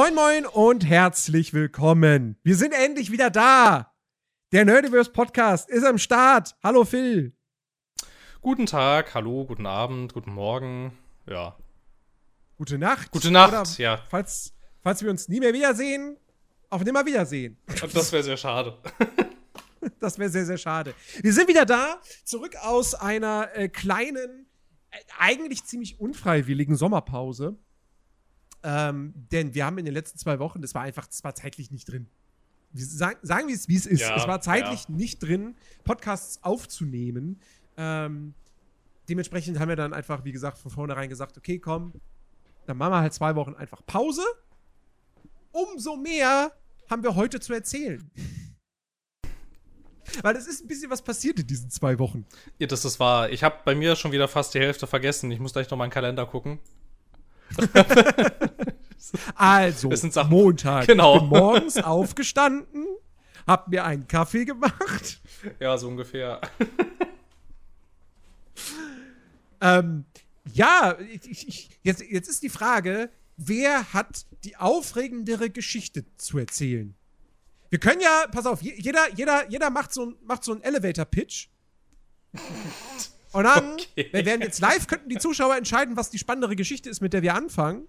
Moin, 0.00 0.14
moin 0.14 0.46
und 0.46 0.86
herzlich 0.86 1.52
willkommen. 1.52 2.38
Wir 2.42 2.56
sind 2.56 2.72
endlich 2.72 3.12
wieder 3.12 3.28
da. 3.28 3.92
Der 4.50 4.64
Nerdiverse 4.64 5.10
Podcast 5.12 5.68
ist 5.68 5.84
am 5.84 5.98
Start. 5.98 6.56
Hallo 6.62 6.86
Phil. 6.86 7.36
Guten 8.40 8.64
Tag, 8.64 9.14
hallo, 9.14 9.44
guten 9.44 9.66
Abend, 9.66 10.14
guten 10.14 10.32
Morgen. 10.32 10.96
Ja. 11.26 11.54
Gute 12.56 12.78
Nacht. 12.78 13.10
Gute 13.10 13.30
Nacht, 13.30 13.52
Oder 13.52 13.64
ja. 13.76 14.02
Falls, 14.08 14.54
falls 14.80 15.02
wir 15.02 15.10
uns 15.10 15.28
nie 15.28 15.38
mehr 15.38 15.52
wiedersehen, 15.52 16.16
auf 16.70 16.82
nimmer 16.82 17.04
Wiedersehen. 17.04 17.58
Das 17.92 18.10
wäre 18.10 18.22
sehr 18.22 18.38
schade. 18.38 18.78
Das 19.98 20.18
wäre 20.18 20.30
sehr, 20.30 20.46
sehr 20.46 20.56
schade. 20.56 20.94
Wir 21.20 21.34
sind 21.34 21.46
wieder 21.46 21.66
da, 21.66 22.00
zurück 22.24 22.56
aus 22.62 22.94
einer 22.94 23.50
äh, 23.54 23.68
kleinen, 23.68 24.46
äh, 24.90 24.96
eigentlich 25.18 25.64
ziemlich 25.64 26.00
unfreiwilligen 26.00 26.74
Sommerpause. 26.74 27.58
Ähm, 28.62 29.14
denn 29.32 29.54
wir 29.54 29.64
haben 29.64 29.78
in 29.78 29.84
den 29.84 29.94
letzten 29.94 30.18
zwei 30.18 30.38
Wochen, 30.38 30.60
das 30.60 30.74
war 30.74 30.82
einfach, 30.82 31.06
das 31.06 31.24
war 31.24 31.34
zeitlich 31.34 31.70
nicht 31.70 31.90
drin. 31.90 32.08
Wir 32.72 32.84
sagen, 32.84 33.18
sagen 33.22 33.48
wir 33.48 33.54
es, 33.54 33.68
wie 33.68 33.76
es 33.76 33.86
ist. 33.86 34.00
Ja, 34.00 34.16
es 34.16 34.28
war 34.28 34.40
zeitlich 34.40 34.84
ja. 34.88 34.94
nicht 34.94 35.18
drin, 35.18 35.56
Podcasts 35.84 36.42
aufzunehmen. 36.42 37.40
Ähm, 37.76 38.34
dementsprechend 39.08 39.58
haben 39.58 39.68
wir 39.68 39.76
dann 39.76 39.92
einfach, 39.92 40.24
wie 40.24 40.32
gesagt, 40.32 40.58
von 40.58 40.70
vornherein 40.70 41.08
gesagt, 41.08 41.36
okay, 41.36 41.58
komm, 41.58 41.92
dann 42.66 42.76
machen 42.76 42.92
wir 42.92 43.00
halt 43.00 43.14
zwei 43.14 43.34
Wochen 43.34 43.54
einfach 43.54 43.84
Pause. 43.86 44.22
Umso 45.52 45.96
mehr 45.96 46.52
haben 46.88 47.02
wir 47.02 47.16
heute 47.16 47.40
zu 47.40 47.52
erzählen. 47.52 48.08
Weil 50.22 50.36
es 50.36 50.46
ist 50.46 50.62
ein 50.62 50.68
bisschen 50.68 50.90
was 50.90 51.02
passiert 51.02 51.38
in 51.40 51.46
diesen 51.46 51.70
zwei 51.70 51.98
Wochen. 51.98 52.26
Ja, 52.58 52.66
das 52.66 52.84
ist 52.84 53.00
wahr. 53.00 53.30
Ich 53.30 53.42
habe 53.42 53.56
bei 53.64 53.74
mir 53.74 53.96
schon 53.96 54.12
wieder 54.12 54.28
fast 54.28 54.54
die 54.54 54.60
Hälfte 54.60 54.86
vergessen. 54.86 55.30
Ich 55.30 55.40
muss 55.40 55.52
gleich 55.52 55.70
noch 55.70 55.78
mal 55.78 55.84
einen 55.84 55.92
Kalender 55.92 56.26
gucken. 56.26 56.58
Also, 59.34 59.90
Montag. 60.28 60.86
Genau. 60.88 61.20
Bin 61.20 61.28
morgens 61.28 61.76
aufgestanden, 61.78 62.86
hab 63.46 63.68
mir 63.68 63.84
einen 63.84 64.06
Kaffee 64.08 64.44
gemacht. 64.44 65.20
Ja, 65.58 65.76
so 65.78 65.88
ungefähr. 65.88 66.40
Ähm, 69.60 70.04
ja, 70.52 70.96
ich, 71.12 71.46
ich, 71.48 71.70
jetzt, 71.82 72.02
jetzt 72.02 72.28
ist 72.28 72.42
die 72.42 72.48
Frage, 72.48 73.10
wer 73.36 73.92
hat 73.92 74.24
die 74.44 74.56
aufregendere 74.56 75.50
Geschichte 75.50 76.04
zu 76.16 76.38
erzählen? 76.38 76.94
Wir 77.68 77.78
können 77.78 78.00
ja, 78.00 78.24
pass 78.32 78.46
auf, 78.46 78.62
je- 78.62 78.74
jeder, 78.78 79.12
jeder, 79.14 79.48
jeder 79.50 79.70
macht 79.70 79.92
so, 79.92 80.14
macht 80.24 80.44
so 80.44 80.52
einen 80.52 80.62
Elevator-Pitch. 80.62 81.48
Und 83.32 83.44
dann, 83.44 83.72
Okay. 83.92 84.08
wir 84.12 84.24
werden 84.24 84.42
jetzt 84.42 84.60
live, 84.60 84.86
könnten 84.86 85.08
die 85.08 85.18
Zuschauer 85.18 85.56
entscheiden, 85.56 85.96
was 85.96 86.10
die 86.10 86.18
spannendere 86.18 86.56
Geschichte 86.56 86.88
ist, 86.88 87.00
mit 87.00 87.12
der 87.12 87.22
wir 87.22 87.34
anfangen. 87.34 87.86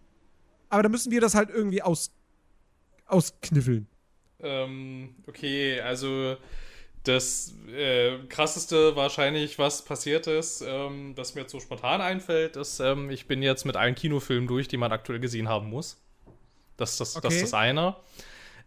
Aber 0.71 0.83
da 0.83 0.89
müssen 0.89 1.11
wir 1.11 1.21
das 1.21 1.35
halt 1.35 1.51
irgendwie 1.51 1.83
aus, 1.83 2.11
auskniffeln. 3.07 3.87
ähm, 4.41 5.15
okay, 5.27 5.79
also 5.81 6.37
das 7.03 7.55
äh, 7.69 8.19
krasseste 8.29 8.95
wahrscheinlich, 8.95 9.59
was 9.59 9.85
passiert 9.85 10.27
ist, 10.27 10.63
ähm, 10.67 11.15
das 11.15 11.35
mir 11.35 11.41
jetzt 11.41 11.51
so 11.53 11.59
spontan 11.61 12.01
einfällt, 12.01 12.57
ist, 12.57 12.79
ähm, 12.81 13.09
ich 13.11 13.27
bin 13.27 13.43
jetzt 13.43 13.65
mit 13.65 13.77
allen 13.77 13.95
Kinofilmen 13.95 14.47
durch, 14.47 14.67
die 14.69 14.77
man 14.77 14.91
aktuell 14.93 15.19
gesehen 15.19 15.49
haben 15.49 15.69
muss. 15.69 16.01
Das, 16.77 16.97
das, 16.97 17.21
das 17.21 17.25
Okay. 17.25 17.35
ist 17.35 17.43
das 17.43 17.53
eine. 17.53 17.97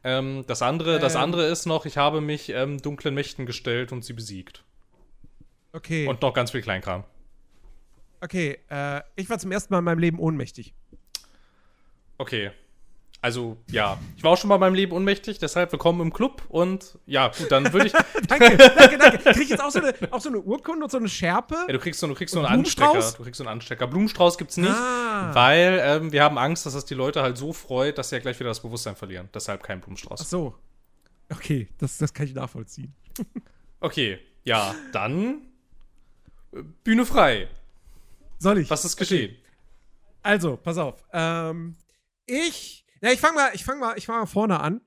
Ähm, 0.04 0.44
das 0.46 0.62
andere, 0.62 1.00
das 1.00 1.16
andere 1.16 1.46
ist 1.48 1.66
noch, 1.66 1.86
ich 1.86 1.98
habe 1.98 2.20
mich 2.22 2.50
ähm, 2.50 2.80
dunklen 2.82 3.14
Mächten 3.14 3.46
gestellt 3.46 3.92
und 3.92 4.04
sie 4.04 4.14
besiegt. 4.14 4.64
Okay. 5.72 6.06
Und 6.06 6.22
noch 6.22 6.32
ganz 6.34 6.50
viel 6.52 6.62
Kleinkram. 6.62 7.04
Okay, 8.20 8.58
äh, 8.70 9.02
ich 9.16 9.28
war 9.28 9.38
zum 9.38 9.52
ersten 9.52 9.72
Mal 9.74 9.78
in 9.80 9.84
meinem 9.84 9.98
Leben 9.98 10.18
ohnmächtig. 10.18 10.74
Okay. 12.18 12.50
Also, 13.20 13.56
ja. 13.70 13.98
Ich 14.18 14.22
war 14.22 14.32
auch 14.32 14.36
schon 14.36 14.48
mal 14.48 14.56
in 14.56 14.60
meinem 14.60 14.74
Leben 14.74 14.92
ohnmächtig, 14.92 15.38
deshalb 15.38 15.72
willkommen 15.72 16.00
im 16.02 16.12
Club 16.12 16.42
und 16.50 16.98
ja, 17.06 17.28
gut, 17.28 17.50
dann 17.50 17.72
würde 17.72 17.86
ich. 17.86 17.92
ja, 17.94 18.04
Danke, 18.28 18.56
danke, 18.58 18.98
danke. 18.98 19.18
Krieg 19.18 19.44
ich 19.44 19.48
jetzt 19.48 19.62
auch 19.62 19.70
so, 19.70 19.80
eine, 19.80 19.94
auch 20.10 20.20
so 20.20 20.28
eine 20.28 20.40
Urkunde 20.40 20.84
und 20.84 20.90
so 20.90 20.98
eine 20.98 21.08
Schärpe? 21.08 21.56
du 21.66 21.78
kriegst 21.78 22.00
so, 22.00 22.06
du 22.06 22.14
kriegst 22.14 22.34
so 22.34 22.40
einen 22.40 22.48
Anstecker. 22.48 22.92
Du 23.16 23.22
kriegst 23.22 23.38
so 23.38 23.44
einen 23.44 23.48
Anstecker. 23.48 23.86
Blumenstrauß 23.86 24.36
gibt's 24.36 24.58
nicht, 24.58 24.70
Ah. 24.70 25.34
weil 25.34 25.80
ähm, 25.82 26.12
wir 26.12 26.22
haben 26.22 26.36
Angst, 26.36 26.66
dass 26.66 26.74
das 26.74 26.84
die 26.84 26.92
Leute 26.94 27.22
halt 27.22 27.38
so 27.38 27.54
freut, 27.54 27.96
dass 27.96 28.10
sie 28.10 28.16
ja 28.16 28.20
gleich 28.20 28.38
wieder 28.38 28.50
das 28.50 28.60
Bewusstsein 28.60 28.94
verlieren. 28.94 29.30
Deshalb 29.32 29.62
kein 29.62 29.78
Ach 29.78 29.84
Blumenstrauß. 29.84 30.28
so. 30.28 30.54
Okay, 31.32 31.68
das, 31.78 31.96
das 31.96 32.12
kann 32.12 32.26
ich 32.26 32.34
nachvollziehen. 32.34 32.94
Okay, 33.80 34.18
ja, 34.44 34.74
dann 34.92 35.40
äh, 36.52 36.62
Bühne 36.84 37.06
frei. 37.06 37.48
Soll 38.38 38.58
ich? 38.58 38.68
Was 38.68 38.84
ist 38.84 38.98
geschehen? 38.98 39.34
Also, 40.22 40.58
pass 40.58 40.76
auf. 40.76 41.02
Ähm, 41.12 41.76
ich. 42.26 42.86
Ja, 43.00 43.10
ich 43.10 43.20
fange 43.20 43.34
mal, 43.36 43.54
ich 43.54 43.64
fang 43.64 43.78
mal, 43.78 43.98
ich 43.98 44.06
fang 44.06 44.18
mal 44.18 44.26
vorne 44.26 44.60
an. 44.60 44.80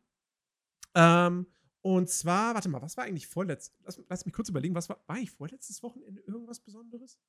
Ähm, 0.95 1.47
und 1.81 2.09
zwar, 2.09 2.55
warte 2.55 2.69
mal, 2.69 2.81
was 2.81 2.97
war 2.97 3.05
eigentlich 3.05 3.27
vorletzt? 3.27 3.75
Lass, 3.83 4.01
lass 4.09 4.25
mich 4.25 4.33
kurz 4.33 4.49
überlegen, 4.49 4.75
was 4.75 4.89
war. 4.89 5.03
War 5.07 5.17
ich 5.17 5.31
vorletztes 5.31 5.81
Wochenende 5.83 6.21
irgendwas 6.21 6.59
Besonderes? 6.59 7.19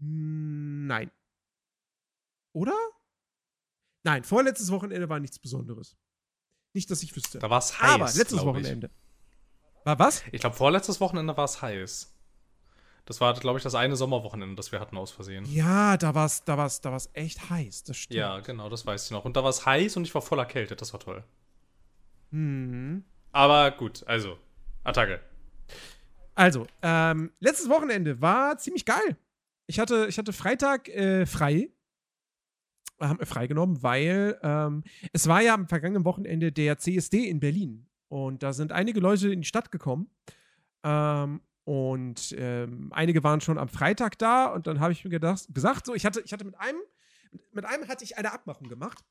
Nein. 0.00 1.10
Oder? 2.52 2.76
Nein, 4.04 4.24
vorletztes 4.24 4.70
Wochenende 4.70 5.08
war 5.08 5.20
nichts 5.20 5.38
Besonderes. 5.38 5.96
Nicht, 6.72 6.90
dass 6.90 7.02
ich 7.02 7.14
wüsste. 7.16 7.38
Da 7.38 7.50
war 7.50 7.58
es 7.58 7.80
heiß. 7.80 7.90
Aber 7.90 8.04
letztes 8.04 8.28
glaub 8.28 8.56
ich. 8.56 8.64
Wochenende. 8.64 8.90
War 9.84 9.98
was? 9.98 10.22
Ich 10.32 10.40
glaube, 10.40 10.56
vorletztes 10.56 11.00
Wochenende 11.00 11.36
war 11.36 11.44
es 11.44 11.60
heiß. 11.60 12.14
Das 13.08 13.22
war, 13.22 13.32
glaube 13.32 13.56
ich, 13.56 13.62
das 13.62 13.74
eine 13.74 13.96
Sommerwochenende, 13.96 14.54
das 14.54 14.70
wir 14.70 14.80
hatten 14.80 14.98
aus 14.98 15.10
Versehen. 15.10 15.46
Ja, 15.46 15.96
da 15.96 16.14
war's, 16.14 16.44
da 16.44 16.58
war's, 16.58 16.82
da 16.82 16.92
war's 16.92 17.08
echt 17.14 17.48
heiß. 17.48 17.84
Das 17.84 17.96
stimmt. 17.96 18.18
Ja, 18.18 18.40
genau, 18.40 18.68
das 18.68 18.84
weiß 18.84 19.06
ich 19.06 19.10
noch. 19.12 19.24
Und 19.24 19.34
da 19.34 19.42
war 19.42 19.48
es 19.48 19.64
heiß 19.64 19.96
und 19.96 20.02
ich 20.02 20.14
war 20.14 20.20
voller 20.20 20.44
Kälte, 20.44 20.76
das 20.76 20.92
war 20.92 21.00
toll. 21.00 21.24
Hm. 22.32 23.02
Aber 23.32 23.70
gut, 23.70 24.06
also, 24.06 24.36
Attacke. 24.84 25.22
Also, 26.34 26.66
ähm, 26.82 27.32
letztes 27.40 27.70
Wochenende 27.70 28.20
war 28.20 28.58
ziemlich 28.58 28.84
geil. 28.84 29.16
Ich 29.66 29.78
hatte, 29.78 30.04
ich 30.10 30.18
hatte 30.18 30.34
Freitag 30.34 30.90
äh, 30.90 31.24
frei. 31.24 31.70
Äh, 32.98 33.06
Haben 33.06 33.20
wir 33.20 33.26
freigenommen, 33.26 33.82
weil 33.82 34.38
ähm, 34.42 34.84
es 35.14 35.26
war 35.28 35.40
ja 35.40 35.54
am 35.54 35.66
vergangenen 35.66 36.04
Wochenende 36.04 36.52
der 36.52 36.76
CSD 36.76 37.26
in 37.26 37.40
Berlin. 37.40 37.88
Und 38.08 38.42
da 38.42 38.52
sind 38.52 38.70
einige 38.70 39.00
Leute 39.00 39.32
in 39.32 39.40
die 39.40 39.48
Stadt 39.48 39.72
gekommen. 39.72 40.10
Ähm, 40.84 41.40
und 41.68 42.34
ähm, 42.38 42.88
einige 42.94 43.22
waren 43.22 43.42
schon 43.42 43.58
am 43.58 43.68
Freitag 43.68 44.16
da. 44.16 44.46
Und 44.46 44.66
dann 44.66 44.80
habe 44.80 44.94
ich 44.94 45.04
mir 45.04 45.10
gedacht, 45.10 45.48
gesagt, 45.52 45.84
so, 45.84 45.94
ich 45.94 46.06
hatte, 46.06 46.22
ich 46.22 46.32
hatte 46.32 46.46
mit 46.46 46.58
einem, 46.58 46.80
mit 47.52 47.66
einem 47.66 47.86
hatte 47.88 48.04
ich 48.04 48.16
eine 48.16 48.32
Abmachung 48.32 48.70
gemacht. 48.70 49.04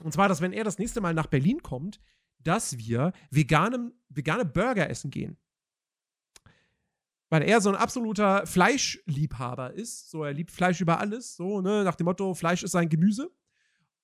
Und 0.00 0.12
zwar, 0.12 0.28
dass 0.28 0.40
wenn 0.40 0.52
er 0.52 0.62
das 0.62 0.78
nächste 0.78 1.00
Mal 1.00 1.12
nach 1.12 1.26
Berlin 1.26 1.60
kommt, 1.60 2.00
dass 2.38 2.78
wir 2.78 3.12
veganem, 3.32 3.94
vegane 4.10 4.44
Burger 4.44 4.88
essen 4.88 5.10
gehen 5.10 5.36
weil 7.30 7.42
er 7.44 7.62
so 7.62 7.70
ein 7.70 7.76
absoluter 7.76 8.46
Fleischliebhaber 8.46 9.72
ist. 9.72 10.10
So, 10.10 10.22
er 10.22 10.34
liebt 10.34 10.50
Fleisch 10.50 10.82
über 10.82 11.00
alles, 11.00 11.34
so, 11.34 11.62
ne, 11.62 11.82
nach 11.82 11.94
dem 11.94 12.04
Motto, 12.04 12.34
Fleisch 12.34 12.62
ist 12.62 12.72
sein 12.72 12.90
Gemüse. 12.90 13.30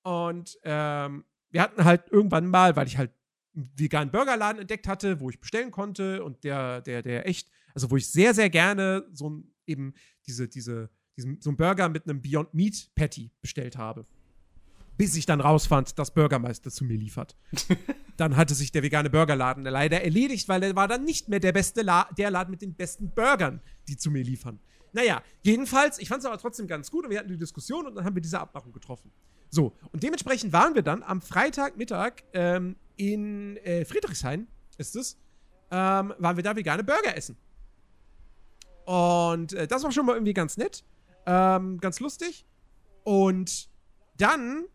Und 0.01 0.57
ähm, 0.63 1.23
wir 1.51 1.61
hatten 1.61 1.85
halt 1.85 2.09
irgendwann 2.09 2.47
mal, 2.47 2.75
weil 2.75 2.87
ich 2.87 2.97
halt 2.97 3.11
einen 3.55 3.71
veganen 3.75 4.09
Burgerladen 4.11 4.59
entdeckt 4.59 4.87
hatte, 4.87 5.19
wo 5.19 5.29
ich 5.29 5.39
bestellen 5.39 5.69
konnte 5.69 6.23
und 6.23 6.43
der, 6.43 6.81
der, 6.81 7.03
der 7.03 7.27
echt, 7.27 7.51
also 7.79 7.91
wo 7.91 7.95
ich 7.95 8.09
sehr, 8.09 8.33
sehr 8.33 8.49
gerne 8.49 9.05
so 9.13 9.29
ein, 9.29 9.53
eben 9.65 9.93
diese, 10.27 10.49
diese, 10.49 10.89
diesen, 11.15 11.39
so 11.39 11.49
einen 11.49 11.55
Burger 11.55 11.87
mit 11.87 12.03
einem 12.03 12.21
Beyond 12.21 12.53
Meat 12.53 12.89
Patty 12.93 13.31
bestellt 13.39 13.77
habe. 13.77 14.05
Bis 14.97 15.15
ich 15.15 15.25
dann 15.25 15.39
rausfand, 15.39 15.97
dass 15.97 16.13
Bürgermeister 16.13 16.71
zu 16.71 16.83
mir 16.83 16.97
liefert. 16.97 17.37
dann 18.17 18.35
hatte 18.35 18.53
sich 18.53 18.73
der 18.73 18.83
vegane 18.83 19.09
Burgerladen 19.09 19.63
leider 19.63 20.03
erledigt, 20.03 20.49
weil 20.49 20.61
er 20.61 20.75
war 20.75 20.89
dann 20.89 21.05
nicht 21.05 21.29
mehr 21.29 21.39
der 21.39 21.53
beste 21.53 21.83
La 21.83 22.09
der 22.17 22.31
Laden 22.31 22.51
mit 22.51 22.61
den 22.61 22.73
besten 22.73 23.11
Burgern, 23.11 23.61
die 23.87 23.95
zu 23.95 24.11
mir 24.11 24.25
liefern. 24.25 24.59
Naja, 24.91 25.23
jedenfalls, 25.41 25.99
ich 25.99 26.09
fand 26.09 26.19
es 26.19 26.25
aber 26.25 26.37
trotzdem 26.37 26.67
ganz 26.67 26.91
gut 26.91 27.05
und 27.05 27.11
wir 27.11 27.19
hatten 27.19 27.29
die 27.29 27.37
Diskussion 27.37 27.87
und 27.87 27.95
dann 27.95 28.03
haben 28.03 28.15
wir 28.15 28.21
diese 28.21 28.41
Abmachung 28.41 28.73
getroffen. 28.73 29.09
So, 29.49 29.73
und 29.93 30.03
dementsprechend 30.03 30.51
waren 30.51 30.75
wir 30.75 30.81
dann 30.81 31.01
am 31.01 31.21
Freitagmittag 31.21 32.23
ähm, 32.33 32.75
in 32.97 33.55
äh, 33.57 33.85
Friedrichshain, 33.85 34.49
ist 34.77 34.97
es, 34.97 35.17
ähm, 35.71 36.13
waren 36.17 36.35
wir 36.35 36.43
da 36.43 36.57
vegane 36.57 36.83
Burger 36.83 37.15
essen. 37.15 37.37
Und 38.89 39.53
äh, 39.53 39.67
das 39.67 39.83
war 39.83 39.91
schon 39.91 40.07
mal 40.07 40.13
irgendwie 40.13 40.33
ganz 40.33 40.57
nett, 40.57 40.83
ähm, 41.27 41.79
ganz 41.79 41.99
lustig. 41.99 42.47
Und 43.03 43.69
dann 44.17 44.65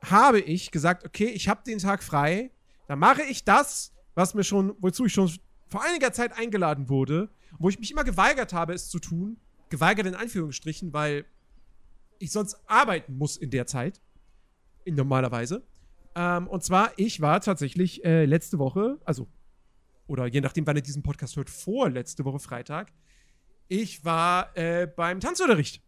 habe 0.00 0.40
ich 0.40 0.70
gesagt, 0.70 1.04
okay, 1.04 1.26
ich 1.26 1.50
habe 1.50 1.60
den 1.62 1.76
Tag 1.76 2.02
frei, 2.02 2.50
dann 2.88 2.98
mache 2.98 3.22
ich 3.24 3.44
das, 3.44 3.92
was 4.14 4.32
mir 4.32 4.42
schon, 4.42 4.74
wozu 4.80 5.04
ich 5.04 5.12
schon 5.12 5.30
vor 5.68 5.84
einiger 5.84 6.14
Zeit 6.14 6.32
eingeladen 6.32 6.88
wurde, 6.88 7.28
wo 7.58 7.68
ich 7.68 7.78
mich 7.78 7.90
immer 7.90 8.04
geweigert 8.04 8.54
habe, 8.54 8.72
es 8.72 8.88
zu 8.88 8.98
tun. 8.98 9.36
Geweigert 9.68 10.06
in 10.06 10.14
Anführungsstrichen, 10.14 10.94
weil 10.94 11.26
ich 12.20 12.32
sonst 12.32 12.56
arbeiten 12.68 13.18
muss 13.18 13.36
in 13.36 13.50
der 13.50 13.66
Zeit. 13.66 14.00
In 14.84 14.94
normalerweise. 14.94 15.62
Ähm, 16.14 16.48
und 16.48 16.64
zwar, 16.64 16.92
ich 16.96 17.20
war 17.20 17.42
tatsächlich 17.42 18.02
äh, 18.02 18.24
letzte 18.24 18.58
Woche, 18.58 18.98
also, 19.04 19.28
oder 20.06 20.26
je 20.26 20.40
nachdem, 20.40 20.66
wann 20.66 20.76
ihr 20.76 20.82
diesen 20.82 21.02
Podcast 21.02 21.36
hört, 21.36 21.50
vor 21.50 21.90
letzte 21.90 22.24
Woche 22.24 22.38
Freitag, 22.38 22.90
ich 23.72 24.04
war 24.04 24.54
äh, 24.54 24.86
beim 24.86 25.20
Tanzunterricht. 25.20 25.80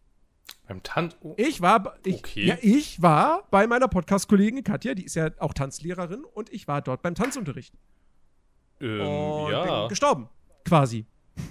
Beim 0.67 0.81
Tanz. 0.81 1.15
Oh. 1.21 1.35
Ich 1.37 1.61
war, 1.61 1.99
ich, 2.03 2.15
Okay. 2.15 2.45
ja, 2.45 2.57
ich 2.59 2.99
war 2.99 3.47
bei 3.51 3.67
meiner 3.67 3.87
Podcast-Kollegin 3.87 4.63
Katja, 4.63 4.95
die 4.95 5.05
ist 5.05 5.15
ja 5.15 5.29
auch 5.37 5.53
Tanzlehrerin, 5.53 6.23
und 6.23 6.51
ich 6.51 6.67
war 6.67 6.81
dort 6.81 7.03
beim 7.03 7.13
Tanzunterricht. 7.13 7.75
Ähm, 8.81 9.01
und 9.01 9.51
ja. 9.51 9.81
bin 9.81 9.89
gestorben, 9.89 10.29
quasi. 10.67 11.05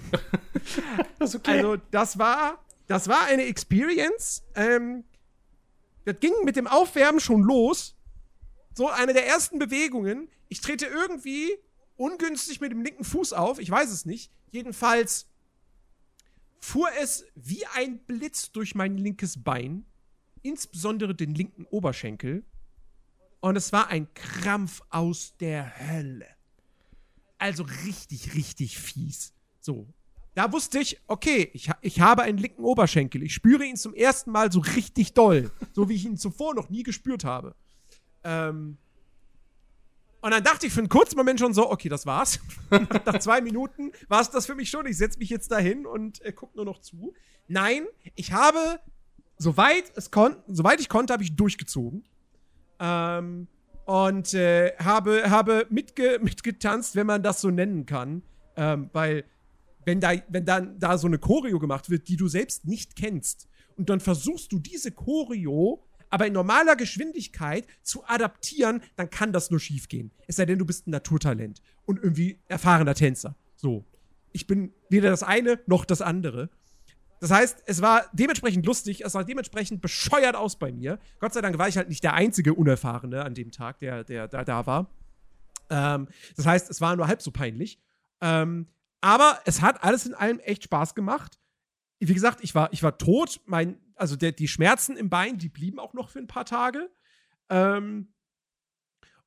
Das 1.19 1.35
okay. 1.35 1.59
Also, 1.59 1.77
das 1.91 2.17
war, 2.17 2.59
das 2.87 3.07
war 3.07 3.23
eine 3.25 3.45
Experience. 3.45 4.43
Ähm, 4.55 5.05
das 6.03 6.19
ging 6.19 6.33
mit 6.43 6.57
dem 6.57 6.67
Aufwärmen 6.67 7.21
schon 7.21 7.43
los. 7.43 7.95
So 8.73 8.89
eine 8.89 9.13
der 9.13 9.25
ersten 9.25 9.57
Bewegungen. 9.57 10.27
Ich 10.49 10.59
trete 10.59 10.87
irgendwie 10.87 11.51
ungünstig 11.95 12.59
mit 12.59 12.71
dem 12.71 12.81
linken 12.81 13.05
Fuß 13.05 13.33
auf. 13.33 13.59
Ich 13.59 13.69
weiß 13.71 13.89
es 13.91 14.05
nicht. 14.05 14.31
Jedenfalls 14.51 15.27
fuhr 16.59 16.89
es 17.01 17.25
wie 17.35 17.65
ein 17.75 17.99
Blitz 17.99 18.51
durch 18.51 18.75
mein 18.75 18.97
linkes 18.97 19.43
Bein. 19.43 19.85
Insbesondere 20.41 21.15
den 21.15 21.33
linken 21.33 21.65
Oberschenkel. 21.65 22.43
Und 23.39 23.55
es 23.55 23.71
war 23.71 23.89
ein 23.89 24.13
Krampf 24.13 24.81
aus 24.89 25.35
der 25.37 25.79
Hölle. 25.79 26.27
Also 27.37 27.63
richtig, 27.85 28.33
richtig 28.35 28.77
fies. 28.77 29.33
So. 29.59 29.87
Da 30.33 30.51
wusste 30.51 30.79
ich, 30.79 30.99
okay, 31.07 31.49
ich, 31.53 31.69
ich 31.81 32.01
habe 32.01 32.23
einen 32.23 32.37
linken 32.37 32.63
Oberschenkel. 32.63 33.23
Ich 33.23 33.33
spüre 33.33 33.63
ihn 33.65 33.77
zum 33.77 33.93
ersten 33.93 34.31
Mal 34.31 34.51
so 34.51 34.59
richtig 34.59 35.13
doll. 35.13 35.51
So 35.73 35.87
wie 35.89 35.95
ich 35.95 36.05
ihn 36.05 36.17
zuvor 36.17 36.53
noch 36.55 36.69
nie 36.69 36.83
gespürt 36.83 37.23
habe. 37.23 37.55
Ähm. 38.23 38.77
Und 40.25 40.31
dann 40.31 40.43
dachte 40.43 40.65
ich 40.65 40.73
für 40.73 40.79
einen 40.79 40.89
kurzen 40.89 41.17
Moment 41.17 41.39
schon 41.39 41.53
so, 41.53 41.69
okay, 41.69 41.87
das 41.87 42.07
war's. 42.07 42.39
Nach 42.71 43.19
zwei 43.19 43.41
Minuten 43.41 43.91
war 44.07 44.21
es 44.21 44.31
das 44.31 44.47
für 44.47 44.55
mich 44.55 44.71
schon. 44.71 44.87
Ich 44.87 44.97
setze 44.97 45.19
mich 45.19 45.29
jetzt 45.29 45.51
dahin 45.51 45.85
und 45.85 46.19
äh, 46.25 46.31
gucke 46.31 46.55
nur 46.55 46.65
noch 46.65 46.79
zu. 46.79 47.13
Nein, 47.47 47.85
ich 48.15 48.31
habe, 48.31 48.79
soweit 49.37 49.83
es 49.95 50.09
kon 50.09 50.35
soweit 50.47 50.79
ich 50.79 50.89
konnte, 50.89 51.13
habe 51.13 51.21
ich 51.21 51.35
durchgezogen. 51.35 52.05
Ähm, 52.79 53.47
und 53.85 54.33
äh, 54.33 54.75
habe, 54.79 55.29
habe 55.29 55.67
mitge 55.69 56.17
mitgetanzt, 56.19 56.95
wenn 56.95 57.05
man 57.05 57.21
das 57.21 57.41
so 57.41 57.51
nennen 57.51 57.85
kann. 57.85 58.23
Ähm, 58.57 58.89
weil, 58.93 59.25
wenn 59.85 59.99
da, 59.99 60.13
wenn 60.29 60.43
dann 60.43 60.79
da 60.79 60.97
so 60.97 61.05
eine 61.05 61.19
Choreo 61.19 61.59
gemacht 61.59 61.91
wird, 61.91 62.07
die 62.07 62.17
du 62.17 62.27
selbst 62.27 62.65
nicht 62.65 62.95
kennst, 62.95 63.47
und 63.77 63.91
dann 63.91 63.99
versuchst 63.99 64.51
du 64.51 64.57
diese 64.57 64.91
Choreo 64.91 65.84
aber 66.09 66.27
in 66.27 66.33
normaler 66.33 66.75
Geschwindigkeit 66.75 67.67
zu 67.81 68.03
adaptieren, 68.05 68.81
dann 68.95 69.09
kann 69.09 69.33
das 69.33 69.51
nur 69.51 69.59
schiefgehen. 69.59 70.11
Es 70.27 70.35
sei 70.37 70.45
denn, 70.45 70.59
du 70.59 70.65
bist 70.65 70.87
ein 70.87 70.91
Naturtalent 70.91 71.61
und 71.85 72.01
irgendwie 72.01 72.39
erfahrener 72.47 72.95
Tänzer. 72.95 73.35
So. 73.55 73.85
Ich 74.31 74.47
bin 74.47 74.73
weder 74.89 75.09
das 75.09 75.23
eine 75.23 75.59
noch 75.65 75.85
das 75.85 76.01
andere. 76.01 76.49
Das 77.21 77.31
heißt, 77.31 77.63
es 77.65 77.81
war 77.81 78.05
dementsprechend 78.13 78.65
lustig, 78.65 79.03
es 79.05 79.13
sah 79.13 79.23
dementsprechend 79.23 79.81
bescheuert 79.81 80.35
aus 80.35 80.57
bei 80.57 80.71
mir. 80.71 80.99
Gott 81.19 81.33
sei 81.33 81.41
Dank 81.41 81.57
war 81.57 81.67
ich 81.67 81.77
halt 81.77 81.89
nicht 81.89 82.03
der 82.03 82.13
einzige 82.13 82.53
Unerfahrene 82.53 83.23
an 83.23 83.33
dem 83.33 83.51
Tag, 83.51 83.79
der, 83.79 84.03
der, 84.03 84.27
der 84.27 84.43
da 84.43 84.65
war. 84.65 84.89
Ähm, 85.69 86.07
das 86.35 86.45
heißt, 86.45 86.69
es 86.69 86.81
war 86.81 86.95
nur 86.95 87.07
halb 87.07 87.21
so 87.21 87.31
peinlich. 87.31 87.79
Ähm, 88.21 88.67
aber 89.01 89.39
es 89.45 89.61
hat 89.61 89.83
alles 89.83 90.05
in 90.05 90.13
allem 90.13 90.39
echt 90.39 90.63
Spaß 90.63 90.95
gemacht. 90.95 91.39
Wie 91.99 92.13
gesagt, 92.13 92.39
ich 92.43 92.53
war, 92.55 92.73
ich 92.73 92.83
war 92.83 92.97
tot. 92.97 93.41
Mein, 93.45 93.79
also 93.95 94.15
der, 94.15 94.31
die 94.31 94.47
Schmerzen 94.47 94.97
im 94.97 95.09
Bein, 95.09 95.37
die 95.37 95.49
blieben 95.49 95.79
auch 95.79 95.93
noch 95.93 96.09
für 96.09 96.19
ein 96.19 96.27
paar 96.27 96.45
Tage. 96.45 96.91
Ähm, 97.49 98.13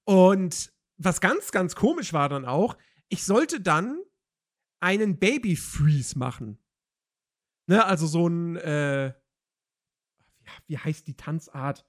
und 0.05 0.73
was 0.97 1.21
ganz, 1.21 1.53
ganz 1.53 1.75
komisch 1.75 2.13
war 2.13 2.29
dann 2.29 2.45
auch, 2.45 2.77
ich 3.09 3.25
sollte 3.25 3.61
dann 3.61 4.01
einen 4.81 5.19
Baby 5.19 5.57
Freeze 5.57 6.19
machen. 6.19 6.59
Ne, 7.67 7.85
also 7.85 8.07
so 8.07 8.27
ein, 8.27 8.57
äh, 8.57 9.13
wie 10.67 10.79
heißt 10.79 11.07
die 11.07 11.17
Tanzart? 11.17 11.85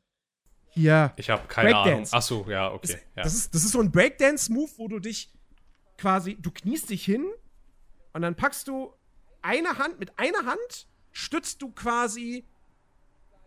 Hier. 0.72 1.14
ich 1.18 1.30
habe 1.30 1.48
keine 1.48 1.70
Ahnung. 1.70 1.84
Breakdance. 1.84 2.16
Ach 2.16 2.22
so, 2.22 2.50
ja, 2.50 2.72
okay. 2.72 2.88
Das, 2.88 3.02
ja. 3.16 3.24
das, 3.24 3.34
ist, 3.34 3.56
das 3.56 3.64
ist 3.64 3.72
so 3.72 3.80
ein 3.80 3.92
Breakdance-Move, 3.92 4.72
wo 4.78 4.88
du 4.88 5.00
dich 5.00 5.34
quasi, 5.98 6.36
du 6.40 6.52
kniest 6.52 6.90
dich 6.90 7.04
hin 7.04 7.26
und 8.14 8.22
dann 8.22 8.36
packst 8.36 8.68
du 8.68 8.94
eine 9.42 9.78
Hand, 9.78 10.00
mit 10.00 10.20
einer 10.20 10.46
Hand 10.46 10.88
stützt 11.12 11.62
du 11.62 11.72
quasi 11.72 12.48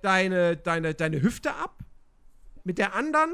deine, 0.02 0.56
deine, 0.56 0.94
deine 0.94 1.22
Hüfte 1.22 1.54
ab, 1.54 1.82
mit 2.64 2.78
der 2.78 2.94
anderen 2.94 3.32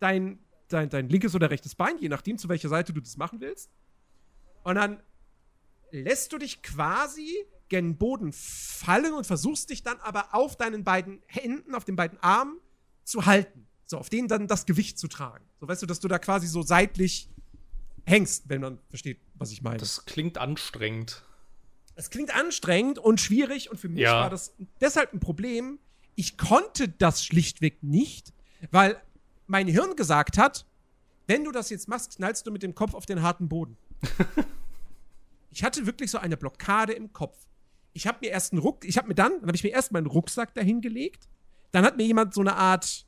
dein, 0.00 0.38
dein, 0.68 0.90
dein 0.90 1.08
linkes 1.08 1.34
oder 1.34 1.50
rechtes 1.50 1.74
Bein, 1.74 1.98
je 1.98 2.08
nachdem, 2.08 2.38
zu 2.38 2.48
welcher 2.48 2.68
Seite 2.68 2.92
du 2.92 3.00
das 3.00 3.16
machen 3.16 3.40
willst. 3.40 3.70
Und 4.64 4.74
dann 4.74 5.02
lässt 5.90 6.32
du 6.32 6.38
dich 6.38 6.62
quasi 6.62 7.44
gen 7.68 7.96
Boden 7.96 8.32
fallen 8.32 9.12
und 9.12 9.26
versuchst 9.26 9.70
dich 9.70 9.82
dann 9.82 9.98
aber 10.00 10.34
auf 10.34 10.56
deinen 10.56 10.84
beiden 10.84 11.22
Händen, 11.26 11.74
auf 11.74 11.84
den 11.84 11.96
beiden 11.96 12.18
Armen 12.22 12.58
zu 13.04 13.26
halten. 13.26 13.66
So, 13.86 13.98
auf 13.98 14.10
denen 14.10 14.28
dann 14.28 14.46
das 14.46 14.66
Gewicht 14.66 14.98
zu 14.98 15.08
tragen. 15.08 15.44
So, 15.60 15.68
weißt 15.68 15.82
du, 15.82 15.86
dass 15.86 16.00
du 16.00 16.08
da 16.08 16.18
quasi 16.18 16.46
so 16.46 16.62
seitlich 16.62 17.30
hängst, 18.04 18.48
wenn 18.48 18.60
man 18.60 18.78
versteht, 18.88 19.20
was 19.34 19.50
ich 19.50 19.62
meine. 19.62 19.78
das 19.78 20.04
klingt 20.04 20.38
anstrengend. 20.38 21.24
Es 21.98 22.10
klingt 22.10 22.32
anstrengend 22.32 23.00
und 23.00 23.20
schwierig 23.20 23.70
und 23.72 23.78
für 23.78 23.88
mich 23.88 24.02
Ja. 24.02 24.20
war 24.20 24.30
das 24.30 24.54
deshalb 24.80 25.12
ein 25.12 25.18
Problem. 25.18 25.80
Ich 26.14 26.38
konnte 26.38 26.88
das 26.88 27.24
schlichtweg 27.24 27.82
nicht, 27.82 28.32
weil 28.70 29.00
mein 29.48 29.66
Hirn 29.66 29.96
gesagt 29.96 30.38
hat, 30.38 30.64
wenn 31.26 31.42
du 31.42 31.50
das 31.50 31.70
jetzt 31.70 31.88
machst, 31.88 32.14
knallst 32.16 32.46
du 32.46 32.52
mit 32.52 32.62
dem 32.62 32.76
Kopf 32.76 32.94
auf 32.94 33.04
den 33.04 33.20
harten 33.22 33.48
Boden. 33.48 33.76
ich 35.50 35.64
hatte 35.64 35.86
wirklich 35.86 36.12
so 36.12 36.18
eine 36.18 36.36
Blockade 36.36 36.92
im 36.92 37.12
Kopf. 37.12 37.36
Ich 37.94 38.06
habe 38.06 38.18
mir 38.22 38.30
erst 38.30 38.52
einen 38.52 38.62
Ruck, 38.62 38.84
ich 38.84 38.96
habe 38.96 39.08
mir 39.08 39.14
dann, 39.16 39.32
dann 39.40 39.48
habe 39.48 39.56
ich 39.56 39.64
mir 39.64 39.70
erst 39.70 39.90
meinen 39.90 40.06
Rucksack 40.06 40.54
dahin 40.54 40.80
gelegt. 40.80 41.28
Dann 41.72 41.84
hat 41.84 41.96
mir 41.96 42.04
jemand 42.06 42.32
so 42.32 42.40
eine 42.42 42.54
Art 42.54 43.06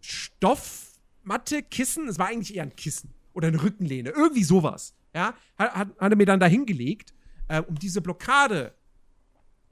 Stoffmatte, 0.00 1.62
Kissen, 1.64 2.06
es 2.08 2.18
war 2.18 2.28
eigentlich 2.28 2.54
eher 2.54 2.62
ein 2.62 2.76
Kissen 2.76 3.12
oder 3.32 3.48
eine 3.48 3.60
Rückenlehne, 3.60 4.10
irgendwie 4.10 4.44
sowas. 4.44 4.94
Ja, 5.14 5.34
hat, 5.58 5.74
hat, 5.74 5.88
hat 5.98 6.12
er 6.12 6.16
mir 6.16 6.26
dann 6.26 6.38
dahin 6.40 6.64
gelegt, 6.66 7.12
äh, 7.50 7.60
um 7.60 7.74
diese 7.74 8.00
Blockade 8.00 8.72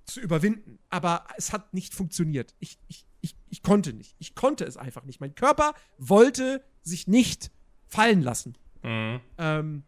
zu 0.04 0.20
überwinden. 0.20 0.78
Aber 0.90 1.24
es 1.36 1.52
hat 1.52 1.72
nicht 1.72 1.94
funktioniert. 1.94 2.54
Ich, 2.58 2.78
ich, 2.88 3.06
ich, 3.20 3.36
ich 3.48 3.62
konnte 3.62 3.92
nicht. 3.92 4.16
Ich 4.18 4.34
konnte 4.34 4.64
es 4.64 4.76
einfach 4.76 5.04
nicht. 5.04 5.20
Mein 5.20 5.34
Körper 5.34 5.74
wollte 5.96 6.64
sich 6.82 7.06
nicht 7.06 7.50
fallen 7.86 8.20
lassen. 8.20 8.58
Mhm. 8.82 9.20
Ähm, 9.38 9.82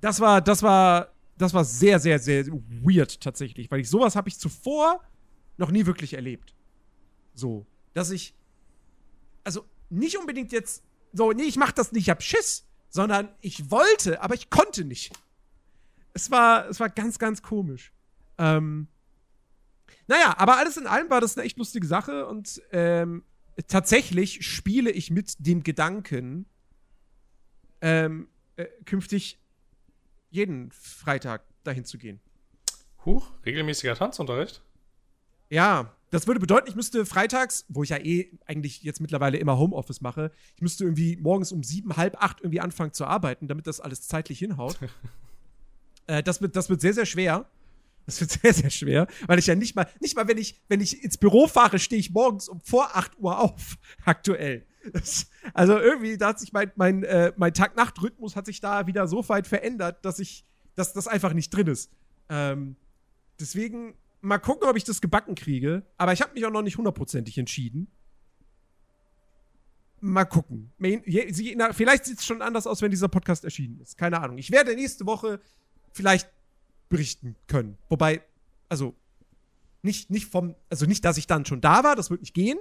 das 0.00 0.20
war, 0.20 0.42
das 0.42 0.62
war, 0.62 1.12
das 1.38 1.54
war 1.54 1.64
sehr, 1.64 1.98
sehr, 1.98 2.18
sehr 2.18 2.46
weird 2.46 3.20
tatsächlich, 3.20 3.70
weil 3.70 3.80
ich 3.80 3.88
sowas 3.88 4.14
habe 4.14 4.28
ich 4.28 4.38
zuvor 4.38 5.00
noch 5.56 5.70
nie 5.70 5.86
wirklich 5.86 6.14
erlebt. 6.14 6.54
So, 7.34 7.66
dass 7.94 8.10
ich, 8.10 8.34
also 9.44 9.64
nicht 9.88 10.18
unbedingt 10.18 10.52
jetzt 10.52 10.82
so, 11.12 11.32
nee, 11.32 11.44
ich 11.44 11.56
mach 11.56 11.72
das 11.72 11.92
nicht, 11.92 12.02
ich 12.02 12.10
hab 12.10 12.22
Schiss, 12.22 12.66
sondern 12.90 13.28
ich 13.40 13.70
wollte, 13.70 14.20
aber 14.20 14.34
ich 14.34 14.50
konnte 14.50 14.84
nicht. 14.84 15.12
Es 16.14 16.30
war, 16.30 16.68
es 16.68 16.80
war 16.80 16.90
ganz, 16.90 17.18
ganz 17.18 17.42
komisch. 17.42 17.92
Ähm, 18.38 18.88
naja, 20.06 20.34
aber 20.36 20.58
alles 20.58 20.76
in 20.76 20.86
allem 20.86 21.10
war 21.10 21.20
das 21.20 21.36
eine 21.36 21.46
echt 21.46 21.58
lustige 21.58 21.86
Sache 21.86 22.26
und 22.26 22.60
ähm, 22.72 23.24
tatsächlich 23.68 24.46
spiele 24.46 24.90
ich 24.90 25.10
mit 25.10 25.34
dem 25.38 25.62
Gedanken, 25.62 26.46
ähm, 27.80 28.28
äh, 28.56 28.66
künftig 28.84 29.40
jeden 30.30 30.70
Freitag 30.72 31.44
dahin 31.64 31.84
zu 31.84 31.98
gehen. 31.98 32.20
Huch, 33.04 33.30
regelmäßiger 33.44 33.94
Tanzunterricht? 33.94 34.62
Ja, 35.50 35.94
das 36.10 36.26
würde 36.26 36.40
bedeuten, 36.40 36.68
ich 36.68 36.76
müsste 36.76 37.04
freitags, 37.04 37.66
wo 37.68 37.82
ich 37.82 37.90
ja 37.90 37.98
eh 37.98 38.30
eigentlich 38.46 38.82
jetzt 38.82 39.00
mittlerweile 39.00 39.38
immer 39.38 39.58
Homeoffice 39.58 40.00
mache, 40.00 40.30
ich 40.56 40.62
müsste 40.62 40.84
irgendwie 40.84 41.16
morgens 41.16 41.52
um 41.52 41.62
sieben, 41.62 41.96
halb 41.96 42.22
acht 42.22 42.40
irgendwie 42.40 42.60
anfangen 42.60 42.92
zu 42.92 43.04
arbeiten, 43.04 43.48
damit 43.48 43.66
das 43.66 43.80
alles 43.80 44.06
zeitlich 44.06 44.38
hinhaut. 44.38 44.78
äh, 46.06 46.22
das, 46.22 46.40
wird, 46.40 46.56
das 46.56 46.68
wird 46.68 46.80
sehr, 46.80 46.94
sehr 46.94 47.06
schwer. 47.06 47.46
Das 48.06 48.20
wird 48.20 48.30
sehr, 48.42 48.52
sehr 48.52 48.70
schwer, 48.70 49.06
weil 49.26 49.38
ich 49.38 49.46
ja 49.46 49.54
nicht 49.54 49.76
mal, 49.76 49.86
nicht 50.00 50.16
mal, 50.16 50.26
wenn 50.28 50.38
ich, 50.38 50.60
wenn 50.68 50.80
ich 50.80 51.02
ins 51.04 51.18
Büro 51.18 51.46
fahre, 51.46 51.78
stehe 51.78 52.00
ich 52.00 52.10
morgens 52.10 52.48
um 52.48 52.60
vor 52.60 52.96
8 52.96 53.18
Uhr 53.18 53.38
auf, 53.38 53.78
aktuell. 54.04 54.66
Das, 54.92 55.28
also 55.54 55.78
irgendwie, 55.78 56.16
da 56.16 56.28
hat 56.28 56.40
sich 56.40 56.52
mein, 56.52 56.72
mein, 56.74 57.04
äh, 57.04 57.32
mein 57.36 57.54
Tag-Nacht-Rhythmus 57.54 58.34
hat 58.34 58.46
sich 58.46 58.60
da 58.60 58.86
wieder 58.86 59.06
so 59.06 59.28
weit 59.28 59.46
verändert, 59.46 60.04
dass 60.04 60.18
ich, 60.18 60.44
dass 60.74 60.92
das 60.92 61.06
einfach 61.06 61.34
nicht 61.34 61.50
drin 61.50 61.68
ist. 61.68 61.92
Ähm, 62.28 62.76
deswegen 63.38 63.94
mal 64.22 64.38
gucken, 64.38 64.68
ob 64.68 64.76
ich 64.76 64.84
das 64.84 65.00
gebacken 65.00 65.34
kriege. 65.34 65.84
Aber 65.98 66.12
ich 66.12 66.22
habe 66.22 66.34
mich 66.34 66.44
auch 66.46 66.50
noch 66.50 66.62
nicht 66.62 66.78
hundertprozentig 66.78 67.38
entschieden. 67.38 67.88
Mal 70.00 70.24
gucken. 70.24 70.72
Vielleicht 70.80 72.06
sieht 72.06 72.18
es 72.18 72.26
schon 72.26 72.42
anders 72.42 72.66
aus, 72.66 72.82
wenn 72.82 72.90
dieser 72.90 73.08
Podcast 73.08 73.44
erschienen 73.44 73.78
ist. 73.80 73.96
Keine 73.96 74.20
Ahnung. 74.20 74.38
Ich 74.38 74.50
werde 74.50 74.74
nächste 74.74 75.06
Woche 75.06 75.40
vielleicht 75.92 76.30
berichten 76.88 77.36
können. 77.46 77.78
Wobei, 77.88 78.22
also 78.68 78.94
nicht, 79.82 80.10
nicht 80.10 80.26
vom, 80.26 80.54
also 80.68 80.86
nicht, 80.86 81.04
dass 81.04 81.16
ich 81.16 81.26
dann 81.26 81.44
schon 81.44 81.60
da 81.60 81.84
war, 81.84 81.96
das 81.96 82.10
wird 82.10 82.20
nicht 82.20 82.34
gehen, 82.34 82.58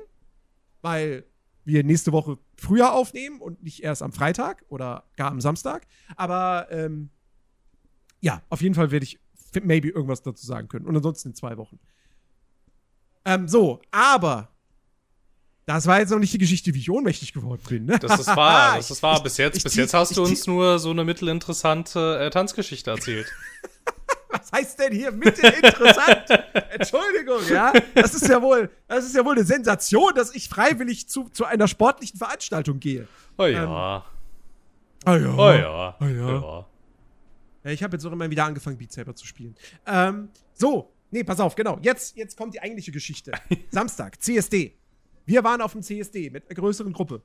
weil 0.81 1.25
wir 1.63 1.83
nächste 1.83 2.11
Woche 2.11 2.37
früher 2.55 2.93
aufnehmen 2.93 3.39
und 3.39 3.63
nicht 3.63 3.83
erst 3.83 4.01
am 4.01 4.11
Freitag 4.11 4.65
oder 4.69 5.05
gar 5.15 5.31
am 5.31 5.41
Samstag. 5.41 5.85
Aber 6.15 6.67
ähm, 6.71 7.09
ja, 8.19 8.41
auf 8.49 8.61
jeden 8.61 8.75
Fall 8.75 8.91
werde 8.91 9.03
ich 9.03 9.19
maybe 9.61 9.89
irgendwas 9.89 10.21
dazu 10.21 10.45
sagen 10.45 10.67
können. 10.67 10.85
Und 10.85 10.95
ansonsten 10.95 11.29
in 11.29 11.35
zwei 11.35 11.57
Wochen. 11.57 11.79
Ähm, 13.25 13.47
so, 13.47 13.81
aber 13.91 14.50
das 15.75 15.85
war 15.87 15.99
jetzt 15.99 16.09
noch 16.09 16.19
nicht 16.19 16.33
die 16.33 16.37
Geschichte, 16.37 16.73
wie 16.73 16.79
ich 16.79 16.89
ohnmächtig 16.89 17.33
geworden 17.33 17.61
bin. 17.67 17.85
Ne? 17.85 17.99
Das 17.99 18.19
ist 18.19 18.27
wahr, 18.27 18.77
das 18.77 18.89
ist 18.91 19.03
wahr. 19.03 19.21
Bis 19.23 19.37
jetzt, 19.37 19.57
ich- 19.57 19.63
bis 19.63 19.73
ich- 19.73 19.77
jetzt 19.79 19.93
hast 19.93 20.15
du 20.17 20.23
ich- 20.23 20.29
uns 20.29 20.47
nur 20.47 20.79
so 20.79 20.89
eine 20.91 21.03
mittelinteressante 21.03 22.19
äh, 22.19 22.29
Tanzgeschichte 22.29 22.89
erzählt. 22.91 23.27
Was 24.29 24.49
heißt 24.53 24.79
denn 24.79 24.93
hier 24.93 25.11
mittelinteressant? 25.11 26.29
Entschuldigung, 26.71 27.41
ja. 27.49 27.73
Das 27.95 28.13
ist 28.13 28.27
ja 28.29 28.41
wohl, 28.41 28.69
das 28.87 29.05
ist 29.05 29.13
ja 29.15 29.25
wohl 29.25 29.35
eine 29.35 29.43
Sensation, 29.43 30.13
dass 30.15 30.33
ich 30.33 30.47
freiwillig 30.47 31.09
zu, 31.09 31.25
zu 31.29 31.43
einer 31.45 31.67
sportlichen 31.67 32.17
Veranstaltung 32.17 32.79
gehe. 32.79 33.07
Oh 33.37 33.45
ja, 33.45 33.65
Ah 33.65 34.05
oh 35.05 35.11
ja. 35.15 35.55
ja, 35.55 35.97
oh 35.99 36.05
ja. 36.05 36.29
ja. 36.29 36.65
Ja, 37.63 37.71
ich 37.71 37.83
habe 37.83 37.95
jetzt 37.95 38.05
auch 38.05 38.11
immer 38.11 38.29
wieder 38.29 38.45
angefangen, 38.45 38.77
Beat 38.77 38.91
Saber 38.93 39.15
zu 39.15 39.25
spielen. 39.27 39.55
Ähm, 39.85 40.29
so, 40.53 40.91
nee, 41.11 41.23
pass 41.23 41.39
auf, 41.39 41.53
genau. 41.55 41.77
Jetzt, 41.81 42.15
jetzt 42.15 42.37
kommt 42.37 42.53
die 42.53 42.61
eigentliche 42.61 42.91
Geschichte. 42.91 43.31
Samstag, 43.69 44.21
CSD. 44.23 44.77
Wir 45.31 45.45
waren 45.45 45.61
auf 45.61 45.71
dem 45.71 45.81
CSD 45.81 46.29
mit 46.29 46.49
einer 46.49 46.55
größeren 46.55 46.91
Gruppe. 46.91 47.21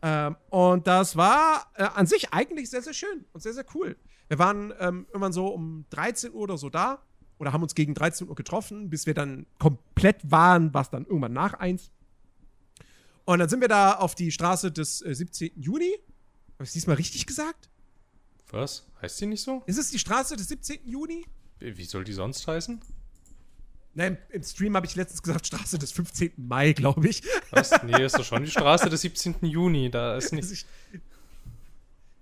Ähm, 0.00 0.36
und 0.48 0.86
das 0.86 1.16
war 1.16 1.66
äh, 1.74 1.82
an 1.82 2.06
sich 2.06 2.32
eigentlich 2.32 2.70
sehr, 2.70 2.82
sehr 2.82 2.92
schön 2.92 3.24
und 3.32 3.42
sehr, 3.42 3.52
sehr 3.52 3.64
cool. 3.74 3.96
Wir 4.28 4.38
waren 4.38 4.72
ähm, 4.78 5.06
irgendwann 5.08 5.32
so 5.32 5.48
um 5.48 5.84
13 5.90 6.32
Uhr 6.32 6.42
oder 6.42 6.56
so 6.56 6.70
da 6.70 7.02
oder 7.36 7.52
haben 7.52 7.64
uns 7.64 7.74
gegen 7.74 7.94
13 7.94 8.28
Uhr 8.28 8.36
getroffen, 8.36 8.90
bis 8.90 9.06
wir 9.06 9.14
dann 9.14 9.44
komplett 9.58 10.30
waren, 10.30 10.72
was 10.72 10.90
dann 10.90 11.04
irgendwann 11.04 11.32
nach 11.32 11.54
eins. 11.54 11.90
Und 13.24 13.40
dann 13.40 13.48
sind 13.48 13.60
wir 13.60 13.66
da 13.66 13.94
auf 13.94 14.14
die 14.14 14.30
Straße 14.30 14.70
des 14.70 15.02
äh, 15.02 15.12
17. 15.12 15.50
Juni. 15.56 15.98
Habe 16.54 16.64
ich 16.64 16.70
diesmal 16.70 16.94
richtig 16.94 17.26
gesagt? 17.26 17.68
Was? 18.52 18.86
Heißt 19.02 19.20
die 19.20 19.26
nicht 19.26 19.42
so? 19.42 19.64
Ist 19.66 19.78
es 19.78 19.90
die 19.90 19.98
Straße 19.98 20.36
des 20.36 20.46
17. 20.46 20.78
Juni? 20.84 21.26
Wie 21.58 21.84
soll 21.84 22.04
die 22.04 22.12
sonst 22.12 22.46
heißen? 22.46 22.80
Nein, 23.98 24.16
im, 24.28 24.36
im 24.36 24.42
Stream 24.44 24.76
habe 24.76 24.86
ich 24.86 24.94
letztens 24.94 25.24
gesagt, 25.24 25.48
Straße 25.48 25.76
des 25.76 25.90
15. 25.90 26.34
Mai, 26.36 26.72
glaube 26.72 27.08
ich. 27.08 27.20
Was? 27.50 27.82
Nee, 27.82 28.04
ist 28.04 28.16
doch 28.16 28.24
schon 28.24 28.44
die 28.44 28.50
Straße 28.52 28.88
des 28.88 29.00
17. 29.00 29.34
Juni. 29.42 29.90
Da 29.90 30.16
ist 30.16 30.32
nicht. 30.32 30.66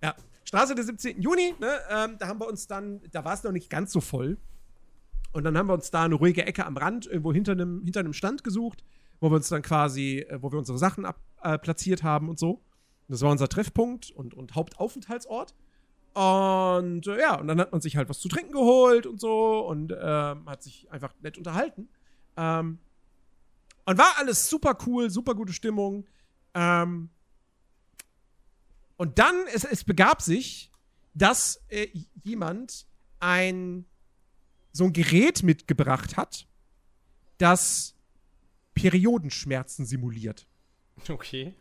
ja, 0.03 0.15
Straße 0.45 0.75
des 0.75 0.87
17. 0.87 1.21
Juni, 1.21 1.55
ne, 1.61 1.79
ähm, 1.91 2.17
da 2.19 2.29
haben 2.29 2.41
wir 2.41 2.49
uns 2.49 2.67
dann, 2.67 3.03
da 3.13 3.27
war 3.27 3.35
es 3.35 3.43
noch 3.43 3.53
nicht 3.53 3.69
ganz 3.69 3.93
so 3.93 4.01
voll. 4.01 4.39
Und 5.33 5.45
dann 5.45 5.59
haben 5.59 5.67
wir 5.67 5.75
uns 5.75 5.91
da 5.91 6.05
eine 6.05 6.15
ruhige 6.15 6.47
Ecke 6.47 6.65
am 6.65 6.79
Rand, 6.79 7.05
irgendwo 7.05 7.31
hinter 7.31 7.53
einem, 7.53 7.83
hinter 7.85 8.01
einem 8.01 8.15
Stand 8.15 8.43
gesucht, 8.43 8.83
wo 9.21 9.31
wir 9.31 9.37
uns 9.37 9.49
dann 9.49 9.61
quasi, 9.61 10.21
äh, 10.21 10.39
wo 10.41 10.51
wir 10.51 10.59
unsere 10.59 10.79
Sachen 10.79 11.05
ab, 11.05 11.21
äh, 11.43 11.59
platziert 11.59 12.03
haben 12.03 12.31
und 12.31 12.39
so. 12.39 12.63
Das 13.07 13.21
war 13.21 13.31
unser 13.31 13.49
Treffpunkt 13.49 14.11
und, 14.13 14.33
und 14.33 14.55
Hauptaufenthaltsort. 14.55 15.55
Und 16.17 17.07
äh, 17.09 17.21
ja, 17.21 17.39
und 17.39 17.47
dann 17.47 17.61
hat 17.61 17.73
man 17.73 17.83
sich 17.83 17.95
halt 17.95 18.09
was 18.09 18.21
zu 18.21 18.29
trinken 18.29 18.53
geholt 18.53 19.05
und 19.05 19.21
so 19.21 19.59
und 19.67 19.93
ähm, 19.93 20.49
hat 20.49 20.63
sich 20.63 20.91
einfach 20.91 21.13
nett 21.21 21.37
unterhalten. 21.37 21.91
Ähm, 22.39 22.79
und 23.85 23.99
war 23.99 24.15
alles 24.17 24.49
super 24.49 24.79
cool, 24.87 25.11
super 25.11 25.35
gute 25.35 25.53
Stimmung. 25.53 26.07
Ähm, 26.55 27.11
und 28.97 29.19
dann, 29.19 29.35
es, 29.53 29.65
es 29.65 29.85
begab 29.85 30.23
sich, 30.23 30.71
dass 31.13 31.63
äh, 31.69 31.89
jemand 32.25 32.87
ein 33.21 33.85
so 34.73 34.85
ein 34.85 34.95
Gerät 34.95 35.43
mitgebracht 35.43 36.17
hat, 36.17 36.47
das 37.37 37.95
Periodenschmerzen 38.73 39.85
simuliert. 39.85 40.49
Okay. 41.11 41.55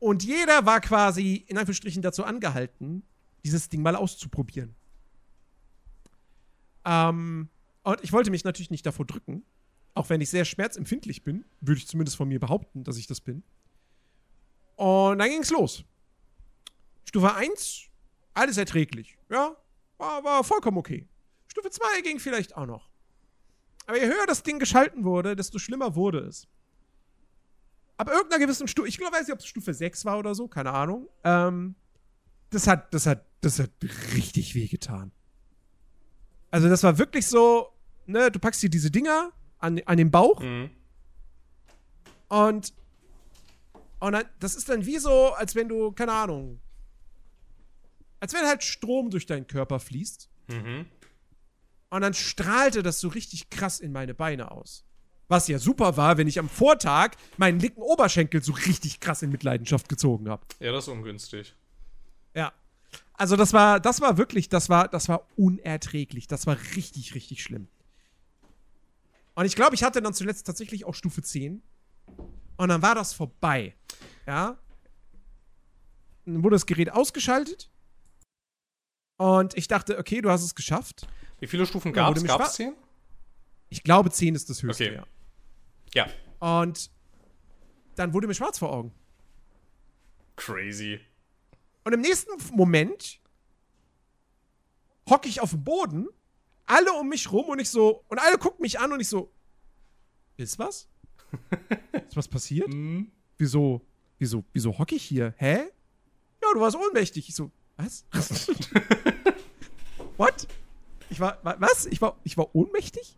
Und 0.00 0.24
jeder 0.24 0.66
war 0.66 0.80
quasi 0.80 1.44
in 1.46 1.58
Anführungsstrichen 1.58 2.02
dazu 2.02 2.24
angehalten, 2.24 3.02
dieses 3.44 3.68
Ding 3.68 3.82
mal 3.82 3.94
auszuprobieren. 3.94 4.74
Ähm, 6.84 7.48
und 7.82 8.02
ich 8.02 8.12
wollte 8.12 8.30
mich 8.30 8.42
natürlich 8.42 8.70
nicht 8.70 8.86
davor 8.86 9.04
drücken, 9.06 9.44
auch 9.94 10.08
wenn 10.08 10.20
ich 10.20 10.30
sehr 10.30 10.44
schmerzempfindlich 10.44 11.22
bin, 11.22 11.44
würde 11.60 11.78
ich 11.78 11.86
zumindest 11.86 12.16
von 12.16 12.28
mir 12.28 12.40
behaupten, 12.40 12.82
dass 12.82 12.96
ich 12.96 13.06
das 13.06 13.20
bin. 13.20 13.42
Und 14.76 15.18
dann 15.18 15.28
ging's 15.28 15.50
los. 15.50 15.84
Stufe 17.04 17.34
1, 17.34 17.88
alles 18.32 18.56
erträglich. 18.56 19.18
Ja, 19.28 19.54
war, 19.98 20.24
war 20.24 20.44
vollkommen 20.44 20.78
okay. 20.78 21.06
Stufe 21.48 21.70
2 21.70 22.00
ging 22.02 22.18
vielleicht 22.18 22.56
auch 22.56 22.66
noch. 22.66 22.88
Aber 23.86 23.98
je 23.98 24.06
höher 24.06 24.26
das 24.26 24.42
Ding 24.42 24.58
geschalten 24.58 25.04
wurde, 25.04 25.36
desto 25.36 25.58
schlimmer 25.58 25.94
wurde 25.94 26.20
es. 26.20 26.46
Ab 28.00 28.08
irgendeiner 28.08 28.42
gewissen 28.42 28.66
Stufe, 28.66 28.88
ich 28.88 28.96
glaube, 28.96 29.14
weiß 29.14 29.26
nicht, 29.26 29.34
ob 29.34 29.40
es 29.40 29.46
Stufe 29.46 29.74
6 29.74 30.06
war 30.06 30.18
oder 30.18 30.34
so, 30.34 30.48
keine 30.48 30.72
Ahnung. 30.72 31.06
Ähm, 31.22 31.74
das 32.48 32.66
hat, 32.66 32.94
das 32.94 33.04
hat, 33.04 33.26
das 33.42 33.58
hat 33.58 33.70
richtig 34.14 34.54
wehgetan. 34.54 35.12
Also, 36.50 36.70
das 36.70 36.82
war 36.82 36.96
wirklich 36.96 37.26
so, 37.26 37.68
ne, 38.06 38.30
du 38.30 38.38
packst 38.38 38.62
dir 38.62 38.70
diese 38.70 38.90
Dinger 38.90 39.32
an, 39.58 39.82
an 39.84 39.98
den 39.98 40.10
Bauch 40.10 40.40
Mhm. 40.40 40.70
und, 42.28 42.72
und 43.98 44.12
dann, 44.12 44.24
das 44.38 44.54
ist 44.54 44.70
dann 44.70 44.86
wie 44.86 44.96
so, 44.98 45.34
als 45.34 45.54
wenn 45.54 45.68
du, 45.68 45.92
keine 45.92 46.12
Ahnung, 46.12 46.58
als 48.18 48.32
wenn 48.32 48.46
halt 48.46 48.64
Strom 48.64 49.10
durch 49.10 49.26
deinen 49.26 49.46
Körper 49.46 49.78
fließt. 49.78 50.30
Mhm. 50.48 50.86
Und 51.90 52.00
dann 52.00 52.14
strahlte 52.14 52.82
das 52.82 52.98
so 53.00 53.08
richtig 53.08 53.50
krass 53.50 53.78
in 53.78 53.92
meine 53.92 54.14
Beine 54.14 54.52
aus. 54.52 54.86
Was 55.30 55.46
ja 55.46 55.60
super 55.60 55.96
war, 55.96 56.18
wenn 56.18 56.26
ich 56.26 56.40
am 56.40 56.48
Vortag 56.48 57.12
meinen 57.36 57.60
linken 57.60 57.80
Oberschenkel 57.82 58.42
so 58.42 58.52
richtig 58.52 58.98
krass 58.98 59.22
in 59.22 59.30
Mitleidenschaft 59.30 59.88
gezogen 59.88 60.28
habe. 60.28 60.42
Ja, 60.58 60.72
das 60.72 60.84
ist 60.84 60.92
ungünstig. 60.92 61.54
Ja. 62.34 62.52
Also 63.14 63.36
das 63.36 63.52
war, 63.52 63.78
das 63.78 64.00
war 64.00 64.18
wirklich, 64.18 64.48
das 64.48 64.68
war, 64.68 64.88
das 64.88 65.08
war 65.08 65.28
unerträglich. 65.36 66.26
Das 66.26 66.48
war 66.48 66.56
richtig, 66.74 67.14
richtig 67.14 67.44
schlimm. 67.44 67.68
Und 69.36 69.44
ich 69.46 69.54
glaube, 69.54 69.76
ich 69.76 69.84
hatte 69.84 70.02
dann 70.02 70.14
zuletzt 70.14 70.46
tatsächlich 70.48 70.84
auch 70.84 70.94
Stufe 70.96 71.22
10. 71.22 71.62
Und 72.56 72.68
dann 72.68 72.82
war 72.82 72.96
das 72.96 73.12
vorbei. 73.12 73.76
Ja. 74.26 74.58
Dann 76.24 76.42
wurde 76.42 76.56
das 76.56 76.66
Gerät 76.66 76.90
ausgeschaltet. 76.90 77.70
Und 79.16 79.56
ich 79.56 79.68
dachte, 79.68 79.96
okay, 79.96 80.20
du 80.22 80.28
hast 80.30 80.42
es 80.42 80.56
geschafft. 80.56 81.06
Wie 81.38 81.46
viele 81.46 81.66
Stufen 81.66 81.92
gab 81.92 82.16
es? 82.16 82.24
Gab 82.24 82.40
es 82.40 82.48
schwa- 82.48 82.52
zehn? 82.52 82.74
Ich 83.68 83.84
glaube, 83.84 84.10
10 84.10 84.34
ist 84.34 84.50
das 84.50 84.62
höchste, 84.64 84.84
Okay. 84.86 84.94
ja. 84.96 85.04
Ja. 85.94 86.06
Und 86.38 86.90
dann 87.96 88.12
wurde 88.14 88.26
mir 88.26 88.34
schwarz 88.34 88.58
vor 88.58 88.72
Augen. 88.72 88.92
Crazy. 90.36 91.00
Und 91.84 91.92
im 91.92 92.00
nächsten 92.00 92.30
Moment 92.56 93.20
hocke 95.08 95.28
ich 95.28 95.40
auf 95.40 95.50
dem 95.50 95.64
Boden, 95.64 96.08
alle 96.66 96.92
um 96.92 97.08
mich 97.08 97.30
rum 97.32 97.46
und 97.46 97.58
ich 97.58 97.68
so, 97.68 98.04
und 98.08 98.18
alle 98.18 98.38
gucken 98.38 98.62
mich 98.62 98.78
an 98.78 98.92
und 98.92 99.00
ich 99.00 99.08
so, 99.08 99.32
ist 100.36 100.58
was? 100.58 100.88
Ist 102.08 102.16
was 102.16 102.26
passiert? 102.28 102.68
Mhm. 102.68 103.12
Wieso, 103.38 103.82
wieso, 104.18 104.44
wieso 104.52 104.76
hocke 104.78 104.94
ich 104.96 105.04
hier? 105.04 105.32
Hä? 105.36 105.58
Ja, 106.42 106.48
du 106.54 106.60
warst 106.60 106.76
ohnmächtig. 106.76 107.28
Ich 107.28 107.34
so, 107.36 107.50
was? 107.76 108.04
What? 110.16 110.48
Ich 111.08 111.20
war, 111.20 111.38
wa- 111.44 111.56
was? 111.60 111.86
Ich 111.86 112.00
war, 112.00 112.18
ich 112.24 112.36
war 112.36 112.54
ohnmächtig? 112.54 113.16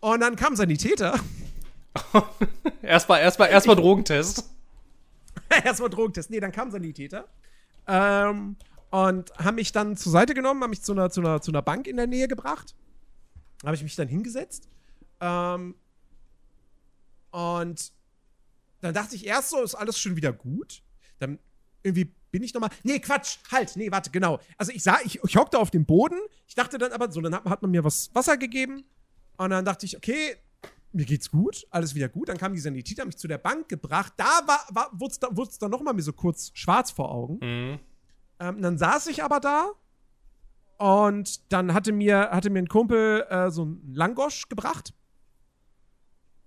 Und 0.00 0.20
dann 0.20 0.36
kam 0.36 0.56
Sanitäter. 0.56 1.18
Erstmal, 2.82 3.20
erstmal, 3.20 3.48
erstmal 3.50 3.76
Drogentest. 3.76 4.48
Erstmal 5.64 5.90
Drogentest. 5.90 6.30
Nee, 6.30 6.40
dann 6.40 6.52
kam 6.52 6.70
Sanitäter. 6.70 7.26
Ähm, 7.86 8.56
und 8.90 9.32
haben 9.38 9.56
mich 9.56 9.72
dann 9.72 9.96
zur 9.96 10.12
Seite 10.12 10.34
genommen, 10.34 10.62
haben 10.62 10.70
mich 10.70 10.82
zu 10.82 10.92
einer, 10.92 11.10
zu 11.10 11.20
einer, 11.20 11.40
zu 11.40 11.50
einer 11.50 11.62
Bank 11.62 11.86
in 11.86 11.96
der 11.96 12.06
Nähe 12.06 12.28
gebracht. 12.28 12.74
Habe 13.64 13.74
ich 13.74 13.82
mich 13.82 13.96
dann 13.96 14.08
hingesetzt. 14.08 14.68
Ähm, 15.20 15.74
und 17.30 17.92
dann 18.80 18.94
dachte 18.94 19.16
ich 19.16 19.26
erst 19.26 19.50
so, 19.50 19.62
ist 19.62 19.74
alles 19.74 19.98
schon 19.98 20.16
wieder 20.16 20.32
gut. 20.32 20.82
Dann 21.18 21.38
irgendwie 21.82 22.14
bin 22.30 22.42
ich 22.42 22.54
nochmal. 22.54 22.70
Nee, 22.82 23.00
Quatsch, 23.00 23.38
halt, 23.50 23.74
nee, 23.76 23.90
warte, 23.90 24.10
genau. 24.10 24.38
Also 24.56 24.72
ich 24.72 24.82
sah, 24.82 24.98
ich, 25.04 25.22
ich 25.22 25.36
hockte 25.36 25.58
auf 25.58 25.70
dem 25.70 25.84
Boden. 25.84 26.18
Ich 26.46 26.54
dachte 26.54 26.78
dann 26.78 26.92
aber, 26.92 27.10
so, 27.10 27.20
dann 27.20 27.34
hat, 27.34 27.44
hat 27.44 27.62
man 27.62 27.70
mir 27.70 27.84
was 27.84 28.14
Wasser 28.14 28.36
gegeben. 28.36 28.84
Und 29.38 29.50
dann 29.50 29.64
dachte 29.64 29.86
ich, 29.86 29.96
okay, 29.96 30.36
mir 30.92 31.04
geht's 31.04 31.30
gut, 31.30 31.66
alles 31.70 31.94
wieder 31.94 32.08
gut. 32.08 32.28
Dann 32.28 32.38
kam 32.38 32.52
die 32.52 32.60
Sanitäter, 32.60 33.02
haben 33.02 33.08
mich 33.08 33.18
zu 33.18 33.28
der 33.28 33.38
Bank 33.38 33.68
gebracht. 33.68 34.12
Da 34.16 34.40
war, 34.46 34.66
war, 34.70 34.90
wurde 34.92 35.12
es 35.12 35.18
da, 35.18 35.28
wurd's 35.30 35.58
dann 35.58 35.70
nochmal 35.70 35.94
mir 35.94 36.02
so 36.02 36.12
kurz 36.12 36.50
schwarz 36.54 36.90
vor 36.90 37.10
Augen. 37.10 37.38
Mhm. 37.40 37.78
Ähm, 38.40 38.62
dann 38.62 38.78
saß 38.78 39.06
ich 39.08 39.22
aber 39.22 39.40
da 39.40 39.70
und 40.78 41.52
dann 41.52 41.74
hatte 41.74 41.92
mir, 41.92 42.30
hatte 42.30 42.50
mir 42.50 42.60
ein 42.60 42.68
Kumpel 42.68 43.26
äh, 43.28 43.50
so 43.50 43.62
einen 43.62 43.94
Langosch 43.94 44.48
gebracht. 44.48 44.94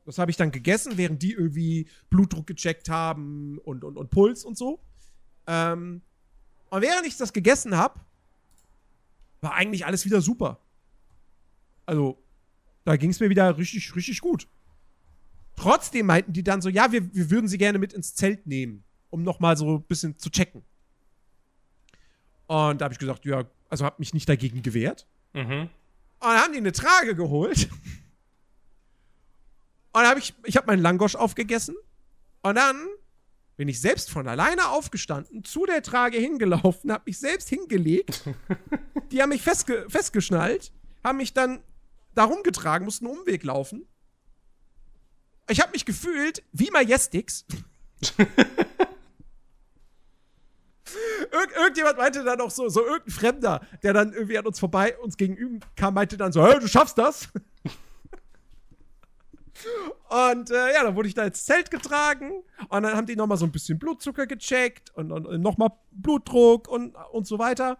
Das 0.06 0.18
habe 0.18 0.32
ich 0.32 0.38
dann 0.38 0.52
gegessen, 0.52 0.98
während 0.98 1.22
die 1.22 1.34
irgendwie 1.34 1.88
Blutdruck 2.10 2.48
gecheckt 2.48 2.90
haben 2.90 3.60
und, 3.60 3.84
und, 3.84 3.98
und 3.98 4.10
Puls 4.10 4.44
und 4.44 4.58
so. 4.58 4.80
Ähm, 5.48 6.02
und 6.70 6.82
während 6.82 7.06
ich 7.06 7.18
das 7.18 7.34
gegessen 7.34 7.78
habe, 7.78 8.00
war 9.42 9.54
eigentlich 9.54 9.86
alles 9.86 10.06
wieder 10.06 10.22
super. 10.22 10.60
Also, 11.86 12.21
da 12.84 12.96
ging 12.96 13.12
es 13.12 13.20
mir 13.20 13.30
wieder 13.30 13.58
richtig, 13.58 13.96
richtig 13.96 14.22
gut. 14.22 14.48
Trotzdem 15.56 16.08
meinten 16.08 16.34
die 16.34 16.44
dann 16.44 16.62
so, 16.62 16.70
ja, 16.70 16.92
wir, 16.92 17.14
wir 17.14 17.30
würden 17.30 17.48
sie 17.48 17.58
gerne 17.58 17.78
mit 17.78 17.94
ins 17.94 18.16
Zelt 18.16 18.48
nehmen, 18.48 18.84
um 19.10 19.24
nochmal 19.24 19.58
so 19.58 19.78
ein 19.78 19.84
bisschen 19.84 20.18
zu 20.18 20.30
checken. 20.30 20.64
Und 22.48 22.82
da 22.82 22.86
habe 22.86 22.94
ich 22.94 23.00
gesagt, 23.00 23.26
ja, 23.26 23.44
also 23.70 23.86
habe 23.86 23.96
mich 24.00 24.14
nicht 24.14 24.28
dagegen 24.28 24.62
gewehrt. 24.62 25.08
Mhm. 25.34 25.62
Und 25.62 25.70
dann 26.20 26.38
haben 26.38 26.54
die 26.54 26.60
eine 26.60 26.72
Trage 26.72 27.16
geholt. 27.16 27.70
Und 29.94 30.02
dann 30.02 30.08
habe 30.08 30.20
ich, 30.20 30.34
ich 30.46 30.58
habe 30.58 30.68
meinen 30.68 30.82
Langosch 30.82 31.16
aufgegessen. 31.16 31.76
Und 32.42 32.56
dann 32.56 32.88
bin 33.58 33.68
ich 33.68 33.80
selbst 33.80 34.10
von 34.10 34.28
alleine 34.28 34.70
aufgestanden, 34.70 35.44
zu 35.44 35.66
der 35.66 35.84
Trage 35.84 36.18
hingelaufen, 36.18 36.92
habe 36.92 37.04
mich 37.06 37.20
selbst 37.20 37.50
hingelegt. 37.50 38.24
die 39.12 39.22
haben 39.22 39.30
mich 39.30 39.42
festge 39.42 39.86
festgeschnallt, 39.88 40.72
haben 41.04 41.18
mich 41.18 41.34
dann 41.34 41.60
darum 42.14 42.44
getragen, 42.44 42.86
mussten 42.86 43.08
einen 43.08 43.18
Umweg 43.18 43.44
laufen. 43.44 43.88
Ich 45.50 45.60
habe 45.62 45.72
mich 45.72 45.86
gefühlt 45.86 46.44
wie 46.52 46.70
Majestix. 46.72 47.46
Irg 51.32 51.56
irgendjemand 51.56 51.98
meinte 51.98 52.24
dann 52.24 52.42
auch 52.42 52.52
so, 52.52 52.68
so 52.70 52.86
irgendein 52.86 53.12
Fremder, 53.12 53.62
der 53.84 53.94
dann 53.94 54.14
irgendwie 54.14 54.38
an 54.38 54.46
uns 54.46 54.60
vorbei, 54.60 54.98
uns 55.00 55.18
gegenüber 55.18 55.66
kam, 55.76 55.94
meinte 55.94 56.18
dann 56.18 56.32
so, 56.32 56.46
hey, 56.46 56.60
du 56.60 56.68
schaffst 56.68 56.98
das. 56.98 57.30
Und 60.10 60.50
äh, 60.50 60.74
ja, 60.74 60.84
dann 60.84 60.96
wurde 60.96 61.08
ich 61.08 61.14
da 61.14 61.24
ins 61.24 61.46
Zelt 61.46 61.72
getragen 61.72 62.44
und 62.70 62.84
dann 62.84 62.96
haben 62.96 63.06
die 63.06 63.16
nochmal 63.16 63.38
so 63.38 63.46
ein 63.46 63.52
bisschen 63.52 63.80
Blutzucker 63.80 64.28
gecheckt 64.28 64.90
und, 64.96 65.12
und, 65.12 65.26
und 65.26 65.42
nochmal 65.42 65.72
Blutdruck 65.92 66.68
und, 66.68 66.96
und 67.12 67.28
so 67.28 67.40
weiter. 67.40 67.78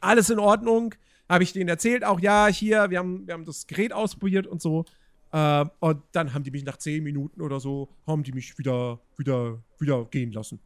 Alles 0.00 0.30
in 0.30 0.38
Ordnung. 0.38 0.94
Habe 1.28 1.44
ich 1.44 1.52
denen 1.52 1.68
erzählt, 1.68 2.04
auch 2.04 2.20
ja, 2.20 2.46
hier, 2.48 2.90
wir 2.90 2.98
haben, 2.98 3.26
wir 3.26 3.34
haben 3.34 3.44
das 3.44 3.66
Gerät 3.66 3.92
ausprobiert 3.92 4.46
und 4.46 4.60
so. 4.60 4.84
Äh, 5.32 5.64
und 5.80 6.02
dann 6.12 6.34
haben 6.34 6.44
die 6.44 6.50
mich 6.50 6.64
nach 6.64 6.76
zehn 6.76 7.02
Minuten 7.02 7.40
oder 7.40 7.60
so, 7.60 7.88
haben 8.06 8.22
die 8.22 8.32
mich 8.32 8.58
wieder, 8.58 9.00
wieder, 9.16 9.62
wieder 9.78 10.04
gehen 10.06 10.32
lassen. 10.32 10.60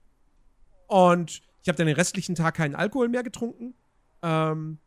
Und 0.89 1.43
ich 1.63 1.69
habe 1.69 1.77
dann 1.77 1.87
den 1.87 1.97
restlichen 1.97 2.35
Tag 2.35 2.55
keinen 2.57 2.75
Alkohol 2.75 3.09
mehr 3.09 3.23
getrunken. 3.23 3.75
Ähm, 4.23 4.79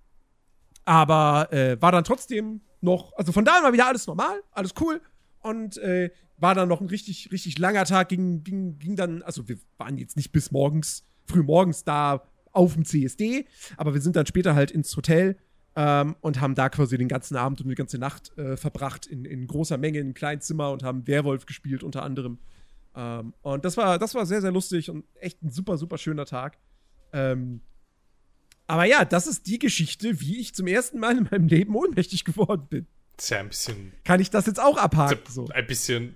aber 0.84 1.52
äh, 1.54 1.82
war 1.82 1.92
dann 1.92 2.04
trotzdem 2.04 2.62
noch, 2.82 3.14
also 3.14 3.32
von 3.32 3.46
da 3.46 3.58
an 3.58 3.64
war 3.64 3.74
wieder 3.74 3.88
alles 3.88 4.08
normal, 4.08 4.42
alles 4.52 4.74
cool. 4.80 5.02
Und 5.42 5.78
äh, 5.78 6.12
war 6.38 6.56
dann 6.56 6.70
noch 6.70 6.82
ein 6.82 6.88
richtig, 6.88 7.32
richtig 7.32 7.60
langer 7.60 7.86
Tag, 7.86 8.10
ging, 8.10 8.44
ging, 8.44 8.80
ging 8.80 8.96
dann, 8.96 9.22
also 9.22 9.48
wir 9.48 9.58
waren 9.78 9.98
jetzt 9.98 10.18
nicht 10.18 10.32
bis 10.32 10.52
morgens, 10.52 11.06
früh 11.26 11.44
morgens 11.44 11.84
da 11.84 12.24
auf 12.52 12.74
dem 12.74 12.84
CSD, 12.84 13.46
aber 13.78 13.94
wir 13.94 14.02
sind 14.02 14.16
dann 14.16 14.26
später 14.26 14.56
halt 14.56 14.72
ins 14.72 14.96
Hotel 14.98 15.38
ähm, 15.76 16.16
und 16.22 16.42
haben 16.42 16.56
da 16.56 16.70
quasi 16.70 16.98
den 16.98 17.08
ganzen 17.08 17.38
Abend 17.38 17.62
und 17.62 17.70
die 17.70 17.76
ganze 17.76 17.98
Nacht 17.98 18.38
äh, 18.38 18.58
verbracht 18.58 19.06
in, 19.06 19.26
in 19.26 19.48
großer 19.48 19.78
Menge 19.78 20.00
in 20.00 20.08
einem 20.08 20.14
kleinen 20.14 20.42
Zimmer 20.42 20.72
und 20.72 20.84
haben 20.84 21.08
Werwolf 21.08 21.46
gespielt 21.46 21.84
unter 21.84 22.04
anderem. 22.04 22.40
Ähm, 22.96 23.34
und 23.42 23.64
das 23.64 23.78
war, 23.78 23.98
das 23.98 24.14
war 24.16 24.26
sehr, 24.26 24.42
sehr 24.42 24.52
lustig 24.52 24.90
und 24.90 25.06
echt 25.16 25.42
ein 25.42 25.50
super, 25.50 25.78
super 25.78 25.98
schöner 25.98 26.26
Tag. 26.26 26.58
Ähm, 27.14 27.62
aber 28.68 28.86
ja, 28.86 29.06
das 29.06 29.28
ist 29.28 29.48
die 29.48 29.60
Geschichte, 29.60 30.22
wie 30.22 30.40
ich 30.40 30.54
zum 30.56 30.68
ersten 30.68 31.00
Mal 31.00 31.18
in 31.18 31.28
meinem 31.30 31.48
Leben 31.48 31.76
ohnmächtig 31.76 32.26
geworden 32.26 32.68
bin. 32.70 32.88
Das 33.16 33.26
ist 33.26 33.30
ja 33.30 33.40
ein 33.40 33.50
bisschen. 33.50 33.92
Kann 34.04 34.20
ich 34.20 34.30
das 34.30 34.46
jetzt 34.46 34.60
auch 34.60 34.78
abhaken? 34.78 35.20
So? 35.30 35.48
Ein 35.54 35.68
bisschen, 35.68 36.16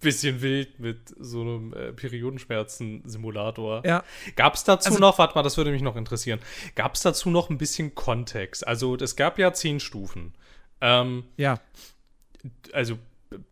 bisschen 0.00 0.42
wild 0.42 0.78
mit 0.78 1.14
so 1.18 1.40
einem 1.40 1.72
äh, 1.72 1.92
Periodenschmerzen-Simulator. 1.92 3.82
Ja. 3.84 4.04
Gab 4.36 4.54
es 4.54 4.64
dazu 4.64 4.88
Also- 4.90 5.00
noch, 5.00 5.18
warte 5.18 5.34
mal, 5.34 5.42
das 5.42 5.56
würde 5.56 5.70
mich 5.70 5.82
noch 5.82 5.96
interessieren. 5.96 6.40
Gab 6.74 6.94
es 6.94 7.02
dazu 7.02 7.30
noch 7.30 7.50
ein 7.50 7.58
bisschen 7.58 7.94
Kontext? 7.94 8.66
Also, 8.66 8.96
es 8.96 9.16
gab 9.16 9.38
ja 9.38 9.52
zehn 9.52 9.80
Stufen. 9.80 10.34
Ähm, 10.80 11.24
Ja. 11.36 11.60
also 12.72 12.98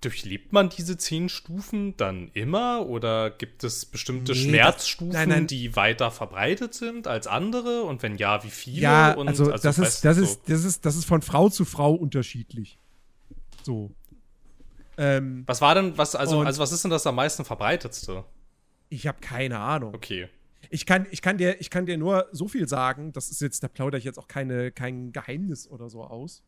durchlebt 0.01 0.53
man 0.53 0.69
diese 0.69 0.97
zehn 0.97 1.29
Stufen 1.29 1.97
dann 1.97 2.31
immer 2.33 2.87
oder 2.87 3.31
gibt 3.31 3.65
es 3.65 3.85
bestimmte 3.87 4.33
Nee, 4.33 4.39
das- 4.39 4.45
Schmerzstufen, 4.45 5.13
nein, 5.13 5.29
nein. 5.29 5.47
die 5.49 5.75
weiter 5.75 6.11
verbreitet 6.13 6.75
sind 6.75 7.09
als 7.09 7.27
andere 7.27 7.83
und 7.83 8.03
wenn 8.03 8.17
ja, 8.17 8.45
wie 8.45 8.51
viele? 8.51 8.83
Ja, 8.83 9.13
und, 9.15 9.27
also, 9.29 9.51
das, 9.51 9.65
weißt 9.65 9.79
ist, 9.81 10.05
das, 10.05 10.17
so. 10.17 10.23
ist, 10.23 10.41
das, 10.49 10.65
ist, 10.65 10.87
das 10.87 10.95
ist 10.97 11.07
von 11.07 11.23
Frau 11.23 11.49
zu 11.49 11.65
Frau 11.65 11.93
unterschiedlich. 11.93 12.79
So. 13.65 13.91
Ähm, 14.97 15.43
Was 15.47 15.61
war 15.61 15.75
denn, 15.75 15.97
was, 15.99 16.15
also, 16.15 16.41
also 16.41 16.63
was 16.63 16.73
ist 16.73 16.85
denn 16.85 16.91
das 16.91 17.07
am 17.07 17.15
meisten 17.17 17.45
verbreitetste? 17.45 18.25
ich 18.91 19.07
habe 19.09 19.19
keine 19.21 19.59
Ahnung. 19.59 19.95
Okay. 19.95 20.29
Ich 20.71 20.87
kann, 20.87 21.07
ich, 21.11 21.21
kann 21.21 21.37
dir, 21.37 21.61
ich 21.61 21.69
kann 21.71 21.85
dir 21.87 21.99
nur 21.99 22.29
so 22.33 22.47
viel 22.49 22.69
sagen, 22.69 23.13
das 23.13 23.29
ist 23.29 23.41
jetzt, 23.41 23.63
da 23.63 23.69
plaudere 23.69 23.99
ich 23.99 24.05
jetzt 24.05 24.19
auch 24.19 24.29
keine, 24.29 24.71
kein 24.71 25.13
Geheimnis 25.13 25.69
oder 25.69 25.91
so 25.91 26.05
aus. 26.05 26.43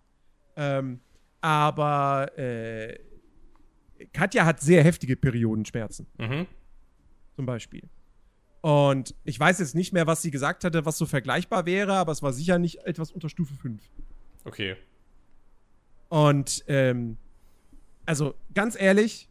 Ähm, 0.56 1.00
aber 1.40 2.30
äh, 2.38 2.98
Katja 4.12 4.44
hat 4.44 4.60
sehr 4.60 4.82
heftige 4.84 5.16
Periodenschmerzen, 5.16 6.06
Mhm. 6.18 6.46
zum 7.34 7.46
Beispiel. 7.46 7.82
Und 8.60 9.14
ich 9.24 9.38
weiß 9.38 9.58
jetzt 9.58 9.74
nicht 9.74 9.92
mehr, 9.92 10.06
was 10.06 10.22
sie 10.22 10.30
gesagt 10.30 10.64
hatte, 10.64 10.84
was 10.86 10.98
so 10.98 11.06
vergleichbar 11.06 11.66
wäre, 11.66 11.94
aber 11.94 12.12
es 12.12 12.22
war 12.22 12.32
sicher 12.32 12.58
nicht 12.58 12.78
etwas 12.84 13.10
unter 13.12 13.28
Stufe 13.28 13.54
5. 13.54 13.82
Okay. 14.44 14.76
Und 16.08 16.64
ähm, 16.68 17.16
also 18.06 18.34
ganz 18.54 18.76
ehrlich, 18.78 19.28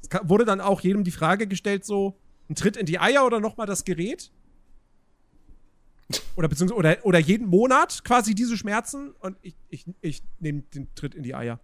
es 0.00 0.08
wurde 0.22 0.44
dann 0.44 0.60
auch 0.60 0.80
jedem 0.80 1.04
die 1.04 1.10
Frage 1.10 1.46
gestellt, 1.46 1.84
so 1.84 2.16
ein 2.48 2.54
Tritt 2.54 2.76
in 2.76 2.86
die 2.86 2.98
Eier 2.98 3.26
oder 3.26 3.40
nochmal 3.40 3.66
das 3.66 3.84
Gerät? 3.84 4.30
Oder 6.36 6.48
beziehungsweise 6.48 6.78
oder, 6.78 7.04
oder 7.04 7.18
jeden 7.18 7.48
Monat 7.48 8.04
quasi 8.04 8.34
diese 8.34 8.56
Schmerzen 8.56 9.10
und 9.18 9.36
ich, 9.42 9.56
ich, 9.68 9.84
ich 10.00 10.22
nehme 10.38 10.62
den 10.74 10.94
Tritt 10.94 11.14
in 11.14 11.24
die 11.24 11.34
Eier. 11.34 11.58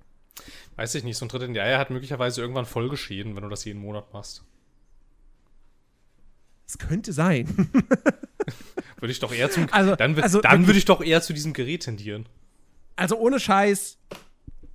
Weiß 0.76 0.94
ich 0.96 1.04
nicht, 1.04 1.16
so 1.16 1.24
ein 1.24 1.28
Tritt 1.28 1.42
in 1.42 1.54
die 1.54 1.60
Eier 1.60 1.78
hat 1.78 1.90
möglicherweise 1.90 2.40
irgendwann 2.40 2.66
Folgeschäden, 2.66 3.36
wenn 3.36 3.42
du 3.44 3.48
das 3.48 3.64
jeden 3.64 3.80
Monat 3.80 4.12
machst. 4.12 4.44
Es 6.66 6.78
könnte 6.78 7.12
sein. 7.12 7.46
Würde 8.98 9.12
ich 9.12 9.20
doch 9.20 9.32
eher 9.32 9.50
zum. 9.50 9.66
Also- 9.70 9.94
dann 9.94 10.18
also 10.20 10.40
dann 10.40 10.66
würde 10.66 10.78
ich 10.78 10.84
doch 10.84 11.02
eher 11.02 11.20
zu 11.22 11.32
diesem 11.32 11.52
Gerät 11.52 11.82
tendieren. 11.82 12.26
Also 12.96 13.16
ohne 13.18 13.40
Scheiß, 13.40 13.98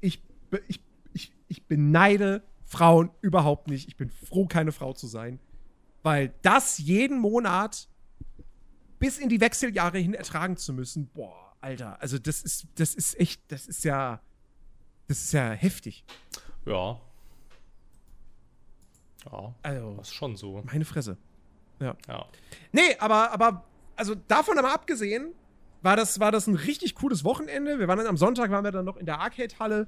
ich, 0.02 0.22
ich, 0.68 0.82
ich, 1.48 1.66
beneide 1.66 2.44
Frauen 2.66 3.10
überhaupt 3.22 3.68
nicht. 3.68 3.88
Ich 3.88 3.96
bin 3.98 4.10
froh, 4.10 4.46
keine 4.46 4.72
Frau 4.72 4.94
zu 4.94 5.08
sein. 5.08 5.40
Weil 6.04 6.34
das 6.42 6.78
jeden 6.78 7.20
Monat 7.20 7.88
bis 9.00 9.18
in 9.18 9.30
die 9.30 9.42
Wechseljahre 9.42 9.98
hin 10.00 10.14
ertragen 10.14 10.58
zu 10.58 10.74
müssen, 10.74 11.08
boah, 11.08 11.56
Alter, 11.62 12.02
also 12.02 12.18
das 12.18 12.42
ist, 12.42 12.68
das 12.76 12.94
ist 12.94 13.20
echt, 13.20 13.42
das 13.50 13.68
ist 13.68 13.84
ja, 13.84 14.22
das 15.08 15.22
ist 15.24 15.34
ja 15.34 15.52
heftig. 15.52 16.06
Ja. 16.66 17.00
Ja, 19.32 19.54
Also, 19.64 19.96
das 19.98 20.08
ist 20.10 20.14
schon 20.14 20.36
so. 20.36 20.64
meine 20.72 20.86
Fresse. 20.86 21.18
Ja. 21.80 21.96
Ja. 22.08 22.26
Nee, 22.72 22.96
aber, 23.00 23.32
aber, 23.32 23.64
also 23.96 24.16
davon 24.16 24.58
aber 24.58 24.74
abgesehen, 24.74 25.34
war 25.82 25.96
das, 25.96 26.20
war 26.20 26.32
das 26.32 26.48
ein 26.48 26.56
richtig 26.56 26.96
cooles 26.96 27.24
Wochenende. 27.24 27.80
Wir 27.80 27.88
waren 27.88 27.98
dann 27.98 28.08
am 28.08 28.18
Sonntag, 28.18 28.50
waren 28.52 28.64
wir 28.64 28.72
dann 28.72 28.86
noch 28.86 28.98
in 28.98 29.06
der 29.06 29.20
Arcade-Halle 29.20 29.88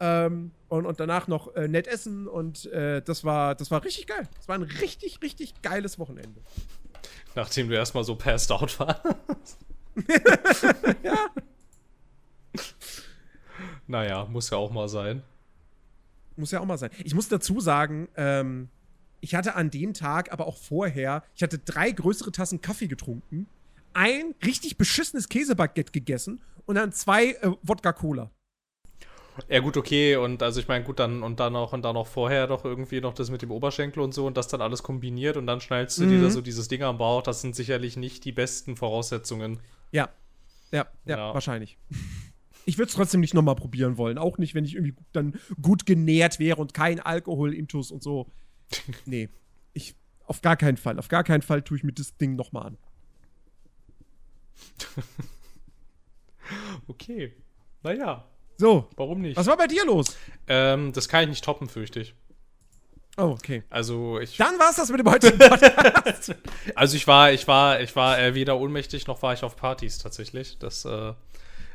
ähm, 0.00 0.50
und, 0.68 0.86
und 0.86 1.00
danach 1.00 1.28
noch 1.28 1.54
äh, 1.54 1.68
nett 1.68 1.86
essen 1.86 2.26
und 2.26 2.66
äh, 2.66 3.00
das, 3.02 3.24
war, 3.24 3.54
das 3.54 3.70
war 3.70 3.84
richtig 3.84 4.06
geil. 4.06 4.28
Das 4.36 4.48
war 4.48 4.56
ein 4.56 4.62
richtig, 4.62 5.20
richtig 5.22 5.62
geiles 5.62 5.98
Wochenende. 5.98 6.40
Nachdem 7.34 7.68
du 7.68 7.74
erstmal 7.74 8.04
so 8.04 8.16
passed 8.16 8.50
out 8.52 8.78
warst. 8.80 9.58
Ja. 11.04 11.28
Naja, 13.86 14.24
muss 14.24 14.50
ja 14.50 14.56
auch 14.56 14.72
mal 14.72 14.88
sein. 14.88 15.22
Muss 16.36 16.50
ja 16.50 16.60
auch 16.60 16.64
mal 16.64 16.78
sein. 16.78 16.90
Ich 17.04 17.14
muss 17.14 17.28
dazu 17.28 17.60
sagen, 17.60 18.08
ähm, 18.16 18.68
ich 19.20 19.34
hatte 19.34 19.54
an 19.54 19.70
dem 19.70 19.94
Tag, 19.94 20.32
aber 20.32 20.46
auch 20.46 20.56
vorher, 20.56 21.22
ich 21.34 21.42
hatte 21.42 21.58
drei 21.58 21.90
größere 21.90 22.32
Tassen 22.32 22.60
Kaffee 22.60 22.88
getrunken, 22.88 23.46
ein 23.92 24.34
richtig 24.44 24.76
beschissenes 24.76 25.28
Käsebaguette 25.28 25.92
gegessen 25.92 26.40
und 26.66 26.74
dann 26.74 26.92
zwei 26.92 27.32
äh, 27.32 27.52
Wodka-Cola. 27.62 28.30
Ja, 29.48 29.60
gut, 29.60 29.76
okay. 29.76 30.16
Und 30.16 30.42
also 30.42 30.60
ich 30.60 30.68
meine, 30.68 30.84
gut, 30.84 30.98
dann 31.00 31.22
und 31.22 31.40
dann 31.40 31.54
noch 31.54 31.72
und 31.72 31.82
dann 31.82 31.94
noch 31.94 32.06
vorher 32.06 32.46
doch 32.46 32.64
irgendwie 32.64 33.00
noch 33.00 33.14
das 33.14 33.30
mit 33.30 33.42
dem 33.42 33.50
Oberschenkel 33.50 34.00
und 34.02 34.14
so 34.14 34.26
und 34.26 34.36
das 34.36 34.46
dann 34.48 34.60
alles 34.60 34.82
kombiniert 34.82 35.36
und 35.36 35.46
dann 35.46 35.60
schnallst 35.60 35.98
du 35.98 36.06
dir 36.06 36.20
da 36.22 36.30
so 36.30 36.40
dieses 36.40 36.68
Ding 36.68 36.82
am 36.82 36.98
Bauch. 36.98 37.22
Das 37.22 37.40
sind 37.40 37.56
sicherlich 37.56 37.96
nicht 37.96 38.24
die 38.24 38.32
besten 38.32 38.76
Voraussetzungen. 38.76 39.58
Ja. 39.90 40.08
Ja, 40.70 40.86
ja, 41.04 41.16
Ja. 41.16 41.34
wahrscheinlich. 41.34 41.78
Ich 42.66 42.78
würde 42.78 42.88
es 42.88 42.94
trotzdem 42.94 43.20
nicht 43.20 43.34
nochmal 43.34 43.56
probieren 43.56 43.98
wollen. 43.98 44.16
Auch 44.16 44.38
nicht, 44.38 44.54
wenn 44.54 44.64
ich 44.64 44.74
irgendwie 44.74 44.94
dann 45.12 45.38
gut 45.60 45.84
genährt 45.84 46.38
wäre 46.38 46.58
und 46.62 46.72
kein 46.72 46.98
Alkohol 46.98 47.52
intus 47.52 47.90
und 47.90 48.02
so. 48.02 48.26
Nee. 49.04 49.28
Ich, 49.74 49.94
auf 50.24 50.40
gar 50.40 50.56
keinen 50.56 50.78
Fall. 50.78 50.98
Auf 50.98 51.08
gar 51.08 51.24
keinen 51.24 51.42
Fall 51.42 51.60
tue 51.60 51.76
ich 51.76 51.84
mir 51.84 51.92
das 51.92 52.16
Ding 52.16 52.36
nochmal 52.36 52.68
an. 52.68 52.78
Okay. 56.88 57.32
Naja, 57.82 58.26
So, 58.56 58.88
warum 58.96 59.20
nicht? 59.20 59.36
was 59.36 59.46
war 59.46 59.56
bei 59.56 59.66
dir 59.66 59.84
los? 59.84 60.16
Ähm, 60.46 60.92
das 60.92 61.08
kann 61.08 61.24
ich 61.24 61.28
nicht 61.30 61.44
toppen, 61.44 61.68
fürchte 61.68 62.00
ich. 62.00 62.14
Oh, 63.16 63.36
okay. 63.38 63.62
Also 63.70 64.18
ich, 64.18 64.36
Dann 64.36 64.58
war 64.58 64.70
es 64.70 64.76
das 64.76 64.90
mit 64.90 64.98
dem 64.98 65.10
heutigen 65.10 65.38
Podcast. 65.38 66.34
also 66.74 66.96
ich 66.96 67.06
war, 67.06 67.32
ich 67.32 67.46
war, 67.46 67.80
ich 67.80 67.94
war 67.94 68.18
äh, 68.18 68.34
weder 68.34 68.58
ohnmächtig 68.58 69.06
noch 69.06 69.22
war 69.22 69.32
ich 69.32 69.44
auf 69.44 69.56
Partys 69.56 69.98
tatsächlich. 69.98 70.58
Das, 70.58 70.84
äh, 70.84 71.12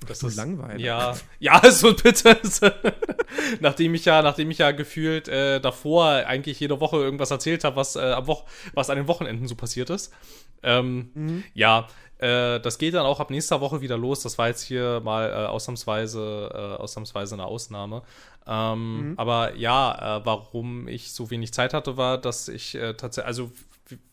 das 0.06 0.20
so 0.20 0.28
ist 0.28 0.36
langweilig. 0.36 0.86
Ja, 0.86 1.16
ja, 1.40 1.62
so 1.72 1.94
bitte. 1.94 2.38
nachdem 3.62 3.96
ich 3.96 4.04
ja, 4.04 4.22
nachdem 4.22 4.52
ich 4.52 4.58
ja 4.58 4.72
gefühlt 4.72 5.30
äh, 5.30 5.62
davor 5.62 6.08
eigentlich 6.08 6.60
jede 6.60 6.82
Woche 6.82 6.98
irgendwas 6.98 7.32
erzählt 7.32 7.64
habe, 7.64 7.78
was 7.78 7.96
äh, 7.96 8.00
am 8.00 8.28
Woch 8.28 8.44
was 8.74 8.90
an 8.90 8.98
den 8.98 9.08
Wochenenden 9.08 9.48
so 9.48 9.56
passiert 9.56 9.90
ist. 9.90 10.14
Ähm, 10.62 11.12
Mhm. 11.14 11.44
Ja, 11.54 11.88
Äh, 12.20 12.60
das 12.60 12.78
geht 12.78 12.94
dann 12.94 13.06
auch 13.06 13.20
ab 13.20 13.30
nächster 13.32 13.62
Woche 13.62 13.82
wieder 13.82 13.98
los. 13.98 14.22
Das 14.22 14.38
war 14.38 14.48
jetzt 14.48 14.62
hier 14.62 15.02
mal 15.04 15.30
äh, 15.30 15.48
ausnahmsweise, 15.48 16.52
äh, 16.54 16.82
ausnahmsweise 16.82 17.36
eine 17.36 17.46
Ausnahme. 17.46 18.04
Ähm, 18.46 19.12
mhm. 19.12 19.14
Aber 19.18 19.56
ja, 19.56 20.18
äh, 20.18 20.26
warum 20.26 20.88
ich 20.88 21.14
so 21.14 21.30
wenig 21.32 21.54
Zeit 21.54 21.74
hatte, 21.74 21.98
war, 21.98 22.18
dass 22.18 22.48
ich 22.48 22.76
äh, 22.76 22.94
tatsächlich, 22.94 23.28
also 23.28 23.52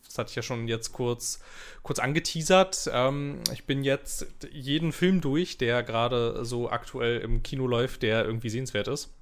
das 0.05 0.17
hatte 0.17 0.29
ich 0.29 0.35
ja 0.35 0.41
schon 0.41 0.67
jetzt 0.67 0.93
kurz, 0.93 1.41
kurz 1.83 1.99
angeteasert. 1.99 2.89
Ähm, 2.91 3.41
ich 3.53 3.65
bin 3.65 3.83
jetzt 3.83 4.25
jeden 4.51 4.91
Film 4.91 5.21
durch, 5.21 5.57
der 5.57 5.83
gerade 5.83 6.45
so 6.45 6.69
aktuell 6.69 7.19
im 7.19 7.43
Kino 7.43 7.67
läuft, 7.67 8.03
der 8.03 8.25
irgendwie 8.25 8.49
sehenswert 8.49 8.87
ist. 8.87 9.13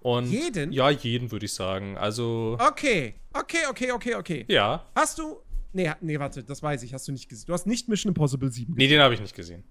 Und 0.00 0.26
jeden? 0.26 0.72
Ja, 0.72 0.90
jeden 0.90 1.30
würde 1.30 1.46
ich 1.46 1.54
sagen. 1.54 1.96
Also. 1.96 2.56
Okay, 2.60 3.14
okay, 3.32 3.66
okay, 3.70 3.92
okay, 3.92 4.14
okay. 4.14 4.44
Ja. 4.48 4.84
Hast 4.94 5.18
du. 5.18 5.36
Nee, 5.76 5.92
nee, 6.00 6.18
warte, 6.18 6.42
das 6.42 6.62
weiß 6.62 6.82
ich, 6.84 6.94
hast 6.94 7.06
du 7.06 7.12
nicht 7.12 7.28
gesehen. 7.28 7.48
Du 7.48 7.52
hast 7.52 7.66
nicht 7.66 7.86
Mission 7.86 8.08
Impossible 8.08 8.50
7 8.50 8.74
gesehen. 8.74 8.78
Nee, 8.78 8.88
den 8.88 9.02
habe 9.02 9.12
ich 9.12 9.20
nicht 9.20 9.36
gesehen. 9.36 9.62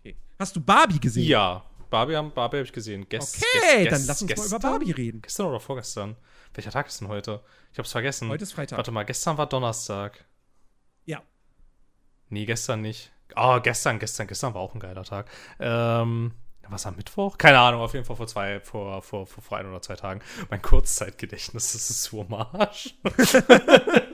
Okay. 0.00 0.14
Hast 0.38 0.54
du 0.54 0.60
Barbie 0.60 1.00
gesehen? 1.00 1.26
Ja, 1.26 1.64
Barbie, 1.88 2.12
Barbie 2.34 2.58
habe 2.58 2.66
ich 2.66 2.72
gesehen. 2.72 3.08
Gest, 3.08 3.38
okay, 3.38 3.84
gest, 3.84 3.92
dann 3.92 4.06
lass 4.06 4.20
uns 4.20 4.28
gestern? 4.28 4.50
mal 4.50 4.56
über 4.58 4.68
Barbie 4.68 4.90
reden. 4.90 5.22
Gestern 5.22 5.46
oder 5.46 5.58
vorgestern? 5.58 6.16
Welcher 6.52 6.70
Tag 6.70 6.88
ist 6.88 7.00
denn 7.00 7.08
heute? 7.08 7.42
Ich 7.72 7.78
hab's 7.78 7.92
vergessen. 7.92 8.28
Heute 8.28 8.42
ist 8.42 8.52
Freitag. 8.52 8.76
Warte 8.76 8.90
mal, 8.90 9.04
gestern 9.04 9.38
war 9.38 9.48
Donnerstag. 9.48 10.22
Ja. 11.06 11.22
Nee, 12.28 12.44
gestern 12.44 12.82
nicht. 12.82 13.10
Ah, 13.34 13.56
oh, 13.56 13.60
gestern, 13.62 13.98
gestern, 14.00 14.26
gestern 14.26 14.52
war 14.52 14.60
auch 14.60 14.74
ein 14.74 14.80
geiler 14.80 15.04
Tag. 15.04 15.30
Ähm, 15.60 16.32
was 16.68 16.84
am 16.84 16.96
Mittwoch? 16.96 17.38
Keine 17.38 17.58
Ahnung, 17.58 17.80
auf 17.80 17.94
jeden 17.94 18.04
Fall 18.04 18.16
vor 18.16 18.26
zwei, 18.26 18.60
vor, 18.60 19.00
vor, 19.00 19.26
vor, 19.26 19.42
vor 19.42 19.56
ein 19.56 19.66
oder 19.66 19.80
zwei 19.80 19.96
Tagen. 19.96 20.20
Mein 20.50 20.60
Kurzzeitgedächtnis, 20.60 21.72
das 21.72 21.88
ist 21.88 22.02
so 22.02 22.20
am 22.20 22.34
Arsch. 22.34 22.94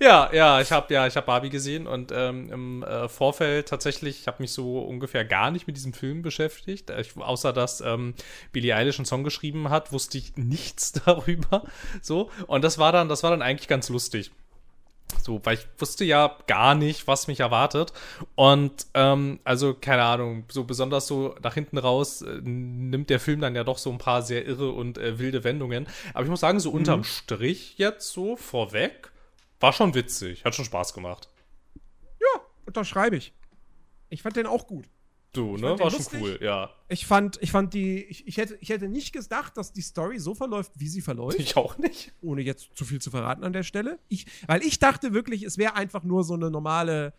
ja, 0.00 0.30
ja, 0.32 0.60
ich 0.60 0.72
habe 0.72 0.92
ja, 0.92 1.06
ich 1.06 1.16
habe 1.16 1.26
Barbie 1.26 1.50
gesehen 1.50 1.86
und 1.86 2.12
ähm, 2.14 2.50
im 2.52 2.82
äh, 2.82 3.08
Vorfeld 3.08 3.68
tatsächlich, 3.68 4.20
ich 4.20 4.26
habe 4.26 4.42
mich 4.42 4.52
so 4.52 4.80
ungefähr 4.80 5.24
gar 5.24 5.50
nicht 5.50 5.66
mit 5.66 5.76
diesem 5.76 5.92
Film 5.92 6.22
beschäftigt. 6.22 6.90
Ich, 6.90 7.16
außer 7.16 7.52
dass 7.52 7.80
ähm, 7.80 8.14
Billie 8.52 8.74
Eilish 8.74 8.98
einen 8.98 9.06
Song 9.06 9.24
geschrieben 9.24 9.70
hat, 9.70 9.92
wusste 9.92 10.18
ich 10.18 10.36
nichts 10.36 10.92
darüber. 11.04 11.64
So 12.02 12.30
und 12.46 12.62
das 12.62 12.78
war 12.78 12.92
dann, 12.92 13.08
das 13.08 13.22
war 13.22 13.30
dann 13.30 13.42
eigentlich 13.42 13.68
ganz 13.68 13.88
lustig. 13.88 14.30
So, 15.22 15.40
weil 15.44 15.54
ich 15.54 15.66
wusste 15.78 16.04
ja 16.04 16.36
gar 16.46 16.74
nicht, 16.74 17.06
was 17.06 17.28
mich 17.28 17.40
erwartet. 17.40 17.92
Und 18.34 18.86
ähm, 18.94 19.40
also, 19.44 19.74
keine 19.74 20.02
Ahnung, 20.04 20.44
so 20.48 20.64
besonders 20.64 21.06
so 21.06 21.34
nach 21.42 21.54
hinten 21.54 21.78
raus 21.78 22.22
äh, 22.22 22.40
nimmt 22.42 23.10
der 23.10 23.20
Film 23.20 23.40
dann 23.40 23.54
ja 23.54 23.64
doch 23.64 23.78
so 23.78 23.90
ein 23.90 23.98
paar 23.98 24.22
sehr 24.22 24.46
irre 24.46 24.70
und 24.70 24.98
äh, 24.98 25.18
wilde 25.18 25.44
Wendungen. 25.44 25.86
Aber 26.14 26.24
ich 26.24 26.30
muss 26.30 26.40
sagen, 26.40 26.60
so 26.60 26.70
mhm. 26.70 26.76
unterm 26.76 27.04
Strich 27.04 27.78
jetzt 27.78 28.12
so 28.12 28.36
vorweg, 28.36 29.10
war 29.60 29.72
schon 29.72 29.94
witzig, 29.94 30.44
hat 30.44 30.54
schon 30.54 30.64
Spaß 30.64 30.94
gemacht. 30.94 31.28
Ja, 32.20 32.40
unterschreibe 32.66 33.16
ich. 33.16 33.32
Ich 34.10 34.22
fand 34.22 34.36
den 34.36 34.46
auch 34.46 34.66
gut. 34.66 34.88
Du, 35.32 35.56
ne? 35.56 35.78
War 35.78 35.90
schon 35.90 36.06
cool, 36.20 36.38
ja. 36.40 36.70
Ich 36.88 37.06
fand, 37.06 37.38
ich 37.42 37.50
fand 37.50 37.74
die, 37.74 38.02
ich, 38.04 38.26
ich, 38.26 38.38
hätte, 38.38 38.56
ich 38.60 38.70
hätte 38.70 38.88
nicht 38.88 39.12
gedacht, 39.12 39.56
dass 39.56 39.72
die 39.72 39.82
Story 39.82 40.18
so 40.18 40.34
verläuft, 40.34 40.72
wie 40.76 40.88
sie 40.88 41.02
verläuft. 41.02 41.38
Ich 41.38 41.56
auch 41.56 41.76
nicht. 41.76 42.12
Ohne 42.22 42.40
jetzt 42.40 42.74
zu 42.74 42.84
viel 42.84 43.00
zu 43.00 43.10
verraten 43.10 43.44
an 43.44 43.52
der 43.52 43.62
Stelle. 43.62 43.98
Ich, 44.08 44.26
weil 44.46 44.62
ich 44.62 44.78
dachte 44.78 45.12
wirklich, 45.12 45.42
es 45.42 45.58
wäre 45.58 45.74
einfach 45.74 46.02
nur 46.02 46.24
so 46.24 46.34
eine 46.34 46.50
normale 46.50 47.12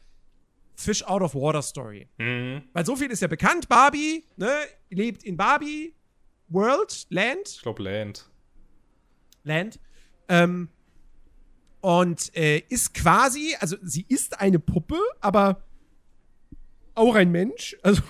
Fish 0.75 1.03
out 1.03 1.21
of 1.21 1.35
water 1.35 1.61
Story. 1.61 2.07
Mhm. 2.17 2.63
Weil 2.73 2.85
so 2.85 2.95
viel 2.95 3.11
ist 3.11 3.21
ja 3.21 3.27
bekannt. 3.27 3.69
Barbie, 3.69 4.25
ne, 4.37 4.49
lebt 4.89 5.23
in 5.23 5.37
Barbie 5.37 5.93
World, 6.47 7.05
Land. 7.09 7.47
Ich 7.47 7.61
glaube 7.61 7.83
Land. 7.83 8.27
Land. 9.43 9.79
Ähm, 10.27 10.69
und 11.81 12.35
äh, 12.35 12.59
ist 12.69 12.93
quasi, 12.93 13.55
also 13.59 13.77
sie 13.81 14.05
ist 14.07 14.39
eine 14.39 14.59
Puppe, 14.59 14.99
aber 15.21 15.63
auch 16.95 17.15
ein 17.15 17.31
Mensch. 17.31 17.77
Also, 17.81 18.01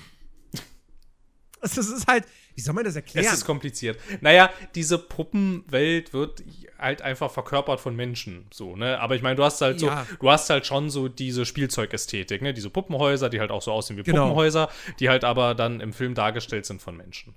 das 1.62 1.78
ist 1.78 2.08
halt, 2.08 2.26
wie 2.56 2.62
soll 2.62 2.74
man 2.74 2.84
das 2.84 2.96
erklären? 2.96 3.26
Es 3.26 3.34
ist 3.34 3.46
kompliziert. 3.46 4.00
Naja, 4.22 4.50
diese 4.76 4.98
Puppenwelt 4.98 6.14
wird 6.14 6.44
halt 6.78 7.02
einfach 7.02 7.32
verkörpert 7.32 7.80
von 7.80 7.96
Menschen, 7.96 8.48
so, 8.52 8.76
ne? 8.76 9.00
Aber 9.00 9.16
ich 9.16 9.22
meine, 9.22 9.36
du 9.36 9.44
hast 9.44 9.62
halt 9.62 9.82
ja. 9.82 10.06
so, 10.10 10.16
du 10.18 10.30
hast 10.30 10.50
halt 10.50 10.66
schon 10.66 10.90
so 10.90 11.08
diese 11.08 11.46
Spielzeukästhetik, 11.46 12.42
ne? 12.42 12.54
Diese 12.54 12.70
Puppenhäuser, 12.70 13.30
die 13.30 13.40
halt 13.40 13.52
auch 13.52 13.62
so 13.62 13.72
aussehen 13.72 13.98
wie 13.98 14.04
genau. 14.04 14.24
Puppenhäuser, 14.24 14.70
die 15.00 15.10
halt 15.10 15.24
aber 15.24 15.56
dann 15.56 15.80
im 15.80 15.94
Film 15.94 16.16
dargestellt 16.16 16.66
sind 16.66 16.82
von 16.82 16.98
Menschen. 16.98 17.36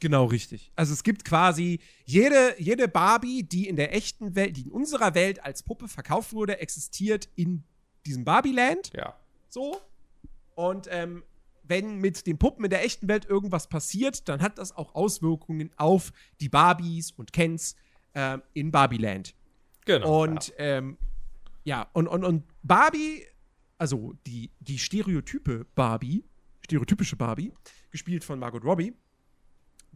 Genau, 0.00 0.26
richtig. 0.26 0.72
Also 0.76 0.92
es 0.92 1.02
gibt 1.02 1.24
quasi 1.24 1.80
jede, 2.04 2.54
jede 2.58 2.88
Barbie, 2.88 3.42
die 3.42 3.68
in 3.68 3.76
der 3.76 3.94
echten 3.94 4.34
Welt, 4.34 4.56
die 4.56 4.62
in 4.62 4.70
unserer 4.70 5.14
Welt 5.14 5.42
als 5.44 5.62
Puppe 5.62 5.88
verkauft 5.88 6.32
wurde, 6.32 6.58
existiert 6.58 7.28
in 7.34 7.64
diesem 8.06 8.24
Barbie-Land. 8.24 8.92
Ja. 8.94 9.18
So. 9.48 9.80
Und 10.54 10.88
ähm, 10.90 11.22
wenn 11.62 11.98
mit 11.98 12.26
den 12.26 12.38
Puppen 12.38 12.64
in 12.64 12.70
der 12.70 12.84
echten 12.84 13.08
Welt 13.08 13.26
irgendwas 13.26 13.68
passiert, 13.68 14.28
dann 14.28 14.40
hat 14.40 14.58
das 14.58 14.76
auch 14.76 14.94
Auswirkungen 14.94 15.70
auf 15.76 16.12
die 16.40 16.48
Barbies 16.48 17.12
und 17.12 17.32
Kens 17.32 17.76
äh, 18.14 18.38
in 18.54 18.70
Barbieland. 18.70 19.34
Genau. 19.84 20.22
Und 20.22 20.48
ja, 20.48 20.54
ähm, 20.58 20.98
ja 21.64 21.88
und, 21.92 22.08
und, 22.08 22.24
und 22.24 22.44
Barbie, 22.62 23.24
also 23.76 24.14
die, 24.26 24.50
die 24.60 24.78
Stereotype 24.78 25.66
Barbie, 25.74 26.24
stereotypische 26.62 27.16
Barbie, 27.16 27.52
gespielt 27.90 28.24
von 28.24 28.38
Margot 28.38 28.64
Robbie, 28.64 28.94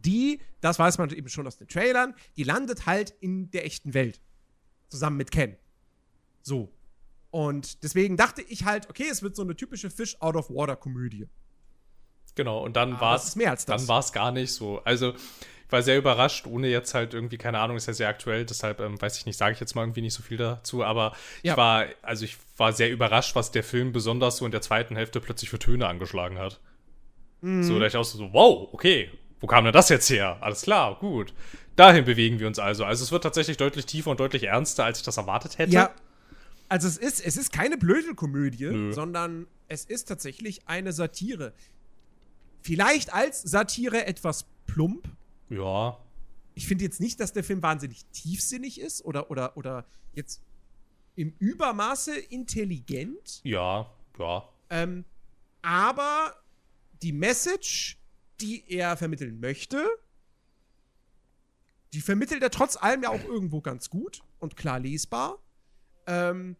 die, 0.05 0.39
das 0.61 0.79
weiß 0.79 0.97
man 0.97 1.09
eben 1.11 1.29
schon 1.29 1.47
aus 1.47 1.57
den 1.57 1.67
Trailern, 1.67 2.15
die 2.37 2.43
landet 2.43 2.85
halt 2.85 3.13
in 3.19 3.51
der 3.51 3.65
echten 3.65 3.93
Welt. 3.93 4.21
Zusammen 4.89 5.17
mit 5.17 5.31
Ken. 5.31 5.55
So. 6.41 6.71
Und 7.31 7.83
deswegen 7.83 8.15
dachte 8.15 8.43
ich 8.43 8.65
halt, 8.65 8.89
okay, 8.89 9.07
es 9.09 9.23
wird 9.23 9.35
so 9.35 9.41
eine 9.41 9.55
typische 9.55 9.89
Fish 9.89 10.15
out 10.21 10.35
of 10.35 10.49
water 10.49 10.75
Komödie. 10.75 11.27
Genau, 12.35 12.63
und 12.63 12.75
dann 12.75 12.99
war 12.99 13.15
es 13.15 13.35
mehr 13.35 13.51
als 13.51 13.65
das. 13.65 13.81
Dann 13.81 13.87
war 13.87 13.99
es 13.99 14.11
gar 14.11 14.31
nicht 14.31 14.53
so. 14.53 14.81
Also, 14.83 15.13
ich 15.13 15.71
war 15.71 15.81
sehr 15.81 15.97
überrascht, 15.97 16.45
ohne 16.45 16.67
jetzt 16.67 16.93
halt 16.93 17.13
irgendwie, 17.13 17.37
keine 17.37 17.59
Ahnung, 17.59 17.77
ist 17.77 17.87
ja 17.87 17.93
sehr 17.93 18.07
aktuell, 18.07 18.45
deshalb 18.45 18.79
ähm, 18.79 19.01
weiß 19.01 19.17
ich 19.17 19.25
nicht, 19.25 19.37
sage 19.37 19.53
ich 19.53 19.59
jetzt 19.59 19.75
mal 19.75 19.81
irgendwie 19.81 20.01
nicht 20.01 20.13
so 20.13 20.21
viel 20.21 20.37
dazu, 20.37 20.83
aber 20.83 21.13
ja. 21.41 21.53
ich 21.53 21.57
war, 21.57 21.85
also 22.03 22.25
ich 22.25 22.37
war 22.57 22.73
sehr 22.73 22.91
überrascht, 22.91 23.35
was 23.35 23.51
der 23.51 23.63
Film 23.63 23.91
besonders 23.91 24.37
so 24.37 24.45
in 24.45 24.51
der 24.51 24.61
zweiten 24.61 24.95
Hälfte 24.95 25.19
plötzlich 25.19 25.49
für 25.49 25.59
Töne 25.59 25.87
angeschlagen 25.87 26.37
hat. 26.37 26.59
Mhm. 27.41 27.63
So, 27.63 27.79
da 27.79 27.87
ich 27.87 27.97
auch 27.97 28.03
so, 28.03 28.31
wow, 28.33 28.69
okay, 28.71 29.09
wo 29.43 29.47
kam 29.47 29.65
denn 29.65 29.73
das 29.73 29.89
jetzt 29.89 30.09
her? 30.09 30.37
Alles 30.39 30.61
klar, 30.61 30.97
gut. 30.99 31.33
Dahin 31.75 32.05
bewegen 32.05 32.39
wir 32.39 32.47
uns 32.47 32.59
also. 32.59 32.85
Also 32.85 33.03
es 33.03 33.11
wird 33.11 33.23
tatsächlich 33.23 33.57
deutlich 33.57 33.85
tiefer 33.85 34.09
und 34.09 34.21
deutlich 34.21 34.43
ernster, 34.43 34.85
als 34.85 34.99
ich 34.99 35.03
das 35.03 35.17
erwartet 35.17 35.57
hätte. 35.57 35.73
Ja, 35.73 35.93
also 36.69 36.87
es 36.87 36.95
ist, 36.95 37.19
es 37.19 37.35
ist 37.35 37.51
keine 37.51 37.77
blöde 37.77 38.15
Komödie, 38.15 38.67
Nö. 38.67 38.93
sondern 38.93 39.47
es 39.67 39.83
ist 39.83 40.05
tatsächlich 40.05 40.69
eine 40.69 40.93
Satire. 40.93 41.51
Vielleicht 42.61 43.13
als 43.13 43.41
Satire 43.41 44.05
etwas 44.05 44.45
plump. 44.65 45.09
Ja. 45.49 45.97
Ich 46.53 46.65
finde 46.65 46.85
jetzt 46.85 47.01
nicht, 47.01 47.19
dass 47.19 47.33
der 47.33 47.43
Film 47.43 47.61
wahnsinnig 47.61 48.05
tiefsinnig 48.13 48.79
ist 48.79 49.03
oder, 49.03 49.29
oder, 49.29 49.57
oder 49.57 49.85
jetzt 50.13 50.41
im 51.17 51.33
Übermaße 51.39 52.17
intelligent. 52.17 53.41
Ja, 53.43 53.91
ja. 54.17 54.47
Ähm, 54.69 55.03
aber 55.61 56.33
die 57.01 57.11
Message, 57.11 57.97
die 58.41 58.63
er 58.69 58.97
vermitteln 58.97 59.39
möchte, 59.39 59.85
die 61.93 62.01
vermittelt 62.01 62.41
er 62.41 62.49
trotz 62.49 62.75
allem 62.75 63.03
ja 63.03 63.09
auch 63.09 63.23
irgendwo 63.23 63.61
ganz 63.61 63.89
gut 63.89 64.21
und 64.39 64.55
klar 64.57 64.79
lesbar. 64.79 65.39
Ähm, 66.07 66.55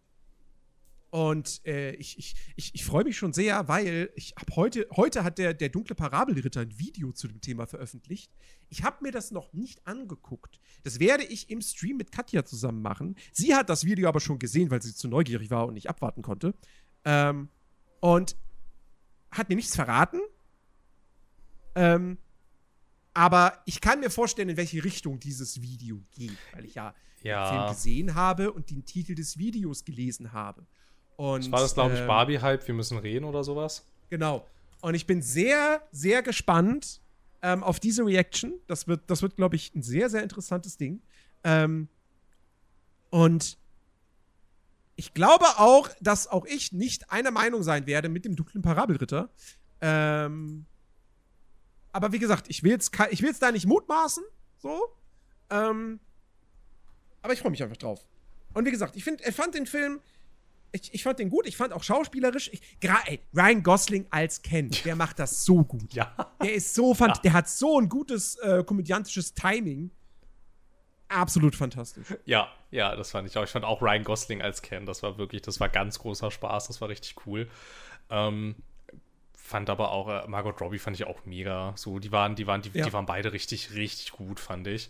und 1.13 1.62
äh, 1.67 1.91
ich, 1.91 2.17
ich, 2.17 2.36
ich, 2.55 2.73
ich 2.73 2.86
freue 2.86 3.03
mich 3.03 3.17
schon 3.17 3.33
sehr, 3.33 3.67
weil 3.67 4.09
ich 4.15 4.33
habe 4.36 4.55
heute, 4.55 4.88
heute 4.95 5.23
hat 5.23 5.38
der, 5.38 5.53
der 5.53 5.69
dunkle 5.69 5.93
Parabelritter 5.93 6.62
ein 6.62 6.79
Video 6.79 7.12
zu 7.12 7.27
dem 7.27 7.39
Thema 7.39 7.67
veröffentlicht. 7.67 8.31
Ich 8.69 8.83
habe 8.83 8.97
mir 9.03 9.12
das 9.12 9.29
noch 9.29 9.53
nicht 9.53 9.86
angeguckt. 9.86 10.59
Das 10.81 10.99
werde 10.99 11.23
ich 11.23 11.51
im 11.51 11.62
Stream 11.62 11.97
mit 11.97 12.12
Katja 12.12 12.45
zusammen 12.45 12.81
machen. 12.81 13.15
Sie 13.31 13.53
hat 13.53 13.69
das 13.69 13.86
Video 13.86 14.09
aber 14.09 14.21
schon 14.21 14.39
gesehen, 14.39 14.71
weil 14.71 14.81
sie 14.81 14.95
zu 14.95 15.07
neugierig 15.07 15.51
war 15.51 15.67
und 15.67 15.75
nicht 15.75 15.88
abwarten 15.88 16.23
konnte. 16.23 16.55
Ähm, 17.05 17.49
und 17.99 18.36
hat 19.29 19.49
mir 19.49 19.55
nichts 19.55 19.75
verraten. 19.75 20.19
Ähm, 21.75 22.17
aber 23.13 23.62
ich 23.65 23.79
kann 23.79 23.99
mir 23.99 24.09
vorstellen, 24.09 24.49
in 24.49 24.57
welche 24.57 24.83
Richtung 24.83 25.19
dieses 25.19 25.62
Video 25.62 26.01
geht, 26.12 26.38
weil 26.53 26.65
ich 26.65 26.75
ja, 26.75 26.93
ja. 27.21 27.43
den 27.43 27.57
Film 27.57 27.69
gesehen 27.73 28.15
habe 28.15 28.51
und 28.51 28.69
den 28.69 28.86
Titel 28.86 29.15
des 29.15 29.38
Videos 29.38 29.86
gelesen 29.86 30.33
habe. 30.33 30.65
Und, 31.15 31.45
das 31.45 31.51
war 31.51 31.59
das, 31.59 31.73
glaube 31.73 31.93
ich, 31.93 32.01
ähm, 32.01 32.07
Barbie-Hype, 32.07 32.67
wir 32.67 32.73
müssen 32.73 32.97
reden 32.97 33.25
oder 33.25 33.43
sowas. 33.43 33.86
Genau. 34.09 34.47
Und 34.81 34.95
ich 34.95 35.05
bin 35.05 35.21
sehr, 35.21 35.81
sehr 35.91 36.23
gespannt 36.23 37.01
ähm, 37.41 37.63
auf 37.63 37.79
diese 37.79 38.05
Reaction. 38.05 38.53
Das 38.67 38.88
wird, 38.88 39.01
das 39.07 39.21
wird 39.21 39.36
glaube 39.36 39.55
ich, 39.55 39.73
ein 39.75 39.83
sehr, 39.83 40.09
sehr 40.09 40.23
interessantes 40.23 40.77
Ding. 40.77 41.01
Ähm, 41.43 41.88
und 43.12 43.57
ich 44.95 45.13
glaube 45.13 45.45
auch, 45.57 45.89
dass 46.01 46.27
auch 46.27 46.45
ich 46.45 46.71
nicht 46.71 47.12
einer 47.12 47.31
Meinung 47.31 47.63
sein 47.63 47.86
werde 47.86 48.09
mit 48.09 48.25
dem 48.25 48.36
dunklen 48.36 48.62
Parabelritter. 48.62 49.29
Ähm, 49.81 50.65
aber 51.93 52.12
wie 52.12 52.19
gesagt, 52.19 52.49
ich 52.49 52.63
will 52.63 52.71
jetzt, 52.71 52.91
ich 53.12 53.21
will 53.21 53.29
jetzt 53.29 53.41
da 53.41 53.51
nicht 53.51 53.65
mutmaßen, 53.65 54.23
so. 54.58 54.89
Ähm, 55.49 55.99
aber 57.21 57.34
ich 57.34 57.39
freue 57.39 57.51
mich 57.51 57.63
einfach 57.63 57.77
drauf. 57.77 58.06
Und 58.53 58.65
wie 58.65 58.71
gesagt, 58.71 58.97
ich, 58.97 59.03
find, 59.03 59.21
ich 59.25 59.36
fand 59.36 59.56
den 59.56 59.65
Film 59.65 60.01
ich, 60.73 60.93
ich 60.93 61.03
fand 61.03 61.19
den 61.19 61.29
gut. 61.29 61.45
Ich 61.45 61.56
fand 61.56 61.71
auch 61.71 61.84
schauspielerisch. 61.84 62.49
Ich, 62.51 62.62
ey, 62.82 63.19
Ryan 63.34 63.63
Gosling 63.63 64.08
als 64.10 64.41
Ken, 64.41 64.69
der 64.86 64.95
macht 64.95 65.19
das 65.19 65.45
so 65.45 65.63
gut. 65.63 65.93
Ja. 65.93 66.13
Der 66.41 66.53
ist 66.53 66.73
so 66.73 66.93
fand, 66.93 67.17
ja. 67.17 67.21
der 67.21 67.34
hat 67.34 67.47
so 67.47 67.79
ein 67.79 67.88
gutes 67.88 68.36
äh, 68.38 68.63
komödiantisches 68.63 69.34
Timing. 69.34 69.91
Absolut 71.10 71.56
fantastisch. 71.56 72.08
Ja, 72.25 72.51
ja, 72.71 72.95
das 72.95 73.12
fand 73.12 73.29
ich 73.29 73.38
auch. 73.38 73.43
Ich 73.43 73.51
fand 73.51 73.65
auch 73.65 73.84
Ryan 73.84 74.03
Gosling 74.03 74.41
als 74.41 74.63
Ken, 74.63 74.88
das 74.88 75.03
war 75.03 75.19
wirklich, 75.19 75.43
das 75.43 75.60
war 75.60 75.69
ganz 75.69 75.99
großer 75.99 76.32
Spaß, 76.32 76.67
das 76.67 76.82
war 76.82 76.89
richtig 76.89 77.15
cool. 77.27 77.47
Ähm, 78.10 78.56
fand 79.53 79.69
aber 79.69 79.91
auch 79.91 80.09
äh, 80.09 80.27
Margot 80.27 80.59
Robbie 80.61 80.79
fand 80.79 80.99
ich 80.99 81.05
auch 81.05 81.25
mega. 81.25 81.73
So, 81.75 81.99
die 81.99 82.11
waren, 82.11 82.33
die 82.35 82.47
waren, 82.47 82.63
die, 82.63 82.71
ja. 82.73 82.83
die 82.83 82.91
waren 82.91 83.05
beide 83.05 83.33
richtig, 83.33 83.75
richtig 83.75 84.11
gut, 84.13 84.39
fand 84.39 84.65
ich. 84.65 84.89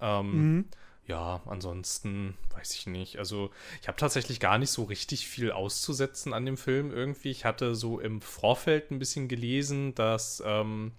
Ähm, 0.00 0.32
mhm. 0.32 0.64
Ja, 1.06 1.40
ansonsten 1.46 2.36
weiß 2.56 2.74
ich 2.74 2.88
nicht. 2.88 3.18
Also 3.18 3.52
ich 3.80 3.86
habe 3.86 3.96
tatsächlich 3.96 4.40
gar 4.40 4.58
nicht 4.58 4.72
so 4.72 4.82
richtig 4.82 5.28
viel 5.28 5.52
auszusetzen 5.52 6.34
an 6.34 6.44
dem 6.44 6.56
Film 6.56 6.90
irgendwie. 6.90 7.30
Ich 7.30 7.44
hatte 7.44 7.76
so 7.76 8.00
im 8.00 8.20
Vorfeld 8.20 8.90
ein 8.90 8.98
bisschen 8.98 9.28
gelesen, 9.28 9.94
dass 9.94 10.42
ähm, 10.44 10.90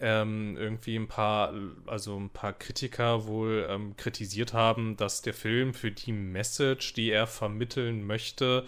ähm, 0.00 0.56
irgendwie 0.56 0.96
ein 0.96 1.08
paar, 1.08 1.52
also 1.84 2.18
ein 2.18 2.30
paar 2.30 2.54
Kritiker 2.54 3.26
wohl 3.26 3.66
ähm, 3.68 3.98
kritisiert 3.98 4.54
haben, 4.54 4.96
dass 4.96 5.20
der 5.20 5.34
Film 5.34 5.74
für 5.74 5.90
die 5.90 6.12
Message, 6.12 6.94
die 6.94 7.10
er 7.10 7.26
vermitteln 7.26 8.06
möchte, 8.06 8.66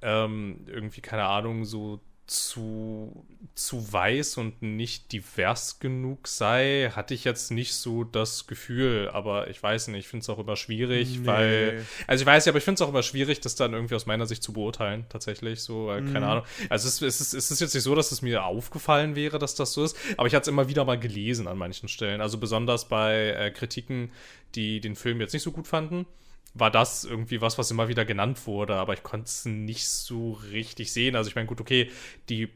ähm, 0.00 0.64
irgendwie, 0.66 1.02
keine 1.02 1.26
Ahnung, 1.26 1.66
so 1.66 2.00
zu, 2.28 3.26
zu 3.54 3.90
weiß 3.92 4.36
und 4.36 4.60
nicht 4.60 5.12
divers 5.12 5.80
genug 5.80 6.28
sei, 6.28 6.92
hatte 6.94 7.14
ich 7.14 7.24
jetzt 7.24 7.50
nicht 7.50 7.74
so 7.74 8.04
das 8.04 8.46
Gefühl. 8.46 9.10
Aber 9.12 9.48
ich 9.48 9.62
weiß 9.62 9.88
nicht, 9.88 10.00
ich 10.00 10.08
finde 10.08 10.22
es 10.22 10.28
auch 10.28 10.38
immer 10.38 10.54
schwierig, 10.54 11.20
nee. 11.20 11.26
weil. 11.26 11.86
Also 12.06 12.22
ich 12.22 12.26
weiß 12.26 12.44
ja, 12.44 12.52
aber 12.52 12.58
ich 12.58 12.64
finde 12.64 12.74
es 12.74 12.82
auch 12.82 12.90
immer 12.90 13.02
schwierig, 13.02 13.40
das 13.40 13.54
dann 13.54 13.72
irgendwie 13.72 13.94
aus 13.94 14.04
meiner 14.04 14.26
Sicht 14.26 14.42
zu 14.42 14.52
beurteilen, 14.52 15.06
tatsächlich. 15.08 15.62
So, 15.62 15.86
weil, 15.86 16.02
mhm. 16.02 16.12
keine 16.12 16.26
Ahnung. 16.26 16.44
Also 16.68 16.88
es, 16.88 17.00
es, 17.00 17.20
ist, 17.20 17.34
es 17.34 17.50
ist 17.50 17.60
jetzt 17.60 17.74
nicht 17.74 17.84
so, 17.84 17.94
dass 17.94 18.12
es 18.12 18.20
mir 18.20 18.44
aufgefallen 18.44 19.16
wäre, 19.16 19.38
dass 19.38 19.54
das 19.54 19.72
so 19.72 19.82
ist, 19.82 19.96
aber 20.16 20.28
ich 20.28 20.34
hatte 20.34 20.42
es 20.42 20.48
immer 20.48 20.68
wieder 20.68 20.84
mal 20.84 20.98
gelesen 20.98 21.48
an 21.48 21.56
manchen 21.56 21.88
Stellen. 21.88 22.20
Also 22.20 22.38
besonders 22.38 22.88
bei 22.88 23.30
äh, 23.30 23.50
Kritiken, 23.50 24.12
die 24.54 24.80
den 24.80 24.96
Film 24.96 25.20
jetzt 25.20 25.32
nicht 25.32 25.42
so 25.42 25.52
gut 25.52 25.66
fanden 25.66 26.06
war 26.58 26.70
das 26.70 27.04
irgendwie 27.04 27.40
was, 27.40 27.58
was 27.58 27.70
immer 27.70 27.88
wieder 27.88 28.04
genannt 28.04 28.46
wurde, 28.46 28.74
aber 28.76 28.94
ich 28.94 29.02
konnte 29.02 29.26
es 29.26 29.44
nicht 29.44 29.88
so 29.88 30.32
richtig 30.52 30.92
sehen. 30.92 31.16
Also 31.16 31.28
ich 31.28 31.34
meine, 31.34 31.46
gut, 31.46 31.60
okay, 31.60 31.90
die 32.28 32.48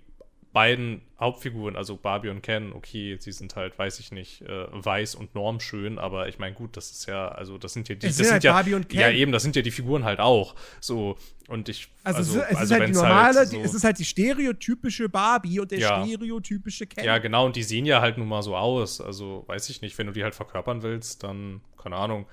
beiden 0.52 1.00
Hauptfiguren, 1.18 1.76
also 1.76 1.96
Barbie 1.96 2.28
und 2.28 2.42
Ken, 2.42 2.72
okay, 2.72 3.16
sie 3.18 3.32
sind 3.32 3.56
halt, 3.56 3.78
weiß 3.78 4.00
ich 4.00 4.12
nicht, 4.12 4.42
äh, 4.42 4.66
weiß 4.70 5.14
und 5.14 5.34
normschön, 5.34 5.98
aber 5.98 6.28
ich 6.28 6.38
meine, 6.38 6.54
gut, 6.54 6.76
das 6.76 6.90
ist 6.90 7.06
ja, 7.06 7.28
also 7.28 7.56
das 7.56 7.72
sind 7.72 7.88
ja 7.88 7.94
die, 7.94 8.06
es 8.06 8.18
das 8.18 8.26
sind, 8.26 8.34
halt 8.34 8.44
ja, 8.44 8.52
Barbie 8.52 8.74
und 8.74 8.88
Ken. 8.88 9.00
ja 9.00 9.10
eben, 9.10 9.32
das 9.32 9.42
sind 9.42 9.56
ja 9.56 9.62
die 9.62 9.70
Figuren 9.70 10.04
halt 10.04 10.20
auch, 10.20 10.54
so 10.78 11.16
und 11.48 11.68
ich, 11.70 11.88
also, 12.04 12.18
also 12.18 12.32
es, 12.32 12.36
ist, 12.36 12.50
es 12.50 12.56
also 12.56 12.74
ist 12.74 12.80
halt 12.80 12.88
die 12.90 12.94
normale, 12.94 13.38
halt 13.38 13.48
so, 13.48 13.60
es 13.60 13.74
ist 13.74 13.84
halt 13.84 13.98
die 13.98 14.04
stereotypische 14.04 15.08
Barbie 15.08 15.60
und 15.60 15.70
der 15.70 15.78
ja, 15.78 16.04
stereotypische 16.04 16.86
Ken. 16.86 17.04
Ja, 17.04 17.16
genau, 17.16 17.46
und 17.46 17.56
die 17.56 17.62
sehen 17.62 17.86
ja 17.86 18.02
halt 18.02 18.18
nun 18.18 18.28
mal 18.28 18.42
so 18.42 18.54
aus, 18.54 19.00
also 19.00 19.44
weiß 19.46 19.70
ich 19.70 19.80
nicht, 19.80 19.96
wenn 19.96 20.08
du 20.08 20.12
die 20.12 20.22
halt 20.22 20.34
verkörpern 20.34 20.82
willst, 20.82 21.22
dann 21.22 21.62
keine 21.78 21.96
Ahnung, 21.96 22.26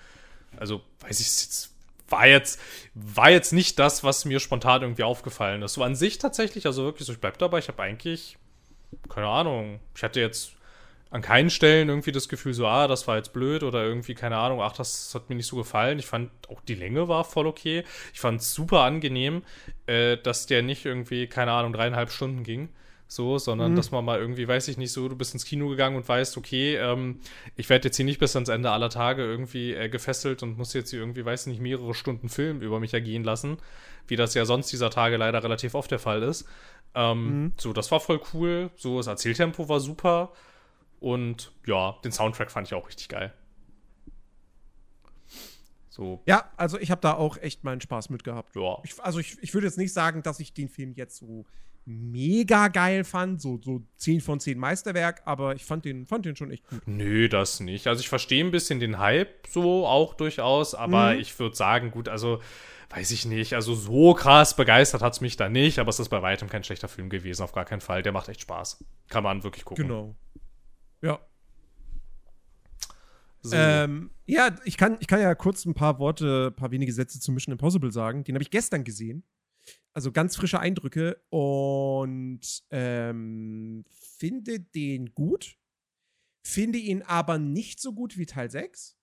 also 0.58 0.82
weiß 1.02 1.20
ich 1.20 1.28
jetzt 1.28 1.70
war 2.12 2.28
jetzt, 2.28 2.60
war 2.94 3.30
jetzt 3.30 3.54
nicht 3.54 3.80
das, 3.80 4.04
was 4.04 4.26
mir 4.26 4.40
spontan 4.40 4.82
irgendwie 4.82 5.04
aufgefallen 5.04 5.62
ist. 5.62 5.74
So 5.74 5.84
an 5.84 5.96
sich 5.96 6.18
tatsächlich, 6.18 6.66
also 6.66 6.84
wirklich 6.84 7.06
so, 7.06 7.14
ich 7.14 7.20
bleib 7.20 7.38
dabei, 7.38 7.60
ich 7.60 7.68
habe 7.68 7.82
eigentlich, 7.84 8.38
keine 9.10 9.28
Ahnung, 9.28 9.80
ich 9.96 10.04
hatte 10.04 10.20
jetzt 10.20 10.54
an 11.12 11.22
keinen 11.22 11.50
Stellen 11.50 11.90
irgendwie 11.90 12.12
das 12.12 12.30
Gefühl 12.30 12.54
so, 12.54 12.68
ah, 12.68 12.88
das 12.88 13.08
war 13.08 13.18
jetzt 13.18 13.34
blöd 13.34 13.64
oder 13.64 13.84
irgendwie, 13.84 14.14
keine 14.14 14.38
Ahnung, 14.38 14.62
ach, 14.62 14.74
das 14.74 15.14
hat 15.16 15.30
mir 15.30 15.36
nicht 15.36 15.48
so 15.48 15.56
gefallen. 15.56 15.98
Ich 15.98 16.06
fand 16.06 16.30
auch 16.50 16.62
die 16.62 16.76
Länge 16.76 17.08
war 17.08 17.24
voll 17.24 17.48
okay. 17.48 17.84
Ich 18.14 18.20
fand 18.20 18.42
es 18.42 18.54
super 18.54 18.82
angenehm, 18.82 19.44
äh, 19.88 20.18
dass 20.18 20.46
der 20.46 20.62
nicht 20.62 20.86
irgendwie, 20.86 21.28
keine 21.28 21.52
Ahnung, 21.52 21.74
dreieinhalb 21.74 22.12
Stunden 22.12 22.44
ging 22.44 22.70
so, 23.12 23.40
sondern 23.40 23.72
mhm. 23.72 23.76
dass 23.76 23.90
man 23.90 24.06
mal 24.06 24.20
irgendwie, 24.20 24.48
weiß 24.48 24.68
ich 24.68 24.78
nicht, 24.78 24.92
so, 24.92 25.10
du 25.10 25.16
bist 25.16 25.34
ins 25.34 25.44
Kino 25.44 25.68
gegangen 25.68 25.96
und 25.96 26.08
weißt, 26.08 26.38
okay, 26.38 26.76
ähm, 26.76 27.20
ich 27.56 27.68
werde 27.68 27.88
jetzt 27.88 27.98
hier 27.98 28.06
nicht 28.06 28.20
bis 28.20 28.36
ans 28.36 28.50
Ende 28.50 28.70
aller 28.70 28.92
Tage 28.92 29.24
irgendwie 29.24 29.74
äh, 29.74 29.90
gefesselt 29.90 30.44
und 30.44 30.60
muss 30.60 30.74
jetzt 30.74 30.92
hier 30.92 31.00
irgendwie, 31.00 31.26
weiß 31.26 31.48
ich 31.48 31.54
nicht, 31.54 31.60
mehrere 31.60 31.96
Stunden 31.96 32.30
Film 32.30 32.62
über 32.62 32.80
mich 32.80 32.94
ergehen 32.94 33.24
lassen, 33.24 33.58
wie 34.08 34.16
das 34.16 34.36
ja 34.36 34.46
sonst 34.46 34.72
dieser 34.72 34.92
Tage 34.92 35.18
leider 35.18 35.44
relativ 35.44 35.74
oft 35.74 35.90
der 35.90 35.98
Fall 35.98 36.22
ist. 36.22 36.48
Ähm, 36.94 37.46
mhm. 37.46 37.54
So, 37.58 37.74
das 37.74 37.90
war 37.92 38.00
voll 38.00 38.22
cool, 38.32 38.70
so, 38.76 38.98
das 38.98 39.08
Erzähltempo 39.08 39.68
war 39.68 39.80
super 39.80 40.32
und 41.00 41.52
ja, 41.66 41.96
den 42.04 42.12
Soundtrack 42.12 42.52
fand 42.52 42.68
ich 42.68 42.76
auch 42.76 42.88
richtig 42.88 43.10
geil. 43.10 43.34
So. 45.90 46.22
Ja, 46.28 46.52
also 46.58 46.78
ich 46.78 46.92
habe 46.92 47.02
da 47.02 47.16
auch 47.16 47.38
echt 47.38 47.64
meinen 47.64 47.82
Spaß 47.82 48.12
mit 48.12 48.24
gehabt. 48.24 48.56
Ja. 48.56 48.78
Ich, 48.84 49.02
also 49.02 49.18
ich, 49.18 49.38
ich 49.42 49.56
würde 49.56 49.66
jetzt 49.66 49.80
nicht 49.80 49.94
sagen, 49.94 50.22
dass 50.22 50.40
ich 50.40 50.54
den 50.54 50.70
Film 50.70 50.94
jetzt 50.94 51.18
so 51.18 51.48
mega 51.86 52.68
geil 52.68 53.04
fand, 53.04 53.42
so, 53.42 53.60
so 53.64 53.82
10 53.98 54.22
von 54.22 54.40
10 54.40 54.58
Meisterwerk, 54.58 55.22
aber 55.26 55.56
ich 55.56 55.66
fand 55.66 55.86
den, 55.86 56.06
fand 56.06 56.26
den 56.26 56.36
schon 56.36 56.52
echt 56.52 56.68
gut. 56.68 56.82
Nö, 56.86 57.28
das 57.30 57.60
nicht. 57.60 57.88
Also 57.88 58.02
ich 58.02 58.10
verstehe 58.10 58.44
ein 58.44 58.52
bisschen 58.52 58.80
den 58.80 59.00
Hype 59.00 59.48
so 59.48 59.88
auch 59.88 60.14
durchaus, 60.14 60.76
aber 60.76 61.14
mhm. 61.14 61.20
ich 61.20 61.38
würde 61.40 61.56
sagen, 61.56 61.92
gut, 61.92 62.08
also 62.08 62.42
weiß 62.90 63.12
ich 63.12 63.26
nicht, 63.26 63.54
also 63.54 63.76
so 63.76 64.14
krass 64.14 64.56
begeistert 64.56 65.02
hat 65.02 65.14
es 65.14 65.22
mich 65.22 65.38
da 65.38 65.50
nicht, 65.50 65.80
aber 65.80 65.90
es 65.90 66.00
ist 66.00 66.10
bei 66.10 66.22
weitem 66.22 66.50
kein 66.50 66.64
schlechter 66.64 66.88
Film 66.88 67.10
gewesen, 67.10 67.44
auf 67.44 67.54
gar 67.54 67.66
keinen 67.66 67.82
Fall. 67.82 68.02
Der 68.02 68.12
macht 68.12 68.30
echt 68.30 68.42
Spaß. 68.42 68.84
Kann 69.10 69.24
man 69.24 69.44
wirklich 69.44 69.66
gucken. 69.66 69.88
Genau. 69.88 70.16
Ja. 71.02 71.20
So. 73.42 73.56
Ähm, 73.56 74.12
ja, 74.26 74.56
ich 74.66 74.78
kann, 74.78 74.98
ich 75.00 75.08
kann 75.08 75.22
ja 75.22 75.34
kurz 75.34 75.66
ein 75.66 75.74
paar 75.74 75.98
Worte, 76.00 76.52
ein 76.52 76.56
paar 76.56 76.72
wenige 76.72 76.92
Sätze 76.92 77.20
zu 77.20 77.32
Mission 77.32 77.54
Impossible 77.54 77.92
sagen. 77.92 78.24
Den 78.24 78.36
habe 78.36 78.44
ich 78.44 78.52
gestern 78.52 78.84
gesehen 78.84 79.24
also 79.94 80.12
ganz 80.12 80.36
frische 80.36 80.60
Eindrücke 80.60 81.22
und 81.30 82.64
ähm, 82.70 83.86
finde 83.90 84.60
den 84.60 85.14
gut, 85.14 85.58
finde 86.44 86.78
ihn 86.78 87.02
aber 87.02 87.38
nicht 87.38 87.80
so 87.80 87.94
gut 87.94 88.18
wie 88.18 88.26
Teil 88.26 88.50
6. 88.50 88.98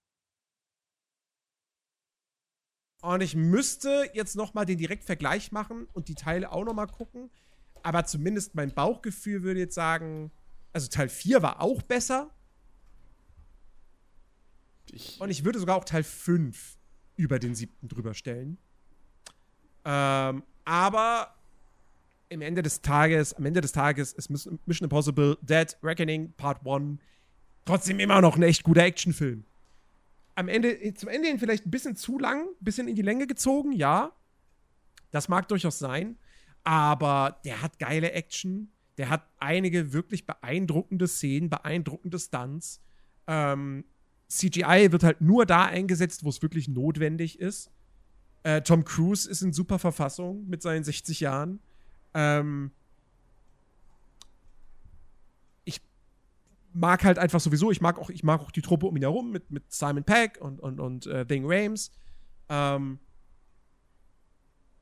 Und 3.03 3.21
ich 3.21 3.37
müsste 3.37 4.11
jetzt 4.15 4.37
noch 4.37 4.55
mal 4.55 4.65
den 4.65 4.79
Direktvergleich 4.79 5.53
machen 5.53 5.87
und 5.93 6.09
die 6.09 6.15
Teile 6.15 6.51
auch 6.51 6.65
noch 6.65 6.75
mal 6.75 6.87
gucken. 6.87 7.31
Aber 7.83 8.05
zumindest 8.05 8.55
mein 8.55 8.75
Bauchgefühl 8.75 9.43
würde 9.43 9.61
jetzt 9.61 9.75
sagen, 9.75 10.33
also 10.73 10.89
Teil 10.89 11.09
4 11.09 11.43
war 11.43 11.61
auch 11.61 11.83
besser. 11.83 12.35
Ich 14.91 15.21
und 15.21 15.31
ich 15.31 15.45
würde 15.45 15.59
sogar 15.59 15.77
auch 15.77 15.85
Teil 15.85 16.03
5 16.03 16.79
über 17.17 17.39
den 17.39 17.55
siebten 17.55 17.89
drüber 17.89 18.15
stellen. 18.15 18.59
Ähm, 19.85 20.43
aber 20.67 21.33
im 22.29 22.43
Ende 22.43 22.63
des 22.63 22.83
Tages, 22.83 23.33
am 23.33 23.47
Ende 23.47 23.63
des 23.63 23.73
Tages 23.73 24.13
ist 24.13 24.29
Mission 24.31 24.85
Impossible 24.85 25.39
Dead 25.41 25.75
Reckoning 25.83 26.33
Part 26.37 26.67
1 26.67 26.99
trotzdem 27.65 28.01
immer 28.01 28.21
noch 28.21 28.37
ein 28.37 28.43
echt 28.43 28.63
guter 28.63 28.83
Actionfilm. 28.83 29.45
Am 30.35 30.49
Ende, 30.49 30.95
zum 30.95 31.09
Ende 31.09 31.29
hin 31.29 31.39
vielleicht 31.39 31.67
ein 31.67 31.71
bisschen 31.71 31.97
zu 31.97 32.19
lang, 32.19 32.43
ein 32.43 32.65
bisschen 32.65 32.89
in 32.89 32.95
die 32.95 33.03
Länge 33.03 33.27
gezogen, 33.27 33.73
ja. 33.73 34.13
Das 35.11 35.29
mag 35.29 35.49
durchaus 35.49 35.79
sein. 35.79 36.19
Aber 36.65 37.41
der 37.45 37.63
hat 37.63 37.79
geile 37.79 38.13
Action. 38.13 38.71
Der 38.99 39.09
hat 39.09 39.27
einige 39.39 39.93
wirklich 39.93 40.27
beeindruckende 40.27 41.07
Szenen, 41.07 41.49
beeindruckende 41.49 42.19
Stunts. 42.19 42.81
Ähm, 43.27 43.85
CGI 44.29 44.89
wird 44.91 45.05
halt 45.05 45.21
nur 45.21 45.47
da 45.47 45.65
eingesetzt, 45.65 46.25
wo 46.25 46.29
es 46.29 46.43
wirklich 46.43 46.69
notwendig 46.69 47.39
ist. 47.39 47.71
Äh, 48.47 48.63
Tom 48.63 48.85
Cruise 48.85 49.29
ist 49.29 49.43
in 49.43 49.53
super 49.53 49.81
Verfassung 49.81 50.47
mit 50.47 50.63
seinen 50.63 50.85
60 50.85 51.19
Jahren. 51.19 51.59
Ähm, 52.15 52.71
ich 55.65 55.81
mag 56.73 57.03
halt 57.03 57.19
einfach 57.19 57.41
sowieso, 57.41 57.73
ich 57.73 57.81
mag 57.81 57.99
auch, 57.99 58.09
ich 58.09 58.23
mag 58.23 58.41
auch 58.41 58.53
die 58.53 58.63
Truppe 58.63 58.87
um 58.87 58.97
ihn 58.97 59.03
herum 59.03 59.33
mit, 59.33 59.51
mit 59.51 59.73
Simon 59.73 60.05
Peck 60.05 60.39
und, 60.41 60.61
und, 60.61 60.79
und 60.79 61.09
äh, 61.09 61.25
Bing 61.27 61.43
Rames. 61.45 61.91
Ähm, 62.49 63.01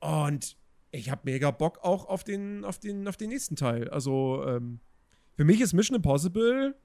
und 0.00 0.58
ich 0.90 1.08
habe 1.08 1.22
mega 1.24 1.50
Bock 1.50 1.78
auch 1.82 2.04
auf 2.04 2.22
den, 2.22 2.66
auf 2.66 2.78
den, 2.78 3.08
auf 3.08 3.16
den 3.16 3.30
nächsten 3.30 3.56
Teil. 3.56 3.88
Also, 3.88 4.44
ähm, 4.46 4.78
für 5.38 5.44
mich 5.44 5.62
ist 5.62 5.72
Mission 5.72 5.96
Impossible, 5.96 6.76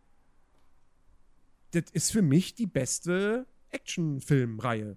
das 1.71 1.91
ist 1.91 2.13
für 2.13 2.21
mich 2.21 2.55
die 2.55 2.67
beste 2.67 3.47
Actionfilmreihe 3.69 4.95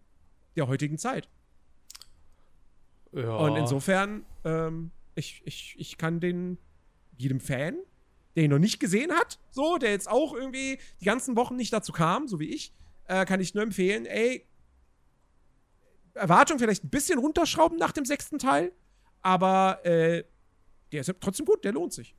der 0.54 0.68
heutigen 0.68 0.96
Zeit. 0.96 1.28
Ja. 3.12 3.37
Und 3.37 3.57
insofern, 3.57 4.25
ähm, 4.44 4.90
ich, 5.14 5.42
ich, 5.44 5.75
ich 5.79 5.98
kann 5.98 6.20
den 6.20 6.59
jedem 7.16 7.40
Fan, 7.40 7.77
der 8.35 8.44
ihn 8.44 8.51
noch 8.51 8.59
nicht 8.59 8.81
gesehen 8.81 9.12
hat, 9.12 9.38
so, 9.51 9.77
der 9.77 9.90
jetzt 9.90 10.11
auch 10.11 10.35
irgendwie 10.35 10.79
die 11.01 11.05
ganzen 11.05 11.37
Wochen 11.37 11.57
nicht 11.57 11.72
dazu 11.72 11.92
kam, 11.92 12.27
so 12.27 12.40
wie 12.40 12.48
ich, 12.48 12.72
äh, 13.07 13.25
kann 13.27 13.40
ich 13.40 13.55
nur 13.55 13.62
empfehlen, 13.62 14.07
ey, 14.07 14.46
Erwartung 16.14 16.59
vielleicht 16.59 16.85
ein 16.85 16.90
bisschen 16.90 17.18
runterschrauben 17.18 17.79
nach 17.79 17.92
dem 17.92 18.05
sechsten 18.05 18.38
Teil, 18.38 18.72
aber 19.22 19.85
äh, 19.85 20.25
der 20.90 21.01
ist 21.01 21.12
trotzdem 21.20 21.46
gut, 21.46 21.64
der 21.64 21.72
lohnt 21.72 21.92
sich. 21.92 22.14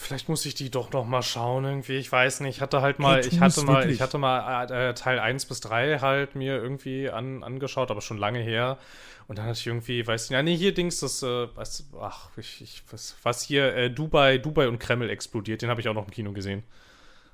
Vielleicht 0.00 0.30
muss 0.30 0.46
ich 0.46 0.54
die 0.54 0.70
doch 0.70 0.92
noch 0.92 1.04
mal 1.04 1.22
schauen 1.22 1.64
irgendwie. 1.64 1.98
Ich 1.98 2.10
weiß 2.10 2.40
nicht. 2.40 2.56
Ich 2.56 2.62
hatte 2.62 2.80
halt 2.80 2.98
mal, 2.98 3.20
ich 3.20 3.38
hatte 3.38 3.62
mal, 3.62 3.90
ich 3.90 4.00
hatte 4.00 4.16
mal 4.16 4.64
äh, 4.70 4.94
Teil 4.94 5.18
1 5.18 5.44
bis 5.44 5.60
3 5.60 5.98
halt 5.98 6.34
mir 6.34 6.56
irgendwie 6.56 7.10
an, 7.10 7.44
angeschaut, 7.44 7.90
aber 7.90 8.00
schon 8.00 8.16
lange 8.16 8.38
her. 8.40 8.78
Und 9.28 9.38
dann 9.38 9.44
hatte 9.44 9.58
ich 9.60 9.66
irgendwie, 9.66 10.04
weiß 10.04 10.30
nicht, 10.30 10.36
ja, 10.36 10.42
nee, 10.42 10.56
hier 10.56 10.72
Dings, 10.72 11.00
das, 11.00 11.22
äh, 11.22 11.48
was, 11.54 11.84
ach, 12.00 12.30
ich, 12.38 12.62
ich, 12.62 12.82
was, 12.90 13.14
was 13.22 13.42
hier, 13.42 13.74
äh, 13.74 13.90
Dubai, 13.90 14.38
Dubai 14.38 14.68
und 14.68 14.78
Kreml 14.78 15.10
explodiert, 15.10 15.60
den 15.60 15.68
habe 15.68 15.82
ich 15.82 15.88
auch 15.88 15.94
noch 15.94 16.06
im 16.06 16.10
Kino 16.10 16.32
gesehen. 16.32 16.62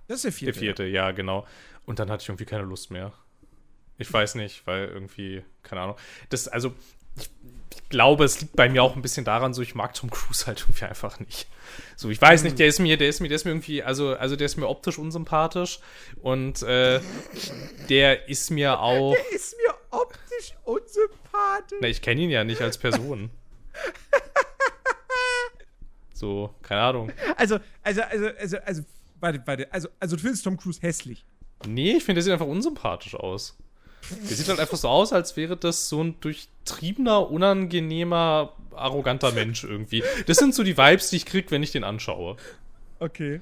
Das 0.08 0.16
ist 0.16 0.24
der 0.24 0.32
vierte. 0.32 0.52
Der 0.52 0.60
vierte, 0.60 0.84
ja, 0.86 1.12
genau. 1.12 1.46
Und 1.86 2.00
dann 2.00 2.10
hatte 2.10 2.22
ich 2.22 2.28
irgendwie 2.28 2.46
keine 2.46 2.64
Lust 2.64 2.90
mehr. 2.90 3.12
Ich 3.96 4.12
weiß 4.12 4.34
nicht, 4.34 4.66
weil 4.66 4.88
irgendwie, 4.88 5.44
keine 5.62 5.82
Ahnung. 5.82 5.96
Das, 6.30 6.48
also, 6.48 6.74
ich, 7.16 7.30
ich 7.74 7.88
glaube, 7.88 8.24
es 8.24 8.40
liegt 8.40 8.56
bei 8.56 8.68
mir 8.68 8.82
auch 8.82 8.96
ein 8.96 9.02
bisschen 9.02 9.24
daran, 9.24 9.54
so 9.54 9.62
ich 9.62 9.74
mag 9.74 9.94
Tom 9.94 10.10
Cruise 10.10 10.46
halt 10.46 10.60
irgendwie 10.62 10.84
einfach 10.84 11.20
nicht. 11.20 11.46
So, 11.96 12.10
ich 12.10 12.20
weiß 12.20 12.42
nicht, 12.42 12.58
der 12.58 12.66
ist 12.68 12.78
mir, 12.78 12.96
der 12.96 13.08
ist 13.08 13.20
mir, 13.20 13.28
der 13.28 13.36
ist 13.36 13.44
mir 13.44 13.50
irgendwie, 13.50 13.82
also, 13.82 14.14
also 14.16 14.36
der 14.36 14.46
ist 14.46 14.56
mir 14.56 14.68
optisch 14.68 14.98
unsympathisch 14.98 15.80
und 16.22 16.62
äh, 16.62 17.00
der 17.88 18.28
ist 18.28 18.50
mir 18.50 18.80
auch. 18.80 19.14
Der 19.14 19.32
ist 19.32 19.56
mir 19.56 19.74
optisch 19.90 20.54
unsympathisch. 20.64 21.78
Na, 21.80 21.88
ich 21.88 22.02
kenne 22.02 22.22
ihn 22.22 22.30
ja 22.30 22.44
nicht 22.44 22.60
als 22.60 22.78
Person. 22.78 23.30
So, 26.16 26.54
keine 26.62 26.80
Ahnung. 26.80 27.12
Also, 27.36 27.58
also, 27.82 28.00
also, 28.00 28.26
also, 28.38 28.56
also, 28.64 28.82
warte, 29.20 29.42
warte, 29.44 29.70
also, 29.70 29.88
also 30.00 30.16
du 30.16 30.22
findest 30.22 30.44
Tom 30.44 30.56
Cruise 30.56 30.80
hässlich. 30.80 31.26
Nee, 31.66 31.92
ich 31.98 32.04
finde, 32.04 32.16
der 32.16 32.22
sieht 32.22 32.32
einfach 32.32 32.46
unsympathisch 32.46 33.14
aus. 33.14 33.58
Der 34.10 34.36
sieht 34.36 34.48
halt 34.48 34.58
einfach 34.58 34.78
so 34.78 34.88
aus, 34.88 35.12
als 35.12 35.36
wäre 35.36 35.58
das 35.58 35.90
so 35.90 36.02
ein 36.02 36.18
durchtriebener, 36.66 37.30
unangenehmer, 37.30 38.52
arroganter 38.74 39.32
Mensch 39.32 39.64
irgendwie. 39.64 40.02
Das 40.26 40.36
sind 40.36 40.54
so 40.54 40.62
die 40.62 40.76
Vibes, 40.76 41.10
die 41.10 41.16
ich 41.16 41.26
krieg, 41.26 41.50
wenn 41.50 41.62
ich 41.62 41.72
den 41.72 41.84
anschaue. 41.84 42.36
Okay. 42.98 43.40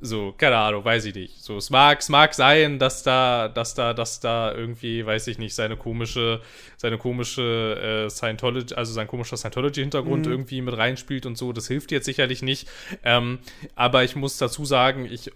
So, 0.00 0.32
keine 0.38 0.56
Ahnung, 0.58 0.84
weiß 0.84 1.06
ich 1.06 1.14
nicht. 1.16 1.42
So, 1.42 1.56
es 1.56 1.70
mag, 1.70 1.98
es 1.98 2.08
mag 2.08 2.32
sein, 2.32 2.78
dass 2.78 3.02
da, 3.02 3.48
dass 3.48 3.74
da, 3.74 3.94
dass 3.94 4.20
da 4.20 4.54
irgendwie, 4.54 5.04
weiß 5.04 5.26
ich 5.26 5.38
nicht, 5.38 5.56
seine 5.56 5.76
komische, 5.76 6.40
seine 6.76 6.98
komische 6.98 8.04
äh, 8.06 8.08
Scientology, 8.08 8.74
also 8.74 8.92
sein 8.92 9.08
komischer 9.08 9.36
Scientology-Hintergrund 9.36 10.26
Mhm. 10.26 10.32
irgendwie 10.32 10.60
mit 10.62 10.76
reinspielt 10.76 11.26
und 11.26 11.36
so. 11.36 11.52
Das 11.52 11.66
hilft 11.66 11.90
jetzt 11.90 12.04
sicherlich 12.04 12.42
nicht. 12.42 12.68
Ähm, 13.02 13.40
aber 13.74 14.04
ich 14.04 14.14
muss 14.14 14.38
dazu 14.38 14.64
sagen, 14.64 15.04
ich 15.04 15.32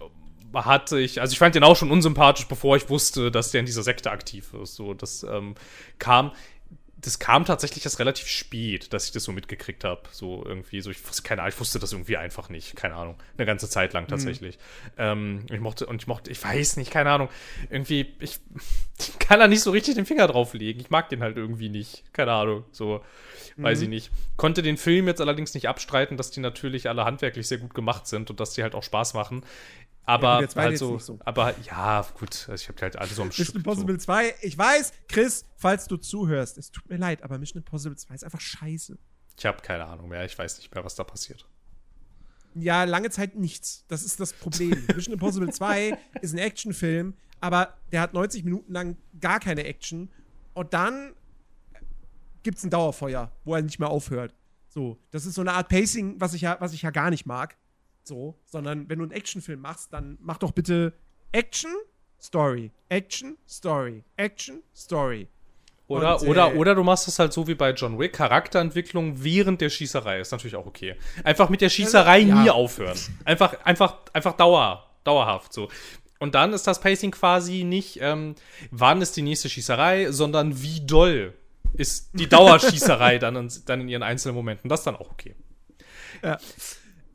hatte 0.53 0.99
ich, 0.99 1.19
also 1.19 1.33
ich 1.33 1.39
fand 1.39 1.55
den 1.55 1.63
auch 1.63 1.75
schon 1.75 1.91
unsympathisch, 1.91 2.47
bevor 2.47 2.77
ich 2.77 2.89
wusste, 2.89 3.31
dass 3.31 3.51
der 3.51 3.61
in 3.61 3.65
dieser 3.65 3.83
Sekte 3.83 4.11
aktiv 4.11 4.53
ist. 4.61 4.75
So, 4.75 4.93
das 4.93 5.23
ähm, 5.23 5.55
kam, 5.99 6.31
das 7.03 7.19
kam 7.19 7.43
tatsächlich 7.43 7.83
erst 7.83 7.99
relativ 7.99 8.27
spät, 8.27 8.93
dass 8.93 9.05
ich 9.05 9.11
das 9.11 9.25
so 9.25 9.33
mitgekriegt 9.33 9.83
habe. 9.83 10.03
So 10.11 10.43
irgendwie, 10.45 10.79
so 10.79 10.89
ich 10.89 11.05
wusste, 11.05 11.21
keine 11.21 11.41
Ahnung, 11.41 11.53
ich 11.53 11.59
wusste 11.59 11.77
das 11.77 11.91
irgendwie 11.91 12.15
einfach 12.15 12.47
nicht, 12.47 12.77
keine 12.77 12.95
Ahnung. 12.95 13.15
Eine 13.37 13.45
ganze 13.45 13.69
Zeit 13.69 13.91
lang 13.91 14.07
tatsächlich. 14.07 14.57
Ähm, 14.97 15.45
ich 15.51 15.59
mochte, 15.59 15.85
und 15.85 16.01
ich 16.01 16.07
mochte, 16.07 16.31
ich 16.31 16.41
weiß 16.41 16.77
nicht, 16.77 16.91
keine 16.91 17.11
Ahnung. 17.11 17.27
Irgendwie, 17.69 18.13
ich, 18.19 18.39
ich 18.99 19.19
kann 19.19 19.39
da 19.39 19.47
nicht 19.47 19.61
so 19.61 19.71
richtig 19.71 19.95
den 19.95 20.05
Finger 20.05 20.27
drauf 20.27 20.53
legen. 20.53 20.79
Ich 20.79 20.89
mag 20.89 21.09
den 21.09 21.21
halt 21.21 21.35
irgendwie 21.35 21.69
nicht. 21.69 22.03
Keine 22.13 22.31
Ahnung. 22.31 22.63
So, 22.71 23.03
weiß 23.57 23.81
ich 23.81 23.89
nicht. 23.89 24.09
Konnte 24.37 24.61
den 24.61 24.77
Film 24.77 25.07
jetzt 25.07 25.19
allerdings 25.19 25.53
nicht 25.53 25.67
abstreiten, 25.67 26.15
dass 26.15 26.31
die 26.31 26.39
natürlich 26.39 26.87
alle 26.87 27.03
handwerklich 27.03 27.47
sehr 27.47 27.57
gut 27.57 27.73
gemacht 27.73 28.07
sind 28.07 28.29
und 28.29 28.39
dass 28.39 28.53
die 28.53 28.63
halt 28.63 28.75
auch 28.75 28.83
Spaß 28.83 29.13
machen. 29.13 29.43
Aber 30.05 30.47
zweite 30.49 30.69
halt 30.69 30.77
so, 30.77 30.99
so. 30.99 31.19
aber 31.23 31.55
ja, 31.61 32.05
gut, 32.19 32.47
also 32.49 32.61
ich 32.61 32.67
habe 32.67 32.81
halt 32.81 32.97
alle 32.97 33.09
so 33.09 33.21
am 33.21 33.31
Stück. 33.31 33.47
Mission 33.47 33.57
Impossible 33.57 33.97
2, 33.97 34.35
ich 34.41 34.57
weiß, 34.57 34.91
Chris, 35.07 35.45
falls 35.55 35.87
du 35.87 35.95
zuhörst, 35.97 36.57
es 36.57 36.71
tut 36.71 36.89
mir 36.89 36.97
leid, 36.97 37.23
aber 37.23 37.37
Mission 37.37 37.59
Impossible 37.59 37.97
2 37.97 38.15
ist 38.15 38.23
einfach 38.23 38.41
scheiße. 38.41 38.93
So. 38.93 38.99
Ich 39.37 39.45
habe 39.45 39.61
keine 39.61 39.85
Ahnung 39.85 40.09
mehr, 40.09 40.25
ich 40.25 40.37
weiß 40.37 40.57
nicht 40.57 40.73
mehr, 40.75 40.83
was 40.83 40.95
da 40.95 41.03
passiert. 41.05 41.47
Ja, 42.55 42.83
lange 42.83 43.09
Zeit 43.09 43.35
nichts. 43.35 43.85
Das 43.87 44.03
ist 44.03 44.19
das 44.19 44.33
Problem. 44.33 44.85
Mission 44.95 45.13
Impossible 45.13 45.51
2 45.51 45.97
ist 46.21 46.33
ein 46.33 46.39
Actionfilm, 46.39 47.15
aber 47.39 47.77
der 47.91 48.01
hat 48.01 48.13
90 48.13 48.43
Minuten 48.43 48.73
lang 48.73 48.97
gar 49.19 49.39
keine 49.39 49.63
Action. 49.63 50.11
Und 50.53 50.73
dann 50.73 51.13
gibt 52.43 52.57
es 52.57 52.63
ein 52.63 52.69
Dauerfeuer, 52.69 53.31
wo 53.45 53.55
er 53.55 53.61
nicht 53.61 53.79
mehr 53.79 53.89
aufhört. 53.89 54.35
So, 54.67 54.99
das 55.11 55.25
ist 55.25 55.35
so 55.35 55.41
eine 55.41 55.53
Art 55.53 55.69
Pacing, 55.69 56.19
was 56.19 56.33
ich 56.33 56.41
ja, 56.41 56.57
was 56.59 56.73
ich 56.73 56.81
ja 56.81 56.91
gar 56.91 57.09
nicht 57.09 57.25
mag. 57.25 57.57
So, 58.03 58.37
sondern 58.45 58.89
wenn 58.89 58.99
du 58.99 59.03
einen 59.05 59.11
Actionfilm 59.11 59.61
machst, 59.61 59.93
dann 59.93 60.17
mach 60.21 60.37
doch 60.37 60.51
bitte 60.51 60.93
Action, 61.31 61.71
Story, 62.21 62.71
Action, 62.89 63.37
Story, 63.47 64.03
Action, 64.17 64.61
Story. 64.75 65.27
Oder, 65.87 66.21
Und, 66.21 66.27
oder, 66.27 66.53
äh, 66.53 66.57
oder 66.57 66.75
du 66.75 66.83
machst 66.83 67.07
es 67.07 67.19
halt 67.19 67.33
so 67.33 67.47
wie 67.47 67.55
bei 67.55 67.71
John 67.71 67.99
Wick, 67.99 68.13
Charakterentwicklung 68.13 69.23
während 69.23 69.61
der 69.61 69.69
Schießerei 69.69 70.19
ist 70.19 70.31
natürlich 70.31 70.55
auch 70.55 70.65
okay. 70.65 70.95
Einfach 71.23 71.49
mit 71.49 71.61
der 71.61 71.69
Schießerei 71.69 72.19
Ja. 72.19 72.41
nie 72.41 72.49
aufhören. 72.49 72.97
Einfach, 73.25 73.53
einfach, 73.65 73.97
einfach 74.13 74.33
dauer, 74.37 74.89
dauerhaft 75.03 75.53
so. 75.53 75.69
Und 76.19 76.35
dann 76.35 76.53
ist 76.53 76.67
das 76.67 76.79
Pacing 76.79 77.11
quasi 77.11 77.63
nicht, 77.65 77.99
ähm, 78.01 78.35
wann 78.71 79.01
ist 79.01 79.17
die 79.17 79.21
nächste 79.21 79.49
Schießerei, 79.49 80.11
sondern 80.11 80.61
wie 80.61 80.85
doll 80.85 81.33
ist 81.73 82.11
die 82.13 82.27
Dauerschießerei 82.29 83.19
dann, 83.19 83.35
in, 83.35 83.51
dann 83.65 83.81
in 83.81 83.89
ihren 83.89 84.03
einzelnen 84.03 84.35
Momenten. 84.35 84.69
Das 84.69 84.81
ist 84.81 84.85
dann 84.85 84.95
auch 84.95 85.11
okay. 85.11 85.35
Ja. 86.23 86.37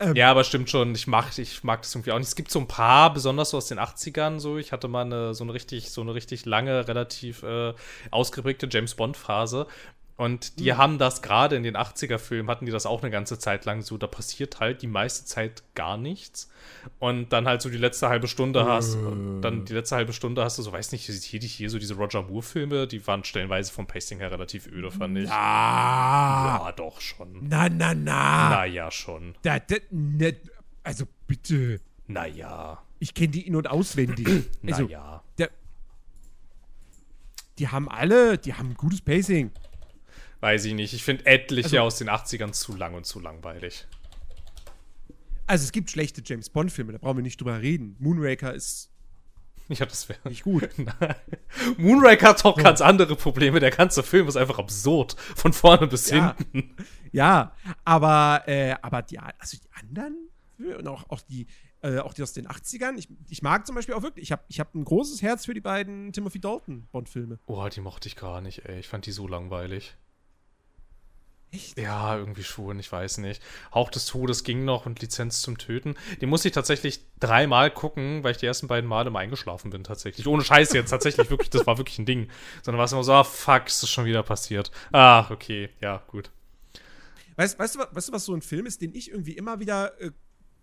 Ähm. 0.01 0.15
ja, 0.15 0.31
aber 0.31 0.45
stimmt 0.45 0.71
schon. 0.71 0.95
Ich 0.95 1.07
mag, 1.07 1.37
ich 1.39 1.65
mag 1.65 1.83
das 1.83 1.95
irgendwie 1.95 2.13
auch 2.13 2.19
nicht. 2.19 2.29
Es 2.29 2.37
gibt 2.37 2.51
so 2.51 2.61
ein 2.61 2.69
paar, 2.69 3.13
besonders 3.13 3.51
so 3.51 3.57
aus 3.57 3.67
den 3.67 3.79
80ern, 3.79 4.39
so. 4.39 4.59
Ich 4.59 4.73
hatte 4.73 4.89
mal 4.89 5.05
eine, 5.05 5.35
so 5.35 5.45
eine 5.45 5.55
richtig, 5.55 5.91
so 5.91 6.01
eine 6.01 6.15
richtig 6.15 6.47
lange, 6.47 6.87
relativ 6.87 7.43
äh, 7.43 7.75
ausgeprägte 8.11 8.69
James 8.71 8.95
Bond-Phase. 8.95 9.67
Und 10.19 10.59
die 10.59 10.75
haben 10.75 10.99
das 10.99 11.23
gerade 11.23 11.55
in 11.55 11.63
den 11.63 11.77
80er-Filmen, 11.77 12.51
hatten 12.51 12.67
die 12.67 12.73
das 12.73 12.87
auch 12.87 13.03
eine 13.03 13.11
ganze 13.13 13.39
Zeit 13.39 13.65
lang 13.67 13.83
so. 13.83 13.97
Da 13.99 14.09
passiert 14.09 14.59
halt 14.59 14.83
die 14.83 14.89
meiste 14.89 15.25
Zeit 15.25 15.63
gar 15.77 15.97
nichts. 15.97 16.51
Und 16.99 17.29
dann 17.33 17.47
halt 17.47 17.63
so 17.63 17.71
die 17.71 17.77
letzte 17.77 18.09
halbe 18.09 18.27
Stunde 18.27 18.65
hast, 18.67 18.97
und 18.97 19.43
dann 19.43 19.65
die 19.65 19.73
letzte 19.75 19.95
halbe 19.95 20.13
Stunde 20.13 20.43
hast 20.43 20.59
du 20.59 20.63
so, 20.63 20.73
weiß 20.73 20.91
nicht, 20.91 21.05
hier, 21.07 21.41
hier 21.41 21.71
so 21.71 21.79
diese 21.79 21.95
Roger 21.95 22.23
Moore-Filme, 22.23 22.89
die 22.89 23.07
waren 23.07 23.23
stellenweise 23.23 23.73
vom 23.73 23.87
Pacing 23.87 24.19
her 24.19 24.33
relativ 24.33 24.67
öde, 24.67 24.91
fand 24.91 25.17
ich. 25.19 25.31
Ah, 25.31 26.65
Ja, 26.67 26.73
doch 26.73 27.01
schon. 27.01 27.49
na, 27.49 27.69
na, 27.69 27.95
na. 27.95 28.51
Naja, 28.51 28.91
schon. 28.91 29.37
Da, 29.43 29.61
da, 29.61 29.77
ne, 29.93 30.35
also 30.83 31.05
bitte. 31.29 31.81
Naja. 32.09 32.83
Ich 32.99 33.15
kenne 33.15 33.29
die 33.29 33.47
in- 33.47 33.55
und 33.55 33.71
auswendig. 33.71 34.27
Also, 34.67 34.83
Naja. 34.83 35.23
der, 35.39 35.51
die 37.59 37.69
haben 37.69 37.89
alle, 37.89 38.37
die 38.39 38.55
haben 38.55 38.71
ein 38.71 38.75
gutes 38.75 39.01
Pacing. 39.01 39.53
Weiß 40.41 40.65
ich 40.67 40.75
nicht. 40.75 40.93
Ich 40.95 41.03
finde 41.05 41.27
etliche 41.27 41.67
Also- 41.67 41.81
aus 41.81 41.99
den 41.99 42.09
80ern 42.09 42.53
zu 42.53 42.77
lang 42.77 42.95
und 42.95 43.05
zu 43.07 43.21
langweilig. 43.21 43.87
Also 45.47 45.65
es 45.65 45.73
gibt 45.73 45.91
schlechte 45.91 46.23
James 46.25 46.51
Bond-Filme, 46.51 46.93
da 46.93 46.99
brauchen 46.99 47.17
wir 47.19 47.23
nicht 47.23 47.41
drüber 47.41 47.61
reden. 47.63 47.97
Moonraker 47.99 48.53
ist 48.55 48.91
Ja, 49.69 49.85
das 49.87 50.09
wäre. 50.09 50.19
nicht 50.29 50.45
gut. 50.45 50.69
Moonraker 51.79 52.29
hat 52.29 52.45
doch 52.45 52.57
ganz 52.57 52.81
andere 52.81 53.17
Probleme. 53.17 53.61
Der 53.61 53.71
ganze 53.71 54.03
Film 54.03 54.29
ist 54.29 54.37
einfach 54.37 54.59
absurd. 54.59 55.17
Von 55.37 55.53
vorne 55.53 55.87
bis 55.87 56.09
Ja. 56.11 56.35
hinten. 56.37 56.75
ja, 57.13 57.53
aber, 57.85 58.45
äh, 58.47 58.75
aber 58.83 59.03
die, 59.03 59.19
also 59.19 59.57
die 59.57 59.69
anderen 59.73 60.29
und 60.79 60.87
auch, 60.89 61.09
auch 61.11 61.21
die, 61.23 61.47
äh, 61.83 61.99
auch 61.99 62.13
die 62.15 62.23
aus 62.23 62.33
den 62.33 62.47
80ern, 62.49 62.97
ich, 62.99 63.09
ich 63.29 63.43
mag 63.43 63.67
zum 63.67 63.75
Beispiel 63.77 63.95
auch 63.95 64.03
wirklich, 64.03 64.25
ich 64.25 64.33
habe 64.33 64.43
ich 64.49 64.59
hab 64.61 64.75
ein 64.75 64.85
großes 64.85 65.23
Herz 65.23 65.45
für 65.47 65.55
die 65.55 65.61
beiden 65.61 66.13
Timothy 66.13 66.41
Dalton 66.41 66.89
Bond-Filme. 66.91 67.39
Oh, 67.47 67.67
die 67.69 67.81
mochte 67.81 68.09
ich 68.09 68.17
gar 68.17 68.41
nicht, 68.41 68.65
ey. 68.67 68.81
Ich 68.81 68.89
fand 68.89 69.07
die 69.07 69.13
so 69.13 69.27
langweilig. 69.29 69.97
Echt? 71.51 71.79
Ja, 71.79 72.17
irgendwie 72.19 72.43
schon, 72.43 72.79
ich 72.79 72.93
weiß 72.93 73.19
nicht. 73.19 73.43
Hauch 73.73 73.91
des 73.91 74.05
Todes 74.05 74.45
ging 74.45 74.67
noch 74.67 74.85
und 74.85 75.01
Lizenz 75.01 75.41
zum 75.41 75.57
Töten. 75.57 75.95
Die 76.21 76.27
musste 76.27 76.49
ich 76.49 76.55
tatsächlich 76.55 77.01
dreimal 77.21 77.71
gucken, 77.71 78.23
weil 78.23 78.33
ich 78.33 78.37
die 78.37 78.47
ersten 78.47 78.67
beiden 78.67 78.89
Male 78.89 79.09
mal 79.09 79.21
eingeschlafen 79.21 79.71
bin, 79.71 79.83
tatsächlich. 79.83 80.27
Ohne 80.27 80.45
Scheiß 80.45 80.75
jetzt, 80.75 80.91
tatsächlich, 80.91 81.31
wirklich, 81.31 81.49
das 81.49 81.67
war 81.67 81.79
wirklich 81.79 81.99
ein 81.99 82.05
Ding. 82.05 82.29
Sondern 82.63 82.79
war 82.79 82.85
es 82.85 82.93
immer 82.93 83.05
so, 83.05 83.13
ah, 83.13 83.25
fuck, 83.25 83.67
ist 83.67 83.83
das 83.83 83.89
schon 83.89 84.05
wieder 84.05 84.23
passiert. 84.23 84.71
Ah, 84.93 85.31
okay, 85.31 85.71
ja, 85.81 86.03
gut. 86.09 86.31
Weißt, 87.37 87.59
weißt, 87.59 87.77
du, 87.77 87.79
weißt 87.93 88.09
du, 88.09 88.13
was 88.13 88.25
so 88.27 88.35
ein 88.35 88.43
Film 88.43 88.67
ist, 88.67 88.83
den 88.83 88.95
ich 88.95 89.11
irgendwie 89.11 89.33
immer 89.33 89.59
wieder 89.59 89.99
äh, 90.03 90.11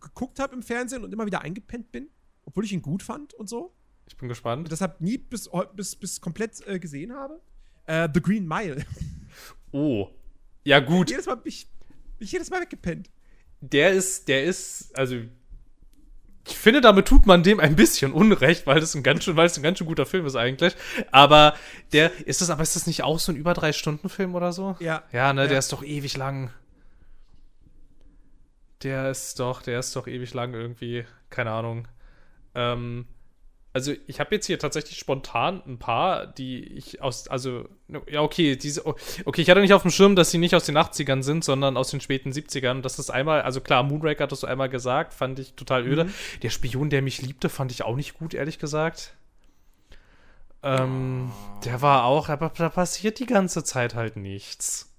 geguckt 0.01 0.39
habe 0.39 0.53
im 0.53 0.61
Fernsehen 0.61 1.03
und 1.03 1.11
immer 1.11 1.25
wieder 1.25 1.41
eingepennt 1.41 1.91
bin? 1.91 2.09
Obwohl 2.43 2.63
ich 2.63 2.73
ihn 2.73 2.83
gut 2.83 3.01
fand 3.01 3.33
und 3.33 3.49
so? 3.49 3.73
Ich 4.07 4.17
bin 4.17 4.29
gespannt. 4.29 4.65
Und 4.65 4.71
deshalb 4.71 5.01
nie 5.01 5.17
bis, 5.17 5.49
bis, 5.75 5.95
bis 5.95 6.21
komplett 6.21 6.61
äh, 6.67 6.77
gesehen 6.77 7.13
habe? 7.13 7.41
Äh, 7.87 8.07
The 8.13 8.21
Green 8.21 8.47
Mile. 8.47 8.85
Oh. 9.71 10.09
Ja, 10.65 10.79
gut. 10.79 11.09
jedes 11.09 11.25
Mal 11.27 11.35
bin 11.35 11.47
ich, 11.49 11.67
bin 12.17 12.25
ich 12.25 12.31
jedes 12.33 12.49
Mal 12.49 12.59
weggepennt. 12.61 13.09
der 13.61 13.91
ist, 13.93 14.27
der 14.27 14.43
ist, 14.43 14.97
also 14.97 15.15
ich 16.47 16.57
finde, 16.57 16.79
damit 16.81 17.07
tut 17.07 17.25
man 17.25 17.41
dem 17.41 17.59
ein 17.59 17.75
bisschen 17.75 18.11
Unrecht, 18.13 18.67
weil 18.67 18.79
das 18.79 18.93
ein 18.95 19.01
ganz 19.01 19.23
schön, 19.23 19.35
weil 19.35 19.47
es 19.47 19.57
ein 19.57 19.63
ganz 19.63 19.79
schön 19.79 19.87
guter 19.87 20.05
Film 20.05 20.25
ist 20.27 20.35
eigentlich. 20.35 20.75
Aber 21.11 21.55
der, 21.91 22.11
ist 22.27 22.41
das, 22.41 22.49
aber 22.51 22.61
ist 22.61 22.75
das 22.75 22.85
nicht 22.85 23.01
auch 23.03 23.17
so 23.19 23.31
ein 23.31 23.35
über 23.35 23.53
drei 23.55 23.73
Stunden 23.73 24.09
Film 24.09 24.35
oder 24.35 24.53
so? 24.53 24.75
Ja. 24.79 25.03
Ja, 25.11 25.33
ne, 25.33 25.43
Ja. 25.43 25.47
der 25.47 25.59
ist 25.59 25.71
doch 25.73 25.83
ewig 25.83 26.17
lang. 26.17 26.51
Der 28.83 29.09
ist 29.09 29.39
doch, 29.39 29.61
der 29.61 29.79
ist 29.79 29.95
doch 29.95 30.07
ewig 30.07 30.33
lang 30.33 30.53
irgendwie, 30.53 31.05
keine 31.29 31.51
Ahnung. 31.51 31.87
Ähm, 32.53 33.07
also 33.75 33.91
ich 34.07 34.21
habe 34.21 34.33
jetzt 34.33 34.45
hier 34.45 34.57
tatsächlich 34.57 34.97
spontan 34.97 35.61
ein 35.67 35.77
paar, 35.77 36.27
die 36.27 36.63
ich 36.63 37.01
aus, 37.01 37.27
also, 37.27 37.67
ja, 38.09 38.21
okay, 38.21 38.55
diese, 38.55 38.85
okay, 38.85 39.41
ich 39.41 39.49
hatte 39.49 39.59
nicht 39.59 39.73
auf 39.73 39.81
dem 39.81 39.91
Schirm, 39.91 40.15
dass 40.15 40.31
sie 40.31 40.37
nicht 40.37 40.55
aus 40.55 40.65
den 40.65 40.77
80ern 40.77 41.23
sind, 41.23 41.43
sondern 41.43 41.75
aus 41.75 41.91
den 41.91 41.99
späten 41.99 42.31
70ern. 42.31 42.79
Das 42.79 42.99
ist 42.99 43.09
einmal, 43.09 43.41
also 43.41 43.59
klar, 43.59 43.83
Moonraker 43.83 44.23
hattest 44.23 44.43
du 44.43 44.47
einmal 44.47 44.69
gesagt, 44.69 45.13
fand 45.13 45.39
ich 45.39 45.55
total 45.55 45.85
öde. 45.85 46.05
Mhm. 46.05 46.13
Der 46.41 46.51
Spion, 46.51 46.89
der 46.89 47.01
mich 47.01 47.21
liebte, 47.21 47.49
fand 47.49 47.69
ich 47.69 47.83
auch 47.83 47.97
nicht 47.97 48.13
gut, 48.13 48.33
ehrlich 48.33 48.59
gesagt. 48.59 49.13
Ähm, 50.63 51.33
oh. 51.35 51.59
der 51.65 51.81
war 51.81 52.05
auch, 52.05 52.29
aber 52.29 52.53
da 52.55 52.69
passiert 52.69 53.19
die 53.19 53.25
ganze 53.25 53.65
Zeit 53.65 53.93
halt 53.93 54.15
nichts. 54.15 54.95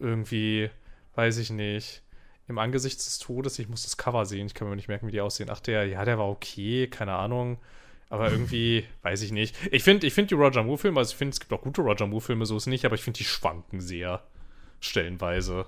Irgendwie, 0.00 0.68
weiß 1.14 1.38
ich 1.38 1.50
nicht 1.50 2.02
im 2.48 2.58
Angesicht 2.58 2.98
des 2.98 3.18
Todes, 3.18 3.58
ich 3.58 3.68
muss 3.68 3.82
das 3.82 3.96
Cover 3.96 4.24
sehen, 4.24 4.46
ich 4.46 4.54
kann 4.54 4.68
mir 4.68 4.76
nicht 4.76 4.88
merken, 4.88 5.06
wie 5.06 5.12
die 5.12 5.20
aussehen. 5.20 5.50
Ach, 5.50 5.60
der, 5.60 5.86
ja, 5.86 6.04
der 6.04 6.18
war 6.18 6.28
okay, 6.28 6.88
keine 6.88 7.14
Ahnung. 7.14 7.58
Aber 8.08 8.30
irgendwie, 8.32 8.84
weiß 9.02 9.22
ich 9.22 9.32
nicht. 9.32 9.54
Ich 9.70 9.82
finde 9.82 10.06
ich 10.06 10.14
find 10.14 10.30
die 10.30 10.34
Roger 10.34 10.64
Moore-Filme, 10.64 10.98
also 10.98 11.12
ich 11.12 11.16
finde, 11.16 11.34
es 11.34 11.40
gibt 11.40 11.52
auch 11.52 11.62
gute 11.62 11.82
Roger 11.82 12.06
Moore-Filme, 12.06 12.46
so 12.46 12.56
ist 12.56 12.62
es 12.62 12.66
nicht, 12.66 12.84
aber 12.84 12.94
ich 12.94 13.02
finde, 13.02 13.18
die 13.18 13.24
schwanken 13.24 13.80
sehr. 13.80 14.26
Stellenweise. 14.80 15.66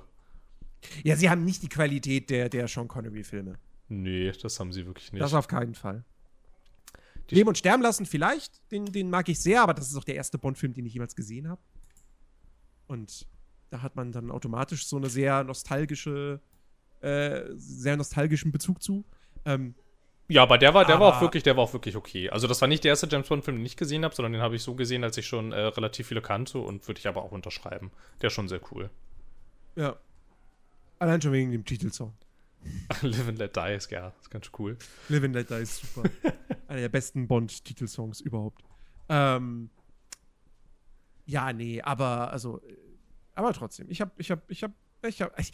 Ja, 1.03 1.17
sie 1.17 1.29
haben 1.29 1.45
nicht 1.45 1.63
die 1.63 1.69
Qualität 1.69 2.31
der, 2.31 2.49
der 2.49 2.69
Sean 2.69 2.89
Connery-Filme. 2.89 3.59
Nee, 3.89 4.33
das 4.41 4.59
haben 4.61 4.73
sie 4.73 4.87
wirklich 4.87 5.13
nicht. 5.13 5.21
Das 5.21 5.35
auf 5.35 5.49
keinen 5.49 5.75
Fall. 5.75 6.05
Die 7.29 7.35
Leben 7.35 7.49
und 7.49 7.59
Sterben 7.59 7.83
lassen 7.83 8.07
vielleicht, 8.07 8.61
den, 8.71 8.87
den 8.87 9.11
mag 9.11 9.29
ich 9.29 9.39
sehr, 9.41 9.63
aber 9.63 9.75
das 9.75 9.89
ist 9.89 9.97
auch 9.97 10.05
der 10.05 10.15
erste 10.15 10.39
Bond-Film, 10.39 10.73
den 10.73 10.87
ich 10.87 10.95
jemals 10.95 11.15
gesehen 11.15 11.49
habe. 11.49 11.61
Und 12.87 13.27
da 13.71 13.83
hat 13.83 13.97
man 13.97 14.13
dann 14.13 14.31
automatisch 14.31 14.87
so 14.87 14.97
eine 14.97 15.11
sehr 15.11 15.45
nostalgische 15.45 16.41
äh, 17.01 17.43
sehr 17.55 17.97
nostalgischen 17.97 18.53
Bezug 18.53 18.83
zu. 18.83 19.05
Ähm, 19.45 19.75
ja, 20.29 20.43
aber 20.43 20.59
der 20.59 20.75
war, 20.75 20.85
der 20.85 20.95
aber 20.95 21.07
war 21.07 21.17
auch 21.17 21.21
wirklich, 21.21 21.43
der 21.43 21.57
war 21.57 21.65
auch 21.65 21.73
wirklich 21.73 21.97
okay. 21.97 22.31
Also 22.31 22.47
das 22.47 22.61
war 22.61 22.69
nicht 22.69 22.85
der 22.85 22.91
erste 22.91 23.09
James 23.11 23.29
Bond-Film, 23.29 23.57
den 23.57 23.67
ich 23.67 23.77
gesehen 23.77 24.05
habe, 24.05 24.15
sondern 24.15 24.33
den 24.33 24.43
habe 24.43 24.55
ich 24.55 24.63
so 24.63 24.77
gesehen, 24.77 25.03
als 25.03 25.17
ich 25.17 25.27
schon 25.27 25.51
äh, 25.51 25.59
relativ 25.59 26.07
viele 26.07 26.23
kannte 26.23 26.59
und 26.59 26.87
würde 26.87 27.01
ich 27.01 27.09
aber 27.09 27.23
auch 27.23 27.33
unterschreiben. 27.33 27.91
Der 28.23 28.29
ist 28.29 28.35
schon 28.35 28.49
sehr 28.49 28.61
cool. 28.71 28.91
Ja. 29.75 29.97
Allein 31.01 31.21
schon 31.21 31.33
wegen 31.33 31.51
dem 31.51 31.65
Titelsong. 31.65 32.15
Live 33.03 33.27
and 33.29 33.39
Let 33.39 33.57
Die 33.57 33.75
ist 33.75 33.91
ja, 33.91 34.13
ist 34.21 34.31
ganz 34.31 34.51
cool. 34.59 34.77
Live 35.09 35.25
and 35.25 35.35
Let 35.35 35.51
Die 35.51 35.55
ist 35.55 35.79
super. 35.79 36.09
Einer 36.69 36.81
der 36.81 36.89
besten 36.91 37.27
Bond-Titelsongs 37.27 38.21
überhaupt. 38.21 38.63
Ähm, 39.09 39.71
ja, 41.27 41.53
nee, 41.53 41.83
aber 41.83 42.31
also, 42.31 42.61
aber 43.35 43.53
trotzdem, 43.53 43.91
ich 43.91 44.01
habe, 44.01 44.13
ich 44.19 44.31
habe, 44.31 44.43
ich 44.49 44.63
habe, 44.63 44.75
ich 45.03 45.23
habe, 45.23 45.33
ich, 45.39 45.53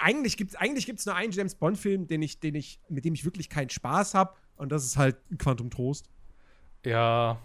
eigentlich 0.00 0.36
gibt 0.36 0.50
es 0.50 0.56
eigentlich 0.56 0.86
gibt's 0.86 1.06
nur 1.06 1.14
einen 1.14 1.32
James 1.32 1.54
Bond-Film, 1.54 2.06
den 2.06 2.22
ich, 2.22 2.40
den 2.40 2.54
ich, 2.54 2.80
mit 2.88 3.04
dem 3.04 3.14
ich 3.14 3.24
wirklich 3.24 3.48
keinen 3.48 3.70
Spaß 3.70 4.14
habe. 4.14 4.34
Und 4.56 4.70
das 4.70 4.84
ist 4.84 4.96
halt 4.96 5.16
Quantum 5.38 5.70
Trost. 5.70 6.06
Ja. 6.84 7.38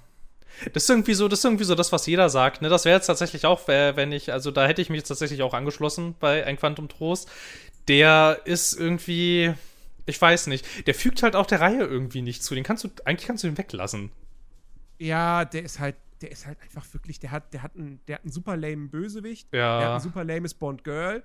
Das 0.74 0.84
ist 0.84 0.90
irgendwie 0.90 1.14
so, 1.14 1.28
das 1.28 1.40
ist 1.40 1.46
irgendwie 1.46 1.64
so 1.64 1.76
das, 1.76 1.92
was 1.92 2.06
jeder 2.06 2.30
sagt. 2.30 2.62
Ne? 2.62 2.70
Das 2.70 2.86
wäre 2.86 2.96
jetzt 2.96 3.08
tatsächlich 3.08 3.46
auch, 3.46 3.68
wenn 3.68 4.12
ich, 4.12 4.32
also 4.32 4.52
da 4.52 4.68
hätte 4.68 4.82
ich 4.82 4.90
mich 4.90 5.00
jetzt 5.00 5.08
tatsächlich 5.08 5.42
auch 5.42 5.54
angeschlossen 5.54 6.16
bei 6.20 6.46
ein 6.46 6.58
Quantum 6.58 6.88
Trost. 6.88 7.30
Der 7.88 8.42
ist 8.46 8.74
irgendwie, 8.74 9.54
ich 10.06 10.22
weiß 10.22 10.48
nicht, 10.48 10.88
der 10.88 10.96
fügt 10.96 11.24
halt 11.24 11.36
auch 11.36 11.46
der 11.46 11.62
Reihe 11.62 11.84
irgendwie 11.84 12.22
nicht 12.22 12.44
zu. 12.44 12.56
Den 12.56 12.64
kannst 12.64 12.84
du, 12.84 12.90
eigentlich 13.06 13.28
kannst 13.28 13.44
du 13.44 13.48
ihn 13.48 13.58
weglassen. 13.58 14.12
Ja, 14.98 15.46
der 15.46 15.64
ist 15.64 15.80
halt, 15.80 15.96
der 16.22 16.32
ist 16.32 16.46
halt 16.46 16.62
einfach 16.62 16.86
wirklich, 16.94 17.20
der 17.20 17.32
hat, 17.32 17.54
der 17.54 17.62
hat 17.62 17.76
einen, 17.76 18.00
der 18.08 18.16
hat 18.16 18.24
einen 18.24 18.32
super 18.32 18.56
lame 18.56 18.88
Bösewicht. 18.88 19.54
Ja. 19.54 19.80
Der 19.80 19.88
hat 19.88 19.96
ein 19.96 20.02
super 20.02 20.24
lames 20.24 20.54
Bond 20.54 20.84
Girl. 20.84 21.24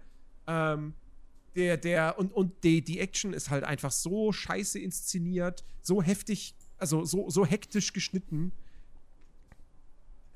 Ähm, 0.50 0.94
der, 1.54 1.76
der, 1.76 2.18
und, 2.18 2.32
und 2.32 2.64
die, 2.64 2.82
die 2.82 3.00
Action 3.00 3.32
ist 3.32 3.50
halt 3.50 3.64
einfach 3.64 3.90
so 3.90 4.32
scheiße 4.32 4.78
inszeniert, 4.78 5.64
so 5.82 6.02
heftig, 6.02 6.54
also 6.78 7.04
so, 7.04 7.28
so 7.30 7.46
hektisch 7.46 7.92
geschnitten. 7.92 8.52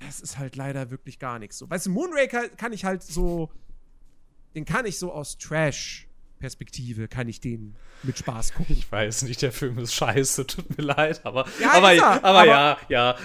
Das 0.00 0.20
ist 0.20 0.38
halt 0.38 0.56
leider 0.56 0.90
wirklich 0.90 1.18
gar 1.18 1.38
nichts 1.38 1.58
so. 1.58 1.68
Weißt 1.70 1.86
du, 1.86 1.90
Moonraker 1.90 2.48
kann 2.48 2.72
ich 2.72 2.84
halt 2.84 3.02
so, 3.02 3.50
den 4.54 4.64
kann 4.64 4.86
ich 4.86 4.98
so 4.98 5.12
aus 5.12 5.38
Trash 5.38 6.08
Perspektive 6.44 7.08
kann 7.08 7.26
ich 7.26 7.40
den 7.40 7.74
mit 8.02 8.18
Spaß 8.18 8.52
gucken. 8.52 8.76
Ich 8.76 8.92
weiß 8.92 9.22
nicht, 9.22 9.40
der 9.40 9.50
Film 9.50 9.78
ist 9.78 9.94
scheiße, 9.94 10.46
tut 10.46 10.76
mir 10.76 10.84
leid, 10.84 11.24
aber 11.24 11.46
ja, 11.58 11.72
aber, 11.72 11.88
aber, 11.88 12.24
aber, 12.24 12.46
ja, 12.46 12.78
ja. 12.90 13.16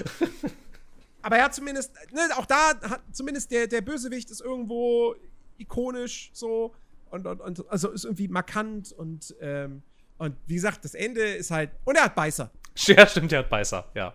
Aber 1.22 1.38
er 1.38 1.44
hat 1.44 1.54
zumindest, 1.54 1.92
ne, 2.14 2.22
auch 2.38 2.46
da 2.46 2.80
hat 2.82 3.02
zumindest 3.12 3.52
der, 3.52 3.68
der 3.68 3.82
Bösewicht 3.82 4.30
ist 4.32 4.40
irgendwo 4.40 5.16
ikonisch 5.60 6.32
so 6.34 6.74
und, 7.12 7.26
und, 7.26 7.42
und 7.42 7.70
also 7.70 7.90
ist 7.90 8.06
irgendwie 8.06 8.28
markant 8.28 8.92
und, 8.92 9.36
ähm, 9.42 9.82
und 10.18 10.36
wie 10.48 10.56
gesagt, 10.56 10.84
das 10.86 10.94
Ende 10.94 11.22
ist 11.22 11.52
halt. 11.52 11.72
Und 11.86 11.96
er 11.96 12.06
hat 12.06 12.16
Beißer. 12.16 12.52
Ja, 12.88 13.06
stimmt, 13.06 13.34
er 13.34 13.40
hat 13.40 13.50
Beißer, 13.50 13.92
ja. 13.94 14.14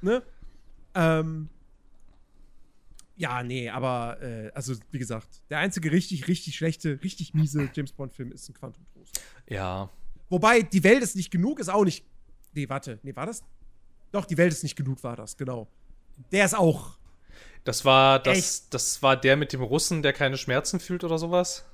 Ne? 0.00 0.22
Ähm, 0.94 1.48
ja, 3.16 3.42
nee, 3.42 3.68
aber 3.68 4.22
äh, 4.22 4.50
also 4.54 4.74
wie 4.92 4.98
gesagt, 4.98 5.42
der 5.50 5.58
einzige 5.58 5.90
richtig, 5.90 6.28
richtig 6.28 6.56
schlechte, 6.56 7.00
richtig 7.02 7.34
miese 7.34 7.68
James 7.74 7.92
Bond-Film 7.92 8.32
ist 8.32 8.48
ein 8.48 8.54
Quantum 8.54 8.86
Trost. 8.94 9.20
Ja. 9.48 9.90
Wobei, 10.28 10.62
die 10.62 10.84
Welt 10.84 11.02
ist 11.02 11.16
nicht 11.16 11.30
genug, 11.30 11.58
ist 11.58 11.68
auch 11.68 11.84
nicht. 11.84 12.06
Nee, 12.54 12.68
warte, 12.68 13.00
nee, 13.02 13.14
war 13.16 13.26
das? 13.26 13.42
Doch, 14.12 14.24
die 14.24 14.38
Welt 14.38 14.52
ist 14.52 14.62
nicht 14.62 14.76
genug, 14.76 15.02
war 15.02 15.16
das, 15.16 15.36
genau. 15.36 15.68
Der 16.32 16.44
ist 16.44 16.54
auch. 16.56 16.98
Das 17.64 17.84
war 17.84 18.18
das, 18.18 18.68
das 18.70 19.02
war 19.02 19.16
der 19.16 19.36
mit 19.36 19.52
dem 19.52 19.62
Russen, 19.62 20.02
der 20.02 20.12
keine 20.12 20.36
Schmerzen 20.38 20.80
fühlt 20.80 21.04
oder 21.04 21.18
sowas? 21.18 21.64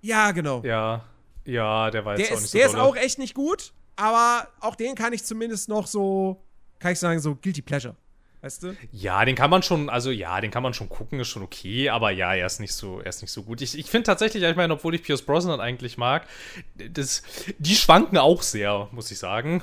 Ja, 0.00 0.32
genau. 0.32 0.62
Ja, 0.64 1.04
ja, 1.44 1.90
der 1.90 2.04
war 2.04 2.18
jetzt 2.18 2.28
der 2.30 2.36
auch 2.36 2.40
ist, 2.40 2.42
nicht 2.42 2.50
so 2.52 2.58
Der 2.58 2.66
dolle. 2.68 2.78
ist 2.78 2.84
auch 2.84 2.96
echt 2.96 3.18
nicht 3.18 3.34
gut, 3.34 3.72
aber 3.96 4.48
auch 4.60 4.74
den 4.74 4.94
kann 4.94 5.12
ich 5.12 5.24
zumindest 5.24 5.68
noch 5.68 5.86
so, 5.86 6.42
kann 6.78 6.92
ich 6.92 6.98
sagen, 6.98 7.20
so 7.20 7.36
Guilty 7.36 7.62
Pleasure. 7.62 7.94
Weißt 8.42 8.64
du? 8.64 8.76
Ja, 8.90 9.24
den 9.24 9.36
kann 9.36 9.50
man 9.50 9.62
schon, 9.62 9.88
also 9.88 10.10
ja, 10.10 10.40
den 10.40 10.50
kann 10.50 10.64
man 10.64 10.74
schon 10.74 10.88
gucken, 10.88 11.20
ist 11.20 11.28
schon 11.28 11.44
okay, 11.44 11.88
aber 11.90 12.10
ja, 12.10 12.34
er 12.34 12.46
ist 12.46 12.58
nicht 12.58 12.74
so, 12.74 12.98
er 12.98 13.06
ist 13.06 13.22
nicht 13.22 13.30
so 13.30 13.44
gut. 13.44 13.60
Ich, 13.60 13.78
ich 13.78 13.88
finde 13.88 14.06
tatsächlich, 14.06 14.42
ich 14.42 14.56
meine, 14.56 14.74
obwohl 14.74 14.96
ich 14.96 15.04
Pierce 15.04 15.22
Brosnan 15.22 15.60
eigentlich 15.60 15.96
mag, 15.96 16.26
das, 16.74 17.22
die 17.58 17.76
schwanken 17.76 18.18
auch 18.18 18.42
sehr, 18.42 18.88
muss 18.90 19.12
ich 19.12 19.20
sagen. 19.20 19.62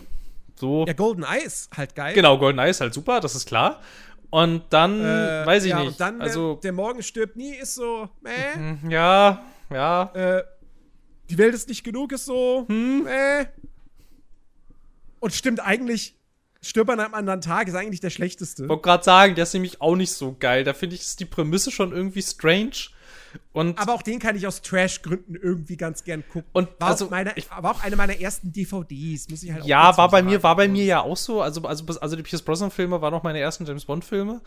So. 0.55 0.86
Ja, 0.88 0.93
Golden 0.93 1.24
Eye 1.24 1.43
ist 1.43 1.76
halt 1.76 1.93
geil. 1.93 2.13
Genau, 2.13 2.38
Golden 2.38 2.59
Eye 2.59 2.70
ist 2.70 2.80
halt 2.80 2.93
super, 2.93 3.20
das 3.20 3.36
ist 3.36 3.45
klar. 3.47 3.82
Und 4.30 4.63
dann, 4.69 5.01
äh, 5.01 5.45
weiß 5.45 5.63
ich 5.63 5.71
ja, 5.71 5.84
nicht. 5.84 5.99
Dann, 5.99 6.21
also, 6.21 6.53
der, 6.55 6.61
der 6.61 6.73
Morgen 6.73 7.01
stirbt 7.01 7.36
nie, 7.36 7.55
ist 7.55 7.75
so. 7.75 8.09
Mhm, 8.21 8.89
ja, 8.89 9.43
ja. 9.71 10.11
Äh, 10.13 10.43
die 11.30 11.38
Welt 11.38 11.53
ist 11.53 11.67
nicht 11.67 11.84
genug, 11.84 12.11
ist 12.11 12.25
so, 12.25 12.65
hm, 12.67 13.07
äh. 13.07 13.45
Und 15.19 15.34
stimmt 15.34 15.59
eigentlich, 15.59 16.15
stirbt 16.61 16.89
an 16.89 16.99
einem 16.99 17.13
anderen 17.13 17.41
Tag, 17.41 17.67
ist 17.67 17.75
eigentlich 17.75 17.99
der 17.99 18.09
schlechteste. 18.09 18.63
Ich 18.63 18.69
wollte 18.69 18.84
gerade 18.84 19.03
sagen, 19.03 19.36
der 19.36 19.43
ist 19.43 19.53
nämlich 19.53 19.82
auch 19.82 19.95
nicht 19.95 20.13
so 20.13 20.36
geil. 20.39 20.63
Da 20.63 20.73
finde 20.73 20.95
ich, 20.95 21.01
ist 21.01 21.19
die 21.19 21.25
Prämisse 21.25 21.71
schon 21.71 21.91
irgendwie 21.91 22.21
strange. 22.21 22.89
Und 23.51 23.80
aber 23.80 23.93
auch 23.93 24.01
den 24.01 24.19
kann 24.19 24.36
ich 24.36 24.45
aus 24.47 24.61
Trash-Gründen 24.61 25.36
irgendwie 25.36 25.75
ganz 25.75 26.03
gern 26.03 26.23
gucken. 26.27 26.49
Und 26.53 26.69
war 26.80 26.89
also, 26.89 27.05
auch 27.05 27.09
meine, 27.09 27.34
ich, 27.36 27.49
war 27.49 27.71
auch 27.71 27.84
eine 27.84 27.95
meiner 27.95 28.19
ersten 28.19 28.51
DVDs, 28.51 29.30
muss 29.30 29.43
ich 29.43 29.51
halt 29.51 29.63
auch 29.63 29.67
Ja, 29.67 29.97
war 29.97 30.09
bei 30.09 30.19
sagen. 30.19 30.27
mir, 30.27 30.43
war 30.43 30.55
bei 30.55 30.67
mir 30.67 30.86
ja 30.86 31.01
auch 31.01 31.17
so. 31.17 31.41
Also, 31.41 31.61
also, 31.63 31.86
also 31.99 32.15
die 32.15 32.23
Pierce 32.23 32.41
Brosnan-Filme 32.43 33.01
waren 33.01 33.11
noch 33.11 33.23
meine 33.23 33.39
ersten 33.39 33.65
James 33.65 33.86
Bond-Filme. 33.86 34.41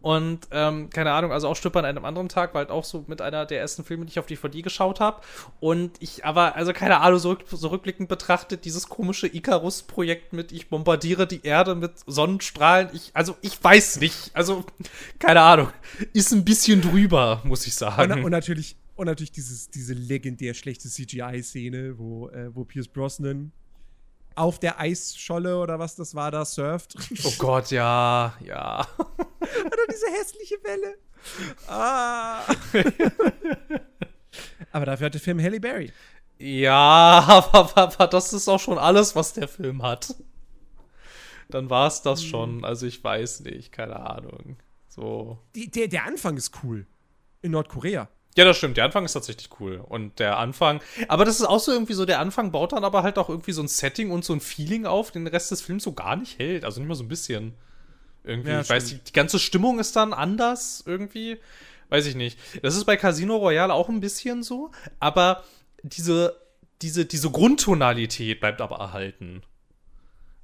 Und 0.00 0.48
ähm, 0.50 0.90
keine 0.90 1.12
Ahnung, 1.12 1.32
also 1.32 1.48
auch 1.48 1.56
Stück 1.56 1.76
an 1.76 1.84
einem 1.84 2.04
anderen 2.04 2.28
Tag, 2.28 2.54
war 2.54 2.60
halt 2.60 2.70
auch 2.70 2.84
so 2.84 3.04
mit 3.06 3.20
einer 3.20 3.46
der 3.46 3.60
ersten 3.60 3.84
Filme, 3.84 4.06
die 4.06 4.12
ich 4.12 4.18
auf 4.18 4.26
DVD 4.26 4.62
geschaut 4.62 5.00
habe. 5.00 5.20
Und 5.60 5.92
ich, 6.00 6.24
aber, 6.24 6.56
also 6.56 6.72
keine 6.72 7.00
Ahnung, 7.00 7.18
so, 7.18 7.36
so 7.50 7.68
rückblickend 7.68 8.08
betrachtet, 8.08 8.64
dieses 8.64 8.88
komische 8.88 9.26
Icarus-Projekt 9.26 10.32
mit 10.32 10.52
ich 10.52 10.68
bombardiere 10.68 11.26
die 11.26 11.44
Erde 11.44 11.74
mit 11.74 11.92
Sonnenstrahlen. 12.06 12.88
Ich, 12.92 13.10
also 13.14 13.36
ich 13.42 13.62
weiß 13.62 14.00
nicht. 14.00 14.30
Also, 14.32 14.64
keine 15.18 15.42
Ahnung. 15.42 15.68
Ist 16.12 16.32
ein 16.32 16.44
bisschen 16.44 16.80
drüber, 16.80 17.40
muss 17.44 17.66
ich 17.66 17.74
sagen. 17.74 18.24
Und, 18.24 18.25
und 18.26 18.32
natürlich 18.32 18.76
und 18.96 19.06
natürlich 19.06 19.30
dieses, 19.30 19.70
diese 19.70 19.94
legendär 19.94 20.52
schlechte 20.52 20.88
CGI-Szene, 20.88 21.96
wo, 21.96 22.28
äh, 22.30 22.52
wo 22.52 22.64
Pierce 22.64 22.88
Brosnan 22.88 23.52
auf 24.34 24.58
der 24.58 24.80
Eisscholle 24.80 25.56
oder 25.60 25.78
was 25.78 25.94
das 25.94 26.12
war, 26.16 26.32
da 26.32 26.44
surft. 26.44 26.96
Oh 27.22 27.32
Gott, 27.38 27.70
ja, 27.70 28.36
ja. 28.44 28.80
Oder 28.98 29.86
diese 29.88 30.06
hässliche 30.18 30.56
Welle. 30.64 30.98
Ah. 31.68 32.42
aber 34.72 34.86
dafür 34.86 35.06
hat 35.06 35.14
der 35.14 35.20
Film 35.20 35.40
Halle 35.40 35.60
Berry. 35.60 35.92
Ja, 36.40 37.48
aber, 37.52 37.76
aber, 37.76 38.06
das 38.08 38.32
ist 38.32 38.48
auch 38.48 38.58
schon 38.58 38.76
alles, 38.76 39.14
was 39.14 39.34
der 39.34 39.46
Film 39.46 39.84
hat. 39.84 40.16
Dann 41.48 41.70
war 41.70 41.86
es 41.86 42.02
das 42.02 42.22
hm. 42.22 42.28
schon. 42.28 42.64
Also 42.64 42.86
ich 42.86 43.04
weiß 43.04 43.40
nicht, 43.40 43.70
keine 43.70 44.00
Ahnung. 44.00 44.56
So. 44.88 45.38
Die, 45.54 45.70
der, 45.70 45.86
der 45.86 46.06
Anfang 46.06 46.36
ist 46.36 46.64
cool. 46.64 46.88
In 47.40 47.52
Nordkorea. 47.52 48.08
Ja, 48.36 48.44
das 48.44 48.58
stimmt. 48.58 48.76
Der 48.76 48.84
Anfang 48.84 49.04
ist 49.04 49.14
tatsächlich 49.14 49.48
cool. 49.60 49.82
Und 49.88 50.18
der 50.18 50.38
Anfang, 50.38 50.80
aber 51.08 51.24
das 51.24 51.40
ist 51.40 51.46
auch 51.46 51.60
so 51.60 51.72
irgendwie 51.72 51.94
so, 51.94 52.04
der 52.04 52.20
Anfang 52.20 52.52
baut 52.52 52.72
dann 52.72 52.84
aber 52.84 53.02
halt 53.02 53.18
auch 53.18 53.30
irgendwie 53.30 53.52
so 53.52 53.62
ein 53.62 53.68
Setting 53.68 54.10
und 54.10 54.24
so 54.24 54.34
ein 54.34 54.40
Feeling 54.40 54.84
auf, 54.84 55.10
den 55.10 55.24
der 55.24 55.32
Rest 55.32 55.50
des 55.50 55.62
Films 55.62 55.84
so 55.84 55.92
gar 55.92 56.16
nicht 56.16 56.38
hält. 56.38 56.64
Also 56.64 56.80
nicht 56.80 56.88
mal 56.88 56.94
so 56.94 57.04
ein 57.04 57.08
bisschen. 57.08 57.54
Irgendwie, 58.24 58.50
ja, 58.50 58.60
ich 58.60 58.68
weiß, 58.68 58.86
die, 58.86 58.98
die 58.98 59.12
ganze 59.12 59.38
Stimmung 59.38 59.78
ist 59.78 59.96
dann 59.96 60.12
anders 60.12 60.82
irgendwie. 60.86 61.38
Weiß 61.88 62.06
ich 62.06 62.16
nicht. 62.16 62.38
Das 62.62 62.76
ist 62.76 62.84
bei 62.84 62.96
Casino 62.96 63.36
Royale 63.36 63.72
auch 63.72 63.88
ein 63.88 64.00
bisschen 64.00 64.42
so, 64.42 64.72
aber 64.98 65.44
diese, 65.82 66.36
diese, 66.82 67.06
diese 67.06 67.30
Grundtonalität 67.30 68.40
bleibt 68.40 68.60
aber 68.60 68.76
erhalten. 68.76 69.42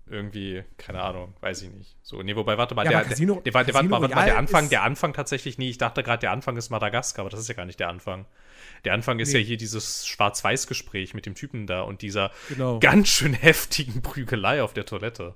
Irgendwie, 0.07 0.65
keine 0.79 1.01
Ahnung, 1.01 1.33
weiß 1.41 1.63
ich 1.63 1.71
nicht. 1.71 1.97
So, 2.03 2.23
nee, 2.23 2.35
wobei, 2.37 2.59
warte 2.59 2.75
mal, 2.75 2.85
Ja, 2.85 2.91
der, 2.91 3.05
Casino- 3.05 3.35
der, 3.37 3.43
der, 3.45 3.55
warte, 3.55 3.73
Casino 3.73 4.01
warte 4.01 4.15
mal, 4.15 4.25
der 4.25 4.37
Anfang, 4.37 4.69
der 4.69 4.83
Anfang 4.83 5.13
tatsächlich, 5.15 5.59
nee, 5.59 5.71
ich 5.71 5.79
dachte 5.79 6.03
gerade, 6.03 6.19
der 6.21 6.33
Anfang 6.33 6.57
ist 6.57 6.71
Madagaskar, 6.71 7.23
aber 7.23 7.31
das 7.31 7.41
ist 7.41 7.49
ja 7.49 7.55
gar 7.55 7.65
nicht 7.67 7.79
der 7.81 7.89
Anfang. 7.89 8.27
Der 8.85 8.95
Anfang 8.95 9.21
ist 9.21 9.33
Nee. 9.33 9.39
ja 9.39 9.45
hier 9.47 9.57
dieses 9.57 10.07
Schwarz-Weiß-Gespräch 10.07 11.15
mit 11.15 11.25
dem 11.25 11.35
Typen 11.35 11.67
da 11.67 11.83
und 11.83 12.03
dieser 12.03 12.31
Genau. 12.49 12.79
ganz 12.81 13.09
schön 13.09 13.33
heftigen 13.33 14.03
Prügelei 14.03 14.63
auf 14.63 14.75
der 14.75 14.85
Toilette. 14.87 15.35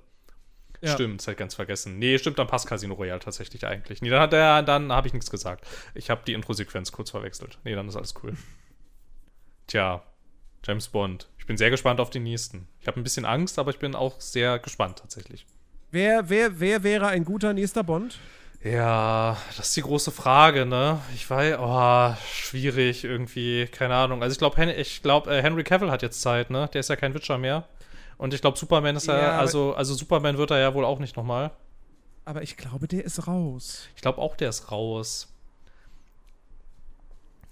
Ja. 0.81 0.91
Stimmt, 0.93 1.27
ich 1.27 1.37
ganz 1.37 1.55
vergessen. 1.55 1.97
Nee, 1.97 2.19
stimmt, 2.19 2.37
dann 2.37 2.45
passt 2.45 2.67
Casino 2.67 2.93
Royale 2.93 3.19
tatsächlich 3.19 3.65
eigentlich. 3.65 4.01
Nee, 4.03 4.09
dann, 4.09 4.19
hat 4.21 4.31
der, 4.33 4.61
dann 4.61 4.91
habe 4.91 5.07
ich 5.07 5.13
nichts 5.13 5.31
gesagt. 5.31 5.65
Ich 5.95 6.09
habe 6.11 6.21
die 6.27 6.33
Intro-Sequenz 6.33 6.91
kurz 6.91 7.09
verwechselt. 7.09 7.57
Nee, 7.63 7.73
dann 7.73 7.87
ist 7.87 7.95
alles 7.95 8.13
cool. 8.21 8.33
Tja, 9.65 10.03
James 10.67 10.89
Bond. 10.89 11.27
Ich 11.39 11.45
bin 11.45 11.55
sehr 11.57 11.69
gespannt 11.69 11.99
auf 12.01 12.09
den 12.09 12.23
nächsten. 12.23 12.67
Ich 12.81 12.87
habe 12.87 12.99
ein 12.99 13.03
bisschen 13.03 13.23
Angst, 13.25 13.57
aber 13.57 13.71
ich 13.71 13.79
bin 13.79 13.95
auch 13.95 14.19
sehr 14.19 14.59
gespannt 14.59 14.99
tatsächlich. 14.99 15.45
Wer, 15.91 16.29
wer, 16.29 16.59
wer 16.59 16.83
wäre 16.83 17.07
ein 17.07 17.23
guter 17.23 17.53
nächster 17.53 17.83
Bond? 17.83 18.19
Ja, 18.61 19.37
das 19.55 19.67
ist 19.69 19.77
die 19.77 19.81
große 19.81 20.11
Frage, 20.11 20.65
ne? 20.65 20.99
Ich 21.15 21.29
weiß, 21.29 21.57
oh, 21.59 22.13
schwierig 22.33 23.03
irgendwie, 23.05 23.67
keine 23.67 23.95
Ahnung. 23.95 24.21
Also 24.23 24.33
ich 24.33 24.39
glaube, 24.39 24.61
ich 24.73 25.01
glaub, 25.01 25.27
äh, 25.27 25.41
Henry 25.41 25.63
Cavill 25.63 25.91
hat 25.91 26.01
jetzt 26.01 26.21
Zeit, 26.21 26.49
ne? 26.49 26.67
Der 26.73 26.81
ist 26.81 26.89
ja 26.89 26.95
kein 26.97 27.13
Witcher 27.13 27.37
mehr. 27.37 27.65
Und 28.17 28.33
ich 28.33 28.41
glaube, 28.41 28.57
Superman 28.57 28.95
ist 28.97 29.07
ja, 29.07 29.13
aber- 29.13 29.37
also, 29.39 29.73
also 29.75 29.93
Superman 29.93 30.37
wird 30.37 30.51
er 30.51 30.57
ja 30.59 30.73
wohl 30.73 30.83
auch 30.83 30.99
nicht 30.99 31.15
nochmal. 31.15 31.51
Aber 32.25 32.41
ich 32.41 32.57
glaube, 32.57 32.87
der 32.89 33.05
ist 33.05 33.27
raus. 33.27 33.87
Ich 33.95 34.01
glaube 34.01 34.19
auch, 34.19 34.35
der 34.35 34.49
ist 34.49 34.69
raus. 34.71 35.31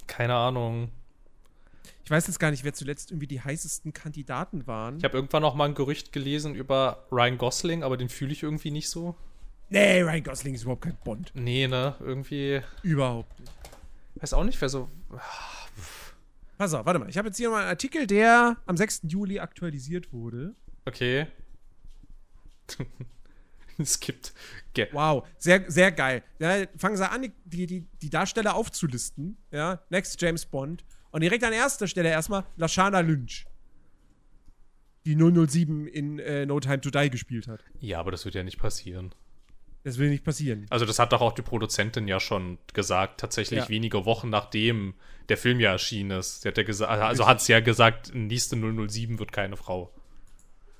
Keine 0.07 0.33
Ahnung. 0.35 0.89
Ich 2.05 2.11
weiß 2.11 2.27
jetzt 2.27 2.39
gar 2.39 2.51
nicht, 2.51 2.63
wer 2.63 2.73
zuletzt 2.73 3.09
irgendwie 3.11 3.25
die 3.27 3.41
heißesten 3.41 3.91
Kandidaten 3.91 4.67
waren. 4.67 4.97
Ich 4.99 5.03
habe 5.03 5.17
irgendwann 5.17 5.41
noch 5.41 5.55
mal 5.55 5.65
ein 5.65 5.73
Gerücht 5.73 6.11
gelesen 6.13 6.53
über 6.55 7.07
Ryan 7.11 7.37
Gosling, 7.39 7.81
aber 7.83 7.97
den 7.97 8.09
fühle 8.09 8.31
ich 8.31 8.43
irgendwie 8.43 8.69
nicht 8.71 8.89
so. 8.89 9.15
nee, 9.69 10.01
Ryan 10.01 10.23
Gosling 10.23 10.53
ist 10.53 10.61
überhaupt 10.63 10.83
kein 10.83 10.97
Bond. 11.03 11.31
Nee, 11.33 11.67
ne? 11.67 11.95
Irgendwie. 11.99 12.61
Überhaupt 12.83 13.39
nicht. 13.39 13.51
Weiß 14.17 14.33
auch 14.33 14.43
nicht, 14.43 14.61
wer 14.61 14.69
so. 14.69 14.87
Pass 16.59 16.73
auf, 16.75 16.85
warte 16.85 16.99
mal. 16.99 17.09
Ich 17.09 17.17
habe 17.17 17.27
jetzt 17.29 17.37
hier 17.37 17.49
mal 17.49 17.61
einen 17.61 17.69
Artikel, 17.69 18.05
der 18.07 18.57
am 18.67 18.77
6. 18.77 19.01
Juli 19.07 19.39
aktualisiert 19.39 20.13
wurde. 20.13 20.53
Okay. 20.85 21.25
es 23.77 23.99
gibt. 23.99 24.33
Ge 24.73 24.87
Wow, 24.91 25.27
sehr, 25.37 25.69
sehr 25.69 25.91
geil. 25.91 26.23
Ja, 26.39 26.65
fangen 26.77 26.97
sie 26.97 27.09
an, 27.09 27.23
die- 27.23 27.31
die, 27.45 27.65
die, 27.67 27.81
die 28.01 28.09
Darsteller 28.09 28.55
aufzulisten. 28.55 29.37
Ja, 29.51 29.81
Next 29.89 30.21
James 30.21 30.45
Bond. 30.45 30.83
Und 31.15 31.21
direkt 31.21 31.45
an 31.45 31.53
erster 31.53 31.87
Stelle 31.87 32.09
erstmal 32.09 32.43
Lashana 32.57 32.99
Lynch. 32.99 33.45
Die 35.05 35.15
007 35.15 35.87
in 35.87 36.19
äh, 36.19 36.45
No 36.45 36.59
Time 36.59 36.81
to 36.81 36.89
Die 36.89 37.09
gespielt 37.09 37.47
hat. 37.47 37.63
ja, 37.79 38.01
aber 38.01 38.11
das 38.11 38.25
wird 38.25 38.35
ja 38.35 38.43
nicht 38.43 38.59
passieren. 38.59 39.15
Das 39.83 39.97
will 39.97 40.09
nicht 40.09 40.25
passieren. 40.25 40.65
Also, 40.69 40.83
das 40.85 40.99
hat 40.99 41.13
doch 41.13 41.21
auch 41.21 41.31
die 41.31 41.41
Produzentin 41.41 42.09
ja 42.09 42.19
schon 42.19 42.57
gesagt, 42.73 43.21
tatsächlich 43.21 43.59
Ja. 43.61 43.69
wenige 43.69 44.03
Wochen 44.05 44.29
nachdem 44.29 44.93
der 45.29 45.37
Film 45.37 45.61
ja 45.61 45.71
erschienen 45.71 46.11
ist. 46.19 46.41
Sie 46.41 46.49
hat 46.49 46.57
ja 46.57 46.63
gesagt, 46.63 46.91
also 46.91 47.25
hat 47.25 47.39
sie 47.41 47.53
ja 47.53 47.61
gesagt, 47.61 48.13
nächste 48.13 48.57
007 48.57 49.17
wird 49.17 49.31
keine 49.31 49.55
Frau. 49.55 49.93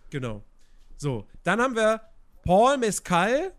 Genau. 0.10 0.44
So, 0.98 1.26
dann 1.44 1.62
haben 1.62 1.78
wir 1.78 2.02
Paul 2.44 2.78
Mescal. 2.78 3.54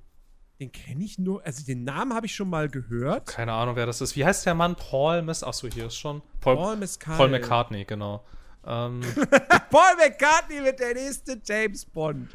Den 0.59 0.73
kenne 0.73 1.05
ich 1.05 1.19
nur, 1.19 1.45
also 1.45 1.65
den 1.67 1.85
Namen 1.85 2.15
habe 2.15 2.27
ich 2.27 2.35
schon 2.35 2.49
mal 2.49 2.69
gehört. 2.71 3.27
Keine 3.27 3.53
Ahnung, 3.53 3.77
wer 3.77 3.85
das 3.85 4.01
ist. 4.01 4.17
Wie 4.17 4.25
heißt 4.25 4.47
der 4.47 4.55
Mann? 4.55 4.75
Paul 4.75 5.21
Miss. 5.21 5.43
Achso, 5.43 5.69
hier 5.69 5.87
ist 5.87 5.97
schon. 5.97 6.23
Paul, 6.41 6.57
Paul 6.57 6.77
Mescal. 6.77 7.17
Paul 7.17 7.29
McCartney, 7.29 7.85
genau. 7.85 8.25
Ähm, 8.65 9.01
Paul 9.71 9.97
McCartney 9.99 10.63
wird 10.65 10.81
der 10.81 10.95
nächste 10.95 11.41
James 11.45 11.85
Bond. 11.85 12.31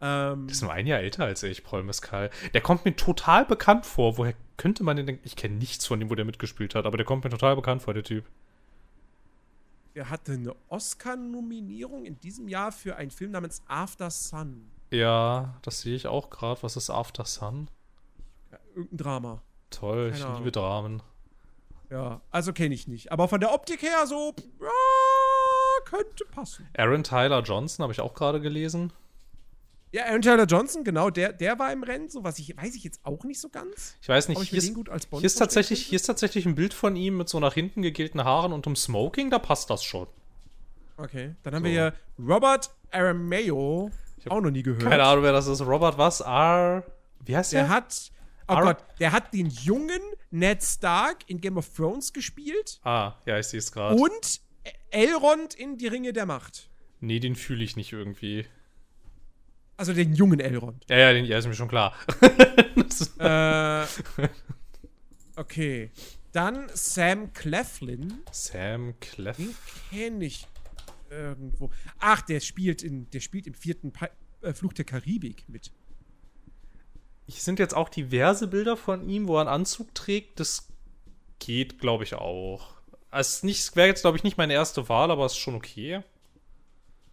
Ähm, 0.00 0.48
ist 0.48 0.62
nur 0.62 0.72
ein 0.72 0.86
Jahr 0.86 1.00
älter 1.00 1.24
als 1.24 1.42
ich, 1.42 1.62
Paul 1.62 1.82
Mescal. 1.82 2.30
Der 2.54 2.60
kommt 2.62 2.86
mir 2.86 2.96
total 2.96 3.44
bekannt 3.44 3.84
vor. 3.84 4.16
Woher 4.16 4.34
könnte 4.56 4.82
man 4.82 4.96
den 4.96 5.06
denken? 5.06 5.22
Ich 5.24 5.36
kenne 5.36 5.56
nichts 5.56 5.86
von 5.86 6.00
dem, 6.00 6.10
wo 6.10 6.14
der 6.14 6.24
mitgespielt 6.24 6.74
hat, 6.74 6.86
aber 6.86 6.96
der 6.96 7.04
kommt 7.06 7.22
mir 7.22 7.30
total 7.30 7.54
bekannt 7.54 7.82
vor, 7.82 7.94
der 7.94 8.02
Typ. 8.02 8.24
er 9.94 10.08
hatte 10.08 10.32
eine 10.32 10.56
Oscar-Nominierung 10.70 12.06
in 12.06 12.18
diesem 12.18 12.48
Jahr 12.48 12.72
für 12.72 12.96
einen 12.96 13.10
Film 13.10 13.32
namens 13.32 13.62
After 13.68 14.10
Sun. 14.10 14.70
Ja, 14.92 15.54
das 15.62 15.80
sehe 15.80 15.96
ich 15.96 16.06
auch 16.06 16.30
gerade. 16.30 16.62
Was 16.62 16.76
ist 16.76 16.90
After 16.90 17.24
Sun? 17.24 17.68
Ja, 18.50 18.58
irgendein 18.74 18.96
Drama. 18.98 19.42
Toll, 19.70 20.10
ich 20.12 20.18
Keine 20.18 20.26
Ahnung. 20.26 20.38
liebe 20.40 20.52
Dramen. 20.52 21.02
Ja, 21.90 22.20
also 22.30 22.52
kenne 22.52 22.74
ich 22.74 22.88
nicht. 22.88 23.10
Aber 23.12 23.28
von 23.28 23.40
der 23.40 23.52
Optik 23.52 23.82
her 23.82 24.06
so, 24.06 24.34
ja, 24.60 25.84
könnte 25.84 26.24
passen. 26.30 26.68
Aaron 26.76 27.04
Tyler 27.04 27.42
Johnson 27.42 27.82
habe 27.82 27.92
ich 27.92 28.00
auch 28.00 28.14
gerade 28.14 28.40
gelesen. 28.40 28.92
Ja, 29.92 30.06
Aaron 30.06 30.22
Taylor 30.22 30.46
Johnson, 30.46 30.84
genau, 30.84 31.10
der, 31.10 31.34
der 31.34 31.58
war 31.58 31.70
im 31.70 31.82
Rennen. 31.82 32.08
So 32.08 32.24
was 32.24 32.38
ich 32.38 32.56
weiß 32.56 32.74
ich 32.74 32.82
jetzt 32.82 33.00
auch 33.04 33.24
nicht 33.24 33.38
so 33.38 33.50
ganz. 33.50 33.96
Ich 34.00 34.08
weiß 34.08 34.28
nicht, 34.28 34.40
ich 34.40 34.48
hier 34.48 34.58
ist, 34.58 34.74
hier, 34.74 35.22
ist 35.24 35.34
tatsächlich, 35.34 35.84
hier 35.84 35.96
ist 35.96 36.06
tatsächlich 36.06 36.46
ein 36.46 36.54
Bild 36.54 36.72
von 36.72 36.96
ihm 36.96 37.18
mit 37.18 37.28
so 37.28 37.38
nach 37.40 37.52
hinten 37.52 37.82
gegelten 37.82 38.24
Haaren 38.24 38.54
und 38.54 38.66
einem 38.66 38.74
Smoking, 38.76 39.30
da 39.30 39.38
passt 39.38 39.68
das 39.68 39.84
schon. 39.84 40.06
Okay, 40.96 41.34
dann 41.42 41.54
haben 41.54 41.62
So. 41.62 41.66
wir 41.66 41.72
hier 41.72 41.94
Robert 42.18 42.70
Aramayo. 44.26 44.30
hab 44.30 44.38
Auch 44.38 44.40
noch 44.44 44.50
nie 44.50 44.62
gehört. 44.62 44.82
Keine 44.82 45.02
Ahnung, 45.04 45.24
wer 45.24 45.32
das 45.32 45.46
ist. 45.46 45.60
Robert 45.60 45.98
was? 45.98 46.20
R. 46.20 46.84
Wie 47.24 47.36
heißt 47.36 47.52
der? 47.52 47.62
Der 47.64 47.68
hat, 47.70 48.10
oh 48.48 48.52
Ar- 48.54 48.62
Gott, 48.62 48.84
der 48.98 49.12
hat 49.12 49.32
den 49.32 49.46
jungen 49.46 50.00
Ned 50.30 50.62
Stark 50.62 51.18
in 51.28 51.40
Game 51.40 51.56
of 51.56 51.68
Thrones 51.74 52.12
gespielt 52.12 52.80
ah, 52.84 53.14
ja, 53.26 53.38
ich 53.38 53.46
sehe 53.46 53.58
es 53.58 53.70
gerade. 53.70 53.96
und 54.00 54.40
Elrond 54.90 55.54
in 55.54 55.76
Die 55.78 55.86
Ringe 55.88 56.12
der 56.12 56.26
Macht. 56.26 56.68
Nee, 57.00 57.20
den 57.20 57.34
fühle 57.36 57.62
ich 57.64 57.76
nicht 57.76 57.92
irgendwie. 57.92 58.46
Also 59.76 59.92
den 59.92 60.14
jungen 60.14 60.40
Elrond. 60.40 60.84
Ja, 60.88 60.96
ja, 60.98 61.12
den, 61.12 61.24
ja, 61.24 61.38
ist 61.38 61.46
mir 61.46 61.54
schon 61.54 61.68
klar. 61.68 61.94
Äh, 63.18 63.86
okay. 65.36 65.90
Dann 66.32 66.68
Sam 66.74 67.32
Cleflin. 67.32 68.20
Sam 68.30 68.94
Clef. 69.00 69.36
Den 69.36 69.54
kenne 69.90 70.24
ich 70.26 70.46
irgendwo. 71.12 71.70
Ach, 71.98 72.22
der 72.22 72.40
spielt, 72.40 72.82
in, 72.82 73.08
der 73.10 73.20
spielt 73.20 73.46
im 73.46 73.54
vierten 73.54 73.92
pa 73.92 74.08
äh, 74.42 74.52
Fluch 74.52 74.72
der 74.72 74.84
Karibik 74.84 75.44
mit. 75.48 75.70
Hier 77.26 77.40
sind 77.40 77.58
jetzt 77.58 77.74
auch 77.74 77.88
diverse 77.88 78.48
Bilder 78.48 78.76
von 78.76 79.08
ihm, 79.08 79.28
wo 79.28 79.36
er 79.36 79.42
einen 79.42 79.48
Anzug 79.48 79.94
trägt. 79.94 80.40
Das 80.40 80.68
geht, 81.38 81.78
glaube 81.78 82.04
ich, 82.04 82.14
auch. 82.14 82.74
Es 83.10 83.44
wäre 83.76 83.88
jetzt, 83.88 84.02
glaube 84.02 84.16
ich, 84.16 84.24
nicht 84.24 84.38
meine 84.38 84.54
erste 84.54 84.88
Wahl, 84.88 85.10
aber 85.10 85.26
es 85.26 85.32
ist 85.32 85.38
schon 85.38 85.54
okay. 85.54 86.02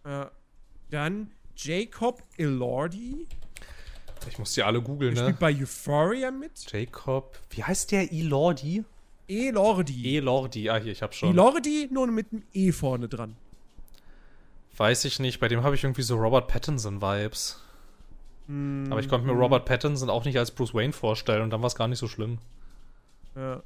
Äh, 0.04 0.26
dann 0.90 1.30
Jacob 1.56 2.22
Elordi. 2.36 3.26
Ich 4.28 4.38
muss 4.38 4.54
die 4.54 4.62
alle 4.62 4.82
googeln, 4.82 5.14
Der 5.14 5.24
ne? 5.24 5.30
spielt 5.30 5.40
bei 5.40 5.62
Euphoria 5.62 6.30
mit. 6.30 6.70
Jacob. 6.70 7.38
Wie 7.50 7.62
heißt 7.62 7.92
der? 7.92 8.12
Elordi? 8.12 8.84
Elordi. 9.28 10.16
Elordi. 10.16 10.68
Ah, 10.70 10.78
hier, 10.78 10.92
ich 10.92 11.02
hab 11.02 11.14
schon. 11.14 11.30
Elordi, 11.30 11.88
nur 11.90 12.06
mit 12.08 12.32
einem 12.32 12.42
E 12.52 12.72
vorne 12.72 13.08
dran. 13.08 13.36
Weiß 14.80 15.04
ich 15.04 15.18
nicht. 15.18 15.40
Bei 15.40 15.48
dem 15.48 15.62
habe 15.62 15.74
ich 15.74 15.84
irgendwie 15.84 16.00
so 16.00 16.16
Robert 16.16 16.48
Pattinson-Vibes. 16.48 17.60
Aber 18.48 18.98
ich 18.98 19.10
konnte 19.10 19.26
mir 19.26 19.34
Robert 19.34 19.66
Pattinson 19.66 20.08
auch 20.08 20.24
nicht 20.24 20.38
als 20.38 20.52
Bruce 20.52 20.72
Wayne 20.72 20.94
vorstellen 20.94 21.42
und 21.42 21.50
dann 21.50 21.60
war 21.60 21.66
es 21.66 21.74
gar 21.74 21.86
nicht 21.86 21.98
so 21.98 22.08
schlimm. 22.08 22.38
Ja. 23.36 23.62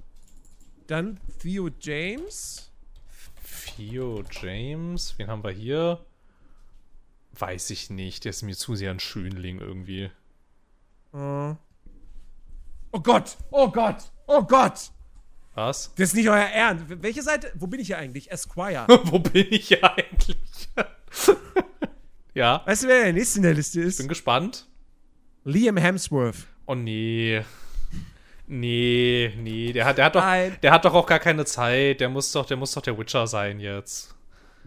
Dann 0.89 1.21
Theo 1.39 1.71
James. 1.79 2.73
Theo 3.77 4.25
James. 4.29 5.15
Wen 5.17 5.29
haben 5.29 5.45
wir 5.45 5.53
hier? 5.53 6.05
Weiß 7.39 7.71
ich 7.71 7.91
nicht. 7.91 8.25
Der 8.25 8.31
ist 8.31 8.43
mir 8.43 8.57
zu 8.57 8.75
sehr 8.75 8.91
ein 8.91 8.99
Schönling 8.99 9.61
irgendwie. 9.61 10.11
Äh. 11.13 11.55
Oh 12.91 13.01
Gott, 13.01 13.37
oh 13.53 13.69
Gott, 13.69 14.11
oh 14.27 14.43
Gott. 14.43 14.91
Was? 15.55 15.95
Das 15.95 16.09
ist 16.09 16.15
nicht 16.15 16.29
euer 16.29 16.39
Ernst. 16.41 16.87
Welche 16.89 17.23
Seite? 17.23 17.53
Wo 17.55 17.69
bin 17.69 17.79
ich 17.79 17.87
hier 17.87 17.99
eigentlich? 17.99 18.33
Esquire. 18.33 18.89
Wo 19.05 19.21
bin 19.21 19.47
ich 19.53 19.69
hier 19.69 19.85
eigentlich? 19.85 20.69
ja, 22.35 22.63
weißt 22.67 22.85
du, 22.85 22.89
wer 22.89 23.05
der 23.05 23.13
nächste 23.13 23.39
in 23.39 23.43
der 23.45 23.55
Liste 23.55 23.81
ist? 23.81 23.99
bin 23.99 24.09
gespannt. 24.09 24.67
Liam 25.45 25.77
Hemsworth. 25.77 26.47
Oh 26.67 26.75
nee. 26.75 27.43
Nee, 28.47 29.33
nee, 29.39 29.73
der 29.73 29.87
hat, 29.87 29.97
der 29.99 30.05
hat 30.07 30.15
doch, 30.17 30.21
Nein. 30.21 30.57
der 30.63 30.71
hat 30.73 30.85
doch 30.85 30.93
auch 30.93 31.07
gar 31.07 31.19
keine 31.19 31.45
Zeit. 31.47 32.01
Der 32.01 32.11
muss 32.11 32.31
doch, 32.33 32.45
der 32.45 32.59
muss 32.59 32.73
doch 32.73 32.83
der 32.83 32.99
Witcher 32.99 33.27
sein 33.27 33.59
jetzt. 33.59 34.15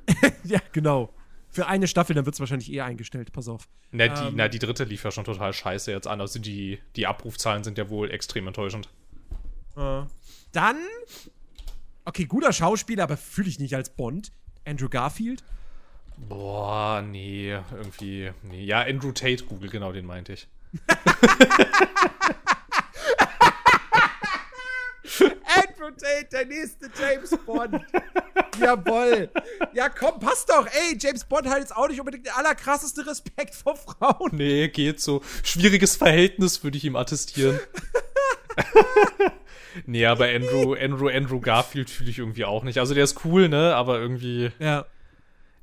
ja, 0.43 0.59
genau. 0.71 1.13
Für 1.49 1.67
eine 1.67 1.87
Staffel, 1.87 2.15
dann 2.15 2.25
wird 2.25 2.33
es 2.35 2.39
wahrscheinlich 2.39 2.71
eher 2.71 2.85
eingestellt. 2.85 3.31
Pass 3.31 3.47
auf. 3.47 3.67
Na 3.91 4.07
die, 4.07 4.27
Ähm. 4.27 4.33
na, 4.35 4.47
die 4.47 4.59
dritte 4.59 4.83
lief 4.83 5.03
ja 5.03 5.11
schon 5.11 5.25
total 5.25 5.53
scheiße 5.53 5.91
jetzt 5.91 6.07
an. 6.07 6.21
Also 6.21 6.39
die, 6.39 6.79
die 6.95 7.05
Abrufzahlen 7.07 7.63
sind 7.63 7.77
ja 7.77 7.89
wohl 7.89 8.09
extrem 8.11 8.47
enttäuschend. 8.47 8.89
Äh. 9.75 10.01
Dann. 10.51 10.77
Okay, 12.05 12.25
guter 12.25 12.53
Schauspieler, 12.53 13.03
aber 13.03 13.17
fühle 13.17 13.49
ich 13.49 13.59
nicht 13.59 13.75
als 13.75 13.89
Bond. 13.89 14.31
Andrew 14.65 14.89
Garfield. 14.89 15.43
Boah, 16.17 17.01
nee, 17.01 17.51
irgendwie. 17.71 18.31
Nee. 18.43 18.63
Ja, 18.65 18.81
Andrew 18.81 19.11
Tate, 19.11 19.45
Google, 19.45 19.69
genau, 19.69 19.91
den 19.91 20.05
meinte 20.05 20.33
ich. 20.33 20.47
Andrew 25.45 25.91
Tate, 25.91 26.27
der 26.31 26.45
nächste 26.45 26.89
James 26.99 27.37
Bond. 27.45 27.81
Jawoll. 28.59 29.29
Ja, 29.73 29.89
komm, 29.89 30.19
passt 30.19 30.49
doch. 30.49 30.65
Ey, 30.67 30.97
James 30.99 31.23
Bond 31.23 31.47
hat 31.47 31.59
jetzt 31.59 31.75
auch 31.75 31.87
nicht 31.87 31.99
unbedingt 31.99 32.25
der 32.25 32.37
allerkrasseste 32.37 33.05
Respekt 33.05 33.55
vor 33.55 33.75
Frauen. 33.75 34.31
Nee, 34.33 34.67
geht 34.69 34.99
so. 34.99 35.21
Schwieriges 35.43 35.95
Verhältnis 35.95 36.63
würde 36.63 36.77
ich 36.77 36.85
ihm 36.85 36.95
attestieren. 36.95 37.59
nee, 39.85 40.05
aber 40.05 40.25
Andrew, 40.25 40.73
Andrew, 40.73 41.09
Andrew 41.09 41.39
Garfield 41.39 41.89
fühle 41.89 42.09
ich 42.09 42.19
irgendwie 42.19 42.45
auch 42.45 42.63
nicht. 42.63 42.79
Also 42.79 42.93
der 42.93 43.03
ist 43.03 43.23
cool, 43.25 43.49
ne? 43.49 43.75
Aber 43.75 43.99
irgendwie. 43.99 44.51
Ja. 44.59 44.85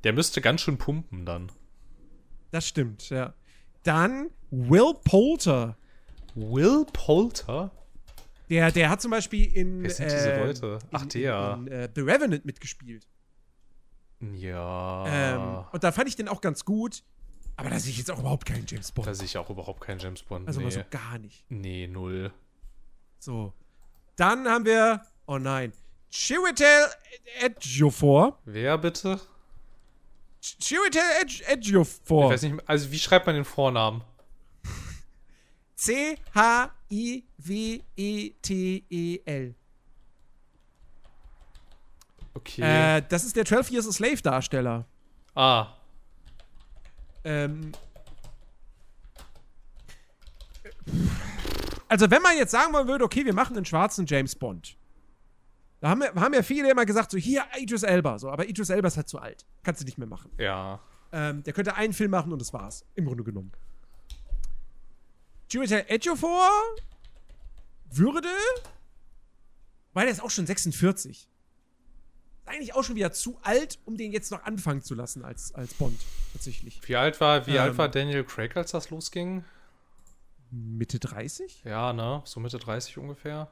Der 0.05 0.13
müsste 0.13 0.39
ganz 0.39 0.61
schön 0.61 0.77
pumpen 0.77 1.25
dann. 1.25 1.51
Das 2.51 2.67
stimmt, 2.67 3.09
ja. 3.09 3.33
Dann 3.81 4.29
Will 4.51 4.93
Poulter. 5.03 5.77
Will 6.35 6.85
Poulter? 6.93 7.71
Der, 8.47 8.71
der 8.71 8.91
hat 8.91 9.01
zum 9.01 9.09
Beispiel 9.09 9.51
in. 9.51 9.81
Wer 9.81 9.89
sind 9.89 10.11
diese 10.11 10.37
Leute? 10.37 10.79
Ach, 10.91 11.01
in, 11.01 11.09
der. 11.09 11.53
In, 11.57 11.67
in, 11.67 11.73
äh, 11.73 11.89
The 11.93 12.01
Revenant 12.01 12.45
mitgespielt. 12.45 13.07
Ja. 14.35 15.05
Ähm, 15.07 15.65
und 15.71 15.83
da 15.83 15.91
fand 15.91 16.07
ich 16.07 16.15
den 16.15 16.27
auch 16.27 16.39
ganz 16.39 16.63
gut. 16.65 17.03
Aber 17.55 17.71
da 17.71 17.79
sehe 17.79 17.89
ich 17.89 17.97
jetzt 17.97 18.11
auch 18.11 18.19
überhaupt 18.19 18.45
keinen 18.45 18.65
James 18.67 18.91
Bond. 18.91 19.07
Da 19.07 19.15
sehe 19.15 19.25
ich 19.25 19.37
auch 19.39 19.49
überhaupt 19.49 19.81
keinen 19.81 19.99
James 19.99 20.21
Bond. 20.21 20.47
Also 20.47 20.59
nee. 20.59 20.65
mal 20.65 20.71
so 20.71 20.81
gar 20.91 21.17
nicht. 21.17 21.45
Nee, 21.49 21.87
null. 21.87 22.31
So. 23.17 23.53
Dann 24.17 24.47
haben 24.47 24.65
wir. 24.65 25.01
Oh 25.25 25.39
nein. 25.39 25.73
Chiwetel 26.11 26.91
Ejiofor. 27.41 28.37
Wer 28.45 28.77
bitte? 28.77 29.19
Chiwetel 30.59 31.01
Ejiofor. 31.47 32.25
Ich 32.25 32.31
weiß 32.33 32.43
nicht, 32.43 32.69
also 32.69 32.91
wie 32.91 32.99
schreibt 32.99 33.25
man 33.25 33.35
den 33.35 33.45
Vornamen? 33.45 34.03
C-H-I-W-E-T-E-L. 35.75 37.15
Okay. 42.35 42.97
Äh, 42.97 43.01
das 43.07 43.23
ist 43.23 43.35
der 43.35 43.45
12 43.45 43.71
Years 43.71 43.87
a 43.87 43.91
Slave 43.91 44.21
Darsteller. 44.21 44.85
ah. 45.35 45.67
Ähm. 47.23 47.71
Also, 51.87 52.11
wenn 52.11 52.21
man 52.21 52.37
jetzt 52.37 52.51
sagen 52.51 52.71
wollen 52.73 52.87
würde, 52.87 53.03
okay, 53.03 53.25
wir 53.25 53.33
machen 53.33 53.55
einen 53.55 53.65
schwarzen 53.65 54.05
James 54.05 54.35
Bond. 54.35 54.77
Da 55.81 55.89
haben, 55.89 55.99
wir, 56.01 56.13
haben 56.15 56.33
ja 56.33 56.41
viele 56.41 56.71
immer 56.71 56.85
gesagt, 56.85 57.11
so 57.11 57.17
hier 57.17 57.43
Idris 57.59 57.83
Elba, 57.83 58.17
so, 58.17 58.29
aber 58.29 58.47
Idris 58.47 58.69
Elba 58.69 58.87
ist 58.87 58.97
halt 58.97 59.09
zu 59.09 59.19
alt. 59.19 59.45
Kannst 59.63 59.81
du 59.81 59.85
nicht 59.85 59.97
mehr 59.97 60.07
machen. 60.07 60.31
Ja. 60.37 60.79
Ähm, 61.11 61.43
der 61.43 61.53
könnte 61.53 61.75
einen 61.75 61.93
Film 61.93 62.11
machen 62.11 62.31
und 62.31 62.39
das 62.39 62.53
war's. 62.53 62.85
Im 62.95 63.05
Grunde 63.05 63.23
genommen. 63.23 63.51
Chiwetel 65.49 65.85
Ejiofor 65.87 66.49
würde, 67.91 68.29
weil 69.93 70.05
der 70.05 70.13
ist 70.13 70.21
auch 70.21 70.31
schon 70.31 70.45
46. 70.47 71.11
Ist 71.11 71.27
eigentlich 72.45 72.73
auch 72.73 72.83
schon 72.83 72.95
wieder 72.95 73.11
zu 73.11 73.37
alt, 73.43 73.79
um 73.85 73.97
den 73.97 74.11
jetzt 74.11 74.31
noch 74.31 74.43
anfangen 74.43 74.81
zu 74.81 74.95
lassen 74.95 75.23
als, 75.23 75.53
als 75.53 75.73
Bond, 75.75 75.99
tatsächlich. 76.33 76.81
Wie 76.87 76.95
alt 76.95 77.19
war, 77.21 77.45
wie 77.47 77.51
Ähm. 77.55 77.61
alt 77.61 77.77
war 77.77 77.89
Daniel 77.89 78.23
Craig, 78.23 78.55
als 78.57 78.71
das 78.71 78.89
losging? 78.89 79.43
Mitte 80.51 80.99
30? 80.99 81.63
Ja, 81.63 81.93
ne? 81.93 82.21
So 82.25 82.39
Mitte 82.39 82.57
30 82.59 82.97
ungefähr. 82.97 83.49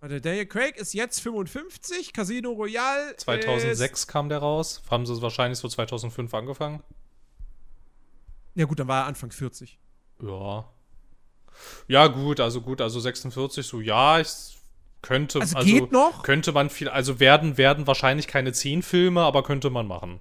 Warte, 0.00 0.20
Daniel 0.20 0.46
Craig 0.46 0.76
ist 0.76 0.92
jetzt 0.92 1.20
55, 1.20 2.12
Casino 2.12 2.52
Royale 2.52 3.16
2006 3.16 4.06
kam 4.06 4.28
der 4.28 4.38
raus. 4.38 4.82
Haben 4.90 5.06
sie 5.06 5.20
wahrscheinlich 5.22 5.58
so 5.58 5.68
2005 5.68 6.32
angefangen. 6.34 6.82
Ja 8.54 8.66
gut, 8.66 8.78
dann 8.78 8.88
war 8.88 9.02
er 9.02 9.06
Anfang 9.06 9.30
40. 9.30 9.78
Ja. 10.22 10.68
Ja, 11.88 12.06
gut, 12.08 12.40
also 12.40 12.60
gut, 12.60 12.80
also 12.80 13.00
46, 13.00 13.66
so 13.66 13.80
ja, 13.80 14.20
ich 14.20 14.58
könnte, 15.02 15.40
Also, 15.40 15.56
also, 15.56 15.68
geht 15.68 15.92
noch? 15.92 16.22
könnte 16.22 16.52
man 16.52 16.68
viel, 16.68 16.88
also 16.88 17.20
werden, 17.20 17.56
werden 17.56 17.86
wahrscheinlich 17.86 18.26
keine 18.26 18.52
10 18.52 18.82
Filme, 18.82 19.22
aber 19.22 19.42
könnte 19.42 19.70
man 19.70 19.86
machen. 19.86 20.20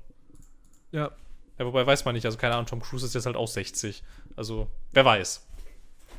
Ja. 0.92 1.12
Ja, 1.58 1.66
wobei 1.66 1.86
weiß 1.86 2.06
man 2.06 2.16
nicht, 2.16 2.26
also 2.26 2.38
keine 2.38 2.54
Ahnung, 2.54 2.68
Tom 2.68 2.82
Cruise 2.82 3.06
ist 3.06 3.16
jetzt 3.16 3.26
halt 3.26 3.36
auch 3.36 3.48
60. 3.48 4.04
Also, 4.36 4.68
wer 4.92 5.06
weiß. 5.06 5.46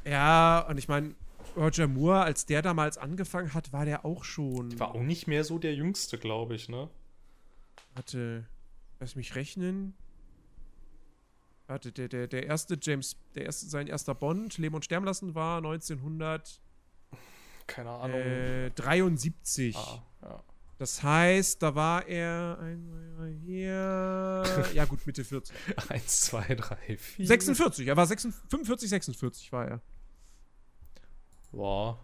Ja, 0.04 0.61
und 0.68 0.78
ich 0.78 0.88
meine, 0.88 1.14
Roger 1.57 1.88
Moore, 1.88 2.22
als 2.22 2.46
der 2.46 2.62
damals 2.62 2.98
angefangen 2.98 3.54
hat, 3.54 3.72
war 3.72 3.84
der 3.84 4.04
auch 4.04 4.24
schon. 4.24 4.78
War 4.78 4.94
auch 4.94 5.02
nicht 5.02 5.26
mehr 5.26 5.44
so 5.44 5.59
der 5.59 5.74
Jüngste, 5.74 6.18
glaube 6.18 6.54
ich, 6.54 6.68
ne? 6.68 6.90
Warte, 7.94 8.46
lass 9.00 9.16
mich 9.16 9.34
rechnen. 9.34 9.94
Warte, 11.66 11.90
der, 11.90 12.09
der, 12.09 12.26
der 12.28 12.46
erste 12.46 12.78
James, 12.80 13.16
der 13.34 13.46
erste, 13.46 13.66
sein 13.66 13.86
erster 13.88 14.14
Bond, 14.14 14.59
Leben 14.59 14.74
und 14.74 14.84
Sterben 14.84 15.07
lassen, 15.07 15.34
war 15.34 15.59
1973. 15.59 16.61
Keine 17.66 17.90
Ahnung. 17.90 18.20
Äh, 18.20 18.70
ah, 19.74 20.02
ja. 20.22 20.44
Das 20.78 21.02
heißt, 21.02 21.62
da 21.62 21.74
war 21.74 22.07
er 22.07 22.59
ein, 22.61 23.40
hier. 23.44 24.44
ja, 24.74 24.84
gut, 24.84 25.04
Mitte 25.07 25.24
40. 25.24 25.57
1, 25.88 26.20
2, 26.20 26.54
3, 26.54 26.96
4. 26.98 27.26
46, 27.26 27.86
er 27.88 27.96
war 27.96 28.07
46, 28.07 28.50
45, 28.50 28.90
46 28.90 29.52
war 29.52 29.66
er. 29.66 29.82
Boah. 31.57 31.98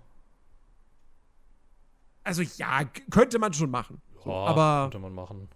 Also 2.25 2.43
ja, 2.43 2.85
könnte 3.11 3.39
man 3.39 3.53
schon 3.53 3.71
machen. 3.71 4.01
So, 4.25 4.31
Ja, 4.31 4.37
aber, 4.47 4.85
könnte 4.85 4.99
man 5.01 5.13
machen. 5.15 5.49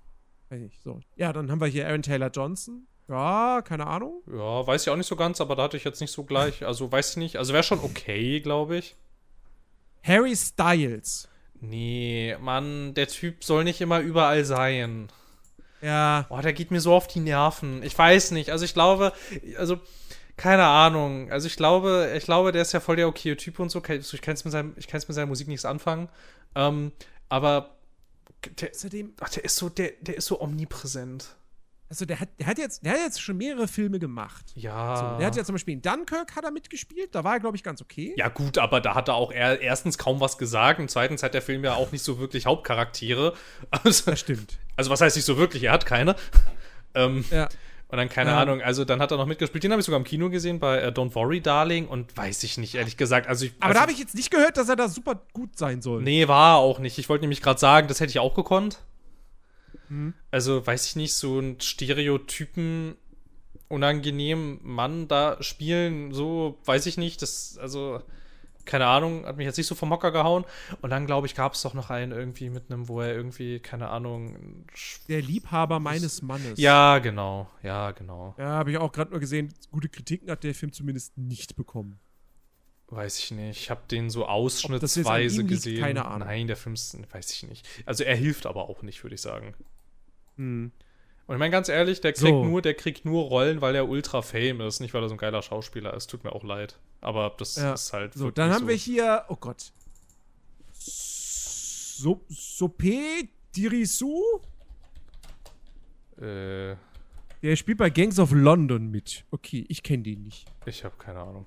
weiß 0.51 0.61
nicht, 0.61 0.82
so. 0.82 1.01
Ja, 1.16 1.32
dann 1.32 1.51
haben 1.51 1.61
wir 1.61 1.68
hier 1.68 1.86
Aaron 1.86 2.03
Taylor 2.03 2.30
Johnson. 2.30 2.86
Ja, 3.09 3.62
keine 3.62 3.86
Ahnung. 3.86 4.20
Ja, 4.26 4.66
weiß 4.66 4.82
ich 4.82 4.90
auch 4.90 4.97
nicht 4.97 5.07
so 5.07 5.14
ganz, 5.14 5.40
aber 5.40 5.55
da 5.55 5.62
hatte 5.64 5.76
ich 5.76 5.84
jetzt 5.84 6.01
nicht 6.01 6.11
so 6.11 6.24
gleich. 6.24 6.64
Also, 6.66 6.90
weiß 6.90 7.11
ich 7.11 7.16
nicht. 7.18 7.36
Also, 7.36 7.53
wäre 7.53 7.62
schon 7.62 7.78
okay, 7.78 8.40
glaube 8.40 8.78
ich. 8.78 8.97
Harry 10.03 10.34
Styles. 10.34 11.28
Nee, 11.61 12.36
Mann, 12.40 12.94
der 12.94 13.07
Typ 13.07 13.44
soll 13.44 13.62
nicht 13.64 13.80
immer 13.80 14.01
überall 14.01 14.44
sein. 14.44 15.09
Ja, 15.80 16.26
Boah, 16.28 16.42
der 16.42 16.53
geht 16.53 16.72
mir 16.72 16.80
so 16.80 16.94
auf 16.94 17.07
die 17.07 17.20
Nerven. 17.20 17.82
Ich 17.84 17.97
weiß 17.97 18.32
nicht. 18.32 18.51
Also, 18.51 18.64
ich 18.64 18.74
glaube, 18.74 19.12
also, 19.57 19.78
keine 20.37 20.64
Ahnung. 20.64 21.30
Also, 21.32 21.47
ich 21.47 21.57
glaube, 21.57 22.12
ich 22.16 22.24
glaube, 22.24 22.53
der 22.53 22.62
ist 22.62 22.72
ja 22.72 22.80
voll 22.80 22.97
der 22.97 23.09
okaye 23.09 23.37
Typ 23.37 23.59
und 23.59 23.70
so. 23.70 23.78
Ich 23.78 24.20
kann 24.22 24.34
es 24.34 24.45
mit, 24.45 24.53
seinem- 24.53 24.74
ich 24.76 24.93
mit 24.93 25.03
seiner 25.07 25.26
Musik 25.26 25.49
nichts 25.49 25.64
anfangen. 25.64 26.09
Ähm, 26.55 26.93
aber 27.28 27.76
der, 28.61 28.70
ach, 29.20 29.28
der 29.30 29.45
ist 29.45 29.57
so, 29.57 29.68
der, 29.68 29.93
der 30.01 30.16
ist 30.16 30.26
so 30.26 30.41
omnipräsent. 30.41 31.37
also 31.89 32.05
der 32.05 32.20
hat, 32.20 32.28
der 32.39 32.47
hat 32.47 32.59
jetzt, 32.59 32.84
der 32.84 32.93
hat 32.93 32.99
jetzt 33.01 33.20
schon 33.20 33.37
mehrere 33.39 33.66
Filme 33.66 33.99
gemacht. 33.99 34.45
Ja. 34.55 34.97
So, 34.97 35.18
der 35.18 35.26
hat 35.26 35.37
ja 35.37 35.45
zum 35.45 35.55
Beispiel 35.55 35.74
in 35.74 35.82
Dunkirk 35.82 36.37
hat 36.37 36.45
er 36.45 36.51
mitgespielt, 36.51 37.14
da 37.14 37.24
war 37.24 37.34
er, 37.34 37.41
glaube 37.41 37.57
ich, 37.57 37.62
ganz 37.62 37.80
okay. 37.82 38.14
Ja, 38.16 38.28
gut, 38.28 38.59
aber 38.59 38.80
da 38.80 38.95
hat 38.95 39.09
er 39.09 39.14
auch 39.14 39.32
er, 39.32 39.61
erstens 39.61 39.99
kaum 39.99 40.20
was 40.20 40.39
gesagt 40.39 40.78
und 40.80 40.91
zweitens 40.91 41.22
hat 41.22 41.34
der 41.34 41.43
Film 41.43 41.64
ja 41.64 41.74
auch 41.74 41.93
nicht 41.93 42.03
so 42.05 42.18
wirklich 42.18 42.47
Hauptcharaktere. 42.47 43.34
Also, 43.70 44.11
Das 44.11 44.20
stimmt. 44.20 44.59
also 44.76 44.91
was 44.91 45.01
heißt 45.01 45.16
nicht 45.16 45.24
so 45.24 45.37
wirklich? 45.39 45.64
Er 45.64 45.72
hat 45.72 45.87
keine. 45.87 46.14
Ähm, 46.95 47.24
Ja. 47.30 47.49
Und 47.89 47.99
dann, 47.99 48.09
keine 48.09 48.30
Ähm. 48.30 48.37
Ahnung, 48.37 48.62
also 48.62 48.84
dann 48.84 49.01
hat 49.01 49.12
er 49.12 49.16
noch 49.16 49.26
mitgespielt. 49.26 49.62
Den 49.62 49.70
habe 49.70 49.80
ich 49.80 49.87
sogar 49.87 49.99
im 49.99 50.05
Kino 50.05 50.28
gesehen 50.28 50.59
bei 50.59 50.78
äh, 50.80 50.89
Don't 50.89 51.14
Worry, 51.14 51.41
Darling. 51.41 51.87
Und 51.87 52.16
weiß 52.16 52.43
ich 52.43 52.59
nicht, 52.59 52.74
ehrlich 52.74 52.97
gesagt. 52.97 53.28
Also 53.28 53.47
ich, 53.47 53.53
Aber 53.59 53.66
also, 53.66 53.74
da 53.74 53.80
habe 53.82 53.93
ich 53.93 53.99
jetzt 53.99 54.16
nicht 54.16 54.30
gehört, 54.30 54.57
dass 54.57 54.68
er 54.68 54.74
da 54.76 54.89
super 54.89 55.22
gut 55.32 55.57
sein 55.57 55.82
soll. 55.82 56.03
Nee, 56.03 56.26
war 56.26 56.57
er 56.57 56.59
auch 56.59 56.80
nicht. 56.80 56.99
Ich 56.99 57.09
wollte 57.09 57.22
nämlich 57.22 57.43
gerade 57.43 57.61
sagen, 57.61 57.87
das 57.87 58.01
hätte 58.01 58.11
ich 58.11 58.18
auch 58.18 58.34
gekonnt. 58.34 58.80
Hm. 59.89 60.14
Also, 60.32 60.66
weiß 60.66 60.87
ich 60.87 60.97
nicht, 60.97 61.14
so 61.14 61.39
ein 61.39 61.61
Stereotypen 61.61 62.97
unangenehm 63.68 64.59
Mann 64.62 65.07
da 65.07 65.37
spielen, 65.41 66.12
so, 66.12 66.59
weiß 66.64 66.87
ich 66.87 66.97
nicht. 66.99 67.22
Das, 67.22 67.57
also, 67.61 68.01
keine 68.67 68.87
Ahnung, 68.87 69.25
hat 69.25 69.37
mich 69.37 69.47
jetzt 69.47 69.57
nicht 69.57 69.67
so 69.67 69.75
vom 69.75 69.91
Hocker 69.91 70.12
gehauen. 70.12 70.45
Und 70.83 70.91
dann, 70.91 71.07
glaube 71.07 71.27
ich, 71.27 71.35
gab 71.35 71.55
es 71.55 71.62
doch 71.62 71.73
noch 71.73 71.91
einen 71.91 72.12
irgendwie 72.12 72.51
mit 72.51 72.71
einem, 72.71 72.89
wo 72.89 73.01
er 73.01 73.14
irgendwie, 73.14 73.61
keine 73.61 73.89
Ahnung. 73.89 74.67
Der 75.09 75.23
Liebhaber 75.23 75.81
meines 75.81 76.21
Mannes. 76.23 76.59
Ja, 76.59 76.99
genau. 76.99 77.49
Ja, 77.62 77.93
genau. 77.93 78.35
Ja, 78.39 78.49
habe 78.49 78.71
ich 78.73 78.79
auch 78.79 78.93
gerade 78.93 79.12
nur 79.12 79.21
gesehen, 79.21 79.55
gute 79.71 79.89
Kritiken 79.89 80.31
hat 80.31 80.45
der 80.45 80.55
Film 80.55 80.73
zumindest 80.73 81.17
nicht 81.17 81.57
bekommen. 81.57 81.99
Weiß 82.89 83.19
ich 83.19 83.31
nicht. 83.33 83.61
Ich 83.62 83.71
habe 83.71 83.83
den 83.91 84.11
so 84.11 84.27
ausschnittsweise 84.27 85.41
ihm 85.41 85.49
liegt, 85.49 85.62
gesehen. 85.64 85.81
keine 85.81 86.05
Ahnung. 86.05 86.29
Nein, 86.29 86.47
der 86.47 86.57
Film 86.57 86.75
ist, 86.75 86.97
weiß 87.12 87.33
ich 87.33 87.43
nicht. 87.49 87.67
Also 87.85 88.05
er 88.05 88.14
hilft 88.14 88.47
aber 88.47 88.69
auch 88.69 88.83
nicht, 88.83 89.03
würde 89.03 89.14
ich 89.14 89.21
sagen. 89.21 89.55
Hm. 90.37 90.71
Und 91.27 91.35
ich 91.35 91.39
meine 91.41 91.51
ganz 91.51 91.69
ehrlich, 91.69 92.01
der 92.01 92.12
kriegt 92.12 92.29
So. 92.29 92.45
nur, 92.45 92.62
der 92.62 92.75
kriegt 92.75 93.05
nur 93.05 93.25
Rollen, 93.25 93.61
weil 93.61 93.75
er 93.75 93.89
ultra 93.89 94.23
fame 94.23 94.61
ist, 94.61 94.79
nicht 94.79 94.95
weil 94.95 95.03
er 95.03 95.09
so 95.09 95.17
ein 95.17 95.19
geiler 95.19 95.43
Schauspieler 95.43 95.95
ist. 95.95 96.09
Tut 96.09 96.23
mir 96.23 96.33
auch 96.33 96.45
leid. 96.45 96.79
Aber 97.07 97.33
das 97.39 97.55
Ja. 97.55 97.75
ist 97.75 97.93
halt. 97.93 98.15
So, 98.15 98.33
dann 98.33 98.51
haben 98.51 98.63
so. 98.63 98.69
wir 98.69 98.75
hier, 98.75 99.25
oh 99.29 99.37
Gott. 99.37 99.71
So, 100.73 102.21
Sope 102.29 103.29
Dirisu? 103.55 104.21
Äh, 106.21 106.75
Der 107.43 107.55
spielt 107.57 107.79
bei 107.79 107.91
Gangs 107.91 108.19
of 108.19 108.33
London 108.33 108.91
mit. 108.91 109.25
Okay, 109.31 109.65
ich 109.69 109.85
kenne 109.85 110.03
den 110.03 110.25
nicht. 110.25 110.47
ich 110.65 110.83
habe 110.85 110.97
keine 110.97 111.21
Ahnung. 111.21 111.47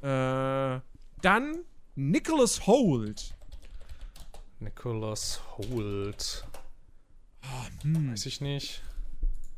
Äh, 0.00 0.80
dann 1.20 1.58
Nicholas 1.94 2.66
Holt. 2.66 3.34
Nicholas 4.58 5.42
Holt. 5.58 6.46
Hm. 7.82 8.12
Weiß 8.12 8.24
ich 8.24 8.40
nicht. 8.40 8.82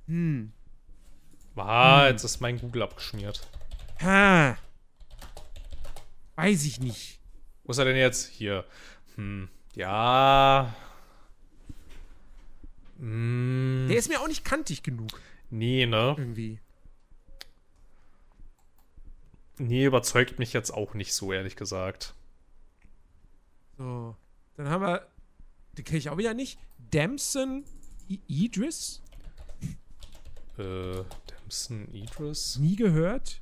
Hm. 0.09 0.53
Ah, 1.55 2.09
jetzt 2.09 2.25
ist 2.25 2.41
mein 2.41 2.59
Google 2.59 2.83
abgeschmiert. 2.83 3.47
Ha. 4.01 4.57
Weiß 6.37 6.65
ich 6.65 6.81
nicht. 6.81 7.21
Wo 7.65 7.73
ist 7.73 7.79
er 7.79 7.85
denn 7.85 7.97
jetzt? 7.97 8.29
Hier. 8.29 8.65
Hm. 9.17 9.49
Ja. 9.75 10.75
Mm, 12.99 13.89
Der 13.89 13.97
ist 13.97 14.09
mir 14.09 14.21
auch 14.21 14.29
nicht 14.29 14.45
kantig 14.45 14.83
genug, 14.83 15.21
nee, 15.51 15.87
ne? 15.87 16.15
irgendwie. 16.17 16.61
Nee, 19.59 19.85
überzeugt 19.87 20.39
mich 20.39 20.53
jetzt 20.53 20.71
auch 20.71 20.95
nicht 20.95 21.13
so, 21.13 21.33
ehrlich 21.33 21.57
gesagt. 21.57 22.15
So. 23.79 24.17
Dann 24.57 24.69
haben 24.69 24.83
wir. 24.83 25.07
Den 25.77 25.85
kenne 25.85 25.99
ich 25.99 26.11
auch 26.11 26.19
wieder 26.19 26.35
nicht. 26.35 26.59
Damson 26.91 27.65
I 28.09 28.21
Idris? 28.29 29.03
Äh, 30.59 31.03
Damson 31.27 31.93
Idris? 31.95 32.57
Nie 32.59 32.77
gehört. 32.77 33.42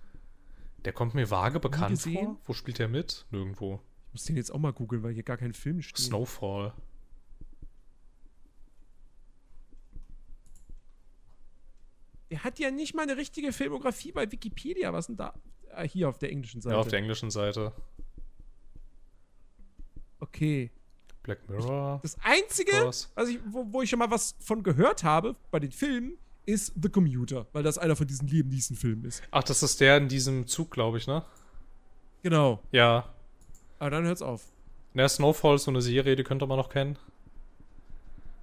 Der 0.84 0.92
kommt 0.92 1.14
mir 1.14 1.30
vage 1.30 1.60
bekannt 1.60 2.00
vor. 2.00 2.36
Wo 2.44 2.52
spielt 2.52 2.78
der 2.78 2.88
mit? 2.88 3.26
Nirgendwo. 3.30 3.80
Ich 4.08 4.12
muss 4.14 4.24
den 4.24 4.36
jetzt 4.36 4.50
auch 4.50 4.58
mal 4.58 4.72
googeln, 4.72 5.02
weil 5.02 5.12
hier 5.12 5.22
gar 5.22 5.36
kein 5.36 5.52
Film 5.52 5.82
steht. 5.82 5.98
Snowfall. 5.98 6.72
Der 12.30 12.44
hat 12.44 12.58
ja 12.58 12.70
nicht 12.70 12.94
mal 12.94 13.02
eine 13.02 13.16
richtige 13.16 13.52
Filmografie 13.52 14.12
bei 14.12 14.30
Wikipedia. 14.30 14.92
Was 14.92 15.06
denn 15.06 15.16
da? 15.16 15.34
Ah, 15.72 15.82
hier 15.82 16.08
auf 16.08 16.18
der 16.18 16.30
englischen 16.30 16.60
Seite. 16.60 16.74
Ja, 16.74 16.80
auf 16.80 16.88
der 16.88 16.98
englischen 16.98 17.30
Seite. 17.30 17.72
okay. 20.20 20.70
Black 21.22 21.46
Mirror. 21.50 22.00
Das 22.02 22.16
Einzige, 22.22 22.72
Was? 22.86 23.10
was 23.14 23.28
ich, 23.28 23.38
wo, 23.46 23.66
wo 23.70 23.82
ich 23.82 23.90
schon 23.90 23.98
mal 23.98 24.10
was 24.10 24.34
von 24.40 24.62
gehört 24.62 25.04
habe 25.04 25.36
bei 25.50 25.60
den 25.60 25.70
Filmen, 25.70 26.16
ist 26.46 26.72
The 26.80 26.88
Commuter, 26.88 27.46
weil 27.52 27.62
das 27.62 27.78
einer 27.78 27.96
von 27.96 28.06
diesen 28.06 28.26
Liam 28.28 28.48
Neeson-Filmen 28.48 29.04
ist. 29.04 29.22
Ach, 29.30 29.42
das 29.42 29.62
ist 29.62 29.80
der 29.80 29.96
in 29.98 30.08
diesem 30.08 30.46
Zug, 30.46 30.70
glaube 30.70 30.98
ich, 30.98 31.06
ne? 31.06 31.24
Genau. 32.22 32.60
Ja. 32.72 33.08
Aber 33.78 33.90
dann 33.90 34.04
hört's 34.04 34.22
auf. 34.22 34.44
Na, 34.94 35.08
Snowfall 35.08 35.56
ist 35.56 35.64
so 35.64 35.70
eine 35.70 35.80
Serie, 35.82 36.16
die 36.16 36.24
könnte 36.24 36.46
man 36.46 36.56
noch 36.58 36.68
kennen. 36.68 36.98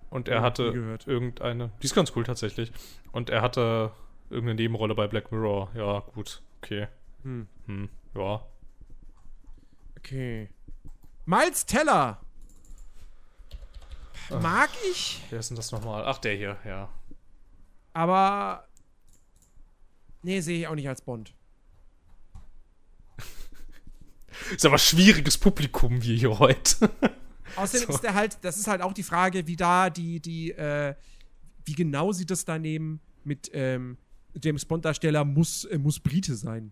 Und 0.10 0.30
er 0.30 0.38
Ja, 0.38 0.42
hatte 0.42 0.72
gehört. 0.72 1.06
irgendeine. 1.08 1.72
Die 1.82 1.86
ist 1.86 1.94
ganz 1.96 2.14
cool 2.16 2.24
tatsächlich. 2.24 2.72
Und 3.12 3.30
er 3.30 3.42
hatte 3.42 3.92
irgendeine 4.30 4.56
Nebenrolle 4.62 4.96
bei 4.96 5.08
Black 5.08 5.32
Mirror. 5.32 5.70
Ja, 5.76 6.00
gut. 6.00 6.42
Okay. 6.62 6.88
Hm. 7.24 7.48
Hm. 7.66 7.90
Ja. 8.16 8.42
Okay. 9.98 10.50
Miles 11.26 11.66
Teller. 11.66 12.22
Mag 14.42 14.70
ich, 14.92 15.22
Wer 15.30 15.40
ist 15.40 15.50
denn 15.50 15.58
das 15.58 15.72
nochmal? 15.72 16.04
Ach, 16.06 16.18
der 16.18 16.36
hier, 16.36 16.58
ja. 16.66 16.90
Aber. 17.98 18.68
Nee, 20.22 20.40
sehe 20.42 20.60
ich 20.60 20.68
auch 20.68 20.76
nicht 20.76 20.88
als 20.88 21.02
Bond. 21.02 21.34
Ist 24.56 24.66
aber 24.66 24.78
schwieriges 24.78 25.38
Publikum 25.38 26.04
wie 26.04 26.18
hier 26.18 26.38
heute. 26.38 26.90
Außerdem 27.56 27.88
So. 27.88 27.94
ist 27.94 28.02
der 28.02 28.14
halt, 28.14 28.38
das 28.42 28.58
ist 28.58 28.68
halt 28.68 28.82
auch 28.82 28.94
die 28.94 29.04
Frage, 29.04 29.48
wie 29.48 29.56
da 29.56 29.90
die, 29.90 30.20
die, 30.20 30.52
äh, 30.52 30.94
wie 31.66 31.74
genau 31.74 32.12
sie 32.12 32.26
das 32.26 32.46
da 32.46 32.60
nehmen 32.60 33.00
mit 33.24 33.50
ähm, 33.54 33.98
James 34.44 34.66
Bond-Darsteller 34.66 35.26
muss, 35.26 35.64
äh, 35.66 35.80
muss 35.80 36.00
Brite 36.00 36.36
sein. 36.36 36.72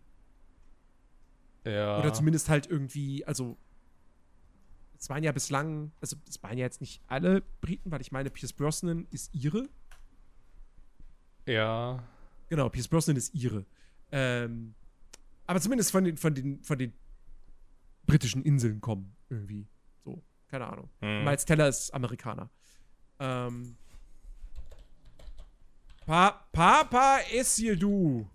ja. 1.63 1.97
Oder 1.99 2.13
zumindest 2.13 2.49
halt 2.49 2.67
irgendwie, 2.69 3.25
also 3.25 3.57
es 4.99 5.09
waren 5.09 5.23
ja 5.23 5.31
bislang, 5.31 5.91
also 6.01 6.17
es 6.29 6.43
waren 6.43 6.57
ja 6.57 6.65
jetzt 6.65 6.81
nicht 6.81 7.01
alle 7.07 7.41
Briten, 7.61 7.89
weil 7.89 8.01
ich 8.01 8.11
meine, 8.11 8.29
Pierce 8.29 8.53
Brosnan 8.53 9.07
ist 9.09 9.33
ihre. 9.33 9.67
Ja. 11.45 12.03
Genau, 12.49 12.69
Pierce 12.69 12.87
Brosnan 12.87 13.17
ist 13.17 13.33
ihre. 13.33 13.65
Ähm, 14.11 14.75
aber 15.47 15.59
zumindest 15.61 15.91
von 15.91 16.03
den, 16.03 16.17
von 16.17 16.33
den, 16.33 16.63
von 16.63 16.77
den 16.77 16.93
britischen 18.05 18.43
Inseln 18.43 18.81
kommen, 18.81 19.15
irgendwie. 19.29 19.67
So, 20.03 20.21
keine 20.47 20.67
Ahnung. 20.67 20.89
Hm. 21.01 21.23
Miles 21.23 21.45
Teller 21.45 21.67
ist 21.67 21.93
Amerikaner. 21.93 22.49
Ähm. 23.19 23.77
Pa 26.05 26.45
Papa 26.51 27.19
du. 27.75 28.29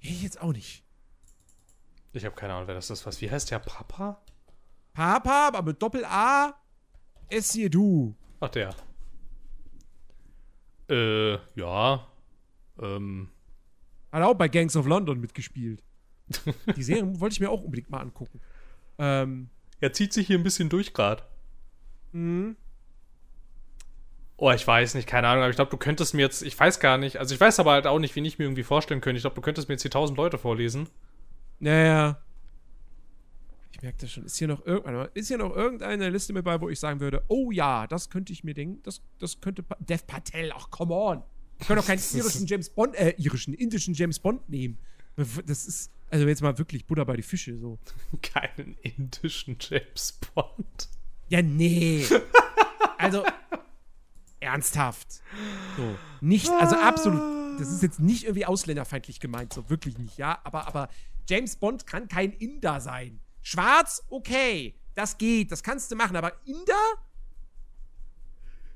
Ich 0.00 0.22
jetzt 0.22 0.40
auch 0.40 0.52
nicht. 0.52 0.84
Ich 2.12 2.24
habe 2.24 2.34
keine 2.34 2.54
Ahnung, 2.54 2.68
wer 2.68 2.74
das 2.74 2.88
ist. 2.88 3.04
Was? 3.04 3.20
Wie 3.20 3.30
heißt 3.30 3.50
der 3.50 3.58
Papa? 3.58 4.22
Papa, 4.94 5.48
aber 5.48 5.62
mit 5.62 5.82
Doppel-A, 5.82 6.54
du. 7.68 8.16
Ach, 8.40 8.48
der. 8.48 8.74
Äh, 10.90 11.38
ja. 11.58 12.06
Ähm. 12.80 13.28
Hat 14.12 14.22
auch 14.22 14.34
bei 14.34 14.48
Gangs 14.48 14.76
of 14.76 14.86
London 14.86 15.20
mitgespielt. 15.20 15.82
Die 16.76 16.82
Serie 16.82 17.20
wollte 17.20 17.34
ich 17.34 17.40
mir 17.40 17.50
auch 17.50 17.62
unbedingt 17.62 17.90
mal 17.90 18.00
angucken. 18.00 18.40
Ähm, 18.98 19.48
Er 19.80 19.92
zieht 19.92 20.12
sich 20.12 20.26
hier 20.26 20.38
ein 20.38 20.42
bisschen 20.42 20.68
durch 20.68 20.92
gerade. 20.94 21.22
mh. 22.12 22.54
Oh, 24.38 24.50
ich 24.50 24.66
weiß 24.66 24.94
nicht, 24.96 25.08
keine 25.08 25.28
Ahnung, 25.28 25.44
aber 25.44 25.50
ich 25.50 25.56
glaube, 25.56 25.70
du 25.70 25.78
könntest 25.78 26.12
mir 26.12 26.20
jetzt, 26.20 26.42
ich 26.42 26.58
weiß 26.60 26.78
gar 26.78 26.98
nicht, 26.98 27.16
also 27.16 27.34
ich 27.34 27.40
weiß 27.40 27.58
aber 27.58 27.72
halt 27.72 27.86
auch 27.86 27.98
nicht, 27.98 28.14
wie 28.16 28.26
ich 28.26 28.38
mir 28.38 28.44
irgendwie 28.44 28.64
vorstellen 28.64 29.00
könnte. 29.00 29.16
Ich 29.16 29.22
glaube, 29.22 29.34
du 29.36 29.40
könntest 29.40 29.68
mir 29.68 29.74
jetzt 29.74 29.82
hier 29.82 29.90
tausend 29.90 30.18
Leute 30.18 30.36
vorlesen. 30.36 30.90
Naja. 31.58 32.20
Ich 33.76 33.82
merke 33.82 33.98
das 33.98 34.12
schon. 34.12 34.24
Ist 34.24 34.38
hier 34.38 34.48
noch 34.48 34.64
irgendwann 34.64 35.08
ist 35.12 35.28
hier 35.28 35.36
noch 35.36 35.54
irgendeine 35.54 36.08
Liste 36.08 36.32
mit 36.32 36.44
bei, 36.46 36.58
wo 36.62 36.70
ich 36.70 36.80
sagen 36.80 37.00
würde, 37.00 37.22
oh 37.28 37.50
ja, 37.50 37.86
das 37.86 38.08
könnte 38.08 38.32
ich 38.32 38.42
mir 38.42 38.54
denken. 38.54 38.82
Das, 38.82 39.02
das 39.18 39.40
könnte 39.42 39.62
pa 39.62 39.76
Dev 39.80 40.04
Patel, 40.06 40.50
ach 40.54 40.70
come 40.70 40.94
on. 40.94 41.22
Wir 41.58 41.66
können 41.66 41.80
doch 41.80 41.86
keinen 41.86 42.00
irischen 42.14 42.46
James 42.46 42.70
Bond, 42.70 42.94
äh, 42.94 43.14
irischen, 43.18 43.52
indischen 43.52 43.92
James 43.92 44.18
Bond 44.18 44.48
nehmen. 44.48 44.78
Das 45.44 45.66
ist, 45.66 45.90
also 46.08 46.26
jetzt 46.26 46.40
mal 46.40 46.56
wirklich 46.56 46.86
Butter 46.86 47.04
bei 47.04 47.16
die 47.16 47.22
Fische, 47.22 47.58
so. 47.58 47.78
Keinen 48.22 48.76
indischen 48.80 49.58
James 49.60 50.18
Bond. 50.34 50.88
Ja, 51.28 51.42
nee. 51.42 52.06
Also, 52.96 53.24
ernsthaft. 54.40 55.20
So. 55.76 55.98
Nicht, 56.22 56.48
also 56.50 56.76
absolut. 56.76 57.60
Das 57.60 57.70
ist 57.70 57.82
jetzt 57.82 58.00
nicht 58.00 58.24
irgendwie 58.24 58.46
ausländerfeindlich 58.46 59.20
gemeint, 59.20 59.52
so 59.52 59.68
wirklich 59.68 59.98
nicht, 59.98 60.16
ja. 60.16 60.38
Aber, 60.44 60.66
aber 60.66 60.88
James 61.28 61.56
Bond 61.56 61.86
kann 61.86 62.08
kein 62.08 62.32
Inder 62.32 62.80
sein. 62.80 63.20
Schwarz, 63.46 64.04
okay. 64.10 64.74
Das 64.96 65.18
geht, 65.18 65.52
das 65.52 65.62
kannst 65.62 65.92
du 65.92 65.94
machen, 65.94 66.16
aber 66.16 66.32
Inder? 66.46 66.74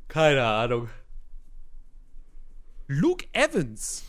Keine 0.07 0.45
Ahnung. 0.45 0.89
Luke 2.87 3.27
Evans. 3.33 4.05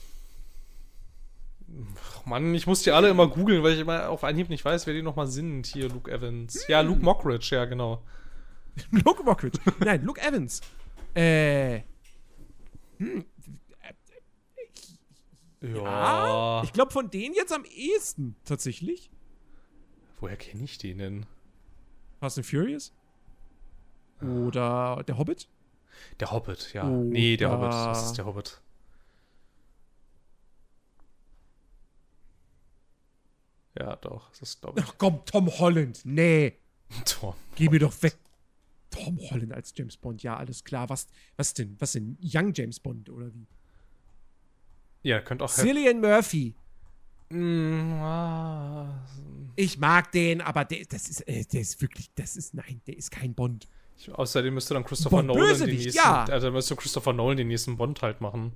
Ach 1.98 2.26
Mann, 2.28 2.54
ich 2.54 2.68
muss 2.68 2.84
die 2.84 2.92
alle 2.92 3.10
immer 3.10 3.28
googeln, 3.28 3.64
weil 3.64 3.74
ich 3.74 3.80
immer 3.80 4.08
auf 4.10 4.24
Anhieb 4.24 4.50
nicht 4.50 4.64
weiß, 4.64 4.86
wer 4.86 4.94
die 4.94 5.02
nochmal 5.02 5.26
sind. 5.26 5.66
Hier, 5.66 5.90
Luke 5.90 6.12
Evans. 6.12 6.68
Ja, 6.68 6.82
Luke 6.82 7.02
Mockridge, 7.02 7.56
ja, 7.56 7.66
genau. 7.66 8.04
Luke 8.92 9.24
Mockridge. 9.24 9.58
Nein, 9.80 10.04
Luke 10.04 10.22
Evans. 10.22 10.62
Äh. 11.16 11.78
Ja. 15.62 16.62
Ich 16.64 16.72
glaube, 16.72 16.92
von 16.92 17.10
denen 17.10 17.34
jetzt 17.34 17.52
am 17.52 17.66
ehesten, 17.66 18.36
tatsächlich. 18.46 19.10
Woher 20.22 20.38
kenne 20.38 20.64
ich 20.64 20.78
den 20.78 21.00
denn? 21.00 21.26
Fast 22.20 22.38
and 22.38 22.46
Furious? 22.46 22.94
Oder 24.22 25.04
der 25.08 25.18
Hobbit? 25.18 25.50
Der 26.20 26.32
Hobbit, 26.32 26.74
ja. 26.74 26.88
Oh, 26.88 27.04
nee, 27.04 27.36
der 27.38 27.52
Hobbit. 27.52 27.74
Das 27.74 28.06
ist 28.06 28.18
der 28.18 28.26
Hobbit. 28.26 28.62
Ja, 33.78 33.96
doch. 33.96 34.30
Das 34.30 34.42
ist, 34.42 34.64
ich. 34.64 34.84
Ach 34.84 34.96
komm, 35.00 35.26
Tom 35.26 35.48
Holland. 35.48 36.02
Nee. 36.04 36.58
Tom. 37.06 37.34
Geh 37.56 37.70
mir 37.70 37.80
doch 37.80 38.02
weg. 38.04 38.16
Tom 38.92 39.18
Holland 39.32 39.54
als 39.54 39.74
James 39.76 39.98
Bond, 39.98 40.22
ja, 40.22 40.36
alles 40.36 40.64
klar. 40.64 40.90
Was, 40.90 41.08
was 41.38 41.54
denn? 41.54 41.78
Was 41.80 41.94
denn? 41.94 42.18
Young 42.22 42.54
James 42.54 42.80
Bond 42.80 43.10
oder 43.10 43.34
wie? 43.34 43.48
Ja, 45.02 45.22
könnte 45.22 45.46
auch. 45.46 45.50
Cillian 45.50 46.00
Murphy. 46.00 46.54
Ich 49.56 49.78
mag 49.78 50.12
den, 50.12 50.42
aber 50.42 50.66
der, 50.66 50.86
das 50.86 51.10
ist, 51.10 51.28
äh, 51.28 51.44
der 51.46 51.62
ist 51.62 51.82
wirklich, 51.82 52.12
das 52.16 52.36
ist, 52.36 52.54
nein, 52.54 52.82
der 52.88 52.98
ist 52.98 53.12
kein 53.12 53.34
Bond. 53.34 53.68
ich, 53.98 54.12
außerdem 54.12 54.54
müsste 54.54 54.74
dann 54.74 54.84
Christopher 54.84 55.18
Bond 55.18 55.28
Nolan 55.28 55.60
den 55.60 55.70
nächsten. 55.70 55.96
ja. 55.98 56.24
Also 56.26 56.52
müsste 56.52 56.76
Christopher 56.76 57.14
Nolan 57.14 57.38
den 57.38 57.48
nächsten 57.48 57.78
Bond 57.78 58.02
halt 58.02 58.22
machen. 58.22 58.54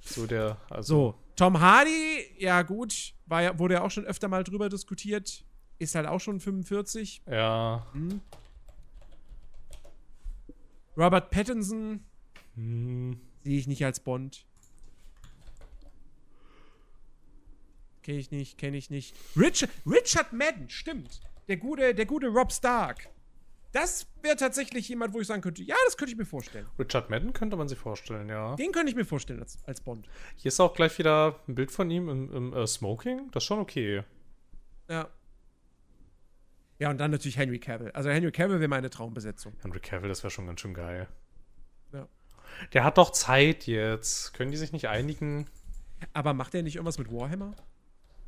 so 0.00 0.26
der. 0.26 0.56
Also, 0.70 0.94
So, 1.12 1.14
Tom 1.36 1.60
Hardy, 1.60 2.26
ja 2.38 2.62
gut, 2.62 3.14
war 3.26 3.42
ja, 3.42 3.58
wurde 3.58 3.74
ja 3.74 3.82
auch 3.82 3.90
schon 3.90 4.04
öfter 4.04 4.28
mal 4.28 4.44
drüber 4.44 4.68
diskutiert. 4.68 5.44
Ist 5.80 5.94
halt 5.96 6.06
auch 6.06 6.20
schon 6.20 6.38
45. 6.38 7.22
Ja. 7.28 7.84
Robert 10.96 11.30
Pattinson 11.30 12.04
Hm, 12.54 13.18
sehe 13.42 13.58
ich 13.58 13.66
nicht 13.66 13.84
als 13.84 13.98
Bond. 13.98 14.46
Kenne 18.04 18.18
ich 18.18 18.30
nicht, 18.30 18.58
kenne 18.58 18.76
ich 18.76 18.90
nicht. 18.90 19.16
Richard, 19.34 19.70
Richard 19.86 20.32
Madden, 20.34 20.68
stimmt. 20.68 21.22
Der 21.48 21.56
gute, 21.56 21.94
der 21.94 22.04
gute 22.04 22.28
Rob 22.28 22.52
Stark. 22.52 23.08
Das 23.72 24.06
wäre 24.22 24.36
tatsächlich 24.36 24.88
jemand, 24.88 25.14
wo 25.14 25.20
ich 25.20 25.26
sagen 25.26 25.40
könnte, 25.40 25.62
ja, 25.62 25.74
das 25.86 25.96
könnte 25.96 26.12
ich 26.12 26.18
mir 26.18 26.26
vorstellen. 26.26 26.66
Richard 26.78 27.08
Madden 27.08 27.32
könnte 27.32 27.56
man 27.56 27.66
sich 27.66 27.78
vorstellen, 27.78 28.28
ja. 28.28 28.54
Den 28.56 28.72
könnte 28.72 28.90
ich 28.90 28.94
mir 28.94 29.06
vorstellen 29.06 29.40
als, 29.40 29.58
als 29.64 29.80
Bond. 29.80 30.06
Hier 30.36 30.50
ist 30.50 30.60
auch 30.60 30.74
gleich 30.74 30.96
wieder 30.98 31.40
ein 31.48 31.54
Bild 31.54 31.72
von 31.72 31.90
ihm 31.90 32.10
im, 32.10 32.32
im 32.32 32.52
äh, 32.52 32.66
Smoking. 32.66 33.30
Das 33.32 33.42
ist 33.42 33.46
schon 33.48 33.58
okay. 33.58 34.04
Ja. 34.88 35.08
Ja, 36.78 36.90
und 36.90 36.98
dann 36.98 37.10
natürlich 37.10 37.38
Henry 37.38 37.58
Cavill. 37.58 37.90
Also 37.92 38.10
Henry 38.10 38.32
Cavill 38.32 38.60
wäre 38.60 38.68
meine 38.68 38.90
Traumbesetzung. 38.90 39.54
Henry 39.62 39.80
Cavill, 39.80 40.10
das 40.10 40.22
wäre 40.22 40.30
schon 40.30 40.46
ganz 40.46 40.60
schön 40.60 40.74
geil. 40.74 41.08
Ja. 41.92 42.06
Der 42.74 42.84
hat 42.84 42.98
doch 42.98 43.10
Zeit 43.10 43.66
jetzt. 43.66 44.34
Können 44.34 44.50
die 44.50 44.58
sich 44.58 44.72
nicht 44.72 44.88
einigen? 44.88 45.46
Aber 46.12 46.34
macht 46.34 46.54
er 46.54 46.62
nicht 46.62 46.76
irgendwas 46.76 46.98
mit 46.98 47.10
Warhammer? 47.10 47.56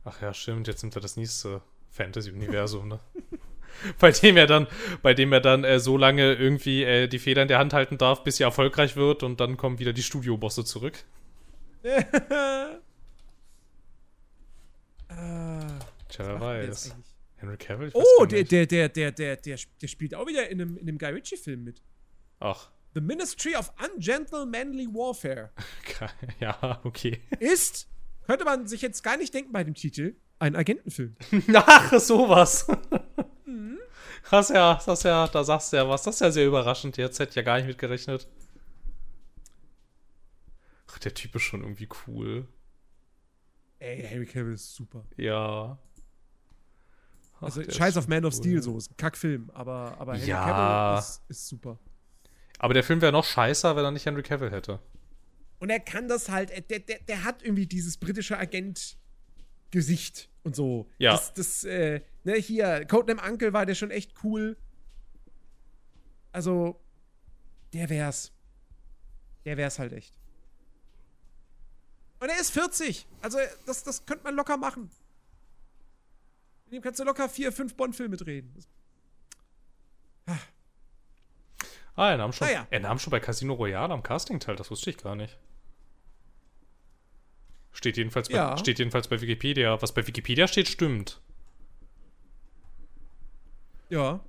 Ach 0.06 0.22
ja, 0.22 0.32
stimmt. 0.32 0.68
Jetzt 0.68 0.82
nimmt 0.82 0.94
er 0.94 1.02
das 1.02 1.16
nächste 1.16 1.60
Fantasy-Universum, 1.90 2.88
ne? 2.88 3.00
bei 3.98 4.10
dem 4.12 4.36
er 4.36 4.46
dann, 4.46 4.66
bei 5.02 5.12
dem 5.12 5.32
er 5.32 5.40
dann 5.40 5.64
äh, 5.64 5.80
so 5.80 5.98
lange 5.98 6.34
irgendwie 6.34 6.84
äh, 6.84 7.08
die 7.08 7.18
Feder 7.18 7.42
in 7.42 7.48
der 7.48 7.58
Hand 7.58 7.72
halten 7.72 7.98
darf, 7.98 8.22
bis 8.24 8.36
sie 8.36 8.44
erfolgreich 8.44 8.96
wird 8.96 9.22
und 9.22 9.40
dann 9.40 9.56
kommen 9.56 9.78
wieder 9.78 9.92
die 9.92 10.02
Studiobosse 10.02 10.64
zurück. 10.64 11.04
äh, 11.82 12.02
Tja, 16.08 16.26
wer 16.26 16.40
weiß. 16.40 16.94
Henry 17.36 17.56
Cavill? 17.58 17.90
Oh, 17.92 18.24
der, 18.24 18.44
der, 18.44 18.66
der, 18.66 18.88
der, 18.88 19.12
der, 19.12 19.36
der, 19.36 19.58
der 19.82 19.88
spielt 19.88 20.14
auch 20.14 20.26
wieder 20.26 20.48
in 20.48 20.60
einem, 20.60 20.76
in 20.78 20.88
einem 20.88 20.98
Guy 20.98 21.10
Ritchie-Film 21.10 21.64
mit. 21.64 21.82
Ach, 22.40 22.70
The 22.94 23.02
Ministry 23.02 23.54
of 23.54 23.70
Ungentlemanly 23.78 24.86
Warfare 24.86 25.50
ja, 26.40 26.80
okay. 26.82 27.20
ist, 27.40 27.88
könnte 28.26 28.44
man 28.44 28.66
sich 28.66 28.82
jetzt 28.82 29.02
gar 29.02 29.16
nicht 29.16 29.32
denken 29.34 29.52
bei 29.52 29.64
dem 29.64 29.74
Titel, 29.74 30.16
ein 30.38 30.54
Agentenfilm. 30.56 31.16
Ach, 31.54 31.92
sowas. 31.98 32.66
Das 34.28 34.50
ist 34.50 34.56
ja, 34.56 34.80
das 34.84 35.04
ja, 35.04 35.28
da 35.28 35.44
sagst 35.44 35.72
du 35.72 35.76
ja 35.76 35.88
was. 35.88 36.02
Das 36.02 36.16
ist 36.16 36.20
ja 36.20 36.32
sehr 36.32 36.48
überraschend 36.48 36.96
jetzt. 36.96 37.20
Hätte 37.20 37.30
ich 37.30 37.36
ja 37.36 37.42
gar 37.42 37.58
nicht 37.58 37.68
mitgerechnet. 37.68 38.26
Ach, 40.90 40.98
der 40.98 41.14
Typ 41.14 41.36
ist 41.36 41.42
schon 41.42 41.62
irgendwie 41.62 41.88
cool. 42.08 42.48
Ey, 43.78 44.02
Henry 44.02 44.26
Cavill 44.26 44.54
ist 44.54 44.74
super. 44.74 45.04
Ja. 45.16 45.78
Ach, 47.36 47.42
Also 47.42 47.62
scheiß 47.70 47.96
auf 47.98 48.08
Man 48.08 48.24
of 48.24 48.34
cool. 48.34 48.40
Steel 48.40 48.62
so, 48.62 48.76
ist 48.76 48.90
ein 48.90 48.96
Kackfilm, 48.96 49.48
aber, 49.54 49.94
aber 50.00 50.14
Henry 50.14 50.28
Ja. 50.28 50.44
Cavill 50.44 50.98
ist, 50.98 51.22
ist 51.28 51.46
super. 51.48 51.78
Aber 52.58 52.74
der 52.74 52.82
Film 52.82 53.00
wäre 53.02 53.12
noch 53.12 53.24
scheißer, 53.24 53.76
wenn 53.76 53.84
er 53.84 53.92
nicht 53.92 54.06
Henry 54.06 54.24
Cavill 54.24 54.50
hätte. 54.50 54.80
Und 55.58 55.70
er 55.70 55.80
kann 55.80 56.08
das 56.08 56.28
halt, 56.28 56.50
er- 56.50 56.60
der, 56.60 56.80
der, 56.80 56.98
der 57.00 57.24
hat 57.24 57.42
irgendwie 57.42 57.66
dieses 57.66 57.96
britische 57.96 58.36
Agent-Gesicht 58.38 60.28
und 60.42 60.54
so. 60.54 60.90
Ja. 60.98 61.12
Das, 61.12 61.32
das 61.34 61.64
äh, 61.64 62.02
ne, 62.24 62.34
hier, 62.34 62.84
Codename 62.86 63.22
Uncle 63.30 63.52
war 63.52 63.64
der 63.66 63.74
schon 63.74 63.90
echt 63.90 64.12
cool. 64.24 64.56
Also, 66.32 66.78
der 67.72 67.88
wär's. 67.88 68.32
Der 69.44 69.56
wär's 69.56 69.78
halt 69.78 69.92
echt. 69.92 70.18
Und 72.20 72.28
er 72.28 72.38
ist 72.40 72.50
40. 72.50 73.06
Also, 73.22 73.38
das, 73.66 73.82
das 73.84 74.04
könnte 74.04 74.24
man 74.24 74.34
locker 74.34 74.56
machen. 74.56 74.90
Mit 76.66 76.74
dem 76.74 76.82
kannst 76.82 76.98
du 77.00 77.04
locker 77.04 77.28
vier, 77.28 77.52
fünf 77.52 77.74
Bond-Filme 77.76 78.16
drehen. 78.16 78.52
Ah, 81.94 82.10
er 82.10 82.18
nahm 82.18 82.32
schon, 82.32 82.48
Ah, 82.48 82.50
ja. 82.50 82.66
er 82.70 82.80
nahm 82.80 82.98
schon 82.98 83.10
bei 83.10 83.20
Casino 83.20 83.54
Royale 83.54 83.92
am 83.94 84.02
Casting 84.02 84.38
teil. 84.40 84.56
Das 84.56 84.70
wusste 84.70 84.90
ich 84.90 84.98
gar 84.98 85.14
nicht. 85.14 85.38
Steht 87.76 87.98
jedenfalls, 87.98 88.30
bei, 88.30 88.36
Ja. 88.36 88.56
steht 88.56 88.78
jedenfalls 88.78 89.06
bei 89.06 89.20
Wikipedia. 89.20 89.80
Was 89.82 89.92
bei 89.92 90.06
Wikipedia 90.06 90.48
steht, 90.48 90.66
stimmt. 90.66 91.20
ja. 93.90 94.20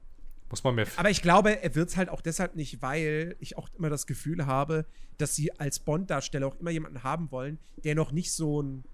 Muss 0.49 0.63
man 0.63 0.75
mehr. 0.75 0.87
Aber 0.95 1.09
ich 1.09 1.21
glaube, 1.21 1.61
er 1.61 1.75
wird 1.75 1.89
es 1.89 1.97
halt 1.97 2.07
auch 2.07 2.21
deshalb 2.21 2.55
nicht, 2.55 2.81
weil 2.81 3.35
ich 3.41 3.57
auch 3.57 3.67
immer 3.77 3.89
das 3.89 4.07
Gefühl 4.07 4.45
habe, 4.45 4.85
dass 5.17 5.35
sie 5.35 5.51
als 5.59 5.79
Bond-Darsteller 5.79 6.47
auch 6.47 6.57
immer 6.61 6.69
jemanden 6.71 7.03
haben 7.03 7.31
wollen, 7.31 7.59
der 7.83 7.95
noch 7.95 8.13
nicht 8.13 8.31
so 8.31 8.61
ein, 8.61 8.85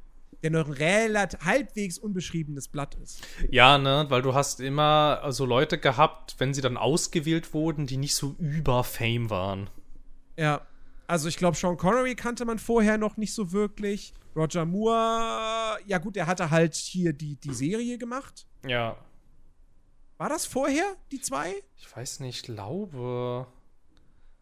der 0.41 0.49
noch 0.49 0.66
ein 0.66 0.74
relativ 0.74 1.39
halbwegs 1.41 1.99
unbeschriebenes 1.99 2.70
Blatt 2.70 2.95
ist. 2.95 3.22
Ja, 3.51 3.78
ne, 3.78 4.06
weil 4.10 4.24
du 4.24 4.34
hast 4.34 4.62
immer 4.62 5.22
so 5.32 5.45
Leute 5.45 5.78
gehabt, 5.78 6.36
wenn 6.39 6.56
sie 6.56 6.62
dann 6.62 6.76
ausgewählt 6.76 7.54
wurden, 7.54 7.86
die 7.86 7.97
nicht 7.97 8.16
so 8.16 8.36
über 8.39 8.84
Fame 8.84 9.30
waren. 9.30 9.70
Ja. 10.38 10.66
Also 11.08 11.28
ich 11.28 11.38
glaube, 11.38 11.58
Sean 11.58 11.78
Connery 11.78 12.16
kannte 12.16 12.45
man 12.45 12.60
vorher 12.60 12.97
noch 12.97 13.18
nicht 13.18 13.34
so 13.34 13.51
wirklich. 13.51 14.14
Roger 14.36 14.66
Moore, 14.66 15.78
ja 15.86 15.97
gut, 15.99 16.16
der 16.16 16.26
hatte 16.26 16.49
halt 16.49 16.74
hier 16.74 17.14
die, 17.14 17.36
die 17.36 17.54
Serie 17.54 17.97
gemacht. 17.97 18.47
Ja. 18.66 18.97
War 20.18 20.30
das 20.30 20.45
vorher, 20.45 20.95
die 21.12 21.22
zwei? 21.22 21.54
Ich 21.78 21.95
weiß 21.95 22.22
nicht, 22.22 22.38
ich 22.38 22.43
glaube. 22.43 23.47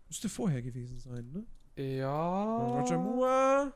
Müsste 0.08 0.30
vorher 0.30 0.62
gewesen 0.62 1.00
sein, 1.00 1.32
ne? 1.32 1.46
Ja. 1.84 2.58
Roger 2.58 2.98
Moore. 2.98 3.74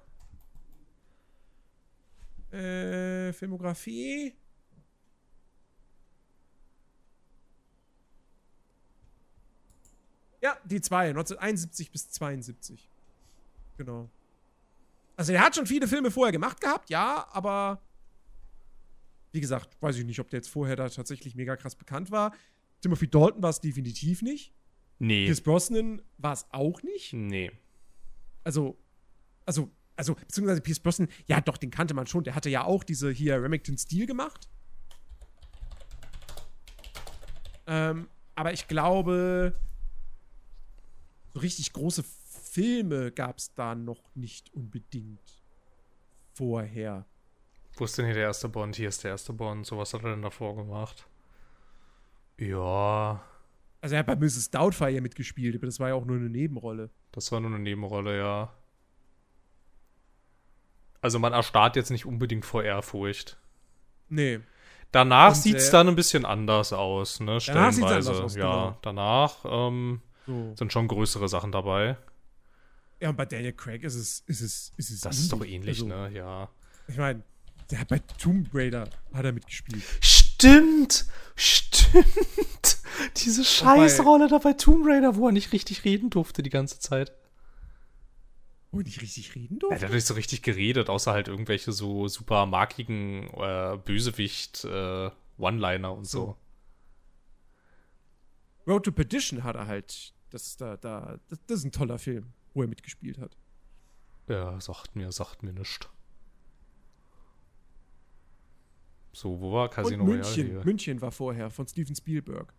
Äh, 2.52 3.34
Filmografie. 3.34 4.34
Ja, 10.46 10.56
die 10.64 10.80
zwei, 10.80 11.10
1971 11.10 11.90
bis 11.90 12.12
72. 12.12 12.88
Genau. 13.78 14.12
Also 15.16 15.34
er 15.34 15.42
hat 15.42 15.56
schon 15.56 15.66
viele 15.66 15.88
Filme 15.88 16.12
vorher 16.12 16.32
gemacht 16.32 16.62
gehabt, 16.62 16.92
ja, 16.92 17.28
aber 17.32 17.82
wie 19.32 19.42
gesagt, 19.42 19.76
weiß 19.82 19.98
ich 19.98 20.06
nicht, 20.06 20.20
ob 20.20 20.30
der 20.30 20.38
jetzt 20.38 20.50
vorher 20.50 20.76
da 20.76 20.88
tatsächlich 20.88 21.34
mega 21.34 21.56
krass 21.56 21.76
bekannt 21.76 22.12
war. 22.12 22.32
Timothy 22.82 23.08
Dalton 23.08 23.42
war 23.42 23.50
es 23.50 23.60
definitiv 23.60 24.22
nicht. 24.22 24.54
Nee. 25.00 25.26
Pierce 25.26 25.42
Brosnan 25.42 26.00
war 26.20 26.34
es 26.34 26.46
auch 26.52 26.84
nicht 26.84 27.14
Nee. 27.14 27.52
also, 28.44 28.78
also, 29.48 29.72
also, 29.96 30.14
beziehungsweise 30.14 30.62
Pierce 30.62 30.80
Brosnan, 30.80 31.08
ja 31.26 31.42
doch, 31.42 31.58
den 31.58 31.72
kannte 31.72 31.96
man 31.96 32.06
schon. 32.06 32.24
Der 32.24 32.36
hatte 32.36 32.52
ja 32.52 32.66
auch 32.66 32.84
diese 32.84 33.10
hier 33.10 33.42
Remington 33.42 33.80
Steel 33.80 34.06
gemacht. 34.06 34.48
Ähm, 37.66 38.10
aber 38.36 38.54
ich 38.54 38.68
glaube, 38.68 39.60
so 41.36 41.42
richtig 41.42 41.74
große 41.74 42.04
Filme 42.52 43.12
gab 43.12 43.40
es 43.40 43.54
da 43.54 43.76
noch 43.76 44.16
nicht 44.16 44.54
unbedingt 44.54 45.44
vorher. 46.34 47.06
Wo 47.76 47.84
ist 47.84 47.98
denn 47.98 48.06
hier 48.06 48.14
der 48.14 48.24
erste 48.24 48.48
Bond? 48.48 48.78
Hier 48.78 48.88
ist 48.88 49.04
der 49.04 49.12
erste 49.12 49.34
Bond. 49.34 49.66
So 49.66 49.78
was 49.78 49.94
hat 49.94 50.04
er 50.06 50.12
denn 50.12 50.22
davor 50.22 50.56
gemacht? 50.56 51.06
Ja. 52.38 53.22
Also 53.82 53.96
er 53.96 54.00
hat 54.00 54.06
bei 54.06 54.16
Mrs. 54.16 54.50
Doubtfire 54.50 55.02
mitgespielt, 55.02 55.58
aber 55.58 55.66
das 55.66 55.78
war 55.82 55.90
ja 55.90 55.96
auch 55.96 56.06
nur 56.06 56.16
eine 56.16 56.30
Nebenrolle. 56.30 56.90
Das 57.12 57.30
war 57.34 57.42
nur 57.42 57.50
eine 57.50 57.60
Nebenrolle, 57.60 58.18
ja. 58.18 58.54
Also 61.02 61.20
man 61.20 61.34
erstarrt 61.34 61.76
jetzt 61.76 61.92
nicht 61.92 62.06
unbedingt 62.06 62.46
vor 62.46 62.64
Ehrfurcht. 62.64 63.38
Nee. 64.08 64.40
Danach 64.94 65.36
sieht 65.36 65.58
es 65.58 65.68
äh, 65.68 65.72
dann 65.74 65.90
ein 65.90 65.96
bisschen 65.96 66.24
anders 66.24 66.72
aus, 66.72 67.20
ne? 67.20 67.42
Stellenweise. 67.42 68.24
aus, 68.24 68.36
ja, 68.36 68.68
genau. 68.68 68.78
danach 68.82 69.44
ähm, 69.44 70.02
So. 70.26 70.56
sind 70.56 70.72
schon 70.74 70.88
größere 70.88 71.28
Sachen 71.30 71.52
dabei. 71.52 71.98
Ja, 73.00 73.10
und 73.10 73.16
bei 73.18 73.26
Daniel 73.26 73.54
Craig 73.54 73.84
ist 73.84 73.96
es, 73.96 74.22
ist 74.28 74.42
es, 74.42 74.72
ist 74.78 74.90
es 74.90 75.02
Das 75.02 75.18
ist 75.20 75.32
doch 75.32 75.42
ähnlich. 75.44 75.80
ähnlich, 75.80 75.82
Also, 75.82 75.88
ne? 75.88 76.12
Ja. 76.16 76.50
Ich 76.88 76.98
meine, 76.98 77.24
der 77.72 77.80
hat 77.80 77.88
bei 77.90 78.00
Tomb 78.00 78.50
Raider 78.54 78.90
hat 79.14 79.26
er 79.26 79.32
mitgespielt. 79.34 79.84
Stimmt! 80.02 81.06
Stimmt! 81.36 82.06
Diese 83.18 83.44
Scheißrolle 83.44 84.28
da 84.30 84.38
bei 84.38 84.54
Tomb 84.54 84.86
Raider, 84.88 85.16
wo 85.16 85.28
er 85.28 85.32
nicht 85.34 85.52
richtig 85.52 85.84
reden 85.84 86.10
durfte 86.10 86.42
die 86.44 86.50
ganze 86.50 86.80
Zeit. 86.80 87.12
Wo 88.72 88.80
er 88.80 88.84
nicht 88.86 89.02
richtig 89.02 89.36
reden 89.36 89.56
Er 89.56 89.60
durfte. 89.60 89.86
hat 89.86 89.94
nicht 89.94 90.08
so 90.08 90.14
richtig 90.14 90.42
geredet, 90.42 90.90
außer 90.90 91.12
halt 91.12 91.28
irgendwelche 91.28 91.72
so 91.72 92.08
super 92.08 92.46
markigen 92.46 93.28
äh, 93.36 93.78
Bösewicht 93.84 94.64
äh, 94.66 95.10
One-Liner 95.38 95.92
und 95.94 96.06
so. 96.06 96.38
Road 98.68 98.84
to 98.86 98.92
Perdition 98.92 99.44
hat 99.44 99.56
er 99.56 99.68
halt. 99.68 100.14
Das 100.36 100.48
ist 100.48 100.60
da, 100.60 100.76
da, 100.76 101.18
das, 101.30 101.40
das 101.48 101.60
ist 101.60 101.64
ein 101.64 101.72
toller 101.72 101.98
Film, 101.98 102.26
wo 102.54 102.62
er 102.62 102.68
mitgespielt 102.68 103.18
hat. 103.20 103.38
Ja, 104.28 104.60
sagt 104.60 104.94
mir, 104.94 105.10
sagt 105.14 105.44
mir 105.44 105.54
nichts. 105.54 105.88
So, 109.14 109.40
wo 109.40 109.54
war 109.54 109.70
Casino 109.70 110.04
Und 110.04 110.10
Royale 110.10 110.24
München. 110.26 110.48
hier? 110.48 110.66
München 110.66 111.02
war 111.02 111.12
vorher 111.14 111.50
von 111.50 111.66
Steven 111.68 111.96
Spielberg. 111.96 112.54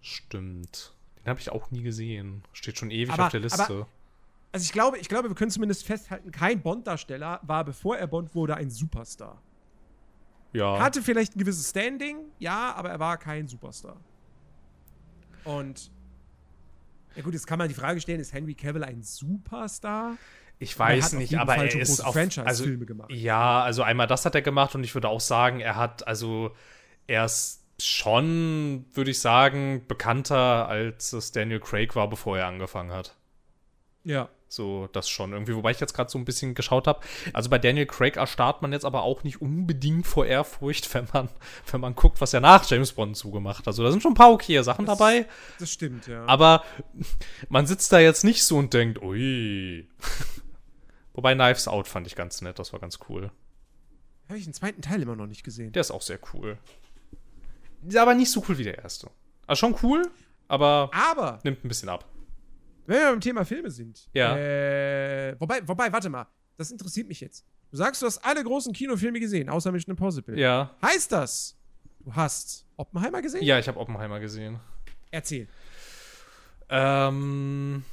Stimmt. 0.00 0.94
Den 1.18 1.26
habe 1.30 1.40
ich 1.40 1.50
auch 1.50 1.72
nie 1.72 1.82
gesehen. 1.82 2.44
Steht 2.52 2.78
schon 2.78 2.92
ewig 2.92 3.12
Aber- 3.12 3.24
auf 3.26 3.30
der 3.32 3.40
Liste. 3.40 3.64
aber- 3.64 3.88
Also 4.52 4.64
ich 4.64 4.70
glaube, 4.72 4.98
ich 4.98 5.08
glaube, 5.08 5.28
wir 5.28 5.34
können 5.34 5.50
zumindest 5.50 5.84
festhalten, 5.84 6.30
kein 6.30 6.62
Bond-Darsteller 6.62 7.40
war, 7.42 7.64
bevor 7.64 7.96
er 7.96 8.06
Bond 8.06 8.32
wurde, 8.36 8.54
ein 8.54 8.70
Superstar. 8.70 9.42
ja. 10.52 10.78
Hatte 10.78 11.02
vielleicht 11.02 11.34
ein 11.34 11.38
gewisses 11.40 11.68
Standing, 11.70 12.26
ja, 12.38 12.72
aber 12.74 12.90
er 12.90 13.00
war 13.00 13.16
kein 13.18 13.48
Superstar. 13.48 13.96
Und 15.44 15.90
ja 17.16 17.22
gut, 17.22 17.34
jetzt 17.34 17.46
kann 17.46 17.58
man 17.58 17.68
die 17.68 17.74
Frage 17.74 18.00
stellen, 18.00 18.20
ist 18.20 18.32
Henry 18.32 18.54
Cavill 18.54 18.84
ein 18.84 19.02
Superstar? 19.02 20.16
Ich 20.58 20.78
weiß 20.78 21.14
nicht, 21.14 21.36
aber 21.38 21.56
Fall 21.56 21.66
er 21.66 21.80
ist 21.80 22.00
auf 22.00 22.14
Franchise-Filme 22.14 22.46
also, 22.46 22.86
gemacht. 22.86 23.10
Ja, 23.10 23.62
also 23.62 23.82
einmal 23.82 24.06
das 24.06 24.24
hat 24.24 24.34
er 24.34 24.42
gemacht 24.42 24.74
und 24.74 24.84
ich 24.84 24.94
würde 24.94 25.08
auch 25.08 25.20
sagen, 25.20 25.60
er 25.60 25.76
hat 25.76 26.06
also 26.06 26.54
er 27.08 27.24
ist 27.24 27.64
schon, 27.80 28.84
würde 28.92 29.10
ich 29.10 29.20
sagen, 29.20 29.84
bekannter 29.88 30.68
als 30.68 31.12
es 31.12 31.32
Daniel 31.32 31.58
Craig 31.58 31.96
war, 31.96 32.08
bevor 32.08 32.38
er 32.38 32.46
angefangen 32.46 32.92
hat. 32.92 33.16
Ja. 34.04 34.28
So, 34.54 34.86
das 34.92 35.08
schon 35.08 35.32
irgendwie. 35.32 35.56
Wobei 35.56 35.70
ich 35.70 35.80
jetzt 35.80 35.94
gerade 35.94 36.10
so 36.10 36.18
ein 36.18 36.26
bisschen 36.26 36.52
geschaut 36.54 36.86
habe. 36.86 37.00
Also 37.32 37.48
bei 37.48 37.58
Daniel 37.58 37.86
Craig 37.86 38.18
erstarrt 38.18 38.60
man 38.60 38.70
jetzt 38.72 38.84
aber 38.84 39.02
auch 39.02 39.24
nicht 39.24 39.40
unbedingt 39.40 40.06
vor 40.06 40.26
Ehrfurcht, 40.26 40.92
wenn 40.92 41.08
man, 41.14 41.30
wenn 41.70 41.80
man 41.80 41.94
guckt, 41.94 42.20
was 42.20 42.34
er 42.34 42.40
nach 42.40 42.68
James 42.68 42.92
Bond 42.92 43.16
zugemacht. 43.16 43.66
Also 43.66 43.82
da 43.82 43.90
sind 43.90 44.02
schon 44.02 44.12
ein 44.12 44.16
paar 44.16 44.30
okay 44.30 44.60
Sachen 44.62 44.84
Das- 44.84 44.98
dabei. 44.98 45.26
Das 45.58 45.70
stimmt, 45.72 46.06
ja. 46.06 46.26
Aber 46.26 46.64
man 47.48 47.66
sitzt 47.66 47.90
da 47.94 47.98
jetzt 47.98 48.24
nicht 48.24 48.44
so 48.44 48.58
und 48.58 48.74
denkt, 48.74 49.00
ui. 49.00 49.88
Wobei 51.14 51.32
Knives 51.34 51.66
Out 51.66 51.88
fand 51.88 52.06
ich 52.06 52.14
ganz 52.14 52.42
nett, 52.42 52.58
das 52.58 52.74
war 52.74 52.80
ganz 52.80 52.98
cool. 53.08 53.30
Habe 54.28 54.36
ich 54.38 54.44
den 54.44 54.52
zweiten 54.52 54.82
Teil 54.82 55.00
immer 55.00 55.16
noch 55.16 55.26
nicht 55.28 55.44
gesehen. 55.44 55.72
Der 55.72 55.80
ist 55.80 55.90
auch 55.90 56.02
sehr 56.02 56.18
cool. 56.34 56.58
Ist 57.88 57.96
aber 57.96 58.14
nicht 58.14 58.30
so 58.30 58.44
cool 58.48 58.58
wie 58.58 58.64
der 58.64 58.76
erste. 58.82 59.10
Also 59.46 59.60
schon 59.60 59.76
cool, 59.82 60.10
aber 60.46 60.90
Aber, 60.92 61.38
nimmt 61.42 61.64
ein 61.64 61.68
bisschen 61.68 61.88
ab. 61.88 62.04
Wenn 62.86 62.98
wir 62.98 63.10
beim 63.10 63.20
Thema 63.20 63.44
Filme 63.44 63.70
sind. 63.70 64.08
Ja. 64.12 64.36
Äh, 64.36 65.36
wobei, 65.38 65.66
wobei, 65.66 65.92
warte 65.92 66.08
mal. 66.08 66.26
Das 66.56 66.70
interessiert 66.70 67.08
mich 67.08 67.20
jetzt. 67.20 67.44
Du 67.70 67.76
sagst, 67.76 68.02
du 68.02 68.06
hast 68.06 68.18
alle 68.18 68.42
großen 68.44 68.72
Kinofilme 68.72 69.18
gesehen, 69.20 69.48
außer 69.48 69.72
Mission 69.72 69.92
Impossible. 69.92 70.38
Ja. 70.38 70.74
Heißt 70.82 71.10
das, 71.12 71.56
du 72.00 72.14
hast 72.14 72.66
Oppenheimer 72.76 73.22
gesehen? 73.22 73.42
Ja, 73.42 73.58
ich 73.58 73.66
habe 73.68 73.78
Oppenheimer 73.80 74.20
gesehen. 74.20 74.60
Erzähl. 75.10 75.48
Ähm, 76.68 77.84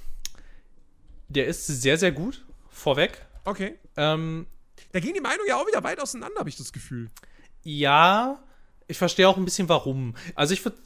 der 1.28 1.48
ist 1.48 1.68
sehr, 1.68 1.98
sehr 1.98 2.12
gut. 2.12 2.46
Vorweg. 2.70 3.26
Okay. 3.46 3.76
Ähm, 3.98 4.48
Da 4.92 5.00
gehen 5.00 5.14
die 5.14 5.22
Meinungen 5.22 5.48
ja 5.48 5.58
auch 5.58 5.68
wieder 5.68 5.84
weit 5.84 6.00
auseinander, 6.00 6.40
habe 6.40 6.50
ich 6.50 6.58
das 6.58 6.72
Gefühl. 6.74 7.10
ja, 7.64 8.40
ich 8.88 8.98
verstehe 8.98 9.28
auch 9.30 9.38
ein 9.38 9.46
bisschen 9.46 9.70
warum. 9.70 10.16
Also 10.34 10.54
ich 10.56 10.66
würde, 10.66 10.78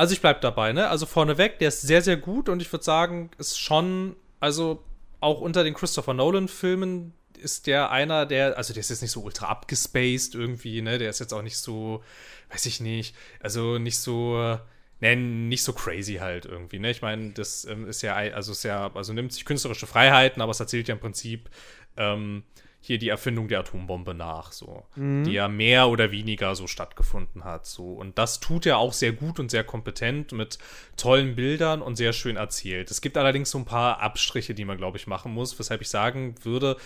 also 0.00 0.14
ich 0.14 0.22
bleib 0.22 0.40
dabei, 0.40 0.72
ne? 0.72 0.88
Also 0.88 1.04
vorneweg, 1.04 1.58
der 1.58 1.68
ist 1.68 1.82
sehr, 1.82 2.00
sehr 2.00 2.16
gut 2.16 2.48
und 2.48 2.62
ich 2.62 2.72
würde 2.72 2.82
sagen, 2.82 3.30
ist 3.36 3.60
schon, 3.60 4.16
also 4.40 4.82
auch 5.20 5.42
unter 5.42 5.62
den 5.62 5.74
Christopher 5.74 6.14
Nolan-Filmen 6.14 7.12
ist 7.36 7.66
der 7.66 7.90
einer, 7.90 8.24
der, 8.24 8.56
also 8.56 8.72
der 8.72 8.80
ist 8.80 8.88
jetzt 8.88 9.02
nicht 9.02 9.10
so 9.10 9.20
ultra 9.20 9.48
abgespaced 9.48 10.34
irgendwie, 10.34 10.80
ne? 10.80 10.96
Der 10.96 11.10
ist 11.10 11.18
jetzt 11.18 11.34
auch 11.34 11.42
nicht 11.42 11.58
so, 11.58 12.02
weiß 12.50 12.64
ich 12.64 12.80
nicht, 12.80 13.14
also 13.40 13.76
nicht 13.76 13.98
so, 13.98 14.58
ne, 15.00 15.16
nicht 15.16 15.62
so 15.62 15.74
crazy 15.74 16.14
halt 16.14 16.46
irgendwie, 16.46 16.78
ne? 16.78 16.90
Ich 16.90 17.02
meine, 17.02 17.32
das 17.32 17.66
ähm, 17.66 17.86
ist 17.86 18.00
ja, 18.00 18.14
also 18.14 18.52
ist 18.52 18.62
ja, 18.62 18.90
also 18.94 19.12
nimmt 19.12 19.34
sich 19.34 19.44
künstlerische 19.44 19.86
Freiheiten, 19.86 20.40
aber 20.40 20.52
es 20.52 20.60
erzählt 20.60 20.88
ja 20.88 20.94
im 20.94 21.00
Prinzip 21.00 21.50
ähm, 21.98 22.44
hier 22.82 22.98
die 22.98 23.10
Erfindung 23.10 23.48
der 23.48 23.60
Atombombe 23.60 24.14
nach, 24.14 24.52
so, 24.52 24.84
die 24.96 25.32
ja 25.32 25.48
mehr 25.48 25.88
oder 25.88 26.12
weniger 26.12 26.54
so 26.54 26.66
stattgefunden 26.66 27.44
hat, 27.44 27.66
so. 27.66 27.92
Und 27.92 28.16
das 28.16 28.40
tut 28.40 28.64
er 28.64 28.78
auch 28.78 28.94
sehr 28.94 29.12
gut 29.12 29.38
und 29.38 29.50
sehr 29.50 29.64
kompetent 29.64 30.32
mit 30.32 30.58
tollen 30.96 31.36
Bildern 31.36 31.82
und 31.82 31.96
sehr 31.96 32.14
schön 32.14 32.36
erzählt. 32.36 32.90
Es 32.90 33.02
gibt 33.02 33.18
allerdings 33.18 33.50
so 33.50 33.58
ein 33.58 33.66
paar 33.66 34.00
Abstriche, 34.00 34.54
die 34.54 34.64
man, 34.64 34.78
glaube 34.78 34.96
ich, 34.96 35.06
machen 35.06 35.32
muss, 35.32 35.58
weshalb 35.58 35.82
ich 35.82 35.90
sagen 35.90 36.34
würde, 36.42 36.78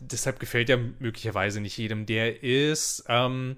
deshalb 0.00 0.40
gefällt 0.40 0.68
er 0.68 0.78
möglicherweise 0.98 1.60
nicht 1.60 1.78
jedem. 1.78 2.04
Der 2.04 2.42
ist 2.42 3.04
ähm, 3.08 3.56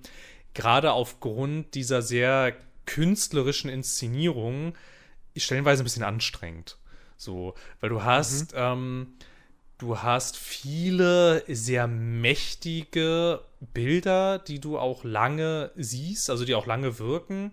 gerade 0.53 0.93
aufgrund 0.93 1.75
dieser 1.75 2.03
sehr 2.03 2.55
künstlerischen 2.87 3.71
Inszenierung 3.71 4.75
stellenweise 5.37 5.83
ein 5.83 5.85
bisschen 5.85 6.05
anstrengend. 6.05 6.79
So, 7.17 7.55
weil 7.81 7.91
du 7.91 8.03
hast, 8.03 8.53
ähm, 8.55 9.15
du 9.79 10.03
hast 10.03 10.37
viele 10.37 11.45
sehr 11.49 11.87
mächtige 11.87 13.41
Bilder, 13.73 14.39
die 14.39 14.61
du 14.61 14.79
auch 14.79 15.05
lange 15.05 15.71
siehst, 15.77 16.31
also 16.31 16.45
die 16.45 16.55
auch 16.55 16.67
lange 16.67 16.99
wirken. 16.99 17.53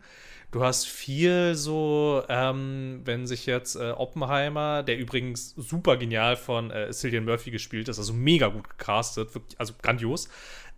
Du 0.51 0.63
hast 0.63 0.85
viel 0.85 1.55
so, 1.55 2.23
ähm, 2.27 3.01
wenn 3.05 3.25
sich 3.25 3.45
jetzt 3.45 3.77
äh, 3.77 3.91
Oppenheimer, 3.91 4.83
der 4.83 4.97
übrigens 4.97 5.51
super 5.55 5.95
genial 5.95 6.35
von 6.35 6.71
äh, 6.71 6.91
Cillian 6.91 7.23
Murphy 7.23 7.51
gespielt 7.51 7.87
ist, 7.87 7.99
also 7.99 8.11
mega 8.11 8.47
gut 8.47 8.69
gecastet, 8.69 9.33
wirklich, 9.33 9.57
also 9.59 9.73
grandios. 9.81 10.27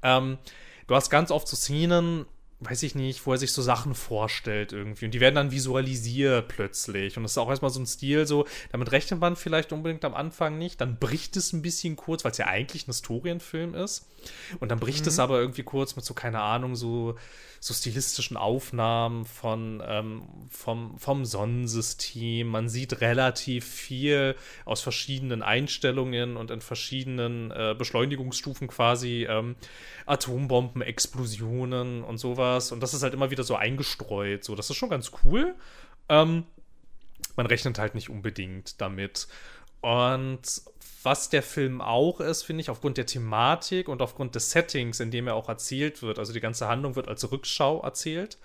Ähm, 0.03 0.37
du 0.85 0.95
hast 0.95 1.09
ganz 1.09 1.31
oft 1.31 1.47
so 1.47 1.55
Szenen, 1.55 2.27
weiß 2.59 2.83
ich 2.83 2.95
nicht, 2.95 3.25
wo 3.25 3.33
er 3.33 3.37
sich 3.37 3.51
so 3.51 3.61
Sachen 3.61 3.93
vorstellt 3.95 4.71
irgendwie. 4.71 5.05
Und 5.05 5.11
die 5.11 5.19
werden 5.19 5.35
dann 5.35 5.51
visualisiert 5.51 6.47
plötzlich. 6.47 7.17
Und 7.17 7.23
das 7.23 7.33
ist 7.33 7.37
auch 7.37 7.49
erstmal 7.49 7.71
so 7.71 7.79
ein 7.79 7.85
Stil, 7.85 8.25
so, 8.25 8.45
damit 8.71 8.91
rechnet 8.91 9.19
man 9.19 9.35
vielleicht 9.35 9.73
unbedingt 9.73 10.05
am 10.05 10.13
Anfang 10.13 10.57
nicht. 10.57 10.79
Dann 10.81 10.97
bricht 10.97 11.35
es 11.37 11.53
ein 11.53 11.61
bisschen 11.61 11.95
kurz, 11.95 12.23
weil 12.23 12.31
es 12.31 12.37
ja 12.37 12.47
eigentlich 12.47 12.83
ein 12.83 12.91
Historienfilm 12.91 13.75
ist. 13.75 14.07
Und 14.59 14.69
dann 14.69 14.79
bricht 14.79 15.05
es 15.07 15.19
aber 15.19 15.39
irgendwie 15.39 15.63
kurz 15.63 15.95
mit 15.95 16.05
so, 16.05 16.13
keine 16.13 16.41
Ahnung, 16.41 16.75
so, 16.75 17.15
so 17.59 17.73
stilistischen 17.73 18.37
Aufnahmen 18.37 19.25
von, 19.25 19.81
ähm, 19.85 20.23
vom, 20.49 20.97
vom 20.97 21.25
Sonnensystem. 21.25 22.47
Man 22.47 22.69
sieht 22.69 23.01
relativ 23.01 23.65
viel 23.65 24.35
aus 24.65 24.81
verschiedenen 24.81 25.41
Einstellungen 25.41 26.37
und 26.37 26.51
in 26.51 26.61
verschiedenen 26.61 27.51
äh, 27.51 27.75
Beschleunigungsstufen 27.77 28.67
quasi 28.67 29.25
ähm, 29.29 29.55
Atombomben-Explosionen 30.05 32.03
und 32.03 32.17
sowas. 32.17 32.52
Und 32.71 32.81
das 32.81 32.93
ist 32.93 33.03
halt 33.03 33.13
immer 33.13 33.31
wieder 33.31 33.43
so 33.43 33.55
eingestreut. 33.55 34.43
So, 34.43 34.55
das 34.55 34.69
ist 34.69 34.75
schon 34.75 34.89
ganz 34.89 35.11
cool. 35.23 35.55
Ähm, 36.09 36.45
man 37.35 37.45
rechnet 37.45 37.79
halt 37.79 37.95
nicht 37.95 38.09
unbedingt 38.09 38.81
damit. 38.81 39.27
Und 39.81 40.61
was 41.03 41.29
der 41.29 41.43
Film 41.43 41.81
auch 41.81 42.19
ist, 42.21 42.43
finde 42.43 42.61
ich, 42.61 42.69
aufgrund 42.69 42.97
der 42.97 43.05
Thematik 43.05 43.89
und 43.89 44.01
aufgrund 44.01 44.35
des 44.35 44.51
Settings, 44.51 44.99
in 44.99 45.11
dem 45.11 45.27
er 45.27 45.35
auch 45.35 45.49
erzählt 45.49 46.01
wird, 46.01 46.19
also 46.19 46.31
die 46.31 46.39
ganze 46.39 46.67
Handlung 46.67 46.95
wird 46.95 47.07
als 47.07 47.29
Rückschau 47.29 47.81
erzählt, 47.81 48.37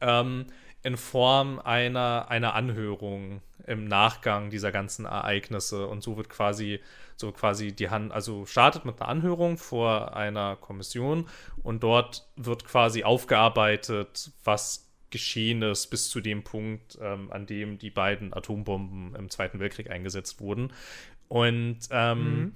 ähm, 0.00 0.46
in 0.82 0.96
Form 0.96 1.58
einer, 1.58 2.26
einer 2.28 2.54
Anhörung 2.54 3.42
im 3.66 3.84
Nachgang 3.84 4.50
dieser 4.50 4.72
ganzen 4.72 5.04
Ereignisse. 5.04 5.86
Und 5.86 6.02
so 6.02 6.16
wird 6.16 6.28
quasi, 6.28 6.80
so 7.16 7.32
quasi 7.32 7.72
die 7.72 7.90
Hand, 7.90 8.12
also 8.12 8.46
startet 8.46 8.84
mit 8.84 9.00
einer 9.00 9.08
Anhörung 9.08 9.58
vor 9.58 10.16
einer 10.16 10.56
Kommission 10.56 11.28
und 11.62 11.82
dort 11.82 12.26
wird 12.36 12.64
quasi 12.64 13.04
aufgearbeitet, 13.04 14.30
was 14.44 14.86
geschehen 15.10 15.62
ist 15.62 15.86
bis 15.88 16.10
zu 16.10 16.20
dem 16.20 16.42
Punkt, 16.42 16.98
ähm, 17.00 17.30
an 17.30 17.46
dem 17.46 17.78
die 17.78 17.90
beiden 17.90 18.34
Atombomben 18.34 19.14
im 19.14 19.30
Zweiten 19.30 19.60
Weltkrieg 19.60 19.90
eingesetzt 19.90 20.40
wurden. 20.40 20.72
Und 21.28 21.78
ähm, 21.90 22.52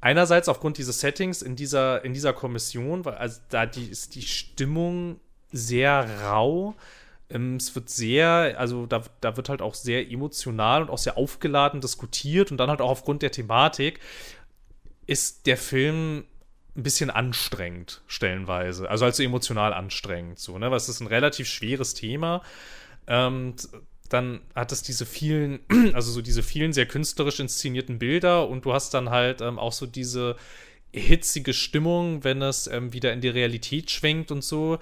einerseits 0.00 0.48
aufgrund 0.48 0.78
dieses 0.78 1.00
Settings 1.00 1.42
in 1.42 1.56
dieser, 1.56 2.04
in 2.04 2.12
dieser 2.14 2.32
Kommission, 2.32 3.04
weil 3.04 3.14
also 3.14 3.40
da 3.50 3.66
die, 3.66 3.86
ist 3.86 4.14
die 4.14 4.22
Stimmung 4.22 5.20
sehr 5.52 6.22
rau. 6.22 6.74
Ähm, 7.30 7.56
es 7.56 7.74
wird 7.74 7.88
sehr, 7.88 8.56
also 8.58 8.86
da, 8.86 9.02
da 9.20 9.36
wird 9.36 9.48
halt 9.48 9.62
auch 9.62 9.74
sehr 9.74 10.10
emotional 10.10 10.82
und 10.82 10.90
auch 10.90 10.98
sehr 10.98 11.16
aufgeladen 11.16 11.80
diskutiert 11.80 12.50
und 12.50 12.58
dann 12.58 12.70
halt 12.70 12.80
auch 12.80 12.90
aufgrund 12.90 13.22
der 13.22 13.32
Thematik 13.32 14.00
ist 15.06 15.46
der 15.46 15.56
Film 15.56 16.24
ein 16.76 16.82
bisschen 16.82 17.10
anstrengend, 17.10 18.02
stellenweise. 18.06 18.88
Also 18.88 19.04
halt 19.04 19.14
so 19.14 19.22
emotional 19.22 19.72
anstrengend, 19.72 20.38
so, 20.38 20.58
ne? 20.58 20.70
Weil 20.70 20.76
es 20.76 20.88
ist 20.88 21.00
ein 21.00 21.08
relativ 21.08 21.48
schweres 21.48 21.94
Thema. 21.94 22.42
Ähm, 23.06 23.54
dann 24.08 24.40
hat 24.54 24.72
es 24.72 24.82
diese 24.82 25.06
vielen, 25.06 25.60
also 25.94 26.10
so 26.12 26.22
diese 26.22 26.42
vielen 26.42 26.72
sehr 26.72 26.86
künstlerisch 26.86 27.40
inszenierten 27.40 27.98
Bilder 27.98 28.48
und 28.48 28.64
du 28.64 28.72
hast 28.72 28.94
dann 28.94 29.10
halt 29.10 29.40
ähm, 29.40 29.58
auch 29.58 29.72
so 29.72 29.86
diese 29.86 30.36
hitzige 30.92 31.54
Stimmung, 31.54 32.24
wenn 32.24 32.42
es 32.42 32.66
ähm, 32.66 32.92
wieder 32.92 33.12
in 33.12 33.20
die 33.20 33.28
Realität 33.28 33.90
schwenkt 33.90 34.30
und 34.30 34.42
so. 34.42 34.78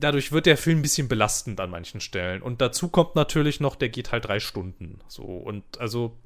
Dadurch 0.00 0.32
wird 0.32 0.46
der 0.46 0.56
Film 0.56 0.78
ein 0.78 0.82
bisschen 0.82 1.08
belastend 1.08 1.60
an 1.60 1.70
manchen 1.70 2.00
Stellen. 2.00 2.42
Und 2.42 2.60
dazu 2.60 2.88
kommt 2.88 3.14
natürlich 3.14 3.60
noch, 3.60 3.76
der 3.76 3.88
geht 3.88 4.12
halt 4.12 4.26
drei 4.26 4.40
Stunden. 4.40 5.00
So, 5.08 5.22
und 5.22 5.62
also, 5.78 6.16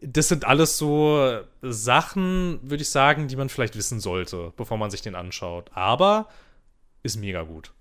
das 0.00 0.28
sind 0.28 0.44
alles 0.44 0.76
so 0.76 1.40
Sachen, 1.62 2.58
würde 2.62 2.82
ich 2.82 2.90
sagen, 2.90 3.28
die 3.28 3.36
man 3.36 3.48
vielleicht 3.48 3.76
wissen 3.76 4.00
sollte, 4.00 4.52
bevor 4.56 4.76
man 4.76 4.90
sich 4.90 5.02
den 5.02 5.14
anschaut. 5.14 5.70
Aber 5.74 6.28
ist 7.02 7.16
mega 7.16 7.42
gut. 7.42 7.72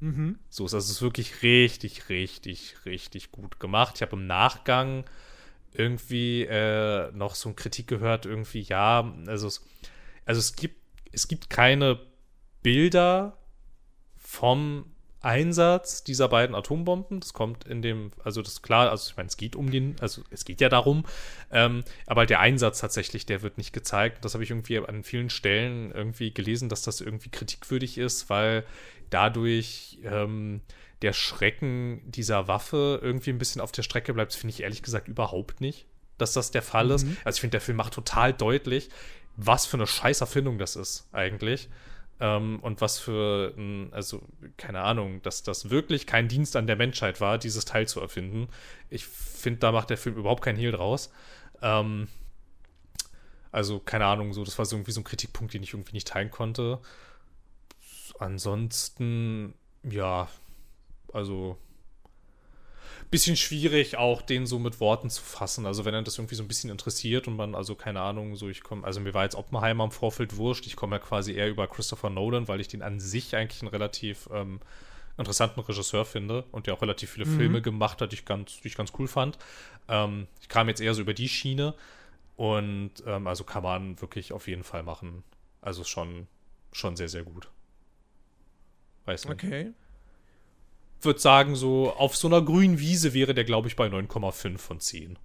Mhm. 0.00 0.38
So 0.50 0.66
ist 0.66 0.74
also 0.74 0.84
es 0.84 0.96
ist 0.96 1.02
wirklich 1.02 1.42
richtig, 1.42 2.08
richtig, 2.08 2.76
richtig 2.84 3.32
gut 3.32 3.60
gemacht. 3.60 3.96
Ich 3.96 4.02
habe 4.02 4.16
im 4.16 4.26
Nachgang 4.26 5.04
irgendwie 5.72 6.42
äh, 6.42 7.10
noch 7.12 7.34
so 7.34 7.48
eine 7.48 7.56
Kritik 7.56 7.88
gehört, 7.88 8.26
irgendwie, 8.26 8.62
ja, 8.62 9.12
also 9.26 9.48
es, 9.48 9.64
also 10.24 10.38
es 10.38 10.54
gibt, 10.56 10.76
es 11.12 11.26
gibt 11.28 11.50
keine 11.50 12.00
Bilder 12.62 13.36
vom 14.34 14.84
Einsatz 15.20 16.04
dieser 16.04 16.28
beiden 16.28 16.54
Atombomben. 16.54 17.20
Das 17.20 17.32
kommt 17.32 17.64
in 17.64 17.80
dem, 17.80 18.12
also 18.22 18.42
das 18.42 18.54
ist 18.54 18.62
klar, 18.62 18.90
also 18.90 19.08
ich 19.10 19.16
meine, 19.16 19.28
es 19.28 19.36
geht 19.36 19.56
um 19.56 19.70
den, 19.70 19.96
also 20.00 20.22
es 20.30 20.44
geht 20.44 20.60
ja 20.60 20.68
darum, 20.68 21.04
ähm, 21.50 21.82
aber 22.06 22.26
der 22.26 22.40
Einsatz 22.40 22.80
tatsächlich, 22.80 23.24
der 23.24 23.42
wird 23.42 23.56
nicht 23.56 23.72
gezeigt. 23.72 24.24
Das 24.24 24.34
habe 24.34 24.44
ich 24.44 24.50
irgendwie 24.50 24.78
an 24.78 25.02
vielen 25.02 25.30
Stellen 25.30 25.92
irgendwie 25.92 26.34
gelesen, 26.34 26.68
dass 26.68 26.82
das 26.82 27.00
irgendwie 27.00 27.30
kritikwürdig 27.30 27.96
ist, 27.96 28.28
weil 28.28 28.64
dadurch 29.08 29.98
ähm, 30.04 30.60
der 31.00 31.12
Schrecken 31.12 32.02
dieser 32.04 32.48
Waffe 32.48 33.00
irgendwie 33.02 33.30
ein 33.30 33.38
bisschen 33.38 33.60
auf 33.60 33.72
der 33.72 33.82
Strecke 33.82 34.12
bleibt, 34.12 34.32
Das 34.32 34.40
finde 34.40 34.52
ich 34.52 34.62
ehrlich 34.62 34.82
gesagt 34.82 35.08
überhaupt 35.08 35.60
nicht, 35.60 35.86
dass 36.18 36.32
das 36.32 36.50
der 36.50 36.62
Fall 36.62 36.90
ist. 36.90 37.06
Also 37.24 37.36
ich 37.36 37.40
finde, 37.40 37.52
der 37.52 37.60
Film 37.60 37.76
macht 37.76 37.94
total 37.94 38.32
deutlich, 38.32 38.90
was 39.36 39.64
für 39.64 39.76
eine 39.76 39.86
scheiß 39.86 40.20
Erfindung 40.20 40.58
das 40.58 40.76
ist 40.76 41.08
eigentlich. 41.12 41.68
Ähm, 42.20 42.60
und 42.60 42.80
was 42.80 42.98
für, 42.98 43.54
ein, 43.56 43.92
also 43.92 44.22
keine 44.56 44.80
Ahnung, 44.80 45.20
dass 45.22 45.42
das 45.42 45.70
wirklich 45.70 46.06
kein 46.06 46.28
Dienst 46.28 46.56
an 46.56 46.66
der 46.66 46.76
Menschheit 46.76 47.20
war, 47.20 47.38
dieses 47.38 47.64
Teil 47.64 47.88
zu 47.88 48.00
erfinden. 48.00 48.48
Ich 48.90 49.06
finde, 49.06 49.60
da 49.60 49.72
macht 49.72 49.90
der 49.90 49.98
Film 49.98 50.16
überhaupt 50.16 50.42
keinen 50.42 50.58
Hehl 50.58 50.72
draus. 50.72 51.12
Ähm, 51.60 52.08
also, 53.50 53.78
keine 53.80 54.06
Ahnung, 54.06 54.32
so, 54.32 54.44
das 54.44 54.58
war 54.58 54.64
so 54.64 54.76
irgendwie 54.76 54.92
so 54.92 55.00
ein 55.00 55.04
Kritikpunkt, 55.04 55.54
den 55.54 55.62
ich 55.62 55.74
irgendwie 55.74 55.92
nicht 55.92 56.08
teilen 56.08 56.30
konnte. 56.30 56.80
Ansonsten, 58.18 59.54
ja, 59.82 60.28
also 61.12 61.58
bisschen 63.14 63.36
schwierig, 63.36 63.96
auch 63.96 64.22
den 64.22 64.44
so 64.44 64.58
mit 64.58 64.80
Worten 64.80 65.08
zu 65.08 65.22
fassen. 65.22 65.66
Also 65.66 65.84
wenn 65.84 65.94
er 65.94 66.02
das 66.02 66.18
irgendwie 66.18 66.34
so 66.34 66.42
ein 66.42 66.48
bisschen 66.48 66.68
interessiert 66.68 67.28
und 67.28 67.36
man, 67.36 67.54
also 67.54 67.76
keine 67.76 68.00
Ahnung, 68.00 68.34
so 68.34 68.48
ich 68.48 68.64
komme, 68.64 68.84
also 68.84 68.98
mir 68.98 69.14
war 69.14 69.22
jetzt 69.22 69.36
Oppenheimer 69.36 69.84
im 69.84 69.92
Vorfeld 69.92 70.36
wurscht. 70.36 70.66
Ich 70.66 70.74
komme 70.74 70.96
ja 70.96 70.98
quasi 70.98 71.32
eher 71.32 71.48
über 71.48 71.68
Christopher 71.68 72.10
Nolan, 72.10 72.48
weil 72.48 72.60
ich 72.60 72.66
den 72.66 72.82
an 72.82 72.98
sich 72.98 73.36
eigentlich 73.36 73.62
einen 73.62 73.70
relativ 73.70 74.28
ähm, 74.32 74.58
interessanten 75.16 75.60
Regisseur 75.60 76.04
finde 76.04 76.42
und 76.50 76.66
der 76.66 76.74
auch 76.74 76.82
relativ 76.82 77.10
viele 77.10 77.24
mhm. 77.26 77.36
Filme 77.36 77.62
gemacht 77.62 78.00
hat, 78.00 78.10
die 78.10 78.16
ich 78.16 78.24
ganz, 78.24 78.60
die 78.60 78.66
ich 78.66 78.76
ganz 78.76 78.92
cool 78.98 79.06
fand. 79.06 79.38
Ähm, 79.86 80.26
ich 80.40 80.48
kam 80.48 80.66
jetzt 80.66 80.80
eher 80.80 80.92
so 80.92 81.00
über 81.00 81.14
die 81.14 81.28
Schiene 81.28 81.74
und 82.34 82.90
ähm, 83.06 83.28
also 83.28 83.44
kann 83.44 83.62
man 83.62 84.00
wirklich 84.00 84.32
auf 84.32 84.48
jeden 84.48 84.64
Fall 84.64 84.82
machen. 84.82 85.22
Also 85.60 85.84
schon, 85.84 86.26
schon 86.72 86.96
sehr, 86.96 87.08
sehr 87.08 87.22
gut. 87.22 87.48
Weiß 89.04 89.28
nicht. 89.28 89.44
Okay 89.44 89.72
würde 91.04 91.20
sagen, 91.20 91.56
so 91.56 91.92
auf 91.92 92.16
so 92.16 92.28
einer 92.28 92.42
grünen 92.42 92.78
Wiese 92.78 93.14
wäre 93.14 93.34
der, 93.34 93.44
glaube 93.44 93.68
ich, 93.68 93.76
bei 93.76 93.86
9,5 93.86 94.58
von 94.58 94.80
10. 94.80 95.18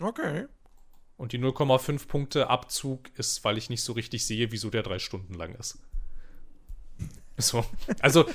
Okay. 0.00 0.46
Und 1.16 1.32
die 1.32 1.38
0,5 1.38 2.06
Punkte 2.06 2.48
Abzug 2.48 3.10
ist, 3.16 3.42
weil 3.44 3.58
ich 3.58 3.70
nicht 3.70 3.82
so 3.82 3.92
richtig 3.92 4.24
sehe, 4.24 4.52
wieso 4.52 4.70
der 4.70 4.82
drei 4.82 4.98
Stunden 4.98 5.34
lang 5.34 5.54
ist. 5.54 5.78
So. 7.40 7.64
Also, 8.00 8.28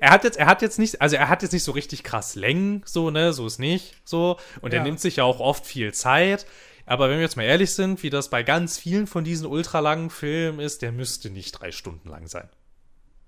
er 0.00 0.10
hat 0.10 0.24
jetzt, 0.24 0.36
er 0.36 0.46
hat 0.46 0.60
jetzt 0.60 0.80
nicht, 0.80 1.00
also 1.00 1.14
er 1.14 1.28
hat 1.28 1.42
jetzt 1.42 1.52
nicht 1.52 1.62
so 1.62 1.70
richtig 1.70 2.02
krass 2.02 2.34
Längen, 2.34 2.82
so, 2.84 3.12
ne, 3.12 3.32
so 3.32 3.46
ist 3.46 3.60
nicht, 3.60 3.94
so. 4.04 4.36
Und 4.60 4.72
ja. 4.72 4.80
er 4.80 4.84
nimmt 4.84 4.98
sich 4.98 5.16
ja 5.16 5.24
auch 5.24 5.38
oft 5.38 5.64
viel 5.64 5.94
Zeit. 5.94 6.44
Aber 6.86 7.08
wenn 7.08 7.18
wir 7.18 7.22
jetzt 7.22 7.36
mal 7.36 7.44
ehrlich 7.44 7.72
sind, 7.72 8.02
wie 8.02 8.10
das 8.10 8.28
bei 8.28 8.42
ganz 8.42 8.78
vielen 8.78 9.06
von 9.06 9.22
diesen 9.22 9.46
ultralangen 9.46 10.10
Filmen 10.10 10.58
ist, 10.58 10.82
der 10.82 10.90
müsste 10.90 11.30
nicht 11.30 11.52
drei 11.52 11.70
Stunden 11.70 12.08
lang 12.08 12.26
sein. 12.26 12.48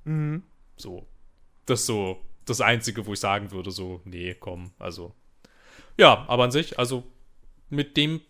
Mhm. 0.04 0.42
So. 0.76 1.06
Das 1.66 1.80
ist 1.80 1.86
so 1.86 2.20
das 2.44 2.60
Einzige, 2.60 3.06
wo 3.06 3.12
ich 3.12 3.20
sagen 3.20 3.50
würde, 3.50 3.70
so, 3.70 4.00
nee, 4.04 4.34
komm, 4.34 4.72
also. 4.78 5.14
Ja, 5.96 6.24
aber 6.28 6.44
an 6.44 6.50
sich, 6.50 6.78
also 6.78 7.04
mit 7.68 7.96
dem 7.96 8.20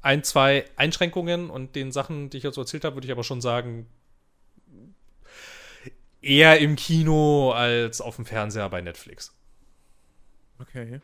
ein, 0.00 0.24
zwei 0.24 0.64
Einschränkungen 0.76 1.48
und 1.48 1.76
den 1.76 1.92
Sachen, 1.92 2.30
die 2.30 2.38
ich 2.38 2.42
jetzt 2.42 2.56
so 2.56 2.62
erzählt 2.62 2.84
habe, 2.84 2.96
würde 2.96 3.06
ich 3.06 3.12
aber 3.12 3.22
schon 3.22 3.40
sagen, 3.40 3.86
eher 6.20 6.58
im 6.58 6.76
Kino 6.76 7.52
als 7.52 8.00
auf 8.00 8.16
dem 8.16 8.26
Fernseher 8.26 8.68
bei 8.68 8.80
Netflix. 8.80 9.34
Okay. 10.58 11.00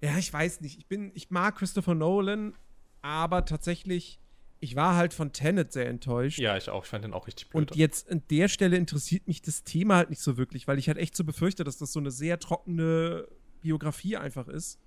Ja, 0.00 0.16
ich 0.18 0.32
weiß 0.32 0.60
nicht. 0.60 0.78
Ich 0.78 0.86
bin, 0.86 1.10
ich 1.14 1.30
mag 1.30 1.56
Christopher 1.56 1.94
Nolan, 1.94 2.54
aber 3.02 3.44
tatsächlich 3.44 4.20
ich 4.64 4.76
war 4.76 4.96
halt 4.96 5.12
von 5.12 5.32
Tenet 5.32 5.72
sehr 5.72 5.86
enttäuscht. 5.88 6.38
Ja, 6.38 6.56
ich 6.56 6.70
auch. 6.70 6.84
Ich 6.84 6.90
fand 6.90 7.04
den 7.04 7.12
auch 7.12 7.26
richtig 7.26 7.50
blöd. 7.50 7.70
Und 7.70 7.76
jetzt 7.76 8.10
an 8.10 8.22
der 8.30 8.48
Stelle 8.48 8.78
interessiert 8.78 9.28
mich 9.28 9.42
das 9.42 9.62
Thema 9.62 9.96
halt 9.96 10.08
nicht 10.08 10.22
so 10.22 10.38
wirklich, 10.38 10.66
weil 10.66 10.78
ich 10.78 10.88
halt 10.88 10.96
echt 10.96 11.14
so 11.14 11.22
befürchte, 11.22 11.64
dass 11.64 11.76
das 11.76 11.92
so 11.92 12.00
eine 12.00 12.10
sehr 12.10 12.38
trockene 12.38 13.28
Biografie 13.60 14.16
einfach 14.16 14.48
ist. 14.48 14.80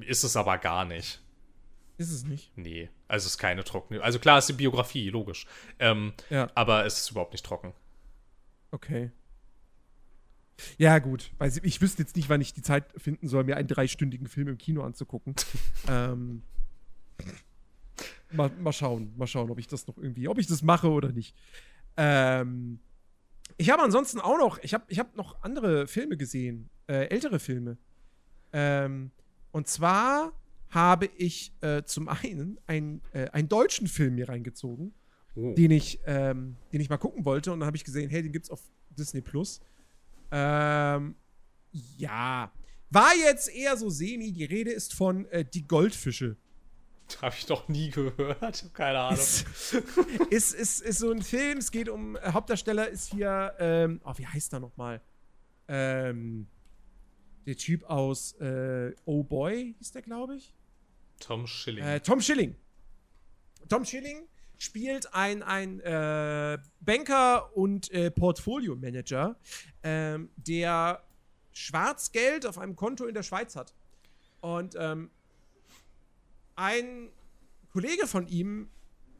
Ist 0.00 0.24
es 0.24 0.34
aber 0.34 0.56
gar 0.56 0.86
nicht. 0.86 1.22
Ist 1.98 2.10
es 2.10 2.24
nicht? 2.24 2.56
Nee. 2.56 2.88
Also 3.06 3.26
es 3.26 3.32
ist 3.32 3.38
keine 3.38 3.64
trockene. 3.64 4.02
Also 4.02 4.18
klar, 4.18 4.38
es 4.38 4.44
ist 4.44 4.56
die 4.56 4.62
Biografie, 4.62 5.10
logisch. 5.10 5.46
Ähm, 5.78 6.14
ja. 6.30 6.50
Aber 6.54 6.86
es 6.86 6.98
ist 6.98 7.10
überhaupt 7.10 7.32
nicht 7.32 7.44
trocken. 7.44 7.74
Okay. 8.70 9.10
Ja, 10.78 10.98
gut. 11.00 11.32
Weil 11.36 11.52
ich 11.62 11.82
wüsste 11.82 12.02
jetzt 12.02 12.16
nicht, 12.16 12.30
wann 12.30 12.40
ich 12.40 12.54
die 12.54 12.62
Zeit 12.62 12.86
finden 12.96 13.28
soll, 13.28 13.44
mir 13.44 13.58
einen 13.58 13.68
dreistündigen 13.68 14.26
Film 14.26 14.48
im 14.48 14.56
Kino 14.56 14.82
anzugucken. 14.82 15.34
ähm 15.88 16.42
mal, 18.32 18.50
mal 18.60 18.72
schauen, 18.72 19.12
mal 19.16 19.26
schauen, 19.26 19.50
ob 19.50 19.58
ich 19.58 19.66
das 19.66 19.86
noch 19.86 19.96
irgendwie, 19.96 20.28
ob 20.28 20.38
ich 20.38 20.46
das 20.46 20.62
mache 20.62 20.90
oder 20.90 21.12
nicht. 21.12 21.34
Ähm, 21.96 22.80
ich 23.56 23.70
habe 23.70 23.82
ansonsten 23.82 24.20
auch 24.20 24.38
noch, 24.38 24.58
ich 24.62 24.74
habe 24.74 24.84
ich 24.88 24.98
hab 24.98 25.16
noch 25.16 25.42
andere 25.42 25.86
Filme 25.86 26.16
gesehen, 26.16 26.70
äh, 26.86 27.08
ältere 27.08 27.38
Filme. 27.38 27.78
Ähm, 28.52 29.10
und 29.50 29.68
zwar 29.68 30.32
habe 30.70 31.06
ich 31.16 31.52
äh, 31.60 31.82
zum 31.84 32.08
einen 32.08 32.58
ein, 32.66 33.02
äh, 33.12 33.28
einen 33.30 33.48
deutschen 33.48 33.86
Film 33.86 34.14
mir 34.14 34.28
reingezogen, 34.28 34.94
oh. 35.34 35.52
den, 35.54 35.70
ich, 35.70 36.00
ähm, 36.06 36.56
den 36.72 36.80
ich 36.80 36.88
mal 36.88 36.96
gucken 36.96 37.24
wollte. 37.24 37.52
Und 37.52 37.60
dann 37.60 37.66
habe 37.66 37.76
ich 37.76 37.84
gesehen, 37.84 38.08
hey, 38.10 38.22
den 38.22 38.32
gibt's 38.32 38.50
auf 38.50 38.62
Disney 38.90 39.20
Plus. 39.20 39.60
Ähm, 40.30 41.14
ja. 41.98 42.50
War 42.90 43.14
jetzt 43.14 43.54
eher 43.54 43.76
so 43.76 43.90
semi. 43.90 44.32
Die 44.32 44.44
Rede 44.44 44.70
ist 44.70 44.94
von 44.94 45.26
äh, 45.26 45.44
Die 45.44 45.66
Goldfische. 45.66 46.36
Habe 47.22 47.34
ich 47.36 47.46
doch 47.46 47.68
nie 47.68 47.90
gehört. 47.90 48.70
Keine 48.74 49.00
Ahnung. 49.00 49.18
Ist, 49.18 49.46
ist, 50.30 50.54
ist, 50.54 50.80
ist, 50.80 50.98
so 50.98 51.10
ein 51.10 51.22
Film. 51.22 51.58
Es 51.58 51.70
geht 51.70 51.88
um. 51.88 52.16
Äh, 52.16 52.32
Hauptdarsteller 52.32 52.88
ist 52.88 53.12
hier. 53.12 53.54
Ähm, 53.58 54.00
oh, 54.04 54.12
wie 54.16 54.26
heißt 54.26 54.52
er 54.52 54.60
nochmal? 54.60 55.00
Ähm, 55.68 56.46
der 57.46 57.56
Typ 57.56 57.84
aus 57.84 58.32
äh, 58.40 58.94
Oh 59.04 59.22
Boy 59.22 59.74
hieß 59.78 59.92
der, 59.92 60.02
glaube 60.02 60.36
ich. 60.36 60.54
Tom 61.20 61.46
Schilling. 61.46 61.84
Äh, 61.84 62.00
Tom 62.00 62.20
Schilling. 62.20 62.56
Tom 63.68 63.84
Schilling 63.84 64.28
spielt 64.58 65.12
ein, 65.12 65.42
ein 65.42 65.80
äh, 65.80 66.58
Banker 66.80 67.56
und 67.56 67.90
äh, 67.90 68.10
Portfolio-Manager, 68.10 69.36
ähm, 69.82 70.30
der 70.36 71.02
Schwarzgeld 71.52 72.46
auf 72.46 72.58
einem 72.58 72.76
Konto 72.76 73.06
in 73.06 73.14
der 73.14 73.22
Schweiz 73.24 73.56
hat. 73.56 73.74
Und 74.40 74.74
ähm, 74.78 75.10
ein 76.62 77.10
Kollege 77.72 78.06
von 78.06 78.28
ihm, 78.28 78.70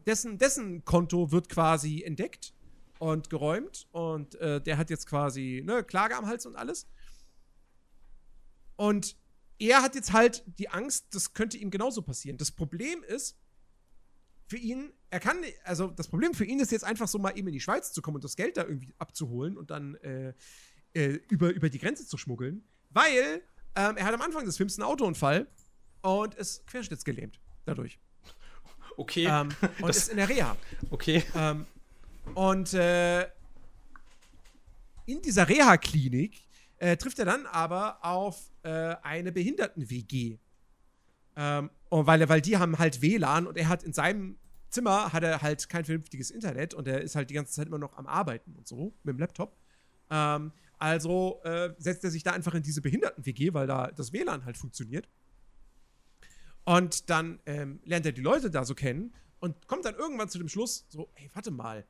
dessen, 0.07 0.39
dessen 0.39 0.85
Konto 0.85 1.33
wird 1.33 1.49
quasi 1.49 2.03
entdeckt 2.03 2.55
und 3.01 3.31
geräumt 3.31 3.89
und 3.91 4.37
äh, 4.37 4.61
der 4.61 4.79
hat 4.79 4.91
jetzt 4.91 5.09
quasi 5.09 5.61
ne, 5.65 5.83
Klage 5.83 6.17
am 6.17 6.27
Hals 6.27 6.47
und 6.47 6.55
alles. 6.55 6.87
Und 8.77 9.17
er 9.59 9.83
hat 9.83 9.97
jetzt 9.97 10.13
halt 10.13 10.45
die 10.59 10.69
Angst, 10.69 11.07
das 11.15 11.35
könnte 11.35 11.59
ihm 11.59 11.71
genauso 11.71 12.03
passieren. 12.03 12.37
Das 12.37 12.53
Problem 12.53 13.03
ist, 13.03 13.37
für 14.47 14.57
ihn, 14.57 14.93
er 15.11 15.19
kann, 15.19 15.39
also 15.65 15.89
das 15.89 16.07
Problem 16.07 16.35
für 16.35 16.45
ihn 16.45 16.61
ist 16.61 16.71
jetzt 16.71 16.85
einfach 16.85 17.09
so 17.09 17.19
mal 17.19 17.37
eben 17.37 17.49
in 17.49 17.55
die 17.55 17.61
Schweiz 17.61 17.93
zu 17.93 18.03
kommen 18.03 18.17
und 18.17 18.25
das 18.25 18.37
Geld 18.37 18.57
da 18.57 18.65
irgendwie 18.65 18.95
abzuholen 18.99 19.57
und 19.57 19.71
dann 19.71 19.97
äh, 19.97 20.33
äh, 20.95 21.19
über, 21.29 21.53
über 21.53 21.71
die 21.71 21.79
Grenze 21.79 22.07
zu 22.07 22.17
schmuggeln, 22.17 22.65
weil 22.91 23.43
ähm, 23.75 23.97
er 23.97 24.05
hat 24.05 24.15
am 24.15 24.21
Anfang 24.21 24.45
des 24.45 24.57
Films 24.57 24.79
einen 24.79 24.87
Autounfall 24.89 25.49
und 26.03 26.35
ist 26.35 26.67
querschnittsgelähmt 26.67 27.41
dadurch. 27.65 27.99
Okay. 28.97 29.27
Ähm, 29.27 29.49
und 29.81 29.89
das, 29.89 29.97
ist 29.97 30.09
in 30.09 30.17
der 30.19 30.29
Reha. 30.29 30.57
Okay. 30.91 31.25
Ähm, 31.35 31.67
und 32.35 32.75
äh, 32.75 33.23
in 35.07 35.21
dieser 35.23 35.49
Reha-Klinik 35.49 36.43
äh, 36.79 36.97
trifft 36.97 37.19
er 37.19 37.25
dann 37.25 37.47
aber 37.47 38.05
auf 38.05 38.51
äh, 38.63 38.95
eine 39.03 39.33
Behinderten-WG. 39.33 40.39
Ähm, 41.37 41.71
und 41.89 42.07
weil, 42.07 42.29
weil 42.29 42.41
die 42.41 42.59
haben 42.59 42.79
halt 42.79 43.01
WLAN 43.01 43.47
und 43.47 43.57
er 43.57 43.69
hat 43.69 43.83
in 43.83 43.93
seinem 43.93 44.37
Zimmer 44.69 45.13
hat 45.13 45.23
er 45.23 45.43
halt 45.43 45.69
kein 45.69 45.85
vernünftiges 45.85 46.31
Internet 46.31 46.75
und 46.75 46.89
er 46.89 47.03
ist 47.03 47.15
halt 47.15 47.31
die 47.31 47.35
ganze 47.35 47.53
Zeit 47.53 47.67
immer 47.67 47.79
noch 47.79 47.97
am 47.97 48.07
Arbeiten 48.07 48.55
und 48.57 48.67
so 48.67 48.95
mit 49.03 49.15
dem 49.15 49.19
Laptop. 49.19 49.57
Ähm, 50.11 50.53
also 50.79 51.41
äh, 51.45 51.75
setzt 51.79 52.05
er 52.05 52.11
sich 52.11 52.23
da 52.23 52.33
einfach 52.33 52.55
in 52.55 52.63
diese 52.63 52.81
Behinderten-WG, 52.81 53.55
weil 53.55 53.67
da 53.67 53.91
das 53.91 54.13
WLAN 54.13 54.45
halt 54.45 54.57
funktioniert. 54.57 55.09
Und 56.65 57.11
dann 57.11 57.41
ähm, 57.47 57.81
lernt 57.85 58.07
er 58.07 58.13
die 58.13 58.21
Leute 58.21 58.51
da 58.51 58.65
so 58.65 58.75
kennen 58.75 59.13
und 59.41 59.67
kommt 59.67 59.85
dann 59.85 59.97
irgendwann 59.97 60.29
zu 60.29 60.39
dem 60.39 60.49
Schluss, 60.49 60.87
so, 60.89 61.11
hey, 61.15 61.31
warte 61.35 61.51
mal. 61.51 61.85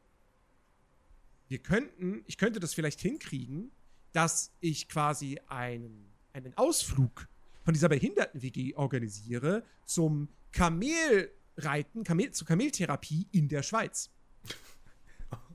Wir 1.49 1.59
könnten, 1.59 2.25
ich 2.27 2.39
könnte 2.39 2.61
das 2.61 2.73
vielleicht 2.73 3.01
hinkriegen, 3.01 3.71
dass 4.13 4.53
ich 4.61 4.89
quasi 4.89 5.39
einen, 5.49 6.11
einen 6.33 6.57
Ausflug 6.57 7.29
von 7.65 7.75
dieser 7.75 7.91
Behinderten-WG 7.91 8.75
organisiere 8.75 9.63
zum 9.85 10.29
Kamelreiten, 10.53 12.05
Kamel, 12.05 12.31
zur 12.31 12.47
Kameltherapie 12.47 13.29
in 13.33 13.49
der 13.49 13.63
Schweiz. 13.63 14.11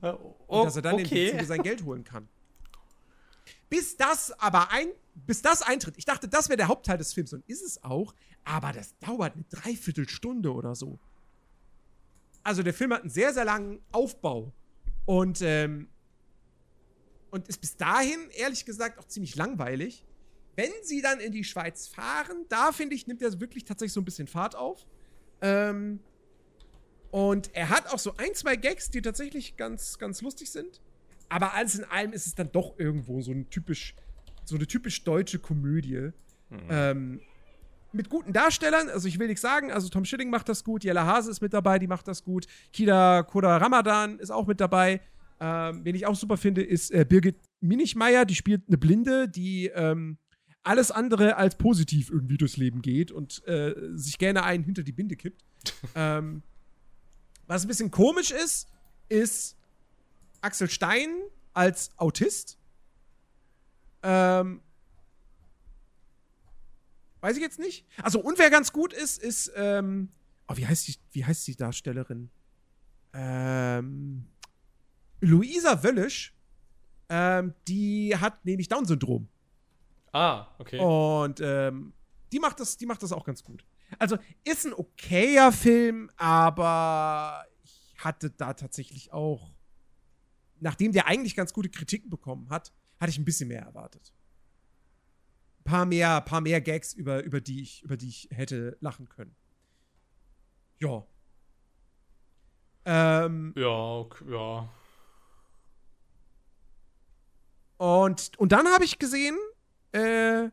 Und 0.46 0.66
dass 0.66 0.76
er 0.76 0.82
dann 0.82 0.94
okay. 0.94 1.30
im 1.30 1.44
sein 1.44 1.62
Geld 1.62 1.82
holen 1.84 2.04
kann. 2.04 2.28
Bis 3.68 3.96
das 3.96 4.30
aber 4.38 4.70
ein, 4.70 4.88
bis 5.26 5.42
das 5.42 5.62
eintritt. 5.62 5.96
Ich 5.96 6.04
dachte, 6.04 6.28
das 6.28 6.48
wäre 6.48 6.56
der 6.56 6.68
Hauptteil 6.68 6.98
des 6.98 7.12
Films 7.12 7.32
und 7.32 7.44
ist 7.48 7.62
es 7.62 7.82
auch, 7.82 8.14
aber 8.44 8.72
das 8.72 8.96
dauert 8.98 9.34
eine 9.34 9.44
Dreiviertelstunde 9.44 10.52
oder 10.52 10.74
so. 10.74 10.98
Also 12.42 12.62
der 12.62 12.74
Film 12.74 12.92
hat 12.92 13.02
einen 13.02 13.10
sehr, 13.10 13.34
sehr 13.34 13.44
langen 13.44 13.80
Aufbau 13.92 14.52
und, 15.04 15.42
ähm, 15.42 15.88
und 17.30 17.48
ist 17.48 17.60
bis 17.60 17.76
dahin, 17.76 18.30
ehrlich 18.36 18.64
gesagt, 18.64 18.98
auch 18.98 19.06
ziemlich 19.06 19.36
langweilig. 19.36 20.04
Wenn 20.56 20.72
sie 20.82 21.02
dann 21.02 21.20
in 21.20 21.32
die 21.32 21.44
Schweiz 21.44 21.88
fahren, 21.88 22.46
da 22.48 22.72
finde 22.72 22.94
ich, 22.94 23.06
nimmt 23.06 23.22
er 23.22 23.40
wirklich 23.40 23.64
tatsächlich 23.64 23.92
so 23.92 24.00
ein 24.00 24.04
bisschen 24.04 24.26
Fahrt 24.26 24.56
auf. 24.56 24.86
Ähm, 25.40 26.00
und 27.10 27.54
er 27.54 27.70
hat 27.70 27.92
auch 27.92 27.98
so 27.98 28.16
ein, 28.16 28.34
zwei 28.34 28.56
Gags, 28.56 28.90
die 28.90 29.00
tatsächlich 29.00 29.56
ganz, 29.56 29.98
ganz 29.98 30.20
lustig 30.20 30.50
sind. 30.50 30.80
Aber 31.28 31.54
alles 31.54 31.74
in 31.76 31.84
allem 31.84 32.12
ist 32.12 32.26
es 32.26 32.34
dann 32.34 32.50
doch 32.52 32.78
irgendwo 32.78 33.20
so 33.20 33.32
ein 33.32 33.48
typisch, 33.50 33.94
so 34.48 34.56
eine 34.56 34.66
typisch 34.66 35.04
deutsche 35.04 35.38
Komödie. 35.38 36.10
Mhm. 36.50 36.58
Ähm, 36.68 37.20
mit 37.92 38.10
guten 38.10 38.32
Darstellern, 38.32 38.88
also 38.88 39.08
ich 39.08 39.18
will 39.18 39.28
nichts 39.28 39.40
sagen, 39.40 39.72
also 39.72 39.88
Tom 39.88 40.04
Schilling 40.04 40.30
macht 40.30 40.48
das 40.48 40.62
gut, 40.62 40.84
Jella 40.84 41.06
Hase 41.06 41.30
ist 41.30 41.40
mit 41.40 41.54
dabei, 41.54 41.78
die 41.78 41.86
macht 41.86 42.06
das 42.06 42.22
gut, 42.22 42.46
Kida 42.72 43.22
Koda 43.22 43.56
Ramadan 43.56 44.18
ist 44.18 44.30
auch 44.30 44.46
mit 44.46 44.60
dabei. 44.60 45.00
Ähm, 45.40 45.84
wen 45.84 45.94
ich 45.94 46.04
auch 46.06 46.16
super 46.16 46.36
finde, 46.36 46.62
ist 46.62 46.90
äh, 46.90 47.06
Birgit 47.08 47.36
Minichmeier, 47.60 48.24
die 48.24 48.34
spielt 48.34 48.62
eine 48.68 48.76
Blinde, 48.76 49.28
die 49.28 49.68
ähm, 49.68 50.18
alles 50.62 50.90
andere 50.90 51.36
als 51.36 51.56
positiv 51.56 52.10
irgendwie 52.10 52.36
durchs 52.36 52.56
Leben 52.56 52.82
geht 52.82 53.10
und 53.10 53.46
äh, 53.46 53.74
sich 53.94 54.18
gerne 54.18 54.42
einen 54.42 54.64
hinter 54.64 54.82
die 54.82 54.92
Binde 54.92 55.16
kippt. 55.16 55.42
ähm, 55.94 56.42
was 57.46 57.64
ein 57.64 57.68
bisschen 57.68 57.90
komisch 57.90 58.30
ist, 58.30 58.68
ist 59.08 59.56
Axel 60.40 60.68
Stein 60.68 61.08
als 61.54 61.90
Autist. 61.96 62.57
Ähm, 64.02 64.62
weiß 67.20 67.36
ich 67.36 67.42
jetzt 67.42 67.58
nicht. 67.58 67.86
Also, 68.02 68.20
und 68.20 68.38
wer 68.38 68.50
ganz 68.50 68.72
gut 68.72 68.92
ist, 68.92 69.18
ist, 69.22 69.52
ähm, 69.56 70.10
oh, 70.48 70.56
wie 70.56 70.66
heißt 70.66 70.88
die, 70.88 70.96
wie 71.12 71.24
heißt 71.24 71.46
die 71.46 71.56
Darstellerin? 71.56 72.30
Ähm, 73.12 74.28
Luisa 75.20 75.82
Wöllisch, 75.82 76.34
ähm, 77.08 77.54
die 77.66 78.16
hat 78.16 78.44
nämlich 78.44 78.68
Down-Syndrom. 78.68 79.28
Ah, 80.12 80.46
okay. 80.58 80.78
Und 80.78 81.40
ähm, 81.40 81.92
die, 82.32 82.38
macht 82.38 82.60
das, 82.60 82.76
die 82.76 82.86
macht 82.86 83.02
das 83.02 83.12
auch 83.12 83.24
ganz 83.24 83.42
gut. 83.42 83.64
Also 83.98 84.18
ist 84.44 84.66
ein 84.66 84.74
okayer 84.74 85.50
Film, 85.52 86.10
aber 86.16 87.44
ich 87.64 87.94
hatte 87.98 88.30
da 88.30 88.52
tatsächlich 88.52 89.12
auch, 89.12 89.50
nachdem 90.60 90.92
der 90.92 91.06
eigentlich 91.06 91.34
ganz 91.34 91.52
gute 91.52 91.70
Kritiken 91.70 92.10
bekommen 92.10 92.50
hat, 92.50 92.72
hatte 93.00 93.10
ich 93.10 93.18
ein 93.18 93.24
bisschen 93.24 93.48
mehr 93.48 93.62
erwartet. 93.62 94.12
Ein 95.60 95.64
paar 95.64 95.86
mehr, 95.86 96.20
paar 96.20 96.40
mehr 96.40 96.60
Gags, 96.60 96.92
über, 96.92 97.22
über, 97.22 97.40
die 97.40 97.62
ich, 97.62 97.82
über 97.82 97.96
die 97.96 98.08
ich 98.08 98.28
hätte 98.30 98.76
lachen 98.80 99.08
können. 99.08 99.34
Ja. 100.78 101.06
Ähm, 102.84 103.52
ja, 103.56 103.68
okay, 103.68 104.24
ja. 104.30 104.72
Und, 107.76 108.36
und 108.38 108.52
dann 108.52 108.66
habe 108.68 108.84
ich 108.84 108.98
gesehen, 108.98 109.36
äh, 109.92 110.50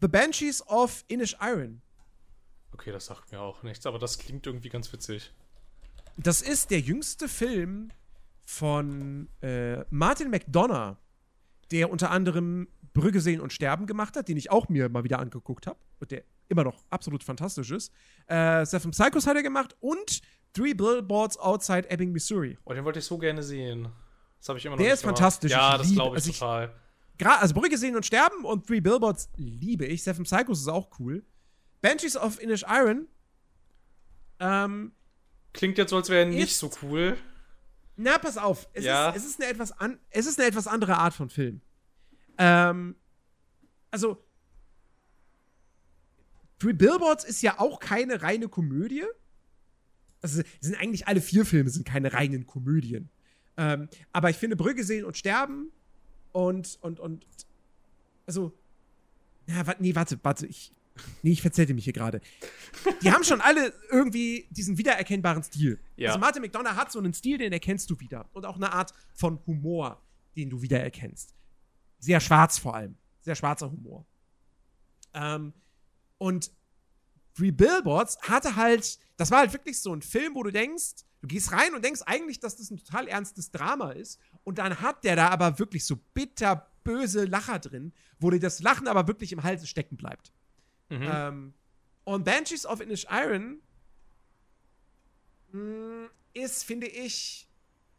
The 0.00 0.08
Banshees 0.08 0.66
of 0.68 1.04
Inish 1.08 1.36
Iron. 1.40 1.82
Okay, 2.72 2.92
das 2.92 3.06
sagt 3.06 3.32
mir 3.32 3.40
auch 3.40 3.62
nichts, 3.62 3.86
aber 3.86 3.98
das 3.98 4.18
klingt 4.18 4.46
irgendwie 4.46 4.68
ganz 4.68 4.92
witzig. 4.92 5.32
Das 6.16 6.42
ist 6.42 6.70
der 6.70 6.80
jüngste 6.80 7.28
Film 7.28 7.90
von 8.46 9.28
äh, 9.42 9.84
Martin 9.90 10.30
McDonough, 10.30 10.96
der 11.72 11.90
unter 11.90 12.10
anderem 12.12 12.68
Brügge 12.94 13.20
sehen 13.20 13.40
und 13.40 13.52
sterben 13.52 13.86
gemacht 13.86 14.16
hat, 14.16 14.28
den 14.28 14.36
ich 14.36 14.50
auch 14.50 14.68
mir 14.68 14.88
mal 14.88 15.02
wieder 15.04 15.18
angeguckt 15.18 15.66
habe 15.66 15.78
und 15.98 16.12
der 16.12 16.22
immer 16.48 16.62
noch 16.62 16.84
absolut 16.88 17.24
fantastisch 17.24 17.72
ist. 17.72 17.92
Äh, 18.28 18.64
Seven 18.64 18.92
Psychos 18.92 19.26
hat 19.26 19.36
er 19.36 19.42
gemacht 19.42 19.76
und 19.80 20.20
Three 20.54 20.72
Billboards 20.74 21.36
Outside 21.38 21.90
Ebbing, 21.90 22.12
Missouri. 22.12 22.56
Oh, 22.64 22.72
den 22.72 22.84
wollte 22.84 23.00
ich 23.00 23.04
so 23.04 23.18
gerne 23.18 23.42
sehen. 23.42 23.88
Das 24.38 24.48
habe 24.48 24.58
ich 24.60 24.64
immer 24.64 24.76
noch 24.76 24.82
Der 24.82 24.94
ist 24.94 25.02
gemacht. 25.02 25.18
fantastisch. 25.18 25.50
Ja, 25.50 25.72
Ich 25.74 25.82
das 25.82 25.92
glaube 25.92 26.16
ich 26.18 26.24
also 26.24 26.32
total. 26.32 26.72
Also 27.40 27.54
Brügge 27.54 27.76
sehen 27.76 27.96
und 27.96 28.06
sterben 28.06 28.44
und 28.44 28.64
Three 28.66 28.80
Billboards 28.80 29.28
liebe 29.36 29.84
ich. 29.86 30.04
Seven 30.04 30.24
Psychos 30.24 30.60
ist 30.60 30.68
auch 30.68 30.88
cool. 31.00 31.24
Banshees 31.80 32.16
of 32.16 32.40
Inish 32.40 32.64
Iron. 32.68 33.08
Ähm, 34.38 34.92
Klingt 35.52 35.78
jetzt 35.78 35.90
so, 35.90 35.96
als 35.96 36.08
wäre 36.10 36.20
er 36.20 36.26
nicht 36.26 36.56
so 36.56 36.70
cool. 36.82 37.16
Na, 37.96 38.18
pass 38.18 38.36
auf. 38.36 38.68
Es, 38.72 38.84
Ja. 38.84 39.10
ist, 39.10 39.24
es, 39.24 39.30
ist 39.30 39.40
eine 39.40 39.50
etwas 39.50 39.72
an, 39.72 39.98
es 40.10 40.26
ist 40.26 40.38
eine 40.38 40.48
etwas 40.48 40.66
andere 40.66 40.96
Art 40.98 41.14
von 41.14 41.30
Film. 41.30 41.60
Ähm, 42.38 42.96
also, 43.90 44.22
Three 46.58 46.72
Billboards 46.72 47.24
ist 47.24 47.42
ja 47.42 47.58
auch 47.58 47.80
keine 47.80 48.22
reine 48.22 48.48
Komödie. 48.48 49.04
Also, 50.22 50.40
es 50.40 50.46
sind 50.68 50.76
eigentlich 50.80 51.06
alle 51.06 51.20
vier 51.20 51.44
Filme 51.44 51.70
sind 51.70 51.86
keine 51.86 52.12
reinen 52.12 52.46
Komödien. 52.46 53.10
Ähm, 53.58 53.88
aber 54.12 54.30
ich 54.30 54.36
finde 54.36 54.56
Brügge 54.56 54.84
sehen 54.84 55.04
und 55.04 55.16
sterben 55.16 55.70
und, 56.32 56.78
und, 56.82 57.00
und, 57.00 57.26
also, 58.26 58.52
ja, 59.46 59.66
warte, 59.66 59.82
nee, 59.82 59.94
warte, 59.94 60.18
warte, 60.22 60.46
ich, 60.46 60.72
nee, 61.22 61.32
ich 61.32 61.42
verzählte 61.42 61.74
mich 61.74 61.84
hier 61.84 61.92
gerade. 61.92 62.20
Die 63.02 63.10
haben 63.10 63.24
schon 63.24 63.40
alle 63.40 63.72
irgendwie 63.90 64.46
diesen 64.50 64.78
wiedererkennbaren 64.78 65.42
Stil. 65.42 65.78
Ja. 65.96 66.08
Also 66.08 66.20
Martin 66.20 66.42
McDonough 66.42 66.76
hat 66.76 66.92
so 66.92 66.98
einen 66.98 67.14
Stil, 67.14 67.38
den 67.38 67.52
erkennst 67.52 67.90
du 67.90 67.98
wieder. 68.00 68.28
Und 68.32 68.44
auch 68.46 68.56
eine 68.56 68.72
Art 68.72 68.92
von 69.14 69.38
Humor, 69.46 70.02
den 70.36 70.50
du 70.50 70.62
wiedererkennst. 70.62 71.34
Sehr 71.98 72.20
schwarz 72.20 72.58
vor 72.58 72.74
allem. 72.74 72.96
Sehr 73.20 73.34
schwarzer 73.34 73.70
Humor. 73.70 74.06
Ähm, 75.14 75.52
und 76.18 76.50
Three 77.36 77.50
Billboards 77.50 78.18
hatte 78.22 78.56
halt, 78.56 78.98
das 79.16 79.30
war 79.30 79.40
halt 79.40 79.52
wirklich 79.52 79.80
so 79.80 79.92
ein 79.92 80.00
Film, 80.00 80.34
wo 80.34 80.42
du 80.42 80.50
denkst, 80.50 81.04
du 81.20 81.28
gehst 81.28 81.52
rein 81.52 81.74
und 81.74 81.84
denkst 81.84 82.00
eigentlich, 82.06 82.40
dass 82.40 82.56
das 82.56 82.70
ein 82.70 82.78
total 82.78 83.08
ernstes 83.08 83.50
Drama 83.50 83.90
ist. 83.90 84.18
Und 84.44 84.58
dann 84.58 84.80
hat 84.80 85.04
der 85.04 85.16
da 85.16 85.28
aber 85.28 85.58
wirklich 85.58 85.84
so 85.84 85.96
bitterböse 86.14 87.24
Lacher 87.24 87.58
drin, 87.58 87.92
wo 88.18 88.30
dir 88.30 88.40
das 88.40 88.60
Lachen 88.60 88.88
aber 88.88 89.06
wirklich 89.06 89.32
im 89.32 89.42
Halse 89.42 89.66
stecken 89.66 89.96
bleibt. 89.96 90.32
Mhm. 90.88 91.02
Ähm, 91.02 91.54
und 92.04 92.24
Banshees 92.24 92.66
of 92.66 92.80
Inish 92.80 93.06
Iron 93.10 93.60
mh, 95.52 96.08
ist, 96.34 96.64
finde 96.64 96.86
ich, 96.86 97.48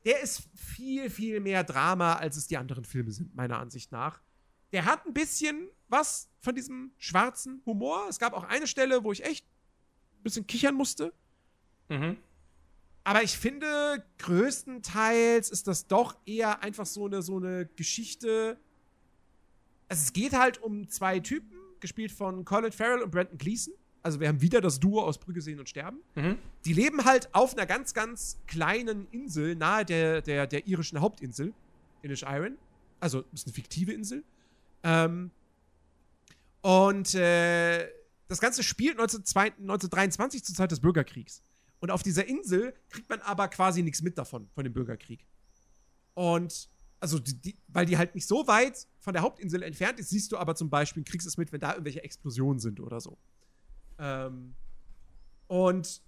der 0.05 0.21
ist 0.21 0.43
viel, 0.55 1.09
viel 1.09 1.39
mehr 1.39 1.63
Drama, 1.63 2.13
als 2.13 2.37
es 2.37 2.47
die 2.47 2.57
anderen 2.57 2.85
Filme 2.85 3.11
sind, 3.11 3.35
meiner 3.35 3.59
Ansicht 3.59 3.91
nach. 3.91 4.21
Der 4.71 4.85
hat 4.85 5.05
ein 5.05 5.13
bisschen 5.13 5.69
was 5.89 6.29
von 6.39 6.55
diesem 6.55 6.91
schwarzen 6.97 7.61
Humor. 7.65 8.07
Es 8.09 8.19
gab 8.19 8.33
auch 8.33 8.43
eine 8.43 8.67
Stelle, 8.67 9.03
wo 9.03 9.11
ich 9.11 9.23
echt 9.23 9.45
ein 9.45 10.23
bisschen 10.23 10.47
kichern 10.47 10.75
musste. 10.75 11.13
Mhm. 11.89 12.17
Aber 13.03 13.23
ich 13.23 13.37
finde, 13.37 14.05
größtenteils 14.17 15.49
ist 15.49 15.67
das 15.67 15.87
doch 15.87 16.17
eher 16.25 16.61
einfach 16.61 16.85
so 16.85 17.05
eine, 17.05 17.21
so 17.21 17.37
eine 17.37 17.65
Geschichte. 17.65 18.59
Also 19.87 20.03
es 20.03 20.13
geht 20.13 20.33
halt 20.33 20.61
um 20.61 20.89
zwei 20.89 21.19
Typen, 21.21 21.57
gespielt 21.81 22.11
von 22.11 22.45
Colin 22.45 22.71
Farrell 22.71 23.01
und 23.01 23.11
Brandon 23.11 23.37
Gleason. 23.37 23.73
Also 24.03 24.19
wir 24.19 24.27
haben 24.27 24.41
wieder 24.41 24.61
das 24.61 24.79
Duo 24.79 25.01
aus 25.01 25.17
Brügge 25.17 25.41
sehen 25.41 25.59
und 25.59 25.67
sterben. 25.67 25.99
Mhm. 26.15 26.37
Die 26.65 26.73
leben 26.73 27.03
halt 27.03 27.33
auf 27.33 27.53
einer 27.53 27.65
ganz, 27.65 27.93
ganz 27.93 28.39
kleinen 28.47 29.07
Insel 29.11 29.55
nahe 29.55 29.83
der, 29.85 30.21
der, 30.21 30.47
der 30.47 30.67
irischen 30.67 31.01
Hauptinsel, 31.01 31.53
Inish 32.03 32.23
Iron. 32.23 32.57
Also 32.99 33.23
ist 33.33 33.47
eine 33.47 33.53
fiktive 33.53 33.91
Insel. 33.91 34.23
Ähm, 34.83 35.31
und 36.61 37.15
äh, 37.15 37.87
das 38.27 38.39
Ganze 38.39 38.63
spielt 38.63 38.93
1902 38.93 39.61
1923 39.61 40.43
zur 40.43 40.55
Zeit 40.55 40.71
des 40.71 40.79
Bürgerkriegs. 40.79 41.41
Und 41.79 41.91
auf 41.91 42.03
dieser 42.03 42.27
Insel 42.27 42.73
kriegt 42.89 43.09
man 43.09 43.21
aber 43.21 43.47
quasi 43.47 43.83
nichts 43.83 44.01
mit 44.01 44.17
davon, 44.17 44.49
von 44.53 44.63
dem 44.63 44.73
Bürgerkrieg. 44.73 45.25
Und, 46.13 46.69
also, 46.99 47.19
die, 47.19 47.35
die, 47.39 47.57
weil 47.67 47.85
die 47.85 47.97
halt 47.97 48.15
nicht 48.15 48.27
so 48.27 48.47
weit 48.47 48.87
von 48.99 49.13
der 49.13 49.21
Hauptinsel 49.21 49.61
entfernt 49.63 49.99
ist, 49.99 50.09
siehst 50.09 50.31
du 50.31 50.37
aber 50.37 50.55
zum 50.55 50.69
Beispiel, 50.69 51.03
kriegst 51.03 51.27
es 51.27 51.37
mit, 51.37 51.51
wenn 51.51 51.59
da 51.59 51.71
irgendwelche 51.71 52.03
Explosionen 52.03 52.59
sind 52.59 52.79
oder 52.79 52.99
so. 52.99 53.17
Ähm, 53.99 54.55
und 55.47 56.01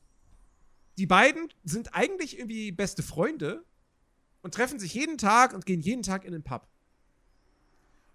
die 0.97 1.05
beiden 1.05 1.49
sind 1.63 1.95
eigentlich 1.95 2.37
irgendwie 2.37 2.71
beste 2.71 3.03
Freunde 3.03 3.63
und 4.41 4.53
treffen 4.53 4.79
sich 4.79 4.93
jeden 4.93 5.17
Tag 5.17 5.53
und 5.53 5.65
gehen 5.65 5.81
jeden 5.81 6.03
Tag 6.03 6.25
in 6.25 6.33
den 6.33 6.43
Pub. 6.43 6.67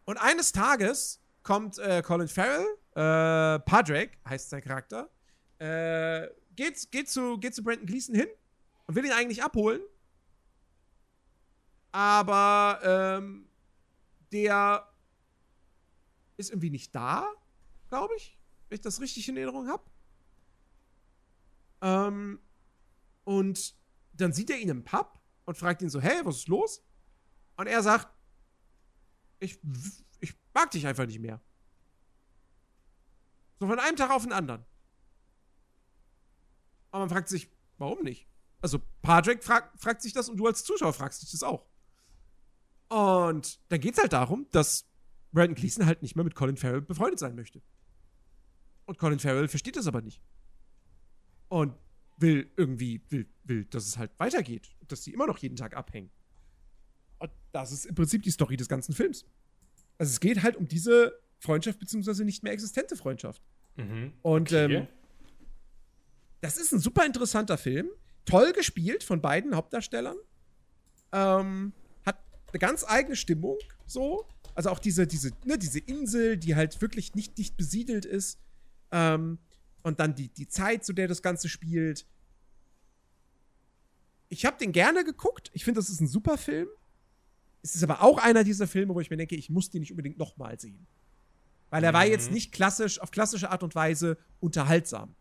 Und 0.05 0.19
eines 0.19 0.53
Tages 0.53 1.21
kommt 1.43 1.79
äh, 1.79 2.03
Colin 2.03 2.29
Farrell, 2.29 2.67
äh, 2.93 3.59
Padraig 3.61 4.19
heißt 4.29 4.51
sein 4.51 4.63
Charakter, 4.63 5.11
äh, 5.59 6.29
geht, 6.57 6.91
geht, 6.91 7.09
zu, 7.09 7.39
geht 7.39 7.55
zu 7.55 7.63
Brandon 7.63 7.87
Gleason 7.87 8.15
hin 8.15 8.29
und 8.87 8.95
will 8.95 9.05
ihn 9.05 9.13
eigentlich 9.13 9.43
abholen. 9.43 9.81
Aber 11.95 12.81
ähm, 12.83 13.49
der 14.33 14.93
ist 16.37 16.51
irgendwie 16.51 16.71
nicht 16.71 16.93
da, 16.93 17.33
glaube 17.89 18.13
ich, 18.17 18.37
wenn 18.69 18.75
ich 18.75 18.81
das 18.81 19.01
richtig 19.01 19.29
in 19.29 19.37
Erinnerung 19.37 19.69
habe. 19.69 19.85
Ähm, 21.83 22.41
und 23.23 23.77
dann 24.13 24.33
sieht 24.33 24.51
er 24.51 24.59
ihn 24.59 24.71
im 24.71 24.83
Pub 24.83 25.21
und 25.45 25.57
fragt 25.57 25.83
ihn 25.83 25.89
so, 25.89 26.01
hey, 26.01 26.21
was 26.25 26.39
ist 26.39 26.49
los? 26.49 26.85
Und 27.57 27.69
er 27.69 27.81
sagt, 27.81 28.13
ich, 29.39 29.61
ich 30.19 30.35
mag 30.53 30.73
dich 30.73 30.89
einfach 30.89 31.07
nicht 31.07 31.21
mehr. 31.21 31.41
So 33.61 33.69
von 33.69 33.79
einem 33.79 33.97
Tag 33.97 34.11
auf 34.11 34.25
den 34.25 34.33
anderen. 34.33 34.67
Und 36.91 36.99
man 36.99 37.09
fragt 37.09 37.29
sich, 37.29 37.49
warum 37.79 38.03
nicht? 38.03 38.27
Also 38.61 38.81
Patrick 39.01 39.45
frag, 39.45 39.81
fragt 39.81 40.03
sich 40.03 40.13
das 40.13 40.29
und 40.29 40.39
du 40.39 40.49
als 40.49 40.65
Zuschauer 40.65 40.93
fragst 40.93 41.23
dich 41.23 41.31
das 41.31 41.45
auch. 41.45 41.65
Und 42.89 43.61
dann 43.71 43.81
geht's 43.81 43.99
halt 43.99 44.13
darum, 44.13 44.47
dass 44.51 44.87
Brandon 45.33 45.55
Gleason 45.55 45.87
halt 45.87 46.03
nicht 46.03 46.17
mehr 46.17 46.25
mit 46.25 46.35
Colin 46.35 46.57
Farrell 46.57 46.83
befreundet 46.83 47.19
sein 47.19 47.35
möchte. 47.35 47.61
Und 48.87 48.99
Colin 48.99 49.19
Farrell 49.19 49.49
versteht 49.49 49.77
das 49.77 49.87
aber 49.87 50.03
nicht. 50.03 50.21
Und 51.49 51.75
will 52.19 52.51
irgendwie, 52.57 53.03
will, 53.09 53.27
will, 53.45 53.65
dass 53.65 53.87
es 53.87 53.99
halt 53.99 54.13
weitergeht. 54.19 54.71
Dass 54.87 55.03
sie 55.03 55.13
immer 55.13 55.27
noch 55.27 55.39
jeden 55.39 55.57
Tag 55.57 55.77
abhängen. 55.77 56.11
Und 57.19 57.31
das 57.53 57.73
ist 57.73 57.87
im 57.87 57.95
Prinzip 57.95 58.23
die 58.23 58.31
Story 58.31 58.57
des 58.57 58.69
ganzen 58.69 58.95
Films. 58.95 59.25
Also 59.99 60.11
es 60.11 60.21
geht 60.21 60.43
halt 60.43 60.57
um 60.57 60.69
diese 60.69 61.19
Freundschaft, 61.39 61.79
beziehungsweise 61.79 62.25
nicht 62.25 62.43
mehr 62.43 62.53
existente 62.53 62.97
Freundschaft. 62.97 63.43
Mhm. 63.77 64.13
Und 64.23 64.53
Okay. 64.53 64.75
ähm, 64.77 64.89
das 66.41 66.59
ist 66.59 66.73
ein 66.73 66.79
super 66.81 67.07
interessanter 67.07 67.57
Film. 67.57 67.89
Toll 68.27 68.53
gespielt 68.53 69.03
von 69.03 69.21
beiden 69.21 69.55
Hauptdarstellern. 69.57 70.17
Ähm, 71.13 71.73
eine 72.55 72.61
ganz 72.61 72.85
eigene 72.87 73.17
Stimmung, 73.17 73.59
so. 73.87 74.27
Also 74.55 74.71
auch 74.71 74.79
diese, 74.79 75.07
diese, 75.07 75.33
ne, 75.45 75.59
diese 75.59 75.81
Insel, 75.81 76.37
die 76.37 76.55
halt 76.55 76.81
wirklich 76.81 77.15
nicht 77.17 77.37
dicht 77.37 77.57
besiedelt 77.57 78.05
ist. 78.05 78.39
Ähm, 78.93 79.39
und 79.83 79.99
dann 79.99 80.15
die, 80.15 80.29
die 80.29 80.47
Zeit, 80.49 80.85
zu 80.85 80.93
der 80.93 81.09
das 81.09 81.21
Ganze 81.21 81.49
spielt. 81.49 82.07
Ich 84.29 84.45
habe 84.47 84.57
den 84.59 84.73
gerne 84.73 85.05
geguckt. 85.05 85.51
Ich 85.53 85.65
finde, 85.65 85.81
das 85.81 85.89
ist 85.91 86.01
ein 86.01 86.07
super 86.09 86.39
Film. 86.39 86.69
Es 87.63 87.75
ist 87.75 87.83
aber 87.83 88.03
auch 88.03 88.19
einer 88.19 88.45
dieser 88.45 88.67
Filme, 88.69 88.95
wo 88.95 89.01
ich 89.01 89.11
mir 89.11 89.17
denke, 89.17 89.35
ich 89.37 89.51
muss 89.51 89.71
den 89.71 89.81
nicht 89.81 89.91
unbedingt 89.91 90.19
nochmal 90.19 90.59
sehen. 90.61 90.87
Weil 91.71 91.83
er 91.83 91.93
war 91.93 92.05
Mhm. 92.05 92.11
jetzt 92.13 92.31
nicht 92.31 92.53
klassisch, 92.53 93.01
auf 93.01 93.11
klassische 93.11 93.51
Art 93.51 93.63
und 93.63 93.75
Weise 93.75 94.17
unterhaltsam. 94.41 95.15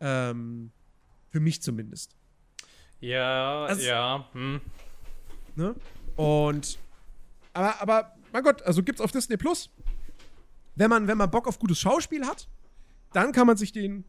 Ähm, 0.00 0.70
für 1.30 1.40
mich 1.40 1.60
zumindest. 1.62 2.14
Ja, 3.00 3.64
Also- 3.64 3.82
ja. 3.82 4.28
Hm. 4.32 4.60
Ne? 5.56 5.74
Und 6.16 6.78
aber, 7.52 7.80
aber, 7.80 8.16
mein 8.32 8.42
Gott, 8.42 8.62
also 8.62 8.82
gibt's 8.82 9.00
auf 9.00 9.12
Disney 9.12 9.36
Plus. 9.36 9.70
Wenn 10.74 10.90
man, 10.90 11.06
wenn 11.06 11.16
man 11.16 11.30
Bock 11.30 11.46
auf 11.46 11.58
gutes 11.58 11.78
Schauspiel 11.78 12.26
hat, 12.26 12.48
dann 13.12 13.32
kann 13.32 13.46
man 13.46 13.56
sich 13.56 13.72
den 13.72 14.04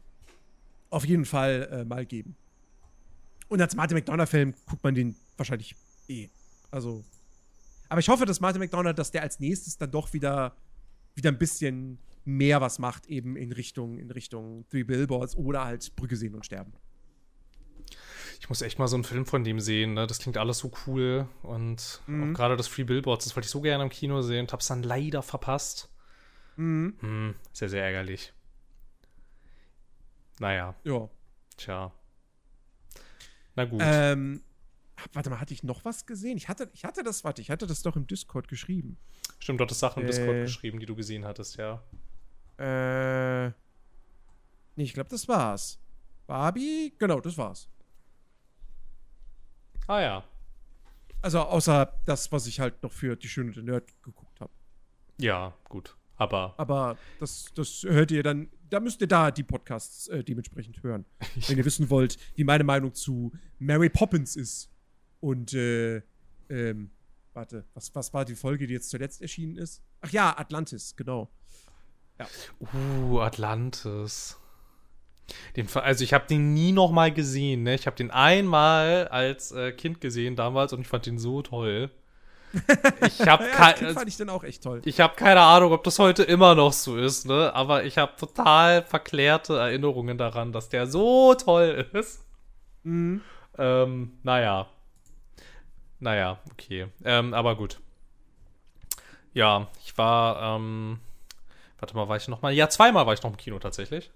auf 0.90 1.04
jeden 1.04 1.24
Fall 1.24 1.68
äh, 1.70 1.84
mal 1.84 2.04
geben. 2.04 2.36
Und 3.48 3.60
als 3.60 3.76
Martin 3.76 3.96
McDonough-Film 3.96 4.54
guckt 4.66 4.82
man 4.82 4.94
den 4.94 5.14
wahrscheinlich 5.36 5.76
eh. 6.08 6.28
Also. 6.72 7.04
Aber 7.88 8.00
ich 8.00 8.08
hoffe, 8.08 8.26
dass 8.26 8.40
Martin 8.40 8.60
McDonough, 8.60 8.94
dass 8.94 9.12
der 9.12 9.22
als 9.22 9.38
nächstes 9.38 9.78
dann 9.78 9.92
doch 9.92 10.12
wieder, 10.12 10.56
wieder 11.14 11.30
ein 11.30 11.38
bisschen 11.38 11.98
mehr 12.24 12.60
was 12.60 12.80
macht, 12.80 13.06
eben 13.06 13.36
in 13.36 13.52
Richtung, 13.52 13.98
in 13.98 14.10
Richtung 14.10 14.66
Three 14.68 14.82
Billboards 14.82 15.36
oder 15.36 15.64
halt 15.64 15.94
Brücke 15.94 16.16
sehen 16.16 16.34
und 16.34 16.44
sterben. 16.44 16.72
Ich 18.38 18.48
muss 18.48 18.62
echt 18.62 18.78
mal 18.78 18.86
so 18.86 18.96
einen 18.96 19.04
Film 19.04 19.26
von 19.26 19.44
dem 19.44 19.60
sehen, 19.60 19.94
ne? 19.94 20.06
Das 20.06 20.18
klingt 20.18 20.36
alles 20.36 20.58
so 20.58 20.70
cool. 20.86 21.26
Und 21.42 22.00
Mhm. 22.06 22.30
auch 22.32 22.36
gerade 22.36 22.56
das 22.56 22.68
Free 22.68 22.84
Billboards, 22.84 23.24
das 23.24 23.34
wollte 23.36 23.46
ich 23.46 23.50
so 23.50 23.60
gerne 23.60 23.82
im 23.84 23.90
Kino 23.90 24.22
sehen 24.22 24.40
und 24.46 24.52
hab's 24.52 24.68
dann 24.68 24.82
leider 24.82 25.22
verpasst. 25.22 25.88
Mhm. 26.56 26.96
Hm, 27.00 27.34
sehr, 27.52 27.68
sehr 27.68 27.84
ärgerlich. 27.84 28.32
Naja, 30.38 30.74
Ja. 30.84 31.08
tja. 31.56 31.92
Na 33.54 33.64
gut. 33.64 33.80
Ähm, 33.82 34.42
warte 35.14 35.30
mal, 35.30 35.40
hatte 35.40 35.54
ich 35.54 35.62
noch 35.62 35.84
was 35.84 36.04
gesehen? 36.04 36.36
Ich 36.36 36.48
hatte, 36.48 36.68
ich 36.74 36.84
hatte 36.84 37.02
das, 37.02 37.24
warte, 37.24 37.40
ich 37.40 37.50
hatte 37.50 37.66
das 37.66 37.82
doch 37.82 37.96
im 37.96 38.06
Discord 38.06 38.48
geschrieben. 38.48 38.98
Stimmt, 39.38 39.60
du 39.60 39.64
hattest 39.64 39.80
Sachen 39.80 40.02
im 40.02 40.06
Discord 40.06 40.36
äh, 40.36 40.42
geschrieben, 40.42 40.78
die 40.78 40.86
du 40.86 40.94
gesehen 40.94 41.24
hattest, 41.24 41.56
ja. 41.56 41.82
Äh. 42.58 43.48
Nee, 44.76 44.84
ich 44.84 44.92
glaube, 44.94 45.08
das 45.08 45.26
war's. 45.26 45.78
Barbie? 46.26 46.94
Genau, 46.98 47.20
das 47.20 47.38
war's. 47.38 47.68
Ah 49.86 50.00
ja. 50.00 50.24
Also, 51.22 51.40
außer 51.40 51.92
das, 52.04 52.30
was 52.32 52.46
ich 52.46 52.60
halt 52.60 52.82
noch 52.82 52.92
für 52.92 53.16
Die 53.16 53.28
Schöne 53.28 53.48
und 53.48 53.56
der 53.56 53.64
Nerd 53.64 54.02
geguckt 54.02 54.40
habe. 54.40 54.52
Ja, 55.18 55.54
gut. 55.68 55.96
Aber 56.16 56.54
Aber 56.56 56.96
das, 57.20 57.46
das 57.54 57.82
hört 57.82 58.10
ihr 58.10 58.22
dann, 58.22 58.48
da 58.70 58.80
müsst 58.80 59.00
ihr 59.00 59.06
da 59.06 59.30
die 59.30 59.42
Podcasts 59.42 60.08
äh, 60.08 60.24
dementsprechend 60.24 60.82
hören. 60.82 61.04
wenn 61.48 61.58
ihr 61.58 61.64
wissen 61.64 61.90
wollt, 61.90 62.18
wie 62.36 62.44
meine 62.44 62.64
Meinung 62.64 62.94
zu 62.94 63.32
Mary 63.58 63.90
Poppins 63.90 64.36
ist. 64.36 64.70
Und, 65.20 65.52
äh, 65.54 66.02
ähm, 66.48 66.90
warte, 67.32 67.64
was, 67.74 67.94
was 67.94 68.14
war 68.14 68.24
die 68.24 68.34
Folge, 68.34 68.66
die 68.66 68.74
jetzt 68.74 68.90
zuletzt 68.90 69.20
erschienen 69.20 69.56
ist? 69.56 69.82
Ach 70.00 70.10
ja, 70.10 70.36
Atlantis, 70.38 70.96
genau. 70.96 71.30
Uh, 72.72 73.20
Atlantis. 73.20 74.38
Den, 75.56 75.68
also 75.74 76.04
ich 76.04 76.12
habe 76.14 76.26
den 76.28 76.54
nie 76.54 76.72
noch 76.72 76.90
mal 76.90 77.12
gesehen. 77.12 77.64
Ne? 77.64 77.74
Ich 77.74 77.86
habe 77.86 77.96
den 77.96 78.10
einmal 78.10 79.08
als 79.08 79.52
äh, 79.52 79.72
Kind 79.72 80.00
gesehen 80.00 80.36
damals 80.36 80.72
und 80.72 80.80
ich 80.82 80.88
fand 80.88 81.06
den 81.06 81.18
so 81.18 81.42
toll. 81.42 81.90
Ich 83.06 83.20
habe 83.26 83.44
Ja, 83.44 83.58
als 83.58 83.78
Kind 83.80 83.92
fand 83.92 84.08
ich 84.08 84.16
den 84.16 84.30
auch 84.30 84.44
echt 84.44 84.62
toll. 84.62 84.80
ich 84.84 85.00
habe 85.00 85.14
keine 85.16 85.40
Ahnung, 85.40 85.72
ob 85.72 85.82
das 85.84 85.98
heute 85.98 86.22
immer 86.22 86.54
noch 86.54 86.72
so 86.72 86.96
ist, 86.96 87.26
ne? 87.26 87.52
Aber 87.54 87.84
ich 87.84 87.98
habe 87.98 88.12
total 88.16 88.82
verklärte 88.82 89.58
Erinnerungen 89.58 90.16
daran, 90.16 90.52
dass 90.52 90.68
der 90.70 90.86
so 90.86 91.34
toll 91.34 91.86
ist. 91.92 92.24
Mhm. 92.84 93.20
Ähm, 93.58 94.12
naja. 94.22 94.68
Naja, 95.98 96.38
okay. 96.52 96.86
Ähm, 97.04 97.34
aber 97.34 97.56
gut. 97.56 97.78
Ja, 99.34 99.66
ich 99.84 99.98
war, 99.98 100.56
ähm, 100.56 101.00
warte 101.78 101.94
mal, 101.96 102.08
war 102.08 102.16
ich 102.16 102.28
noch 102.28 102.42
mal? 102.42 102.52
Ja, 102.52 102.68
zweimal 102.70 103.06
war 103.06 103.12
ich 103.12 103.22
noch 103.22 103.30
im 103.30 103.36
Kino 103.36 103.58
tatsächlich. 103.58 104.10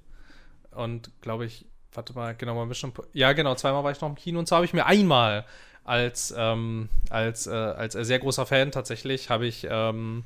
Und 0.73 1.11
glaube 1.21 1.47
ich, 1.47 1.67
warte 1.93 2.13
mal, 2.15 2.35
genau, 2.35 2.55
mal 2.55 2.67
Mission, 2.67 2.93
ja, 3.13 3.33
genau, 3.33 3.55
zweimal 3.55 3.83
war 3.85 3.91
ich 3.91 4.01
noch 4.01 4.09
im 4.09 4.15
Kino 4.15 4.39
und 4.39 4.47
zwar 4.47 4.57
habe 4.57 4.67
ich 4.67 4.73
mir 4.73 4.87
einmal 4.87 5.45
als, 5.85 6.33
ähm, 6.37 6.89
als, 7.09 7.47
äh, 7.47 7.51
als 7.51 7.95
sehr 7.95 8.19
großer 8.19 8.47
Fan 8.47 8.71
tatsächlich, 8.71 9.31
habe 9.31 9.47
ich, 9.47 9.67
ähm, 9.69 10.25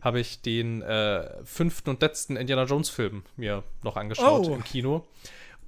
habe 0.00 0.20
ich 0.20 0.40
den 0.40 0.80
äh, 0.82 1.44
fünften 1.44 1.90
und 1.90 2.00
letzten 2.00 2.36
Indiana 2.36 2.64
Jones 2.64 2.88
Film 2.88 3.22
mir 3.36 3.62
noch 3.82 3.96
angeschaut 3.96 4.46
Oh. 4.48 4.54
im 4.54 4.64
Kino. 4.64 5.06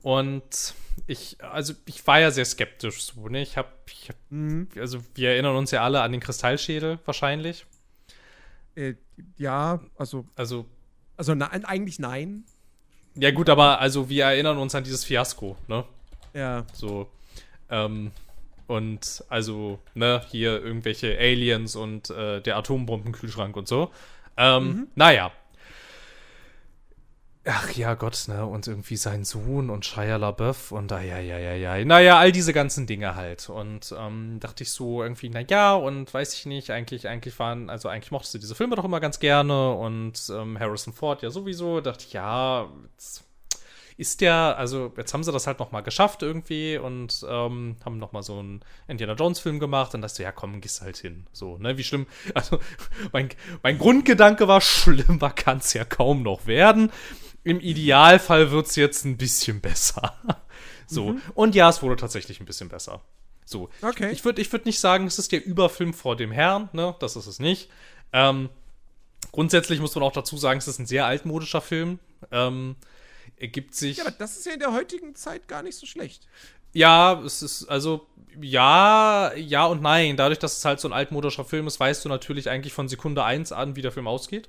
Und 0.03 0.75
ich, 1.07 1.37
also 1.43 1.73
ich 1.87 2.07
war 2.07 2.21
ja 2.21 2.31
sehr 2.31 2.45
skeptisch 2.45 3.03
so, 3.03 3.29
ne? 3.29 3.43
Ich 3.43 3.57
habe, 3.57 3.69
ich 3.89 4.09
hab, 4.09 4.17
Mhm. 4.31 4.69
also 4.79 4.99
wir 5.15 5.31
erinnern 5.31 5.57
uns 5.57 5.71
ja 5.71 5.83
alle 5.83 6.01
an 6.03 6.13
den 6.13 6.21
Kristallschädel 6.21 6.99
wahrscheinlich. 7.05 7.67
Äh, 8.77 8.95
ja, 9.37 9.81
also, 9.97 10.27
Also, 10.37 10.67
also 11.17 11.35
nein, 11.35 11.65
eigentlich 11.65 11.99
nein. 11.99 12.45
Ja 13.17 13.31
gut, 13.31 13.49
aber 13.49 13.81
also 13.81 14.09
wir 14.09 14.25
erinnern 14.25 14.59
uns 14.59 14.75
an 14.75 14.85
dieses 14.85 15.05
Fiasko, 15.05 15.57
ne? 15.69 15.85
Ja. 16.33 16.65
So, 16.73 17.09
ähm, 17.71 18.11
und 18.67 19.25
also, 19.29 19.79
ne, 19.95 20.23
hier 20.31 20.63
irgendwelche 20.63 21.19
Aliens 21.19 21.77
und 21.77 22.11
äh, 22.11 22.41
der 22.41 22.57
Atombombenkühlschrank 22.57 23.57
und 23.57 23.69
so. 23.69 23.91
Ähm, 24.37 24.89
naja. 24.95 25.33
Ach 27.47 27.71
ja, 27.73 27.93
Gott, 27.93 28.25
ne, 28.29 28.47
und 28.47 28.67
irgendwie 28.67 28.97
sein 28.97 29.23
Sohn 29.25 29.69
und 29.69 29.85
Shia 29.85 30.17
LaBeouf 30.17 30.73
und 30.73 30.91
ah, 30.93 31.03
ja, 31.03 31.19
ja, 31.19 31.37
ja, 31.37 31.53
ja, 31.53 31.85
naja, 31.85 32.19
all 32.19 32.33
diese 32.33 32.55
ganzen 32.55 32.87
Dinge 32.87 33.17
halt. 33.17 33.51
Und 33.51 33.95
ähm, 33.99 34.41
dachte 34.41 34.63
ich 34.63 34.71
so 34.71 35.03
irgendwie, 35.03 35.29
na 35.29 35.41
ja, 35.41 35.75
und 35.75 36.13
weiß 36.13 36.33
ich 36.33 36.47
nicht, 36.47 36.71
eigentlich, 36.71 37.07
eigentlich 37.07 37.39
waren, 37.39 37.69
also 37.69 37.91
eigentlich 37.91 38.13
mochtest 38.13 38.33
du 38.33 38.39
diese 38.39 38.55
Filme 38.55 38.77
doch 38.77 38.85
immer 38.85 38.99
ganz 38.99 39.19
gerne 39.19 39.73
und 39.75 40.15
ähm, 40.31 40.59
Harrison 40.59 40.95
Ford 40.95 41.21
ja 41.21 41.29
sowieso. 41.29 41.83
Dachte 41.83 42.07
ich, 42.07 42.15
ja, 42.15 42.71
ist 43.97 44.21
der, 44.23 44.57
also 44.59 44.93
jetzt 44.97 45.13
haben 45.13 45.23
sie 45.23 45.31
das 45.31 45.47
halt 45.47 45.59
noch 45.59 45.71
mal 45.71 45.83
geschafft 45.83 46.23
irgendwie 46.23 46.79
und 46.79 47.25
ähm, 47.29 47.77
haben 47.85 47.99
noch 47.99 48.13
mal 48.13 48.23
so 48.23 48.39
einen 48.39 48.61
Indiana 48.89 49.13
Jones 49.13 49.39
Film 49.39 49.61
gemacht 49.61 49.95
und 49.95 50.01
dachte, 50.01 50.23
ja 50.23 50.33
komm, 50.33 50.63
gehst 50.63 50.81
halt 50.81 50.97
hin. 50.97 51.27
So, 51.33 51.59
ne, 51.59 51.77
wie 51.77 51.85
schlimm, 51.85 52.07
also 52.35 52.59
mein, 53.13 53.29
mein 53.63 53.79
Grundgedanke 53.79 54.49
war, 54.49 54.63
schlimmer 54.63 55.31
kann 55.31 55.59
es 55.59 55.75
ja 55.75 55.85
kaum 55.85 56.23
noch 56.23 56.47
werden. 56.47 56.91
Im 57.45 57.61
Idealfall 57.61 58.51
wird 58.51 58.67
es 58.67 58.77
jetzt 58.77 59.05
ein 59.05 59.17
bisschen 59.17 59.61
besser. 59.61 60.15
so, 60.87 61.17
und 61.35 61.55
ja, 61.55 61.69
es 61.69 61.83
wurde 61.83 61.97
tatsächlich 61.97 62.41
ein 62.41 62.47
bisschen 62.47 62.69
besser. 62.69 63.01
So, 63.45 63.69
Okay. 63.83 64.11
ich 64.11 64.25
würde 64.25 64.41
ich 64.41 64.51
würd 64.51 64.65
nicht 64.65 64.81
sagen, 64.81 65.07
es 65.07 65.19
ist 65.19 65.31
der 65.33 65.45
Überfilm 65.45 65.93
vor 65.93 66.17
dem 66.17 66.33
Herrn, 66.33 66.71
ne, 66.73 66.97
das 67.01 67.17
ist 67.17 67.27
es 67.27 67.39
nicht. 67.39 67.69
Ähm, 68.13 68.49
grundsätzlich 69.33 69.81
muss 69.81 69.95
man 69.95 70.03
auch 70.05 70.13
dazu 70.13 70.37
sagen, 70.39 70.59
es 70.59 70.69
ist 70.69 70.79
ein 70.79 70.87
sehr 70.87 71.05
altmodischer 71.07 71.61
Film. 71.61 71.99
Ähm, 72.31 72.77
er 73.37 73.49
gibt 73.49 73.75
sich. 73.75 73.99
Ja, 73.99 74.07
aber 74.07 74.15
das 74.17 74.37
ist 74.39 74.47
ja 74.47 74.53
in 74.53 74.61
der 74.61 74.73
heutigen 74.73 75.15
Zeit 75.15 75.47
gar 75.49 75.63
nicht 75.63 75.77
so 75.77 75.85
schlecht. 75.87 76.27
Ja, 76.73 77.21
es 77.25 77.43
ist, 77.43 77.67
also, 77.67 78.07
ja, 78.41 79.33
ja 79.35 79.67
und 79.67 79.83
nein. 79.83 80.17
Dadurch, 80.17 80.39
dass 80.39 80.57
es 80.59 80.65
halt 80.65 80.81
so 80.81 80.89
ein 80.89 80.93
altmodischer 80.93 81.45
Film 81.45 81.67
ist, 81.67 81.79
weißt 81.79 82.05
du 82.05 82.09
natürlich 82.09 82.49
eigentlich 82.49 82.73
von 82.73 82.89
Sekunde 82.89 83.25
1 83.25 83.53
an, 83.53 83.77
wie 83.77 83.83
der 83.83 83.93
Film 83.93 84.09
ausgeht. 84.09 84.49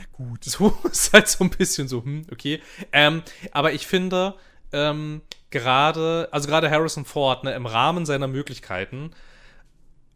Ja, 0.00 0.06
gut. 0.12 0.44
So 0.44 0.68
ist 0.90 1.12
halt 1.12 1.28
so 1.28 1.44
ein 1.44 1.50
bisschen 1.50 1.88
so, 1.88 2.02
hm, 2.02 2.26
okay. 2.32 2.62
Ähm, 2.92 3.22
aber 3.52 3.72
ich 3.72 3.86
finde, 3.86 4.34
ähm, 4.72 5.22
gerade, 5.50 6.28
also 6.32 6.48
gerade 6.48 6.70
Harrison 6.70 7.04
Ford, 7.04 7.44
ne, 7.44 7.52
im 7.54 7.66
Rahmen 7.66 8.06
seiner 8.06 8.28
Möglichkeiten, 8.28 9.10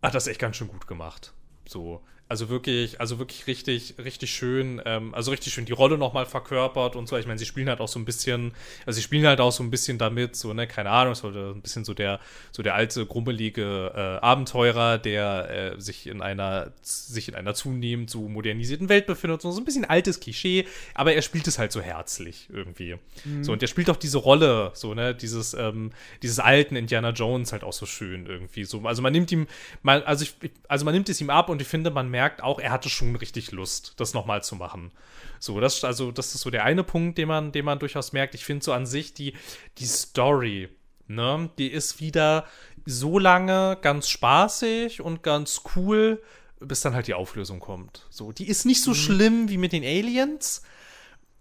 hat 0.02 0.14
das 0.14 0.26
echt 0.26 0.40
ganz 0.40 0.56
schön 0.56 0.68
gut 0.68 0.86
gemacht. 0.86 1.32
So. 1.66 2.02
Also 2.26 2.48
wirklich, 2.48 3.00
also 3.00 3.18
wirklich 3.18 3.46
richtig, 3.46 3.96
richtig 3.98 4.30
schön, 4.30 4.80
ähm, 4.86 5.14
also 5.14 5.30
richtig 5.30 5.52
schön 5.52 5.66
die 5.66 5.72
Rolle 5.72 5.98
nochmal 5.98 6.24
verkörpert 6.24 6.96
und 6.96 7.06
so. 7.06 7.18
Ich 7.18 7.26
meine, 7.26 7.38
sie 7.38 7.44
spielen 7.44 7.68
halt 7.68 7.80
auch 7.80 7.88
so 7.88 7.98
ein 7.98 8.06
bisschen, 8.06 8.52
also 8.86 8.96
sie 8.96 9.02
spielen 9.02 9.26
halt 9.26 9.40
auch 9.40 9.52
so 9.52 9.62
ein 9.62 9.70
bisschen 9.70 9.98
damit, 9.98 10.34
so, 10.34 10.54
ne, 10.54 10.66
keine 10.66 10.88
Ahnung, 10.88 11.14
so 11.14 11.28
ein 11.28 11.60
bisschen 11.60 11.84
so 11.84 11.92
der, 11.92 12.20
so 12.50 12.62
der 12.62 12.74
alte, 12.74 13.04
grummelige 13.04 13.92
äh, 13.94 14.24
Abenteurer, 14.24 14.96
der 14.96 15.74
äh, 15.76 15.80
sich 15.80 16.06
in 16.06 16.22
einer, 16.22 16.72
sich 16.80 17.28
in 17.28 17.34
einer 17.34 17.52
zunehmend 17.52 18.08
so 18.08 18.26
modernisierten 18.26 18.88
Welt 18.88 19.06
befindet, 19.06 19.42
so, 19.42 19.50
so 19.50 19.60
ein 19.60 19.66
bisschen 19.66 19.84
altes 19.84 20.18
Klischee, 20.18 20.66
aber 20.94 21.12
er 21.12 21.20
spielt 21.20 21.46
es 21.46 21.58
halt 21.58 21.72
so 21.72 21.82
herzlich 21.82 22.48
irgendwie. 22.50 22.96
So, 23.42 23.52
und 23.52 23.60
er 23.60 23.68
spielt 23.68 23.90
auch 23.90 23.96
diese 23.96 24.16
Rolle, 24.16 24.70
so, 24.72 24.94
ne, 24.94 25.14
dieses, 25.14 25.52
ähm, 25.52 25.90
dieses 26.22 26.38
alten 26.38 26.74
Indiana 26.74 27.10
Jones 27.10 27.52
halt 27.52 27.64
auch 27.64 27.74
so 27.74 27.84
schön 27.84 28.24
irgendwie. 28.26 28.64
So, 28.64 28.80
also 28.84 29.02
man 29.02 29.12
nimmt 29.12 29.30
ihm, 29.30 29.46
man, 29.82 30.02
also 30.04 30.24
ich, 30.24 30.34
also 30.68 30.86
man 30.86 30.94
nimmt 30.94 31.10
es 31.10 31.20
ihm 31.20 31.28
ab 31.28 31.50
und 31.50 31.60
ich 31.60 31.68
finde, 31.68 31.90
man 31.90 32.13
gemerkt, 32.14 32.44
auch 32.44 32.60
er 32.60 32.70
hatte 32.70 32.88
schon 32.88 33.16
richtig 33.16 33.50
Lust, 33.50 33.94
das 33.96 34.14
nochmal 34.14 34.44
zu 34.44 34.54
machen. 34.54 34.92
So, 35.40 35.58
das, 35.58 35.82
also, 35.82 36.12
das 36.12 36.32
ist 36.32 36.42
so 36.42 36.50
der 36.50 36.64
eine 36.64 36.84
Punkt, 36.84 37.18
den 37.18 37.26
man, 37.26 37.50
den 37.50 37.64
man 37.64 37.80
durchaus 37.80 38.12
merkt. 38.12 38.36
Ich 38.36 38.44
finde 38.44 38.64
so 38.64 38.72
an 38.72 38.86
sich 38.86 39.14
die, 39.14 39.34
die 39.78 39.86
Story, 39.86 40.68
ne, 41.08 41.50
die 41.58 41.66
ist 41.66 42.00
wieder 42.00 42.46
so 42.86 43.18
lange 43.18 43.76
ganz 43.82 44.08
spaßig 44.08 45.00
und 45.00 45.24
ganz 45.24 45.62
cool, 45.74 46.22
bis 46.60 46.82
dann 46.82 46.94
halt 46.94 47.08
die 47.08 47.14
Auflösung 47.14 47.58
kommt. 47.58 48.06
So, 48.10 48.30
die 48.30 48.46
ist 48.46 48.64
nicht 48.64 48.80
so 48.80 48.92
mhm. 48.92 48.94
schlimm 48.94 49.48
wie 49.48 49.58
mit 49.58 49.72
den 49.72 49.82
Aliens, 49.82 50.62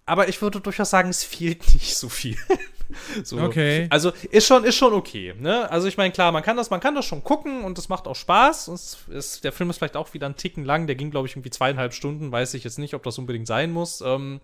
aber 0.05 0.27
ich 0.27 0.41
würde 0.41 0.59
durchaus 0.59 0.89
sagen, 0.89 1.09
es 1.09 1.23
fehlt 1.23 1.61
nicht 1.73 1.95
so 1.95 2.09
viel. 2.09 2.37
so. 3.23 3.39
Okay. 3.39 3.87
Also 3.89 4.11
ist 4.31 4.45
schon, 4.47 4.63
ist 4.63 4.75
schon 4.75 4.93
okay. 4.93 5.33
Ne? 5.39 5.69
Also 5.71 5.87
ich 5.87 5.97
meine, 5.97 6.11
klar, 6.11 6.31
man 6.31 6.43
kann 6.43 6.57
das, 6.57 6.69
man 6.69 6.79
kann 6.79 6.95
das 6.95 7.05
schon 7.05 7.23
gucken 7.23 7.63
und 7.63 7.77
es 7.77 7.89
macht 7.89 8.07
auch 8.07 8.15
Spaß. 8.15 8.67
Es 8.67 8.97
ist, 9.07 9.43
der 9.43 9.51
Film 9.51 9.69
ist 9.69 9.77
vielleicht 9.77 9.95
auch 9.95 10.13
wieder 10.13 10.27
ein 10.27 10.35
Ticken 10.35 10.65
lang. 10.65 10.87
Der 10.87 10.95
ging, 10.95 11.11
glaube 11.11 11.27
ich, 11.27 11.33
irgendwie 11.33 11.49
zweieinhalb 11.49 11.93
Stunden. 11.93 12.31
Weiß 12.31 12.53
ich 12.53 12.63
jetzt 12.63 12.79
nicht, 12.79 12.93
ob 12.93 13.03
das 13.03 13.17
unbedingt 13.17 13.47
sein 13.47 13.71
muss. 13.71 14.01
Ähm, 14.01 14.41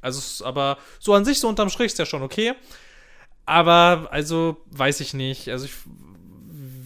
also, 0.00 0.44
aber 0.44 0.78
so 0.98 1.14
an 1.14 1.24
sich, 1.24 1.38
so 1.38 1.48
unterm 1.48 1.68
Strich 1.68 1.86
ist 1.86 1.98
der 1.98 2.06
schon 2.06 2.22
okay. 2.22 2.54
Aber, 3.46 4.08
also, 4.10 4.56
weiß 4.70 5.00
ich 5.00 5.12
nicht. 5.12 5.50
Also 5.50 5.66
ich 5.66 5.74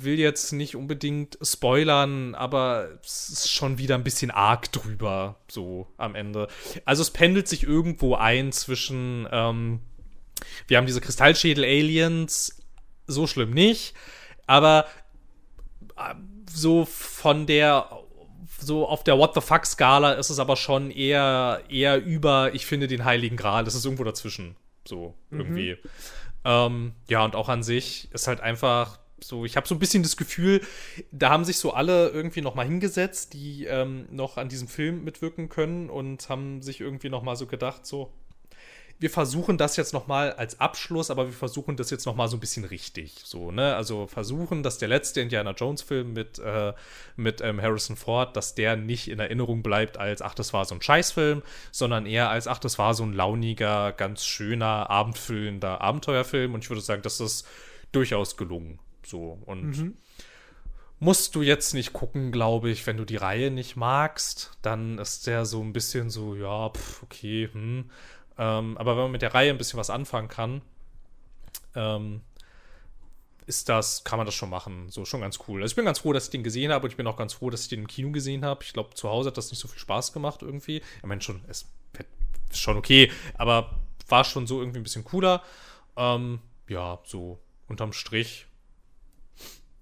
will 0.04 0.18
jetzt 0.18 0.52
nicht 0.52 0.76
unbedingt 0.76 1.38
spoilern, 1.42 2.34
aber 2.34 2.98
es 3.02 3.28
ist 3.30 3.52
schon 3.52 3.78
wieder 3.78 3.94
ein 3.94 4.04
bisschen 4.04 4.30
arg 4.30 4.70
drüber, 4.72 5.36
so 5.48 5.86
am 5.96 6.14
Ende. 6.14 6.48
Also 6.84 7.02
es 7.02 7.10
pendelt 7.10 7.48
sich 7.48 7.62
irgendwo 7.62 8.14
ein 8.14 8.52
zwischen, 8.52 9.28
ähm, 9.30 9.80
wir 10.66 10.76
haben 10.76 10.86
diese 10.86 11.00
Kristallschädel-Aliens, 11.00 12.62
so 13.06 13.26
schlimm 13.26 13.50
nicht, 13.50 13.94
aber 14.46 14.86
äh, 15.96 16.14
so 16.50 16.84
von 16.84 17.46
der 17.46 17.90
so 18.60 18.88
auf 18.88 19.04
der 19.04 19.16
What 19.18 19.34
the 19.34 19.40
fuck 19.40 19.64
Skala 19.66 20.12
ist 20.14 20.30
es 20.30 20.40
aber 20.40 20.56
schon 20.56 20.90
eher 20.90 21.62
eher 21.68 22.02
über 22.04 22.54
ich 22.54 22.66
finde 22.66 22.88
den 22.88 23.04
heiligen 23.04 23.36
Gral, 23.36 23.64
das 23.64 23.74
ist 23.74 23.84
irgendwo 23.84 24.04
dazwischen, 24.04 24.56
so 24.84 25.14
mhm. 25.30 25.40
irgendwie. 25.40 25.76
Ähm, 26.44 26.92
ja, 27.08 27.24
und 27.24 27.36
auch 27.36 27.48
an 27.48 27.62
sich 27.62 28.08
ist 28.12 28.26
halt 28.26 28.40
einfach 28.40 28.98
so, 29.24 29.44
ich 29.44 29.56
habe 29.56 29.66
so 29.66 29.74
ein 29.74 29.78
bisschen 29.78 30.02
das 30.02 30.16
Gefühl, 30.16 30.60
da 31.12 31.30
haben 31.30 31.44
sich 31.44 31.58
so 31.58 31.72
alle 31.72 32.08
irgendwie 32.08 32.40
noch 32.40 32.54
mal 32.54 32.66
hingesetzt, 32.66 33.34
die 33.34 33.64
ähm, 33.64 34.06
noch 34.10 34.36
an 34.36 34.48
diesem 34.48 34.68
Film 34.68 35.04
mitwirken 35.04 35.48
können 35.48 35.90
und 35.90 36.28
haben 36.28 36.62
sich 36.62 36.80
irgendwie 36.80 37.08
noch 37.08 37.22
mal 37.22 37.36
so 37.36 37.46
gedacht, 37.46 37.86
so, 37.86 38.12
wir 39.00 39.10
versuchen 39.10 39.58
das 39.58 39.76
jetzt 39.76 39.92
noch 39.92 40.08
mal 40.08 40.32
als 40.32 40.58
Abschluss, 40.58 41.10
aber 41.10 41.26
wir 41.26 41.32
versuchen 41.32 41.76
das 41.76 41.90
jetzt 41.90 42.04
noch 42.06 42.16
mal 42.16 42.28
so 42.28 42.36
ein 42.36 42.40
bisschen 42.40 42.64
richtig, 42.64 43.14
so 43.24 43.52
ne, 43.52 43.76
also 43.76 44.06
versuchen, 44.08 44.62
dass 44.62 44.78
der 44.78 44.88
letzte 44.88 45.20
Indiana 45.20 45.52
Jones 45.52 45.82
Film 45.82 46.12
mit 46.12 46.38
äh, 46.40 46.72
mit 47.16 47.40
ähm, 47.40 47.62
Harrison 47.62 47.96
Ford, 47.96 48.36
dass 48.36 48.54
der 48.54 48.76
nicht 48.76 49.08
in 49.08 49.20
Erinnerung 49.20 49.62
bleibt 49.62 49.98
als 49.98 50.20
ach 50.20 50.34
das 50.34 50.52
war 50.52 50.64
so 50.64 50.74
ein 50.74 50.82
Scheißfilm, 50.82 51.42
sondern 51.70 52.06
eher 52.06 52.30
als 52.30 52.48
ach 52.48 52.58
das 52.58 52.78
war 52.78 52.94
so 52.94 53.04
ein 53.04 53.12
launiger, 53.12 53.92
ganz 53.92 54.24
schöner, 54.24 54.90
abendfüllender 54.90 55.80
Abenteuerfilm 55.80 56.54
und 56.54 56.64
ich 56.64 56.70
würde 56.70 56.82
sagen, 56.82 57.02
das 57.02 57.20
ist 57.20 57.46
durchaus 57.92 58.36
gelungen. 58.36 58.80
So, 59.08 59.38
und 59.46 59.78
mhm. 59.78 59.96
musst 60.98 61.34
du 61.34 61.42
jetzt 61.42 61.74
nicht 61.74 61.92
gucken, 61.92 62.32
glaube 62.32 62.70
ich, 62.70 62.86
wenn 62.86 62.96
du 62.96 63.04
die 63.04 63.16
Reihe 63.16 63.50
nicht 63.50 63.76
magst, 63.76 64.52
dann 64.62 64.98
ist 64.98 65.26
der 65.26 65.46
so 65.46 65.62
ein 65.62 65.72
bisschen 65.72 66.10
so, 66.10 66.34
ja, 66.34 66.70
pf, 66.70 67.02
okay, 67.02 67.48
hm. 67.52 67.90
Ähm, 68.36 68.78
aber 68.78 68.96
wenn 68.96 69.04
man 69.04 69.12
mit 69.12 69.22
der 69.22 69.34
Reihe 69.34 69.50
ein 69.50 69.58
bisschen 69.58 69.78
was 69.78 69.90
anfangen 69.90 70.28
kann, 70.28 70.62
ähm, 71.74 72.20
ist 73.46 73.68
das, 73.68 74.04
kann 74.04 74.18
man 74.18 74.26
das 74.26 74.34
schon 74.34 74.50
machen. 74.50 74.90
So, 74.90 75.06
schon 75.06 75.22
ganz 75.22 75.38
cool. 75.48 75.62
Also 75.62 75.72
ich 75.72 75.76
bin 75.76 75.86
ganz 75.86 76.00
froh, 76.00 76.12
dass 76.12 76.24
ich 76.24 76.30
den 76.30 76.44
gesehen 76.44 76.70
habe 76.70 76.84
und 76.84 76.90
ich 76.90 76.96
bin 76.96 77.06
auch 77.06 77.16
ganz 77.16 77.32
froh, 77.32 77.48
dass 77.48 77.62
ich 77.62 77.68
den 77.68 77.80
im 77.80 77.86
Kino 77.86 78.10
gesehen 78.10 78.44
habe. 78.44 78.62
Ich 78.62 78.74
glaube, 78.74 78.94
zu 78.94 79.08
Hause 79.08 79.28
hat 79.28 79.38
das 79.38 79.50
nicht 79.50 79.58
so 79.58 79.68
viel 79.68 79.80
Spaß 79.80 80.12
gemacht 80.12 80.42
irgendwie. 80.42 80.82
Ich 80.98 81.06
meine, 81.06 81.22
schon, 81.22 81.40
es 81.48 81.66
ist 82.50 82.60
schon 82.60 82.76
okay, 82.76 83.10
aber 83.34 83.74
war 84.08 84.24
schon 84.24 84.46
so 84.46 84.60
irgendwie 84.60 84.80
ein 84.80 84.82
bisschen 84.82 85.04
cooler. 85.04 85.42
Ähm, 85.96 86.40
ja, 86.68 86.98
so 87.04 87.38
unterm 87.68 87.94
Strich 87.94 88.47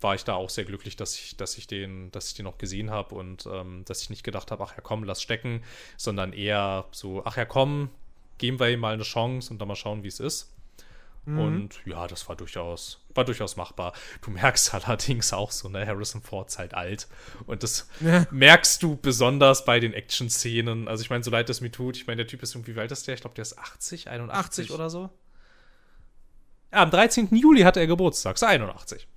war 0.01 0.15
ich 0.15 0.25
da 0.25 0.35
auch 0.35 0.51
sehr 0.51 0.65
glücklich, 0.65 0.97
dass 0.97 1.15
ich, 1.15 1.37
dass 1.37 1.57
ich 1.57 1.67
den, 1.67 2.11
dass 2.13 2.29
ich 2.29 2.35
den 2.35 2.45
noch 2.45 2.59
gesehen 2.59 2.91
habe 2.91 3.15
und 3.15 3.47
ähm, 3.51 3.85
dass 3.87 4.03
ich 4.03 4.11
nicht 4.11 4.25
gedacht 4.25 4.51
habe, 4.51 4.65
ach 4.65 4.77
ja 4.77 4.83
komm, 4.83 5.05
lass 5.05 5.23
stecken, 5.23 5.63
sondern 5.97 6.33
eher 6.33 6.87
so, 6.91 7.23
ach 7.25 7.37
ja 7.37 7.45
komm, 7.45 7.91
geben 8.39 8.61
wir 8.61 8.69
ihm 8.71 8.81
mal 8.81 8.95
eine 8.95 9.03
Chance 9.03 9.51
und 9.51 9.59
dann 9.59 9.69
mal 9.69 9.77
schauen, 9.77 10.03
wie 10.03 10.09
es 10.09 10.21
ist. 10.21 10.53
Mhm. 11.27 11.39
Und 11.39 11.81
ja, 11.85 12.07
das 12.07 12.29
war 12.29 12.37
durchaus, 12.37 13.01
war 13.15 13.25
durchaus 13.25 13.57
machbar. 13.57 13.93
Du 14.23 14.31
merkst 14.31 14.75
allerdings 14.87 15.33
auch 15.33 15.51
so, 15.51 15.69
ne, 15.69 15.87
Harrison 15.87 16.23
Ford 16.23 16.49
ist 16.49 16.59
halt 16.59 16.75
alt. 16.75 17.09
Und 17.47 17.63
das 17.63 17.89
ja. 18.01 18.27
merkst 18.31 18.83
du 18.83 18.97
besonders 18.97 19.65
bei 19.65 19.81
den 19.81 19.93
Action-Szenen. 19.93 20.89
Also 20.89 21.03
ich 21.03 21.11
meine, 21.11 21.25
so 21.25 21.31
leid 21.31 21.51
es 21.51 21.61
mir 21.61 21.73
tut, 21.73 21.97
ich 21.97 22.07
meine, 22.07 22.19
der 22.19 22.27
Typ 22.27 22.43
ist 22.43 22.55
irgendwie, 22.55 22.77
wie 22.77 22.81
alt 22.81 22.93
ist 22.93 23.07
der? 23.07 23.15
Ich 23.15 23.21
glaube, 23.21 23.35
der 23.35 23.43
ist 23.43 23.59
80, 23.59 24.09
81 24.09 24.67
80. 24.67 24.71
oder 24.75 24.89
so. 24.89 25.11
Ja, 26.73 26.83
am 26.83 26.91
13. 26.91 27.35
Juli 27.35 27.63
hatte 27.63 27.81
er 27.81 27.87
Geburtstag, 27.87 28.37
ist 28.37 28.43
81. 28.43 29.09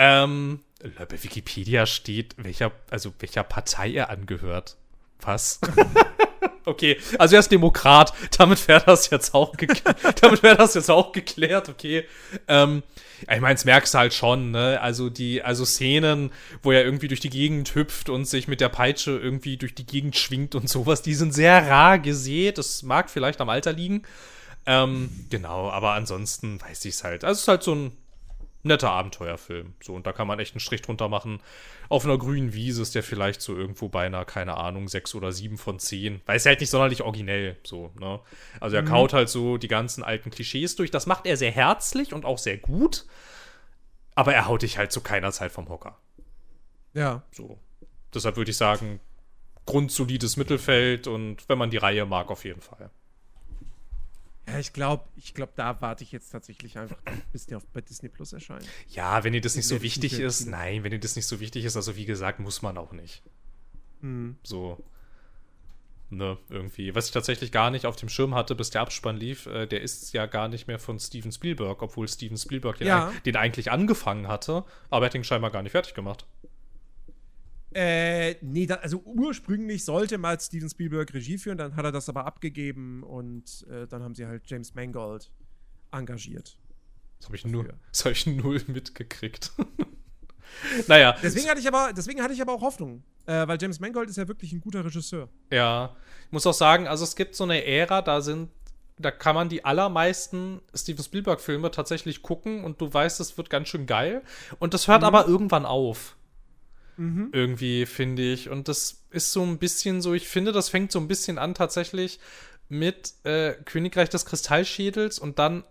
Ähm, 0.00 0.60
bei 0.96 1.22
Wikipedia 1.22 1.84
steht, 1.84 2.36
welcher, 2.38 2.70
also 2.88 3.12
welcher 3.18 3.42
Partei 3.42 3.92
er 3.92 4.10
angehört. 4.10 4.76
Was? 5.20 5.58
okay, 6.64 6.98
also 7.18 7.34
er 7.34 7.40
ist 7.40 7.50
Demokrat. 7.50 8.12
Damit 8.38 8.68
wäre 8.68 8.84
das 8.86 9.10
jetzt 9.10 9.34
auch 9.34 9.56
damit 10.20 10.44
wäre 10.44 10.56
das 10.56 10.74
jetzt 10.74 10.88
auch 10.88 11.10
geklärt. 11.10 11.68
Okay. 11.68 12.06
Ähm, 12.46 12.84
ich 13.22 13.40
meine, 13.40 13.56
es 13.56 13.64
merkst 13.64 13.94
du 13.94 13.98
halt 13.98 14.14
schon, 14.14 14.52
ne? 14.52 14.80
Also 14.80 15.10
die, 15.10 15.42
also 15.42 15.64
Szenen, 15.64 16.30
wo 16.62 16.70
er 16.70 16.84
irgendwie 16.84 17.08
durch 17.08 17.18
die 17.18 17.30
Gegend 17.30 17.74
hüpft 17.74 18.08
und 18.08 18.26
sich 18.26 18.46
mit 18.46 18.60
der 18.60 18.68
Peitsche 18.68 19.18
irgendwie 19.18 19.56
durch 19.56 19.74
die 19.74 19.86
Gegend 19.86 20.16
schwingt 20.16 20.54
und 20.54 20.68
sowas, 20.68 21.02
die 21.02 21.14
sind 21.14 21.34
sehr 21.34 21.66
rar 21.68 21.98
gesät. 21.98 22.56
Das 22.56 22.84
mag 22.84 23.10
vielleicht 23.10 23.40
am 23.40 23.48
Alter 23.48 23.72
liegen. 23.72 24.04
Ähm, 24.64 25.10
genau, 25.28 25.70
aber 25.70 25.94
ansonsten 25.94 26.60
weiß 26.60 26.84
ich 26.84 26.94
es 26.94 27.02
halt. 27.02 27.24
Also 27.24 27.38
es 27.38 27.42
ist 27.42 27.48
halt 27.48 27.64
so 27.64 27.74
ein 27.74 27.97
netter 28.62 28.90
Abenteuerfilm. 28.90 29.74
So, 29.82 29.94
und 29.94 30.06
da 30.06 30.12
kann 30.12 30.26
man 30.26 30.38
echt 30.38 30.54
einen 30.54 30.60
Strich 30.60 30.82
drunter 30.82 31.08
machen. 31.08 31.40
Auf 31.88 32.04
einer 32.04 32.18
grünen 32.18 32.52
Wiese 32.52 32.82
ist 32.82 32.94
der 32.94 33.02
vielleicht 33.02 33.40
so 33.40 33.56
irgendwo 33.56 33.88
bei 33.88 34.06
einer, 34.06 34.24
keine 34.24 34.56
Ahnung, 34.56 34.88
6 34.88 35.14
oder 35.14 35.32
7 35.32 35.58
von 35.58 35.78
10. 35.78 36.20
Weil 36.26 36.36
es 36.36 36.46
halt 36.46 36.60
nicht 36.60 36.70
sonderlich 36.70 37.02
originell, 37.02 37.56
so, 37.62 37.92
ne? 37.98 38.20
Also 38.60 38.76
er 38.76 38.82
mhm. 38.82 38.88
kaut 38.88 39.12
halt 39.12 39.28
so 39.28 39.56
die 39.56 39.68
ganzen 39.68 40.02
alten 40.02 40.30
Klischees 40.30 40.76
durch. 40.76 40.90
Das 40.90 41.06
macht 41.06 41.26
er 41.26 41.36
sehr 41.36 41.52
herzlich 41.52 42.12
und 42.12 42.24
auch 42.24 42.38
sehr 42.38 42.58
gut. 42.58 43.06
Aber 44.14 44.34
er 44.34 44.46
haut 44.48 44.62
dich 44.62 44.78
halt 44.78 44.92
zu 44.92 45.00
keiner 45.00 45.30
Zeit 45.32 45.52
vom 45.52 45.68
Hocker. 45.68 45.98
Ja. 46.94 47.22
So. 47.30 47.58
Deshalb 48.12 48.36
würde 48.36 48.50
ich 48.50 48.56
sagen, 48.56 49.00
grundsolides 49.66 50.36
Mittelfeld 50.36 51.06
und 51.06 51.48
wenn 51.48 51.58
man 51.58 51.70
die 51.70 51.76
Reihe 51.76 52.06
mag, 52.06 52.30
auf 52.30 52.44
jeden 52.44 52.62
Fall. 52.62 52.90
Ja, 54.50 54.58
ich 54.58 54.72
glaube, 54.72 55.04
ich 55.16 55.34
glaub, 55.34 55.54
da 55.56 55.80
warte 55.80 56.04
ich 56.04 56.12
jetzt 56.12 56.30
tatsächlich 56.30 56.78
einfach, 56.78 56.98
bis 57.32 57.46
der 57.46 57.58
auf, 57.58 57.66
bei 57.66 57.80
Disney 57.80 58.08
Plus 58.08 58.32
erscheint. 58.32 58.66
Ja, 58.88 59.24
wenn 59.24 59.32
dir 59.32 59.40
das 59.40 59.56
nicht 59.56 59.68
so 59.68 59.82
wichtig 59.82 60.18
ist, 60.18 60.46
nein, 60.46 60.84
wenn 60.84 60.90
dir 60.90 61.00
das 61.00 61.16
nicht 61.16 61.26
so 61.26 61.40
wichtig 61.40 61.64
ist, 61.64 61.76
also 61.76 61.96
wie 61.96 62.06
gesagt, 62.06 62.40
muss 62.40 62.62
man 62.62 62.78
auch 62.78 62.92
nicht. 62.92 63.22
Mhm. 64.00 64.36
So. 64.42 64.82
Ne, 66.10 66.38
irgendwie. 66.48 66.94
Was 66.94 67.06
ich 67.06 67.12
tatsächlich 67.12 67.52
gar 67.52 67.70
nicht 67.70 67.84
auf 67.84 67.96
dem 67.96 68.08
Schirm 68.08 68.34
hatte, 68.34 68.54
bis 68.54 68.70
der 68.70 68.80
Abspann 68.80 69.18
lief, 69.18 69.44
äh, 69.44 69.66
der 69.66 69.82
ist 69.82 70.14
ja 70.14 70.24
gar 70.24 70.48
nicht 70.48 70.66
mehr 70.66 70.78
von 70.78 70.98
Steven 70.98 71.30
Spielberg, 71.30 71.82
obwohl 71.82 72.08
Steven 72.08 72.38
Spielberg 72.38 72.78
den, 72.78 72.86
ja. 72.86 73.12
den 73.26 73.36
eigentlich 73.36 73.70
angefangen 73.70 74.26
hatte, 74.26 74.64
aber 74.88 75.04
er 75.04 75.10
hat 75.10 75.14
ihn 75.14 75.24
scheinbar 75.24 75.50
gar 75.50 75.62
nicht 75.62 75.72
fertig 75.72 75.92
gemacht. 75.92 76.24
Äh, 77.74 78.36
nee, 78.40 78.66
da, 78.66 78.76
also 78.76 79.02
ursprünglich 79.04 79.84
sollte 79.84 80.16
mal 80.16 80.40
Steven 80.40 80.70
Spielberg 80.70 81.12
Regie 81.12 81.36
führen, 81.36 81.58
dann 81.58 81.76
hat 81.76 81.84
er 81.84 81.92
das 81.92 82.08
aber 82.08 82.24
abgegeben 82.24 83.02
und 83.02 83.66
äh, 83.70 83.86
dann 83.86 84.02
haben 84.02 84.14
sie 84.14 84.26
halt 84.26 84.42
James 84.46 84.74
Mangold 84.74 85.30
engagiert. 85.92 86.56
Das 87.18 87.26
habe 87.26 87.36
ich, 87.36 87.44
nur, 87.44 87.66
hab 87.66 88.12
ich 88.12 88.26
null 88.26 88.62
mitgekriegt. 88.68 89.52
naja. 90.86 91.16
Deswegen 91.22 91.48
hatte 91.48 91.60
ich 91.60 91.68
aber, 91.68 91.92
deswegen 91.94 92.22
hatte 92.22 92.32
ich 92.32 92.40
aber 92.40 92.54
auch 92.54 92.62
Hoffnung, 92.62 93.02
äh, 93.26 93.46
weil 93.46 93.58
James 93.60 93.80
Mangold 93.80 94.08
ist 94.08 94.16
ja 94.16 94.28
wirklich 94.28 94.52
ein 94.52 94.60
guter 94.60 94.84
Regisseur. 94.84 95.28
Ja, 95.52 95.94
ich 96.26 96.32
muss 96.32 96.46
auch 96.46 96.54
sagen, 96.54 96.88
also 96.88 97.04
es 97.04 97.16
gibt 97.16 97.34
so 97.34 97.44
eine 97.44 97.64
Ära, 97.64 98.00
da 98.00 98.20
sind 98.22 98.50
da 99.00 99.10
kann 99.10 99.34
man 99.34 99.48
die 99.48 99.64
allermeisten 99.64 100.60
Steven 100.74 101.04
Spielberg-Filme 101.04 101.70
tatsächlich 101.70 102.22
gucken 102.22 102.64
und 102.64 102.80
du 102.80 102.92
weißt, 102.92 103.20
es 103.20 103.38
wird 103.38 103.50
ganz 103.50 103.68
schön 103.68 103.86
geil. 103.86 104.22
Und 104.58 104.74
das 104.74 104.88
hört 104.88 105.02
mhm. 105.02 105.06
aber 105.06 105.28
irgendwann 105.28 105.66
auf. 105.66 106.16
Mhm. 106.98 107.30
Irgendwie, 107.32 107.86
finde 107.86 108.22
ich. 108.22 108.48
Und 108.48 108.66
das 108.66 109.04
ist 109.10 109.32
so 109.32 109.42
ein 109.42 109.58
bisschen 109.58 110.02
so, 110.02 110.14
ich 110.14 110.28
finde, 110.28 110.50
das 110.50 110.68
fängt 110.68 110.90
so 110.90 110.98
ein 110.98 111.06
bisschen 111.06 111.38
an 111.38 111.54
tatsächlich 111.54 112.18
mit 112.68 113.14
äh, 113.24 113.52
Königreich 113.64 114.08
des 114.10 114.26
Kristallschädels 114.26 115.20
und 115.20 115.38
dann 115.38 115.64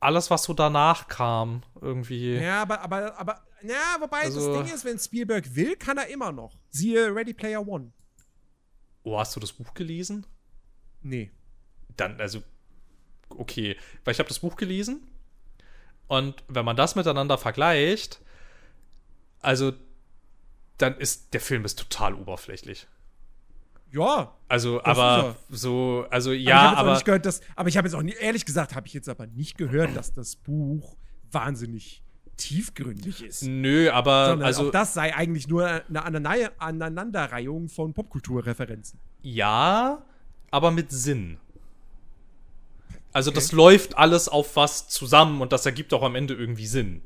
alles, 0.00 0.30
was 0.30 0.44
so 0.44 0.52
danach 0.52 1.08
kam, 1.08 1.62
irgendwie. 1.80 2.36
Ja, 2.36 2.60
aber, 2.60 2.82
aber, 2.82 3.18
aber, 3.18 3.42
ja, 3.62 3.96
wobei 4.00 4.18
also, 4.18 4.52
das 4.52 4.66
Ding 4.66 4.74
ist, 4.74 4.84
wenn 4.84 4.98
Spielberg 4.98 5.54
will, 5.54 5.76
kann 5.76 5.96
er 5.96 6.08
immer 6.08 6.30
noch. 6.30 6.54
Siehe 6.68 7.14
Ready 7.14 7.32
Player 7.32 7.66
One. 7.66 7.90
Oh, 9.02 9.18
hast 9.18 9.34
du 9.34 9.40
das 9.40 9.52
Buch 9.52 9.72
gelesen? 9.72 10.26
Nee. 11.00 11.30
Dann, 11.96 12.20
also, 12.20 12.42
okay. 13.30 13.78
Weil 14.04 14.12
ich 14.12 14.18
habe 14.18 14.28
das 14.28 14.40
Buch 14.40 14.56
gelesen 14.56 15.10
und 16.06 16.44
wenn 16.48 16.66
man 16.66 16.76
das 16.76 16.96
miteinander 16.96 17.38
vergleicht, 17.38 18.20
also 19.40 19.72
dann 20.78 20.96
ist 20.98 21.34
der 21.34 21.40
Film 21.40 21.64
ist 21.64 21.78
total 21.78 22.14
oberflächlich. 22.14 22.86
Ja. 23.92 24.34
Also, 24.48 24.82
aber 24.82 25.36
so, 25.50 26.06
also 26.10 26.30
aber 26.30 26.36
ich 26.36 26.44
ja, 26.44 26.56
habe 26.56 26.66
jetzt 26.66 26.74
auch 26.74 26.80
aber 26.80 26.92
nicht 26.94 27.04
gehört, 27.04 27.26
dass, 27.26 27.40
aber 27.54 27.68
ich 27.68 27.76
habe 27.76 27.86
jetzt 27.86 27.94
auch 27.94 28.02
nie, 28.02 28.14
ehrlich 28.18 28.44
gesagt, 28.44 28.74
habe 28.74 28.86
ich 28.86 28.92
jetzt 28.92 29.08
aber 29.08 29.26
nicht 29.26 29.56
gehört, 29.56 29.96
dass 29.96 30.12
das 30.12 30.36
Buch 30.36 30.96
wahnsinnig 31.30 32.02
tiefgründig 32.36 33.22
ist. 33.22 33.44
nö, 33.44 33.90
aber 33.90 34.26
sondern 34.30 34.46
also 34.46 34.66
auch 34.66 34.72
das 34.72 34.94
sei 34.94 35.14
eigentlich 35.14 35.46
nur 35.46 35.66
eine 35.66 36.04
Aneinanderreihung 36.04 36.54
Aneinanderreihung 36.58 37.68
von 37.68 37.94
Popkulturreferenzen. 37.94 38.98
ja, 39.22 40.02
aber 40.50 40.70
mit 40.70 40.90
Sinn. 40.90 41.38
Also 43.12 43.30
das 43.30 43.52
läuft 43.52 43.96
alles 43.96 44.28
auf 44.28 44.56
was 44.56 44.88
zusammen 44.88 45.40
und 45.40 45.52
das 45.52 45.66
ergibt 45.66 45.94
auch 45.94 46.02
am 46.02 46.16
Ende 46.16 46.34
irgendwie 46.34 46.66
Sinn. 46.66 47.02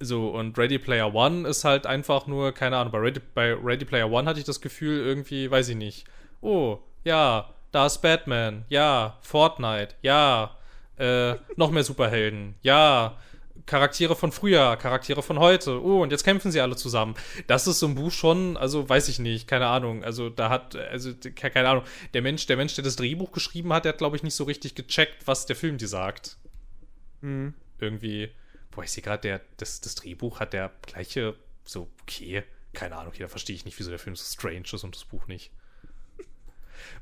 So, 0.00 0.28
und 0.28 0.58
Ready 0.58 0.78
Player 0.78 1.14
One 1.14 1.48
ist 1.48 1.64
halt 1.64 1.86
einfach 1.86 2.26
nur, 2.26 2.52
keine 2.52 2.76
Ahnung, 2.76 2.92
bei 2.92 2.98
Ready, 2.98 3.20
bei 3.34 3.54
Ready 3.54 3.84
Player 3.84 4.10
One 4.10 4.28
hatte 4.28 4.38
ich 4.38 4.44
das 4.44 4.60
Gefühl, 4.60 5.00
irgendwie, 5.04 5.50
weiß 5.50 5.68
ich 5.70 5.76
nicht. 5.76 6.04
Oh, 6.42 6.78
ja, 7.04 7.48
da 7.72 7.86
ist 7.86 8.02
Batman, 8.02 8.64
ja, 8.68 9.18
Fortnite, 9.22 9.94
ja, 10.02 10.56
äh, 10.98 11.34
noch 11.56 11.70
mehr 11.70 11.84
Superhelden, 11.84 12.54
ja, 12.62 13.16
Charaktere 13.64 14.14
von 14.14 14.30
früher, 14.32 14.76
Charaktere 14.76 15.22
von 15.22 15.38
heute, 15.40 15.82
oh, 15.82 16.02
und 16.02 16.12
jetzt 16.12 16.22
kämpfen 16.24 16.52
sie 16.52 16.60
alle 16.60 16.76
zusammen. 16.76 17.14
Das 17.48 17.66
ist 17.66 17.80
so 17.80 17.86
ein 17.86 17.94
Buch 17.96 18.12
schon, 18.12 18.56
also 18.56 18.88
weiß 18.88 19.08
ich 19.08 19.18
nicht, 19.18 19.48
keine 19.48 19.66
Ahnung. 19.66 20.04
Also 20.04 20.28
da 20.30 20.50
hat, 20.50 20.76
also 20.76 21.12
ke- 21.14 21.50
keine 21.50 21.68
Ahnung, 21.68 21.82
der 22.14 22.22
Mensch, 22.22 22.46
der 22.46 22.56
Mensch, 22.56 22.74
der 22.76 22.84
das 22.84 22.94
Drehbuch 22.96 23.32
geschrieben 23.32 23.72
hat, 23.72 23.84
der 23.84 23.92
hat, 23.92 23.98
glaube 23.98 24.14
ich, 24.16 24.22
nicht 24.22 24.36
so 24.36 24.44
richtig 24.44 24.74
gecheckt, 24.76 25.26
was 25.26 25.46
der 25.46 25.56
Film 25.56 25.78
dir 25.78 25.88
sagt 25.88 26.36
Mhm. 27.22 27.54
irgendwie, 27.80 28.30
boah, 28.76 28.84
ich 28.84 28.92
sehe 28.92 29.02
gerade, 29.02 29.22
der, 29.22 29.40
das, 29.56 29.80
das 29.80 29.94
Drehbuch 29.96 30.38
hat 30.38 30.52
der 30.52 30.70
gleiche, 30.82 31.34
so, 31.64 31.90
okay, 32.02 32.44
keine 32.72 32.94
Ahnung, 32.96 33.08
okay, 33.12 33.22
da 33.22 33.28
verstehe 33.28 33.56
ich 33.56 33.64
nicht, 33.64 33.78
wieso 33.78 33.90
der 33.90 33.98
Film 33.98 34.14
so 34.14 34.22
strange 34.24 34.64
ist 34.72 34.84
und 34.84 34.94
das 34.94 35.04
Buch 35.06 35.26
nicht. 35.26 35.50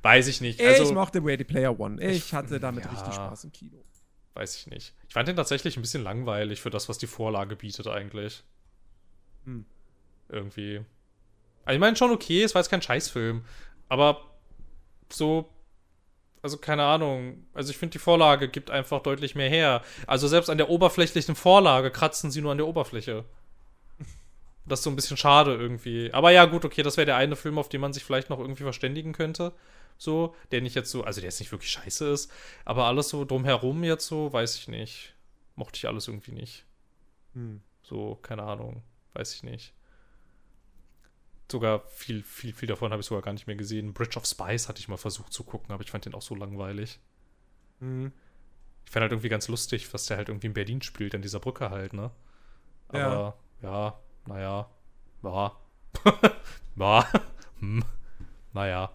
Weiß 0.02 0.28
ich 0.28 0.40
nicht. 0.40 0.60
ich 0.60 0.66
Also, 0.66 0.92
mochte 0.94 1.22
Ready 1.22 1.44
Player 1.44 1.78
One. 1.78 2.02
Ich 2.02 2.16
Ich- 2.28 2.34
hatte 2.34 2.60
damit 2.60 2.84
ja. 2.84 2.90
richtig 2.90 3.12
Spaß 3.14 3.44
im 3.44 3.52
Kino. 3.52 3.84
weiß 4.34 4.56
ich 4.56 4.66
nicht. 4.68 4.94
Ich 5.08 5.12
fand 5.14 5.28
den 5.28 5.36
tatsächlich 5.36 5.76
ein 5.76 5.80
bisschen 5.82 6.02
langweilig 6.02 6.60
für 6.60 6.70
das, 6.70 6.88
was 6.88 6.98
die 6.98 7.06
Vorlage 7.06 7.54
bietet, 7.56 7.86
eigentlich. 7.86 8.42
Hm. 9.44 9.64
Irgendwie. 10.28 10.84
Also 11.64 11.74
ich 11.76 11.80
meine 11.80 11.96
schon 11.96 12.10
okay, 12.10 12.42
es 12.42 12.54
war 12.54 12.60
jetzt 12.62 12.68
kein 12.70 12.82
Scheißfilm, 12.82 13.44
aber 13.88 14.20
so, 15.12 15.48
also 16.44 16.58
keine 16.58 16.84
Ahnung. 16.84 17.46
Also 17.54 17.70
ich 17.70 17.78
finde, 17.78 17.92
die 17.92 17.98
Vorlage 17.98 18.50
gibt 18.50 18.70
einfach 18.70 19.02
deutlich 19.02 19.34
mehr 19.34 19.48
her. 19.48 19.82
Also 20.06 20.28
selbst 20.28 20.50
an 20.50 20.58
der 20.58 20.68
oberflächlichen 20.68 21.34
Vorlage 21.36 21.90
kratzen 21.90 22.30
sie 22.30 22.42
nur 22.42 22.52
an 22.52 22.58
der 22.58 22.68
Oberfläche. 22.68 23.24
Das 24.66 24.80
ist 24.80 24.84
so 24.84 24.90
ein 24.90 24.96
bisschen 24.96 25.18
schade 25.18 25.54
irgendwie. 25.54 26.12
Aber 26.14 26.30
ja, 26.30 26.46
gut, 26.46 26.64
okay, 26.64 26.82
das 26.82 26.96
wäre 26.96 27.04
der 27.04 27.16
eine 27.16 27.36
Film, 27.36 27.58
auf 27.58 27.68
den 27.68 27.82
man 27.82 27.92
sich 27.92 28.02
vielleicht 28.02 28.30
noch 28.30 28.38
irgendwie 28.38 28.62
verständigen 28.62 29.12
könnte. 29.12 29.52
So, 29.98 30.34
der 30.52 30.62
nicht 30.62 30.74
jetzt 30.74 30.90
so, 30.90 31.04
also 31.04 31.20
der 31.20 31.28
jetzt 31.28 31.40
nicht 31.40 31.52
wirklich 31.52 31.70
scheiße 31.70 32.08
ist, 32.08 32.30
aber 32.64 32.84
alles 32.84 33.10
so 33.10 33.26
drumherum 33.26 33.84
jetzt 33.84 34.06
so, 34.06 34.32
weiß 34.32 34.56
ich 34.56 34.68
nicht. 34.68 35.14
Mochte 35.54 35.76
ich 35.76 35.86
alles 35.86 36.08
irgendwie 36.08 36.32
nicht. 36.32 36.64
Hm. 37.34 37.60
So, 37.82 38.16
keine 38.16 38.42
Ahnung, 38.42 38.82
weiß 39.12 39.34
ich 39.34 39.42
nicht. 39.42 39.74
Sogar 41.50 41.86
viel, 41.88 42.22
viel, 42.22 42.52
viel 42.52 42.68
davon 42.68 42.90
habe 42.90 43.00
ich 43.00 43.06
sogar 43.06 43.22
gar 43.22 43.32
nicht 43.32 43.46
mehr 43.46 43.56
gesehen. 43.56 43.92
Bridge 43.92 44.16
of 44.16 44.26
Spies 44.26 44.68
hatte 44.68 44.80
ich 44.80 44.88
mal 44.88 44.96
versucht 44.96 45.32
zu 45.32 45.44
gucken, 45.44 45.72
aber 45.72 45.82
ich 45.82 45.90
fand 45.90 46.04
den 46.04 46.14
auch 46.14 46.22
so 46.22 46.34
langweilig. 46.34 46.98
Mhm. 47.80 48.12
Ich 48.84 48.90
fand 48.90 49.02
halt 49.02 49.12
irgendwie 49.12 49.28
ganz 49.28 49.48
lustig, 49.48 49.92
was 49.92 50.06
der 50.06 50.16
halt 50.16 50.28
irgendwie 50.28 50.46
in 50.46 50.54
Berlin 50.54 50.82
spielt, 50.82 51.14
an 51.14 51.22
dieser 51.22 51.40
Brücke 51.40 51.70
halt, 51.70 51.92
ne? 51.92 52.10
Aber, 52.88 53.36
ja, 53.62 53.98
naja, 54.26 54.70
ja. 55.22 55.56
ja. 56.76 57.08
hm. 57.60 57.84
Naja. 58.52 58.90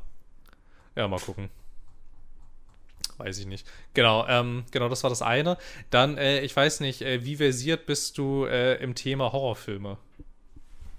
Ja, 0.96 1.08
mal 1.08 1.20
gucken. 1.20 1.50
Weiß 3.18 3.38
ich 3.38 3.46
nicht. 3.46 3.68
Genau, 3.94 4.26
ähm, 4.28 4.64
genau, 4.72 4.88
das 4.88 5.04
war 5.04 5.10
das 5.10 5.22
eine. 5.22 5.58
Dann, 5.90 6.18
äh, 6.18 6.40
ich 6.42 6.56
weiß 6.56 6.80
nicht, 6.80 7.02
äh, 7.02 7.26
wie 7.26 7.36
versiert 7.36 7.86
bist 7.86 8.18
du 8.18 8.46
äh, 8.46 8.76
im 8.82 8.96
Thema 8.96 9.34
Horrorfilme? 9.34 9.98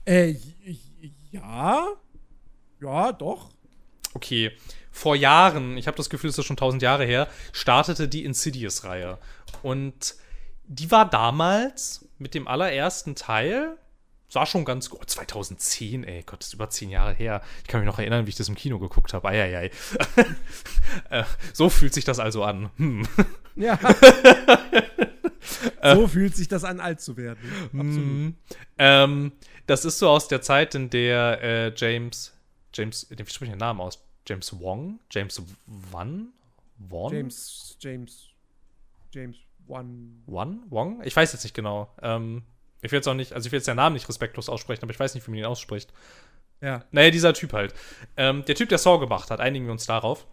Äh, 0.05 0.35
ja. 1.31 1.86
Ja, 2.81 3.12
doch. 3.12 3.51
Okay, 4.15 4.52
vor 4.90 5.15
Jahren, 5.15 5.77
ich 5.77 5.86
habe 5.86 5.97
das 5.97 6.11
Gefühl, 6.11 6.31
es 6.31 6.39
ist 6.39 6.47
schon 6.47 6.57
tausend 6.57 6.82
Jahre 6.82 7.05
her, 7.05 7.28
startete 7.52 8.09
die 8.09 8.24
Insidious-Reihe. 8.24 9.19
Und 9.62 10.16
die 10.65 10.90
war 10.90 11.09
damals 11.09 12.09
mit 12.19 12.35
dem 12.35 12.48
allerersten 12.48 13.15
Teil, 13.15 13.77
war 14.32 14.47
schon 14.47 14.65
ganz 14.65 14.90
gut. 14.90 15.11
2010, 15.11 16.05
ey, 16.05 16.23
Gott, 16.24 16.40
das 16.40 16.48
ist 16.48 16.55
über 16.55 16.70
zehn 16.70 16.90
Jahre 16.90 17.15
her. 17.15 17.43
Ich 17.62 17.69
kann 17.69 17.81
mich 17.81 17.86
noch 17.86 17.98
erinnern, 17.98 18.27
wie 18.27 18.31
ich 18.31 18.36
das 18.36 18.48
im 18.48 18.55
Kino 18.55 18.78
geguckt 18.78 19.12
habe. 19.12 19.28
Eieiei. 19.28 19.70
äh, 21.11 21.24
so 21.52 21.69
fühlt 21.69 21.94
sich 21.94 22.05
das 22.05 22.19
also 22.19 22.44
an. 22.44 22.70
Hm. 22.77 23.07
Ja. 23.57 23.78
so 25.94 26.07
fühlt 26.07 26.36
sich 26.36 26.48
das 26.48 26.65
an, 26.65 26.78
alt 26.81 27.01
zu 27.01 27.16
werden. 27.16 27.52
Absolut. 27.73 27.97
Mhm. 27.97 28.35
Ähm, 28.78 29.32
das 29.71 29.85
ist 29.85 30.01
so 30.01 30.09
aus 30.09 30.27
der 30.27 30.43
Zeit, 30.43 30.75
in 30.75 30.91
der 30.91 31.41
äh, 31.43 31.73
James, 31.77 32.33
James, 32.75 33.07
wie 33.09 33.17
spricht 33.17 33.43
ich 33.43 33.49
den 33.51 33.59
Namen 33.59 33.81
aus? 33.81 34.03
James 34.27 34.61
Wong? 34.61 34.99
James 35.11 35.41
Wan? 35.67 36.33
Wong? 36.77 37.13
James, 37.13 37.77
James, 37.79 38.29
James 39.15 39.37
One. 39.69 40.23
Wan? 40.27 40.65
Wong? 40.71 41.01
Ich 41.05 41.15
weiß 41.15 41.33
jetzt 41.33 41.45
nicht 41.45 41.55
genau. 41.55 41.89
Ähm, 42.03 42.43
ich 42.83 42.91
will 42.91 42.99
jetzt 42.99 43.07
auch 43.07 43.15
nicht, 43.15 43.33
also 43.33 43.47
ich 43.47 43.53
will 43.53 43.59
jetzt 43.59 43.67
seinen 43.67 43.77
Namen 43.77 43.95
nicht 43.95 44.09
respektlos 44.09 44.49
aussprechen, 44.49 44.83
aber 44.83 44.93
ich 44.93 44.99
weiß 44.99 45.15
nicht, 45.15 45.25
wie 45.29 45.31
man 45.31 45.39
ihn 45.39 45.47
ausspricht. 45.47 45.93
Ja. 46.61 46.85
Naja, 46.91 47.11
dieser 47.11 47.33
Typ 47.33 47.53
halt. 47.53 47.73
Ähm, 48.17 48.45
der 48.47 48.57
Typ, 48.57 48.71
der 48.71 48.79
Saw 48.79 48.99
gemacht 48.99 49.31
hat, 49.31 49.41
einigen 49.41 49.67
wir 49.67 49.73
uns 49.73 49.87
darauf. 49.87 50.27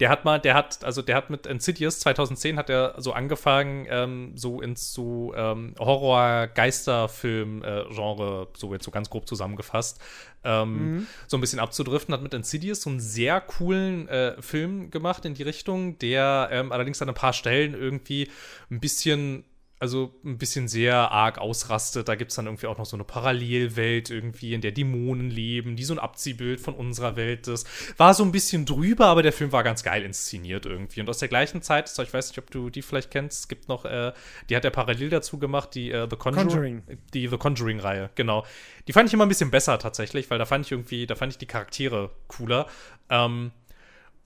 Der 0.00 0.10
hat 0.10 0.24
mal, 0.24 0.40
der 0.40 0.54
hat, 0.54 0.82
also 0.84 1.02
der 1.02 1.16
hat 1.16 1.30
mit 1.30 1.46
Insidious 1.46 2.00
2010 2.00 2.58
hat 2.58 2.68
er 2.70 2.94
so 2.98 3.12
angefangen, 3.12 3.86
ähm, 3.88 4.32
so 4.36 4.60
ins 4.60 4.92
so 4.92 5.32
ähm, 5.34 5.74
Horror-Geisterfilm-Genre, 5.78 8.48
so 8.56 8.72
jetzt 8.72 8.84
so 8.84 8.90
ganz 8.90 9.08
grob 9.10 9.28
zusammengefasst, 9.28 10.00
ähm, 10.44 11.06
so 11.26 11.36
ein 11.36 11.40
bisschen 11.40 11.60
abzudriften, 11.60 12.14
hat 12.14 12.22
mit 12.22 12.34
Insidious 12.34 12.82
so 12.82 12.90
einen 12.90 13.00
sehr 13.00 13.40
coolen 13.40 14.08
äh, 14.08 14.40
Film 14.42 14.90
gemacht 14.90 15.24
in 15.24 15.34
die 15.34 15.42
Richtung, 15.42 15.98
der 15.98 16.48
ähm, 16.50 16.72
allerdings 16.72 17.00
an 17.00 17.08
ein 17.08 17.14
paar 17.14 17.32
Stellen 17.32 17.74
irgendwie 17.74 18.28
ein 18.70 18.80
bisschen 18.80 19.44
also 19.84 20.14
ein 20.24 20.38
bisschen 20.38 20.66
sehr 20.66 21.12
arg 21.12 21.36
ausrastet. 21.36 22.08
Da 22.08 22.14
gibt 22.14 22.30
es 22.30 22.36
dann 22.36 22.46
irgendwie 22.46 22.68
auch 22.68 22.78
noch 22.78 22.86
so 22.86 22.96
eine 22.96 23.04
Parallelwelt 23.04 24.08
irgendwie, 24.08 24.54
in 24.54 24.62
der 24.62 24.72
Dämonen 24.72 25.28
leben, 25.28 25.76
die 25.76 25.84
so 25.84 25.92
ein 25.92 25.98
Abziehbild 25.98 26.58
von 26.58 26.72
unserer 26.72 27.16
Welt 27.16 27.46
ist. 27.48 27.68
War 27.98 28.14
so 28.14 28.24
ein 28.24 28.32
bisschen 28.32 28.64
drüber, 28.64 29.06
aber 29.06 29.22
der 29.22 29.32
Film 29.34 29.52
war 29.52 29.62
ganz 29.62 29.82
geil 29.82 30.02
inszeniert 30.02 30.64
irgendwie. 30.64 31.02
Und 31.02 31.10
aus 31.10 31.18
der 31.18 31.28
gleichen 31.28 31.60
Zeit, 31.60 31.92
ich 31.98 32.14
weiß 32.14 32.28
nicht, 32.28 32.38
ob 32.38 32.50
du 32.50 32.70
die 32.70 32.80
vielleicht 32.80 33.10
kennst, 33.10 33.40
es 33.40 33.48
gibt 33.48 33.68
noch, 33.68 33.84
äh, 33.84 34.14
die 34.48 34.56
hat 34.56 34.64
er 34.64 34.70
parallel 34.70 35.10
dazu 35.10 35.38
gemacht, 35.38 35.74
die 35.74 35.90
äh, 35.90 36.08
The 36.08 36.16
Conjuring. 36.16 36.48
Conjuring. 36.48 36.82
Die 37.12 37.28
The 37.28 37.36
Conjuring-Reihe, 37.36 38.08
genau. 38.14 38.46
Die 38.88 38.94
fand 38.94 39.08
ich 39.08 39.12
immer 39.12 39.26
ein 39.26 39.28
bisschen 39.28 39.50
besser 39.50 39.78
tatsächlich, 39.78 40.30
weil 40.30 40.38
da 40.38 40.46
fand 40.46 40.64
ich 40.64 40.72
irgendwie, 40.72 41.06
da 41.06 41.14
fand 41.14 41.30
ich 41.32 41.38
die 41.38 41.46
Charaktere 41.46 42.10
cooler. 42.28 42.68
Ähm, 43.10 43.52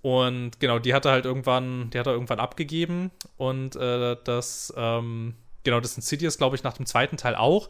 und 0.02 0.60
genau, 0.60 0.78
die 0.78 0.94
hat 0.94 1.04
er 1.04 1.12
halt 1.12 1.24
irgendwann, 1.24 1.90
die 1.90 1.98
hat 1.98 2.06
er 2.06 2.12
irgendwann 2.12 2.38
abgegeben. 2.38 3.10
Und 3.36 3.74
äh, 3.76 4.16
das, 4.22 4.72
ähm, 4.76 5.34
genau, 5.64 5.80
das 5.80 5.96
Insidious, 5.96 6.38
glaube 6.38 6.56
ich, 6.56 6.62
nach 6.62 6.74
dem 6.74 6.86
zweiten 6.86 7.16
Teil 7.16 7.34
auch. 7.34 7.68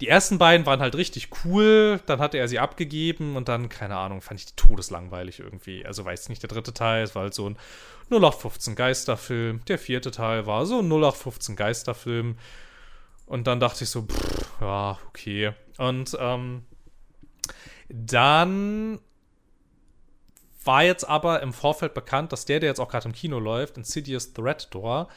Die 0.00 0.08
ersten 0.08 0.38
beiden 0.38 0.64
waren 0.64 0.80
halt 0.80 0.94
richtig 0.94 1.28
cool, 1.44 2.00
dann 2.06 2.20
hatte 2.20 2.38
er 2.38 2.48
sie 2.48 2.58
abgegeben 2.58 3.36
und 3.36 3.48
dann, 3.48 3.68
keine 3.68 3.96
Ahnung, 3.96 4.22
fand 4.22 4.40
ich 4.40 4.46
die 4.46 4.56
todeslangweilig 4.56 5.40
irgendwie. 5.40 5.84
Also 5.84 6.04
weiß 6.04 6.30
nicht, 6.30 6.42
der 6.42 6.48
dritte 6.48 6.72
Teil, 6.72 7.04
es 7.04 7.14
war 7.14 7.22
halt 7.22 7.34
so 7.34 7.48
ein 7.48 7.58
0815 8.10 8.74
Geisterfilm. 8.76 9.64
Der 9.66 9.78
vierte 9.78 10.10
Teil 10.10 10.46
war 10.46 10.64
so 10.64 10.78
ein 10.78 10.86
0815 10.86 11.54
Geisterfilm. 11.54 12.38
Und 13.26 13.46
dann 13.46 13.60
dachte 13.60 13.84
ich 13.84 13.90
so, 13.90 14.02
pff, 14.02 14.60
ja, 14.60 14.98
okay. 15.08 15.52
Und 15.76 16.16
ähm, 16.18 16.64
dann 17.88 19.00
war 20.64 20.82
jetzt 20.82 21.08
aber 21.08 21.42
im 21.42 21.52
Vorfeld 21.52 21.94
bekannt, 21.94 22.32
dass 22.32 22.44
der, 22.44 22.60
der 22.60 22.70
jetzt 22.70 22.80
auch 22.80 22.88
gerade 22.88 23.08
im 23.08 23.14
Kino 23.14 23.38
läuft, 23.38 23.76
Insidious 23.76 24.32
Threat 24.32 24.72
Door, 24.74 25.08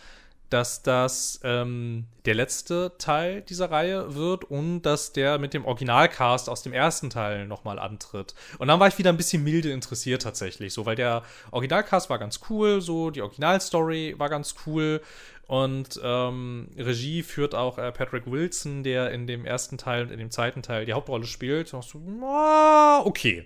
dass 0.53 0.83
das 0.83 1.39
ähm, 1.43 2.05
der 2.25 2.35
letzte 2.35 2.93
Teil 2.99 3.41
dieser 3.41 3.71
Reihe 3.71 4.13
wird 4.13 4.43
und 4.43 4.83
dass 4.83 5.11
der 5.11 5.39
mit 5.39 5.55
dem 5.55 5.65
Originalcast 5.65 6.47
aus 6.47 6.61
dem 6.61 6.73
ersten 6.73 7.09
Teil 7.09 7.47
nochmal 7.47 7.79
antritt. 7.79 8.35
Und 8.59 8.67
dann 8.67 8.79
war 8.79 8.87
ich 8.87 8.99
wieder 8.99 9.09
ein 9.09 9.17
bisschen 9.17 9.43
milde 9.43 9.71
interessiert 9.71 10.21
tatsächlich, 10.21 10.71
so, 10.71 10.85
weil 10.85 10.95
der 10.95 11.23
Originalcast 11.49 12.11
war 12.11 12.19
ganz 12.19 12.39
cool, 12.49 12.81
so, 12.81 13.09
die 13.09 13.23
Originalstory 13.23 14.13
war 14.19 14.29
ganz 14.29 14.53
cool 14.67 15.01
und 15.47 15.99
ähm, 16.03 16.69
Regie 16.77 17.23
führt 17.23 17.55
auch 17.55 17.79
äh, 17.79 17.91
Patrick 17.91 18.29
Wilson, 18.29 18.83
der 18.83 19.09
in 19.09 19.25
dem 19.25 19.45
ersten 19.45 19.79
Teil 19.79 20.03
und 20.03 20.11
in 20.11 20.19
dem 20.19 20.29
zweiten 20.29 20.61
Teil 20.61 20.85
die 20.85 20.93
Hauptrolle 20.93 21.25
spielt. 21.25 21.73
Und 21.73 21.83
so, 21.83 21.99
ah, 22.23 23.01
okay, 23.03 23.45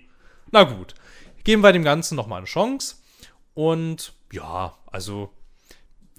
na 0.50 0.64
gut, 0.64 0.94
geben 1.42 1.62
wir 1.62 1.72
dem 1.72 1.84
Ganzen 1.84 2.16
nochmal 2.16 2.38
eine 2.38 2.46
Chance 2.46 2.96
und 3.54 4.12
ja, 4.30 4.76
also 4.86 5.30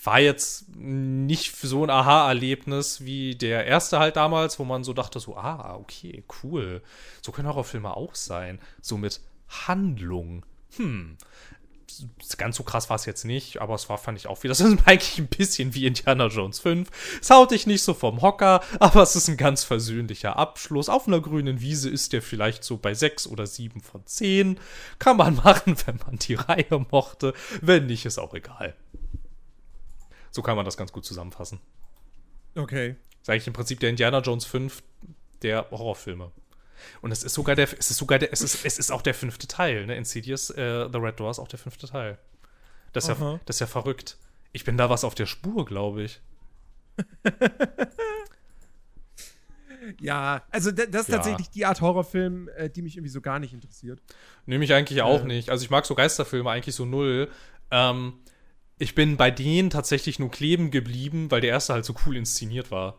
war 0.04 0.20
jetzt 0.20 0.76
nicht 0.76 1.56
so 1.56 1.84
ein 1.84 1.90
Aha-Erlebnis 1.90 3.04
wie 3.04 3.36
der 3.36 3.66
erste 3.66 4.00
halt 4.00 4.16
damals, 4.16 4.60
wo 4.60 4.64
man 4.64 4.84
so 4.84 4.94
dachte, 4.94 5.20
so, 5.20 5.36
ah, 5.36 5.76
okay, 5.76 6.24
cool. 6.44 6.82
So 7.22 7.32
können 7.32 7.48
Horrorfilme 7.48 7.96
auch 7.96 8.16
sein. 8.16 8.60
So 8.82 8.98
mit 8.98 9.22
Handlung. 9.50 10.46
Hm. 10.78 11.18
Ganz 12.38 12.56
so 12.56 12.64
krass 12.64 12.90
war 12.90 12.96
es 12.96 13.06
jetzt 13.06 13.26
nicht, 13.26 13.62
aber 13.62 13.74
es 13.74 13.90
war, 13.90 13.98
fand 13.98 14.18
ich 14.18 14.28
auch 14.28 14.42
wieder, 14.44 14.52
das 14.58 14.62
ist 14.62 14.88
eigentlich 14.88 15.18
ein 15.18 15.28
bisschen 15.28 15.74
wie 15.74 15.86
Indiana 15.86 16.28
Jones 16.28 16.60
5. 16.60 17.20
Es 17.22 17.30
haut 17.30 17.52
dich 17.52 17.68
nicht 17.68 17.82
so 17.84 17.94
vom 17.94 18.22
Hocker, 18.22 18.62
aber 18.80 19.02
es 19.02 19.16
ist 19.16 19.28
ein 19.28 19.38
ganz 19.38 19.64
versöhnlicher 19.64 20.38
Abschluss. 20.38 20.88
Auf 20.88 21.08
einer 21.08 21.20
grünen 21.20 21.60
Wiese 21.60 21.90
ist 21.90 22.14
der 22.14 22.22
vielleicht 22.22 22.64
so 22.64 22.78
bei 22.78 22.94
6 22.94 23.28
oder 23.28 23.48
7 23.48 23.82
von 23.82 24.06
10. 24.06 24.60
Kann 24.98 25.18
man 25.18 25.36
machen, 25.44 25.76
wenn 25.86 26.00
man 26.06 26.18
die 26.18 26.36
Reihe 26.36 26.86
mochte. 26.92 27.34
Wenn 27.62 27.88
nicht, 27.88 28.06
ist 28.06 28.20
auch 28.20 28.34
egal. 28.34 28.76
So 30.40 30.44
kann 30.44 30.56
man 30.56 30.64
das 30.64 30.78
ganz 30.78 30.94
gut 30.94 31.04
zusammenfassen. 31.04 31.60
Okay. 32.56 32.96
Das 33.10 33.24
ist 33.24 33.30
eigentlich 33.30 33.48
im 33.48 33.52
Prinzip 33.52 33.82
der 33.82 33.90
Indiana 33.90 34.20
Jones 34.20 34.46
5 34.46 34.82
der 35.42 35.70
Horrorfilme. 35.70 36.32
Und 37.02 37.12
es 37.12 37.24
ist 37.24 37.34
sogar 37.34 37.58
der, 37.58 37.68
es 37.78 37.92
ist 37.92 37.98
sogar 37.98 38.20
der, 38.20 38.32
es 38.32 38.40
ist, 38.40 38.64
es 38.64 38.80
ist 38.80 38.90
auch 38.90 39.02
der 39.02 39.14
fünfte 39.14 39.48
Teil, 39.48 39.86
ne? 39.86 39.98
Insidious, 39.98 40.50
äh, 40.52 40.88
The 40.90 40.98
Red 40.98 41.20
Door 41.20 41.32
ist 41.32 41.40
auch 41.40 41.50
der 41.50 41.60
fünfte 41.60 41.88
Teil. 41.88 42.18
Das 42.94 43.10
ist, 43.10 43.20
ja, 43.20 43.40
das 43.46 43.58
ist 43.58 43.60
ja 43.60 43.68
verrückt. 43.68 44.18
Ich 44.54 44.64
bin 44.64 44.78
da 44.78 44.90
was 44.90 45.04
auf 45.04 45.14
der 45.14 45.26
Spur, 45.26 45.66
glaube 45.66 46.04
ich. 46.04 46.22
ja, 50.00 50.44
also 50.52 50.72
das 50.72 50.86
ist 50.86 51.10
ja. 51.10 51.16
tatsächlich 51.18 51.50
die 51.50 51.66
Art 51.66 51.82
Horrorfilm, 51.82 52.48
äh, 52.56 52.70
die 52.70 52.82
mich 52.82 52.96
irgendwie 52.96 53.12
so 53.12 53.20
gar 53.20 53.40
nicht 53.40 53.54
interessiert. 53.54 54.02
Nehme 54.46 54.64
ich 54.64 54.74
eigentlich 54.74 55.02
auch 55.02 55.24
äh. 55.24 55.28
nicht. 55.28 55.50
Also 55.50 55.66
ich 55.66 55.70
mag 55.70 55.86
so 55.86 55.96
Geisterfilme 55.96 56.50
eigentlich 56.50 56.76
so 56.76 56.86
null. 56.86 57.30
Ähm, 57.72 58.14
ich 58.80 58.96
bin 58.96 59.18
bei 59.18 59.30
denen 59.30 59.70
tatsächlich 59.70 60.18
nur 60.18 60.32
kleben 60.32 60.72
geblieben, 60.72 61.30
weil 61.30 61.42
der 61.42 61.52
erste 61.52 61.74
halt 61.74 61.86
so 61.86 61.94
cool 62.06 62.16
inszeniert 62.16 62.72
war. 62.72 62.98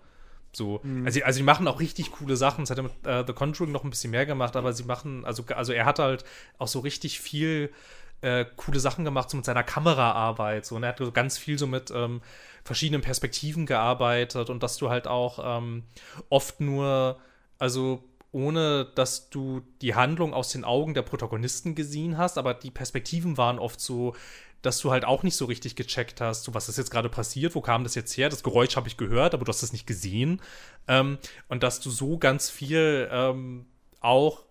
So, 0.53 0.81
mhm. 0.83 1.07
also, 1.07 1.23
also, 1.23 1.39
die 1.39 1.45
machen 1.45 1.67
auch 1.69 1.81
richtig 1.81 2.13
coole 2.13 2.37
Sachen. 2.37 2.63
Das 2.63 2.71
hat 2.71 2.79
er 2.79 2.83
mit 2.85 3.07
äh, 3.07 3.25
The 3.27 3.33
Conjuring 3.33 3.73
noch 3.73 3.85
ein 3.85 3.91
bisschen 3.91 4.11
mehr 4.11 4.27
gemacht, 4.27 4.57
aber 4.57 4.73
sie 4.73 4.85
machen, 4.85 5.25
also, 5.25 5.45
also 5.55 5.73
er 5.73 5.87
hat 5.87 5.99
halt 5.99 6.25
auch 6.59 6.69
so 6.69 6.81
richtig 6.81 7.21
viel 7.21 7.73
äh, 8.21 8.45
coole 8.57 8.81
Sachen 8.81 9.05
gemacht, 9.05 9.31
so 9.31 9.37
mit 9.37 9.47
seiner 9.47 9.63
Kameraarbeit. 9.63 10.67
So, 10.67 10.77
und 10.77 10.83
er 10.83 10.91
hat 10.91 10.99
so 10.99 11.13
ganz 11.13 11.39
viel 11.39 11.59
so 11.59 11.67
mit 11.67 11.91
ähm, 11.91 12.21
verschiedenen 12.65 13.01
Perspektiven 13.01 13.65
gearbeitet 13.65 14.51
und 14.51 14.63
dass 14.63 14.77
du 14.77 14.91
halt 14.91 15.07
auch 15.07 15.59
ähm, 15.59 15.85
oft 16.29 16.61
nur, 16.61 17.19
also 17.59 18.05
ohne 18.33 18.85
dass 18.95 19.31
du 19.31 19.63
die 19.83 19.95
Handlung 19.95 20.35
aus 20.35 20.51
den 20.51 20.65
Augen 20.65 20.95
der 20.95 21.03
Protagonisten 21.03 21.75
gesehen 21.75 22.19
hast, 22.19 22.39
aber 22.39 22.55
die 22.55 22.71
Perspektiven 22.71 23.37
waren 23.39 23.59
oft 23.59 23.81
so 23.81 24.15
dass 24.63 24.79
du 24.79 24.91
halt 24.91 25.05
auch 25.05 25.23
nicht 25.23 25.37
so 25.37 25.47
richtig 25.47 25.77
gecheckt 25.77 26.21
hast, 26.21 26.45
so 26.45 26.55
was 26.55 26.69
ist 26.69 26.79
jetzt 26.79 26.91
gerade 26.91 27.09
passiert, 27.09 27.55
wo 27.55 27.61
kam 27.61 27.83
das 27.83 27.95
jetzt 27.95 28.17
her? 28.17 28.29
Das 28.29 28.43
Geräusch 28.43 28.77
habe 28.77 28.89
ich 28.89 28.97
gehört, 28.97 29.35
aber 29.35 29.45
du 29.45 29.49
hast 29.49 29.63
es 29.63 29.73
nicht 29.73 29.87
gesehen. 29.87 30.43
Ähm, 30.89 31.19
und 31.49 31.63
dass 31.63 31.81
du 31.81 31.91
so 31.91 32.19
ganz 32.19 32.51
viel 32.51 33.09
ähm, 33.11 33.67
auch 34.01 34.43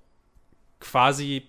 quasi 0.79 1.43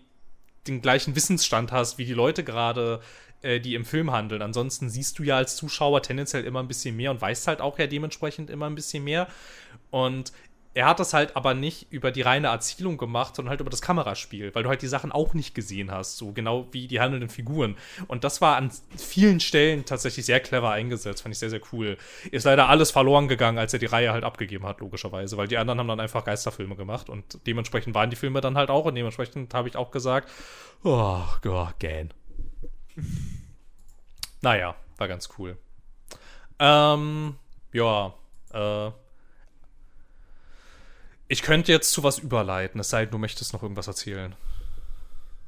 den 0.66 0.82
gleichen 0.82 1.16
Wissensstand 1.16 1.72
hast, 1.72 1.98
wie 1.98 2.04
die 2.04 2.12
Leute 2.12 2.44
gerade, 2.44 3.00
äh, 3.42 3.60
die 3.60 3.74
im 3.74 3.84
Film 3.84 4.12
handeln. 4.12 4.42
Ansonsten 4.42 4.90
siehst 4.90 5.18
du 5.18 5.22
ja 5.22 5.36
als 5.36 5.56
Zuschauer 5.56 6.02
tendenziell 6.02 6.44
immer 6.44 6.60
ein 6.60 6.68
bisschen 6.68 6.96
mehr 6.96 7.10
und 7.10 7.20
weißt 7.20 7.46
halt 7.46 7.60
auch 7.60 7.78
ja 7.78 7.86
dementsprechend 7.86 8.50
immer 8.50 8.66
ein 8.66 8.74
bisschen 8.74 9.04
mehr. 9.04 9.28
Und 9.90 10.32
er 10.72 10.86
hat 10.86 11.00
das 11.00 11.12
halt 11.14 11.34
aber 11.34 11.54
nicht 11.54 11.90
über 11.90 12.12
die 12.12 12.22
reine 12.22 12.48
Erzählung 12.48 12.96
gemacht, 12.96 13.34
sondern 13.34 13.50
halt 13.50 13.60
über 13.60 13.70
das 13.70 13.82
Kameraspiel, 13.82 14.54
weil 14.54 14.62
du 14.62 14.68
halt 14.68 14.82
die 14.82 14.86
Sachen 14.86 15.10
auch 15.10 15.34
nicht 15.34 15.54
gesehen 15.54 15.90
hast, 15.90 16.16
so 16.16 16.32
genau 16.32 16.68
wie 16.70 16.86
die 16.86 17.00
handelnden 17.00 17.28
Figuren. 17.28 17.76
Und 18.06 18.22
das 18.22 18.40
war 18.40 18.56
an 18.56 18.70
vielen 18.96 19.40
Stellen 19.40 19.84
tatsächlich 19.84 20.26
sehr 20.26 20.38
clever 20.38 20.70
eingesetzt, 20.70 21.22
fand 21.22 21.34
ich 21.34 21.40
sehr, 21.40 21.50
sehr 21.50 21.60
cool. 21.72 21.98
Ist 22.30 22.44
leider 22.44 22.68
alles 22.68 22.92
verloren 22.92 23.26
gegangen, 23.26 23.58
als 23.58 23.72
er 23.72 23.80
die 23.80 23.86
Reihe 23.86 24.12
halt 24.12 24.22
abgegeben 24.22 24.64
hat, 24.64 24.78
logischerweise, 24.78 25.36
weil 25.36 25.48
die 25.48 25.58
anderen 25.58 25.80
haben 25.80 25.88
dann 25.88 26.00
einfach 26.00 26.24
Geisterfilme 26.24 26.76
gemacht 26.76 27.10
und 27.10 27.44
dementsprechend 27.48 27.96
waren 27.96 28.10
die 28.10 28.16
Filme 28.16 28.40
dann 28.40 28.56
halt 28.56 28.70
auch 28.70 28.84
und 28.84 28.94
dementsprechend 28.94 29.52
habe 29.54 29.68
ich 29.68 29.76
auch 29.76 29.90
gesagt, 29.90 30.30
oh, 30.84 31.22
Gott, 31.42 31.80
gähn. 31.80 32.14
naja, 34.40 34.76
war 34.98 35.08
ganz 35.08 35.30
cool. 35.36 35.58
Ähm, 36.60 37.36
ja, 37.72 38.14
äh, 38.52 38.90
ich 41.30 41.42
könnte 41.42 41.70
jetzt 41.70 41.92
zu 41.92 42.02
was 42.02 42.18
überleiten, 42.18 42.80
es 42.80 42.90
sei 42.90 43.04
denn, 43.04 43.12
du 43.12 43.18
möchtest 43.18 43.52
noch 43.52 43.62
irgendwas 43.62 43.86
erzählen. 43.86 44.34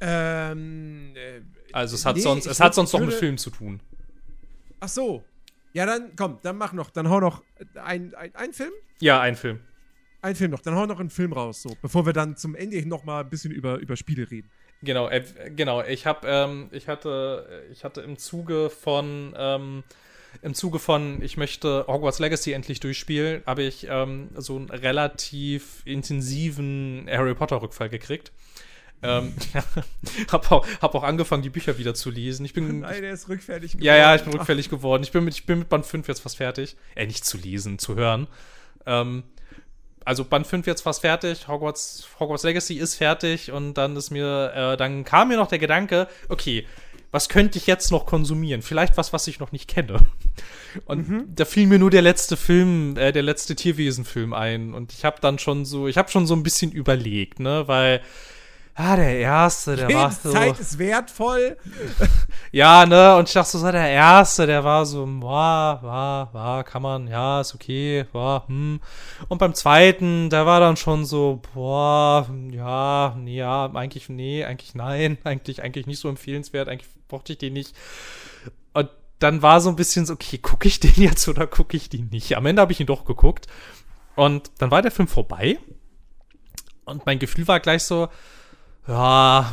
Ähm, 0.00 1.12
äh, 1.16 1.40
also 1.72 1.96
es 1.96 2.06
hat 2.06 2.16
nee, 2.16 2.22
sonst, 2.22 2.46
es 2.46 2.60
hat 2.60 2.72
sonst 2.72 2.92
noch 2.92 3.00
mit 3.00 3.12
Film 3.12 3.36
zu 3.36 3.50
tun. 3.50 3.80
Ach 4.78 4.88
so. 4.88 5.24
Ja, 5.72 5.84
dann 5.84 6.14
komm, 6.14 6.38
dann 6.42 6.56
mach 6.56 6.72
noch, 6.72 6.90
dann 6.90 7.09
hau 7.09 7.18
noch 7.18 7.42
ein, 7.74 8.14
ein, 8.14 8.32
ein 8.34 8.52
Film? 8.52 8.72
Ja, 9.00 9.20
ein 9.20 9.34
Film. 9.34 9.59
Ein 10.20 10.36
Film 10.36 10.52
noch, 10.52 10.60
dann 10.60 10.76
hau 10.76 10.86
noch 10.86 11.00
einen 11.00 11.10
Film 11.10 11.32
raus, 11.32 11.62
so, 11.62 11.76
bevor 11.82 12.06
wir 12.06 12.12
dann 12.12 12.36
zum 12.36 12.54
Ende 12.54 12.76
hin 12.76 12.88
noch 12.88 13.02
mal 13.02 13.24
ein 13.24 13.28
bisschen 13.30 13.50
über, 13.50 13.78
über 13.78 13.96
Spiele 13.96 14.30
reden. 14.30 14.48
Genau, 14.82 15.09
äh, 15.09 15.24
genau. 15.56 15.82
Ich 15.82 16.06
habe, 16.06 16.28
ähm, 16.28 16.68
ich 16.70 16.86
hatte, 16.86 17.66
ich 17.72 17.82
hatte 17.82 18.02
im 18.02 18.18
Zuge 18.18 18.70
von 18.70 19.34
ähm, 19.36 19.82
im 20.40 20.54
Zuge 20.54 20.78
von, 20.78 21.22
ich 21.22 21.36
möchte 21.36 21.84
Hogwarts 21.86 22.18
Legacy 22.18 22.52
endlich 22.52 22.80
durchspielen, 22.80 23.42
habe 23.46 23.62
ich 23.62 23.86
ähm, 23.88 24.30
so 24.36 24.56
einen 24.56 24.70
relativ 24.70 25.82
intensiven 25.84 27.06
Harry 27.10 27.34
Potter-Rückfall 27.34 27.88
gekriegt. 27.88 28.32
Ähm, 29.02 29.34
ja, 29.52 29.64
hab, 30.32 30.50
auch, 30.50 30.66
hab 30.80 30.94
auch 30.94 31.02
angefangen, 31.02 31.42
die 31.42 31.50
Bücher 31.50 31.76
wieder 31.76 31.94
zu 31.94 32.10
lesen. 32.10 32.44
Ich 32.44 32.52
bin, 32.52 32.80
Nein, 32.80 33.02
der 33.02 33.12
ist 33.12 33.28
rückfällig 33.28 33.72
geworden. 33.72 33.84
Ja, 33.84 33.96
ja, 33.96 34.14
ich 34.14 34.22
bin 34.22 34.32
rückfällig 34.32 34.70
geworden. 34.70 35.02
Ich 35.02 35.12
bin 35.12 35.24
mit, 35.24 35.34
ich 35.34 35.46
bin 35.46 35.59
mit 35.59 35.68
Band 35.68 35.84
5 35.84 36.09
jetzt 36.09 36.20
fast 36.20 36.36
fertig. 36.36 36.76
Äh, 36.94 37.06
nicht 37.06 37.24
zu 37.24 37.36
lesen, 37.36 37.78
zu 37.78 37.96
hören. 37.96 38.28
Ähm, 38.86 39.24
also 40.04 40.24
Band 40.24 40.46
5 40.46 40.66
jetzt 40.66 40.82
fast 40.82 41.00
fertig, 41.00 41.48
Hogwarts, 41.48 42.09
Hogwarts 42.18 42.42
Legacy 42.42 42.74
ist 42.74 42.96
fertig 42.96 43.52
und 43.52 43.74
dann 43.74 43.96
ist 43.96 44.10
mir, 44.10 44.52
äh, 44.54 44.76
dann 44.76 45.04
kam 45.04 45.28
mir 45.28 45.36
noch 45.36 45.48
der 45.48 45.59
Gedanke, 45.59 46.09
okay, 46.28 46.66
was 47.12 47.28
könnte 47.28 47.59
ich 47.59 47.66
jetzt 47.66 47.93
noch 47.93 48.06
konsumieren? 48.06 48.62
Vielleicht 48.62 48.97
was, 48.97 49.12
was 49.12 49.28
ich 49.28 49.39
noch 49.39 49.52
nicht 49.52 49.68
kenne. 49.68 50.01
Und 50.86 51.09
mhm. 51.09 51.24
da 51.34 51.44
fiel 51.44 51.66
mir 51.66 51.78
nur 51.78 51.90
der 51.90 52.02
letzte 52.02 52.36
Film, 52.36 52.97
äh, 52.97 53.12
der 53.12 53.22
letzte 53.22 53.55
Tierwesenfilm 53.55 54.32
ein. 54.32 54.74
Und 54.74 54.93
ich 54.93 55.05
habe 55.05 55.18
dann 55.20 55.39
schon 55.39 55.64
so, 55.66 55.86
ich 55.86 55.98
habe 55.98 56.10
schon 56.10 56.26
so 56.26 56.34
ein 56.34 56.43
bisschen 56.43 56.72
überlegt, 56.72 57.39
ne, 57.39 57.68
weil 57.68 58.01
Ah, 58.74 58.96
der 58.96 59.18
erste, 59.18 59.76
der 59.76 59.92
war 59.92 60.10
so. 60.10 60.32
Zeit 60.32 60.58
ist 60.58 60.78
wertvoll. 60.78 61.58
ja, 62.52 62.86
ne, 62.86 63.16
und 63.16 63.28
ich 63.28 63.34
dachte 63.34 63.58
so, 63.58 63.70
der 63.70 63.90
erste, 63.90 64.46
der 64.46 64.64
war 64.64 64.86
so, 64.86 65.06
war, 65.22 65.82
war, 65.82 66.32
war, 66.32 66.64
kann 66.64 66.80
man, 66.80 67.06
ja, 67.06 67.42
ist 67.42 67.54
okay, 67.54 68.06
war, 68.12 68.48
hm. 68.48 68.80
Und 69.28 69.38
beim 69.38 69.54
zweiten, 69.54 70.30
der 70.30 70.46
war 70.46 70.58
dann 70.60 70.78
schon 70.78 71.04
so, 71.04 71.42
boah, 71.52 72.26
ja, 72.50 73.14
ja, 73.26 73.70
eigentlich, 73.74 74.08
nee, 74.08 74.42
eigentlich 74.42 74.74
nein, 74.74 75.18
eigentlich, 75.24 75.62
eigentlich 75.62 75.86
nicht 75.86 76.00
so 76.00 76.08
empfehlenswert, 76.08 76.68
eigentlich 76.68 76.88
brauchte 77.08 77.34
ich 77.34 77.38
den 77.38 77.52
nicht. 77.52 77.76
Und 78.72 78.88
dann 79.18 79.42
war 79.42 79.60
so 79.60 79.68
ein 79.68 79.76
bisschen 79.76 80.06
so, 80.06 80.14
okay, 80.14 80.38
gucke 80.38 80.66
ich 80.66 80.80
den 80.80 80.94
jetzt 80.96 81.28
oder 81.28 81.46
gucke 81.46 81.76
ich 81.76 81.90
den 81.90 82.08
nicht? 82.08 82.38
Am 82.38 82.46
Ende 82.46 82.62
habe 82.62 82.72
ich 82.72 82.80
ihn 82.80 82.86
doch 82.86 83.04
geguckt. 83.04 83.48
Und 84.16 84.50
dann 84.58 84.70
war 84.70 84.80
der 84.80 84.90
Film 84.90 85.08
vorbei. 85.08 85.58
Und 86.86 87.04
mein 87.04 87.18
Gefühl 87.18 87.46
war 87.48 87.60
gleich 87.60 87.84
so, 87.84 88.08
ja, 88.86 89.52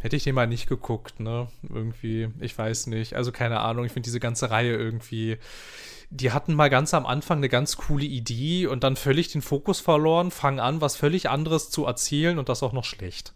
hätte 0.00 0.16
ich 0.16 0.24
den 0.24 0.34
mal 0.34 0.46
nicht 0.46 0.68
geguckt, 0.68 1.20
ne? 1.20 1.48
Irgendwie, 1.68 2.28
ich 2.40 2.56
weiß 2.56 2.86
nicht. 2.88 3.14
Also 3.14 3.32
keine 3.32 3.60
Ahnung, 3.60 3.84
ich 3.84 3.92
finde 3.92 4.06
diese 4.06 4.20
ganze 4.20 4.50
Reihe 4.50 4.74
irgendwie. 4.74 5.38
Die 6.10 6.32
hatten 6.32 6.54
mal 6.54 6.70
ganz 6.70 6.94
am 6.94 7.04
Anfang 7.04 7.38
eine 7.38 7.48
ganz 7.50 7.76
coole 7.76 8.04
Idee 8.04 8.66
und 8.66 8.82
dann 8.82 8.96
völlig 8.96 9.30
den 9.30 9.42
Fokus 9.42 9.80
verloren, 9.80 10.30
fangen 10.30 10.60
an, 10.60 10.80
was 10.80 10.96
völlig 10.96 11.28
anderes 11.28 11.70
zu 11.70 11.84
erzählen 11.84 12.38
und 12.38 12.48
das 12.48 12.62
auch 12.62 12.72
noch 12.72 12.84
schlecht. 12.84 13.34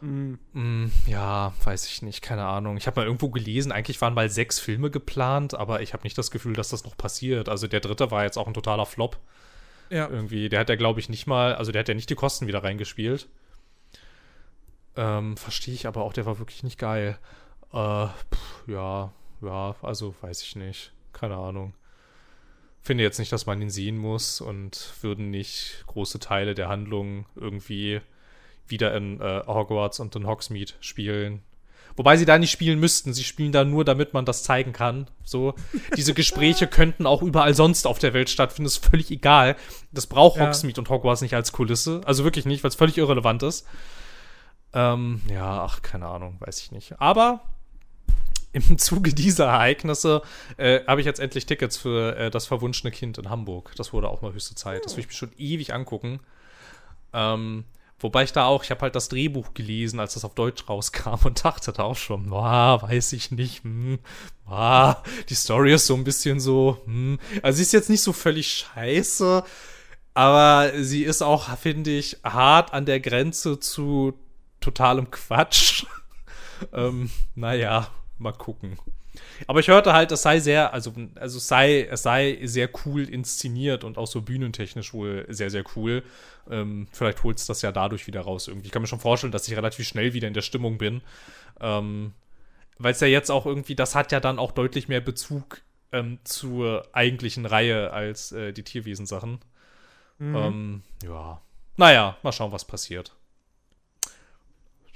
Mhm. 0.00 0.38
Mm, 0.52 0.92
ja, 1.06 1.52
weiß 1.64 1.86
ich 1.86 2.02
nicht, 2.02 2.22
keine 2.22 2.44
Ahnung. 2.44 2.76
Ich 2.76 2.86
habe 2.86 3.00
mal 3.00 3.06
irgendwo 3.06 3.30
gelesen, 3.30 3.72
eigentlich 3.72 4.00
waren 4.00 4.14
mal 4.14 4.28
sechs 4.28 4.58
Filme 4.58 4.90
geplant, 4.90 5.54
aber 5.54 5.80
ich 5.82 5.92
habe 5.92 6.04
nicht 6.04 6.18
das 6.18 6.30
Gefühl, 6.30 6.52
dass 6.52 6.68
das 6.68 6.84
noch 6.84 6.96
passiert. 6.96 7.48
Also 7.48 7.66
der 7.66 7.80
dritte 7.80 8.10
war 8.10 8.24
jetzt 8.24 8.36
auch 8.36 8.46
ein 8.46 8.54
totaler 8.54 8.86
Flop. 8.86 9.18
Ja. 9.90 10.08
Irgendwie, 10.08 10.48
der 10.48 10.60
hat 10.60 10.68
ja, 10.68 10.76
glaube 10.76 11.00
ich, 11.00 11.08
nicht 11.08 11.26
mal, 11.26 11.54
also 11.54 11.72
der 11.72 11.80
hat 11.80 11.88
ja 11.88 11.94
nicht 11.94 12.10
die 12.10 12.14
Kosten 12.14 12.46
wieder 12.46 12.62
reingespielt. 12.62 13.28
Ähm, 14.98 15.36
Verstehe 15.36 15.74
ich 15.74 15.86
aber 15.86 16.02
auch, 16.02 16.12
der 16.12 16.26
war 16.26 16.40
wirklich 16.40 16.64
nicht 16.64 16.76
geil. 16.76 17.18
Äh, 17.72 18.06
pff, 18.06 18.64
ja, 18.66 19.12
ja, 19.40 19.76
also 19.80 20.14
weiß 20.20 20.42
ich 20.42 20.56
nicht. 20.56 20.92
Keine 21.12 21.36
Ahnung. 21.36 21.72
Finde 22.82 23.04
jetzt 23.04 23.20
nicht, 23.20 23.30
dass 23.30 23.46
man 23.46 23.62
ihn 23.62 23.70
sehen 23.70 23.96
muss 23.96 24.40
und 24.40 24.92
würden 25.00 25.30
nicht 25.30 25.84
große 25.86 26.18
Teile 26.18 26.54
der 26.54 26.68
Handlung 26.68 27.26
irgendwie 27.36 28.00
wieder 28.66 28.94
in 28.96 29.20
äh, 29.20 29.42
Hogwarts 29.46 30.00
und 30.00 30.16
in 30.16 30.26
Hogsmeade 30.26 30.72
spielen. 30.80 31.42
Wobei 31.94 32.16
sie 32.16 32.24
da 32.24 32.38
nicht 32.38 32.50
spielen 32.50 32.80
müssten. 32.80 33.12
Sie 33.12 33.24
spielen 33.24 33.52
da 33.52 33.64
nur, 33.64 33.84
damit 33.84 34.14
man 34.14 34.24
das 34.24 34.42
zeigen 34.42 34.72
kann. 34.72 35.08
So, 35.24 35.54
diese 35.96 36.14
Gespräche 36.14 36.66
könnten 36.68 37.06
auch 37.06 37.22
überall 37.22 37.54
sonst 37.54 37.86
auf 37.86 38.00
der 38.00 38.14
Welt 38.14 38.30
stattfinden. 38.30 38.66
Ist 38.66 38.84
völlig 38.84 39.10
egal. 39.10 39.56
Das 39.92 40.06
braucht 40.06 40.38
ja. 40.38 40.46
Hogsmeade 40.46 40.80
und 40.80 40.90
Hogwarts 40.90 41.22
nicht 41.22 41.34
als 41.34 41.52
Kulisse. 41.52 42.00
Also 42.04 42.24
wirklich 42.24 42.46
nicht, 42.46 42.64
weil 42.64 42.70
es 42.70 42.74
völlig 42.74 42.98
irrelevant 42.98 43.44
ist. 43.44 43.66
Ähm, 44.72 45.22
ja, 45.30 45.64
ach, 45.64 45.82
keine 45.82 46.06
Ahnung, 46.06 46.36
weiß 46.40 46.60
ich 46.60 46.72
nicht. 46.72 47.00
Aber 47.00 47.40
im 48.52 48.78
Zuge 48.78 49.14
dieser 49.14 49.46
Ereignisse 49.46 50.22
äh, 50.56 50.80
habe 50.86 51.00
ich 51.00 51.06
jetzt 51.06 51.20
endlich 51.20 51.46
Tickets 51.46 51.76
für 51.76 52.16
äh, 52.16 52.30
das 52.30 52.46
verwunschene 52.46 52.90
Kind 52.90 53.18
in 53.18 53.30
Hamburg. 53.30 53.72
Das 53.76 53.92
wurde 53.92 54.08
auch 54.08 54.22
mal 54.22 54.32
höchste 54.32 54.54
Zeit. 54.54 54.84
Das 54.84 54.96
will 54.96 55.00
ich 55.00 55.08
mir 55.08 55.14
schon 55.14 55.32
ewig 55.38 55.72
angucken. 55.72 56.20
Ähm, 57.12 57.64
wobei 57.98 58.24
ich 58.24 58.32
da 58.32 58.44
auch, 58.44 58.64
ich 58.64 58.70
habe 58.70 58.82
halt 58.82 58.94
das 58.94 59.08
Drehbuch 59.08 59.54
gelesen, 59.54 60.00
als 60.00 60.14
das 60.14 60.24
auf 60.24 60.34
Deutsch 60.34 60.68
rauskam 60.68 61.26
und 61.26 61.44
dachte 61.44 61.72
da 61.72 61.84
auch 61.84 61.96
schon, 61.96 62.28
boah, 62.28 62.82
weiß 62.82 63.12
ich 63.14 63.30
nicht, 63.30 63.64
hm, 63.64 63.98
boah, 64.46 65.02
die 65.28 65.34
Story 65.34 65.72
ist 65.72 65.86
so 65.86 65.94
ein 65.94 66.04
bisschen 66.04 66.40
so, 66.40 66.80
hm. 66.84 67.18
Also 67.42 67.56
sie 67.56 67.62
ist 67.62 67.72
jetzt 67.72 67.90
nicht 67.90 68.02
so 68.02 68.12
völlig 68.12 68.48
scheiße, 68.52 69.42
aber 70.14 70.72
sie 70.82 71.04
ist 71.04 71.22
auch, 71.22 71.56
finde 71.56 71.90
ich, 71.90 72.18
hart 72.24 72.72
an 72.72 72.86
der 72.86 73.00
Grenze 73.00 73.58
zu 73.60 74.14
totalem 74.60 75.10
Quatsch. 75.10 75.84
ähm, 76.72 77.10
naja, 77.34 77.88
mal 78.18 78.32
gucken. 78.32 78.78
Aber 79.46 79.60
ich 79.60 79.68
hörte 79.68 79.92
halt, 79.92 80.12
es 80.12 80.22
sei 80.22 80.40
sehr, 80.40 80.72
also, 80.72 80.92
also 81.16 81.38
es 81.38 81.48
sei, 81.48 81.82
es 81.90 82.02
sei 82.02 82.38
sehr 82.44 82.68
cool 82.84 83.08
inszeniert 83.08 83.84
und 83.84 83.98
auch 83.98 84.06
so 84.06 84.22
bühnentechnisch 84.22 84.94
wohl 84.94 85.26
sehr, 85.28 85.50
sehr 85.50 85.64
cool. 85.76 86.02
Ähm, 86.50 86.88
vielleicht 86.92 87.22
holt 87.22 87.38
es 87.38 87.46
das 87.46 87.62
ja 87.62 87.72
dadurch 87.72 88.06
wieder 88.06 88.20
raus 88.20 88.48
irgendwie. 88.48 88.66
Ich 88.66 88.72
kann 88.72 88.82
mir 88.82 88.88
schon 88.88 89.00
vorstellen, 89.00 89.32
dass 89.32 89.48
ich 89.48 89.56
relativ 89.56 89.86
schnell 89.86 90.12
wieder 90.14 90.28
in 90.28 90.34
der 90.34 90.42
Stimmung 90.42 90.78
bin. 90.78 91.02
Ähm, 91.60 92.12
Weil 92.78 92.92
es 92.92 93.00
ja 93.00 93.08
jetzt 93.08 93.30
auch 93.30 93.46
irgendwie, 93.46 93.74
das 93.74 93.94
hat 93.94 94.12
ja 94.12 94.20
dann 94.20 94.38
auch 94.38 94.52
deutlich 94.52 94.88
mehr 94.88 95.00
Bezug 95.00 95.62
ähm, 95.92 96.18
zur 96.24 96.86
eigentlichen 96.92 97.46
Reihe 97.46 97.92
als 97.92 98.32
äh, 98.32 98.52
die 98.52 98.64
Tierwesen-Sachen. 98.64 99.40
Mhm. 100.18 100.36
Ähm, 100.36 100.82
ja. 101.02 101.40
Naja, 101.76 102.16
mal 102.22 102.32
schauen, 102.32 102.52
was 102.52 102.64
passiert. 102.64 103.14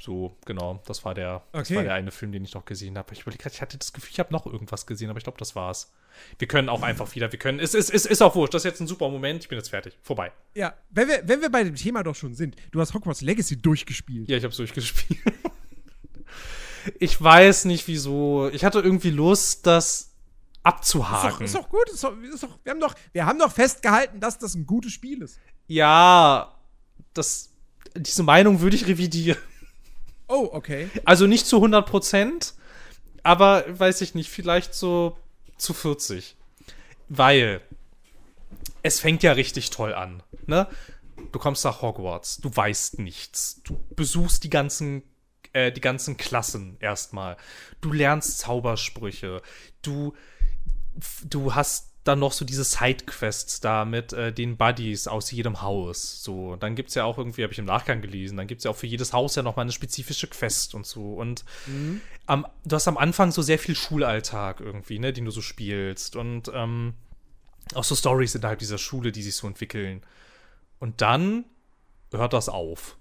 So, 0.05 0.37
genau. 0.47 0.83
Das 0.87 1.05
war 1.05 1.15
der, 1.15 1.45
das 1.53 1.61
Okay. 1.69 1.77
war 1.77 1.83
der 1.85 1.95
eine 1.95 2.11
Film, 2.11 2.33
den 2.33 2.45
ich 2.45 2.55
noch 2.55 2.65
gesehen 2.65 2.99
habe. 2.99 3.13
Ich 3.15 3.21
überlege 3.23 3.41
gerade, 3.41 3.55
ich 3.55 3.63
hatte 3.63 3.79
das 3.79 3.93
Gefühl, 3.93 4.11
ich 4.13 4.19
habe 4.19 4.33
noch 4.33 4.47
irgendwas 4.47 4.85
gesehen, 4.85 5.11
aber 5.11 5.19
ich 5.19 5.23
glaube, 5.23 5.39
das 5.39 5.55
war's. 5.55 5.93
Wir 6.41 6.49
können 6.49 6.69
auch 6.69 6.83
einfach 6.83 7.15
wieder, 7.15 7.31
wir 7.31 7.39
können, 7.39 7.61
es 7.61 7.73
ist, 7.73 7.89
es 7.89 8.05
ist 8.05 8.21
auch 8.21 8.35
wurscht, 8.35 8.53
das 8.53 8.63
ist 8.63 8.71
jetzt 8.73 8.81
ein 8.81 8.89
super 8.89 9.09
Moment, 9.09 9.45
ich 9.45 9.49
bin 9.49 9.57
jetzt 9.59 9.69
fertig, 9.69 9.97
vorbei. 10.03 10.33
Ja, 10.55 10.75
wenn 10.91 11.07
wir, 11.07 11.23
wenn 11.29 11.41
wir 11.41 11.51
bei 11.51 11.63
dem 11.63 11.77
Thema 11.77 12.03
doch 12.03 12.17
schon 12.17 12.35
sind, 12.35 12.57
du 12.73 12.81
hast 12.81 12.93
Hogwarts 12.95 13.21
Legacy 13.21 13.63
durchgespielt. 13.63 14.29
Ja, 14.29 14.37
ich 14.39 14.45
hab's 14.45 14.57
durchgespielt. 14.57 15.21
ich 16.99 17.21
weiß 17.23 17.67
nicht 17.67 17.87
wieso. 17.87 18.49
Ich 18.53 18.65
hatte 18.65 18.81
irgendwie 18.81 19.11
Lust, 19.11 19.67
das 19.67 20.01
Ist 20.01 20.11
doch, 20.57 20.65
abzuhaken. 20.65 21.45
ist 21.47 21.55
doch 21.55 21.69
gut, 21.69 21.89
ist 21.91 22.03
doch, 22.03 22.13
ist 22.23 22.43
doch, 22.43 22.59
wir, 22.65 22.73
haben 22.73 22.81
doch, 22.81 22.95
wir 23.13 23.25
haben 23.25 23.39
doch 23.39 23.53
festgehalten, 23.53 24.19
dass 24.21 24.37
das 24.39 24.55
ein 24.55 24.67
gutes 24.67 24.93
Spiel 24.93 25.23
ist. 25.23 25.39
Ja, 25.69 26.59
das, 27.15 27.51
diese 27.97 28.23
Meinung 28.25 28.61
würde 28.61 28.75
ich 28.77 28.87
revidieren. 28.87 29.39
Oh, 30.29 30.49
okay. 30.53 30.89
Also 31.05 31.27
nicht 31.27 31.47
zu 31.47 31.57
100 31.57 31.87
Prozent, 31.87 32.55
aber 33.23 33.65
weiß 33.69 34.01
ich 34.01 34.15
nicht, 34.15 34.31
vielleicht 34.31 34.75
so 34.75 35.17
zu 35.57 35.75
40. 35.75 36.37
Weil 37.09 37.61
es 38.83 39.01
fängt 39.01 39.23
ja 39.23 39.33
richtig 39.33 39.71
toll 39.71 39.95
an. 39.95 40.23
Ne? 40.47 40.67
Du 41.31 41.39
kommst 41.39 41.65
nach 41.65 41.83
Hogwarts, 41.83 42.39
du 42.39 42.55
weißt 42.55 42.99
nichts. 42.99 43.63
Du 43.65 43.79
besuchst 43.95 44.45
die 44.45 44.51
ganzen, 44.51 45.03
äh, 45.53 45.71
die 45.71 45.81
ganzen 45.81 46.17
Klassen 46.17 46.77
erstmal. 46.81 47.37
Du 47.81 47.93
lernst 47.93 48.39
Zaubersprüche. 48.39 49.43
Du, 49.83 50.15
du 51.25 51.55
hast 51.55 51.92
dann 52.05 52.19
noch 52.19 52.33
so 52.33 52.45
diese 52.45 52.65
Sidequests 52.65 53.61
da 53.61 53.85
mit 53.85 54.13
äh, 54.13 54.33
den 54.33 54.57
Buddies 54.57 55.07
aus 55.07 55.31
jedem 55.31 55.63
Haus. 55.63 56.23
So, 56.23 56.57
dann 56.57 56.75
gibt's 56.75 56.95
ja 56.95 57.05
auch 57.05 57.17
irgendwie, 57.17 57.45
habe 57.45 57.53
ich 57.53 57.59
im 57.59 57.65
Nachgang 57.65 58.01
gelesen, 58.01 58.37
dann 58.37 58.49
gibt's 58.49 58.65
ja 58.65 58.73
auch 58.73 58.77
für 58.77 58.89
jedes 58.89 59.13
Haus 59.13 59.37
ja 59.37 59.43
noch 59.43 59.55
mal 59.55 59.63
eine 59.63 59.73
spezifische 59.73 60.27
Quest 60.27 60.75
und 60.75 60.85
so. 60.85 61.15
Und 61.15 61.45
am, 62.27 62.47
du 62.65 62.75
hast 62.75 62.89
am 62.89 62.97
Anfang 62.97 63.31
so 63.31 63.43
sehr 63.43 63.59
viel 63.59 63.77
Schulalltag 63.77 64.61
irgendwie, 64.61 64.99
ne, 64.99 65.13
den 65.13 65.25
du 65.25 65.31
so 65.31 65.43
spielst. 65.43 66.17
Und 66.17 66.51
ähm, 66.53 66.95
auch 67.75 67.85
so 67.85 67.95
Stories 67.95 68.35
innerhalb 68.35 68.59
dieser 68.59 68.79
Schule, 68.79 69.13
die 69.13 69.23
sich 69.23 69.37
so 69.37 69.47
entwickeln. 69.47 70.03
Und 70.81 71.01
dann 71.01 71.45
hört 72.11 72.33
das 72.33 72.49
auf. 72.49 72.97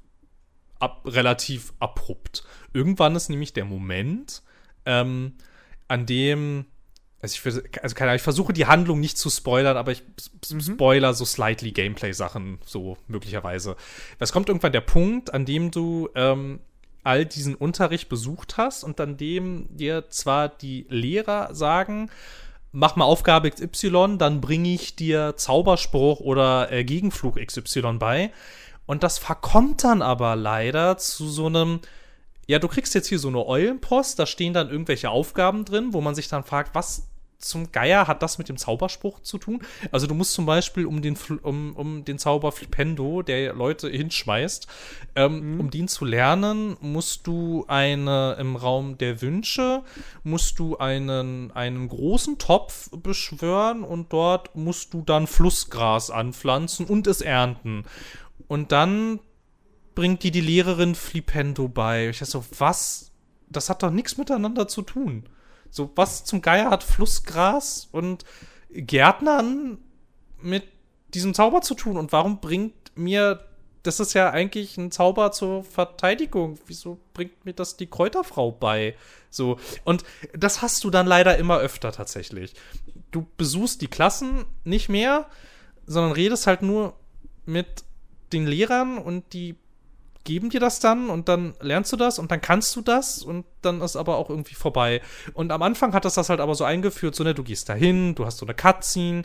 Ab, 0.80 1.02
relativ 1.06 1.74
abrupt. 1.80 2.44
Irgendwann 2.74 3.16
ist 3.16 3.30
nämlich 3.30 3.54
der 3.54 3.66
Moment, 3.66 4.44
ähm, 4.86 5.34
an 5.88 6.06
dem, 6.06 6.66
also 7.22 7.50
ich, 7.50 7.84
also 7.84 7.96
keine 7.96 8.10
Ahnung, 8.12 8.16
ich 8.18 8.22
versuche 8.24 8.54
die 8.54 8.66
Handlung 8.66 9.00
nicht 9.00 9.18
zu 9.18 9.30
spoilern, 9.30 9.78
aber 9.78 9.92
ich 9.92 10.04
s- 10.18 10.66
spoiler 10.66 11.14
so 11.14 11.26
slightly 11.26 11.72
Gameplay-Sachen, 11.72 12.60
so 12.66 12.98
möglicherweise. 13.08 13.76
Es 14.20 14.32
kommt 14.32 14.50
irgendwann 14.50 14.72
der 14.72 14.82
Punkt, 14.82 15.34
an 15.34 15.46
dem 15.46 15.72
du 15.72 16.10
ähm, 16.16 16.60
all 17.04 17.26
diesen 17.26 17.56
Unterricht 17.56 18.10
besucht 18.10 18.58
hast 18.58 18.84
und 18.84 19.00
an 19.00 19.18
dem 19.18 19.68
dir 19.76 20.10
zwar 20.10 20.50
die 20.50 20.86
Lehrer 20.90 21.54
sagen, 21.54 22.10
mach 22.72 22.96
mal 22.96 23.06
Aufgabe 23.06 23.50
XY, 23.52 24.16
dann 24.18 24.40
bringe 24.42 24.74
ich 24.74 24.96
dir 24.96 25.36
Zauberspruch 25.36 26.20
oder 26.22 26.72
äh, 26.72 26.84
Gegenflug 26.84 27.36
XY 27.46 27.98
bei. 28.00 28.32
Und 28.86 29.04
das 29.04 29.18
verkommt 29.20 29.84
dann 29.84 30.02
aber 30.02 30.36
leider 30.36 30.98
zu 30.98 31.28
so 31.30 31.46
einem, 31.48 31.80
ja, 32.48 32.60
du 32.60 32.68
kriegst 32.68 32.94
jetzt 32.96 33.08
hier 33.08 33.20
so 33.20 33.28
eine 33.30 33.46
Eulenpost, 33.46 34.20
da 34.20 34.26
stehen 34.26 34.54
dann 34.54 34.70
irgendwelche 34.70 35.10
Aufgaben 35.10 35.66
drin, 35.66 35.94
wo 35.94 36.02
man 36.02 36.16
sich 36.16 36.28
dann 36.28 36.44
fragt, 36.44 36.76
was 36.76 37.08
zum 37.42 37.72
Geier 37.72 38.08
hat 38.08 38.22
das 38.22 38.38
mit 38.38 38.50
dem 38.50 38.58
Zauberspruch 38.58 39.22
zu 39.22 39.38
tun? 39.38 39.62
Also 39.92 40.08
du 40.08 40.14
musst 40.14 40.34
zum 40.34 40.46
Beispiel 40.46 40.86
um 40.86 41.02
den, 41.02 41.18
um, 41.42 41.76
um 41.76 42.06
den 42.06 42.18
Zauber 42.18 42.52
Flipendo, 42.52 43.22
der 43.22 43.54
Leute 43.54 43.90
hinschmeißt, 43.90 44.68
ähm, 45.16 45.60
um 45.60 45.70
den 45.72 45.88
zu 45.88 46.06
lernen, 46.06 46.78
musst 46.82 47.28
du 47.28 47.66
eine 47.68 48.38
im 48.40 48.56
Raum 48.56 48.98
der 48.98 49.22
Wünsche, 49.22 49.84
musst 50.24 50.60
du 50.60 50.78
einen, 50.78 51.52
einen 51.52 51.90
großen 51.90 52.38
Topf 52.38 52.90
beschwören 52.92 53.84
und 53.84 54.14
dort 54.14 54.56
musst 54.56 54.94
du 54.94 55.02
dann 55.02 55.28
Flussgras 55.28 56.12
anpflanzen 56.12 56.86
und 56.86 57.08
es 57.08 57.22
ernten. 57.22 57.84
Und 58.48 58.72
dann 58.72 59.20
bringt 59.96 60.24
dir 60.24 60.32
die 60.32 60.42
Lehrerin 60.42 60.96
Flipendo 60.96 61.68
bei. 61.68 62.10
Ich 62.10 62.20
dachte 62.20 62.32
so, 62.32 62.46
was? 62.58 63.12
Das 63.50 63.70
hat 63.70 63.84
doch 63.84 63.92
nichts 63.92 64.18
miteinander 64.18 64.68
zu 64.68 64.82
tun. 64.82 65.26
So, 65.72 65.90
was 65.96 66.26
zum 66.26 66.42
Geier 66.42 66.70
hat 66.70 66.84
Flussgras 66.84 67.88
und 67.92 68.26
Gärtnern 68.70 69.80
mit 70.40 70.64
diesem 71.14 71.34
Zauber 71.34 71.62
zu 71.62 71.76
tun? 71.76 71.98
Und 71.98 72.12
warum 72.12 72.42
bringt 72.42 72.74
mir, 72.96 73.48
das 73.84 74.00
ist 74.00 74.14
ja 74.14 74.30
eigentlich 74.30 74.78
ein 74.78 74.92
Zauber 74.92 75.32
zur 75.32 75.64
Verteidigung. 75.64 76.60
Wieso 76.68 77.00
bringt 77.14 77.46
mir 77.46 77.54
das 77.54 77.78
die 77.78 77.88
Kräuterfrau 77.88 78.52
bei? 78.52 78.96
So, 79.30 79.58
und 79.86 80.04
das 80.34 80.62
hast 80.62 80.84
du 80.84 80.90
dann 80.90 81.08
leider 81.08 81.38
immer 81.38 81.58
öfter 81.58 81.92
tatsächlich. 81.92 82.54
Du 83.12 83.26
besuchst 83.38 83.82
die 83.82 83.88
Klassen 83.88 84.46
nicht 84.66 84.90
mehr, 84.90 85.28
sondern 85.86 86.12
redest 86.12 86.48
halt 86.48 86.62
nur 86.62 86.94
mit 87.46 87.84
den 88.34 88.46
Lehrern 88.46 88.98
und 88.98 89.34
die 89.34 89.56
geben 90.24 90.50
dir 90.50 90.60
das 90.60 90.80
dann 90.80 91.10
und 91.10 91.28
dann 91.28 91.54
lernst 91.62 91.92
du 91.92 91.98
das 91.98 92.20
und 92.20 92.32
dann 92.32 92.42
kannst 92.42 92.76
du 92.76 92.82
das 92.82 93.24
und 93.24 93.46
dann 93.62 93.82
ist 93.82 93.96
aber 93.96 94.18
auch 94.18 94.30
irgendwie 94.30 94.56
vorbei. 94.56 95.02
Und 95.34 95.52
am 95.52 95.62
Anfang 95.62 95.94
hat 95.94 96.06
das 96.06 96.16
das 96.16 96.30
halt 96.30 96.40
aber 96.40 96.56
so 96.56 96.64
eingeführt, 96.64 97.16
so, 97.16 97.24
ne, 97.24 97.34
du 97.34 97.44
gehst 97.44 97.70
dahin, 97.70 98.16
du 98.16 98.26
hast 98.26 98.38
so 98.38 98.46
eine 98.46 98.54
Cutscene, 98.54 99.24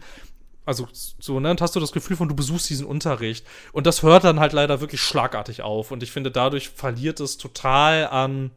also 0.64 0.89
so, 0.93 1.39
ne, 1.39 1.51
und 1.51 1.60
hast 1.60 1.77
du 1.77 1.81
das 1.81 1.93
Gefühl 1.93 2.16
von, 2.16 2.28
du 2.28 2.35
besuchst 2.35 2.68
diesen 2.68 2.86
Unterricht. 2.86 3.47
Und 3.73 3.86
das 3.86 4.02
hört 4.02 4.24
dann 4.24 4.40
halt 4.40 4.52
leider 4.52 4.81
wirklich 4.81 5.01
schlagartig 5.01 5.62
auf. 5.62 5.93
Und 5.93 6.02
ich 6.02 6.10
finde, 6.10 6.31
dadurch 6.31 6.70
verliert 6.70 7.20
es 7.20 7.39
total 7.39 8.09
an, 8.09 8.51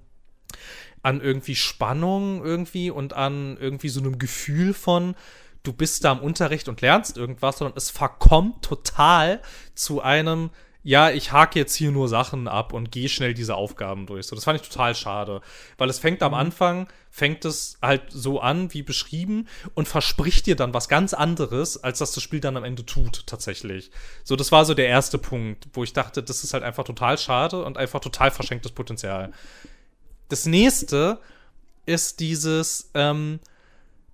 an 1.03 1.21
irgendwie 1.21 1.55
Spannung 1.55 2.43
irgendwie 2.43 2.89
und 2.89 3.13
an 3.13 3.57
irgendwie 3.59 3.89
so 3.89 3.99
einem 3.99 4.17
Gefühl 4.17 4.73
von, 4.73 5.15
du 5.63 5.73
bist 5.73 6.03
da 6.03 6.13
im 6.13 6.19
Unterricht 6.19 6.67
und 6.67 6.81
lernst 6.81 7.17
irgendwas, 7.17 7.59
sondern 7.59 7.77
es 7.77 7.89
verkommt 7.89 8.63
total 8.63 9.41
zu 9.75 10.01
einem, 10.01 10.49
ja, 10.81 11.11
ich 11.11 11.33
hake 11.33 11.59
jetzt 11.59 11.75
hier 11.75 11.91
nur 11.91 12.07
Sachen 12.07 12.47
ab 12.47 12.71
und 12.71 12.91
gehe 12.91 13.09
schnell 13.09 13.33
diese 13.33 13.55
Aufgaben 13.55 14.05
durch. 14.05 14.27
So, 14.27 14.35
das 14.35 14.45
fand 14.45 14.61
ich 14.61 14.67
total 14.67 14.95
schade. 14.95 15.41
Weil 15.77 15.89
es 15.89 15.99
fängt 15.99 16.23
am 16.23 16.33
Anfang, 16.33 16.87
fängt 17.11 17.43
es 17.43 17.77
halt 17.81 18.03
so 18.09 18.39
an, 18.39 18.73
wie 18.73 18.81
beschrieben, 18.81 19.47
und 19.73 19.89
verspricht 19.89 20.45
dir 20.45 20.55
dann 20.55 20.73
was 20.73 20.87
ganz 20.87 21.13
anderes, 21.13 21.83
als 21.83 21.99
das 21.99 22.13
das 22.13 22.23
Spiel 22.23 22.39
dann 22.39 22.55
am 22.55 22.63
Ende 22.63 22.85
tut, 22.85 23.27
tatsächlich. 23.27 23.91
So, 24.23 24.37
das 24.37 24.53
war 24.53 24.63
so 24.63 24.73
der 24.73 24.87
erste 24.87 25.17
Punkt, 25.17 25.67
wo 25.73 25.83
ich 25.83 25.91
dachte, 25.91 26.23
das 26.23 26.45
ist 26.45 26.53
halt 26.53 26.63
einfach 26.63 26.85
total 26.85 27.17
schade 27.17 27.63
und 27.65 27.77
einfach 27.77 27.99
total 27.99 28.31
verschenktes 28.31 28.71
Potenzial. 28.71 29.33
Das 30.29 30.45
nächste 30.45 31.19
ist 31.85 32.21
dieses, 32.21 32.89
ähm, 32.93 33.39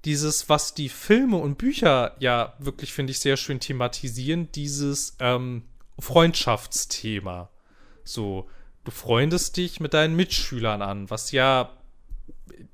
dieses, 0.03 0.49
was 0.49 0.73
die 0.73 0.89
Filme 0.89 1.37
und 1.37 1.59
Bücher 1.59 2.15
ja 2.19 2.53
wirklich, 2.57 2.91
finde 2.91 3.11
ich, 3.11 3.19
sehr 3.19 3.37
schön 3.37 3.59
thematisieren, 3.59 4.51
dieses 4.51 5.15
ähm, 5.19 5.63
Freundschaftsthema. 5.99 7.49
So, 8.03 8.49
du 8.83 8.91
freundest 8.91 9.57
dich 9.57 9.79
mit 9.79 9.93
deinen 9.93 10.15
Mitschülern 10.15 10.81
an, 10.81 11.09
was 11.09 11.31
ja 11.31 11.71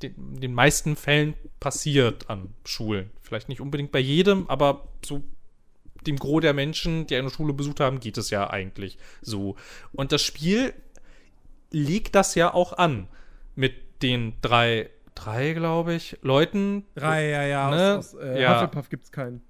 in 0.02 0.42
den 0.42 0.54
meisten 0.54 0.96
Fällen 0.96 1.36
passiert 1.60 2.30
an 2.30 2.54
Schulen. 2.66 3.12
Vielleicht 3.22 3.50
nicht 3.50 3.62
unbedingt 3.62 3.92
bei 3.92 4.00
jedem, 4.00 4.50
aber 4.50 4.88
so 5.06 5.24
dem 6.06 6.18
Gros 6.18 6.42
der 6.42 6.54
Menschen, 6.54 7.06
die 7.08 7.16
eine 7.16 7.30
Schule 7.30 7.54
besucht 7.54 7.80
haben, 7.80 8.00
geht 8.00 8.18
es 8.18 8.32
ja 8.32 8.50
eigentlich 8.50 8.98
so. 9.22 9.56
Und 9.94 10.12
das 10.12 10.22
Spiel 10.24 10.74
legt 11.70 12.16
das 12.16 12.36
ja 12.36 12.54
auch 12.54 12.74
an 12.74 13.08
mit 13.56 14.02
den 14.02 14.34
drei 14.42 14.90
drei, 15.16 15.54
glaube 15.54 15.94
ich, 15.94 16.18
Leuten. 16.22 16.86
Drei, 16.96 17.30
ja, 17.30 17.44
ja. 17.44 17.70
Ne? 17.70 17.98
Aus, 17.98 18.16
aus 18.16 18.22
äh, 18.22 18.42
Ja. 18.42 18.56
Hufflepuff 18.56 18.90
gibt's 18.90 19.12
keinen. 19.12 19.42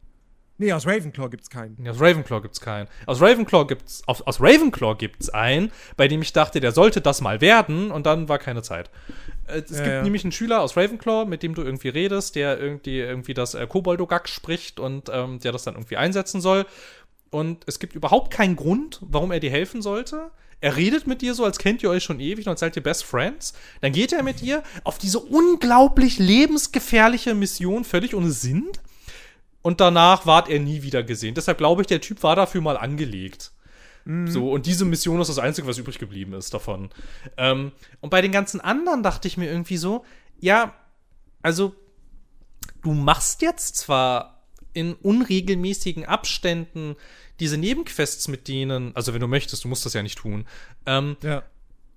Nee, 0.61 0.73
aus 0.73 0.85
Ravenclaw 0.85 1.27
gibt's 1.29 1.49
keinen. 1.49 1.75
Nee, 1.79 1.89
aus 1.89 1.99
Ravenclaw 1.99 2.39
gibt's 2.39 2.61
keinen. 2.61 2.88
Aus 3.07 3.19
Ravenclaw 3.19 3.65
gibt's 3.65 4.03
aus, 4.05 4.21
aus 4.21 4.39
Ravenclaw 4.39 4.93
gibt's 4.95 5.29
einen, 5.29 5.71
bei 5.97 6.07
dem 6.07 6.21
ich 6.21 6.33
dachte, 6.33 6.59
der 6.59 6.71
sollte 6.71 7.01
das 7.01 7.19
mal 7.19 7.41
werden 7.41 7.89
und 7.89 8.05
dann 8.05 8.29
war 8.29 8.38
keine 8.38 8.61
Zeit. 8.61 8.91
Äh, 9.47 9.63
Es 9.65 9.71
Ja, 9.71 9.77
gibt 9.77 9.88
ja. 9.88 10.03
nämlich 10.03 10.23
einen 10.23 10.31
Schüler 10.31 10.61
aus 10.61 10.77
Ravenclaw, 10.77 11.25
mit 11.25 11.41
dem 11.41 11.55
du 11.55 11.63
irgendwie 11.63 11.89
redest, 11.89 12.35
der 12.35 12.59
irgendwie 12.59 12.99
irgendwie 12.99 13.33
das 13.33 13.55
äh, 13.55 13.65
Koboldogak 13.65 14.29
spricht 14.29 14.79
und 14.79 15.09
ähm, 15.11 15.39
der 15.39 15.51
das 15.51 15.63
dann 15.63 15.73
irgendwie 15.73 15.97
einsetzen 15.97 16.41
soll. 16.41 16.67
Und 17.31 17.63
es 17.65 17.79
gibt 17.79 17.95
überhaupt 17.95 18.31
keinen 18.31 18.55
Grund, 18.55 18.99
warum 19.01 19.31
er 19.31 19.39
dir 19.39 19.49
helfen 19.49 19.81
sollte. 19.81 20.29
Er 20.59 20.75
redet 20.75 21.07
mit 21.07 21.23
dir 21.23 21.33
so, 21.33 21.43
als 21.43 21.57
kennt 21.57 21.81
ihr 21.81 21.89
euch 21.89 22.03
schon 22.03 22.19
ewig 22.19 22.45
und 22.45 22.51
als 22.51 22.59
seid 22.59 22.75
ihr 22.75 22.83
Best 22.83 23.03
Friends. 23.03 23.53
Dann 23.81 23.93
geht 23.93 24.13
er 24.13 24.21
mit 24.21 24.41
dir 24.41 24.61
auf 24.83 24.99
diese 24.99 25.17
unglaublich 25.17 26.19
lebensgefährliche 26.19 27.33
Mission, 27.33 27.83
völlig 27.83 28.13
ohne 28.13 28.29
Sinn. 28.29 28.67
Und 29.61 29.79
danach 29.79 30.25
ward 30.25 30.49
er 30.49 30.59
nie 30.59 30.81
wieder 30.81 31.03
gesehen. 31.03 31.35
Deshalb 31.35 31.57
glaube 31.59 31.81
ich, 31.81 31.88
der 31.88 32.01
Typ 32.01 32.23
war 32.23 32.35
dafür 32.35 32.61
mal 32.61 32.77
angelegt. 32.77 33.51
So, 34.25 34.49
und 34.51 34.65
diese 34.65 34.83
Mission 34.83 35.21
ist 35.21 35.27
das 35.27 35.38
Einzige, 35.38 35.67
was 35.67 35.77
übrig 35.77 35.99
geblieben 35.99 36.33
ist 36.33 36.51
davon. 36.55 36.89
Ähm, 37.38 37.71
und 37.99 38.09
bei 38.09 38.23
den 38.23 38.31
ganzen 38.31 38.59
anderen 38.59 39.03
dachte 39.03 39.27
ich 39.27 39.38
mir 39.38 39.45
irgendwie 39.47 39.77
so, 39.77 40.03
ja, 40.39 40.73
also, 41.43 41.75
du 42.81 42.93
machst 42.93 43.43
jetzt 43.43 43.75
zwar 43.77 44.41
in 44.73 44.95
unregelmäßigen 44.95 46.05
Abständen 46.05 46.95
diese 47.39 47.57
Nebenquests 47.59 48.27
mit 48.27 48.47
denen, 48.47 48.95
also 48.95 49.13
wenn 49.13 49.21
du 49.21 49.27
möchtest, 49.27 49.65
du 49.65 49.67
musst 49.67 49.85
das 49.85 49.93
ja 49.93 50.01
nicht 50.01 50.17
tun. 50.17 50.47
Ähm, 50.88 51.15
Ja. 51.21 51.43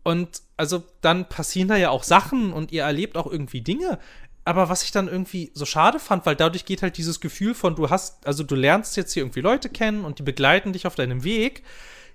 und 0.03 0.43
also 0.59 0.82
dann 1.01 1.27
passieren 1.31 1.69
da 1.69 1.77
ja 1.77 1.89
auch 1.89 2.03
Sachen 2.03 2.53
und 2.53 2.70
ihr 2.70 2.82
erlebt 2.82 3.16
auch 3.16 3.27
irgendwie 3.27 3.62
Dinge. 3.62 3.99
Aber 4.45 4.69
was 4.69 4.83
ich 4.83 4.91
dann 4.91 5.09
irgendwie 5.09 5.51
so 5.55 5.65
schade 5.65 5.99
fand, 5.99 6.27
weil 6.27 6.37
dadurch 6.37 6.66
geht 6.66 6.83
halt 6.83 6.99
dieses 6.99 7.21
Gefühl 7.21 7.55
von, 7.55 7.75
du 7.77 7.89
hast, 7.89 8.27
also 8.27 8.45
du 8.45 8.55
lernst 8.55 8.97
jetzt 8.97 9.12
hier 9.12 9.23
irgendwie 9.23 9.41
Leute 9.41 9.71
kennen 9.71 10.05
und 10.05 10.19
die 10.19 10.23
begleiten 10.23 10.73
dich 10.73 10.87
auf 10.87 10.95
deinem 10.95 11.25
Weg. 11.25 11.62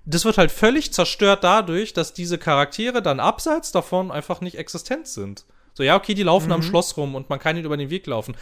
Das 0.04 0.24
wird 0.24 0.38
halt 0.38 0.52
völlig 0.52 0.92
zerstört 0.92 1.42
dadurch, 1.42 1.92
dass 1.92 2.14
diese 2.14 2.38
Charaktere 2.38 3.02
dann 3.02 3.20
abseits 3.20 3.72
davon 3.72 4.10
einfach 4.10 4.40
nicht 4.40 4.56
existent 4.56 5.08
sind. 5.08 5.44
So, 5.74 5.82
ja, 5.82 5.96
okay, 5.96 6.14
die 6.14 6.22
laufen 6.22 6.52
am 6.52 6.62
Schloss 6.62 6.96
rum 6.96 7.14
und 7.14 7.28
man 7.30 7.38
kann 7.38 7.56
ihnen 7.56 7.66
über 7.66 7.76
den 7.76 7.90
Weg 7.90 8.06
laufen. 8.06 8.36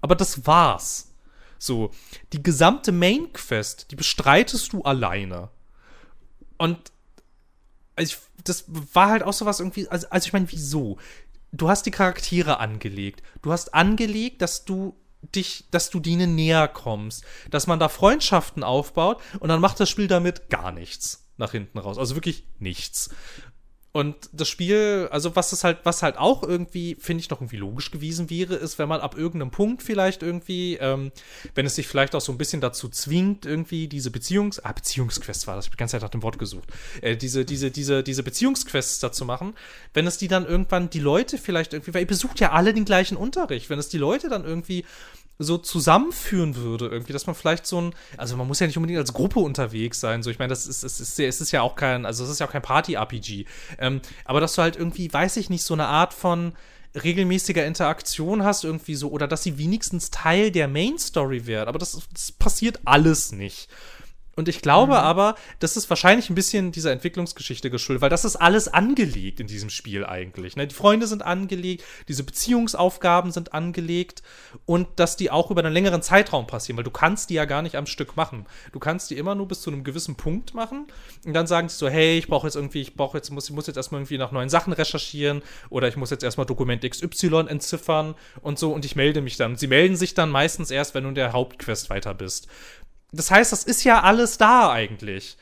Aber 0.00 0.14
das 0.14 0.46
war's. 0.46 1.12
So, 1.58 1.90
die 2.32 2.42
gesamte 2.42 2.90
Main 2.92 3.32
Quest, 3.32 3.90
die 3.90 3.96
bestreitest 3.96 4.72
du 4.72 4.82
alleine. 4.82 5.48
Und 6.58 6.92
ich, 7.98 8.18
das 8.44 8.64
war 8.68 9.10
halt 9.10 9.22
auch 9.22 9.32
sowas 9.32 9.60
irgendwie, 9.60 9.88
also, 9.88 10.06
also 10.10 10.26
ich 10.26 10.32
meine, 10.32 10.50
wieso? 10.50 10.98
Du 11.52 11.68
hast 11.68 11.84
die 11.84 11.90
Charaktere 11.90 12.58
angelegt. 12.58 13.22
Du 13.42 13.52
hast 13.52 13.74
angelegt, 13.74 14.42
dass 14.42 14.64
du 14.64 14.96
dich, 15.22 15.68
dass 15.70 15.90
du 15.90 16.00
denen 16.00 16.34
näher 16.34 16.66
kommst, 16.66 17.24
dass 17.50 17.66
man 17.66 17.78
da 17.78 17.88
Freundschaften 17.88 18.64
aufbaut 18.64 19.22
und 19.38 19.48
dann 19.48 19.60
macht 19.60 19.78
das 19.78 19.88
Spiel 19.88 20.08
damit 20.08 20.48
gar 20.50 20.72
nichts 20.72 21.30
nach 21.36 21.52
hinten 21.52 21.78
raus. 21.78 21.98
Also 21.98 22.16
wirklich 22.16 22.44
nichts. 22.58 23.10
Und 23.92 24.16
das 24.32 24.48
Spiel, 24.48 25.08
also 25.10 25.36
was 25.36 25.52
es 25.52 25.64
halt, 25.64 25.80
was 25.84 26.02
halt 26.02 26.16
auch 26.16 26.42
irgendwie, 26.42 26.96
finde 26.98 27.20
ich, 27.20 27.28
noch 27.28 27.42
irgendwie 27.42 27.58
logisch 27.58 27.90
gewesen 27.90 28.30
wäre, 28.30 28.54
ist, 28.54 28.78
wenn 28.78 28.88
man 28.88 29.02
ab 29.02 29.18
irgendeinem 29.18 29.50
Punkt 29.50 29.82
vielleicht 29.82 30.22
irgendwie, 30.22 30.76
ähm, 30.76 31.12
wenn 31.54 31.66
es 31.66 31.74
sich 31.74 31.86
vielleicht 31.86 32.14
auch 32.14 32.22
so 32.22 32.32
ein 32.32 32.38
bisschen 32.38 32.62
dazu 32.62 32.88
zwingt, 32.88 33.44
irgendwie 33.44 33.88
diese 33.88 34.08
Beziehungs-, 34.08 34.60
ah, 34.62 34.72
Beziehungsquest 34.72 35.46
war 35.46 35.56
das, 35.56 35.66
ich 35.66 35.68
habe 35.68 35.76
die 35.76 35.80
ganze 35.80 35.92
Zeit 35.92 36.02
nach 36.02 36.08
dem 36.08 36.22
Wort 36.22 36.38
gesucht, 36.38 36.70
äh, 37.02 37.18
diese, 37.18 37.44
diese, 37.44 37.70
diese, 37.70 38.02
diese 38.02 38.22
Beziehungsquests 38.22 38.98
dazu 39.00 39.26
machen, 39.26 39.54
wenn 39.92 40.06
es 40.06 40.16
die 40.16 40.28
dann 40.28 40.46
irgendwann 40.46 40.88
die 40.88 41.00
Leute 41.00 41.36
vielleicht 41.36 41.74
irgendwie, 41.74 41.92
weil 41.92 42.02
ihr 42.02 42.06
besucht 42.06 42.40
ja 42.40 42.52
alle 42.52 42.72
den 42.72 42.86
gleichen 42.86 43.18
Unterricht, 43.18 43.68
wenn 43.68 43.78
es 43.78 43.90
die 43.90 43.98
Leute 43.98 44.30
dann 44.30 44.46
irgendwie 44.46 44.86
so 45.38 45.58
zusammenführen 45.58 46.56
würde, 46.56 46.88
irgendwie, 46.88 47.12
dass 47.12 47.26
man 47.26 47.34
vielleicht 47.34 47.66
so 47.66 47.80
ein, 47.80 47.94
also 48.16 48.36
man 48.36 48.46
muss 48.46 48.60
ja 48.60 48.66
nicht 48.66 48.76
unbedingt 48.76 48.98
als 48.98 49.12
Gruppe 49.12 49.40
unterwegs 49.40 50.00
sein, 50.00 50.22
so 50.22 50.30
ich 50.30 50.38
meine, 50.38 50.50
das 50.50 50.66
ist, 50.66 50.82
es 50.84 51.00
ist, 51.00 51.18
es 51.18 51.40
ist 51.40 51.50
ja 51.52 51.62
auch 51.62 51.74
kein, 51.74 52.06
also 52.06 52.24
es 52.24 52.30
ist 52.30 52.40
ja 52.40 52.46
auch 52.46 52.52
kein 52.52 52.62
Party-RPG, 52.62 53.46
ähm, 53.82 54.00
aber 54.24 54.40
dass 54.40 54.54
du 54.54 54.62
halt 54.62 54.76
irgendwie, 54.76 55.12
weiß 55.12 55.36
ich 55.36 55.50
nicht, 55.50 55.64
so 55.64 55.74
eine 55.74 55.86
Art 55.86 56.14
von 56.14 56.52
regelmäßiger 56.94 57.64
Interaktion 57.64 58.44
hast, 58.44 58.64
irgendwie 58.64 58.94
so, 58.94 59.10
oder 59.10 59.26
dass 59.26 59.42
sie 59.42 59.58
wenigstens 59.58 60.10
Teil 60.10 60.50
der 60.50 60.68
Main-Story 60.68 61.46
wird, 61.46 61.68
aber 61.68 61.78
das, 61.78 62.00
das 62.12 62.32
passiert 62.32 62.80
alles 62.84 63.32
nicht. 63.32 63.68
Und 64.34 64.48
ich 64.48 64.62
glaube 64.62 64.98
aber, 64.98 65.34
das 65.58 65.76
ist 65.76 65.90
wahrscheinlich 65.90 66.30
ein 66.30 66.34
bisschen 66.34 66.72
dieser 66.72 66.90
Entwicklungsgeschichte 66.90 67.70
geschuldet, 67.70 68.00
weil 68.00 68.08
das 68.10 68.24
ist 68.24 68.36
alles 68.36 68.66
angelegt 68.68 69.40
in 69.40 69.46
diesem 69.46 69.68
Spiel 69.68 70.06
eigentlich. 70.06 70.56
Ne? 70.56 70.66
Die 70.66 70.74
Freunde 70.74 71.06
sind 71.06 71.22
angelegt, 71.22 71.84
diese 72.08 72.24
Beziehungsaufgaben 72.24 73.30
sind 73.30 73.52
angelegt 73.52 74.22
und 74.64 74.88
dass 74.96 75.16
die 75.16 75.30
auch 75.30 75.50
über 75.50 75.62
einen 75.62 75.74
längeren 75.74 76.00
Zeitraum 76.00 76.46
passieren, 76.46 76.78
weil 76.78 76.84
du 76.84 76.90
kannst 76.90 77.28
die 77.28 77.34
ja 77.34 77.44
gar 77.44 77.60
nicht 77.60 77.76
am 77.76 77.84
Stück 77.84 78.16
machen. 78.16 78.46
Du 78.72 78.78
kannst 78.78 79.10
die 79.10 79.18
immer 79.18 79.34
nur 79.34 79.48
bis 79.48 79.60
zu 79.60 79.70
einem 79.70 79.84
gewissen 79.84 80.16
Punkt 80.16 80.54
machen 80.54 80.86
und 81.26 81.34
dann 81.34 81.46
sagen 81.46 81.68
sie 81.68 81.76
so, 81.76 81.88
hey, 81.88 82.16
ich 82.16 82.26
brauche 82.26 82.46
jetzt 82.46 82.56
irgendwie, 82.56 82.80
ich 82.80 82.94
brauche 82.94 83.18
jetzt, 83.18 83.30
muss, 83.30 83.50
ich 83.50 83.54
muss 83.54 83.66
jetzt 83.66 83.76
erstmal 83.76 84.00
irgendwie 84.00 84.18
nach 84.18 84.32
neuen 84.32 84.48
Sachen 84.48 84.72
recherchieren 84.72 85.42
oder 85.68 85.88
ich 85.88 85.96
muss 85.96 86.10
jetzt 86.10 86.24
erstmal 86.24 86.46
Dokument 86.46 86.88
XY 86.88 87.48
entziffern 87.48 88.14
und 88.40 88.58
so 88.58 88.72
und 88.72 88.86
ich 88.86 88.96
melde 88.96 89.20
mich 89.20 89.36
dann. 89.36 89.56
Sie 89.56 89.66
melden 89.66 89.96
sich 89.96 90.14
dann 90.14 90.30
meistens 90.30 90.70
erst, 90.70 90.94
wenn 90.94 91.02
du 91.02 91.10
in 91.10 91.14
der 91.14 91.34
Hauptquest 91.34 91.90
weiter 91.90 92.14
bist. 92.14 92.48
Das 93.12 93.30
heißt, 93.30 93.52
das 93.52 93.64
ist 93.64 93.84
ja 93.84 94.02
alles 94.02 94.38
da 94.38 94.70
eigentlich. 94.72 95.36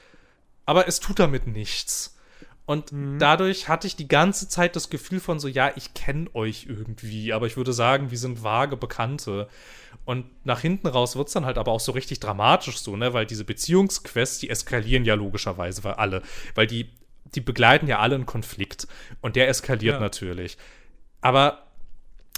Aber 0.67 0.87
es 0.89 1.01
tut 1.01 1.19
damit 1.19 1.47
nichts. 1.47 2.17
Und 2.67 2.93
dadurch 3.19 3.69
hatte 3.69 3.89
ich 3.89 3.97
die 3.97 4.07
ganze 4.07 4.49
Zeit 4.49 4.77
das 4.77 4.91
Gefühl 4.91 5.19
von 5.19 5.41
so, 5.41 5.49
ja, 5.49 5.73
ich 5.75 5.93
kenne 5.93 6.31
euch 6.35 6.67
irgendwie, 6.69 7.33
aber 7.33 7.49
ich 7.49 7.57
würde 7.57 7.73
sagen, 7.73 8.13
wir 8.13 8.19
sind 8.19 8.45
vage 8.45 8.77
Bekannte. 8.77 9.49
Und 10.05 10.27
nach 10.45 10.61
hinten 10.61 10.87
raus 10.87 11.17
wird 11.17 11.27
es 11.27 11.35
dann 11.35 11.47
halt 11.47 11.59
aber 11.59 11.73
auch 11.73 11.81
so 11.81 11.91
richtig 11.91 12.21
dramatisch 12.21 12.79
so, 12.79 12.97
ne, 12.97 13.13
weil 13.13 13.27
diese 13.27 13.45
Beziehungsquests, 13.45 14.39
die 14.39 14.51
eskalieren 14.51 15.05
ja 15.05 15.15
logischerweise, 15.15 15.83
weil 15.83 15.95
alle, 15.95 16.23
weil 16.55 16.69
die, 16.69 16.91
die 17.35 17.41
begleiten 17.41 17.89
ja 17.89 17.99
alle 17.99 18.15
einen 18.15 18.27
Konflikt. 18.27 18.87
Und 19.21 19.35
der 19.35 19.49
eskaliert 19.49 19.95
Ja. 19.95 20.01
natürlich. 20.01 20.57
Aber 21.23 21.67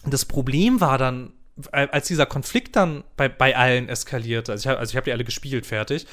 das 0.07 0.25
Problem 0.25 0.81
war 0.81 0.97
dann, 0.97 1.35
als 1.71 2.07
dieser 2.09 2.27
Konflikt 2.27 2.77
dann 2.77 3.05
bei, 3.17 3.29
bei 3.29 3.57
allen 3.57 3.89
eskalierte, 3.89 4.53
also 4.53 4.63
ich, 4.69 4.73
hab- 4.73 4.79
also 4.79 4.91
ich 4.93 4.97
habe 4.97 5.05
die 5.05 5.13
alle 5.13 5.25
gespielt, 5.25 5.67
fertig, 5.67 6.07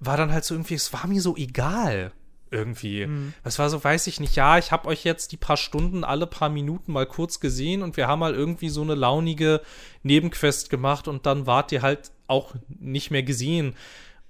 war 0.00 0.16
dann 0.16 0.32
halt 0.32 0.44
so 0.44 0.54
irgendwie, 0.54 0.74
es 0.74 0.92
war 0.92 1.06
mir 1.06 1.20
so 1.20 1.36
egal. 1.36 2.12
Irgendwie. 2.52 3.08
Es 3.42 3.58
war 3.58 3.68
so, 3.68 3.82
weiß 3.82 4.06
ich 4.06 4.20
nicht, 4.20 4.36
ja, 4.36 4.56
ich 4.56 4.70
habe 4.70 4.86
euch 4.86 5.02
jetzt 5.02 5.32
die 5.32 5.36
paar 5.36 5.56
Stunden, 5.56 6.04
alle 6.04 6.28
paar 6.28 6.48
Minuten 6.48 6.92
mal 6.92 7.04
kurz 7.04 7.40
gesehen 7.40 7.82
und 7.82 7.96
wir 7.96 8.06
haben 8.06 8.20
mal 8.20 8.34
irgendwie 8.34 8.68
so 8.68 8.82
eine 8.82 8.94
launige 8.94 9.60
Nebenquest 10.04 10.70
gemacht 10.70 11.08
und 11.08 11.26
dann 11.26 11.46
wart 11.46 11.72
ihr 11.72 11.82
halt 11.82 12.12
auch 12.28 12.54
nicht 12.68 13.10
mehr 13.10 13.24
gesehen. 13.24 13.74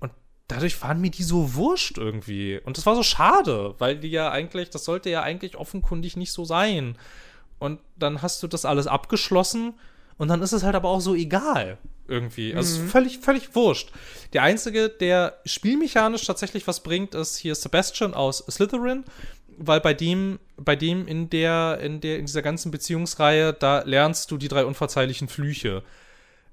Und 0.01 0.13
dadurch 0.49 0.81
waren 0.81 1.01
mir 1.03 1.11
die 1.11 1.25
so 1.25 1.55
wurscht 1.55 1.99
irgendwie. 1.99 2.59
Und 2.65 2.79
das 2.79 2.87
war 2.87 2.95
so 2.97 3.03
schade, 3.03 3.75
weil 3.79 3.99
die 3.99 4.09
ja 4.11 4.31
eigentlich, 4.31 4.71
das 4.71 4.87
sollte 4.87 5.11
ja 5.11 5.23
eigentlich 5.23 5.55
offenkundig 5.57 6.17
nicht 6.17 6.33
so 6.33 6.47
sein. 6.47 6.97
Und 7.59 7.81
dann 7.97 8.23
hast 8.23 8.43
du 8.43 8.49
das 8.49 8.65
alles 8.65 8.87
abgeschlossen 8.87 9.75
und 10.19 10.29
dann 10.29 10.43
ist 10.43 10.53
es 10.53 10.63
halt 10.63 10.75
aber 10.75 10.89
auch 10.89 11.01
so 11.01 11.15
egal 11.15 11.79
irgendwie. 12.09 12.55
Also 12.55 12.77
es 12.77 12.83
ist 12.83 12.91
völlig, 12.91 13.19
völlig 13.19 13.55
wurscht. 13.55 13.91
Der 14.33 14.43
einzige, 14.43 14.89
der 14.89 15.39
spielmechanisch 15.45 16.25
tatsächlich 16.25 16.67
was 16.67 16.83
bringt, 16.83 17.15
ist 17.15 17.37
hier 17.37 17.55
Sebastian 17.55 18.15
aus 18.15 18.45
Slytherin, 18.51 19.05
weil 19.59 19.81
bei 19.81 19.95
dem, 19.95 20.39
bei 20.57 20.77
dem 20.77 21.07
in 21.07 21.31
der, 21.31 21.79
in 21.81 22.01
der, 22.01 22.19
in 22.19 22.27
dieser 22.27 22.43
ganzen 22.43 22.71
Beziehungsreihe, 22.71 23.53
da 23.53 23.83
lernst 23.83 24.31
du 24.31 24.37
die 24.37 24.49
drei 24.49 24.65
unverzeihlichen 24.65 25.29
Flüche. 25.29 25.83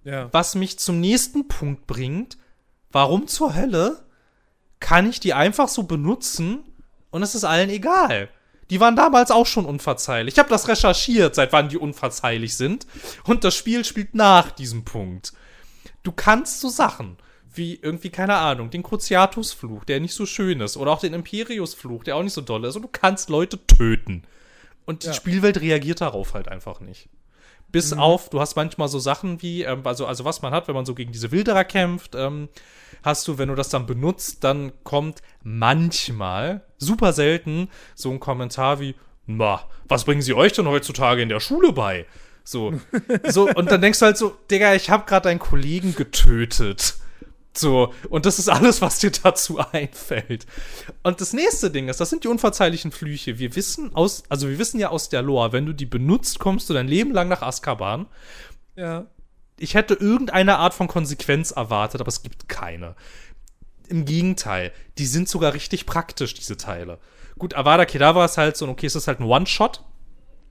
Ja. 0.03 0.29
Was 0.31 0.55
mich 0.55 0.79
zum 0.79 0.99
nächsten 0.99 1.47
Punkt 1.47 1.87
bringt, 1.87 2.37
warum 2.91 3.27
zur 3.27 3.55
Hölle 3.55 4.03
kann 4.79 5.09
ich 5.09 5.19
die 5.19 5.33
einfach 5.33 5.69
so 5.69 5.83
benutzen 5.83 6.63
und 7.09 7.23
es 7.23 7.35
ist 7.35 7.45
allen 7.45 7.69
egal? 7.69 8.29
Die 8.73 8.79
waren 8.79 8.95
damals 8.95 9.29
auch 9.29 9.45
schon 9.45 9.65
unverzeihlich. 9.65 10.33
Ich 10.33 10.39
habe 10.39 10.49
das 10.49 10.67
recherchiert, 10.67 11.35
seit 11.35 11.53
wann 11.53 11.69
die 11.69 11.77
unverzeihlich 11.77 12.57
sind. 12.57 12.87
Und 13.23 13.43
das 13.43 13.53
Spiel 13.53 13.85
spielt 13.85 14.15
nach 14.15 14.49
diesem 14.49 14.83
Punkt. 14.83 15.33
Du 16.01 16.11
kannst 16.11 16.59
so 16.59 16.69
Sachen 16.69 17.17
wie 17.53 17.75
irgendwie, 17.75 18.09
keine 18.09 18.33
Ahnung, 18.33 18.71
den 18.71 18.81
Cruciatus-Fluch, 18.81 19.83
der 19.85 19.99
nicht 19.99 20.15
so 20.15 20.25
schön 20.25 20.59
ist, 20.59 20.75
oder 20.75 20.89
auch 20.89 20.99
den 21.01 21.13
Imperius-Fluch, 21.13 22.03
der 22.03 22.15
auch 22.15 22.23
nicht 22.23 22.33
so 22.33 22.41
doll 22.41 22.65
ist. 22.65 22.75
Und 22.75 22.81
du 22.81 22.87
kannst 22.91 23.29
Leute 23.29 23.63
töten. 23.67 24.23
Und 24.85 25.03
die 25.03 25.07
Ja. 25.09 25.13
Spielwelt 25.13 25.61
reagiert 25.61 26.01
darauf 26.01 26.33
halt 26.33 26.47
einfach 26.47 26.79
nicht. 26.79 27.09
Bis 27.73 27.91
auf, 27.91 28.29
du 28.29 28.39
hast 28.39 28.55
manchmal 28.55 28.87
so 28.87 28.99
Sachen 28.99 29.41
wie, 29.41 29.63
ähm, 29.63 29.81
also, 29.83 30.05
also 30.05 30.23
was 30.23 30.43
man 30.43 30.53
hat, 30.53 30.67
wenn 30.67 30.75
man 30.75 30.85
so 30.85 30.93
gegen 30.93 31.11
diese 31.11 31.31
Wilderer 31.31 31.63
kämpft, 31.63 32.13
ähm, 32.13 32.47
hast 33.01 33.27
du, 33.27 33.39
wenn 33.39 33.49
du 33.49 33.55
das 33.55 33.69
dann 33.69 33.87
benutzt, 33.87 34.43
dann 34.43 34.71
kommt 34.83 35.23
manchmal, 35.43 36.61
super 36.77 37.13
selten, 37.13 37.69
so 37.95 38.11
ein 38.11 38.19
Kommentar 38.19 38.79
wie, 38.79 38.93
na, 39.25 39.61
was 39.87 40.03
bringen 40.03 40.21
sie 40.21 40.35
euch 40.35 40.53
denn 40.53 40.67
heutzutage 40.67 41.23
in 41.23 41.29
der 41.29 41.39
Schule 41.39 41.73
bei? 41.73 42.05
So, 42.43 42.73
so 43.27 43.49
und 43.49 43.71
dann 43.71 43.81
denkst 43.81 43.97
du 43.97 44.05
halt 44.05 44.17
so, 44.17 44.37
Digga, 44.51 44.75
ich 44.75 44.91
habe 44.91 45.05
gerade 45.07 45.29
einen 45.29 45.39
Kollegen 45.39 45.95
getötet. 45.95 46.97
So, 47.55 47.93
und 48.09 48.25
das 48.25 48.39
ist 48.39 48.49
alles, 48.49 48.81
was 48.81 48.99
dir 48.99 49.11
dazu 49.11 49.59
einfällt. 49.71 50.45
Und 51.03 51.21
das 51.21 51.33
nächste 51.33 51.69
Ding 51.69 51.87
ist, 51.87 51.99
das 51.99 52.09
sind 52.09 52.23
die 52.23 52.27
unverzeihlichen 52.27 52.91
Flüche. 52.91 53.37
Wir 53.37 53.55
wissen 53.55 53.93
aus, 53.95 54.23
also 54.29 54.49
wir 54.49 54.57
wissen 54.57 54.79
ja 54.79 54.89
aus 54.89 55.09
der 55.09 55.21
Lore, 55.21 55.51
wenn 55.51 55.65
du 55.65 55.73
die 55.73 55.85
benutzt, 55.85 56.39
kommst 56.39 56.69
du 56.69 56.73
dein 56.73 56.87
Leben 56.87 57.11
lang 57.11 57.27
nach 57.27 57.41
Azkaban. 57.43 58.07
Ja. 58.75 59.05
Ich 59.59 59.75
hätte 59.75 59.93
irgendeine 59.93 60.57
Art 60.57 60.73
von 60.73 60.87
Konsequenz 60.87 61.51
erwartet, 61.51 62.01
aber 62.01 62.09
es 62.09 62.23
gibt 62.23 62.49
keine. 62.49 62.95
Im 63.87 64.05
Gegenteil, 64.05 64.71
die 64.97 65.05
sind 65.05 65.29
sogar 65.29 65.53
richtig 65.53 65.85
praktisch, 65.85 66.33
diese 66.33 66.57
Teile. 66.57 66.97
Gut, 67.37 67.53
Avada 67.53 67.85
Kedavra 67.85 68.25
ist 68.25 68.37
halt 68.37 68.57
so, 68.57 68.67
okay, 68.67 68.87
es 68.87 68.95
ist 68.95 69.07
halt 69.07 69.19
ein 69.19 69.25
One-Shot. 69.25 69.83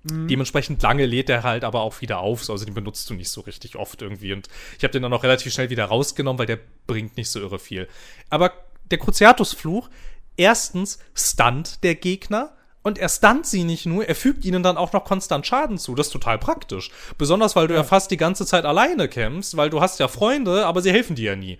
Mhm. 0.04 0.28
Dementsprechend 0.28 0.82
lange 0.82 1.06
lädt 1.06 1.28
der 1.28 1.42
halt 1.42 1.64
aber 1.64 1.80
auch 1.82 2.00
wieder 2.00 2.18
auf. 2.18 2.48
Also 2.48 2.64
den 2.64 2.74
benutzt 2.74 3.08
du 3.08 3.14
nicht 3.14 3.30
so 3.30 3.42
richtig 3.42 3.76
oft 3.76 4.02
irgendwie. 4.02 4.32
Und 4.32 4.48
ich 4.76 4.84
habe 4.84 4.92
den 4.92 5.02
dann 5.02 5.12
auch 5.12 5.22
relativ 5.22 5.52
schnell 5.52 5.70
wieder 5.70 5.84
rausgenommen, 5.84 6.38
weil 6.38 6.46
der 6.46 6.58
bringt 6.86 7.16
nicht 7.16 7.30
so 7.30 7.40
irre 7.40 7.58
viel. 7.58 7.88
Aber 8.30 8.52
der 8.90 8.98
Cruciatus-Fluch, 8.98 9.88
erstens 10.36 10.98
stunt 11.14 11.82
der 11.84 11.94
Gegner. 11.94 12.56
Und 12.84 12.98
er 12.98 13.08
stunt 13.08 13.46
sie 13.46 13.62
nicht 13.62 13.86
nur, 13.86 14.06
er 14.06 14.16
fügt 14.16 14.44
ihnen 14.44 14.64
dann 14.64 14.76
auch 14.76 14.92
noch 14.92 15.04
konstant 15.04 15.46
Schaden 15.46 15.78
zu. 15.78 15.94
Das 15.94 16.08
ist 16.08 16.12
total 16.12 16.38
praktisch. 16.38 16.90
Besonders, 17.16 17.54
weil 17.54 17.68
du 17.68 17.74
ja, 17.74 17.80
ja 17.80 17.84
fast 17.84 18.10
die 18.10 18.16
ganze 18.16 18.44
Zeit 18.44 18.64
alleine 18.64 19.06
kämpfst, 19.08 19.56
weil 19.56 19.70
du 19.70 19.80
hast 19.80 20.00
ja 20.00 20.08
Freunde, 20.08 20.66
aber 20.66 20.82
sie 20.82 20.90
helfen 20.90 21.14
dir 21.14 21.30
ja 21.30 21.36
nie. 21.36 21.58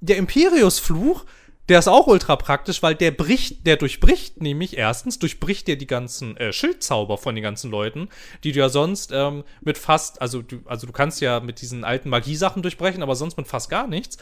Der 0.00 0.18
Imperius-Fluch, 0.18 1.24
der 1.68 1.78
ist 1.78 1.88
auch 1.88 2.06
ultra 2.08 2.36
praktisch, 2.36 2.82
weil 2.82 2.94
der 2.94 3.12
bricht, 3.12 3.66
der 3.66 3.76
durchbricht 3.76 4.42
nämlich 4.42 4.76
erstens, 4.76 5.18
durchbricht 5.18 5.68
der 5.68 5.76
die 5.76 5.86
ganzen 5.86 6.36
äh, 6.36 6.52
Schildzauber 6.52 7.18
von 7.18 7.34
den 7.34 7.42
ganzen 7.42 7.70
Leuten, 7.70 8.08
die 8.42 8.52
du 8.52 8.58
ja 8.58 8.68
sonst 8.68 9.10
ähm, 9.12 9.44
mit 9.60 9.78
fast, 9.78 10.20
also 10.20 10.42
du, 10.42 10.60
also 10.64 10.86
du 10.86 10.92
kannst 10.92 11.20
ja 11.20 11.40
mit 11.40 11.60
diesen 11.60 11.84
alten 11.84 12.08
Magiesachen 12.08 12.62
durchbrechen, 12.62 13.02
aber 13.02 13.14
sonst 13.14 13.36
mit 13.36 13.46
fast 13.46 13.70
gar 13.70 13.86
nichts. 13.86 14.18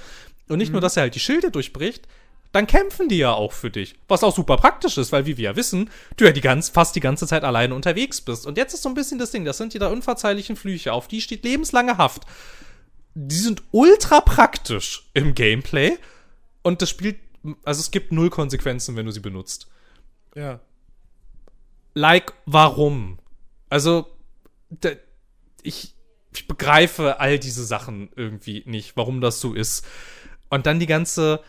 Und 0.49 0.59
nicht 0.59 0.69
mhm. 0.69 0.75
nur, 0.75 0.81
dass 0.83 0.97
er 0.97 1.05
halt 1.05 1.15
die 1.15 1.21
Schilde 1.21 1.51
durchbricht, 1.51 2.07
dann 2.53 2.67
kämpfen 2.67 3.09
die 3.09 3.19
ja 3.19 3.33
auch 3.33 3.53
für 3.53 3.71
dich. 3.71 3.95
Was 4.09 4.25
auch 4.25 4.35
super 4.35 4.57
praktisch 4.57 4.99
ist, 4.99 5.13
weil 5.13 5.25
wie 5.25 5.37
wir 5.37 5.51
ja 5.51 5.57
wissen, 5.57 5.89
du 6.17 6.25
ja 6.25 6.33
die 6.33 6.41
ganz, 6.41 6.69
fast 6.69 6.97
die 6.97 7.01
ganze 7.01 7.27
Zeit 7.27 7.45
alleine 7.45 7.75
unterwegs 7.75 8.21
bist. 8.21 8.47
Und 8.47 8.59
jetzt 8.59 8.75
ist 8.75 8.83
so 8.83 8.89
ein 8.89 8.95
bisschen 8.95 9.19
das 9.19 9.31
Ding, 9.31 9.45
das 9.45 9.57
sind 9.57 9.73
die 9.73 9.79
da 9.79 9.89
unverzeihlichen 9.89 10.57
Flüche, 10.57 10.93
auf 10.93 11.09
die 11.09 11.21
steht 11.21 11.45
lebenslange 11.45 11.97
Haft. 11.97 12.25
Die 13.15 13.37
sind 13.37 13.63
ultra 13.71 14.21
praktisch 14.21 15.09
im 15.15 15.35
Gameplay 15.35 15.97
und 16.63 16.83
das 16.83 16.91
spielt 16.91 17.17
also 17.65 17.81
es 17.81 17.91
gibt 17.91 18.13
null 18.13 18.31
Konsequenzen, 18.31 18.97
wenn 18.97 19.07
du 19.07 19.13
sie 19.13 19.21
benutzt. 19.21 19.69
Ja. 20.35 20.61
Like, 21.95 22.33
warum? 22.47 23.19
Also, 23.69 24.07
da, 24.71 24.91
ich, 25.63 25.95
ich 26.35 26.47
begreife 26.47 27.21
all 27.21 27.39
diese 27.39 27.65
Sachen 27.65 28.11
irgendwie 28.15 28.63
nicht, 28.67 28.97
warum 28.97 29.21
das 29.21 29.41
so 29.41 29.55
ist. 29.55 29.87
Und 30.49 30.67
dann 30.67 30.79
die 30.79 30.87
ganze, 30.87 31.43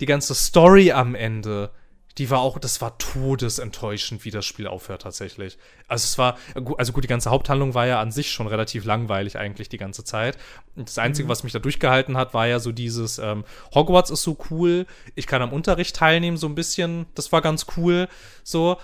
die 0.00 0.06
ganze 0.06 0.34
Story 0.34 0.92
am 0.92 1.14
Ende 1.14 1.70
die 2.18 2.28
war 2.28 2.40
auch, 2.40 2.58
das 2.58 2.80
war 2.80 2.98
todesenttäuschend, 2.98 4.24
wie 4.24 4.30
das 4.30 4.44
Spiel 4.44 4.66
aufhört 4.66 5.02
tatsächlich. 5.02 5.56
Also 5.88 6.04
es 6.04 6.18
war, 6.18 6.36
also 6.76 6.92
gut, 6.92 7.04
die 7.04 7.08
ganze 7.08 7.30
Haupthandlung 7.30 7.74
war 7.74 7.86
ja 7.86 8.00
an 8.00 8.12
sich 8.12 8.30
schon 8.30 8.46
relativ 8.46 8.84
langweilig 8.84 9.38
eigentlich 9.38 9.68
die 9.68 9.78
ganze 9.78 10.04
Zeit. 10.04 10.36
Und 10.76 10.88
das 10.88 10.98
Einzige, 10.98 11.26
mhm. 11.26 11.30
was 11.30 11.42
mich 11.42 11.52
da 11.52 11.58
durchgehalten 11.58 12.16
hat, 12.16 12.34
war 12.34 12.46
ja 12.46 12.58
so 12.58 12.72
dieses, 12.72 13.18
ähm, 13.18 13.44
Hogwarts 13.74 14.10
ist 14.10 14.22
so 14.22 14.36
cool, 14.50 14.86
ich 15.14 15.26
kann 15.26 15.42
am 15.42 15.52
Unterricht 15.52 15.96
teilnehmen, 15.96 16.36
so 16.36 16.46
ein 16.46 16.54
bisschen, 16.54 17.06
das 17.14 17.32
war 17.32 17.40
ganz 17.40 17.66
cool, 17.76 18.08
so. 18.44 18.76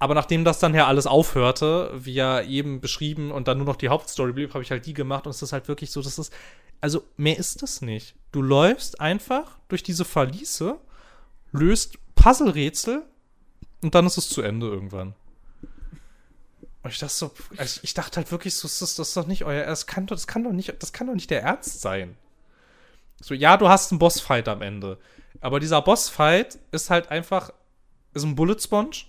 Aber 0.00 0.14
nachdem 0.14 0.44
das 0.44 0.60
dann 0.60 0.74
ja 0.74 0.86
alles 0.86 1.06
aufhörte, 1.08 1.90
wie 1.94 2.14
ja 2.14 2.40
eben 2.42 2.80
beschrieben 2.80 3.32
und 3.32 3.48
dann 3.48 3.58
nur 3.58 3.66
noch 3.66 3.76
die 3.76 3.88
Hauptstory 3.88 4.32
blieb, 4.32 4.54
habe 4.54 4.62
ich 4.62 4.70
halt 4.70 4.86
die 4.86 4.94
gemacht 4.94 5.26
und 5.26 5.30
es 5.30 5.42
ist 5.42 5.52
halt 5.52 5.66
wirklich 5.66 5.90
so, 5.90 6.02
das 6.02 6.18
ist, 6.18 6.32
also 6.80 7.02
mehr 7.16 7.36
ist 7.36 7.62
das 7.62 7.82
nicht. 7.82 8.14
Du 8.30 8.42
läufst 8.42 9.00
einfach 9.00 9.58
durch 9.68 9.82
diese 9.82 10.04
Verliese, 10.04 10.76
löst 11.50 11.98
Puzzle-Rätsel 12.18 13.04
und 13.82 13.94
dann 13.94 14.06
ist 14.06 14.18
es 14.18 14.28
zu 14.28 14.42
Ende 14.42 14.66
irgendwann. 14.66 15.14
Und 16.82 16.92
ich 16.92 16.98
dachte 16.98 17.14
so, 17.14 17.30
also 17.56 17.80
ich 17.82 17.94
dachte 17.94 18.16
halt 18.16 18.32
wirklich 18.32 18.54
so, 18.54 18.66
das 18.66 18.82
ist, 18.82 18.98
das 18.98 19.08
ist 19.08 19.16
doch 19.16 19.26
nicht 19.26 19.44
euer, 19.44 19.66
das 19.66 19.86
kann 19.86 20.06
das 20.06 20.26
kann 20.26 20.42
doch 20.42 20.52
nicht, 20.52 20.74
das 20.80 20.92
kann 20.92 21.06
doch 21.06 21.14
nicht 21.14 21.30
der 21.30 21.42
Ernst 21.42 21.80
sein. 21.80 22.16
So, 23.20 23.34
ja, 23.34 23.56
du 23.56 23.68
hast 23.68 23.92
einen 23.92 23.98
Bossfight 23.98 24.48
am 24.48 24.62
Ende. 24.62 24.98
Aber 25.40 25.60
dieser 25.60 25.82
Bossfight 25.82 26.58
ist 26.72 26.90
halt 26.90 27.10
einfach, 27.10 27.50
ist 28.14 28.24
ein 28.24 28.34
Bullet 28.34 28.58
Sponge, 28.60 29.04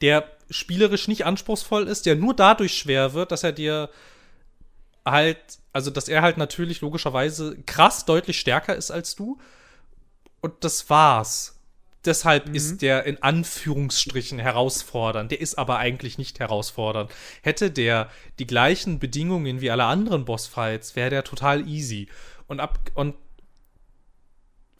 der 0.00 0.28
spielerisch 0.50 1.08
nicht 1.08 1.24
anspruchsvoll 1.24 1.88
ist, 1.88 2.06
der 2.06 2.16
nur 2.16 2.34
dadurch 2.34 2.76
schwer 2.76 3.14
wird, 3.14 3.32
dass 3.32 3.44
er 3.44 3.52
dir 3.52 3.90
halt, 5.04 5.38
also 5.72 5.90
dass 5.90 6.08
er 6.08 6.22
halt 6.22 6.36
natürlich 6.36 6.80
logischerweise 6.80 7.56
krass 7.64 8.04
deutlich 8.04 8.38
stärker 8.38 8.76
ist 8.76 8.90
als 8.90 9.14
du. 9.14 9.38
Und 10.40 10.64
das 10.64 10.90
war's. 10.90 11.59
Deshalb 12.04 12.48
mhm. 12.48 12.54
ist 12.54 12.82
der 12.82 13.04
in 13.04 13.22
Anführungsstrichen 13.22 14.38
herausfordernd. 14.38 15.30
Der 15.30 15.40
ist 15.40 15.58
aber 15.58 15.78
eigentlich 15.78 16.16
nicht 16.16 16.40
herausfordernd. 16.40 17.10
Hätte 17.42 17.70
der 17.70 18.08
die 18.38 18.46
gleichen 18.46 18.98
Bedingungen 18.98 19.60
wie 19.60 19.70
alle 19.70 19.84
anderen 19.84 20.24
Bossfights, 20.24 20.96
wäre 20.96 21.10
der 21.10 21.24
total 21.24 21.68
easy. 21.68 22.08
Und 22.46 22.60
ab 22.60 22.78
und 22.94 23.14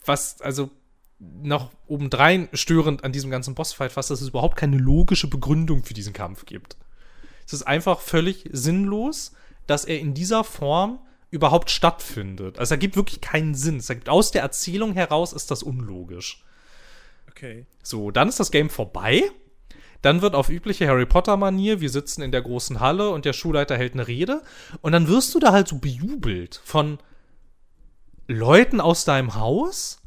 was 0.04 0.40
also 0.40 0.70
noch 1.18 1.70
obendrein 1.86 2.48
störend 2.54 3.04
an 3.04 3.12
diesem 3.12 3.30
ganzen 3.30 3.54
Bossfight 3.54 3.92
fast, 3.92 4.10
dass 4.10 4.22
es 4.22 4.28
überhaupt 4.28 4.56
keine 4.56 4.78
logische 4.78 5.28
Begründung 5.28 5.84
für 5.84 5.92
diesen 5.92 6.14
Kampf 6.14 6.46
gibt. 6.46 6.78
Es 7.46 7.52
ist 7.52 7.62
einfach 7.64 8.00
völlig 8.00 8.48
sinnlos, 8.52 9.32
dass 9.66 9.84
er 9.84 10.00
in 10.00 10.14
dieser 10.14 10.44
Form 10.44 11.00
überhaupt 11.30 11.70
stattfindet. 11.70 12.58
Also 12.58 12.74
er 12.74 12.78
gibt 12.78 12.96
wirklich 12.96 13.20
keinen 13.20 13.54
Sinn. 13.54 13.76
Es 13.76 13.90
ergibt 13.90 14.08
aus 14.08 14.30
der 14.30 14.42
Erzählung 14.42 14.94
heraus 14.94 15.32
ist 15.32 15.50
das 15.50 15.62
unlogisch. 15.62 16.44
Okay. 17.30 17.66
So, 17.82 18.10
dann 18.10 18.28
ist 18.28 18.40
das 18.40 18.50
Game 18.50 18.70
vorbei. 18.70 19.30
Dann 20.02 20.22
wird 20.22 20.34
auf 20.34 20.48
übliche 20.48 20.88
Harry 20.88 21.04
Potter-Manier, 21.04 21.80
wir 21.80 21.90
sitzen 21.90 22.22
in 22.22 22.32
der 22.32 22.40
großen 22.40 22.80
Halle 22.80 23.10
und 23.10 23.26
der 23.26 23.34
Schulleiter 23.34 23.76
hält 23.76 23.92
eine 23.92 24.08
Rede. 24.08 24.42
Und 24.80 24.92
dann 24.92 25.08
wirst 25.08 25.34
du 25.34 25.38
da 25.38 25.52
halt 25.52 25.68
so 25.68 25.78
bejubelt 25.78 26.60
von 26.64 26.98
Leuten 28.26 28.80
aus 28.80 29.04
deinem 29.04 29.34
Haus. 29.34 29.98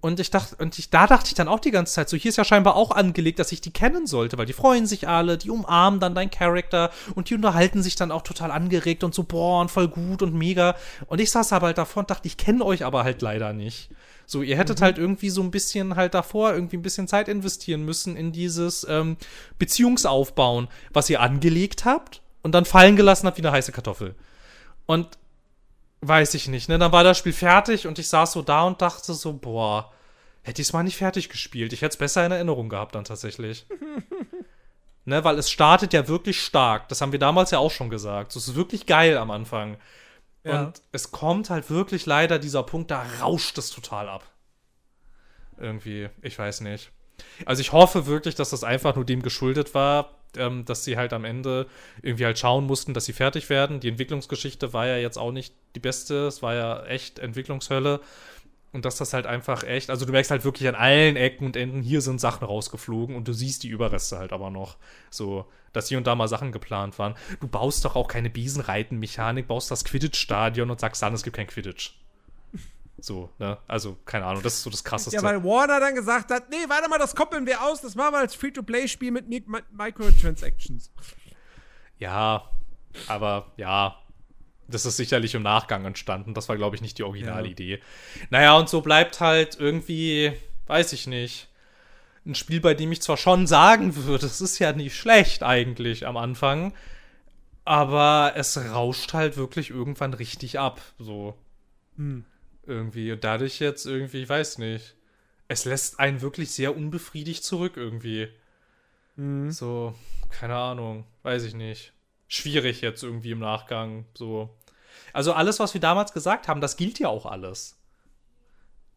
Und 0.00 0.20
ich 0.20 0.30
dachte, 0.30 0.56
und 0.56 0.78
ich, 0.78 0.90
da 0.90 1.06
dachte 1.06 1.28
ich 1.28 1.34
dann 1.34 1.48
auch 1.48 1.60
die 1.60 1.70
ganze 1.70 1.94
Zeit 1.94 2.08
so, 2.08 2.16
hier 2.16 2.28
ist 2.28 2.36
ja 2.36 2.44
scheinbar 2.44 2.76
auch 2.76 2.90
angelegt, 2.90 3.38
dass 3.38 3.52
ich 3.52 3.62
die 3.62 3.72
kennen 3.72 4.06
sollte, 4.06 4.36
weil 4.36 4.44
die 4.44 4.52
freuen 4.52 4.86
sich 4.86 5.08
alle, 5.08 5.38
die 5.38 5.50
umarmen 5.50 5.98
dann 5.98 6.14
deinen 6.14 6.30
Charakter 6.30 6.90
und 7.14 7.30
die 7.30 7.34
unterhalten 7.34 7.82
sich 7.82 7.96
dann 7.96 8.12
auch 8.12 8.20
total 8.20 8.50
angeregt 8.50 9.02
und 9.02 9.14
so, 9.14 9.24
boah, 9.24 9.62
und 9.62 9.70
voll 9.70 9.88
gut 9.88 10.20
und 10.22 10.34
mega. 10.34 10.76
Und 11.06 11.20
ich 11.20 11.30
saß 11.30 11.54
aber 11.54 11.68
halt 11.68 11.78
davor 11.78 12.02
und 12.02 12.10
dachte, 12.10 12.26
ich 12.28 12.36
kenne 12.36 12.64
euch 12.64 12.84
aber 12.84 13.02
halt 13.02 13.22
leider 13.22 13.54
nicht. 13.54 13.90
So, 14.26 14.42
ihr 14.42 14.56
hättet 14.56 14.80
mhm. 14.80 14.84
halt 14.84 14.98
irgendwie 14.98 15.30
so 15.30 15.42
ein 15.42 15.50
bisschen 15.50 15.96
halt 15.96 16.14
davor 16.14 16.52
irgendwie 16.52 16.76
ein 16.76 16.82
bisschen 16.82 17.08
Zeit 17.08 17.28
investieren 17.28 17.84
müssen 17.84 18.16
in 18.16 18.32
dieses 18.32 18.86
ähm, 18.88 19.16
Beziehungsaufbauen, 19.58 20.68
was 20.92 21.10
ihr 21.10 21.20
angelegt 21.20 21.84
habt 21.84 22.22
und 22.42 22.52
dann 22.52 22.64
fallen 22.64 22.96
gelassen 22.96 23.26
habt 23.26 23.38
wie 23.38 23.42
eine 23.42 23.52
heiße 23.52 23.72
Kartoffel. 23.72 24.14
Und 24.86 25.18
weiß 26.00 26.34
ich 26.34 26.48
nicht, 26.48 26.68
ne? 26.68 26.78
Dann 26.78 26.92
war 26.92 27.04
das 27.04 27.18
Spiel 27.18 27.32
fertig 27.32 27.86
und 27.86 27.98
ich 27.98 28.08
saß 28.08 28.32
so 28.32 28.42
da 28.42 28.64
und 28.64 28.82
dachte 28.82 29.14
so, 29.14 29.32
boah, 29.32 29.92
hätte 30.42 30.60
ich 30.60 30.68
es 30.68 30.72
mal 30.72 30.82
nicht 30.82 30.96
fertig 30.96 31.28
gespielt. 31.28 31.72
Ich 31.72 31.80
hätte 31.80 31.94
es 31.94 31.96
besser 31.96 32.24
in 32.24 32.32
Erinnerung 32.32 32.68
gehabt 32.68 32.94
dann 32.94 33.04
tatsächlich. 33.04 33.66
ne, 35.04 35.24
weil 35.24 35.38
es 35.38 35.50
startet 35.50 35.92
ja 35.92 36.06
wirklich 36.06 36.40
stark. 36.42 36.88
Das 36.88 37.00
haben 37.00 37.12
wir 37.12 37.18
damals 37.18 37.50
ja 37.50 37.58
auch 37.58 37.70
schon 37.70 37.90
gesagt. 37.90 38.32
So, 38.32 38.38
es 38.38 38.48
ist 38.48 38.54
wirklich 38.54 38.86
geil 38.86 39.16
am 39.16 39.30
Anfang. 39.30 39.78
Ja. 40.44 40.64
Und 40.64 40.82
es 40.92 41.10
kommt 41.10 41.50
halt 41.50 41.70
wirklich 41.70 42.06
leider 42.06 42.38
dieser 42.38 42.62
Punkt, 42.62 42.90
da 42.90 43.04
rauscht 43.20 43.56
es 43.58 43.70
total 43.70 44.08
ab. 44.08 44.24
Irgendwie, 45.58 46.08
ich 46.22 46.38
weiß 46.38 46.60
nicht. 46.60 46.90
Also 47.46 47.60
ich 47.60 47.72
hoffe 47.72 48.06
wirklich, 48.06 48.34
dass 48.34 48.50
das 48.50 48.64
einfach 48.64 48.96
nur 48.96 49.04
dem 49.04 49.22
geschuldet 49.22 49.74
war, 49.74 50.18
ähm, 50.36 50.64
dass 50.64 50.84
sie 50.84 50.96
halt 50.96 51.12
am 51.12 51.24
Ende 51.24 51.66
irgendwie 52.02 52.24
halt 52.24 52.38
schauen 52.38 52.66
mussten, 52.66 52.92
dass 52.92 53.04
sie 53.04 53.12
fertig 53.12 53.48
werden. 53.50 53.80
Die 53.80 53.88
Entwicklungsgeschichte 53.88 54.72
war 54.72 54.86
ja 54.86 54.96
jetzt 54.96 55.16
auch 55.16 55.32
nicht 55.32 55.54
die 55.74 55.80
beste. 55.80 56.26
Es 56.26 56.42
war 56.42 56.54
ja 56.54 56.84
echt 56.86 57.18
Entwicklungshölle. 57.18 58.00
Und 58.74 58.84
dass 58.84 58.96
das 58.96 59.12
halt 59.12 59.24
einfach 59.24 59.62
echt, 59.62 59.88
also 59.88 60.04
du 60.04 60.10
merkst 60.10 60.32
halt 60.32 60.44
wirklich 60.44 60.68
an 60.68 60.74
allen 60.74 61.14
Ecken 61.14 61.46
und 61.46 61.56
Enden, 61.56 61.80
hier 61.80 62.00
sind 62.00 62.20
Sachen 62.20 62.44
rausgeflogen 62.44 63.14
und 63.14 63.28
du 63.28 63.32
siehst 63.32 63.62
die 63.62 63.68
Überreste 63.68 64.18
halt 64.18 64.32
aber 64.32 64.50
noch. 64.50 64.78
So, 65.10 65.46
dass 65.72 65.86
hier 65.86 65.96
und 65.96 66.08
da 66.08 66.16
mal 66.16 66.26
Sachen 66.26 66.50
geplant 66.50 66.98
waren. 66.98 67.14
Du 67.38 67.46
baust 67.46 67.84
doch 67.84 67.94
auch 67.94 68.08
keine 68.08 68.30
Besenreiten-Mechanik, 68.30 69.46
baust 69.46 69.70
das 69.70 69.84
Quidditch-Stadion 69.84 70.70
und 70.72 70.80
sagst 70.80 71.00
dann, 71.02 71.14
es 71.14 71.22
gibt 71.22 71.36
kein 71.36 71.46
Quidditch. 71.46 71.92
So, 72.98 73.30
ne? 73.38 73.58
Also, 73.68 73.96
keine 74.06 74.24
Ahnung, 74.24 74.42
das 74.42 74.54
ist 74.54 74.62
so 74.64 74.70
das 74.70 74.82
Krasseste. 74.82 75.14
Ja, 75.14 75.22
weil 75.22 75.44
Warner 75.44 75.78
dann 75.78 75.94
gesagt 75.94 76.32
hat, 76.32 76.50
nee, 76.50 76.64
warte 76.66 76.88
mal, 76.88 76.98
das 76.98 77.14
koppeln 77.14 77.46
wir 77.46 77.62
aus, 77.62 77.80
das 77.80 77.94
machen 77.94 78.14
wir 78.14 78.18
als 78.18 78.34
Free-to-Play-Spiel 78.34 79.12
mit 79.12 79.28
Microtransactions. 79.28 80.90
Ja, 81.98 82.50
aber 83.06 83.52
ja, 83.56 84.00
das 84.68 84.86
ist 84.86 84.96
sicherlich 84.96 85.34
im 85.34 85.42
Nachgang 85.42 85.84
entstanden. 85.84 86.34
Das 86.34 86.48
war, 86.48 86.56
glaube 86.56 86.76
ich, 86.76 86.82
nicht 86.82 86.98
die 86.98 87.02
Originalidee. 87.02 87.76
Ja. 87.76 88.26
Naja, 88.30 88.56
und 88.56 88.68
so 88.68 88.80
bleibt 88.80 89.20
halt 89.20 89.58
irgendwie, 89.58 90.32
weiß 90.66 90.92
ich 90.92 91.06
nicht, 91.06 91.48
ein 92.26 92.34
Spiel, 92.34 92.60
bei 92.60 92.74
dem 92.74 92.90
ich 92.92 93.02
zwar 93.02 93.16
schon 93.16 93.46
sagen 93.46 93.96
würde, 93.96 94.26
es 94.26 94.40
ist 94.40 94.58
ja 94.58 94.72
nicht 94.72 94.96
schlecht 94.96 95.42
eigentlich 95.42 96.06
am 96.06 96.16
Anfang, 96.16 96.72
aber 97.64 98.32
es 98.36 98.56
rauscht 98.56 99.12
halt 99.12 99.36
wirklich 99.36 99.70
irgendwann 99.70 100.14
richtig 100.14 100.58
ab. 100.58 100.80
So. 100.98 101.36
Hm. 101.96 102.24
Irgendwie. 102.66 103.12
Und 103.12 103.24
dadurch 103.24 103.60
jetzt 103.60 103.86
irgendwie, 103.86 104.22
ich 104.22 104.28
weiß 104.28 104.58
nicht. 104.58 104.94
Es 105.48 105.66
lässt 105.66 106.00
einen 106.00 106.22
wirklich 106.22 106.50
sehr 106.50 106.74
unbefriedigt 106.74 107.44
zurück 107.44 107.74
irgendwie. 107.76 108.28
Mhm. 109.16 109.50
So, 109.50 109.94
keine 110.30 110.56
Ahnung, 110.56 111.04
weiß 111.22 111.44
ich 111.44 111.54
nicht. 111.54 111.92
Schwierig 112.28 112.80
jetzt 112.80 113.02
irgendwie 113.02 113.30
im 113.32 113.38
Nachgang, 113.38 114.06
so. 114.14 114.50
Also 115.12 115.32
alles, 115.32 115.60
was 115.60 115.74
wir 115.74 115.80
damals 115.80 116.12
gesagt 116.12 116.48
haben, 116.48 116.60
das 116.60 116.76
gilt 116.76 116.98
ja 116.98 117.08
auch 117.08 117.26
alles. 117.26 117.78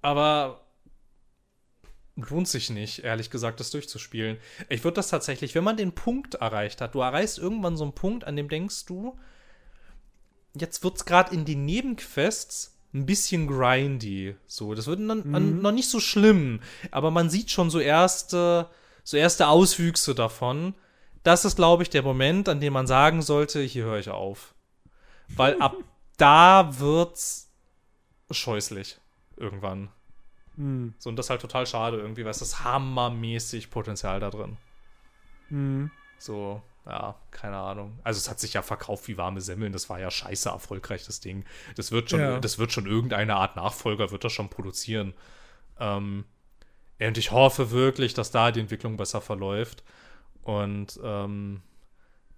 Aber 0.01 0.61
lohnt 2.15 2.47
sich 2.47 2.69
nicht, 2.69 3.03
ehrlich 3.03 3.29
gesagt, 3.29 3.59
das 3.59 3.69
durchzuspielen. 3.69 4.37
Ich 4.69 4.83
würde 4.83 4.95
das 4.95 5.09
tatsächlich, 5.09 5.53
wenn 5.53 5.63
man 5.63 5.77
den 5.77 5.93
Punkt 5.93 6.35
erreicht 6.35 6.81
hat, 6.81 6.95
du 6.95 7.01
erreichst 7.01 7.37
irgendwann 7.37 7.77
so 7.77 7.83
einen 7.83 7.93
Punkt, 7.93 8.23
an 8.23 8.35
dem 8.35 8.49
denkst 8.49 8.85
du, 8.85 9.17
jetzt 10.55 10.83
wird 10.83 10.95
es 10.97 11.05
gerade 11.05 11.33
in 11.33 11.45
den 11.45 11.65
Nebenquests 11.65 12.75
ein 12.93 13.05
bisschen 13.05 13.47
grindy. 13.47 14.35
So, 14.47 14.73
das 14.73 14.87
wird 14.87 14.99
dann, 15.07 15.29
Mhm. 15.29 15.61
noch 15.61 15.71
nicht 15.71 15.89
so 15.89 15.99
schlimm, 15.99 16.61
aber 16.89 17.11
man 17.11 17.29
sieht 17.29 17.51
schon 17.51 17.69
so 17.69 17.79
erste, 17.79 18.67
so 19.03 19.17
erste 19.17 19.47
Auswüchse 19.47 20.15
davon. 20.15 20.73
Das 21.27 21.43
ist, 21.43 21.57
glaube 21.57 21.83
ich, 21.83 21.89
der 21.89 22.03
Moment, 22.03 22.47
an 22.47 22.61
dem 22.61 22.71
man 22.71 22.87
sagen 22.87 23.21
sollte, 23.21 23.61
hier 23.61 23.83
höre 23.83 23.99
ich 23.99 24.09
auf. 24.09 24.55
Weil 25.27 25.59
ab 25.61 25.75
da 26.17 26.79
wird's 26.79 27.51
scheußlich 28.31 28.97
irgendwann. 29.35 29.89
Mhm. 30.55 30.93
So, 30.97 31.09
und 31.09 31.17
das 31.17 31.25
ist 31.25 31.29
halt 31.31 31.41
total 31.41 31.67
schade 31.67 31.97
irgendwie, 31.97 32.23
weil 32.23 32.31
es 32.31 32.41
ist 32.41 32.63
hammermäßig 32.63 33.69
Potenzial 33.71 34.21
da 34.21 34.29
drin. 34.29 34.55
Mhm. 35.49 35.91
So, 36.17 36.61
ja, 36.85 37.15
keine 37.31 37.57
Ahnung. 37.57 37.99
Also 38.05 38.19
es 38.19 38.29
hat 38.29 38.39
sich 38.39 38.53
ja 38.53 38.61
verkauft 38.61 39.09
wie 39.09 39.17
warme 39.17 39.41
Semmeln, 39.41 39.73
das 39.73 39.89
war 39.89 39.99
ja 39.99 40.09
scheiße 40.09 40.47
erfolgreich, 40.47 41.05
das 41.05 41.19
Ding. 41.19 41.43
Das 41.75 41.91
wird 41.91 42.09
schon, 42.09 42.21
Ja. 42.21 42.39
das 42.39 42.57
wird 42.57 42.71
schon 42.71 42.85
irgendeine 42.85 43.35
Art 43.35 43.57
Nachfolger, 43.57 44.11
wird 44.11 44.23
das 44.23 44.31
schon 44.31 44.47
produzieren. 44.47 45.13
Ähm, 45.77 46.23
und 47.01 47.17
ich 47.17 47.31
hoffe 47.31 47.71
wirklich, 47.71 48.13
dass 48.13 48.31
da 48.31 48.51
die 48.51 48.61
Entwicklung 48.61 48.95
besser 48.95 49.19
verläuft. 49.19 49.83
Und 50.47 50.97
ähm, 51.03 51.61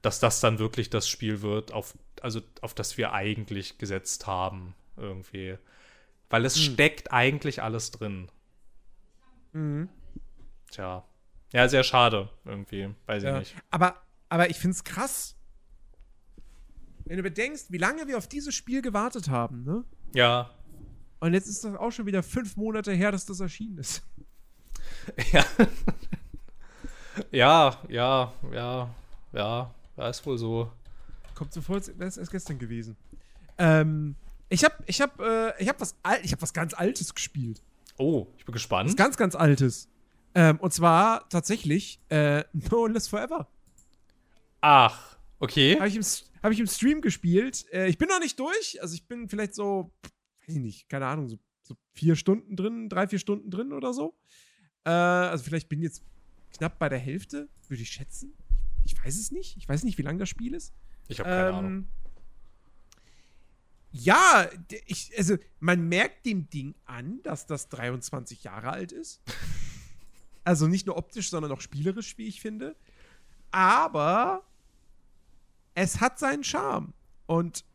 dass 0.01 0.19
das 0.19 0.39
dann 0.39 0.57
wirklich 0.57 0.89
das 0.89 1.07
Spiel 1.07 1.41
wird, 1.43 1.71
auf, 1.71 1.95
also 2.21 2.41
auf 2.61 2.73
das 2.73 2.97
wir 2.97 3.13
eigentlich 3.13 3.77
gesetzt 3.77 4.25
haben, 4.25 4.73
irgendwie. 4.97 5.57
Weil 6.29 6.43
es 6.45 6.55
Hm. 6.55 6.73
steckt 6.73 7.11
eigentlich 7.13 7.61
alles 7.61 7.91
drin. 7.91 8.29
Mhm. 9.53 9.89
Tja. 10.71 11.03
Ja, 11.53 11.67
sehr 11.69 11.83
schade, 11.83 12.29
irgendwie. 12.45 12.89
Weiß 13.05 13.21
Ja. 13.23 13.33
ich 13.41 13.53
nicht. 13.53 13.63
Aber, 13.69 13.95
aber 14.29 14.49
ich 14.49 14.57
finde 14.57 14.75
es 14.75 14.83
krass. 14.83 15.35
Wenn 17.05 17.17
du 17.17 17.23
bedenkst, 17.23 17.71
wie 17.71 17.77
lange 17.77 18.07
wir 18.07 18.17
auf 18.17 18.27
dieses 18.27 18.55
Spiel 18.55 18.81
gewartet 18.81 19.29
haben, 19.29 19.63
ne? 19.63 19.83
Ja. 20.15 20.49
Und 21.19 21.33
jetzt 21.33 21.47
ist 21.47 21.63
das 21.63 21.75
auch 21.75 21.91
schon 21.91 22.05
wieder 22.07 22.23
fünf 22.23 22.55
Monate 22.55 22.91
her, 22.91 23.11
dass 23.11 23.25
das 23.27 23.39
erschienen 23.39 23.77
ist. 23.77 24.01
Ja. 25.31 25.43
Ja, 27.31 27.77
ja, 27.87 28.33
ja, 28.51 28.89
ja, 29.33 29.75
ja, 29.97 30.09
ist 30.09 30.25
wohl 30.25 30.37
so. 30.37 30.71
Kommt 31.35 31.53
so 31.53 31.61
vor, 31.61 31.75
als 31.75 31.87
wäre 31.87 32.07
es 32.07 32.17
erst 32.17 32.31
gestern 32.31 32.59
gewesen. 32.59 32.97
Ähm, 33.57 34.15
ich 34.49 34.63
hab, 34.63 34.81
ich 34.87 34.99
hab, 35.01 35.19
äh, 35.19 35.53
ich 35.61 35.69
hab 35.69 35.79
was, 35.79 35.95
Al 36.03 36.19
ich 36.23 36.31
hab 36.31 36.41
was 36.41 36.53
ganz 36.53 36.73
Altes 36.73 37.13
gespielt. 37.13 37.61
Oh, 37.97 38.27
ich 38.37 38.45
bin 38.45 38.53
Was 38.55 38.61
gespannt. 38.61 38.97
ganz, 38.97 39.17
ganz 39.17 39.35
Altes. 39.35 39.89
Ähm, 40.33 40.57
und 40.59 40.73
zwar 40.73 41.27
tatsächlich 41.29 41.99
äh, 42.09 42.43
No 42.53 42.83
One 42.83 42.93
Lives 42.93 43.07
Forever. 43.07 43.47
Ach, 44.61 45.17
okay. 45.39 45.75
Habe 45.75 45.87
ich, 45.87 45.95
im 45.95 46.03
hab 46.43 46.51
ich 46.51 46.59
im 46.59 46.67
Stream 46.67 47.01
gespielt. 47.01 47.65
Äh, 47.71 47.87
ich 47.89 47.97
bin 47.97 48.07
noch 48.07 48.19
nicht 48.19 48.39
durch. 48.39 48.81
Also 48.81 48.93
ich 48.93 49.07
bin 49.07 49.29
vielleicht 49.29 49.55
so, 49.55 49.91
weiß 50.47 50.55
ich 50.55 50.61
nicht, 50.61 50.89
keine 50.89 51.07
Ahnung, 51.07 51.27
so, 51.27 51.37
so 51.61 51.75
vier 51.93 52.15
Stunden 52.15 52.55
drin, 52.55 52.89
drei, 52.89 53.07
vier 53.07 53.19
Stunden 53.19 53.49
drin 53.51 53.73
oder 53.73 53.93
so. 53.93 54.17
Äh, 54.85 54.89
also 54.89 55.43
vielleicht 55.43 55.69
bin 55.69 55.81
jetzt 55.81 56.03
knapp 56.51 56.79
bei 56.79 56.89
der 56.89 56.99
Hälfte, 56.99 57.49
würde 57.67 57.83
ich 57.83 57.89
schätzen. 57.89 58.33
Ich 58.85 58.97
weiß 59.03 59.17
es 59.17 59.31
nicht. 59.31 59.57
Ich 59.57 59.67
weiß 59.67 59.83
nicht, 59.83 59.97
wie 59.97 60.01
lang 60.03 60.17
das 60.17 60.29
Spiel 60.29 60.53
ist. 60.53 60.73
Ich 61.07 61.19
habe 61.19 61.29
keine 61.29 61.49
Ähm, 61.49 61.55
Ahnung. 61.55 61.87
Ja, 63.91 64.47
ich, 64.85 65.11
also 65.17 65.37
man 65.59 65.87
merkt 65.89 66.25
dem 66.25 66.49
Ding 66.49 66.75
an, 66.85 67.21
dass 67.23 67.47
das 67.47 67.69
23 67.69 68.43
Jahre 68.43 68.69
alt 68.69 68.91
ist. 68.91 69.21
also 70.43 70.67
nicht 70.67 70.85
nur 70.85 70.97
optisch, 70.97 71.29
sondern 71.29 71.51
auch 71.51 71.61
spielerisch, 71.61 72.17
wie 72.17 72.27
ich 72.27 72.41
finde. 72.41 72.75
Aber 73.51 74.43
es 75.73 76.01
hat 76.01 76.19
seinen 76.19 76.43
Charme. 76.43 76.93
Und 77.25 77.65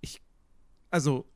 ich, 0.00 0.20
also, 0.90 1.26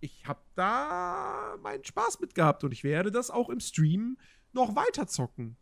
ich 0.00 0.26
habe 0.26 0.40
da 0.56 1.56
meinen 1.62 1.84
Spaß 1.84 2.20
mit 2.20 2.34
gehabt 2.34 2.64
und 2.64 2.72
ich 2.72 2.82
werde 2.82 3.10
das 3.12 3.30
auch 3.30 3.50
im 3.50 3.60
Stream 3.60 4.18
noch 4.52 4.74
weiter 4.74 5.06
zocken. 5.06 5.56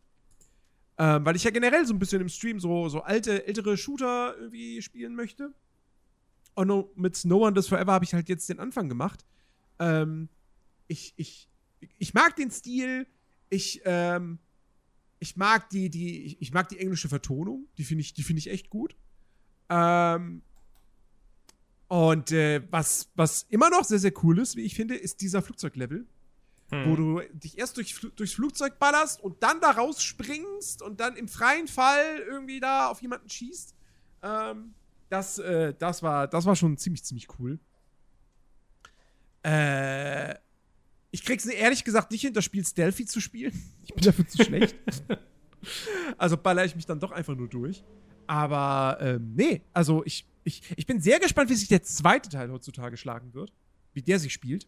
Ähm, 1.01 1.25
weil 1.25 1.37
ich 1.37 1.45
ja 1.45 1.51
generell 1.51 1.85
so 1.85 1.93
ein 1.93 1.99
bisschen 1.99 2.19
im 2.19 2.27
Stream 2.27 2.59
so, 2.59 2.89
so 2.89 3.01
alte, 3.01 3.47
ältere 3.47 3.77
Shooter 3.77 4.35
irgendwie 4.37 4.81
spielen 4.81 5.15
möchte. 5.15 5.53
Und 6.55 6.97
mit 6.97 7.23
No 7.23 7.45
One 7.45 7.53
Does 7.53 7.69
Forever 7.69 7.93
habe 7.93 8.03
ich 8.03 8.13
halt 8.13 8.27
jetzt 8.27 8.49
den 8.49 8.59
Anfang 8.59 8.89
gemacht. 8.89 9.25
Ähm, 9.79 10.27
ich, 10.87 11.13
ich, 11.15 11.47
ich 11.97 12.13
mag 12.13 12.35
den 12.35 12.51
Stil. 12.51 13.07
Ich, 13.49 13.81
ähm, 13.85 14.39
ich 15.19 15.37
mag 15.37 15.69
die, 15.69 15.89
die, 15.89 16.35
ich 16.37 16.51
mag 16.51 16.67
die 16.67 16.79
englische 16.79 17.07
Vertonung. 17.07 17.69
Die 17.77 17.85
finde 17.85 18.01
ich, 18.01 18.13
die 18.13 18.23
finde 18.23 18.39
ich 18.39 18.49
echt 18.49 18.69
gut. 18.69 18.97
Ähm, 19.69 20.41
und 21.87 22.33
äh, 22.33 22.61
was, 22.71 23.09
was 23.15 23.43
immer 23.43 23.69
noch 23.69 23.85
sehr, 23.85 23.99
sehr 23.99 24.13
cool 24.23 24.37
ist, 24.37 24.57
wie 24.57 24.63
ich 24.63 24.75
finde, 24.75 24.95
ist 24.95 25.21
dieser 25.21 25.41
Flugzeuglevel 25.41 26.05
Hm. 26.71 26.85
wo 26.87 26.95
du 26.95 27.21
dich 27.33 27.57
erst 27.57 27.77
durch, 27.77 27.99
durchs 28.15 28.33
Flugzeug 28.33 28.77
ballerst 28.77 29.23
und 29.23 29.41
dann 29.41 29.59
da 29.59 29.71
rausspringst 29.71 30.83
und 30.83 30.99
dann 30.99 31.15
im 31.15 31.27
freien 31.27 31.67
Fall 31.67 32.19
irgendwie 32.27 32.59
da 32.59 32.89
auf 32.89 33.01
jemanden 33.01 33.27
schießt. 33.27 33.73
Ähm, 34.21 34.75
das, 35.09 35.39
äh, 35.39 35.73
das, 35.73 36.03
war, 36.03 36.27
das 36.27 36.45
war 36.45 36.55
schon 36.55 36.77
ziemlich, 36.77 37.03
ziemlich 37.03 37.27
cool. 37.39 37.59
Äh, 39.43 40.35
ich 41.11 41.23
krieg's 41.23 41.45
ehrlich 41.47 41.83
gesagt 41.83 42.11
nicht 42.11 42.21
hin, 42.21 42.33
das 42.33 42.45
Spiel 42.45 42.63
Stealthy 42.63 43.05
zu 43.05 43.19
spielen. 43.19 43.53
Ich 43.89 43.95
bin 43.95 44.03
dafür 44.03 44.27
zu 44.27 44.43
schlecht. 44.43 44.75
also 46.19 46.37
baller 46.37 46.63
ich 46.63 46.75
mich 46.75 46.85
dann 46.85 46.99
doch 46.99 47.09
einfach 47.09 47.35
nur 47.35 47.47
durch. 47.47 47.83
Aber 48.27 48.99
ähm, 49.01 49.33
nee, 49.35 49.63
also 49.73 50.05
ich, 50.05 50.27
ich, 50.43 50.61
ich 50.77 50.85
bin 50.85 51.01
sehr 51.01 51.19
gespannt, 51.19 51.49
wie 51.49 51.55
sich 51.55 51.69
der 51.69 51.81
zweite 51.81 52.29
Teil 52.29 52.51
heutzutage 52.51 52.97
schlagen 52.97 53.33
wird. 53.33 53.51
Wie 53.93 54.03
der 54.03 54.19
sich 54.19 54.31
spielt. 54.31 54.67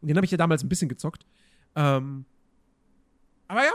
Und 0.00 0.08
den 0.08 0.16
habe 0.16 0.24
ich 0.24 0.30
ja 0.30 0.36
damals 0.38 0.62
ein 0.62 0.68
bisschen 0.68 0.88
gezockt. 0.88 1.26
Ähm, 1.74 2.24
aber 3.48 3.64
ja, 3.64 3.72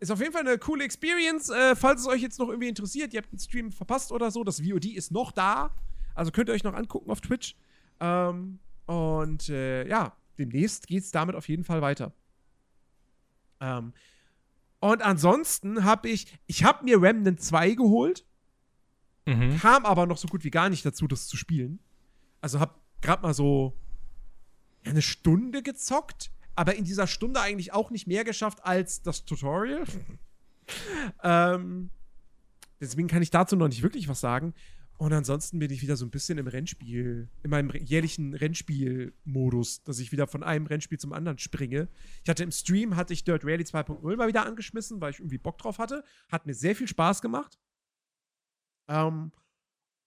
ist 0.00 0.10
auf 0.10 0.20
jeden 0.20 0.32
Fall 0.32 0.46
eine 0.46 0.58
coole 0.58 0.84
Experience. 0.84 1.48
Äh, 1.50 1.76
falls 1.76 2.00
es 2.02 2.06
euch 2.08 2.20
jetzt 2.22 2.38
noch 2.38 2.48
irgendwie 2.48 2.68
interessiert, 2.68 3.12
ihr 3.14 3.20
habt 3.20 3.32
einen 3.32 3.38
Stream 3.38 3.70
verpasst 3.72 4.10
oder 4.12 4.30
so, 4.30 4.42
das 4.44 4.60
VOD 4.60 4.86
ist 4.86 5.12
noch 5.12 5.32
da. 5.32 5.74
Also 6.14 6.30
könnt 6.32 6.48
ihr 6.48 6.52
euch 6.54 6.64
noch 6.64 6.74
angucken 6.74 7.10
auf 7.10 7.20
Twitch. 7.20 7.54
Ähm, 8.00 8.58
und 8.86 9.48
äh, 9.48 9.86
ja, 9.88 10.16
demnächst 10.38 10.86
geht 10.88 11.04
es 11.04 11.10
damit 11.12 11.36
auf 11.36 11.48
jeden 11.48 11.64
Fall 11.64 11.82
weiter. 11.82 12.12
Ähm, 13.60 13.92
und 14.80 15.02
ansonsten 15.02 15.84
habe 15.84 16.08
ich, 16.08 16.26
ich 16.46 16.64
habe 16.64 16.84
mir 16.84 17.00
Remnant 17.00 17.40
2 17.40 17.72
geholt, 17.74 18.24
Mhm. 19.24 19.56
kam 19.60 19.86
aber 19.86 20.06
noch 20.06 20.16
so 20.18 20.26
gut 20.26 20.42
wie 20.42 20.50
gar 20.50 20.68
nicht 20.68 20.84
dazu, 20.84 21.06
das 21.06 21.28
zu 21.28 21.36
spielen. 21.36 21.78
Also 22.40 22.58
habe 22.58 22.74
gerade 23.02 23.22
mal 23.22 23.32
so 23.34 23.72
eine 24.84 25.02
Stunde 25.02 25.62
gezockt, 25.62 26.30
aber 26.54 26.74
in 26.74 26.84
dieser 26.84 27.06
Stunde 27.06 27.40
eigentlich 27.40 27.72
auch 27.72 27.90
nicht 27.90 28.06
mehr 28.06 28.24
geschafft 28.24 28.64
als 28.64 29.02
das 29.02 29.24
Tutorial. 29.24 29.84
ähm, 31.22 31.90
deswegen 32.80 33.08
kann 33.08 33.22
ich 33.22 33.30
dazu 33.30 33.56
noch 33.56 33.68
nicht 33.68 33.82
wirklich 33.82 34.08
was 34.08 34.20
sagen. 34.20 34.54
Und 34.98 35.12
ansonsten 35.12 35.58
bin 35.58 35.72
ich 35.72 35.82
wieder 35.82 35.96
so 35.96 36.04
ein 36.06 36.10
bisschen 36.10 36.38
im 36.38 36.46
Rennspiel, 36.46 37.28
in 37.42 37.50
meinem 37.50 37.70
jährlichen 37.70 38.34
Rennspiel-Modus, 38.34 39.82
dass 39.82 39.98
ich 39.98 40.12
wieder 40.12 40.28
von 40.28 40.44
einem 40.44 40.66
Rennspiel 40.66 40.98
zum 40.98 41.12
anderen 41.12 41.38
springe. 41.38 41.88
Ich 42.22 42.30
hatte 42.30 42.44
im 42.44 42.52
Stream, 42.52 42.94
hatte 42.94 43.12
ich 43.12 43.24
Dirt 43.24 43.44
Rally 43.44 43.64
2.0 43.64 44.16
mal 44.16 44.28
wieder 44.28 44.46
angeschmissen, 44.46 45.00
weil 45.00 45.10
ich 45.10 45.18
irgendwie 45.18 45.38
Bock 45.38 45.58
drauf 45.58 45.78
hatte. 45.78 46.04
Hat 46.30 46.46
mir 46.46 46.54
sehr 46.54 46.76
viel 46.76 46.86
Spaß 46.86 47.20
gemacht. 47.20 47.58
Ähm, 48.86 49.32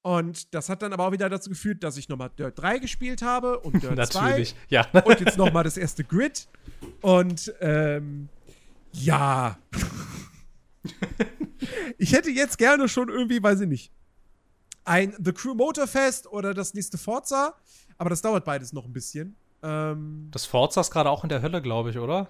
und 0.05 0.53
das 0.53 0.69
hat 0.69 0.83
dann 0.83 0.93
aber 0.93 1.07
auch 1.07 1.11
wieder 1.13 1.29
dazu 1.29 1.49
geführt, 1.49 1.83
dass 1.83 1.97
ich 1.97 2.09
nochmal 2.09 2.29
Dirt 2.37 2.59
3 2.59 2.77
gespielt 2.77 3.23
habe 3.23 3.59
und 3.61 3.73
Dirt 3.81 4.13
2 4.13 4.21
Natürlich, 4.21 4.55
ja. 4.69 4.87
und 5.03 5.19
jetzt 5.19 5.35
noch 5.35 5.51
mal 5.51 5.63
das 5.63 5.77
erste 5.77 6.03
Grid. 6.03 6.47
Und 7.01 7.51
ähm, 7.59 8.29
ja. 8.91 9.57
ich 11.97 12.13
hätte 12.13 12.29
jetzt 12.29 12.59
gerne 12.59 12.87
schon 12.87 13.09
irgendwie, 13.09 13.41
weiß 13.41 13.61
ich 13.61 13.67
nicht, 13.67 13.91
ein 14.83 15.15
The 15.17 15.33
Crew 15.33 15.55
Motorfest 15.55 16.27
oder 16.27 16.53
das 16.53 16.75
nächste 16.75 16.99
Forza. 16.99 17.55
Aber 17.97 18.11
das 18.11 18.21
dauert 18.21 18.45
beides 18.45 18.73
noch 18.73 18.85
ein 18.85 18.93
bisschen. 18.93 19.35
Ähm, 19.63 20.27
Das 20.29 20.45
Forza 20.45 20.81
ist 20.81 20.91
gerade 20.91 21.09
auch 21.09 21.23
in 21.23 21.29
der 21.29 21.41
Hölle, 21.41 21.63
glaube 21.63 21.89
ich, 21.89 21.97
oder? 21.97 22.29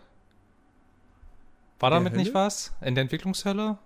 War 1.79 1.89
damit 1.89 2.15
nicht 2.15 2.33
was? 2.33 2.73
In 2.79 2.95
der 2.95 3.01
Entwicklungshölle? 3.01 3.77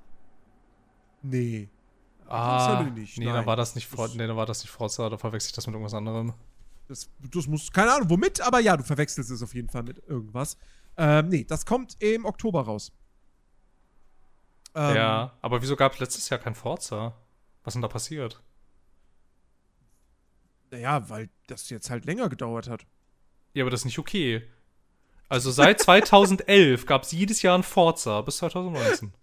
nee. 1.23 1.69
Ah, 2.31 2.83
nicht, 2.95 3.17
nee, 3.17 3.25
nein. 3.25 3.33
dann 3.33 3.45
war 3.45 3.55
das 3.55 3.75
nicht 3.75 3.87
For 3.87 4.05
Das- 4.07 4.15
nee, 4.15 4.27
dann 4.27 4.37
war 4.37 4.45
das 4.45 4.61
nicht 4.63 4.71
Forza, 4.71 5.09
da 5.09 5.17
verwechsel 5.17 5.49
ich 5.49 5.53
das 5.55 5.65
mit 5.67 5.73
irgendwas 5.73 5.93
anderem. 5.93 6.33
Das, 6.87 7.09
das 7.19 7.47
muss, 7.47 7.71
keine 7.71 7.93
Ahnung, 7.93 8.09
womit, 8.09 8.41
aber 8.41 8.59
ja, 8.59 8.75
du 8.77 8.83
verwechselst 8.83 9.29
es 9.29 9.41
auf 9.43 9.53
jeden 9.53 9.69
Fall 9.69 9.83
mit 9.83 9.97
irgendwas. 10.07 10.57
Ähm, 10.97 11.29
nee, 11.29 11.43
das 11.43 11.65
kommt 11.65 11.95
im 12.01 12.25
Oktober 12.25 12.61
raus. 12.63 12.91
Ähm, 14.75 14.95
ja, 14.95 15.37
aber 15.41 15.61
wieso 15.61 15.75
gab 15.75 15.93
es 15.93 15.99
letztes 15.99 16.29
Jahr 16.29 16.39
kein 16.39 16.55
Forza? 16.55 17.15
Was 17.63 17.73
denn 17.73 17.81
da 17.81 17.87
passiert? 17.87 18.41
Naja, 20.71 21.09
weil 21.09 21.29
das 21.47 21.69
jetzt 21.69 21.89
halt 21.89 22.05
länger 22.05 22.29
gedauert 22.29 22.69
hat. 22.69 22.85
Ja, 23.53 23.63
aber 23.63 23.71
das 23.71 23.81
ist 23.81 23.85
nicht 23.85 23.99
okay. 23.99 24.47
Also 25.27 25.51
seit 25.51 25.79
2011 25.79 26.85
gab 26.85 27.03
es 27.03 27.11
jedes 27.11 27.41
Jahr 27.41 27.57
ein 27.57 27.63
Forza 27.63 28.21
bis 28.21 28.37
2019. 28.37 29.13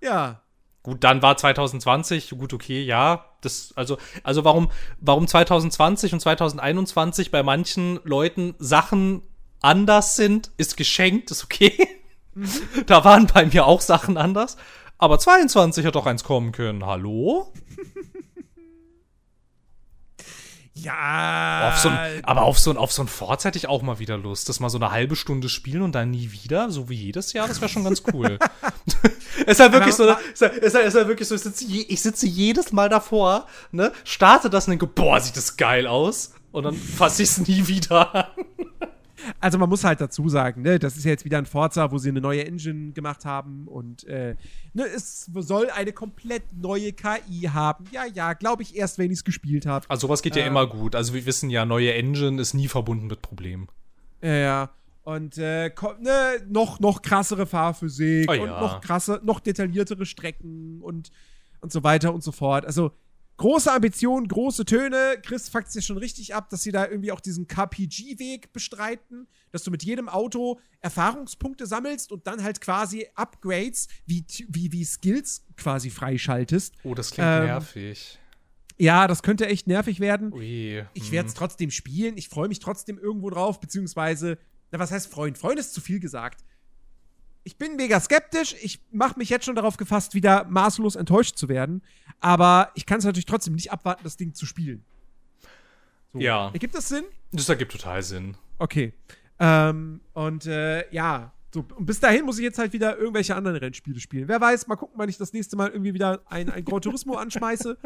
Ja. 0.00 0.42
Gut, 0.86 1.02
dann 1.02 1.20
war 1.20 1.36
2020, 1.36 2.30
gut, 2.38 2.52
okay, 2.52 2.80
ja. 2.84 3.24
Das, 3.40 3.72
also, 3.74 3.98
also 4.22 4.44
warum, 4.44 4.70
warum 5.00 5.26
2020 5.26 6.12
und 6.12 6.20
2021 6.20 7.32
bei 7.32 7.42
manchen 7.42 7.98
Leuten 8.04 8.54
Sachen 8.60 9.22
anders 9.60 10.14
sind, 10.14 10.52
ist 10.58 10.76
geschenkt, 10.76 11.32
ist 11.32 11.42
okay. 11.42 11.72
Mhm. 12.34 12.48
Da 12.86 13.04
waren 13.04 13.26
bei 13.26 13.46
mir 13.46 13.66
auch 13.66 13.80
Sachen 13.80 14.16
anders. 14.16 14.58
Aber 14.96 15.18
22 15.18 15.84
hat 15.84 15.96
doch 15.96 16.06
eins 16.06 16.22
kommen 16.22 16.52
können. 16.52 16.86
Hallo? 16.86 17.52
Ja. 20.78 21.70
Auf 21.70 21.78
so 21.78 21.88
ein, 21.88 22.24
aber 22.24 22.42
auf 22.42 22.58
so, 22.58 22.70
ein, 22.70 22.76
auf 22.76 22.92
so 22.92 23.02
ein 23.02 23.08
Forts 23.08 23.44
hätte 23.44 23.56
ich 23.56 23.66
auch 23.66 23.80
mal 23.82 23.98
wieder 23.98 24.18
Lust. 24.18 24.48
Das 24.48 24.60
mal 24.60 24.68
so 24.68 24.76
eine 24.76 24.90
halbe 24.90 25.16
Stunde 25.16 25.48
spielen 25.48 25.82
und 25.82 25.94
dann 25.94 26.10
nie 26.10 26.32
wieder, 26.32 26.70
so 26.70 26.90
wie 26.90 26.94
jedes 26.94 27.32
Jahr, 27.32 27.48
das 27.48 27.60
wäre 27.60 27.70
schon 27.70 27.84
ganz 27.84 28.02
cool. 28.12 28.38
es 29.38 29.42
ist 29.46 29.60
halt 29.60 29.72
wirklich 29.72 29.94
so, 29.94 30.04
es 30.08 30.16
ist 30.34 30.42
halt, 30.42 30.54
ist 30.54 30.74
halt, 30.74 30.86
ist 30.86 30.94
halt 30.94 31.08
wirklich 31.08 31.28
so, 31.28 31.34
ich 31.34 31.40
sitze, 31.40 31.64
ich 31.64 32.00
sitze 32.02 32.26
jedes 32.26 32.72
Mal 32.72 32.90
davor, 32.90 33.46
ne, 33.72 33.90
starte 34.04 34.50
das 34.50 34.66
und 34.66 34.72
denke, 34.72 34.86
boah, 34.86 35.18
sieht 35.18 35.36
das 35.36 35.56
geil 35.56 35.86
aus. 35.86 36.32
Und 36.52 36.64
dann 36.64 36.74
fasse 36.74 37.22
ich 37.22 37.30
es 37.30 37.38
nie 37.38 37.66
wieder 37.68 38.14
an. 38.14 38.26
Also 39.40 39.58
man 39.58 39.68
muss 39.68 39.84
halt 39.84 40.00
dazu 40.00 40.28
sagen, 40.28 40.62
ne, 40.62 40.78
das 40.78 40.96
ist 40.96 41.04
ja 41.04 41.10
jetzt 41.10 41.24
wieder 41.24 41.38
ein 41.38 41.46
Forza, 41.46 41.90
wo 41.90 41.98
sie 41.98 42.10
eine 42.10 42.20
neue 42.20 42.44
Engine 42.46 42.92
gemacht 42.92 43.24
haben 43.24 43.66
und 43.66 44.04
äh, 44.04 44.36
ne, 44.74 44.84
es 44.84 45.30
soll 45.34 45.70
eine 45.70 45.92
komplett 45.92 46.42
neue 46.52 46.92
KI 46.92 47.48
haben. 47.52 47.84
Ja, 47.92 48.04
ja, 48.04 48.34
glaube 48.34 48.62
ich 48.62 48.76
erst, 48.76 48.98
wenn 48.98 49.10
ich 49.10 49.18
es 49.18 49.24
gespielt 49.24 49.66
habe. 49.66 49.86
Also 49.88 50.06
sowas 50.06 50.22
geht 50.22 50.36
ja 50.36 50.42
ähm, 50.42 50.48
immer 50.48 50.66
gut. 50.66 50.94
Also 50.94 51.14
wir 51.14 51.26
wissen 51.26 51.50
ja, 51.50 51.64
neue 51.64 51.94
Engine 51.94 52.40
ist 52.40 52.54
nie 52.54 52.68
verbunden 52.68 53.06
mit 53.06 53.22
Problemen. 53.22 53.68
Ja, 54.22 54.34
ja. 54.34 54.70
Und 55.04 55.38
äh, 55.38 55.70
ne, 56.00 56.44
noch, 56.48 56.80
noch 56.80 57.00
krassere 57.00 57.46
Fahrphysik 57.46 58.28
oh, 58.28 58.32
und 58.32 58.48
ja. 58.48 58.60
noch 58.60 58.80
krasse, 58.80 59.20
noch 59.22 59.38
detailliertere 59.38 60.04
Strecken 60.04 60.80
und, 60.82 61.12
und 61.60 61.70
so 61.70 61.84
weiter 61.84 62.12
und 62.12 62.24
so 62.24 62.32
fort. 62.32 62.66
Also 62.66 62.90
große 63.36 63.72
Ambitionen, 63.72 64.28
große 64.28 64.64
Töne. 64.64 65.16
Chris 65.22 65.48
fuckt 65.48 65.70
sich 65.70 65.84
schon 65.84 65.98
richtig 65.98 66.34
ab, 66.34 66.50
dass 66.50 66.62
sie 66.62 66.72
da 66.72 66.86
irgendwie 66.86 67.12
auch 67.12 67.20
diesen 67.20 67.46
KPG-Weg 67.46 68.52
bestreiten, 68.52 69.28
dass 69.52 69.62
du 69.64 69.70
mit 69.70 69.82
jedem 69.82 70.08
Auto 70.08 70.60
Erfahrungspunkte 70.80 71.66
sammelst 71.66 72.12
und 72.12 72.26
dann 72.26 72.42
halt 72.42 72.60
quasi 72.60 73.06
Upgrades 73.14 73.88
wie, 74.06 74.24
wie, 74.48 74.72
wie 74.72 74.84
Skills 74.84 75.44
quasi 75.56 75.90
freischaltest. 75.90 76.74
Oh, 76.82 76.94
das 76.94 77.10
klingt 77.10 77.28
ähm, 77.28 77.44
nervig. 77.44 78.18
Ja, 78.78 79.06
das 79.06 79.22
könnte 79.22 79.46
echt 79.46 79.66
nervig 79.66 80.00
werden. 80.00 80.32
Ui, 80.32 80.84
ich 80.92 81.10
werde 81.10 81.28
es 81.28 81.34
hm. 81.34 81.38
trotzdem 81.38 81.70
spielen. 81.70 82.16
Ich 82.18 82.28
freue 82.28 82.48
mich 82.48 82.58
trotzdem 82.58 82.98
irgendwo 82.98 83.30
drauf, 83.30 83.58
beziehungsweise, 83.58 84.38
na, 84.70 84.78
was 84.78 84.90
heißt 84.90 85.10
Freund? 85.10 85.38
Freund 85.38 85.58
ist 85.58 85.72
zu 85.72 85.80
viel 85.80 86.00
gesagt 86.00 86.44
ich 87.46 87.56
bin 87.56 87.76
mega 87.76 88.00
skeptisch. 88.00 88.56
Ich 88.60 88.80
mache 88.90 89.16
mich 89.18 89.30
jetzt 89.30 89.44
schon 89.44 89.54
darauf 89.54 89.76
gefasst, 89.76 90.14
wieder 90.14 90.44
maßlos 90.48 90.96
enttäuscht 90.96 91.36
zu 91.36 91.48
werden. 91.48 91.80
Aber 92.18 92.72
ich 92.74 92.86
kann 92.86 92.98
es 92.98 93.04
natürlich 93.04 93.24
trotzdem 93.24 93.54
nicht 93.54 93.70
abwarten, 93.70 94.02
das 94.02 94.16
Ding 94.16 94.34
zu 94.34 94.46
spielen. 94.46 94.84
So. 96.12 96.18
Ja. 96.18 96.50
Ergibt 96.52 96.74
das 96.74 96.88
Sinn? 96.88 97.04
Das 97.30 97.48
ergibt 97.48 97.70
total 97.70 98.02
Sinn. 98.02 98.36
Okay. 98.58 98.94
Ähm, 99.38 100.00
und 100.12 100.46
äh, 100.46 100.92
ja, 100.92 101.32
so, 101.54 101.64
und 101.76 101.86
bis 101.86 102.00
dahin 102.00 102.24
muss 102.24 102.38
ich 102.38 102.42
jetzt 102.42 102.58
halt 102.58 102.72
wieder 102.72 102.98
irgendwelche 102.98 103.36
anderen 103.36 103.58
Rennspiele 103.58 104.00
spielen. 104.00 104.26
Wer 104.26 104.40
weiß, 104.40 104.66
mal 104.66 104.74
gucken, 104.74 104.98
wann 104.98 105.08
ich 105.08 105.16
das 105.16 105.32
nächste 105.32 105.56
Mal 105.56 105.70
irgendwie 105.70 105.94
wieder 105.94 106.22
ein, 106.26 106.50
ein 106.50 106.64
Gran 106.64 106.80
Turismo 106.80 107.14
anschmeiße. 107.16 107.78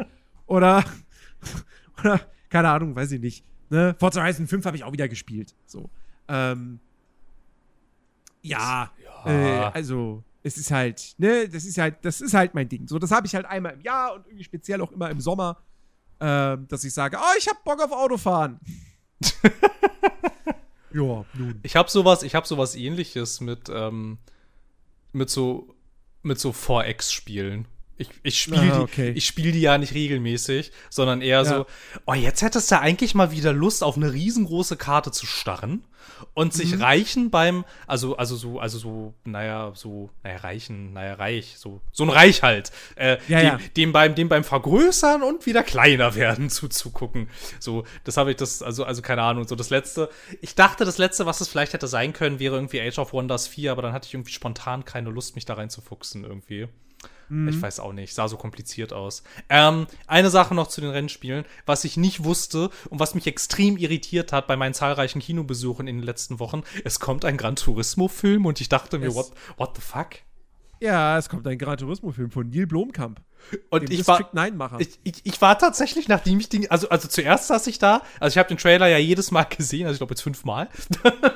Oder, 0.47 0.83
oder, 1.99 2.19
keine 2.49 2.69
Ahnung, 2.69 2.95
weiß 2.95 3.11
ich 3.11 3.21
nicht. 3.21 3.45
Ne? 3.69 3.95
Forza 3.99 4.21
Horizon 4.21 4.47
5 4.47 4.65
habe 4.65 4.75
ich 4.75 4.83
auch 4.83 4.91
wieder 4.91 5.07
gespielt. 5.07 5.53
So. 5.67 5.91
Ähm, 6.27 6.79
ja, 8.41 8.91
ja. 9.03 9.67
Äh, 9.67 9.71
also 9.73 10.23
es 10.43 10.57
ist 10.57 10.71
halt, 10.71 11.15
ne, 11.17 11.47
das 11.47 11.65
ist 11.65 11.77
halt, 11.77 12.03
das 12.03 12.21
ist 12.21 12.33
halt 12.33 12.53
mein 12.53 12.67
Ding. 12.67 12.87
So, 12.87 12.99
das 12.99 13.11
habe 13.11 13.27
ich 13.27 13.35
halt 13.35 13.45
einmal 13.45 13.73
im 13.73 13.81
Jahr 13.81 14.15
und 14.15 14.25
irgendwie 14.27 14.43
speziell 14.43 14.81
auch 14.81 14.91
immer 14.91 15.09
im 15.09 15.21
Sommer, 15.21 15.57
äh, 16.19 16.57
dass 16.67 16.83
ich 16.83 16.93
sage, 16.93 17.17
oh, 17.19 17.37
ich 17.37 17.47
habe 17.47 17.59
Bock 17.63 17.81
auf 17.81 17.91
Autofahren. 17.91 18.59
ja, 20.93 21.25
nun. 21.33 21.59
Ich 21.63 21.75
habe 21.75 21.89
sowas, 21.89 22.23
ich 22.23 22.33
habe 22.33 22.47
sowas 22.47 22.75
ähnliches 22.75 23.41
mit, 23.41 23.69
ähm, 23.69 24.17
mit 25.11 25.29
so, 25.29 25.75
mit 26.23 26.39
so 26.39 26.51
4X-Spielen. 26.51 27.67
Ich, 28.01 28.09
ich 28.23 28.41
spiele 28.41 28.73
ah, 28.73 28.81
okay. 28.81 29.13
die, 29.13 29.21
spiel 29.21 29.51
die 29.51 29.61
ja 29.61 29.77
nicht 29.77 29.93
regelmäßig, 29.93 30.71
sondern 30.89 31.21
eher 31.21 31.43
ja. 31.43 31.45
so, 31.45 31.65
oh, 32.05 32.13
jetzt 32.13 32.41
hättest 32.41 32.71
du 32.71 32.79
eigentlich 32.79 33.13
mal 33.13 33.31
wieder 33.31 33.53
Lust, 33.53 33.83
auf 33.83 33.95
eine 33.95 34.11
riesengroße 34.11 34.75
Karte 34.75 35.11
zu 35.11 35.25
starren 35.25 35.83
und 36.33 36.53
sich 36.53 36.75
mhm. 36.75 36.81
reichen 36.81 37.29
beim, 37.29 37.65
also, 37.87 38.17
also 38.17 38.35
so, 38.35 38.59
also 38.59 38.77
so, 38.77 39.13
naja, 39.23 39.71
so, 39.75 40.09
naja, 40.23 40.37
reichen, 40.37 40.93
naja, 40.93 41.13
reich, 41.15 41.55
so, 41.57 41.81
so 41.91 42.03
ein 42.03 42.09
Reich 42.09 42.43
halt, 42.43 42.71
äh, 42.95 43.17
ja, 43.27 43.39
dem, 43.39 43.47
ja. 43.47 43.59
dem, 43.77 43.91
beim, 43.91 44.15
dem 44.15 44.29
beim 44.29 44.43
Vergrößern 44.43 45.23
und 45.23 45.45
wieder 45.45 45.63
kleiner 45.63 46.15
werden 46.15 46.49
zuzugucken. 46.49 47.29
So, 47.59 47.85
das 48.03 48.17
habe 48.17 48.31
ich 48.31 48.37
das, 48.37 48.61
also, 48.61 48.83
also 48.83 49.01
keine 49.01 49.23
Ahnung, 49.23 49.47
so 49.47 49.55
das 49.55 49.69
letzte, 49.69 50.09
ich 50.41 50.55
dachte, 50.55 50.85
das 50.85 50.97
letzte, 50.97 51.25
was 51.25 51.41
es 51.41 51.47
vielleicht 51.47 51.73
hätte 51.73 51.87
sein 51.87 52.13
können, 52.13 52.39
wäre 52.39 52.55
irgendwie 52.55 52.81
Age 52.81 52.99
of 52.99 53.13
Wonders 53.13 53.47
4, 53.47 53.71
aber 53.71 53.81
dann 53.81 53.93
hatte 53.93 54.07
ich 54.07 54.13
irgendwie 54.13 54.33
spontan 54.33 54.85
keine 54.85 55.09
Lust, 55.09 55.35
mich 55.35 55.45
da 55.45 55.55
reinzufuchsen 55.55 56.23
irgendwie. 56.23 56.67
Mhm. 57.31 57.47
Ich 57.47 57.61
weiß 57.61 57.79
auch 57.79 57.93
nicht, 57.93 58.13
sah 58.13 58.27
so 58.27 58.35
kompliziert 58.35 58.91
aus. 58.91 59.23
Ähm, 59.49 59.87
eine 60.05 60.29
Sache 60.29 60.53
noch 60.53 60.67
zu 60.67 60.81
den 60.81 60.89
Rennspielen, 60.89 61.45
was 61.65 61.85
ich 61.85 61.95
nicht 61.95 62.25
wusste 62.25 62.69
und 62.89 62.99
was 62.99 63.15
mich 63.15 63.25
extrem 63.25 63.77
irritiert 63.77 64.33
hat 64.33 64.47
bei 64.47 64.57
meinen 64.57 64.73
zahlreichen 64.73 65.21
Kinobesuchen 65.21 65.87
in 65.87 65.97
den 65.97 66.03
letzten 66.03 66.39
Wochen. 66.39 66.63
Es 66.83 66.99
kommt 66.99 67.23
ein 67.23 67.37
Gran 67.37 67.55
Turismo-Film 67.55 68.45
und 68.45 68.59
ich 68.59 68.67
dachte 68.67 68.99
mir, 68.99 69.15
what, 69.15 69.31
what 69.55 69.75
the 69.75 69.81
fuck? 69.81 70.09
Ja, 70.81 71.17
es 71.17 71.29
kommt 71.29 71.47
ein 71.47 71.57
Gran 71.57 71.77
Turismo-Film 71.77 72.31
von 72.31 72.49
Neil 72.49 72.67
Blomkamp. 72.67 73.21
Und 73.69 73.89
ich 73.89 74.07
war, 74.07 74.29
ich, 74.79 74.99
ich, 75.03 75.13
ich, 75.23 75.41
war 75.41 75.57
tatsächlich, 75.57 76.07
nachdem 76.07 76.39
ich 76.39 76.49
den, 76.49 76.69
also, 76.71 76.89
also 76.89 77.07
zuerst 77.07 77.47
saß 77.47 77.67
ich 77.67 77.79
da, 77.79 78.01
also 78.19 78.33
ich 78.33 78.37
habe 78.37 78.47
den 78.47 78.57
Trailer 78.57 78.87
ja 78.87 78.97
jedes 78.97 79.31
Mal 79.31 79.43
gesehen, 79.43 79.87
also 79.87 79.95
ich 79.95 79.99
glaube 79.99 80.13
jetzt 80.13 80.21
fünfmal. 80.21 80.69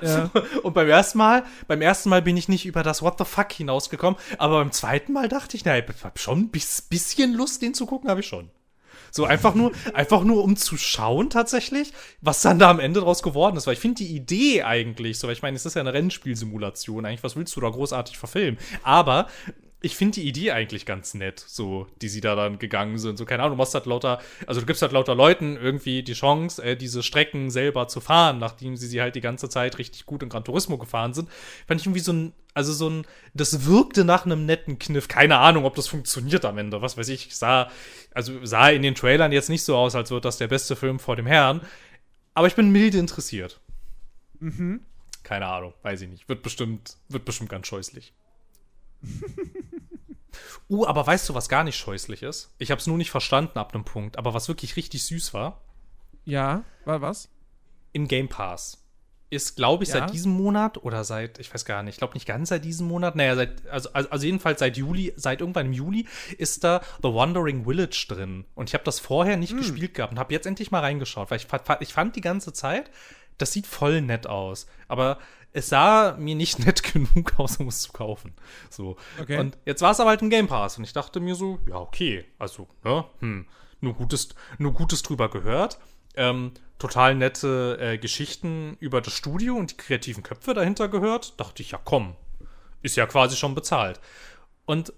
Ja. 0.01 0.29
Und 0.63 0.73
beim 0.73 0.87
ersten 0.87 1.17
Mal, 1.17 1.43
beim 1.67 1.81
ersten 1.81 2.09
Mal 2.09 2.21
bin 2.21 2.37
ich 2.37 2.47
nicht 2.47 2.65
über 2.65 2.83
das 2.83 3.01
What 3.01 3.17
the 3.17 3.25
fuck 3.25 3.51
hinausgekommen, 3.51 4.19
aber 4.37 4.59
beim 4.59 4.71
zweiten 4.71 5.13
Mal 5.13 5.27
dachte 5.27 5.57
ich, 5.57 5.65
na, 5.65 5.77
ich 5.77 5.85
hab 6.03 6.19
schon 6.19 6.39
ein 6.39 6.49
bisschen 6.49 7.33
Lust, 7.33 7.61
den 7.61 7.73
zu 7.73 7.85
gucken, 7.85 8.09
habe 8.09 8.21
ich 8.21 8.27
schon. 8.27 8.49
So 9.15 9.23
einfach 9.23 9.55
nur, 9.55 9.71
einfach 9.93 10.25
nur 10.25 10.43
um 10.43 10.57
zu 10.57 10.75
schauen 10.75 11.29
tatsächlich, 11.29 11.93
was 12.19 12.41
dann 12.41 12.59
da 12.59 12.69
am 12.69 12.81
Ende 12.81 12.99
draus 12.99 13.23
geworden 13.23 13.55
ist. 13.55 13.65
Weil 13.65 13.75
ich 13.75 13.79
finde 13.79 14.03
die 14.03 14.13
Idee 14.13 14.63
eigentlich, 14.63 15.19
so, 15.19 15.27
weil 15.27 15.33
ich 15.33 15.41
meine, 15.41 15.55
es 15.55 15.65
ist 15.65 15.75
ja 15.75 15.81
eine 15.81 15.93
Rennspielsimulation, 15.93 17.05
eigentlich, 17.05 17.23
was 17.23 17.37
willst 17.37 17.55
du 17.55 17.61
da 17.61 17.69
großartig 17.69 18.17
verfilmen? 18.17 18.59
Aber 18.83 19.27
ich 19.85 19.95
finde 19.95 20.15
die 20.15 20.27
Idee 20.27 20.51
eigentlich 20.51 20.87
ganz 20.87 21.13
nett, 21.13 21.39
so, 21.39 21.85
die 22.01 22.09
sie 22.09 22.19
da 22.19 22.33
dann 22.33 22.57
gegangen 22.57 22.97
sind. 22.97 23.17
So, 23.17 23.25
keine 23.25 23.43
Ahnung, 23.43 23.55
du 23.55 23.61
machst 23.61 23.75
halt 23.75 23.85
lauter, 23.85 24.19
also 24.47 24.59
du 24.59 24.65
gibst 24.65 24.81
halt 24.81 24.91
lauter 24.91 25.13
Leuten 25.13 25.57
irgendwie 25.57 26.01
die 26.01 26.13
Chance, 26.13 26.63
äh, 26.63 26.75
diese 26.75 27.03
Strecken 27.03 27.51
selber 27.51 27.87
zu 27.87 28.01
fahren, 28.01 28.39
nachdem 28.39 28.77
sie 28.77 28.87
sie 28.87 28.99
halt 28.99 29.15
die 29.15 29.21
ganze 29.21 29.47
Zeit 29.47 29.77
richtig 29.77 30.07
gut 30.07 30.23
in 30.23 30.29
Gran 30.29 30.43
Turismo 30.43 30.79
gefahren 30.79 31.13
sind. 31.13 31.29
Fand 31.67 31.81
ich 31.81 31.85
irgendwie 31.85 31.99
so 31.99 32.13
ein, 32.13 32.33
also 32.55 32.73
so 32.73 32.89
ein, 32.89 33.05
das 33.35 33.67
wirkte 33.67 34.05
nach 34.05 34.25
einem 34.25 34.47
netten 34.47 34.79
Kniff. 34.79 35.07
Keine 35.07 35.37
Ahnung, 35.37 35.65
ob 35.65 35.75
das 35.75 35.87
funktioniert 35.87 36.45
am 36.45 36.57
Ende. 36.57 36.81
Was 36.81 36.97
weiß 36.97 37.09
ich, 37.09 37.35
sah, 37.35 37.69
also 38.11 38.43
sah 38.43 38.69
in 38.69 38.81
den 38.81 38.95
Trailern 38.95 39.31
jetzt 39.31 39.49
nicht 39.49 39.63
so 39.63 39.77
aus, 39.77 39.93
als 39.93 40.09
würde 40.09 40.21
das 40.21 40.39
der 40.39 40.47
beste 40.47 40.75
Film 40.75 40.97
vor 40.97 41.15
dem 41.15 41.27
Herrn. 41.27 41.61
Aber 42.33 42.47
ich 42.47 42.55
bin 42.55 42.71
milde 42.71 42.97
interessiert. 42.97 43.61
Mhm. 44.39 44.81
Keine 45.21 45.45
Ahnung, 45.45 45.75
weiß 45.83 46.01
ich 46.01 46.09
nicht. 46.09 46.27
Wird 46.27 46.41
bestimmt, 46.41 46.97
wird 47.07 47.23
bestimmt 47.23 47.51
ganz 47.51 47.67
scheußlich. 47.67 48.13
uh, 50.69 50.85
aber 50.85 51.05
weißt 51.05 51.29
du, 51.29 51.33
was 51.33 51.49
gar 51.49 51.63
nicht 51.63 51.77
scheußlich 51.77 52.23
ist? 52.23 52.53
Ich 52.57 52.71
habe 52.71 52.79
es 52.79 52.87
nur 52.87 52.97
nicht 52.97 53.11
verstanden 53.11 53.59
ab 53.59 53.73
einem 53.73 53.85
Punkt, 53.85 54.17
aber 54.17 54.33
was 54.33 54.47
wirklich 54.47 54.75
richtig 54.75 55.03
süß 55.03 55.33
war? 55.33 55.61
Ja, 56.23 56.63
war 56.85 57.01
was? 57.01 57.29
Im 57.93 58.07
Game 58.07 58.27
Pass 58.27 58.85
ist, 59.29 59.55
glaube 59.55 59.83
ich, 59.83 59.89
ja. 59.89 59.99
seit 59.99 60.13
diesem 60.13 60.31
Monat 60.31 60.77
oder 60.77 61.03
seit, 61.03 61.39
ich 61.39 61.53
weiß 61.53 61.65
gar 61.65 61.83
nicht, 61.83 61.95
ich 61.95 61.99
glaube 61.99 62.13
nicht 62.13 62.27
ganz 62.27 62.49
seit 62.49 62.63
diesem 62.63 62.87
Monat, 62.87 63.15
naja, 63.15 63.35
seit, 63.35 63.67
also, 63.67 63.89
also 63.93 64.25
jedenfalls 64.25 64.59
seit 64.59 64.77
Juli, 64.77 65.13
seit 65.15 65.41
irgendwann 65.41 65.67
im 65.67 65.73
Juli 65.73 66.07
ist 66.37 66.63
da 66.63 66.81
The 67.01 67.13
Wandering 67.13 67.65
Village 67.65 68.05
drin. 68.07 68.45
Und 68.55 68.69
ich 68.69 68.73
habe 68.73 68.83
das 68.83 68.99
vorher 68.99 69.37
nicht 69.37 69.51
hm. 69.51 69.57
gespielt 69.59 69.93
gehabt 69.95 70.13
und 70.13 70.19
habe 70.19 70.33
jetzt 70.33 70.45
endlich 70.45 70.71
mal 70.71 70.79
reingeschaut, 70.79 71.31
weil 71.31 71.37
ich, 71.37 71.47
ich 71.79 71.93
fand 71.93 72.15
die 72.15 72.21
ganze 72.21 72.53
Zeit, 72.53 72.91
das 73.37 73.51
sieht 73.51 73.67
voll 73.67 74.01
nett 74.01 74.27
aus. 74.27 74.67
Aber 74.87 75.19
es 75.55 75.69
sah 75.69 76.15
mir 76.19 76.35
nicht 76.35 76.59
nett 76.65 76.83
genug 76.83 77.39
aus, 77.39 77.57
um 77.57 77.69
es 77.69 77.81
zu 77.81 77.91
kaufen. 77.93 78.33
So. 78.69 78.97
Okay. 79.19 79.39
Und 79.39 79.57
jetzt 79.65 79.81
war 79.81 79.91
es 79.91 79.99
aber 79.99 80.11
halt 80.11 80.21
ein 80.21 80.29
Game 80.29 80.47
Pass 80.47 80.77
und 80.77 80.83
ich 80.83 80.93
dachte 80.93 81.19
mir 81.19 81.35
so, 81.35 81.59
ja, 81.67 81.77
okay, 81.77 82.25
also, 82.37 82.67
ne, 82.83 83.05
hm, 83.19 83.47
nur 83.81 83.93
Gutes, 83.93 84.29
nur 84.57 84.73
Gutes 84.73 85.01
drüber 85.01 85.29
gehört. 85.29 85.79
ähm, 86.17 86.51
total 86.77 87.15
nette 87.15 87.77
äh, 87.79 87.97
Geschichten 87.97 88.77
über 88.79 89.01
das 89.01 89.13
Studio 89.13 89.55
und 89.55 89.71
die 89.71 89.77
kreativen 89.77 90.23
Köpfe 90.23 90.53
dahinter 90.53 90.87
gehört. 90.87 91.39
Dachte 91.39 91.61
ich, 91.61 91.71
ja 91.71 91.79
komm, 91.83 92.15
ist 92.81 92.97
ja 92.97 93.05
quasi 93.05 93.35
schon 93.35 93.55
bezahlt. 93.55 93.99
Und 94.65 94.93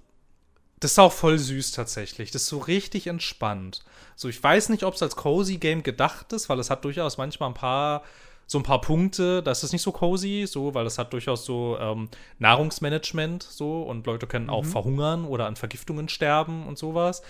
das 0.80 0.92
ist 0.92 1.00
auch 1.00 1.14
voll 1.14 1.38
süß 1.40 1.72
tatsächlich. 1.72 2.32
Das 2.32 2.44
ist 2.44 2.50
so 2.50 2.60
richtig 2.60 3.08
entspannt. 3.08 3.84
So, 4.16 4.28
ich 4.28 4.42
weiß 4.42 4.70
nicht, 4.70 4.84
ob 4.84 4.94
es 4.94 5.04
als 5.04 5.16
Cozy 5.16 5.58
Game 5.58 5.84
gedacht 5.84 6.34
ist, 6.34 6.50
weil 6.50 6.60
es 6.60 6.70
hat 6.70 6.86
durchaus 6.86 7.18
manchmal 7.18 7.50
ein 7.50 7.56
paar 7.56 8.04
so 8.48 8.58
ein 8.58 8.64
paar 8.64 8.80
Punkte, 8.80 9.44
das 9.44 9.64
ist 9.64 9.74
nicht 9.74 9.82
so 9.82 9.92
cozy, 9.92 10.46
so, 10.48 10.74
weil 10.74 10.86
es 10.86 10.98
hat 10.98 11.12
durchaus 11.12 11.46
so 11.46 11.78
ähm, 11.80 12.10
Nahrungsmanagement, 12.40 13.44
so, 13.44 13.84
und 13.84 14.08
Leute 14.08 14.26
können 14.26 14.46
mhm. 14.46 14.52
auch 14.52 14.66
verhungern 14.66 15.26
oder 15.26 15.46
an 15.46 15.58
Vergiftungen 15.58 16.08
sterben 16.08 16.66
und 16.66 16.78
sowas. 16.78 17.22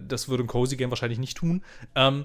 Das 0.00 0.28
würde 0.28 0.44
ein 0.44 0.46
cozy 0.46 0.76
Game 0.76 0.90
wahrscheinlich 0.90 1.18
nicht 1.18 1.36
tun. 1.36 1.64
Ähm, 1.96 2.24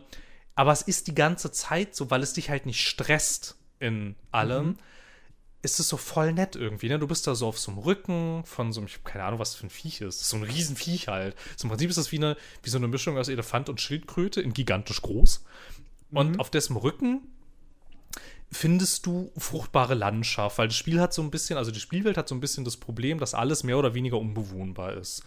aber 0.54 0.72
es 0.72 0.84
ist 0.84 1.08
die 1.08 1.16
ganze 1.16 1.52
Zeit 1.52 1.96
so, 1.96 2.12
weil 2.12 2.22
es 2.22 2.34
dich 2.34 2.50
halt 2.52 2.68
nicht 2.68 2.88
stresst 2.88 3.58
in 3.80 4.16
allem. 4.32 4.68
Mhm. 4.68 4.78
Ist 5.64 5.80
es 5.80 5.90
so 5.90 5.98
voll 5.98 6.32
nett 6.32 6.56
irgendwie, 6.56 6.90
ne? 6.90 7.00
Du 7.00 7.08
bist 7.08 7.26
da 7.26 7.34
so 7.34 7.48
auf 7.48 7.58
so 7.58 7.72
einem 7.72 7.80
Rücken 7.80 8.44
von 8.46 8.72
so 8.72 8.80
einem, 8.80 8.88
ich 8.88 8.94
habe 8.94 9.04
keine 9.04 9.24
Ahnung, 9.24 9.40
was 9.40 9.52
das 9.52 9.60
für 9.60 9.66
ein 9.66 9.72
Viech 9.72 10.02
ist. 10.02 10.20
Das 10.20 10.22
ist 10.22 10.30
so 10.30 10.38
ein 10.38 10.44
Riesenviech 10.44 11.08
halt. 11.08 11.36
So 11.58 11.66
Im 11.66 11.70
Prinzip 11.70 11.90
ist 11.90 11.98
das 11.98 12.12
wie, 12.12 12.18
eine, 12.18 12.38
wie 12.62 12.70
so 12.70 12.78
eine 12.78 12.88
Mischung 12.88 13.18
aus 13.18 13.28
Elefant 13.28 13.68
und 13.70 13.82
Schildkröte 13.82 14.42
in 14.42 14.54
gigantisch 14.54 15.02
groß. 15.02 15.44
Und 16.12 16.34
mhm. 16.34 16.40
auf 16.40 16.52
dessen 16.52 16.78
Rücken 16.78 17.24
findest 18.56 19.06
du 19.06 19.32
fruchtbare 19.38 19.94
Landschaft, 19.94 20.58
weil 20.58 20.68
das 20.68 20.78
Spiel 20.78 21.00
hat 21.00 21.14
so 21.14 21.22
ein 21.22 21.32
bisschen, 21.32 21.58
also 21.58 21.72
die 21.72 21.80
Spielwelt 21.80 22.18
hat 22.18 22.28
so 22.28 22.36
ein 22.36 22.40
bisschen 22.40 22.66
das 22.66 22.78
Problem, 22.78 23.20
dass 23.20 23.34
alles 23.34 23.64
mehr 23.64 23.78
oder 23.78 23.94
weniger 23.94 24.18
unbewohnbar 24.18 24.94
ist. 24.94 25.24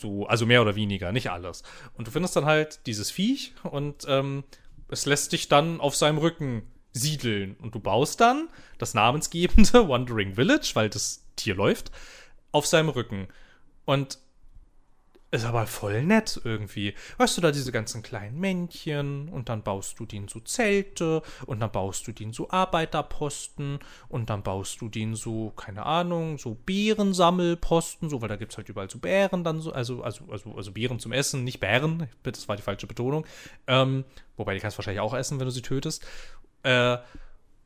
So, 0.00 0.26
also 0.26 0.46
mehr 0.46 0.62
oder 0.62 0.74
weniger, 0.74 1.12
nicht 1.12 1.30
alles. 1.30 1.62
Und 1.94 2.06
du 2.06 2.10
findest 2.10 2.34
dann 2.34 2.46
halt 2.46 2.80
dieses 2.86 3.10
Viech 3.10 3.52
und 3.62 4.04
ähm, 4.08 4.44
es 4.88 5.06
lässt 5.06 5.32
dich 5.32 5.48
dann 5.48 5.80
auf 5.80 5.94
seinem 5.94 6.18
Rücken 6.18 6.62
siedeln. 6.92 7.56
Und 7.60 7.74
du 7.74 7.80
baust 7.80 8.20
dann 8.20 8.48
das 8.78 8.94
namensgebende 8.94 9.72
Wandering 9.88 10.34
Village, 10.34 10.70
weil 10.74 10.88
das 10.88 11.24
Tier 11.36 11.54
läuft, 11.54 11.90
auf 12.52 12.66
seinem 12.66 12.88
Rücken. 12.88 13.28
Und 13.84 14.18
ist 15.32 15.46
aber 15.46 15.66
voll 15.66 16.02
nett 16.02 16.40
irgendwie. 16.44 16.94
Weißt 17.16 17.36
du, 17.36 17.40
da 17.40 17.50
diese 17.50 17.72
ganzen 17.72 18.02
kleinen 18.02 18.38
Männchen 18.38 19.30
und 19.30 19.48
dann 19.48 19.62
baust 19.62 19.98
du 19.98 20.04
denen 20.04 20.28
so 20.28 20.40
Zelte 20.40 21.22
und 21.46 21.58
dann 21.60 21.72
baust 21.72 22.06
du 22.06 22.12
denen 22.12 22.34
so 22.34 22.50
Arbeiterposten 22.50 23.78
und 24.08 24.28
dann 24.28 24.42
baust 24.42 24.82
du 24.82 24.90
denen 24.90 25.14
so, 25.14 25.50
keine 25.56 25.86
Ahnung, 25.86 26.36
so 26.36 26.54
Beerensammelposten, 26.66 28.10
so, 28.10 28.20
weil 28.20 28.28
da 28.28 28.36
gibt 28.36 28.52
es 28.52 28.58
halt 28.58 28.68
überall 28.68 28.90
so 28.90 28.98
Bären 28.98 29.42
dann 29.42 29.62
so, 29.62 29.72
also, 29.72 30.02
also, 30.02 30.26
also, 30.30 30.54
also 30.54 30.70
Beeren 30.70 30.98
zum 30.98 31.12
Essen, 31.12 31.44
nicht 31.44 31.60
Bären, 31.60 32.08
das 32.22 32.46
war 32.46 32.56
die 32.56 32.62
falsche 32.62 32.86
Betonung. 32.86 33.24
Ähm, 33.66 34.04
wobei 34.36 34.52
die 34.52 34.60
kannst 34.60 34.76
du 34.76 34.80
wahrscheinlich 34.80 35.00
auch 35.00 35.14
essen, 35.14 35.40
wenn 35.40 35.46
du 35.46 35.52
sie 35.52 35.62
tötest. 35.62 36.06
Äh, 36.62 36.98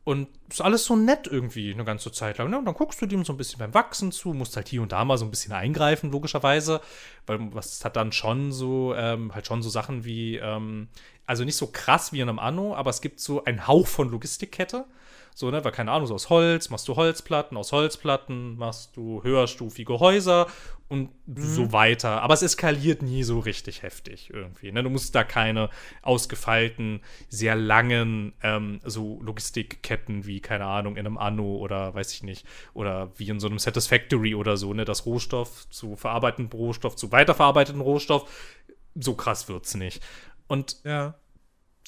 und 0.07 0.29
ist 0.49 0.61
alles 0.61 0.85
so 0.85 0.95
nett 0.95 1.27
irgendwie 1.27 1.75
eine 1.75 1.85
ganze 1.85 2.13
Zeit 2.13 2.39
lang. 2.39 2.49
Ne? 2.49 2.59
Und 2.61 2.65
dann 2.65 2.75
guckst 2.75 3.03
du 3.03 3.07
dem 3.07 3.25
so 3.25 3.33
ein 3.33 3.37
bisschen 3.37 3.59
beim 3.59 3.75
Wachsen 3.75 4.13
zu, 4.13 4.35
musst 4.35 4.55
halt 4.55 4.69
hier 4.69 4.81
und 4.81 4.93
da 4.93 5.05
mal 5.05 5.19
so 5.19 5.25
ein 5.25 5.33
bisschen 5.33 5.53
eingreifen, 5.53 6.13
logischerweise. 6.13 6.81
Weil 7.27 7.53
was 7.53 7.85
hat 7.85 7.97
dann 7.97 8.13
schon 8.13 8.53
so, 8.53 8.95
ähm, 8.95 9.35
halt 9.35 9.49
schon 9.49 9.65
so 9.65 9.69
Sachen 9.69 10.05
wie, 10.05 10.37
ähm, 10.37 10.87
also 11.27 11.43
nicht 11.43 11.57
so 11.57 11.67
krass 11.67 12.13
wie 12.13 12.21
in 12.21 12.29
einem 12.29 12.39
Anno, 12.39 12.77
aber 12.77 12.91
es 12.91 13.01
gibt 13.01 13.19
so 13.19 13.43
einen 13.43 13.67
Hauch 13.67 13.89
von 13.89 14.09
Logistikkette. 14.09 14.85
So, 15.39 15.51
ne, 15.51 15.63
weil 15.63 15.73
keine 15.73 15.93
Ahnung, 15.93 16.07
so 16.07 16.15
aus 16.15 16.31
Holz 16.31 16.71
machst 16.71 16.89
du 16.89 16.97
Holzplatten, 16.97 17.59
aus 17.59 17.71
Holzplatten 17.71 18.57
machst 18.57 18.97
du 18.97 19.23
höherstufige 19.23 20.01
Häuser 20.01 20.47
und 20.89 21.11
mhm. 21.27 21.43
so 21.43 21.73
weiter. 21.73 22.23
Aber 22.23 22.33
es 22.33 22.41
eskaliert 22.41 23.03
nie 23.03 23.23
so 23.23 23.41
richtig 23.41 23.83
heftig 23.83 24.31
irgendwie. 24.33 24.73
Ne? 24.73 24.83
Du 24.83 24.89
musst 24.89 25.15
da 25.15 25.25
keine 25.25 25.69
ausgefeilten, 26.01 27.03
sehr 27.29 27.55
langen 27.55 28.33
ähm, 28.43 28.81
so 28.83 29.21
Logistikketten 29.21 30.25
wie, 30.25 30.41
keine 30.41 30.65
Ahnung, 30.65 30.97
in 30.97 31.05
einem 31.05 31.19
Anno 31.19 31.57
oder 31.57 31.95
weiß 31.95 32.15
ich 32.15 32.23
nicht, 32.23 32.47
oder 32.73 33.13
wie 33.19 33.29
in 33.29 33.39
so 33.39 33.47
einem 33.47 33.59
Satisfactory 33.59 34.35
oder 34.35 34.57
so, 34.57 34.73
ne? 34.73 34.87
Das 34.87 35.05
Rohstoff 35.05 35.69
zu 35.69 35.97
verarbeitenden 35.97 36.59
Rohstoff 36.59 36.97
zu 36.97 37.13
weiterverarbeiteten 37.13 37.83
Rohstoff. 37.83 38.57
So 38.95 39.13
krass 39.13 39.51
wird's 39.51 39.75
nicht. 39.75 40.03
Und 40.47 40.79
ja. 40.83 41.15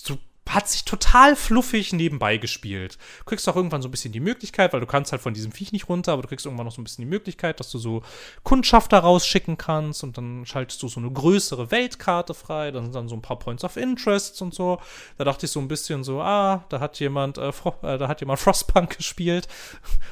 du 0.06 0.18
hat 0.54 0.68
sich 0.68 0.84
total 0.84 1.36
fluffig 1.36 1.92
nebenbei 1.92 2.36
gespielt. 2.36 2.98
Du 3.18 3.24
kriegst 3.24 3.48
auch 3.48 3.56
irgendwann 3.56 3.82
so 3.82 3.88
ein 3.88 3.90
bisschen 3.90 4.12
die 4.12 4.20
Möglichkeit, 4.20 4.72
weil 4.72 4.80
du 4.80 4.86
kannst 4.86 5.12
halt 5.12 5.22
von 5.22 5.34
diesem 5.34 5.52
Viech 5.52 5.72
nicht 5.72 5.88
runter, 5.88 6.12
aber 6.12 6.22
du 6.22 6.28
kriegst 6.28 6.46
irgendwann 6.46 6.66
noch 6.66 6.74
so 6.74 6.80
ein 6.80 6.84
bisschen 6.84 7.04
die 7.04 7.10
Möglichkeit, 7.10 7.60
dass 7.60 7.70
du 7.70 7.78
so 7.78 8.02
Kundschafter 8.42 8.98
rausschicken 8.98 9.58
kannst 9.58 10.02
und 10.02 10.16
dann 10.16 10.46
schaltest 10.46 10.82
du 10.82 10.88
so 10.88 11.00
eine 11.00 11.10
größere 11.10 11.70
Weltkarte 11.70 12.34
frei, 12.34 12.70
dann 12.70 12.84
sind 12.84 12.94
dann 12.94 13.08
so 13.08 13.16
ein 13.16 13.22
paar 13.22 13.38
Points 13.38 13.64
of 13.64 13.76
Interest 13.76 14.40
und 14.42 14.54
so. 14.54 14.78
Da 15.16 15.24
dachte 15.24 15.46
ich 15.46 15.52
so 15.52 15.60
ein 15.60 15.68
bisschen 15.68 16.04
so, 16.04 16.20
ah, 16.20 16.64
da 16.68 16.80
hat 16.80 16.98
jemand, 17.00 17.38
äh, 17.38 17.48
äh, 17.48 17.98
da 17.98 18.08
hat 18.08 18.20
jemand 18.20 18.38
Frostpunk 18.40 18.96
gespielt 18.96 19.48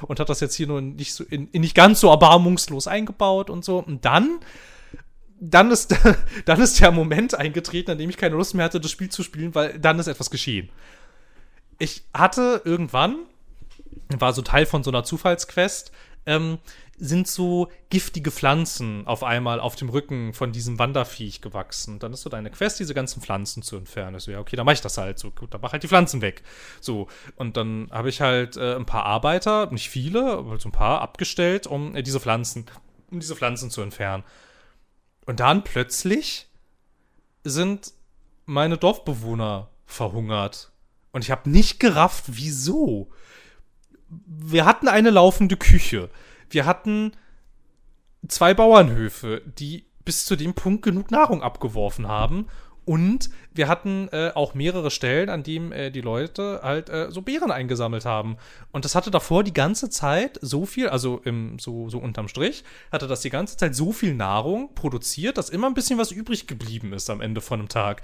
und 0.02 0.20
hat 0.20 0.28
das 0.28 0.40
jetzt 0.40 0.54
hier 0.54 0.66
nur 0.66 0.80
nicht 0.80 1.14
so 1.14 1.24
in, 1.24 1.48
in 1.48 1.62
nicht 1.62 1.74
ganz 1.74 2.00
so 2.00 2.10
erbarmungslos 2.10 2.86
eingebaut 2.86 3.50
und 3.50 3.64
so. 3.64 3.78
Und 3.78 4.04
dann 4.04 4.40
dann 5.40 5.70
ist, 5.70 5.94
dann 6.44 6.60
ist 6.60 6.80
der 6.80 6.90
Moment 6.90 7.34
eingetreten, 7.34 7.90
an 7.90 7.98
dem 7.98 8.10
ich 8.10 8.16
keine 8.16 8.36
Lust 8.36 8.54
mehr 8.54 8.64
hatte, 8.64 8.80
das 8.80 8.90
Spiel 8.90 9.10
zu 9.10 9.22
spielen, 9.22 9.54
weil 9.54 9.78
dann 9.78 9.98
ist 9.98 10.06
etwas 10.06 10.30
geschehen. 10.30 10.70
Ich 11.78 12.04
hatte 12.14 12.62
irgendwann, 12.64 13.18
war 14.18 14.32
so 14.32 14.42
Teil 14.42 14.66
von 14.66 14.82
so 14.82 14.90
einer 14.90 15.04
Zufallsquest, 15.04 15.92
ähm, 16.24 16.58
sind 16.98 17.28
so 17.28 17.70
giftige 17.90 18.30
Pflanzen 18.30 19.06
auf 19.06 19.22
einmal 19.22 19.60
auf 19.60 19.76
dem 19.76 19.90
Rücken 19.90 20.32
von 20.32 20.52
diesem 20.52 20.78
Wanderviech 20.78 21.42
gewachsen. 21.42 21.98
Dann 21.98 22.12
ist 22.12 22.22
so 22.22 22.30
deine 22.30 22.50
Quest, 22.50 22.80
diese 22.80 22.94
ganzen 22.94 23.20
Pflanzen 23.20 23.62
zu 23.62 23.76
entfernen. 23.76 24.18
So, 24.18 24.30
ja, 24.30 24.40
okay, 24.40 24.56
dann 24.56 24.64
mach 24.64 24.72
ich 24.72 24.80
das 24.80 24.96
halt. 24.96 25.18
So, 25.18 25.30
gut, 25.30 25.52
dann 25.52 25.60
mach 25.60 25.72
halt 25.72 25.82
die 25.82 25.88
Pflanzen 25.88 26.22
weg. 26.22 26.42
So, 26.80 27.08
und 27.36 27.56
dann 27.56 27.88
habe 27.90 28.08
ich 28.08 28.22
halt 28.22 28.56
äh, 28.56 28.74
ein 28.74 28.86
paar 28.86 29.04
Arbeiter, 29.04 29.70
nicht 29.70 29.90
viele, 29.90 30.38
aber 30.38 30.58
so 30.58 30.68
ein 30.68 30.72
paar, 30.72 31.02
abgestellt, 31.02 31.66
um 31.66 31.94
äh, 31.94 32.02
diese 32.02 32.18
Pflanzen, 32.18 32.64
um 33.10 33.20
diese 33.20 33.36
Pflanzen 33.36 33.70
zu 33.70 33.82
entfernen. 33.82 34.24
Und 35.26 35.40
dann 35.40 35.64
plötzlich 35.64 36.48
sind 37.44 37.92
meine 38.46 38.78
Dorfbewohner 38.78 39.70
verhungert. 39.84 40.72
Und 41.12 41.24
ich 41.24 41.30
habe 41.30 41.50
nicht 41.50 41.80
gerafft, 41.80 42.24
wieso. 42.28 43.10
Wir 44.08 44.64
hatten 44.64 44.88
eine 44.88 45.10
laufende 45.10 45.56
Küche. 45.56 46.10
Wir 46.48 46.64
hatten 46.64 47.12
zwei 48.28 48.54
Bauernhöfe, 48.54 49.42
die 49.46 49.86
bis 50.04 50.24
zu 50.24 50.36
dem 50.36 50.54
Punkt 50.54 50.82
genug 50.82 51.10
Nahrung 51.10 51.42
abgeworfen 51.42 52.06
haben. 52.06 52.46
Und 52.86 53.30
wir 53.52 53.66
hatten 53.66 54.08
äh, 54.12 54.30
auch 54.34 54.54
mehrere 54.54 54.92
Stellen, 54.92 55.28
an 55.28 55.42
denen 55.42 55.72
äh, 55.72 55.90
die 55.90 56.00
Leute 56.00 56.60
halt 56.62 56.88
äh, 56.88 57.10
so 57.10 57.20
Beeren 57.20 57.50
eingesammelt 57.50 58.04
haben. 58.04 58.36
Und 58.70 58.84
das 58.84 58.94
hatte 58.94 59.10
davor 59.10 59.42
die 59.42 59.52
ganze 59.52 59.90
Zeit 59.90 60.38
so 60.40 60.66
viel, 60.66 60.88
also 60.88 61.20
im, 61.24 61.58
so, 61.58 61.90
so 61.90 61.98
unterm 61.98 62.28
Strich, 62.28 62.62
hatte 62.92 63.08
das 63.08 63.22
die 63.22 63.30
ganze 63.30 63.56
Zeit 63.56 63.74
so 63.74 63.90
viel 63.90 64.14
Nahrung 64.14 64.72
produziert, 64.76 65.36
dass 65.36 65.50
immer 65.50 65.66
ein 65.66 65.74
bisschen 65.74 65.98
was 65.98 66.12
übrig 66.12 66.46
geblieben 66.46 66.92
ist 66.92 67.10
am 67.10 67.20
Ende 67.20 67.40
von 67.40 67.58
einem 67.58 67.68
Tag. 67.68 68.02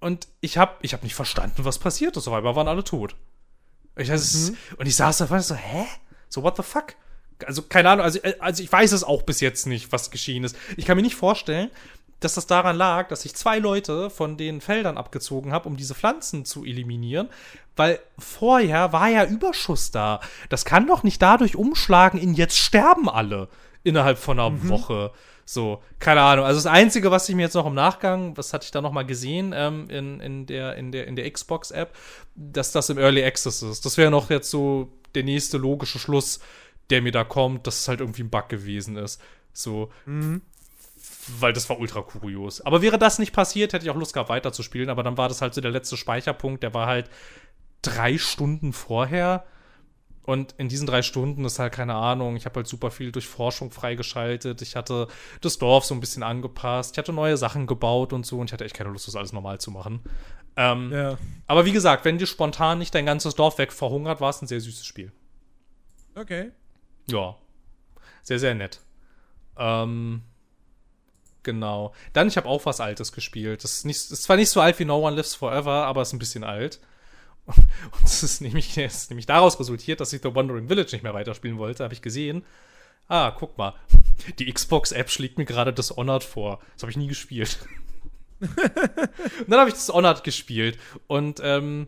Und 0.00 0.28
ich 0.42 0.58
habe 0.58 0.74
ich 0.82 0.92
hab 0.92 1.02
nicht 1.02 1.14
verstanden, 1.14 1.64
was 1.64 1.78
passiert 1.78 2.18
ist. 2.18 2.28
Auf 2.28 2.34
einmal 2.34 2.54
waren 2.54 2.68
alle 2.68 2.84
tot. 2.84 3.16
Ich, 3.96 4.10
also, 4.10 4.52
mhm. 4.52 4.56
Und 4.76 4.86
ich 4.86 4.96
saß 4.96 5.16
da 5.16 5.24
und 5.24 5.40
so, 5.40 5.54
hä? 5.54 5.86
So, 6.28 6.42
what 6.42 6.58
the 6.58 6.62
fuck? 6.62 6.94
Also, 7.46 7.62
keine 7.62 7.88
Ahnung, 7.88 8.04
also, 8.04 8.18
äh, 8.18 8.34
also 8.38 8.62
ich 8.62 8.70
weiß 8.70 8.92
es 8.92 9.02
auch 9.02 9.22
bis 9.22 9.40
jetzt 9.40 9.66
nicht, 9.66 9.92
was 9.92 10.10
geschehen 10.10 10.44
ist. 10.44 10.56
Ich 10.76 10.84
kann 10.84 10.96
mir 10.98 11.02
nicht 11.02 11.16
vorstellen, 11.16 11.70
dass 12.24 12.34
das 12.34 12.46
daran 12.46 12.76
lag, 12.76 13.08
dass 13.08 13.24
ich 13.24 13.34
zwei 13.34 13.58
Leute 13.58 14.08
von 14.08 14.36
den 14.36 14.60
Feldern 14.60 14.96
abgezogen 14.96 15.52
habe, 15.52 15.68
um 15.68 15.76
diese 15.76 15.94
Pflanzen 15.94 16.44
zu 16.44 16.64
eliminieren, 16.64 17.28
weil 17.76 18.00
vorher 18.18 18.92
war 18.92 19.08
ja 19.08 19.24
Überschuss 19.24 19.90
da. 19.90 20.20
Das 20.48 20.64
kann 20.64 20.86
doch 20.86 21.02
nicht 21.02 21.20
dadurch 21.20 21.56
umschlagen 21.56 22.18
in 22.18 22.34
jetzt 22.34 22.56
sterben 22.56 23.08
alle 23.08 23.48
innerhalb 23.82 24.18
von 24.18 24.40
einer 24.40 24.50
mhm. 24.50 24.68
Woche. 24.68 25.12
So, 25.44 25.82
keine 25.98 26.22
Ahnung. 26.22 26.46
Also 26.46 26.56
das 26.56 26.66
Einzige, 26.66 27.10
was 27.10 27.28
ich 27.28 27.34
mir 27.34 27.42
jetzt 27.42 27.54
noch 27.54 27.66
im 27.66 27.74
Nachgang, 27.74 28.34
was 28.38 28.54
hatte 28.54 28.64
ich 28.64 28.70
da 28.70 28.80
noch 28.80 28.92
mal 28.92 29.04
gesehen 29.04 29.52
ähm, 29.54 29.90
in, 29.90 30.20
in, 30.20 30.46
der, 30.46 30.76
in, 30.76 30.90
der, 30.90 31.06
in 31.06 31.16
der 31.16 31.30
Xbox-App, 31.30 31.94
dass 32.34 32.72
das 32.72 32.88
im 32.88 32.96
Early 32.96 33.22
Access 33.22 33.62
ist. 33.62 33.84
Das 33.84 33.98
wäre 33.98 34.10
noch 34.10 34.30
jetzt 34.30 34.50
so 34.50 34.88
der 35.14 35.24
nächste 35.24 35.58
logische 35.58 35.98
Schluss, 35.98 36.40
der 36.88 37.02
mir 37.02 37.12
da 37.12 37.24
kommt, 37.24 37.66
dass 37.66 37.80
es 37.80 37.88
halt 37.88 38.00
irgendwie 38.00 38.22
ein 38.22 38.30
Bug 38.30 38.48
gewesen 38.48 38.96
ist. 38.96 39.20
So, 39.52 39.90
mhm 40.06 40.40
weil 41.38 41.52
das 41.52 41.68
war 41.68 41.78
ultra 41.78 42.02
kurios. 42.02 42.60
Aber 42.60 42.82
wäre 42.82 42.98
das 42.98 43.18
nicht 43.18 43.32
passiert, 43.32 43.72
hätte 43.72 43.84
ich 43.84 43.90
auch 43.90 43.96
Lust 43.96 44.14
gehabt, 44.14 44.28
weiterzuspielen. 44.28 44.90
Aber 44.90 45.02
dann 45.02 45.16
war 45.16 45.28
das 45.28 45.40
halt 45.40 45.54
so 45.54 45.60
der 45.60 45.70
letzte 45.70 45.96
Speicherpunkt, 45.96 46.62
der 46.62 46.74
war 46.74 46.86
halt 46.86 47.10
drei 47.82 48.18
Stunden 48.18 48.72
vorher. 48.72 49.44
Und 50.26 50.54
in 50.56 50.68
diesen 50.68 50.86
drei 50.86 51.02
Stunden 51.02 51.44
ist 51.44 51.58
halt 51.58 51.74
keine 51.74 51.94
Ahnung, 51.94 52.36
ich 52.36 52.46
habe 52.46 52.56
halt 52.56 52.66
super 52.66 52.90
viel 52.90 53.12
durch 53.12 53.26
Forschung 53.26 53.70
freigeschaltet. 53.70 54.62
Ich 54.62 54.74
hatte 54.74 55.06
das 55.42 55.58
Dorf 55.58 55.84
so 55.84 55.94
ein 55.94 56.00
bisschen 56.00 56.22
angepasst. 56.22 56.94
Ich 56.94 56.98
hatte 56.98 57.12
neue 57.12 57.36
Sachen 57.36 57.66
gebaut 57.66 58.14
und 58.14 58.24
so. 58.24 58.38
Und 58.38 58.46
ich 58.46 58.52
hatte 58.54 58.64
echt 58.64 58.74
keine 58.74 58.90
Lust, 58.90 59.06
das 59.06 59.16
alles 59.16 59.34
normal 59.34 59.60
zu 59.60 59.70
machen. 59.70 60.00
Ähm, 60.56 60.90
ja. 60.92 61.18
Aber 61.46 61.66
wie 61.66 61.72
gesagt, 61.72 62.06
wenn 62.06 62.16
dir 62.16 62.26
spontan 62.26 62.78
nicht 62.78 62.94
dein 62.94 63.04
ganzes 63.04 63.34
Dorf 63.34 63.58
weg 63.58 63.70
verhungert, 63.72 64.20
war 64.22 64.30
es 64.30 64.40
ein 64.40 64.46
sehr 64.46 64.60
süßes 64.60 64.86
Spiel. 64.86 65.12
Okay. 66.14 66.52
Ja. 67.06 67.36
Sehr, 68.22 68.38
sehr 68.38 68.54
nett. 68.54 68.80
Ähm, 69.58 70.22
Genau. 71.44 71.94
Dann, 72.12 72.26
ich 72.26 72.36
habe 72.36 72.48
auch 72.48 72.66
was 72.66 72.80
Altes 72.80 73.12
gespielt. 73.12 73.62
Das 73.62 73.72
ist, 73.72 73.84
nicht, 73.84 74.10
ist 74.10 74.22
zwar 74.24 74.36
nicht 74.36 74.50
so 74.50 74.60
alt 74.60 74.78
wie 74.80 74.84
No 74.84 75.06
One 75.06 75.14
Lives 75.14 75.36
Forever, 75.36 75.86
aber 75.86 76.02
es 76.02 76.08
ist 76.08 76.14
ein 76.14 76.18
bisschen 76.18 76.42
alt. 76.42 76.80
Und 77.46 78.04
es 78.04 78.22
ist 78.24 78.40
nämlich, 78.40 78.76
es 78.78 78.94
ist 78.96 79.10
nämlich 79.10 79.26
daraus 79.26 79.60
resultiert, 79.60 80.00
dass 80.00 80.12
ich 80.12 80.22
The 80.22 80.34
Wandering 80.34 80.68
Village 80.68 80.90
nicht 80.92 81.02
mehr 81.02 81.14
weiterspielen 81.14 81.58
wollte, 81.58 81.84
habe 81.84 81.94
ich 81.94 82.02
gesehen. 82.02 82.44
Ah, 83.06 83.30
guck 83.30 83.56
mal. 83.58 83.74
Die 84.38 84.52
Xbox-App 84.52 85.10
schlägt 85.10 85.38
mir 85.38 85.44
gerade 85.44 85.72
Dishonored 85.72 86.24
vor. 86.24 86.60
Das 86.72 86.82
habe 86.82 86.90
ich 86.90 86.96
nie 86.96 87.08
gespielt. 87.08 87.58
und 88.40 88.50
dann 89.48 89.60
habe 89.60 89.68
ich 89.68 89.76
Dishonored 89.76 90.24
gespielt. 90.24 90.78
Und, 91.06 91.40
ähm, 91.44 91.86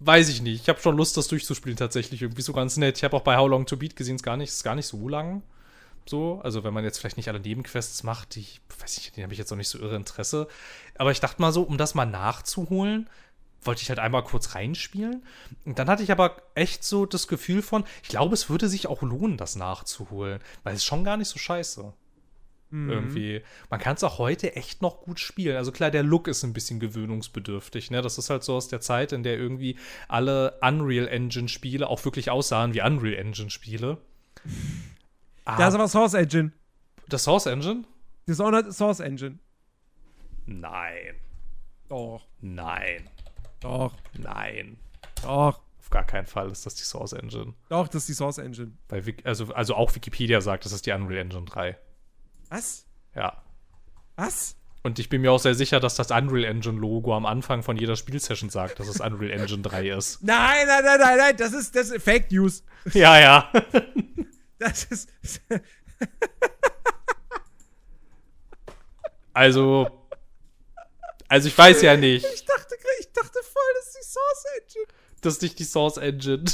weiß 0.00 0.28
ich 0.28 0.42
nicht. 0.42 0.62
Ich 0.62 0.68
habe 0.68 0.80
schon 0.80 0.96
Lust, 0.96 1.16
das 1.16 1.28
durchzuspielen 1.28 1.78
tatsächlich. 1.78 2.20
Irgendwie 2.22 2.42
so 2.42 2.52
ganz 2.52 2.76
nett. 2.76 2.98
Ich 2.98 3.04
habe 3.04 3.16
auch 3.16 3.22
bei 3.22 3.36
How 3.36 3.48
Long 3.48 3.64
to 3.66 3.76
Beat 3.76 3.94
gesehen, 3.94 4.16
es 4.16 4.22
gar 4.24 4.36
nicht, 4.36 4.50
ist 4.50 4.64
gar 4.64 4.74
nicht 4.74 4.86
so 4.86 5.08
lang. 5.08 5.42
So, 6.08 6.40
also 6.42 6.62
wenn 6.62 6.72
man 6.72 6.84
jetzt 6.84 6.98
vielleicht 6.98 7.16
nicht 7.16 7.28
alle 7.28 7.40
Nebenquests 7.40 8.02
macht, 8.04 8.36
die, 8.36 8.46
weiß 8.80 8.98
ich, 8.98 9.12
die 9.12 9.22
habe 9.22 9.32
ich 9.32 9.38
jetzt 9.38 9.52
auch 9.52 9.56
nicht 9.56 9.68
so 9.68 9.78
irre 9.78 9.96
Interesse. 9.96 10.46
Aber 10.96 11.10
ich 11.10 11.20
dachte 11.20 11.42
mal 11.42 11.52
so, 11.52 11.62
um 11.62 11.78
das 11.78 11.94
mal 11.94 12.06
nachzuholen, 12.06 13.10
wollte 13.62 13.82
ich 13.82 13.88
halt 13.88 13.98
einmal 13.98 14.22
kurz 14.22 14.54
reinspielen. 14.54 15.24
Und 15.64 15.78
dann 15.78 15.88
hatte 15.88 16.04
ich 16.04 16.12
aber 16.12 16.36
echt 16.54 16.84
so 16.84 17.06
das 17.06 17.26
Gefühl 17.26 17.62
von, 17.62 17.84
ich 18.02 18.08
glaube, 18.08 18.34
es 18.34 18.48
würde 18.48 18.68
sich 18.68 18.86
auch 18.86 19.02
lohnen, 19.02 19.36
das 19.36 19.56
nachzuholen, 19.56 20.40
weil 20.62 20.74
es 20.74 20.80
ist 20.80 20.86
schon 20.86 21.02
gar 21.02 21.16
nicht 21.16 21.28
so 21.28 21.38
scheiße. 21.38 21.92
Mhm. 22.70 22.90
Irgendwie. 22.90 23.42
Man 23.70 23.80
kann 23.80 23.96
es 23.96 24.04
auch 24.04 24.18
heute 24.18 24.56
echt 24.56 24.82
noch 24.82 25.00
gut 25.00 25.20
spielen. 25.20 25.56
Also 25.56 25.72
klar, 25.72 25.90
der 25.90 26.02
Look 26.02 26.28
ist 26.28 26.44
ein 26.44 26.52
bisschen 26.52 26.80
gewöhnungsbedürftig. 26.80 27.90
Ne? 27.90 28.02
Das 28.02 28.18
ist 28.18 28.30
halt 28.30 28.44
so 28.44 28.54
aus 28.54 28.68
der 28.68 28.80
Zeit, 28.80 29.12
in 29.12 29.22
der 29.22 29.36
irgendwie 29.36 29.76
alle 30.08 30.58
Unreal 30.62 31.08
Engine-Spiele 31.08 31.88
auch 31.88 32.04
wirklich 32.04 32.30
aussahen 32.30 32.74
wie 32.74 32.82
Unreal 32.82 33.14
Engine-Spiele. 33.14 33.98
Ah, 35.46 35.56
da 35.56 35.68
ist 35.68 35.74
aber 35.74 35.88
Source 35.88 36.14
Engine. 36.14 36.52
Das 37.08 37.22
Source 37.22 37.46
Engine? 37.46 37.84
Dishonored 38.28 38.72
Source 38.74 38.98
Engine. 38.98 39.38
Nein. 40.44 41.14
Doch. 41.88 42.26
Nein. 42.40 43.08
Doch. 43.60 43.94
Nein. 44.18 44.76
Doch. 45.22 45.60
Auf 45.78 45.90
gar 45.90 46.04
keinen 46.04 46.26
Fall 46.26 46.50
ist 46.50 46.66
das 46.66 46.74
die 46.74 46.82
Source 46.82 47.12
Engine. 47.12 47.54
Doch, 47.68 47.86
das 47.86 48.02
ist 48.02 48.08
die 48.08 48.14
Source 48.14 48.38
Engine. 48.38 48.72
Bei, 48.88 49.02
also, 49.22 49.54
also 49.54 49.76
auch 49.76 49.94
Wikipedia 49.94 50.40
sagt, 50.40 50.64
das 50.64 50.72
ist 50.72 50.84
die 50.84 50.90
Unreal 50.90 51.20
Engine 51.20 51.44
3. 51.44 51.78
Was? 52.48 52.84
Ja. 53.14 53.40
Was? 54.16 54.56
Und 54.82 54.98
ich 54.98 55.08
bin 55.08 55.20
mir 55.20 55.30
auch 55.30 55.38
sehr 55.38 55.54
sicher, 55.54 55.78
dass 55.78 55.94
das 55.94 56.10
Unreal 56.10 56.44
Engine 56.44 56.78
Logo 56.78 57.16
am 57.16 57.24
Anfang 57.24 57.62
von 57.62 57.76
jeder 57.76 57.94
Spielsession 57.94 58.50
sagt, 58.50 58.80
dass 58.80 58.88
es 58.88 59.00
Unreal 59.00 59.30
Engine 59.30 59.62
3 59.62 59.90
ist. 59.90 60.22
Nein, 60.24 60.66
nein, 60.66 60.84
nein, 60.84 61.00
nein, 61.00 61.18
nein, 61.18 61.36
das 61.36 61.52
ist, 61.52 61.76
das 61.76 61.90
ist 61.90 62.02
Fake 62.02 62.32
News. 62.32 62.64
Ja, 62.92 63.20
ja. 63.20 63.52
Das 64.58 64.84
ist. 64.84 65.10
also. 69.32 70.06
Also 71.28 71.48
ich 71.48 71.58
weiß 71.58 71.82
ja 71.82 71.96
nicht. 71.96 72.24
Ich 72.24 72.44
dachte, 72.44 72.76
ich 73.00 73.12
dachte 73.12 73.40
voll, 73.42 73.62
das 73.74 73.86
ist 73.86 73.98
die 73.98 74.04
Source 74.04 74.44
Engine. 74.58 74.86
Das 75.20 75.34
ist 75.34 75.42
nicht 75.42 75.58
die 75.58 75.64
Source 75.64 75.96
Engine. 75.96 76.44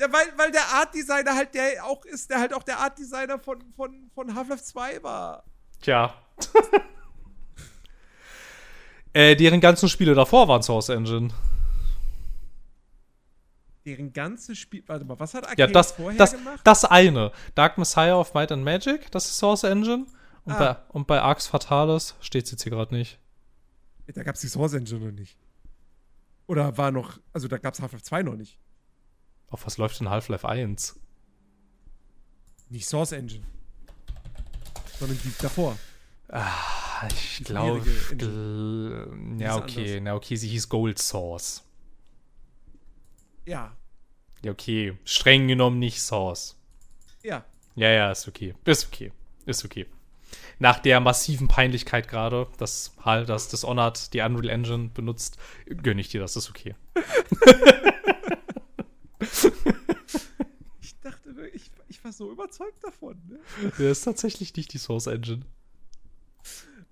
Ja, 0.00 0.12
weil, 0.12 0.26
weil 0.36 0.52
der 0.52 0.64
Art 0.64 0.94
Designer 0.94 1.34
halt 1.34 1.54
der 1.54 1.84
auch 1.84 2.04
ist, 2.04 2.30
der 2.30 2.38
halt 2.38 2.54
auch 2.54 2.62
der 2.62 2.78
Art 2.78 2.98
Designer 2.98 3.38
von, 3.38 3.60
von, 3.74 4.10
von 4.14 4.34
Half-Life 4.34 4.62
2 4.62 5.02
war. 5.02 5.44
Tja. 5.82 6.14
äh, 9.12 9.34
deren 9.34 9.60
ganzen 9.60 9.88
Spiele 9.88 10.14
davor 10.14 10.46
waren 10.46 10.62
Source 10.62 10.90
Engine. 10.90 11.30
Deren 13.88 14.12
ganze 14.12 14.54
Spiel. 14.54 14.82
Warte 14.86 15.06
mal, 15.06 15.18
was 15.18 15.32
hat 15.32 15.44
Arcane 15.44 15.66
ja, 15.66 15.72
das, 15.72 15.92
vorher 15.92 16.18
das, 16.18 16.32
gemacht? 16.32 16.60
Das 16.62 16.84
eine. 16.84 17.32
Dark 17.54 17.78
Messiah 17.78 18.16
of 18.16 18.34
Might 18.34 18.52
and 18.52 18.62
Magic, 18.62 19.10
das 19.12 19.24
ist 19.26 19.38
Source 19.38 19.64
Engine. 19.64 20.06
Und, 20.44 20.52
ah. 20.52 20.58
bei, 20.58 20.92
und 20.92 21.06
bei 21.06 21.22
Arx 21.22 21.46
Fatalis 21.46 22.14
steht 22.20 22.44
es 22.44 22.50
jetzt 22.50 22.64
hier 22.64 22.72
gerade 22.72 22.94
nicht. 22.94 23.18
Da 24.06 24.22
gab 24.22 24.34
es 24.34 24.42
die 24.42 24.48
Source 24.48 24.74
Engine 24.74 25.06
noch 25.06 25.12
nicht. 25.12 25.38
Oder 26.46 26.76
war 26.76 26.90
noch. 26.90 27.18
Also 27.32 27.48
da 27.48 27.56
gab 27.56 27.72
es 27.72 27.80
Half-Life 27.80 28.04
2 28.04 28.22
noch 28.24 28.34
nicht. 28.34 28.58
Auf 29.48 29.64
was 29.64 29.78
läuft 29.78 29.98
denn 30.00 30.10
Half-Life 30.10 30.46
1? 30.46 31.00
Nicht 32.68 32.86
Source 32.86 33.12
Engine. 33.12 33.44
Sondern 34.98 35.18
die 35.24 35.32
davor. 35.40 35.78
Ah, 36.28 37.08
ich 37.08 37.42
glaube. 37.44 37.90
Gl 38.10 39.38
ja, 39.38 39.56
okay. 39.56 39.98
Na, 40.00 40.14
okay, 40.14 40.36
sie 40.36 40.48
hieß 40.48 40.68
Gold 40.68 40.98
Source. 40.98 41.64
Ja. 43.46 43.77
Ja, 44.42 44.52
okay. 44.52 44.96
Streng 45.04 45.48
genommen 45.48 45.78
nicht 45.78 46.00
Source. 46.00 46.56
Ja. 47.22 47.44
Ja, 47.74 47.90
ja, 47.90 48.10
ist 48.10 48.28
okay. 48.28 48.54
Ist 48.64 48.86
okay. 48.86 49.12
Ist 49.46 49.64
okay. 49.64 49.86
Nach 50.58 50.78
der 50.78 51.00
massiven 51.00 51.48
Peinlichkeit 51.48 52.08
gerade, 52.08 52.48
dass 52.58 52.92
halt 53.04 53.28
das 53.28 53.48
Dishonored 53.48 54.12
die 54.12 54.20
Unreal 54.20 54.50
Engine 54.50 54.90
benutzt, 54.92 55.38
gönne 55.82 56.00
ich 56.00 56.08
dir, 56.08 56.20
das 56.20 56.36
ist 56.36 56.50
okay. 56.50 56.74
ich 60.80 60.98
dachte, 61.00 61.30
ich, 61.52 61.70
ich 61.88 62.04
war 62.04 62.12
so 62.12 62.30
überzeugt 62.30 62.82
davon. 62.82 63.20
Ne? 63.28 63.38
Das 63.62 63.80
ist 63.80 64.02
tatsächlich 64.02 64.54
nicht 64.54 64.72
die 64.72 64.78
Source 64.78 65.06
Engine. 65.06 65.42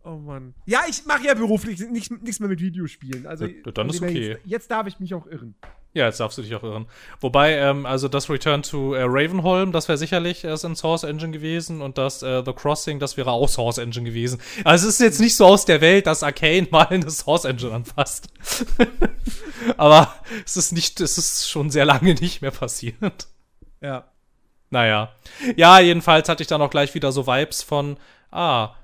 Oh 0.05 0.18
Mann. 0.18 0.55
Ja, 0.66 0.85
ich 0.89 1.05
mache 1.05 1.24
ja 1.24 1.35
beruflich 1.35 1.81
nicht, 1.81 2.23
nichts 2.23 2.39
mehr 2.39 2.48
mit 2.48 2.60
Videospielen. 2.60 3.27
Also, 3.27 3.47
ja, 3.47 3.73
dann 3.73 3.90
ist 3.90 4.01
okay. 4.01 4.28
Jetzt, 4.28 4.47
jetzt, 4.47 4.70
darf 4.70 4.86
ich 4.86 5.01
mich 5.01 5.12
auch 5.14 5.27
irren. 5.27 5.56
Ja, 5.97 6.05
jetzt 6.05 6.20
darfst 6.20 6.36
du 6.36 6.43
dich 6.43 6.55
auch 6.55 6.62
irren. 6.62 6.85
Wobei, 7.20 7.55
ähm, 7.55 7.86
also 7.86 8.09
das 8.09 8.28
Return 8.28 8.62
to 8.62 8.93
äh, 8.93 9.05
Ravenholm, 9.06 9.73
das 9.73 9.89
wäre 9.89 9.97
sicherlich 9.97 10.44
äh, 10.44 10.55
in 10.62 10.77
Source 10.77 11.05
Engine 11.05 11.32
gewesen 11.32 11.81
und 11.81 11.97
das 11.97 12.23
äh, 12.23 12.43
The 12.44 12.52
Crossing, 12.52 12.98
das 12.98 13.16
wäre 13.16 13.31
auch 13.31 13.48
Source 13.48 13.78
Engine 13.78 14.05
gewesen. 14.05 14.39
Also 14.62 14.89
es 14.89 14.97
ist 14.97 15.01
jetzt 15.01 15.20
nicht 15.20 15.36
so 15.36 15.47
aus 15.47 15.64
der 15.64 15.81
Welt, 15.81 16.06
dass 16.06 16.23
Arcane 16.23 16.68
mal 16.70 16.86
eine 16.89 17.10
Source 17.10 17.47
Engine 17.47 17.73
anfasst. 17.73 18.28
Aber 19.78 20.14
es 20.44 20.59
ist 20.59 20.73
nicht, 20.73 21.01
es 21.01 21.16
ist 21.16 21.48
schon 21.48 21.70
sehr 21.70 21.86
lange 21.86 22.12
nicht 22.12 22.43
mehr 22.43 22.51
passiert. 22.51 23.28
Ja. 23.81 24.05
Naja. 24.68 25.14
Ja, 25.56 25.81
jedenfalls 25.81 26.28
hatte 26.28 26.43
ich 26.43 26.47
dann 26.47 26.60
auch 26.60 26.68
gleich 26.68 26.94
wieder 26.94 27.10
so 27.10 27.27
Vibes 27.27 27.62
von, 27.62 27.97
ah, 28.31 28.74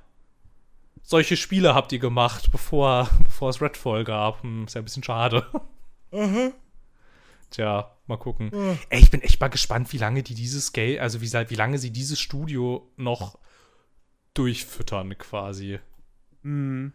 solche 1.02 1.36
Spiele 1.36 1.74
habt 1.74 1.92
ihr 1.92 1.98
gemacht, 1.98 2.50
bevor, 2.50 3.10
bevor 3.22 3.50
es 3.50 3.60
Redfall 3.60 4.04
gab. 4.04 4.42
Hm, 4.42 4.64
ist 4.64 4.76
ja 4.76 4.80
ein 4.80 4.84
bisschen 4.84 5.04
schade. 5.04 5.44
Aha. 6.10 6.52
Tja, 7.52 7.96
mal 8.06 8.16
gucken. 8.16 8.50
Ja. 8.52 8.76
Ey, 8.88 9.00
ich 9.00 9.10
bin 9.10 9.22
echt 9.22 9.40
mal 9.40 9.48
gespannt, 9.48 9.92
wie 9.92 9.98
lange 9.98 10.22
die 10.22 10.34
dieses 10.34 10.72
Geld, 10.72 11.00
also 11.00 11.20
wie, 11.20 11.32
wie 11.32 11.54
lange 11.54 11.78
sie 11.78 11.90
dieses 11.90 12.18
Studio 12.18 12.90
noch 12.96 13.38
durchfüttern, 14.34 15.16
quasi. 15.18 15.78
Mhm. 16.42 16.94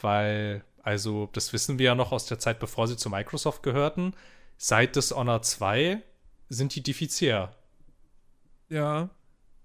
Weil, 0.00 0.64
also, 0.82 1.28
das 1.32 1.52
wissen 1.52 1.78
wir 1.78 1.86
ja 1.86 1.94
noch 1.94 2.12
aus 2.12 2.26
der 2.26 2.38
Zeit, 2.38 2.58
bevor 2.58 2.88
sie 2.88 2.96
zu 2.96 3.10
Microsoft 3.10 3.62
gehörten. 3.62 4.14
Seit 4.56 4.96
Honor 4.96 5.42
2 5.42 6.02
sind 6.48 6.74
die 6.74 6.82
defizitär. 6.82 7.56
Ja. 8.68 9.08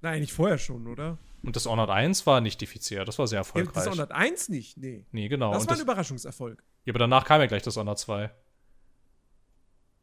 Nein, 0.02 0.22
nicht 0.22 0.34
vorher 0.34 0.60
schon, 0.60 0.88
oder? 0.88 1.18
Und 1.41 1.56
das 1.56 1.65
Honored 1.65 1.90
1 1.90 2.26
war 2.26 2.41
nicht 2.41 2.60
defizitär, 2.61 3.06
das 3.06 3.19
war 3.19 3.27
sehr 3.27 3.40
erfolgreich. 3.40 3.76
Ja, 3.76 3.91
das 3.91 3.94
Honored 3.94 4.11
1 4.11 4.49
nicht, 4.49 4.77
nee. 4.77 5.06
Nee, 5.11 5.27
genau. 5.27 5.53
Das 5.53 5.64
Und 5.64 5.69
war 5.69 5.77
ein 5.77 5.82
Überraschungserfolg. 5.82 6.64
Ja, 6.86 6.91
aber 6.91 6.99
danach 6.99 7.26
kam 7.26 7.41
ja 7.41 7.48
gleich 7.48 7.64
das 7.64 7.77
Honored 7.77 7.99
2. 7.99 8.32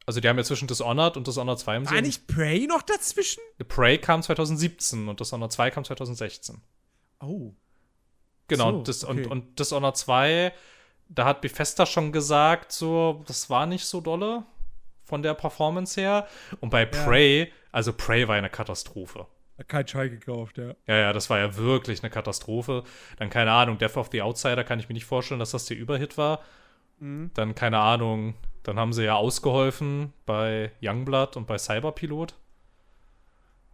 Also 0.06 0.20
die 0.20 0.28
haben 0.28 0.36
ja 0.36 0.44
zwischen 0.44 0.68
Dishonored 0.68 1.16
und 1.16 1.26
Dishonored 1.26 1.58
2 1.58 1.76
im 1.76 1.90
War 1.90 2.00
nicht 2.00 2.26
Prey 2.26 2.66
noch 2.66 2.82
dazwischen? 2.82 3.40
The 3.58 3.64
Prey 3.64 3.98
kam 3.98 4.22
2017 4.22 5.08
und 5.08 5.20
Dishonored 5.20 5.52
2 5.52 5.70
kam 5.70 5.84
2016. 5.84 6.60
Oh. 7.20 7.52
Genau, 8.48 8.70
so, 8.70 8.76
und, 8.78 8.88
das, 8.88 9.04
okay. 9.04 9.24
und, 9.24 9.26
und 9.26 9.58
Dishonored 9.58 9.96
2, 9.96 10.52
da 11.08 11.24
hat 11.24 11.40
Bethesda 11.40 11.86
schon 11.86 12.10
gesagt, 12.12 12.72
so, 12.72 13.22
das 13.26 13.48
war 13.48 13.66
nicht 13.66 13.84
so 13.84 14.00
dolle 14.00 14.44
von 15.04 15.22
der 15.22 15.34
Performance 15.34 16.00
her. 16.00 16.26
Und 16.60 16.70
bei 16.70 16.82
ja. 16.82 16.86
Prey, 16.86 17.52
also 17.70 17.92
Prey 17.92 18.26
war 18.26 18.34
eine 18.34 18.50
Katastrophe 18.50 19.26
kein 19.68 19.86
Schei 19.86 20.08
gekauft, 20.08 20.58
ja. 20.58 20.74
Ja, 20.86 20.96
ja, 20.96 21.12
das 21.12 21.30
war 21.30 21.38
ja 21.38 21.56
wirklich 21.56 22.02
eine 22.02 22.10
Katastrophe. 22.10 22.84
Dann, 23.16 23.30
keine 23.30 23.52
Ahnung, 23.52 23.78
Death 23.78 23.96
of 23.96 24.08
the 24.12 24.22
Outsider 24.22 24.64
kann 24.64 24.80
ich 24.80 24.88
mir 24.88 24.94
nicht 24.94 25.04
vorstellen, 25.04 25.40
dass 25.40 25.50
das 25.50 25.66
der 25.66 25.76
Überhit 25.76 26.18
war. 26.18 26.40
Mhm. 26.98 27.30
Dann, 27.34 27.54
keine 27.54 27.78
Ahnung, 27.78 28.34
dann 28.62 28.78
haben 28.78 28.92
sie 28.92 29.04
ja 29.04 29.16
ausgeholfen 29.16 30.12
bei 30.26 30.72
Youngblood 30.82 31.36
und 31.36 31.46
bei 31.46 31.58
Cyberpilot. 31.58 32.34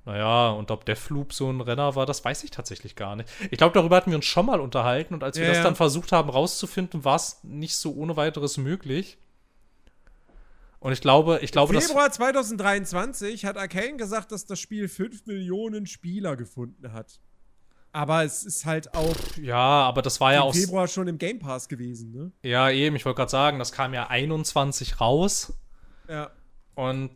Naja, 0.05 0.53
und 0.53 0.71
ob 0.71 0.87
Deathloop 0.87 1.35
so 1.35 1.51
ein 1.51 1.61
Renner 1.61 1.95
war, 1.95 2.07
das 2.07 2.25
weiß 2.25 2.43
ich 2.43 2.51
tatsächlich 2.51 2.97
gar 2.97 3.15
nicht. 3.15 3.29
Ich 3.51 3.59
glaube, 3.59 3.75
darüber 3.75 3.97
hatten 3.97 4.11
wir 4.11 4.17
uns 4.17 4.25
schon 4.25 4.47
mal 4.47 4.59
unterhalten 4.59 5.13
und 5.13 5.23
als 5.23 5.37
wir 5.37 5.47
ja, 5.47 5.53
das 5.53 5.63
dann 5.63 5.77
versucht 5.77 6.13
haben 6.13 6.31
rauszufinden, 6.31 7.05
war 7.05 7.17
es 7.17 7.41
nicht 7.43 7.77
so 7.77 7.93
ohne 7.95 8.17
weiteres 8.17 8.57
möglich. 8.57 9.19
Und 10.81 10.93
ich 10.93 11.03
glaube, 11.03 11.41
ich 11.43 11.53
glaube, 11.53 11.75
Im 11.75 11.81
Februar 11.83 12.11
2023 12.11 13.45
hat 13.45 13.59
Arcane 13.59 13.97
gesagt, 13.97 14.33
dass 14.33 14.47
das 14.47 14.59
Spiel 14.61 14.89
5 14.89 15.27
Millionen 15.27 15.87
Spieler 15.87 16.37
gefunden 16.37 16.93
hat. 16.93 17.21
Aber 17.99 18.23
es 18.23 18.45
ist 18.45 18.65
halt 18.65 18.95
auch. 18.95 19.17
Ja, 19.43 19.57
aber 19.57 20.03
das 20.03 20.21
war 20.21 20.33
ja 20.33 20.43
auch. 20.43 20.55
Im 20.55 20.61
Februar 20.61 20.87
schon 20.87 21.09
im 21.09 21.19
Game 21.19 21.41
Pass 21.41 21.69
gewesen, 21.69 22.13
ne? 22.13 22.31
Ja, 22.49 22.71
eben. 22.71 22.95
Ich 22.95 23.05
wollte 23.05 23.17
gerade 23.17 23.31
sagen, 23.33 23.59
das 23.59 23.73
kam 23.73 23.93
ja 23.93 24.07
21 24.07 25.01
raus. 25.01 25.53
Ja. 26.09 26.31
Und 26.77 27.11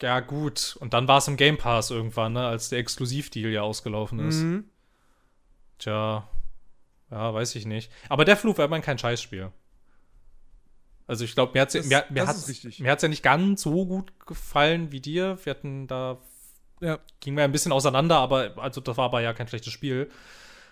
ja, 0.00 0.20
gut. 0.20 0.76
Und 0.78 0.94
dann 0.94 1.08
war 1.08 1.18
es 1.18 1.26
im 1.26 1.36
Game 1.36 1.58
Pass 1.58 1.90
irgendwann, 1.90 2.34
ne? 2.34 2.46
Als 2.46 2.68
der 2.68 2.78
Exklusivdeal 2.78 3.50
ja 3.50 3.62
ausgelaufen 3.62 4.20
ist. 4.20 4.36
Mhm. 4.36 4.66
Tja, 5.80 6.28
ja, 7.10 7.34
weiß 7.34 7.56
ich 7.56 7.66
nicht. 7.66 7.90
Aber 8.08 8.24
Deathloop 8.24 8.58
war 8.58 8.66
immerhin 8.66 8.84
kein 8.84 8.98
Scheißspiel. 8.98 9.50
Also 11.08 11.24
ich 11.24 11.34
glaube, 11.34 11.54
mir 11.54 11.62
hat 11.62 11.74
es 11.74 11.88
mir, 11.88 12.04
mir 12.10 12.24
hat's, 12.24 12.48
hat's 12.48 13.02
ja 13.02 13.08
nicht 13.08 13.24
ganz 13.24 13.62
so 13.62 13.84
gut 13.84 14.12
gefallen 14.24 14.92
wie 14.92 15.00
dir. 15.00 15.38
Wir 15.42 15.50
hatten 15.50 15.88
da 15.88 16.18
Ja. 16.80 16.98
ging 17.20 17.34
mir 17.34 17.44
ein 17.44 17.52
bisschen 17.52 17.72
auseinander, 17.72 18.16
aber 18.18 18.52
also 18.58 18.80
das 18.80 18.96
war 18.96 19.06
aber 19.06 19.20
ja 19.20 19.32
kein 19.32 19.48
schlechtes 19.48 19.72
Spiel. 19.72 20.10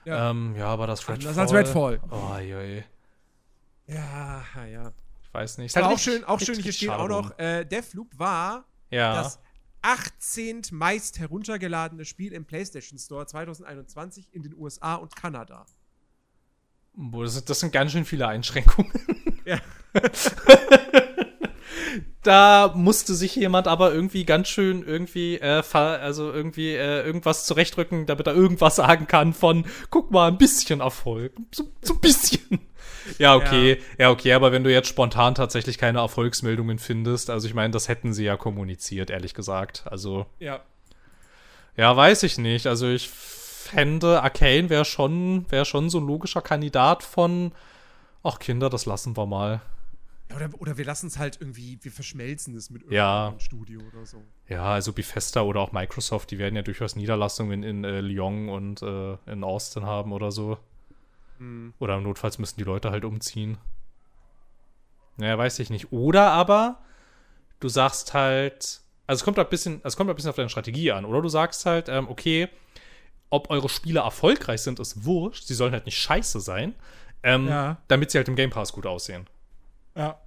Ja. 0.05 0.31
Ähm, 0.31 0.55
ja, 0.57 0.67
aber 0.67 0.87
das 0.87 1.01
Redfall. 1.09 1.29
Anders 1.29 1.39
als 1.39 1.53
Redfall. 1.53 2.01
Oh, 2.11 2.37
je, 2.39 2.83
Ja, 3.87 4.43
ja. 4.67 4.93
ich 5.23 5.33
weiß 5.35 5.59
nicht. 5.59 5.77
Aber 5.77 5.87
auch 5.87 5.91
richtig- 5.93 6.13
schön, 6.15 6.25
auch 6.25 6.41
schön, 6.41 6.59
hier 6.59 6.73
steht 6.73 6.91
auch 6.91 7.09
noch, 7.09 7.39
äh, 7.39 7.65
Deathloop 7.65 8.19
war 8.19 8.65
Ja. 8.91 9.15
das 9.15 9.39
18. 9.83 10.63
meist 10.73 11.19
heruntergeladene 11.19 12.05
Spiel 12.05 12.33
im 12.33 12.45
PlayStation 12.45 12.99
Store 12.99 13.27
2021 13.27 14.29
in 14.33 14.43
den 14.43 14.55
USA 14.57 14.95
und 14.97 15.15
Kanada. 15.17 15.67
Boah, 16.95 17.25
das, 17.25 17.35
sind- 17.35 17.49
das 17.49 17.61
sind 17.61 17.73
ganz 17.73 17.93
schön 17.93 18.05
viele 18.05 18.27
Einschränkungen. 18.29 18.93
Ja. 19.45 19.59
da 22.23 22.73
musste 22.77 23.15
sich 23.15 23.35
jemand 23.35 23.67
aber 23.67 23.93
irgendwie 23.93 24.25
ganz 24.25 24.49
schön 24.49 24.85
irgendwie, 24.87 25.37
äh, 25.37 25.63
also 25.73 26.33
irgendwie 26.33 26.71
äh, 26.75 27.05
irgendwas 27.05 27.47
zurechtrücken, 27.47 28.07
damit 28.07 28.27
er 28.27 28.35
irgendwas 28.35 28.77
sagen 28.77 29.07
kann 29.07 29.33
von, 29.33 29.65
guck 29.91 30.11
mal, 30.11 30.29
ein 30.29 30.39
bisschen 30.39 30.81
Erfolg. 30.81 31.33
So, 31.53 31.65
so 31.83 31.95
ein 31.95 32.01
bisschen. 32.01 32.61
Ja, 33.19 33.35
okay. 33.35 33.79
Ja. 33.99 34.11
okay, 34.11 34.33
aber 34.33 34.53
wenn 34.53 34.63
du 34.63 34.71
jetzt 34.71 34.87
spontan 34.87 35.35
tatsächlich 35.35 35.77
keine 35.77 35.99
Erfolgsmeldungen 35.99 36.79
findest, 36.79 37.31
also 37.31 37.49
ich 37.49 37.53
meine, 37.53 37.73
das 37.73 37.89
hätten 37.89 38.13
sie 38.13 38.23
ja 38.25 38.37
kommuniziert, 38.37 39.11
ehrlich 39.11 39.35
gesagt. 39.35 39.83
Also, 39.87 40.27
Ja. 40.39 40.61
ja, 41.77 41.97
weiß 41.97 42.23
ich 42.23 42.39
nicht. 42.39 42.69
Also 42.69 42.89
ich 42.89 43.09
fände, 43.09 44.23
Arcane 44.23 44.71
wäre 44.71 44.85
schon, 44.85 45.51
wär 45.51 45.65
schon 45.65 45.91
so 45.91 45.99
ein 45.99 46.07
logischer 46.07 46.43
Kandidat 46.43 47.03
von, 47.03 47.51
ach 48.23 48.39
Kinder, 48.39 48.71
das 48.71 48.87
lassen 48.87 49.17
wir 49.17 49.27
mal. 49.27 49.63
Ja, 50.33 50.37
Oder, 50.47 50.61
oder 50.61 50.79
wir 50.79 50.85
lassen 50.85 51.07
es 51.07 51.19
halt 51.19 51.39
irgendwie, 51.41 51.79
wir 51.83 51.93
verschmelzen 51.93 52.57
es 52.57 52.71
mit 52.71 52.83
Ja. 52.91 53.27
irgendeinem 53.27 53.41
Studio 53.41 53.81
oder 53.83 54.05
so. 54.07 54.23
Ja, 54.49 54.65
also 54.65 54.93
Bethesda 54.93 55.43
oder 55.43 55.61
auch 55.61 55.73
Microsoft, 55.73 56.31
die 56.31 56.39
werden 56.39 56.57
ja 56.57 56.63
durchaus 56.63 56.97
Niederlassungen 56.97 57.63
in 57.63 57.85
äh, 57.85 58.01
Lyon 58.01 58.49
und 58.49 58.83
äh, 58.83 59.17
in 59.31 59.45
Austin 59.45 59.85
haben 59.85 60.13
oder 60.13 60.31
so. 60.33 60.59
Hm. 61.39 61.75
Oder 61.79 62.01
notfalls 62.01 62.39
müssen 62.39 62.59
die 62.59 62.65
Leute 62.65 62.91
halt 62.91 63.05
umziehen. 63.05 63.59
Naja, 65.17 65.37
weiß 65.39 65.59
ich 65.59 65.71
nicht. 65.71 65.93
Oder 65.93 66.31
aber 66.31 66.79
du 67.61 67.69
sagst 67.69 68.15
halt, 68.15 68.81
also 69.07 69.21
es 69.21 69.25
kommt 69.25 69.39
ein 69.39 69.49
bisschen, 69.49 69.81
es 69.85 69.97
kommt 69.97 70.09
ein 70.11 70.17
bisschen 70.17 70.31
auf 70.31 70.37
deine 70.37 70.49
Strategie 70.49 70.93
an. 70.93 71.05
Oder 71.05 71.21
du 71.23 71.29
sagst 71.29 71.67
halt, 71.67 71.89
ähm, 71.89 72.09
okay, 72.09 72.49
ob 73.31 73.51
eure 73.51 73.69
Spiele 73.69 74.01
erfolgreich 74.01 74.63
sind, 74.63 74.79
ist 74.81 75.05
wurscht. 75.05 75.45
Sie 75.45 75.55
sollen 75.55 75.73
halt 75.73 75.87
nicht 75.87 75.99
scheiße 75.99 76.41
sein, 76.41 76.75
ähm, 77.23 77.49
Ja. 77.49 77.79
damit 77.89 78.11
sie 78.11 78.19
halt 78.19 78.29
im 78.29 78.37
Game 78.37 78.51
Pass 78.51 78.73
gut 78.73 78.87
aussehen. 78.87 79.27
Ja. 79.95 80.19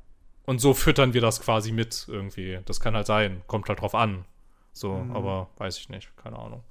Und 0.46 0.60
so 0.60 0.74
füttern 0.74 1.14
wir 1.14 1.22
das 1.22 1.42
quasi 1.42 1.72
mit 1.72 2.06
irgendwie. 2.08 2.60
Das 2.66 2.80
kann 2.80 2.96
halt 2.96 3.08
sein. 3.08 3.42
Kommt 3.48 3.68
halt 3.70 3.82
drauf 3.82 3.96
an. 3.96 4.26
So, 4.74 4.94
Mhm. 4.94 5.16
aber 5.16 5.50
weiß 5.58 5.78
ich 5.80 5.90
nicht. 5.90 6.16
Keine 6.18 6.38
Ahnung. 6.38 6.64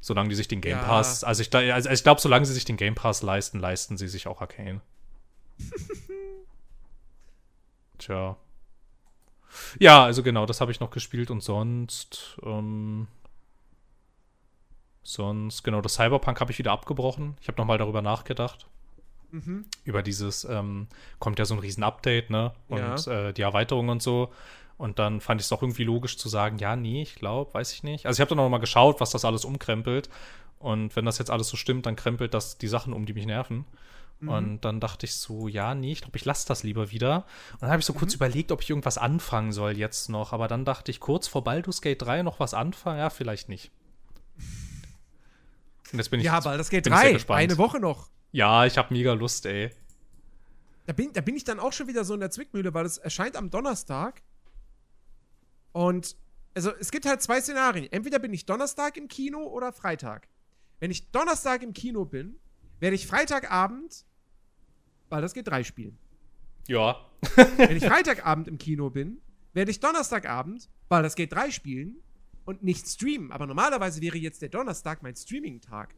Solange 0.00 0.30
die 0.30 0.34
sich 0.34 0.48
den 0.48 0.60
Game 0.60 0.78
Ja. 0.78 0.84
Pass, 0.84 1.22
also 1.22 1.42
ich, 1.42 1.54
also 1.54 1.90
ich 1.90 2.02
glaube, 2.02 2.20
solange 2.20 2.44
sie 2.46 2.54
sich 2.54 2.64
den 2.64 2.76
Game 2.76 2.94
Pass 2.94 3.22
leisten, 3.22 3.60
leisten 3.60 3.96
sie 3.96 4.08
sich 4.08 4.26
auch 4.26 4.40
Arcane. 4.40 4.80
Tja. 7.98 8.36
Ja, 9.78 10.04
also 10.04 10.22
genau, 10.22 10.46
das 10.46 10.60
habe 10.60 10.72
ich 10.72 10.80
noch 10.80 10.90
gespielt 10.90 11.30
und 11.30 11.40
sonst, 11.42 12.38
ähm, 12.42 13.06
sonst, 15.02 15.62
genau, 15.62 15.80
das 15.82 15.94
Cyberpunk 15.94 16.40
habe 16.40 16.50
ich 16.52 16.58
wieder 16.58 16.72
abgebrochen. 16.72 17.36
Ich 17.40 17.48
habe 17.48 17.58
nochmal 17.60 17.78
darüber 17.78 18.00
nachgedacht 18.02 18.66
Mhm. 19.32 19.64
über 19.84 20.02
dieses, 20.02 20.44
ähm, 20.44 20.86
kommt 21.18 21.38
ja 21.38 21.44
so 21.46 21.54
ein 21.54 21.60
riesen 21.60 21.82
Update, 21.82 22.30
ne? 22.30 22.52
Und 22.68 22.78
Ja. 23.06 23.28
äh, 23.28 23.32
die 23.32 23.42
Erweiterung 23.42 23.88
und 23.88 24.02
so. 24.02 24.32
Und 24.78 24.98
dann 24.98 25.20
fand 25.20 25.40
ich 25.40 25.46
es 25.46 25.48
doch 25.48 25.62
irgendwie 25.62 25.84
logisch 25.84 26.16
zu 26.18 26.28
sagen, 26.28 26.58
ja, 26.58 26.76
nee, 26.76 27.02
ich 27.02 27.14
glaube, 27.16 27.52
weiß 27.54 27.72
ich 27.72 27.82
nicht. 27.82 28.06
Also 28.06 28.16
ich 28.18 28.20
habe 28.20 28.28
dann 28.30 28.38
noch 28.38 28.48
mal 28.48 28.58
geschaut, 28.58 29.00
was 29.00 29.10
das 29.10 29.24
alles 29.24 29.44
umkrempelt. 29.44 30.08
Und 30.58 30.94
wenn 30.96 31.04
das 31.04 31.18
jetzt 31.18 31.30
alles 31.30 31.48
so 31.48 31.56
stimmt, 31.56 31.86
dann 31.86 31.96
krempelt 31.96 32.34
das 32.34 32.58
die 32.58 32.68
Sachen 32.68 32.92
um, 32.92 33.06
die 33.06 33.12
mich 33.14 33.26
nerven. 33.26 33.64
Mhm. 34.20 34.28
Und 34.28 34.60
dann 34.64 34.80
dachte 34.80 35.06
ich 35.06 35.14
so, 35.14 35.48
ja, 35.48 35.74
nee, 35.74 35.92
ich 35.92 36.00
glaube, 36.02 36.16
ich 36.16 36.24
lasse 36.24 36.46
das 36.46 36.62
lieber 36.62 36.90
wieder. 36.90 37.24
Und 37.54 37.62
dann 37.62 37.70
habe 37.70 37.80
ich 37.80 37.86
so 37.86 37.92
Mhm. 37.94 37.98
kurz 37.98 38.14
überlegt, 38.14 38.52
ob 38.52 38.60
ich 38.62 38.70
irgendwas 38.70 38.98
anfangen 38.98 39.52
soll 39.52 39.76
jetzt 39.78 40.08
noch. 40.10 40.32
Aber 40.32 40.46
dann 40.48 40.64
dachte 40.64 40.90
ich 40.90 41.00
kurz 41.00 41.26
vor 41.28 41.42
Baldur's 41.44 41.80
Gate 41.80 42.02
3 42.02 42.22
noch 42.22 42.38
was 42.40 42.52
anfangen. 42.54 42.98
Ja, 42.98 43.08
vielleicht 43.10 43.48
nicht. 43.48 43.70
Und 45.92 45.98
jetzt 45.98 46.10
bin 46.10 46.20
ich, 46.20 46.26
ja, 46.26 46.40
sehr 46.40 46.80
drei. 46.80 47.12
gespannt. 47.12 47.40
Eine 47.40 47.58
Woche 47.58 47.78
noch. 47.78 48.08
Ja, 48.32 48.66
ich 48.66 48.76
habe 48.76 48.92
mega 48.92 49.12
Lust, 49.12 49.46
ey. 49.46 49.70
Da 50.86 50.92
bin, 50.92 51.12
da 51.12 51.20
bin 51.20 51.36
ich 51.36 51.44
dann 51.44 51.60
auch 51.60 51.72
schon 51.72 51.86
wieder 51.86 52.04
so 52.04 52.14
in 52.14 52.20
der 52.20 52.30
Zwickmühle, 52.30 52.74
weil 52.74 52.84
es 52.84 52.98
erscheint 52.98 53.36
am 53.36 53.50
Donnerstag. 53.50 54.22
Und 55.72 56.16
also 56.54 56.72
es 56.80 56.90
gibt 56.90 57.06
halt 57.06 57.22
zwei 57.22 57.40
Szenarien. 57.40 57.90
Entweder 57.92 58.18
bin 58.18 58.32
ich 58.32 58.44
Donnerstag 58.44 58.96
im 58.96 59.08
Kino 59.08 59.44
oder 59.44 59.72
Freitag. 59.72 60.28
Wenn 60.80 60.90
ich 60.90 61.10
Donnerstag 61.12 61.62
im 61.62 61.72
Kino 61.72 62.04
bin, 62.04 62.34
werde 62.80 62.96
ich 62.96 63.06
Freitagabend 63.06 64.04
weil 65.12 65.20
das 65.20 65.34
geht 65.34 65.46
drei 65.46 65.62
spielen. 65.62 65.98
Ja. 66.68 66.96
Wenn 67.58 67.76
ich 67.76 67.84
Freitagabend 67.84 68.48
im 68.48 68.56
Kino 68.56 68.88
bin, 68.88 69.20
werde 69.52 69.70
ich 69.70 69.78
Donnerstagabend 69.78 70.70
weil 70.88 71.02
das 71.02 71.14
geht 71.14 71.32
drei 71.32 71.50
spielen 71.50 72.02
und 72.44 72.62
nicht 72.62 72.86
streamen. 72.86 73.32
Aber 73.32 73.46
normalerweise 73.46 74.02
wäre 74.02 74.18
jetzt 74.18 74.42
der 74.42 74.50
Donnerstag 74.50 75.02
mein 75.02 75.16
Streaming-Tag. 75.16 75.94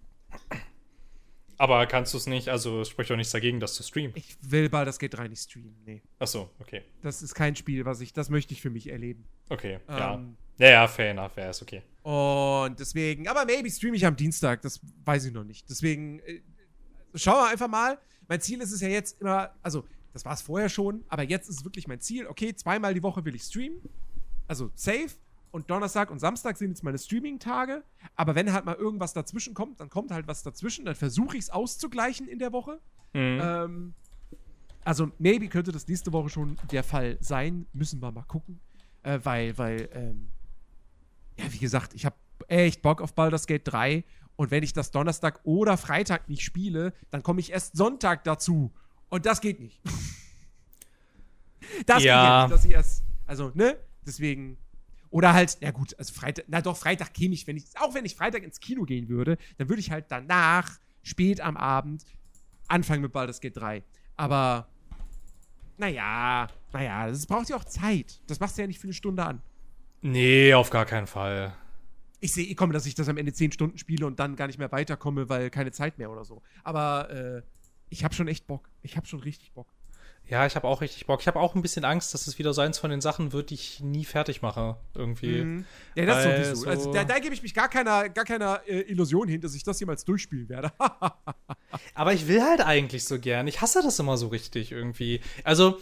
Aber 1.59 1.87
kannst 1.87 2.13
du 2.15 2.19
es 2.19 2.27
nicht, 2.27 2.49
also 2.49 2.85
spricht 2.85 3.11
doch 3.11 3.17
nichts 3.17 3.33
dagegen, 3.33 3.61
dass 3.61 3.77
du 3.77 3.83
streamst. 3.83 4.17
Ich 4.17 4.37
will 4.41 4.69
Baldur's 4.69 4.99
Gate 4.99 5.15
3 5.15 5.29
nicht 5.29 5.43
streamen. 5.43 5.77
Nee. 5.85 6.03
Achso, 6.19 6.51
okay. 6.59 6.83
Das 7.03 7.23
ist 7.23 7.35
kein 7.35 7.57
Spiel, 7.57 7.85
was 7.85 8.01
ich, 8.01 8.13
das 8.13 8.31
möchte 8.31 8.55
ich 8.55 8.61
für 8.61 8.71
mich 8.71 8.91
erleben. 8.91 9.25
Okay, 9.49 9.79
ja. 9.89 10.15
Ähm, 10.15 10.37
Ja, 10.59 10.69
ja, 10.71 10.89
fair 10.89 11.11
enough, 11.11 11.37
ja, 11.37 11.51
ist 11.51 11.63
okay. 11.63 11.83
Und 12.03 12.79
deswegen, 12.79 13.29
aber 13.29 13.45
maybe 13.45 13.71
streame 13.71 13.97
ich 13.97 14.07
am 14.07 14.17
Dienstag, 14.17 14.63
das 14.63 14.81
weiß 15.05 15.25
ich 15.27 15.33
noch 15.33 15.45
nicht. 15.45 15.69
Deswegen, 15.69 16.21
äh, 16.21 16.41
schauen 17.15 17.45
wir 17.45 17.51
einfach 17.51 17.69
mal. 17.69 17.99
Mein 18.29 18.41
Ziel 18.41 18.61
ist 18.61 18.73
es 18.73 18.81
ja 18.81 18.89
jetzt 18.89 19.21
immer, 19.21 19.55
also, 19.63 19.85
das 20.13 20.25
war 20.25 20.33
es 20.33 20.43
vorher 20.43 20.69
schon, 20.69 21.05
aber 21.09 21.25
jetzt 21.25 21.49
ist 21.49 21.59
es 21.59 21.65
wirklich 21.65 21.89
mein 21.89 22.01
Ziel. 22.01 22.27
Okay, 22.27 22.55
zweimal 22.55 22.95
die 22.95 23.03
Woche 23.03 23.25
will 23.25 23.35
ich 23.35 23.43
streamen. 23.43 23.81
Also 24.47 24.71
safe. 24.75 25.11
Und 25.55 25.71
Donnerstag 25.71 26.11
und 26.11 26.19
Samstag 26.19 26.57
sind 26.57 26.71
jetzt 26.71 26.83
meine 26.83 26.99
Streaming-Tage. 26.99 27.85
Aber 28.17 28.35
wenn 28.35 28.53
halt 28.53 28.65
mal 28.65 28.75
irgendwas 28.75 29.13
dazwischen 29.13 29.55
kommt, 29.55 29.79
dann 29.79 29.89
kommt 29.89 30.11
halt 30.11 30.27
was 30.27 30.43
dazwischen. 30.43 30.85
Dann 30.85 30.97
versuche 30.97 31.37
ich 31.37 31.45
es 31.45 31.51
auszugleichen 31.51 32.27
in 32.27 32.41
der 32.41 32.53
Woche. 32.53 32.81
Mhm. 33.13 33.41
Ähm, 33.41 33.95
also, 34.85 35.13
maybe 35.19 35.47
könnte 35.47 35.71
das 35.71 35.87
nächste 35.87 36.13
Woche 36.13 36.29
schon 36.29 36.57
der 36.73 36.83
Fall 36.83 37.19
sein. 37.21 37.69
Müssen 37.73 38.03
wir 38.03 38.11
mal 38.11 38.25
gucken. 38.25 38.59
Äh, 39.05 39.21
weil, 39.23 39.57
weil, 39.57 39.89
ähm, 39.93 40.27
ja, 41.39 41.45
wie 41.53 41.59
gesagt, 41.59 41.95
ich 41.95 42.05
habe 42.05 42.17
echt 42.49 42.83
Bock 42.83 43.01
auf 43.01 43.15
Baldur's 43.15 43.47
Gate 43.47 43.63
3. 43.65 44.03
Und 44.35 44.51
wenn 44.51 44.65
ich 44.65 44.73
das 44.73 44.91
Donnerstag 44.91 45.39
oder 45.45 45.77
Freitag 45.77 46.29
nicht 46.29 46.43
spiele, 46.43 46.93
dann 47.13 47.23
komme 47.23 47.39
ich 47.39 47.53
erst 47.53 47.77
Sonntag 47.77 48.25
dazu. 48.25 48.73
Und 49.09 49.25
das 49.25 49.41
geht 49.41 49.61
nicht. 49.61 49.81
das 51.87 52.03
Ja. 52.03 52.03
geht 52.03 52.07
ja 52.07 52.43
nicht, 52.43 52.53
dass 52.55 52.65
ich 52.65 52.73
erst, 52.73 53.05
also, 53.29 53.53
ne? 53.55 53.77
Deswegen. 54.05 54.59
Oder 55.15 55.33
halt, 55.33 55.59
na 55.61 55.71
gut, 55.71 55.97
also 55.97 56.13
Freitag, 56.13 56.47
na 56.49 56.61
doch, 56.61 56.77
Freitag 56.77 57.15
käme 57.15 57.35
ich, 57.35 57.47
wenn 57.47 57.57
ich, 57.57 57.67
auch 57.79 57.95
wenn 57.95 58.05
ich 58.05 58.17
Freitag 58.17 58.43
ins 58.43 58.59
Kino 58.59 58.83
gehen 58.83 59.09
würde, 59.09 59.39
dann 59.59 59.69
würde 59.69 59.79
ich 59.79 59.93
halt 59.93 60.07
danach, 60.09 60.81
spät 61.05 61.41
am 61.41 61.57
Abend, 61.57 62.05
anfangen 62.67 63.01
mit 63.01 63.13
Baldur's 63.13 63.41
Gate 63.41 63.57
3. 63.57 63.85
Aber, 64.17 64.67
naja, 65.79 66.49
naja, 66.73 67.07
das 67.07 67.27
braucht 67.27 67.49
ja 67.49 67.55
auch 67.55 67.63
Zeit. 67.63 68.23
Das 68.27 68.41
machst 68.41 68.59
du 68.59 68.63
ja 68.63 68.67
nicht 68.67 68.81
für 68.81 68.89
eine 68.89 68.93
Stunde 68.93 69.25
an. 69.25 69.41
Nee, 70.03 70.53
auf 70.53 70.71
gar 70.71 70.85
keinen 70.85 71.07
Fall. 71.07 71.55
Ich 72.19 72.33
sehe 72.33 72.47
eh 72.47 72.57
kommen, 72.57 72.73
dass 72.73 72.85
ich 72.85 72.97
das 72.97 73.09
am 73.09 73.17
Ende 73.17 73.33
10 73.33 73.53
Stunden 73.53 73.79
spiele 73.79 74.07
und 74.07 74.19
dann 74.19 74.35
gar 74.35 74.49
nicht 74.49 74.59
mehr 74.59 74.73
weiterkomme, 74.73 75.29
weil 75.29 75.49
keine 75.49 75.71
Zeit 75.71 75.97
mehr 75.97 76.11
oder 76.11 76.25
so. 76.25 76.43
Aber 76.65 77.11
äh, 77.11 77.43
ich 77.89 78.03
habe 78.03 78.15
schon 78.15 78.27
echt 78.27 78.49
Bock. 78.49 78.69
Ich 78.83 78.97
habe 78.97 79.07
schon 79.07 79.21
richtig 79.21 79.53
Bock. 79.53 79.69
Ja, 80.29 80.47
ich 80.47 80.57
habe 80.57 80.67
auch 80.67 80.81
richtig 80.81 81.05
Bock. 81.07 81.21
Ich 81.21 81.27
habe 81.27 81.39
auch 81.39 81.55
ein 81.55 81.61
bisschen 81.61 81.85
Angst, 81.85 82.15
dass 82.15 82.27
es 82.27 82.39
wieder 82.39 82.55
so 82.55 82.63
eins 82.63 82.79
von 82.79 82.91
den 82.91 83.03
Sachen 83.03 83.33
wird, 83.33 83.51
die 83.51 83.55
ich 83.55 83.81
nie 83.81 84.05
fertig 84.07 84.41
mache. 84.41 84.77
Irgendwie. 84.95 85.43
Mhm. 85.45 85.65
Ja, 85.95 86.07
das 86.07 86.25
Weil 86.25 86.45
sowieso. 86.45 86.55
so- 86.65 86.71
Also 86.71 86.93
da, 86.93 87.05
da 87.05 87.19
gebe 87.19 87.35
ich 87.35 87.43
mich 87.43 87.53
gar 87.53 87.69
keiner, 87.69 88.09
gar 88.09 88.25
keiner 88.25 88.63
äh, 88.67 88.81
Illusion 88.81 89.29
hin, 89.29 89.41
dass 89.43 89.55
ich 89.55 89.65
das 89.65 89.79
jemals 89.81 90.05
durchspielen 90.07 90.49
werde. 90.49 90.73
Aber 91.95 92.13
ich 92.13 92.27
will 92.27 92.43
halt 92.43 92.61
eigentlich 92.63 93.05
so 93.05 93.19
gern. 93.19 93.47
Ich 93.47 93.61
hasse 93.61 93.83
das 93.83 93.99
immer 93.99 94.17
so 94.17 94.29
richtig 94.29 94.73
irgendwie. 94.73 95.21
Also, 95.45 95.79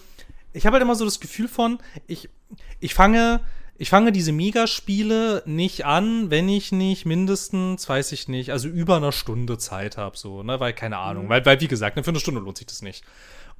ich 0.52 0.66
habe 0.66 0.74
halt 0.74 0.82
immer 0.82 0.96
so 0.96 1.04
das 1.04 1.20
Gefühl 1.20 1.48
von, 1.48 1.78
ich, 2.06 2.28
ich 2.80 2.94
fange. 2.94 3.40
Ich 3.78 3.88
fange 3.90 4.12
diese 4.12 4.32
Megaspiele 4.32 5.42
nicht 5.46 5.86
an, 5.86 6.30
wenn 6.30 6.48
ich 6.48 6.70
nicht 6.72 7.04
mindestens, 7.04 7.88
weiß 7.88 8.12
ich 8.12 8.28
nicht, 8.28 8.52
also 8.52 8.68
über 8.68 8.96
eine 8.98 9.10
Stunde 9.12 9.58
Zeit 9.58 9.96
habe, 9.96 10.16
so, 10.16 10.42
ne, 10.44 10.60
weil 10.60 10.72
keine 10.72 10.98
Ahnung, 10.98 11.24
Mhm. 11.24 11.28
weil, 11.30 11.46
weil 11.46 11.60
wie 11.60 11.68
gesagt, 11.68 11.96
ne, 11.96 12.04
für 12.04 12.10
eine 12.10 12.20
Stunde 12.20 12.40
lohnt 12.42 12.58
sich 12.58 12.66
das 12.66 12.82
nicht. 12.82 13.02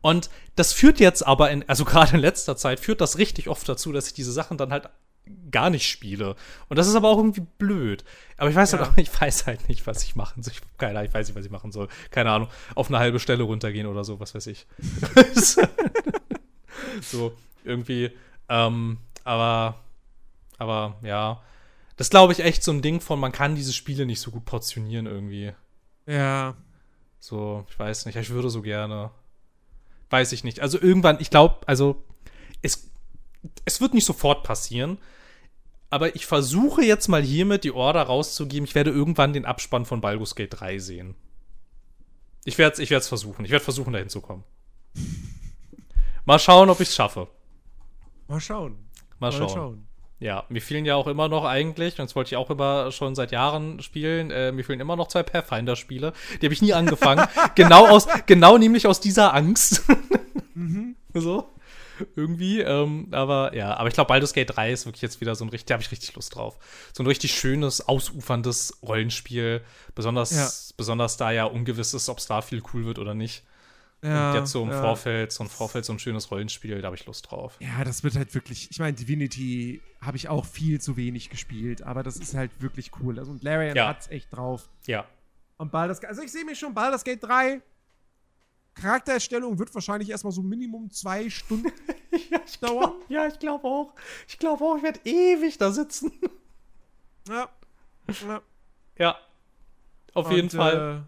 Und 0.03 0.29
das 0.57 0.73
führt 0.75 1.01
jetzt 1.01 1.27
aber 1.27 1.51
in, 1.51 1.67
also 1.69 1.85
gerade 1.87 2.15
in 2.15 2.21
letzter 2.21 2.57
Zeit 2.57 2.79
führt 2.81 3.01
das 3.01 3.17
richtig 3.19 3.49
oft 3.49 3.67
dazu, 3.69 3.93
dass 3.93 4.09
ich 4.09 4.13
diese 4.15 4.33
Sachen 4.33 4.59
dann 4.59 4.73
halt 4.73 4.91
gar 5.53 5.71
nicht 5.71 5.89
spiele. 5.89 6.35
Und 6.69 6.79
das 6.79 6.89
ist 6.89 6.97
aber 6.97 7.09
auch 7.09 7.17
irgendwie 7.17 7.47
blöd. 7.59 8.05
Aber 8.37 8.51
ich 8.51 8.57
weiß 8.57 8.73
Ja. 8.73 8.81
halt 8.81 8.91
auch, 8.91 8.97
ich 8.99 9.21
weiß 9.21 9.47
halt 9.47 9.69
nicht, 9.69 9.87
was 9.87 10.03
ich 10.03 10.17
machen 10.17 10.43
soll. 10.43 10.53
Ich, 10.53 10.61
keine, 10.79 10.99
Ahnung, 10.99 11.09
ich 11.09 11.15
weiß 11.15 11.29
nicht, 11.29 11.37
was 11.37 11.45
ich 11.45 11.51
machen 11.51 11.73
soll. 11.73 11.89
Keine 12.11 12.31
Ahnung. 12.31 12.49
Auf 12.75 12.89
eine 12.89 12.99
halbe 12.99 13.21
Stelle 13.21 13.45
runtergehen 13.45 13.87
oder 13.87 14.03
so, 14.05 14.19
was 14.21 14.35
weiß 14.35 14.49
ich. 14.49 14.67
so, 17.01 17.33
irgendwie. 17.65 18.11
Ähm, 18.49 18.99
aber, 19.25 19.79
aber 20.59 20.97
ja. 21.03 21.41
Das 21.97 22.11
glaube 22.11 22.33
ich 22.33 22.41
echt 22.41 22.65
so 22.65 22.73
ein 22.73 22.83
Ding 22.83 23.01
von, 23.01 23.21
man 23.21 23.33
kann 23.33 23.55
diese 23.55 23.73
Spiele 23.73 24.07
nicht 24.07 24.21
so 24.21 24.31
gut 24.33 24.45
portionieren 24.45 25.07
irgendwie. 25.07 25.53
Ja. 26.07 26.57
So, 27.21 27.65
ich 27.71 27.79
weiß 27.79 28.07
nicht, 28.07 28.17
ich 28.17 28.31
würde 28.31 28.51
so 28.51 28.63
gerne. 28.63 29.11
Weiß 30.13 30.33
ich 30.33 30.45
nicht. 30.45 30.61
Also 30.61 30.79
irgendwann, 30.79 31.19
ich 31.21 31.31
glaube, 31.31 31.67
also 31.67 32.05
es, 32.61 32.91
es 33.65 33.81
wird 33.81 33.95
nicht 33.95 34.05
sofort 34.05 34.43
passieren, 34.43 34.99
aber 35.89 36.15
ich 36.15 36.27
versuche 36.27 36.85
jetzt 36.85 37.09
mal 37.09 37.23
hiermit 37.23 37.65
die 37.65 37.73
Order 37.73 38.03
rauszugeben. 38.03 38.67
Ich 38.67 38.75
werde 38.75 38.91
irgendwann 38.91 39.33
den 39.33 39.47
Abspann 39.47 39.87
von 39.87 40.03
Baldur's 40.03 40.35
Gate 40.35 40.61
3 40.61 40.79
sehen. 40.81 41.15
Ich 42.45 42.59
werde 42.59 42.75
es 42.75 42.79
ich 42.79 42.91
werd's 42.91 43.09
versuchen. 43.09 43.47
Ich 43.47 43.51
werde 43.51 43.65
versuchen, 43.65 43.95
dahin 43.95 44.11
zu 44.11 44.21
kommen. 44.21 44.45
Mal 46.27 46.39
schauen, 46.39 46.69
ob 46.69 46.81
ich 46.81 46.89
es 46.89 46.95
schaffe. 46.95 47.29
Mal 48.29 48.41
schauen. 48.41 48.77
Mal 49.19 49.33
schauen. 49.33 49.89
Ja, 50.23 50.45
mir 50.49 50.63
fehlen 50.63 50.85
ja 50.85 50.95
auch 50.95 51.09
immer 51.09 51.29
noch 51.29 51.45
eigentlich, 51.45 51.99
und 51.99 52.05
das 52.09 52.15
wollte 52.15 52.29
ich 52.29 52.37
auch 52.37 52.49
immer 52.49 52.93
schon 52.93 53.17
seit 53.17 53.33
Jahren 53.33 53.83
spielen, 53.83 54.31
äh, 54.31 54.53
mir 54.53 54.65
fehlen 54.65 54.79
immer 54.79 54.95
noch 54.95 55.09
zwei 55.09 55.25
Pathfinder-Spiele. 55.25 56.13
Die 56.41 56.47
habe 56.47 56.55
ich 56.55 56.63
nie 56.63 56.73
angefangen. 56.73 57.27
genau 57.57 57.89
aus, 57.89 58.07
genau 58.27 58.57
nämlich 58.57 58.87
aus 58.87 59.01
dieser 59.01 59.35
Angst. 59.35 59.83
So. 61.15 61.49
Irgendwie, 62.17 62.61
ähm, 62.61 63.09
aber 63.11 63.55
ja, 63.55 63.77
aber 63.77 63.89
ich 63.89 63.95
glaube, 63.95 64.09
Baldur's 64.09 64.33
Gate 64.33 64.57
3 64.57 64.73
ist 64.73 64.87
wirklich 64.87 65.03
jetzt 65.03 65.21
wieder 65.21 65.35
so 65.35 65.45
ein 65.45 65.51
richtig, 65.51 65.67
da 65.67 65.75
habe 65.75 65.83
ich 65.83 65.91
richtig 65.91 66.15
Lust 66.15 66.35
drauf. 66.35 66.59
So 66.95 67.03
ein 67.03 67.07
richtig 67.07 67.33
schönes, 67.35 67.87
ausuferndes 67.87 68.79
Rollenspiel. 68.83 69.61
Besonders, 69.95 70.31
Ja. 70.31 70.49
besonders 70.79 71.19
da 71.19 71.31
ja 71.33 71.45
ungewiss 71.45 71.93
ist, 71.93 72.09
ob 72.09 72.21
Starfield 72.21 72.65
cool 72.73 72.87
wird 72.87 72.99
oder 72.99 73.13
nicht. 73.15 73.45
Ja, 74.05 74.31
Und 74.33 74.39
jetzt 74.39 74.51
so 74.51 74.63
im 74.65 74.71
ja. 74.71 74.81
Vorfeld, 74.81 75.31
so 75.31 75.45
ein 75.45 75.49
Vorfeld, 75.49 75.85
so 75.85 75.93
ein 75.93 75.99
schönes 76.01 76.31
Rollenspiel, 76.31 76.81
da 76.81 76.87
habe 76.87 76.97
ich 76.97 77.07
Lust 77.07 77.31
drauf. 77.31 77.57
Ja, 77.61 77.85
das 77.85 78.03
wird 78.03 78.17
halt 78.17 78.35
wirklich. 78.35 78.69
Ich 78.71 78.81
meine, 78.81 78.95
Divinity 78.95 79.81
habe 80.01 80.17
ich 80.17 80.29
auch 80.29 80.45
viel 80.45 80.81
zu 80.81 80.97
wenig 80.97 81.31
gespielt, 81.31 81.83
aber 81.83 82.03
das 82.03 82.17
ist 82.17 82.35
halt 82.35 82.51
wirklich 82.61 82.91
cool. 83.01 83.19
Also, 83.19 83.31
und 83.31 83.45
Larian 83.45 83.77
Ja. 83.77 83.89
hat's 83.89 84.09
echt 84.09 84.35
drauf. 84.35 84.69
Ja. 84.87 85.07
Und 85.57 85.71
Baldur's 85.71 86.03
Also, 86.03 86.23
ich 86.23 86.33
sehe 86.33 86.45
mich 86.45 86.59
schon 86.59 86.75
Baldur's 86.75 87.05
Gate 87.05 87.23
3. 87.23 87.61
Charaktererstellung 88.75 89.59
wird 89.59 89.73
wahrscheinlich 89.75 90.11
erstmal 90.11 90.33
so 90.33 90.43
Minimum 90.43 90.91
zwei 90.91 91.29
Stunden 91.31 91.71
dauern. 92.61 92.95
Ja, 93.09 93.27
ich 93.27 93.39
glaube 93.39 93.65
auch. 93.69 93.95
Ich 94.27 94.39
glaube 94.39 94.65
auch, 94.65 94.77
ich 94.79 94.83
werde 94.83 95.01
ewig 95.05 95.59
da 95.59 95.71
sitzen. 95.71 96.11
Ja. 97.29 97.49
ja. 98.27 98.43
Ja. 98.99 99.17
Auf 100.15 100.31
jeden 100.31 100.49
und, 100.49 100.57
Fall. 100.57 101.05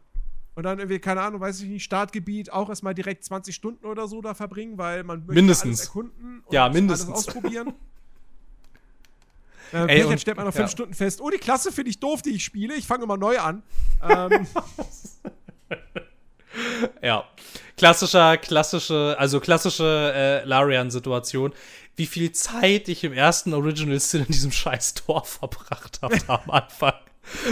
Und 0.56 0.62
dann 0.62 0.78
irgendwie, 0.78 1.00
keine 1.00 1.20
Ahnung, 1.22 1.40
weiß 1.40 1.60
ich 1.62 1.68
nicht, 1.68 1.82
Startgebiet 1.84 2.52
auch 2.52 2.68
erstmal 2.68 2.94
direkt 2.94 3.24
20 3.24 3.54
Stunden 3.54 3.86
oder 3.86 4.06
so 4.06 4.22
da 4.22 4.34
verbringen, 4.34 4.78
weil 4.78 5.02
man 5.02 5.20
möchte 5.20 5.34
Mindestens. 5.34 5.80
alles 5.80 5.86
erkunden 5.88 6.42
und 6.46 6.52
Ja, 6.54 6.68
mindestens. 6.68 7.08
alles 7.10 7.26
ausprobieren. 7.28 7.74
äh, 9.72 9.86
Ey, 9.88 10.04
und- 10.04 10.20
stellt 10.20 10.36
man 10.36 10.46
nach 10.46 10.52
fünf 10.54 10.66
ja. 10.66 10.72
Stunden 10.72 10.94
fest, 10.94 11.20
oh, 11.20 11.28
die 11.30 11.38
Klasse 11.38 11.72
finde 11.72 11.90
ich 11.90 11.98
doof, 11.98 12.22
die 12.22 12.30
ich 12.30 12.44
spiele, 12.44 12.74
ich 12.74 12.86
fange 12.86 13.02
immer 13.04 13.16
neu 13.16 13.38
an. 13.38 13.62
ähm, 14.08 14.46
Ja. 17.02 17.24
Klassischer, 17.76 18.36
klassische, 18.36 19.16
also 19.18 19.40
klassische 19.40 20.12
äh, 20.14 20.44
Larian-Situation. 20.44 21.52
Wie 21.96 22.06
viel 22.06 22.30
Zeit 22.32 22.88
ich 22.88 23.02
im 23.02 23.12
ersten 23.12 23.52
Original 23.54 23.98
Sin 23.98 24.20
in 24.20 24.26
diesem 24.28 24.52
scheiß 24.52 24.94
Tor 24.94 25.24
verbracht 25.24 25.98
habe 26.02 26.16
am 26.28 26.50
Anfang. 26.50 26.92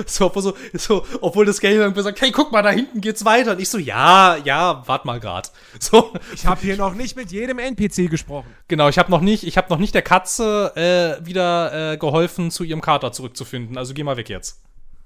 So, 0.06 0.26
obwohl, 0.26 0.42
so, 0.42 0.56
so, 0.74 1.06
obwohl 1.20 1.44
das 1.44 1.60
Game 1.60 1.80
irgendwie 1.80 2.02
sagt, 2.02 2.20
hey, 2.20 2.30
guck 2.30 2.52
mal, 2.52 2.62
da 2.62 2.70
hinten 2.70 3.00
geht's 3.00 3.24
weiter. 3.24 3.52
Und 3.52 3.60
ich 3.60 3.68
so, 3.68 3.78
ja, 3.78 4.36
ja, 4.36 4.86
wart 4.86 5.04
mal 5.04 5.20
grad. 5.20 5.52
So, 5.80 6.12
ich 6.34 6.46
habe 6.46 6.60
hier 6.60 6.76
noch 6.76 6.94
nicht 6.94 7.16
mit 7.16 7.32
jedem 7.32 7.58
NPC 7.58 8.08
gesprochen. 8.08 8.48
genau, 8.68 8.88
ich 8.88 8.98
habe 8.98 9.10
noch 9.10 9.20
nicht, 9.20 9.44
ich 9.44 9.56
habe 9.56 9.68
noch 9.70 9.78
nicht 9.78 9.94
der 9.94 10.02
Katze 10.02 10.72
äh, 10.76 11.26
wieder 11.26 11.92
äh, 11.92 11.96
geholfen, 11.96 12.50
zu 12.50 12.64
ihrem 12.64 12.80
Kater 12.80 13.12
zurückzufinden. 13.12 13.76
Also 13.76 13.94
geh 13.94 14.04
mal 14.04 14.16
weg 14.16 14.28
jetzt. 14.28 14.60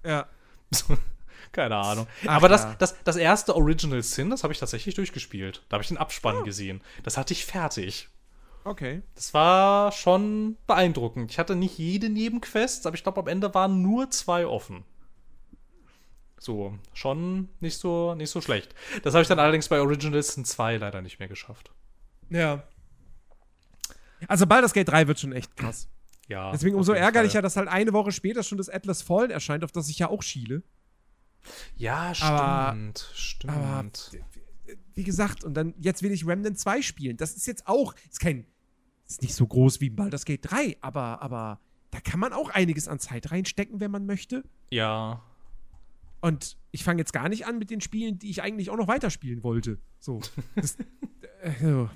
Ja. 0.05 0.27
Keine 1.53 1.77
Ahnung. 1.77 2.07
Ach 2.27 2.37
Aber 2.37 2.49
das, 2.49 2.65
ja. 2.65 2.77
das, 2.79 2.97
das 3.05 3.17
erste 3.17 3.57
Original 3.57 4.03
Sin, 4.03 4.29
das 4.29 4.43
habe 4.43 4.53
ich 4.53 4.61
tatsächlich 4.61 4.95
durchgespielt. 4.95 5.63
Da 5.69 5.75
habe 5.75 5.83
ich 5.83 5.89
den. 5.89 5.97
Abspann 5.97 6.45
gesehen. 6.45 6.83
Das 7.03 7.17
hatte 7.17 7.33
ich 7.33 7.47
fertig. 7.47 8.09
Okay. 8.67 9.03
Das 9.15 9.33
war 9.33 9.93
schon 9.93 10.57
beeindruckend. 10.67 11.31
Ich 11.31 11.39
hatte 11.39 11.55
nicht 11.55 11.79
jede 11.79 12.09
Nebenquest, 12.09 12.87
aber 12.87 12.97
ich 12.97 13.03
glaube, 13.05 13.21
am 13.21 13.29
Ende 13.29 13.55
waren 13.55 13.81
nur 13.83 14.11
zwei 14.11 14.45
offen. 14.47 14.85
So, 16.39 16.77
schon 16.93 17.49
nicht 17.61 17.79
so, 17.79 18.15
nicht 18.15 18.31
so 18.31 18.41
schlecht. 18.41 18.75
Das 19.05 19.15
habe 19.15 19.23
ich 19.23 19.29
dann 19.29 19.39
allerdings 19.39 19.69
bei 19.69 19.81
Original 19.81 20.23
Sin 20.23 20.45
2 20.45 20.77
leider 20.79 21.01
nicht 21.01 21.19
mehr 21.19 21.29
geschafft. 21.29 21.71
Ja. 22.29 22.65
Also 24.29 24.47
Baldur's 24.47 24.73
Gate 24.73 24.89
3 24.89 25.07
wird 25.07 25.21
schon 25.21 25.33
echt 25.33 25.57
krass. 25.57 25.89
Ja. 26.29 26.51
Deswegen 26.51 26.75
umso 26.77 26.93
ärgerlicher, 26.93 27.35
Fall. 27.35 27.43
dass 27.43 27.57
halt 27.57 27.69
eine 27.69 27.93
Woche 27.93 28.11
später 28.13 28.43
schon 28.43 28.59
das 28.59 28.69
Atlas 28.69 29.01
Fallen 29.01 29.31
erscheint, 29.31 29.63
auf 29.65 29.73
das 29.73 29.89
ich 29.89 29.99
ja 30.01 30.09
auch 30.09 30.23
schiele. 30.23 30.63
Ja, 31.77 32.13
Aber- 32.21 32.71
stimmt. 32.73 33.11
stimmt. 33.15 33.53
Aber 33.53 33.85
wie 34.95 35.05
gesagt, 35.05 35.45
und 35.45 35.55
dann 35.55 35.75
jetzt 35.79 36.03
will 36.03 36.11
ich 36.11 36.27
Remnant 36.27 36.59
2 36.59 36.83
spielen. 36.83 37.17
Das 37.17 37.35
ist 37.37 37.47
jetzt 37.47 37.67
auch, 37.69 37.95
ist 38.11 38.19
kein, 38.21 38.45
ist 39.07 39.23
nicht 39.23 39.35
so 39.35 39.47
groß 39.47 39.81
wie 39.81 39.91
Baldur's 39.91 40.25
Gate 40.25 40.51
3, 40.51 40.77
aber, 40.81 41.23
aber 41.23 41.61
da 41.91 42.01
kann 42.01 42.21
man 42.21 42.33
auch 42.33 42.51
einiges 42.51 42.89
an 42.89 42.99
Zeit 42.99 43.31
reinstecken, 43.31 43.81
wenn 43.81 43.91
man 43.91 44.07
möchte. 44.07 44.45
ja. 44.71 45.23
Und 46.23 46.57
ich 46.73 46.83
fange 46.83 46.99
jetzt 47.01 47.13
gar 47.13 47.29
nicht 47.29 47.47
an 47.47 47.59
mit 47.59 47.71
den 47.71 47.81
Spielen, 47.81 48.19
die 48.19 48.31
ich 48.31 48.43
eigentlich 48.43 48.71
auch 48.71 48.77
noch 48.77 48.89
weiterspielen 48.89 49.45
wollte. 49.45 49.79
So. 50.01 50.21
Das, 50.57 50.77
äh. 51.43 51.87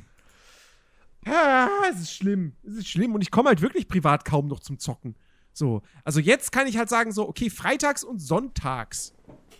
Ja, 1.26 1.68
es 1.90 2.00
ist 2.00 2.12
schlimm. 2.14 2.52
Es 2.62 2.74
ist 2.74 2.88
schlimm. 2.88 3.14
Und 3.14 3.22
ich 3.22 3.30
komme 3.30 3.48
halt 3.48 3.60
wirklich 3.60 3.88
privat 3.88 4.24
kaum 4.24 4.46
noch 4.46 4.60
zum 4.60 4.78
Zocken. 4.78 5.16
So. 5.52 5.82
Also 6.04 6.20
jetzt 6.20 6.52
kann 6.52 6.66
ich 6.66 6.76
halt 6.76 6.88
sagen, 6.88 7.12
so, 7.12 7.28
okay, 7.28 7.50
freitags 7.50 8.04
und 8.04 8.20
sonntags. 8.20 9.14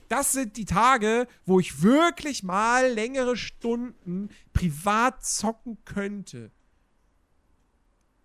Das 0.09 0.33
sind 0.33 0.57
die 0.57 0.67
Tage, 0.67 1.27
wo 1.47 1.59
ich 1.59 1.83
wirklich 1.83 2.43
mal 2.43 2.93
längere 2.93 3.37
Stunden 3.37 4.29
privat 4.53 5.25
zocken 5.25 5.79
könnte. 5.85 6.53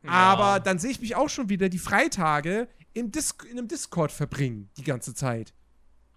Aber 0.07 0.59
dann 0.59 0.79
sehe 0.79 0.91
ich 0.91 0.99
mich 1.01 1.15
auch 1.15 1.29
schon 1.29 1.49
wieder 1.49 1.69
die 1.69 1.79
Freitage 1.79 2.67
im 2.93 3.11
Dis 3.11 3.35
in 3.49 3.57
einem 3.57 3.67
Discord 3.67 4.11
verbringen, 4.11 4.69
die 4.77 4.83
ganze 4.83 5.13
Zeit 5.13 5.53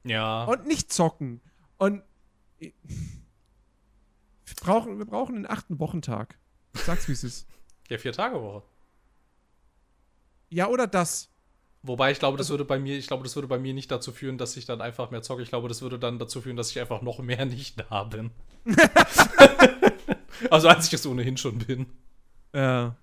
Ja. 0.05 0.45
und 0.45 0.67
nicht 0.67 0.93
zocken. 0.93 1.41
Und 1.77 2.03
wir 2.59 2.73
brauchen, 4.61 4.99
wir 4.99 5.07
brauchen 5.07 5.37
einen 5.37 5.47
achten 5.47 5.79
Wochentag. 5.79 6.39
Ich 6.75 6.83
sag's, 6.83 7.09
wie 7.09 7.13
es 7.13 7.25
ist. 7.25 7.47
ja, 7.89 7.99
vier 7.99 8.13
Tage 8.13 8.41
Woche. 8.41 8.63
Ja, 10.51 10.69
oder 10.69 10.87
das. 10.87 11.31
Wobei 11.83 12.11
ich 12.11 12.19
glaube, 12.19 12.37
das 12.39 12.47
Also 12.47 12.55
würde 12.55 12.65
bei 12.65 12.79
mir, 12.79 12.97
ich 12.99 13.07
glaube, 13.07 13.23
das 13.23 13.37
würde 13.37 13.47
bei 13.49 13.59
mir 13.59 13.73
nicht 13.75 13.91
dazu 13.91 14.11
führen, 14.13 14.37
dass 14.39 14.57
ich 14.57 14.67
dann 14.67 14.81
einfach 14.81 15.11
mehr 15.11 15.23
zocke. 15.23 15.43
Ich 15.43 15.49
glaube, 15.51 15.69
das 15.69 15.81
würde 15.83 15.99
dann 15.99 16.19
dazu 16.19 16.41
führen, 16.41 16.57
dass 16.57 16.71
ich 16.71 16.81
einfach 16.81 17.03
noch 17.03 17.19
mehr 17.21 17.45
nicht 17.47 17.79
da 17.91 18.05
bin. 18.05 18.31
also 20.51 20.69
als 20.69 20.87
ich 20.89 20.95
es 20.95 21.07
ohnehin 21.07 21.37
schon 21.37 21.59
bin. 21.59 21.87
Ja. 22.55 22.97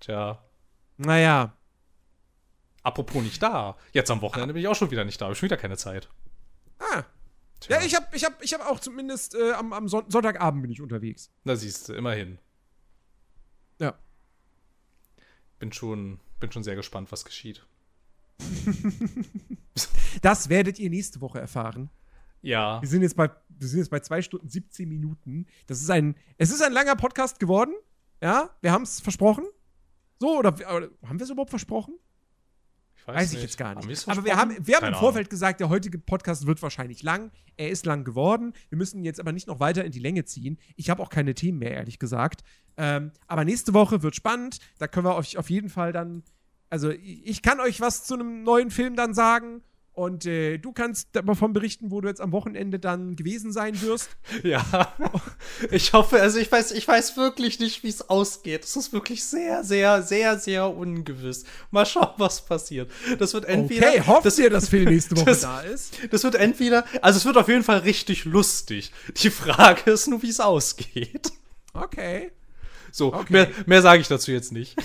Tja. 0.00 0.42
Naja. 0.96 1.56
Apropos 2.82 3.22
nicht 3.22 3.42
da. 3.42 3.76
Jetzt 3.92 4.10
am 4.10 4.22
Wochenende 4.22 4.54
bin 4.54 4.62
ich 4.62 4.68
auch 4.68 4.74
schon 4.74 4.90
wieder 4.90 5.04
nicht 5.04 5.20
da. 5.20 5.26
Hab 5.26 5.32
ich 5.32 5.38
schon 5.38 5.48
wieder 5.48 5.56
keine 5.56 5.76
Zeit. 5.76 6.08
Ah. 6.78 7.04
Tja. 7.60 7.78
Ja, 7.78 7.86
ich 7.86 7.94
hab, 7.94 8.14
ich 8.14 8.24
hab, 8.24 8.42
ich 8.42 8.54
hab 8.54 8.66
auch 8.66 8.80
zumindest 8.80 9.34
äh, 9.34 9.52
am, 9.52 9.72
am 9.74 9.86
Son 9.88 10.10
Sonntagabend 10.10 10.62
bin 10.62 10.70
ich 10.70 10.80
unterwegs. 10.80 11.30
Na 11.44 11.56
siehst 11.56 11.88
du, 11.88 11.92
immerhin. 11.92 12.38
Ja. 13.78 13.98
Bin 15.58 15.72
schon, 15.72 16.20
bin 16.38 16.50
schon 16.50 16.62
sehr 16.62 16.76
gespannt, 16.76 17.12
was 17.12 17.24
geschieht. 17.24 17.64
Das 20.22 20.48
werdet 20.48 20.78
ihr 20.78 20.90
nächste 20.90 21.20
Woche 21.20 21.40
erfahren. 21.40 21.90
Ja. 22.42 22.80
Wir 22.80 22.88
sind 22.88 23.02
jetzt 23.02 23.16
bei, 23.16 23.30
wir 23.48 23.68
sind 23.68 23.78
jetzt 23.80 23.90
bei 23.90 24.00
2 24.00 24.22
Stunden 24.22 24.48
17 24.48 24.88
Minuten. 24.88 25.46
Das 25.66 25.80
ist 25.80 25.90
ein, 25.90 26.16
es 26.38 26.50
ist 26.50 26.62
ein 26.62 26.72
langer 26.72 26.96
Podcast 26.96 27.38
geworden. 27.38 27.74
Ja, 28.22 28.50
wir 28.60 28.72
haben 28.72 28.82
es 28.82 29.00
versprochen. 29.00 29.44
So, 30.20 30.38
oder, 30.38 30.52
oder 30.54 30.90
haben 31.06 31.18
wir 31.18 31.24
es 31.24 31.30
überhaupt 31.30 31.50
versprochen? 31.50 31.94
Ich 32.94 33.06
Weiß, 33.06 33.32
ich 33.32 33.42
jetzt 33.42 33.56
gar 33.56 33.74
nicht. 33.74 34.06
Aber 34.08 34.24
wir 34.24 34.36
haben, 34.36 34.54
wir 34.60 34.76
haben 34.76 34.82
Keine 34.82 34.94
im 34.94 35.00
Vorfeld 35.00 35.30
gesagt, 35.30 35.60
der 35.60 35.70
heutige 35.70 35.98
Podcast 35.98 36.46
wird 36.46 36.60
wahrscheinlich 36.62 37.02
lang. 37.02 37.30
Er 37.56 37.70
ist 37.70 37.86
lang 37.86 38.04
geworden. 38.04 38.52
Wir 38.68 38.76
müssen 38.76 38.98
ihn 38.98 39.04
jetzt 39.04 39.18
aber 39.18 39.32
nicht 39.32 39.48
noch 39.48 39.58
weiter 39.58 39.82
in 39.82 39.92
die 39.92 39.98
Länge 39.98 40.26
ziehen. 40.26 40.58
Ich 40.76 40.90
habe 40.90 41.02
auch 41.02 41.08
keine 41.08 41.34
Themen 41.34 41.58
mehr, 41.58 41.72
ehrlich 41.72 41.98
gesagt. 41.98 42.42
Ähm, 42.76 43.12
aber 43.26 43.46
nächste 43.46 43.72
Woche 43.72 44.02
wird 44.02 44.14
spannend. 44.14 44.58
Da 44.78 44.86
können 44.86 45.06
wir 45.06 45.16
euch 45.16 45.38
auf 45.38 45.48
jeden 45.48 45.70
Fall 45.70 45.92
dann. 45.92 46.22
Also, 46.68 46.90
ich 46.90 47.40
kann 47.40 47.58
euch 47.58 47.80
was 47.80 48.04
zu 48.04 48.14
einem 48.14 48.42
neuen 48.42 48.70
Film 48.70 48.96
dann 48.96 49.14
sagen. 49.14 49.62
Und 50.00 50.24
äh, 50.24 50.56
du 50.56 50.72
kannst 50.72 51.08
davon 51.12 51.52
berichten, 51.52 51.90
wo 51.90 52.00
du 52.00 52.08
jetzt 52.08 52.22
am 52.22 52.32
Wochenende 52.32 52.78
dann 52.78 53.16
gewesen 53.16 53.52
sein 53.52 53.78
wirst. 53.82 54.08
Ja. 54.42 54.94
Ich 55.70 55.92
hoffe, 55.92 56.20
also 56.22 56.38
ich 56.38 56.50
weiß, 56.50 56.72
ich 56.72 56.88
weiß 56.88 57.18
wirklich 57.18 57.60
nicht, 57.60 57.82
wie 57.82 57.88
es 57.88 58.08
ausgeht. 58.08 58.64
Es 58.64 58.76
ist 58.76 58.94
wirklich 58.94 59.22
sehr, 59.24 59.62
sehr, 59.62 60.02
sehr, 60.02 60.38
sehr 60.38 60.74
ungewiss. 60.74 61.44
Mal 61.70 61.84
schauen, 61.84 62.14
was 62.16 62.44
passiert. 62.46 62.90
Das 63.18 63.34
wird 63.34 63.44
entweder. 63.44 63.88
Okay, 63.88 64.02
hofft 64.06 64.24
das, 64.24 64.38
ihr, 64.38 64.48
dass 64.48 64.70
Phil 64.70 64.84
nächste 64.86 65.16
Woche 65.16 65.26
das- 65.26 65.40
da 65.42 65.60
ist? 65.60 65.98
Das 66.10 66.24
wird 66.24 66.36
entweder, 66.36 66.84
also 67.02 67.18
es 67.18 67.24
wird 67.26 67.36
auf 67.36 67.48
jeden 67.48 67.62
Fall 67.64 67.80
richtig 67.80 68.24
lustig. 68.24 68.92
Die 69.22 69.28
Frage 69.30 69.90
ist 69.90 70.06
nur, 70.08 70.22
wie 70.22 70.30
es 70.30 70.40
ausgeht. 70.40 71.30
Okay. 71.74 72.32
So, 72.90 73.12
Okay. 73.12 73.32
mehr, 73.32 73.48
mehr 73.66 73.82
sage 73.82 74.00
ich 74.00 74.08
dazu 74.08 74.32
jetzt 74.32 74.50
nicht. 74.52 74.76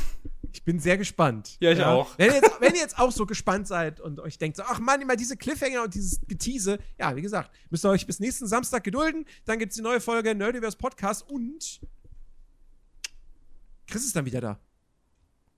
Ich 0.55 0.63
bin 0.63 0.79
sehr 0.79 0.97
gespannt. 0.97 1.57
Ja, 1.59 1.71
ich 1.71 1.83
auch. 1.83 2.17
Wenn 2.17 2.29
ihr, 2.29 2.35
jetzt, 2.35 2.61
wenn 2.61 2.73
ihr 2.73 2.79
jetzt 2.79 2.97
auch 2.97 3.11
so 3.11 3.25
gespannt 3.25 3.67
seid 3.67 3.99
und 3.99 4.21
euch 4.21 4.37
denkt, 4.37 4.55
so, 4.55 4.63
ach 4.65 4.79
Mann, 4.79 5.01
immer 5.01 5.17
diese 5.17 5.35
Cliffhanger 5.35 5.83
und 5.83 5.93
dieses 5.93 6.21
Getease, 6.29 6.79
ja, 6.97 7.13
wie 7.13 7.21
gesagt, 7.21 7.51
müsst 7.69 7.83
ihr 7.83 7.89
euch 7.89 8.07
bis 8.07 8.21
nächsten 8.21 8.47
Samstag 8.47 8.85
gedulden. 8.85 9.25
Dann 9.43 9.59
gibt 9.59 9.71
es 9.71 9.75
die 9.75 9.81
neue 9.81 9.99
Folge 9.99 10.33
Nerdiverse 10.33 10.77
Podcast 10.77 11.29
und 11.29 11.81
Chris 13.85 14.05
ist 14.05 14.15
dann 14.15 14.25
wieder 14.25 14.39
da. 14.39 14.57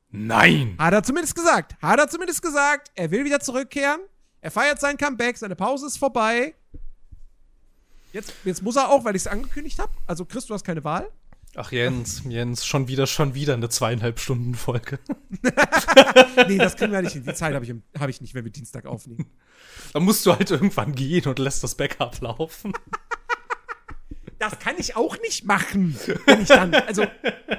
Nein! 0.10 0.76
Hat 0.80 0.94
er 0.94 1.04
zumindest 1.04 1.36
gesagt. 1.36 1.80
Hat 1.80 2.00
er 2.00 2.08
zumindest 2.08 2.42
gesagt. 2.42 2.90
Er 2.96 3.12
will 3.12 3.24
wieder 3.24 3.40
zurückkehren. 3.40 4.02
Er 4.42 4.50
feiert 4.50 4.80
sein 4.80 4.98
Comeback. 4.98 5.38
Seine 5.38 5.56
Pause 5.56 5.86
ist 5.86 5.98
vorbei. 5.98 6.56
Jetzt, 8.14 8.34
jetzt 8.44 8.64
muss 8.64 8.78
er 8.78 8.90
auch, 8.90 9.06
weil 9.06 9.16
ich 9.16 9.22
es 9.22 9.28
angekündigt 9.28 9.78
habe. 9.78 9.92
Also, 10.08 10.26
Chris, 10.26 10.48
du 10.48 10.56
hast 10.56 10.64
keine 10.64 10.84
Wahl. 10.84 11.08
Ach 11.60 11.72
Jens, 11.72 12.22
Jens, 12.30 12.68
schon 12.68 12.88
wieder, 12.88 13.08
schon 13.08 13.34
wieder 13.34 13.56
eine 13.56 13.68
zweieinhalb 13.68 14.20
Stunden 14.20 14.54
Folge. 14.54 15.00
Nee, 16.48 16.60
das 16.60 16.78
kriegen 16.78 16.92
wir 16.92 17.02
nicht 17.02 17.14
hin. 17.14 17.24
Die 17.28 17.34
Zeit 17.34 17.56
habe 17.56 17.66
ich, 17.66 17.74
hab 18.00 18.10
ich 18.10 18.22
nicht, 18.22 18.36
wenn 18.36 18.46
wir 18.46 18.52
Dienstag 18.52 18.86
aufnehmen. 18.86 19.26
Dann 19.92 20.04
musst 20.04 20.24
du 20.26 20.34
halt 20.34 20.52
irgendwann 20.52 20.94
gehen 20.94 21.26
und 21.26 21.40
lässt 21.40 21.64
das 21.64 21.76
Backup 21.76 22.22
laufen. 22.22 22.74
Das 24.38 24.60
kann 24.60 24.76
ich 24.78 24.96
auch 24.96 25.20
nicht 25.22 25.46
machen. 25.46 26.00
Wenn 26.28 26.42
ich 26.44 26.48
dann, 26.48 26.76
also, 26.76 27.06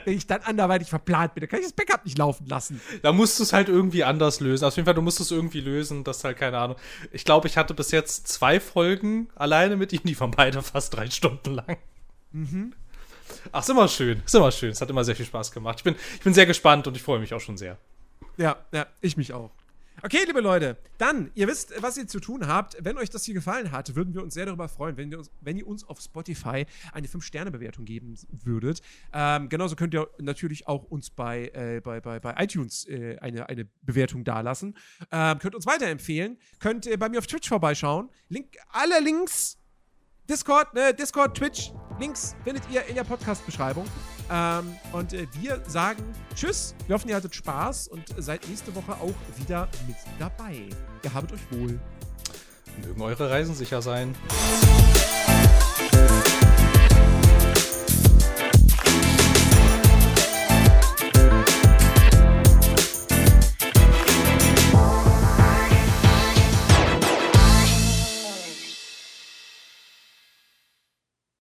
wenn 0.05 0.17
ich 0.17 0.29
dann 0.29 0.43
anderweitig 0.43 0.89
verplant 0.89 1.35
bin, 1.35 1.41
dann 1.43 1.49
kann 1.51 1.59
ich 1.59 1.67
das 1.67 1.73
Backup 1.73 2.05
nicht 2.05 2.17
laufen 2.19 2.47
lassen. 2.47 2.81
Da 3.03 3.13
musst 3.13 3.39
du 3.41 3.43
es 3.43 3.53
halt 3.53 3.69
irgendwie 3.69 4.05
anders 4.05 4.39
lösen. 4.39 4.65
Auf 4.65 4.77
jeden 4.77 4.87
Fall, 4.87 4.95
du 4.95 5.03
musst 5.03 5.19
es 5.19 5.33
irgendwie 5.33 5.61
lösen, 5.61 6.05
dass 6.05 6.23
halt, 6.23 6.39
keine 6.39 6.59
Ahnung. 6.59 6.77
Ich 7.11 7.25
glaube, 7.25 7.49
ich 7.49 7.57
hatte 7.57 7.75
bis 7.75 7.91
jetzt 7.91 8.29
zwei 8.29 8.61
Folgen 8.61 9.29
alleine 9.35 9.77
mit 9.77 9.93
ihm, 9.93 10.03
die 10.05 10.19
waren 10.21 10.31
beide 10.31 10.63
fast 10.63 10.95
drei 10.95 11.11
Stunden 11.11 11.55
lang. 11.55 11.77
Ach, 13.53 13.63
ist 13.63 13.71
immer 13.71 13.89
schön. 13.89 14.23
Ist 14.25 14.35
immer 14.35 14.51
schön. 14.51 14.71
Es 14.71 14.81
hat 14.81 14.91
immer 14.91 15.05
sehr 15.05 15.17
viel 15.17 15.27
Spaß 15.27 15.53
gemacht. 15.53 15.79
Ich 15.79 15.85
bin, 15.85 15.95
ich 16.15 16.21
bin 16.21 16.35
sehr 16.35 16.47
gespannt 16.47 16.87
und 16.87 16.97
ich 16.97 17.03
freue 17.03 17.19
mich 17.19 17.33
auch 17.35 17.41
schon 17.41 17.57
sehr. 17.57 17.79
Ja, 18.37 18.57
ja, 18.73 18.87
ich 19.01 19.17
mich 19.17 19.33
auch. 19.33 19.51
Okay, 20.01 20.19
liebe 20.25 20.41
Leute, 20.41 20.77
dann, 20.97 21.33
ihr 21.35 21.49
wisst, 21.49 21.75
was 21.83 21.97
ihr 21.97 22.07
zu 22.07 22.21
tun 22.21 22.47
habt. 22.47 22.77
Wenn 22.81 22.97
euch 22.99 23.11
das 23.11 23.25
hier 23.25 23.35
gefallen 23.35 23.73
hat, 23.73 23.97
würden 23.97 24.15
wir 24.15 24.23
uns 24.23 24.35
sehr 24.35 24.47
darüber 24.47 24.69
freuen, 24.69 24.97
wenn 24.97 25.11
ihr 25.11 25.19
uns, 25.19 25.33
wenn 25.41 25.57
ihr 25.57 25.67
uns 25.67 25.83
auf 25.89 26.01
Spotify 26.01 26.67
eine 26.93 27.09
5-Sterne-Bewertung 27.09 27.85
geben 27.85 28.15
würdet. 28.45 28.81
Ähm, 29.13 29.49
genauso 29.49 29.75
könnt 29.75 29.95
ihr 29.95 30.09
natürlich 30.21 30.69
auch 30.69 30.85
uns 30.85 31.11
bei, 31.11 31.49
äh, 31.49 31.81
bei, 31.83 32.01
bei, 32.01 32.21
bei 32.21 32.35
iTunes 32.39 32.87
äh, 32.87 33.17
eine, 33.21 33.49
eine 33.49 33.67
Bewertung 33.83 34.23
dalassen. 34.23 34.77
Ähm, 35.11 35.41
könnt 35.41 35.57
uns 35.57 35.67
weiterempfehlen. 35.67 36.39
Könnt 36.61 36.87
äh, 36.87 36.97
bei 36.97 37.09
mir 37.09 37.19
auf 37.19 37.27
Twitch 37.27 37.49
vorbeischauen. 37.49 38.09
Link, 38.29 38.57
alle 38.69 39.01
Links 39.01 39.59
Discord, 40.29 40.75
ne, 40.75 40.93
Discord, 40.93 41.35
Twitch, 41.35 41.73
Links 41.99 42.37
findet 42.45 42.63
ihr 42.71 42.85
in 42.85 42.95
der 42.95 43.05
Podcast-Beschreibung. 43.05 43.87
Ähm, 44.31 44.77
und 44.93 45.15
äh, 45.15 45.27
wir 45.41 45.63
sagen 45.67 46.03
Tschüss. 46.35 46.75
Wir 46.87 46.95
hoffen, 46.95 47.09
ihr 47.09 47.17
hattet 47.17 47.35
Spaß 47.35 47.89
und 47.89 48.05
seid 48.19 48.47
nächste 48.47 48.75
Woche 48.75 48.93
auch 48.93 49.15
wieder 49.37 49.69
mit 49.87 49.97
dabei. 50.19 50.69
Ihr 51.03 51.15
habet 51.15 51.33
euch 51.33 51.51
wohl. 51.51 51.81
Mögen 52.85 53.01
eure 53.01 53.31
Reisen 53.31 53.55
sicher 53.55 53.81
sein. 53.81 54.15